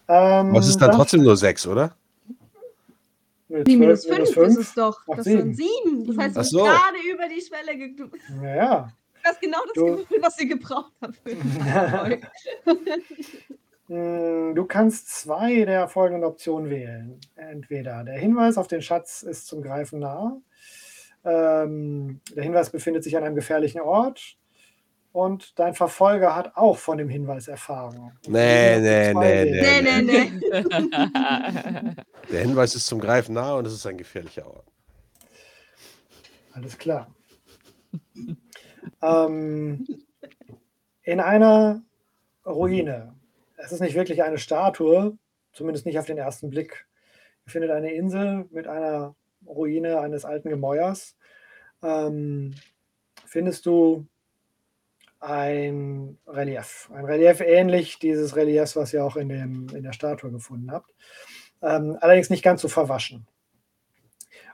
Ähm, 0.09 0.55
es 0.55 0.69
ist 0.69 0.79
dann 0.79 0.93
trotzdem 0.93 1.23
nur 1.23 1.37
sechs, 1.37 1.67
oder? 1.67 1.97
Nee, 3.53 3.63
Nee, 3.67 3.77
minus 3.77 4.03
12 4.03 4.33
5 4.33 4.49
ist 4.49 4.57
es 4.59 4.75
doch. 4.75 5.07
Macht 5.07 5.19
Das 5.19 5.25
sind 5.27 5.55
sieben. 5.55 6.05
7. 6.05 6.07
Das 6.07 6.17
heißt, 6.17 6.37
du 6.37 6.39
Ach 6.39 6.43
bist 6.43 6.51
so. 6.53 6.59
gerade 6.65 6.97
über 7.13 7.29
die 7.29 7.41
Schwelle 7.43 7.77
gekommen. 7.79 8.13
Naja. 8.41 8.93
Du 9.23 9.29
hast 9.29 9.41
genau 9.41 9.59
das 9.65 9.73
Du- 9.75 9.97
Gefühl, 9.99 10.19
was 10.23 10.41
ihr 10.41 10.49
gebraucht 10.49 10.93
habt. 11.03 11.17
für 11.17 11.35
den 11.35 11.67
Erfolg. 11.67 12.27
Mm, 13.89 14.55
Du 14.55 14.65
kannst 14.65 15.09
zwei 15.11 15.65
der 15.65 15.87
folgenden 15.89 16.25
Optionen 16.25 16.71
wählen. 16.71 17.21
Entweder 17.37 18.05
der 18.05 18.15
Hinweis 18.19 18.57
auf 18.57 18.69
den 18.69 18.81
Schatz 18.83 19.23
ist 19.23 19.47
zum 19.47 19.63
Greifen 19.63 19.99
nah. 20.01 20.41
Ähm, 21.25 22.21
der 22.35 22.43
Hinweis 22.43 22.71
befindet 22.71 23.05
sich 23.05 23.17
an 23.17 23.23
einem 23.25 23.35
gefährlichen 23.37 23.81
Ort. 23.81 24.37
Und 25.13 25.59
dein 25.59 25.75
Verfolger 25.75 26.35
hat 26.35 26.57
auch 26.57 26.79
von 26.79 26.97
dem 26.97 27.11
Hinweis 27.11 27.47
erfahren. 27.47 28.13
Nee, 28.27 28.81
nee, 28.81 29.13
nee. 29.13 29.45
Nee, 29.45 29.83
nee, 29.83 30.03
nee. 30.03 30.33
Der 32.31 32.41
Hinweis 32.41 32.75
ist 32.75 32.87
zum 32.87 32.99
Greifen 32.99 33.35
nah 33.35 33.55
und 33.55 33.67
es 33.67 33.75
ist 33.75 33.87
ein 33.87 33.99
gefährlicher 33.99 34.47
Ort. 34.47 34.65
Alles 36.55 36.79
klar. 36.79 37.15
ähm, 39.03 39.87
in 41.03 41.21
einer 41.21 41.83
Ruine. 42.47 43.15
Es 43.59 43.71
ist 43.73 43.81
nicht 43.81 43.95
wirklich 43.95 44.23
eine 44.23 44.39
Statue, 44.39 45.19
zumindest 45.53 45.85
nicht 45.85 45.99
auf 45.99 46.07
den 46.07 46.19
ersten 46.19 46.49
Blick. 46.49 46.87
Ihr 47.47 47.53
findet 47.53 47.71
eine 47.71 47.93
Insel 47.93 48.47
mit 48.51 48.67
einer 48.67 49.15
Ruine 49.47 50.01
eines 50.01 50.25
alten 50.25 50.49
Gemäuers. 50.49 51.17
Ähm, 51.83 52.55
findest 53.27 53.67
du 53.67 54.07
ein 55.23 56.19
Relief. 56.27 56.91
Ein 56.93 57.05
Relief 57.05 57.41
ähnlich 57.41 57.99
dieses 57.99 58.35
Reliefs, 58.35 58.75
was 58.75 58.93
ihr 58.93 59.05
auch 59.05 59.17
in, 59.17 59.29
dem, 59.29 59.69
in 59.75 59.85
der 59.85 59.93
Statue 59.93 60.33
gefunden 60.33 60.73
habt. 60.73 60.93
Ähm, 61.63 61.97
allerdings 62.01 62.29
nicht 62.29 62.43
ganz 62.43 62.61
so 62.61 62.69
verwaschen. 62.69 63.27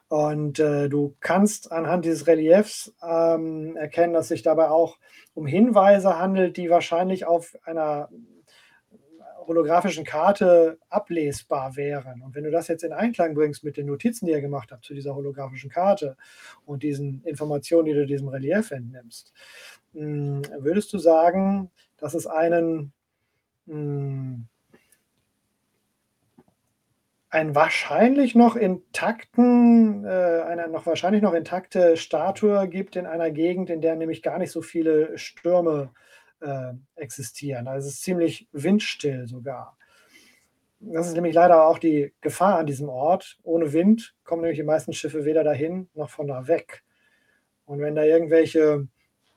Und 0.08 0.58
äh, 0.58 0.88
du 0.88 1.16
kannst 1.20 1.72
anhand 1.72 2.05
dieses 2.05 2.26
Reliefs 2.26 2.94
ähm, 3.02 3.76
erkennen, 3.76 4.12
dass 4.12 4.28
sich 4.28 4.42
dabei 4.42 4.68
auch 4.68 4.98
um 5.34 5.47
Hinweise 5.47 6.18
handelt, 6.18 6.56
die 6.56 6.70
wahrscheinlich 6.70 7.26
auf 7.26 7.56
einer 7.64 8.08
holographischen 9.48 10.05
Karte 10.05 10.78
ablesbar 10.90 11.74
wären. 11.76 12.22
Und 12.22 12.34
wenn 12.34 12.44
du 12.44 12.50
das 12.50 12.68
jetzt 12.68 12.84
in 12.84 12.92
Einklang 12.92 13.34
bringst 13.34 13.64
mit 13.64 13.78
den 13.78 13.86
Notizen, 13.86 14.26
die 14.26 14.32
ihr 14.32 14.42
gemacht 14.42 14.70
habt 14.70 14.84
zu 14.84 14.94
dieser 14.94 15.14
holographischen 15.14 15.70
Karte 15.70 16.16
und 16.66 16.82
diesen 16.82 17.22
Informationen, 17.24 17.86
die 17.86 17.94
du 17.94 18.06
diesem 18.06 18.28
Relief 18.28 18.70
entnimmst, 18.70 19.32
würdest 19.92 20.92
du 20.92 20.99
sagen, 20.99 21.70
dass 21.97 22.15
es 22.15 22.26
einen 22.26 22.92
mh, 23.67 24.44
ein 27.31 27.55
wahrscheinlich 27.55 28.34
noch 28.34 28.57
intakten, 28.57 30.05
äh, 30.05 30.42
eine 30.47 30.68
noch 30.68 30.86
wahrscheinlich 30.86 31.23
noch 31.23 31.34
intakte 31.34 31.97
Statue 31.97 32.68
gibt 32.68 32.97
in 32.97 33.07
einer 33.07 33.31
Gegend, 33.31 33.70
in 33.70 33.81
der 33.81 33.97
nämlich 33.97 34.23
gar 34.23 34.39
nicht 34.39 34.50
so 34.50 34.62
viele 34.62 35.17
Stürme 35.18 35.92
äh, 36.41 36.73
existieren. 36.97 37.68
Also 37.68 37.89
es 37.89 37.94
ist 37.94 38.02
ziemlich 38.02 38.49
windstill 38.52 39.26
sogar. 39.26 39.76
Das 40.81 41.08
ist 41.08 41.15
nämlich 41.15 41.34
leider 41.34 41.67
auch 41.67 41.78
die 41.78 42.15
Gefahr 42.20 42.58
an 42.58 42.67
diesem 42.67 42.89
Ort. 42.89 43.39
Ohne 43.42 43.73
Wind 43.73 44.15
kommen 44.25 44.42
nämlich 44.42 44.58
die 44.58 44.65
meisten 44.65 44.92
Schiffe 44.92 45.25
weder 45.25 45.44
dahin 45.44 45.91
noch 45.94 46.08
von 46.08 46.28
da 46.28 46.47
weg. 46.47 46.84
Und 47.65 47.81
wenn 47.81 47.97
da 47.97 48.05
irgendwelche 48.05 48.86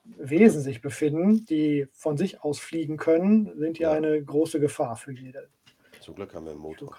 Wesen 0.04 0.60
sich 0.62 0.80
befinden, 0.80 1.44
die 1.46 1.86
von 1.92 2.16
sich 2.16 2.42
aus 2.42 2.58
fliegen 2.58 2.96
können, 2.96 3.56
sind 3.58 3.78
die 3.78 3.82
Ja. 3.82 3.92
eine 3.92 4.22
große 4.22 4.58
Gefahr 4.60 4.96
für 4.96 5.12
jede 5.12 5.48
Zum 6.00 6.14
Glück 6.16 6.34
haben 6.34 6.44
wir 6.44 6.52
einen 6.52 6.60
Motor. 6.60 6.96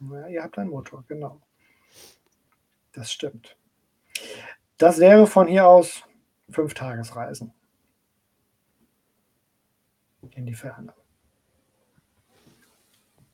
Ja, 0.00 0.26
ihr 0.28 0.42
habt 0.42 0.58
einen 0.58 0.70
Motor, 0.70 1.04
genau. 1.06 1.40
Das 2.92 3.12
stimmt. 3.12 3.56
Das 4.78 4.98
wäre 4.98 5.26
von 5.26 5.46
hier 5.46 5.66
aus 5.66 6.02
fünf 6.50 6.74
Tagesreisen 6.74 7.52
in 10.34 10.46
die 10.46 10.54
Ferne. 10.54 10.94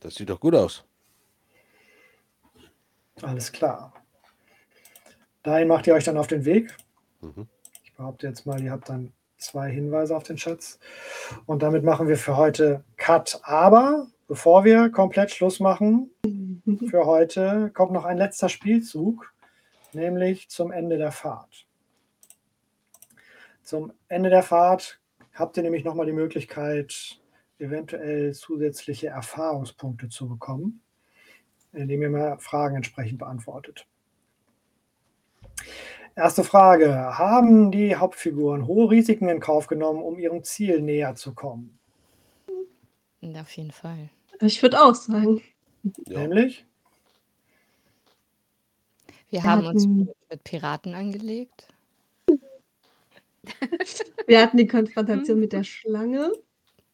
Das 0.00 0.14
sieht 0.14 0.30
doch 0.30 0.40
gut 0.40 0.54
aus. 0.54 0.84
Alles 3.22 3.50
klar. 3.50 3.92
Dahin 5.42 5.68
macht 5.68 5.86
ihr 5.86 5.94
euch 5.94 6.04
dann 6.04 6.18
auf 6.18 6.26
den 6.26 6.44
Weg. 6.44 6.76
Mhm. 7.20 7.48
Ich 7.98 8.00
behaupte 8.00 8.28
jetzt 8.28 8.46
mal, 8.46 8.62
ihr 8.62 8.70
habt 8.70 8.88
dann 8.88 9.12
zwei 9.38 9.68
Hinweise 9.70 10.16
auf 10.16 10.22
den 10.22 10.38
Schatz. 10.38 10.78
Und 11.46 11.64
damit 11.64 11.82
machen 11.82 12.06
wir 12.06 12.16
für 12.16 12.36
heute 12.36 12.84
Cut. 12.96 13.40
Aber 13.42 14.06
bevor 14.28 14.64
wir 14.64 14.88
komplett 14.90 15.32
Schluss 15.32 15.58
machen, 15.58 16.12
für 16.90 17.06
heute 17.06 17.72
kommt 17.74 17.90
noch 17.90 18.04
ein 18.04 18.16
letzter 18.16 18.48
Spielzug, 18.48 19.34
nämlich 19.94 20.48
zum 20.48 20.70
Ende 20.70 20.96
der 20.96 21.10
Fahrt. 21.10 21.66
Zum 23.64 23.92
Ende 24.06 24.30
der 24.30 24.44
Fahrt 24.44 25.00
habt 25.34 25.56
ihr 25.56 25.64
nämlich 25.64 25.82
nochmal 25.82 26.06
die 26.06 26.12
Möglichkeit, 26.12 27.20
eventuell 27.58 28.32
zusätzliche 28.32 29.08
Erfahrungspunkte 29.08 30.08
zu 30.08 30.28
bekommen, 30.28 30.82
indem 31.72 32.02
ihr 32.02 32.10
mal 32.10 32.38
Fragen 32.38 32.76
entsprechend 32.76 33.18
beantwortet. 33.18 33.88
Erste 36.18 36.42
Frage. 36.42 37.16
Haben 37.16 37.70
die 37.70 37.94
Hauptfiguren 37.94 38.66
hohe 38.66 38.90
Risiken 38.90 39.28
in 39.28 39.38
Kauf 39.38 39.68
genommen, 39.68 40.02
um 40.02 40.18
ihrem 40.18 40.42
Ziel 40.42 40.82
näher 40.82 41.14
zu 41.14 41.32
kommen? 41.32 41.78
auf 43.40 43.52
jeden 43.52 43.70
Fall. 43.70 44.10
Ich 44.40 44.60
würde 44.60 44.82
auch 44.82 44.96
sagen. 44.96 45.40
Ja. 46.08 46.18
Nämlich? 46.18 46.66
Wir 49.30 49.32
Wir 49.42 49.44
haben 49.44 49.64
uns 49.64 49.86
mit 49.86 50.42
Piraten 50.42 50.96
angelegt. 50.96 51.68
Wir 54.26 54.42
hatten 54.42 54.56
die 54.56 54.66
Konfrontation 54.66 55.38
mit 55.38 55.52
der 55.52 55.62
Schlange, 55.64 56.32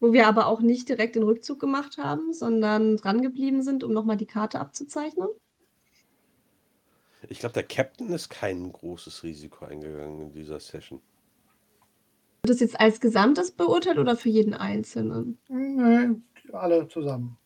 wo 0.01 0.13
wir 0.13 0.29
aber 0.29 0.49
auch 0.49 0.61
nicht 0.61 0.91
direkt 0.91 1.17
den 1.17 1.23
Rückzug 1.23 1.59
gemacht 1.59 1.97
haben, 1.97 2.35
sondern 2.35 2.99
dran 2.99 3.23
geblieben 3.23 3.63
sind, 3.63 3.85
um 3.85 3.93
nochmal 3.93 4.19
die 4.19 4.27
Karte 4.27 4.61
abzuzeichnen. 4.61 5.29
Ich 7.29 7.39
glaube, 7.39 7.55
der 7.55 7.63
Captain 7.63 8.11
ist 8.11 8.29
kein 8.29 8.73
großes 8.73 9.23
Risiko 9.23 9.65
eingegangen 9.65 10.21
in 10.21 10.33
dieser 10.33 10.61
Session. 10.61 11.01
Wird 12.43 12.55
das 12.55 12.61
jetzt 12.61 12.79
als 12.79 13.01
Gesamtes 13.01 13.51
beurteilt 13.53 13.99
oder 13.99 14.17
für 14.17 14.29
jeden 14.29 14.55
Einzelnen? 14.55 15.39
Nee, 15.49 16.17
alle 16.53 16.87
zusammen. 16.89 17.39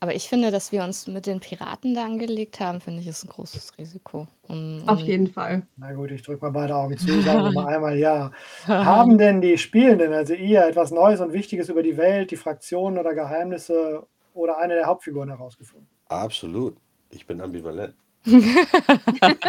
Aber 0.00 0.14
ich 0.14 0.28
finde, 0.28 0.52
dass 0.52 0.70
wir 0.70 0.84
uns 0.84 1.08
mit 1.08 1.26
den 1.26 1.40
Piraten 1.40 1.94
da 1.94 2.04
angelegt 2.04 2.60
haben, 2.60 2.80
finde 2.80 3.00
ich, 3.00 3.08
ist 3.08 3.24
ein 3.24 3.30
großes 3.30 3.78
Risiko. 3.78 4.28
Um, 4.42 4.82
Auf 4.86 5.00
um- 5.00 5.04
jeden 5.04 5.26
Fall. 5.26 5.66
Na 5.76 5.92
gut, 5.92 6.12
ich 6.12 6.22
drücke 6.22 6.44
mal 6.44 6.50
beide 6.50 6.76
Augen 6.76 6.96
zu, 6.96 7.20
sagen 7.22 7.42
wir 7.42 7.52
mal 7.52 7.66
einmal 7.74 7.98
ja. 7.98 8.30
Haben 8.66 9.18
denn 9.18 9.40
die 9.40 9.58
Spielenden, 9.58 10.12
also 10.12 10.34
ihr, 10.34 10.64
etwas 10.66 10.92
Neues 10.92 11.20
und 11.20 11.32
Wichtiges 11.32 11.68
über 11.68 11.82
die 11.82 11.96
Welt, 11.96 12.30
die 12.30 12.36
Fraktionen 12.36 12.98
oder 12.98 13.12
Geheimnisse 13.14 14.06
oder 14.34 14.58
eine 14.58 14.74
der 14.74 14.86
Hauptfiguren 14.86 15.30
herausgefunden? 15.30 15.88
Absolut. 16.06 16.76
Ich 17.10 17.26
bin 17.26 17.40
ambivalent. 17.40 17.94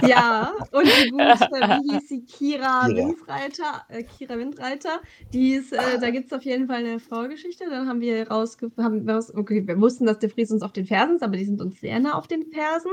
Ja, 0.00 0.52
und 0.72 0.96
die 0.96 1.08
gute, 1.08 1.38
wie 1.68 1.82
hieß 1.92 2.08
sie, 2.08 2.24
Kira 2.24 2.88
Kira. 2.88 2.94
Windreiter, 2.94 3.84
äh, 3.88 4.02
Kira 4.02 4.36
Windreiter, 4.36 5.00
die 5.32 5.52
ist, 5.54 5.72
äh, 5.72 5.98
da 6.00 6.10
gibt 6.10 6.26
es 6.26 6.32
auf 6.32 6.42
jeden 6.44 6.66
Fall 6.66 6.78
eine 6.78 7.00
Vorgeschichte. 7.00 7.64
Dann 7.70 7.88
haben 7.88 8.00
wir 8.00 8.28
rausgefunden, 8.28 9.08
okay, 9.36 9.66
wir 9.66 9.80
wussten, 9.80 10.06
dass 10.06 10.18
der 10.18 10.30
Fries 10.30 10.50
uns 10.50 10.62
auf 10.62 10.72
den 10.72 10.86
Fersen 10.86 11.16
ist, 11.16 11.22
aber 11.22 11.36
die 11.36 11.44
sind 11.44 11.60
uns 11.60 11.80
sehr 11.80 12.00
nah 12.00 12.14
auf 12.18 12.26
den 12.26 12.46
Fersen. 12.46 12.90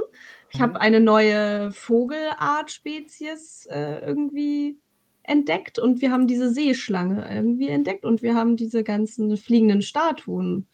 Ich 0.52 0.60
Mhm. 0.60 0.64
habe 0.64 0.82
eine 0.82 1.00
neue 1.00 1.72
Vogelart-Spezies 1.72 3.68
äh, 3.72 4.06
irgendwie 4.06 4.78
entdeckt 5.24 5.80
und 5.80 6.02
wir 6.02 6.12
haben 6.12 6.28
diese 6.28 6.52
Seeschlange 6.52 7.28
irgendwie 7.32 7.70
entdeckt 7.70 8.06
und 8.06 8.22
wir 8.22 8.36
haben 8.36 8.56
diese 8.56 8.84
ganzen 8.84 9.36
fliegenden 9.38 9.82
Statuen 9.82 10.68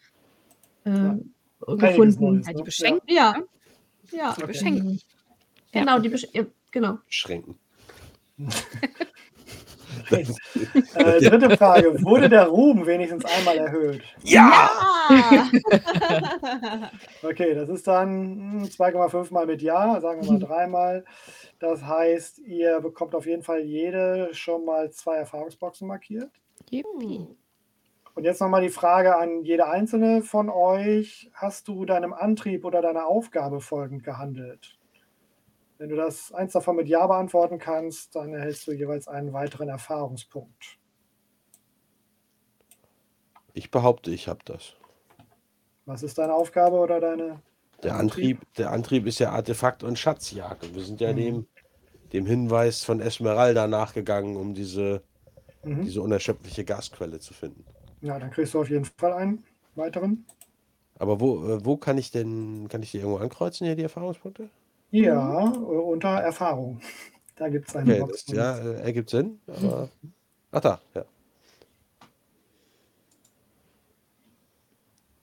äh, 0.84 0.90
Ja. 0.90 1.18
gefunden. 1.76 2.42
Die 2.42 2.54
ne? 2.54 2.62
beschenkt. 2.62 3.10
Ja, 3.10 3.34
ja, 3.34 3.42
Okay. 4.12 4.46
Beschenken. 4.46 5.00
genau, 5.72 5.98
die 5.98 6.08
Besch 6.08 6.26
ja, 6.32 6.44
genau. 6.70 6.98
Schränken. 7.08 7.58
Äh, 10.10 11.20
dritte 11.20 11.56
Frage. 11.56 12.02
Wurde 12.04 12.28
der 12.28 12.46
Ruhm 12.46 12.86
wenigstens 12.86 13.24
einmal 13.24 13.56
erhöht? 13.58 14.02
Ja! 14.22 14.70
Okay, 17.22 17.54
das 17.54 17.68
ist 17.68 17.86
dann 17.86 18.62
hm, 18.62 18.64
2,5 18.64 19.32
mal 19.32 19.46
mit 19.46 19.62
Ja, 19.62 20.00
sagen 20.00 20.22
wir 20.22 20.32
mal 20.32 20.38
dreimal. 20.46 21.04
Das 21.58 21.82
heißt, 21.82 22.38
ihr 22.40 22.80
bekommt 22.80 23.14
auf 23.14 23.26
jeden 23.26 23.42
Fall 23.42 23.60
jede 23.60 24.30
schon 24.32 24.64
mal 24.64 24.90
zwei 24.90 25.16
Erfahrungsboxen 25.16 25.86
markiert. 25.86 26.30
Yippie. 26.70 27.26
Und 28.16 28.24
jetzt 28.24 28.40
nochmal 28.40 28.62
die 28.62 28.70
Frage 28.70 29.14
an 29.16 29.44
jede 29.44 29.68
einzelne 29.68 30.22
von 30.22 30.48
euch. 30.48 31.30
Hast 31.34 31.68
du 31.68 31.84
deinem 31.84 32.14
Antrieb 32.14 32.64
oder 32.64 32.80
deiner 32.80 33.06
Aufgabe 33.06 33.60
folgend 33.60 34.04
gehandelt? 34.04 34.78
Wenn 35.76 35.90
du 35.90 35.96
das 35.96 36.32
eins 36.32 36.54
davon 36.54 36.76
mit 36.76 36.88
Ja 36.88 37.06
beantworten 37.06 37.58
kannst, 37.58 38.16
dann 38.16 38.32
erhältst 38.32 38.66
du 38.66 38.72
jeweils 38.72 39.06
einen 39.06 39.34
weiteren 39.34 39.68
Erfahrungspunkt. 39.68 40.78
Ich 43.52 43.70
behaupte, 43.70 44.10
ich 44.10 44.28
habe 44.28 44.40
das. 44.46 44.76
Was 45.84 46.02
ist 46.02 46.16
deine 46.16 46.32
Aufgabe 46.32 46.76
oder 46.76 47.00
deine? 47.00 47.42
Der 47.82 47.96
Antrieb, 47.96 48.40
der 48.54 48.72
Antrieb 48.72 49.06
ist 49.06 49.18
ja 49.18 49.32
Artefakt 49.32 49.82
und 49.82 49.98
Schatzjagd. 49.98 50.64
Und 50.64 50.74
wir 50.74 50.82
sind 50.84 51.02
ja 51.02 51.12
Mhm. 51.12 51.16
dem, 51.16 51.46
dem 52.14 52.24
Hinweis 52.24 52.82
von 52.82 53.00
Esmeralda 53.00 53.66
nachgegangen, 53.66 54.36
um 54.36 54.54
diese, 54.54 55.02
Mhm. 55.64 55.82
diese 55.82 56.00
unerschöpfliche 56.00 56.64
Gasquelle 56.64 57.20
zu 57.20 57.34
finden. 57.34 57.66
Ja, 58.00 58.18
dann 58.18 58.30
kriegst 58.30 58.54
du 58.54 58.60
auf 58.60 58.70
jeden 58.70 58.84
Fall 58.84 59.12
einen 59.12 59.44
weiteren. 59.74 60.26
Aber 60.98 61.20
wo, 61.20 61.46
äh, 61.46 61.64
wo 61.64 61.76
kann 61.76 61.98
ich 61.98 62.10
denn, 62.10 62.68
kann 62.68 62.82
ich 62.82 62.90
die 62.90 62.98
irgendwo 62.98 63.18
ankreuzen 63.18 63.66
hier, 63.66 63.76
die 63.76 63.82
Erfahrungspunkte? 63.82 64.48
Ja, 64.90 65.44
äh, 65.44 65.56
unter 65.56 66.08
Erfahrung. 66.08 66.80
Da 67.38 67.50
gibt 67.50 67.68
es 67.68 67.76
eine 67.76 67.92
Okay, 67.92 68.00
Box. 68.00 68.24
das, 68.24 68.34
ja, 68.34 68.56
äh, 68.56 68.80
ergibt 68.80 69.10
Sinn. 69.10 69.38
Aber, 69.46 69.90
ach 70.52 70.60
da, 70.62 70.80
ja. 70.94 71.04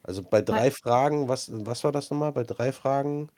Also 0.03 0.21
bei 0.21 0.43
drei 0.43 0.69
Fragen, 0.69 1.27
was, 1.27 1.49
was 1.51 1.83
war 1.83 1.91
das 1.91 2.11
nochmal? 2.11 2.31
Bei 2.31 2.43
drei 2.43 2.71
Fragen? 2.71 3.29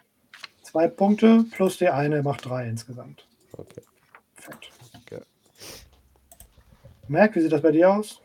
Zwei 0.63 0.89
Punkte 0.89 1.45
plus 1.51 1.77
die 1.77 1.87
eine 1.87 2.21
macht 2.21 2.45
drei 2.45 2.67
insgesamt. 2.67 3.25
Okay. 3.53 3.81
Perfekt. 4.35 4.71
okay. 4.93 5.21
Merk, 7.07 7.35
wie 7.35 7.41
sieht 7.41 7.53
das 7.53 7.61
bei 7.61 7.71
dir 7.71 7.93
aus? 7.93 8.19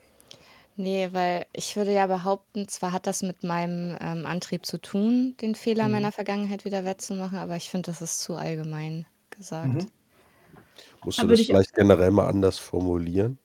Nee, 0.76 1.08
weil 1.12 1.46
ich 1.52 1.76
würde 1.76 1.92
ja 1.92 2.06
behaupten, 2.06 2.66
zwar 2.68 2.92
hat 2.92 3.06
das 3.06 3.22
mit 3.22 3.44
meinem 3.44 3.96
ähm, 4.00 4.24
Antrieb 4.24 4.64
zu 4.64 4.78
tun, 4.80 5.36
den 5.40 5.54
Fehler 5.54 5.86
Mhm. 5.86 5.92
meiner 5.92 6.12
Vergangenheit 6.12 6.64
wieder 6.64 6.84
wettzumachen, 6.84 7.38
aber 7.38 7.56
ich 7.56 7.68
finde, 7.68 7.90
das 7.90 8.00
ist 8.00 8.20
zu 8.20 8.34
allgemein 8.36 9.06
gesagt. 9.30 9.74
Mhm. 9.74 9.86
Musst 11.04 11.18
Da 11.18 11.22
du 11.22 11.28
würde 11.28 11.34
das 11.34 11.40
ich- 11.42 11.46
vielleicht 11.48 11.74
generell 11.74 12.10
mal 12.10 12.28
anders 12.28 12.58
formulieren? 12.58 13.38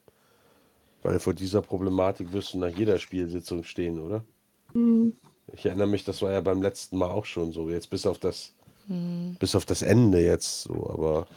Weil 1.03 1.19
vor 1.19 1.33
dieser 1.33 1.61
Problematik 1.61 2.31
wirst 2.31 2.53
du 2.53 2.57
nach 2.59 2.69
jeder 2.69 2.97
Spielsitzung 2.99 3.63
stehen, 3.63 3.99
oder? 3.99 4.23
Hm. 4.73 5.13
Ich 5.53 5.65
erinnere 5.65 5.87
mich, 5.87 6.03
das 6.03 6.21
war 6.21 6.31
ja 6.31 6.41
beim 6.41 6.61
letzten 6.61 6.97
Mal 6.97 7.11
auch 7.11 7.25
schon 7.25 7.51
so. 7.51 7.69
Jetzt 7.69 7.89
bis 7.89 8.05
auf 8.07 8.17
das, 8.17 8.53
Hm. 8.87 9.35
bis 9.39 9.55
auf 9.55 9.65
das 9.65 9.81
Ende 9.81 10.19
jetzt 10.21 10.63
so, 10.63 10.89
aber 10.89 11.27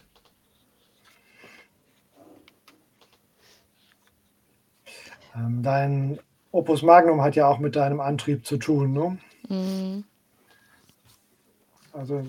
dein 5.62 6.18
Opus 6.52 6.83
Magnum 6.83 7.23
hat 7.23 7.36
ja 7.36 7.47
auch 7.47 7.58
mit 7.58 7.76
deinem 7.76 8.00
Antrieb 8.00 8.47
zu 8.47 8.57
tun, 8.57 8.92
ne? 8.92 9.18
Mhm. 9.49 10.05
Also, 11.92 12.26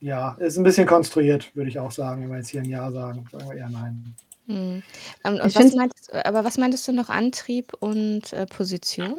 ja, 0.00 0.32
ist 0.38 0.56
ein 0.56 0.64
bisschen 0.64 0.86
konstruiert, 0.86 1.54
würde 1.54 1.68
ich 1.70 1.78
auch 1.78 1.90
sagen, 1.90 2.22
wenn 2.22 2.30
wir 2.30 2.38
jetzt 2.38 2.48
hier 2.48 2.60
ein 2.62 2.68
Ja 2.68 2.90
sagen. 2.90 3.26
Sagen 3.30 3.48
wir 3.48 3.56
eher 3.56 3.68
Nein. 3.70 4.14
Mhm. 4.46 4.82
Ähm, 5.24 5.34
Ich 5.36 5.42
und 5.42 5.54
was 5.54 5.74
meintest, 5.74 6.12
aber 6.14 6.44
was 6.44 6.58
meintest 6.58 6.88
du 6.88 6.92
noch? 6.92 7.08
Antrieb 7.08 7.72
und 7.80 8.32
äh, 8.32 8.46
Position? 8.46 9.16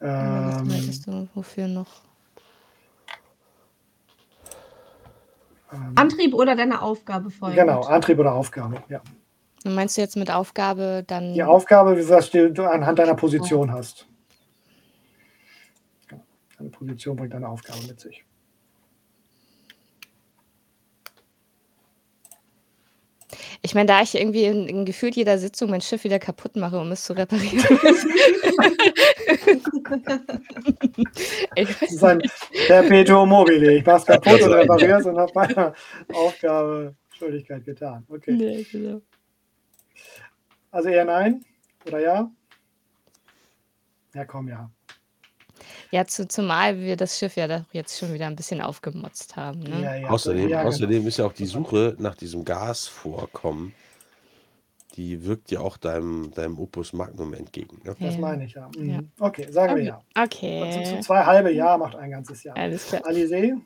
Oder 0.00 0.46
was 0.46 0.60
Ähm, 0.62 0.68
meintest 0.68 1.06
du? 1.06 1.28
Wofür 1.34 1.68
noch? 1.68 2.02
ähm, 5.72 5.92
Antrieb 5.96 6.34
oder 6.34 6.56
deine 6.56 6.80
Aufgabe 6.80 7.30
folgen. 7.30 7.56
genau, 7.56 7.82
Antrieb 7.82 8.18
oder 8.18 8.32
Aufgabe, 8.32 8.82
ja. 8.88 9.02
Und 9.64 9.74
meinst 9.74 9.96
du 9.96 10.00
jetzt 10.00 10.16
mit 10.16 10.30
Aufgabe 10.30 11.04
dann? 11.06 11.34
Die 11.34 11.42
Aufgabe, 11.42 12.08
was 12.08 12.30
du 12.30 12.64
anhand 12.64 12.98
deiner 12.98 13.14
Position 13.14 13.72
hast. 13.72 14.06
Genau. 16.08 16.22
Deine 16.56 16.70
Position 16.70 17.16
bringt 17.16 17.34
eine 17.34 17.48
Aufgabe 17.48 17.80
mit 17.86 18.00
sich. 18.00 18.24
Ich 23.62 23.74
meine, 23.74 23.86
da 23.86 24.00
ich 24.02 24.14
irgendwie 24.14 24.44
in, 24.44 24.68
in 24.68 24.84
gefühlt 24.84 25.16
jeder 25.16 25.36
Sitzung 25.38 25.70
mein 25.70 25.80
Schiff 25.80 26.04
wieder 26.04 26.20
kaputt 26.20 26.54
mache, 26.56 26.78
um 26.78 26.92
es 26.92 27.02
zu 27.02 27.12
reparieren. 27.12 27.58
ich 31.56 31.68
Das 31.68 31.82
ist 31.82 32.04
ein 32.04 32.22
Perpetuum 32.68 33.28
mobile. 33.28 33.74
Ich 33.76 33.84
mach's 33.84 34.06
kaputt 34.06 34.40
und 34.42 34.52
repariere 34.54 35.00
es 35.00 35.06
und 35.06 35.18
habe 35.18 35.32
meiner 35.34 35.74
Aufgabe 36.14 36.94
Schuldigkeit 37.18 37.64
getan. 37.64 38.06
Okay. 38.08 38.32
Nee, 38.32 38.64
genau. 38.70 39.02
Also 40.78 40.90
eher 40.90 41.04
Nein 41.04 41.44
oder 41.88 41.98
Ja? 41.98 42.30
Ja, 44.14 44.24
komm, 44.24 44.46
ja. 44.46 44.70
Ja, 45.90 46.04
zu, 46.04 46.28
zumal 46.28 46.78
wir 46.78 46.96
das 46.96 47.18
Schiff 47.18 47.34
ja 47.34 47.48
doch 47.48 47.64
jetzt 47.72 47.98
schon 47.98 48.14
wieder 48.14 48.28
ein 48.28 48.36
bisschen 48.36 48.60
aufgemotzt 48.60 49.34
haben. 49.34 49.58
Ne? 49.58 49.82
Ja, 49.82 49.96
ja. 49.96 50.08
außerdem, 50.08 50.48
ja, 50.48 50.58
genau. 50.58 50.68
außerdem 50.68 51.04
ist 51.08 51.18
ja 51.18 51.26
auch 51.26 51.32
die 51.32 51.46
Suche 51.46 51.96
nach 51.98 52.14
diesem 52.14 52.44
Gasvorkommen, 52.44 53.74
die 54.94 55.24
wirkt 55.24 55.50
ja 55.50 55.58
auch 55.58 55.78
deinem, 55.78 56.30
deinem 56.30 56.56
Opus 56.60 56.92
Magnum 56.92 57.34
entgegen. 57.34 57.80
Ne? 57.82 57.96
Das 57.98 58.16
meine 58.16 58.44
ich, 58.44 58.52
ja. 58.52 58.70
Mhm. 58.78 58.88
Ja. 58.88 59.00
Okay, 59.18 59.50
sagen 59.50 59.74
wir 59.74 59.82
ja. 59.82 60.00
Okay. 60.16 60.84
Zu, 60.84 60.94
zu 60.94 61.00
zwei 61.00 61.24
halbe 61.24 61.50
Ja 61.50 61.76
macht 61.76 61.96
ein 61.96 62.12
ganzes 62.12 62.44
Jahr. 62.44 62.56
Alles 62.56 62.86
klar. 62.86 63.02
Alizé? 63.04 63.60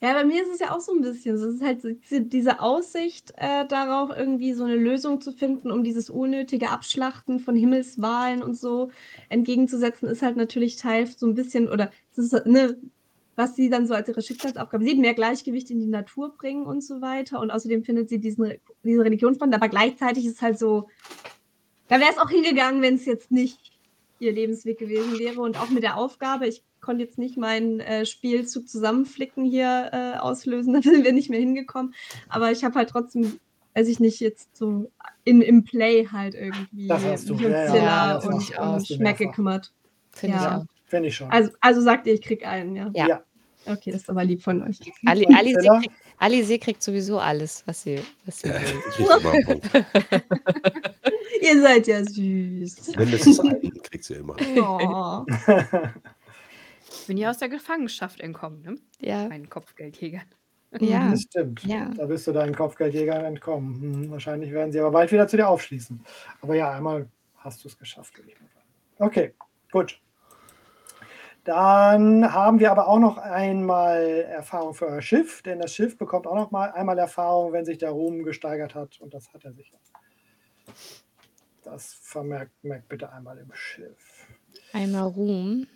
Ja, 0.00 0.12
bei 0.12 0.24
mir 0.24 0.42
ist 0.42 0.50
es 0.52 0.58
ja 0.60 0.74
auch 0.74 0.80
so 0.80 0.92
ein 0.92 1.00
bisschen. 1.00 1.36
Es 1.36 1.42
ist 1.42 1.62
halt 1.62 1.82
diese- 2.10 2.60
Aussicht 2.60 3.32
äh, 3.36 3.66
darauf, 3.66 4.10
irgendwie 4.16 4.52
so 4.52 4.64
eine 4.64 4.76
Lösung 4.76 5.20
zu 5.20 5.32
finden, 5.32 5.70
um 5.70 5.82
dieses 5.84 6.10
unnötige 6.10 6.70
Abschlachten 6.70 7.40
von 7.40 7.56
Himmelswahlen 7.56 8.42
und 8.42 8.54
so 8.56 8.90
entgegenzusetzen, 9.28 10.08
ist 10.08 10.22
halt 10.22 10.36
natürlich 10.36 10.76
Teil 10.76 11.06
so 11.06 11.26
ein 11.26 11.34
bisschen, 11.34 11.68
oder 11.68 11.90
ist, 12.16 12.32
ne, 12.46 12.76
was 13.36 13.56
sie 13.56 13.68
dann 13.68 13.86
so 13.86 13.94
als 13.94 14.08
ihre 14.08 14.22
Schicksalsaufgabe 14.22 14.84
sieht, 14.84 14.98
mehr 14.98 15.14
Gleichgewicht 15.14 15.70
in 15.70 15.80
die 15.80 15.86
Natur 15.86 16.34
bringen 16.36 16.66
und 16.66 16.82
so 16.82 17.00
weiter. 17.00 17.40
Und 17.40 17.50
außerdem 17.50 17.82
findet 17.84 18.08
sie 18.08 18.18
diesen, 18.20 18.52
diese 18.84 19.02
Religion 19.04 19.34
spannend, 19.34 19.56
aber 19.56 19.68
gleichzeitig 19.68 20.26
ist 20.26 20.40
halt 20.42 20.58
so, 20.58 20.88
da 21.88 21.98
wäre 22.00 22.10
es 22.10 22.18
auch 22.18 22.30
hingegangen, 22.30 22.82
wenn 22.82 22.94
es 22.94 23.04
jetzt 23.04 23.30
nicht 23.30 23.72
ihr 24.20 24.32
Lebensweg 24.32 24.78
gewesen 24.78 25.18
wäre. 25.18 25.40
Und 25.40 25.58
auch 25.58 25.70
mit 25.70 25.82
der 25.82 25.96
Aufgabe, 25.96 26.46
ich 26.46 26.62
konnte 26.84 27.02
jetzt 27.04 27.18
nicht 27.18 27.36
meinen 27.36 27.80
äh, 27.80 28.06
Spielzug 28.06 28.68
zusammenflicken 28.68 29.44
hier 29.44 29.90
äh, 29.92 30.18
auslösen, 30.18 30.72
da 30.74 30.82
sind 30.82 31.04
wir 31.04 31.12
nicht 31.12 31.30
mehr 31.30 31.40
hingekommen. 31.40 31.94
Aber 32.28 32.52
ich 32.52 32.62
habe 32.64 32.74
halt 32.76 32.90
trotzdem, 32.90 33.40
weiß 33.74 33.88
ich 33.88 33.98
nicht, 34.00 34.20
jetzt 34.20 34.56
so 34.56 34.90
in, 35.24 35.42
im 35.42 35.64
Play 35.64 36.06
halt 36.12 36.34
irgendwie 36.34 36.88
Das 36.88 37.04
hast 37.04 37.28
du. 37.28 37.34
mich 37.34 37.42
Ja, 37.42 37.74
ja, 37.74 38.16
und 38.18 38.24
um 38.32 38.74
hast 38.74 38.90
du 38.90 38.94
Schmeck 38.94 39.18
gekümmert. 39.18 39.72
Finde 40.12 40.36
Ja. 40.36 40.42
ich 40.42 40.48
auch. 40.48 40.64
Finde 40.86 41.08
ich 41.08 41.16
schon. 41.16 41.30
Also, 41.30 41.50
also 41.60 41.80
sagt 41.80 42.06
ihr, 42.06 42.14
ich 42.14 42.22
krieg 42.22 42.46
einen, 42.46 42.76
ja. 42.76 42.90
Ja. 42.94 43.22
Okay, 43.66 43.90
das 43.92 44.02
ist 44.02 44.10
aber 44.10 44.24
lieb 44.24 44.42
von 44.42 44.62
euch. 44.62 44.78
Ali, 45.06 45.26
Und 45.26 45.34
Ali, 45.34 45.54
Zilla? 45.54 45.80
kriegt, 45.80 45.94
Ali 46.18 46.58
kriegt 46.58 46.82
sowieso 46.82 47.18
alles, 47.18 47.62
was 47.66 47.82
sie, 47.82 47.98
was 48.26 48.40
sie 48.40 48.48
Ja, 48.48 48.60
will. 48.60 49.60
Ihr 51.40 51.60
seid 51.62 51.86
ja 51.86 52.04
süß. 52.04 52.96
Mindestens 52.96 53.40
einen 53.40 53.82
kriegt 53.82 54.04
sie 54.04 54.14
immer. 54.14 54.36
Oh. 54.56 55.24
Ich 57.04 57.08
bin 57.08 57.18
ja 57.18 57.28
aus 57.28 57.36
der 57.36 57.50
Gefangenschaft 57.50 58.18
entkommen, 58.22 58.62
ne? 58.62 58.76
Ja, 58.98 59.28
Meinen 59.28 59.50
Kopfgeldjägern. 59.50 60.24
ja, 60.80 61.10
Das 61.10 61.20
stimmt. 61.20 61.62
ja. 61.62 61.90
Da 61.94 62.06
bist 62.06 62.26
du 62.26 62.32
deinen 62.32 62.54
Kopfgeldjägern 62.54 63.26
entkommen. 63.26 63.74
Hm, 64.04 64.10
wahrscheinlich 64.10 64.50
werden 64.52 64.72
sie 64.72 64.80
aber 64.80 64.90
bald 64.90 65.12
wieder 65.12 65.28
zu 65.28 65.36
dir 65.36 65.46
aufschließen. 65.46 66.02
Aber 66.40 66.54
ja, 66.54 66.70
einmal 66.72 67.06
hast 67.36 67.62
du 67.62 67.68
es 67.68 67.76
geschafft, 67.76 68.16
würde 68.16 68.30
ich 68.30 68.40
mal 68.40 68.48
sagen. 68.48 68.66
Okay, 69.00 69.34
gut. 69.70 70.00
Dann 71.44 72.32
haben 72.32 72.58
wir 72.58 72.70
aber 72.70 72.88
auch 72.88 72.98
noch 72.98 73.18
einmal 73.18 74.00
Erfahrung 74.30 74.72
für 74.72 74.86
euer 74.86 75.02
Schiff, 75.02 75.42
denn 75.42 75.58
das 75.58 75.74
Schiff 75.74 75.98
bekommt 75.98 76.26
auch 76.26 76.34
noch 76.36 76.52
mal 76.52 76.70
einmal 76.72 76.98
Erfahrung, 76.98 77.52
wenn 77.52 77.66
sich 77.66 77.76
der 77.76 77.90
Ruhm 77.90 78.22
gesteigert 78.24 78.74
hat. 78.74 78.98
Und 78.98 79.12
das 79.12 79.30
hat 79.34 79.44
er 79.44 79.52
sicher. 79.52 79.76
Das 81.64 81.92
vermerkt 81.92 82.52
merkt 82.64 82.88
bitte 82.88 83.12
einmal 83.12 83.36
im 83.36 83.52
Schiff. 83.52 84.26
Einmal 84.72 85.02
Ruhm. 85.08 85.66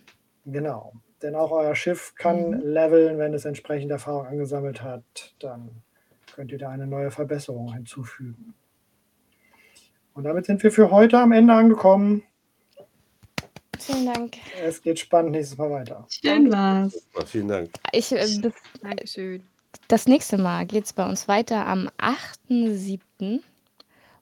Genau. 0.47 0.91
Denn 1.21 1.35
auch 1.35 1.51
euer 1.51 1.75
Schiff 1.75 2.13
kann 2.15 2.51
Mhm. 2.51 2.59
leveln, 2.61 3.17
wenn 3.17 3.33
es 3.33 3.45
entsprechend 3.45 3.91
Erfahrung 3.91 4.25
angesammelt 4.27 4.81
hat. 4.81 5.03
Dann 5.39 5.69
könnt 6.33 6.51
ihr 6.51 6.57
da 6.57 6.69
eine 6.69 6.87
neue 6.87 7.11
Verbesserung 7.11 7.73
hinzufügen. 7.73 8.53
Und 10.13 10.23
damit 10.23 10.45
sind 10.45 10.63
wir 10.63 10.71
für 10.71 10.91
heute 10.91 11.19
am 11.19 11.31
Ende 11.31 11.53
angekommen. 11.53 12.23
Vielen 13.77 14.05
Dank. 14.13 14.37
Es 14.61 14.81
geht 14.81 14.99
spannend 14.99 15.31
nächstes 15.31 15.57
Mal 15.57 15.69
weiter. 15.71 16.05
Schön 16.09 16.51
war's. 16.51 17.07
Vielen 17.25 17.47
Dank. 17.47 17.69
Ich, 17.93 18.11
äh, 18.11 18.27
Dankeschön. 18.81 19.43
das 19.87 20.07
nächste 20.07 20.37
Mal 20.37 20.65
geht 20.65 20.85
es 20.85 20.93
bei 20.93 21.07
uns 21.07 21.27
weiter 21.29 21.65
am 21.65 21.89
8.7. 21.97 23.41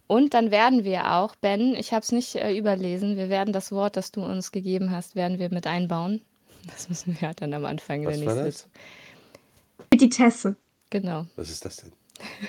Und 0.06 0.34
dann 0.34 0.52
werden 0.52 0.84
wir 0.84 1.14
auch, 1.14 1.36
Ben, 1.36 1.74
ich 1.76 1.92
habe 1.92 2.02
es 2.04 2.12
nicht 2.12 2.36
äh, 2.36 2.56
überlesen, 2.56 3.18
wir 3.18 3.30
werden 3.30 3.52
das 3.52 3.72
Wort, 3.72 3.98
das 3.98 4.12
du 4.12 4.24
uns 4.24 4.52
gegeben 4.52 4.92
hast, 4.92 5.16
werden 5.16 5.40
wir 5.40 5.50
mit 5.52 5.68
einbauen. 5.68 6.22
Das 6.68 6.90
müssen 6.90 7.20
wir 7.20 7.28
halt 7.28 7.42
dann 7.42 7.54
am 7.54 7.66
Anfang 7.66 8.06
Was 8.06 8.18
der 8.20 8.26
war 8.28 8.36
nächsten. 8.44 8.70
das? 9.78 9.88
Petitesse. 9.90 10.56
Genau. 10.90 11.26
Was 11.36 11.50
ist 11.50 11.66
das 11.66 11.78
denn? 11.78 11.92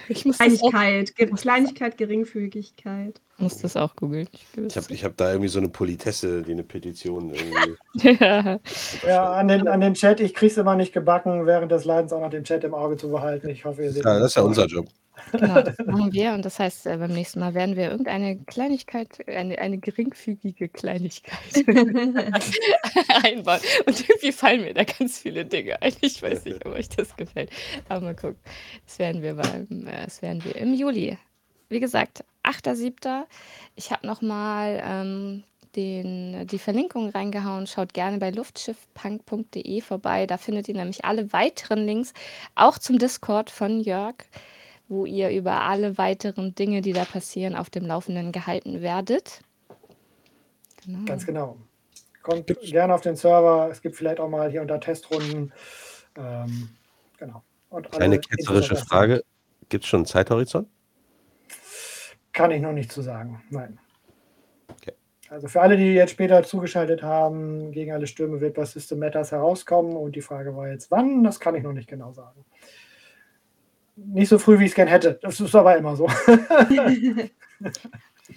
Ich 0.09 0.25
muss 0.25 0.39
das 0.39 0.63
auch, 0.63 0.71
Kleinigkeit, 0.71 1.17
Ge 1.17 1.37
Kleinigkeit, 1.37 1.99
Geringfügigkeit. 1.99 3.21
muss 3.37 3.59
das 3.59 3.77
auch 3.77 3.97
googeln. 3.97 4.29
Ich 4.67 4.77
habe 4.77 4.87
ich 4.95 5.05
hab 5.05 5.17
da 5.17 5.31
irgendwie 5.31 5.49
so 5.49 5.59
eine 5.59 5.69
Politesse, 5.69 6.43
die 6.43 6.53
eine 6.53 6.63
Petition 6.63 7.35
irgendwie. 7.35 7.77
ja. 8.21 8.61
Ja, 9.07 9.33
an 9.35 9.49
den, 9.49 9.69
an 9.69 9.81
den 9.81 9.95
Chat, 9.95 10.21
ich 10.21 10.35
krieg's 10.35 10.57
immer 10.57 10.75
nicht 10.75 10.93
gebacken, 10.93 11.45
während 11.47 11.71
des 11.71 11.85
Leidens 11.85 12.13
auch 12.13 12.21
noch 12.21 12.31
den 12.31 12.45
Chat 12.45 12.65
im 12.65 12.75
Auge 12.75 12.97
zu 12.97 13.11
behalten. 13.11 13.49
Ich 13.51 13.65
hoffe, 13.65 13.83
ihr 13.85 13.93
seht 13.93 14.05
Ja, 14.05 14.19
das 14.19 14.29
ist 14.29 14.37
ja 14.37 14.43
unser 14.43 14.67
Job. 14.67 14.87
Genau, 15.33 15.63
das 15.63 15.77
machen 15.87 16.13
wir. 16.13 16.33
Und 16.33 16.45
das 16.45 16.59
heißt, 16.59 16.87
äh, 16.87 16.97
beim 16.97 17.13
nächsten 17.13 17.41
Mal 17.41 17.55
werden 17.55 17.77
wir 17.77 17.91
irgendeine 17.91 18.39
Kleinigkeit, 18.45 19.27
eine, 19.29 19.59
eine 19.59 19.79
geringfügige 19.79 20.69
Kleinigkeit 20.69 21.39
einbauen. 23.25 23.61
Und 23.87 24.09
irgendwie 24.09 24.33
fallen 24.33 24.63
mir 24.63 24.75
da 24.75 24.85
ganz 24.85 25.19
viele 25.19 25.45
Dinge 25.45 25.81
ein. 25.83 25.93
Ich 26.01 26.23
weiß 26.23 26.45
nicht, 26.45 26.65
ob 26.67 26.73
euch 26.73 26.89
das 26.89 27.17
gefällt. 27.17 27.51
Aber 27.89 28.01
mal 28.01 28.17
gucken. 28.17 28.39
Das 28.87 28.99
werden 28.99 29.23
wir 29.23 29.35
beim, 29.35 29.87
äh, 29.87 30.05
das 30.05 30.23
werden 30.23 30.45
wir 30.45 30.57
im 30.57 30.75
Juli. 30.75 31.19
Wie 31.69 31.81
gesagt, 31.81 32.25
8.7. 32.45 33.25
Ich 33.77 33.93
habe 33.93 34.07
nochmal 34.07 34.83
ähm, 34.83 35.45
den, 35.77 36.47
die 36.47 36.59
Verlinkung 36.59 37.11
reingehauen. 37.11 37.67
Schaut 37.67 37.95
gerne 37.95 38.19
bei 38.19 38.31
luftschiffpunk.de 38.31 39.81
vorbei. 39.81 40.27
Da 40.27 40.39
findet 40.39 40.69
ihr 40.69 40.75
nämlich 40.75 41.05
alle 41.05 41.33
weiteren 41.33 41.87
Links, 41.87 42.13
auch 42.55 42.79
zum 42.79 42.99
Discord 42.99 43.51
von 43.51 43.81
Jörg 43.81 44.17
wo 44.89 45.05
ihr 45.05 45.31
über 45.31 45.63
alle 45.63 45.99
weiteren 45.99 46.55
Dinge, 46.55 46.81
die 46.81 46.93
da 46.93 47.05
passieren, 47.05 47.55
auf 47.55 47.71
dem 47.71 47.87
Laufenden 47.87 48.33
gehalten 48.33 48.81
werdet. 48.81 49.43
Genau. 50.85 51.05
Ganz 51.05 51.27
genau. 51.27 51.57
Kommt 52.23 52.47
gerne 52.63 52.95
auf 52.95 53.03
den 53.03 53.17
Server. 53.17 53.69
Es 53.71 53.81
gibt 53.83 53.97
vielleicht 53.97 54.21
auch 54.21 54.29
mal 54.29 54.51
hier 54.51 54.63
unter 54.63 54.81
Testrunden. 54.81 55.53
Ähm, 56.17 56.71
genau. 57.19 57.43
Und 57.71 57.93
alle 57.95 58.05
Eine 58.05 58.19
ketzerische 58.19 58.77
Frage. 58.77 59.23
Gibt 59.69 59.85
es 59.85 59.91
schon 59.91 59.99
einen 59.99 60.07
Zeithorizont? 60.07 60.69
Kann 62.33 62.51
ich 62.51 62.63
noch 62.63 62.73
nicht 62.73 62.91
zu 62.91 63.03
sagen. 63.03 63.43
Nein. 63.51 63.79
Okay. 64.69 64.93
Also 65.29 65.49
für 65.49 65.61
alle, 65.61 65.77
die 65.77 65.95
jetzt 65.95 66.13
später 66.13 66.43
zugeschaltet 66.43 67.03
haben, 67.03 67.73
gegen 67.73 67.93
alle 67.93 68.07
Stürme 68.07 68.41
wird 68.41 68.55
bei 68.55 68.65
System 68.65 69.01
Matters 69.01 69.33
herauskommen. 69.33 69.97
Und 69.97 70.17
die 70.17 70.23
Frage 70.23 70.57
war 70.57 70.69
jetzt, 70.69 70.91
wann? 70.91 71.23
Das 71.25 71.41
kann 71.41 71.55
ich 71.55 71.63
noch 71.63 71.73
nicht 71.73 71.89
genau 71.89 72.13
sagen. 72.13 72.45
Nicht 74.07 74.29
so 74.29 74.39
früh, 74.39 74.59
wie 74.59 74.65
ich 74.65 74.71
es 74.71 74.75
gern 74.77 74.89
hätte. 74.89 75.19
Das 75.23 75.41
ist 75.41 75.55
aber 75.55 75.77
immer 75.77 75.97
so. 75.97 76.07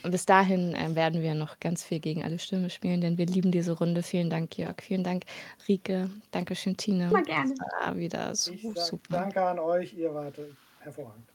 Und 0.04 0.12
bis 0.12 0.26
dahin 0.26 0.74
äh, 0.74 0.96
werden 0.96 1.22
wir 1.22 1.34
noch 1.36 1.60
ganz 1.60 1.84
viel 1.84 2.00
gegen 2.00 2.24
alle 2.24 2.40
Stürme 2.40 2.70
spielen, 2.70 3.02
denn 3.02 3.18
wir 3.18 3.26
lieben 3.26 3.52
diese 3.52 3.74
Runde. 3.74 4.02
Vielen 4.04 4.30
Dank, 4.30 4.58
Jörg. 4.58 4.76
Vielen 4.82 5.04
Dank, 5.04 5.24
Rike. 5.68 6.10
Dankeschön, 6.32 6.78
Tina. 6.78 7.10
Immer 7.10 7.22
gerne. 7.24 7.54
Das 7.82 7.96
wieder 7.98 8.34
so 8.36 8.54
Ich 8.54 8.64
sag 8.64 8.78
super. 8.78 9.18
danke 9.18 9.42
an 9.42 9.60
euch. 9.60 9.94
Ihr 9.94 10.14
wart 10.14 10.36
hervorragend. 10.80 11.26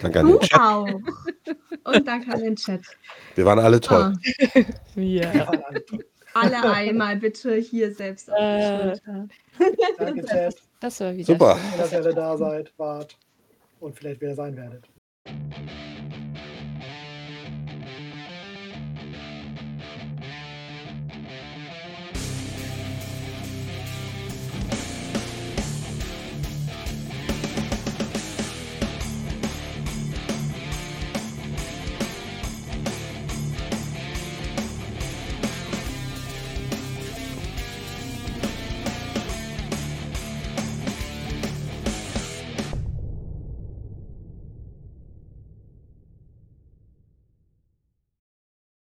Danke 0.00 0.20
an 0.20 0.26
den 0.28 0.40
Chat. 0.40 0.58
auch. 0.60 0.88
Und 1.84 2.08
danke 2.08 2.32
an 2.32 2.40
den 2.40 2.56
Chat. 2.56 2.80
Wir 3.34 3.44
waren 3.44 3.58
alle 3.58 3.80
toll. 3.80 4.14
Ah, 4.14 4.60
Ja. 4.96 5.50
alle 6.34 6.72
einmal 6.72 7.16
bitte 7.16 7.54
hier 7.56 7.92
selbst 7.94 8.30
auf 8.30 8.36
die 8.38 8.42
Äh. 8.44 8.78
Schulter. 8.96 9.28
Danke, 9.98 10.24
Chat. 10.24 10.56
Das 10.80 11.00
war 11.00 11.14
wieder 11.14 11.26
Super. 11.26 11.56
schön. 11.58 11.70
Schön, 11.70 11.78
dass 11.80 11.92
ihr 11.92 11.98
alle 11.98 12.14
da 12.14 12.36
seid, 12.36 12.72
wart 12.78 13.16
und 13.80 13.96
vielleicht 13.96 14.20
wieder 14.20 14.34
sein 14.34 14.56
werdet. 14.56 14.88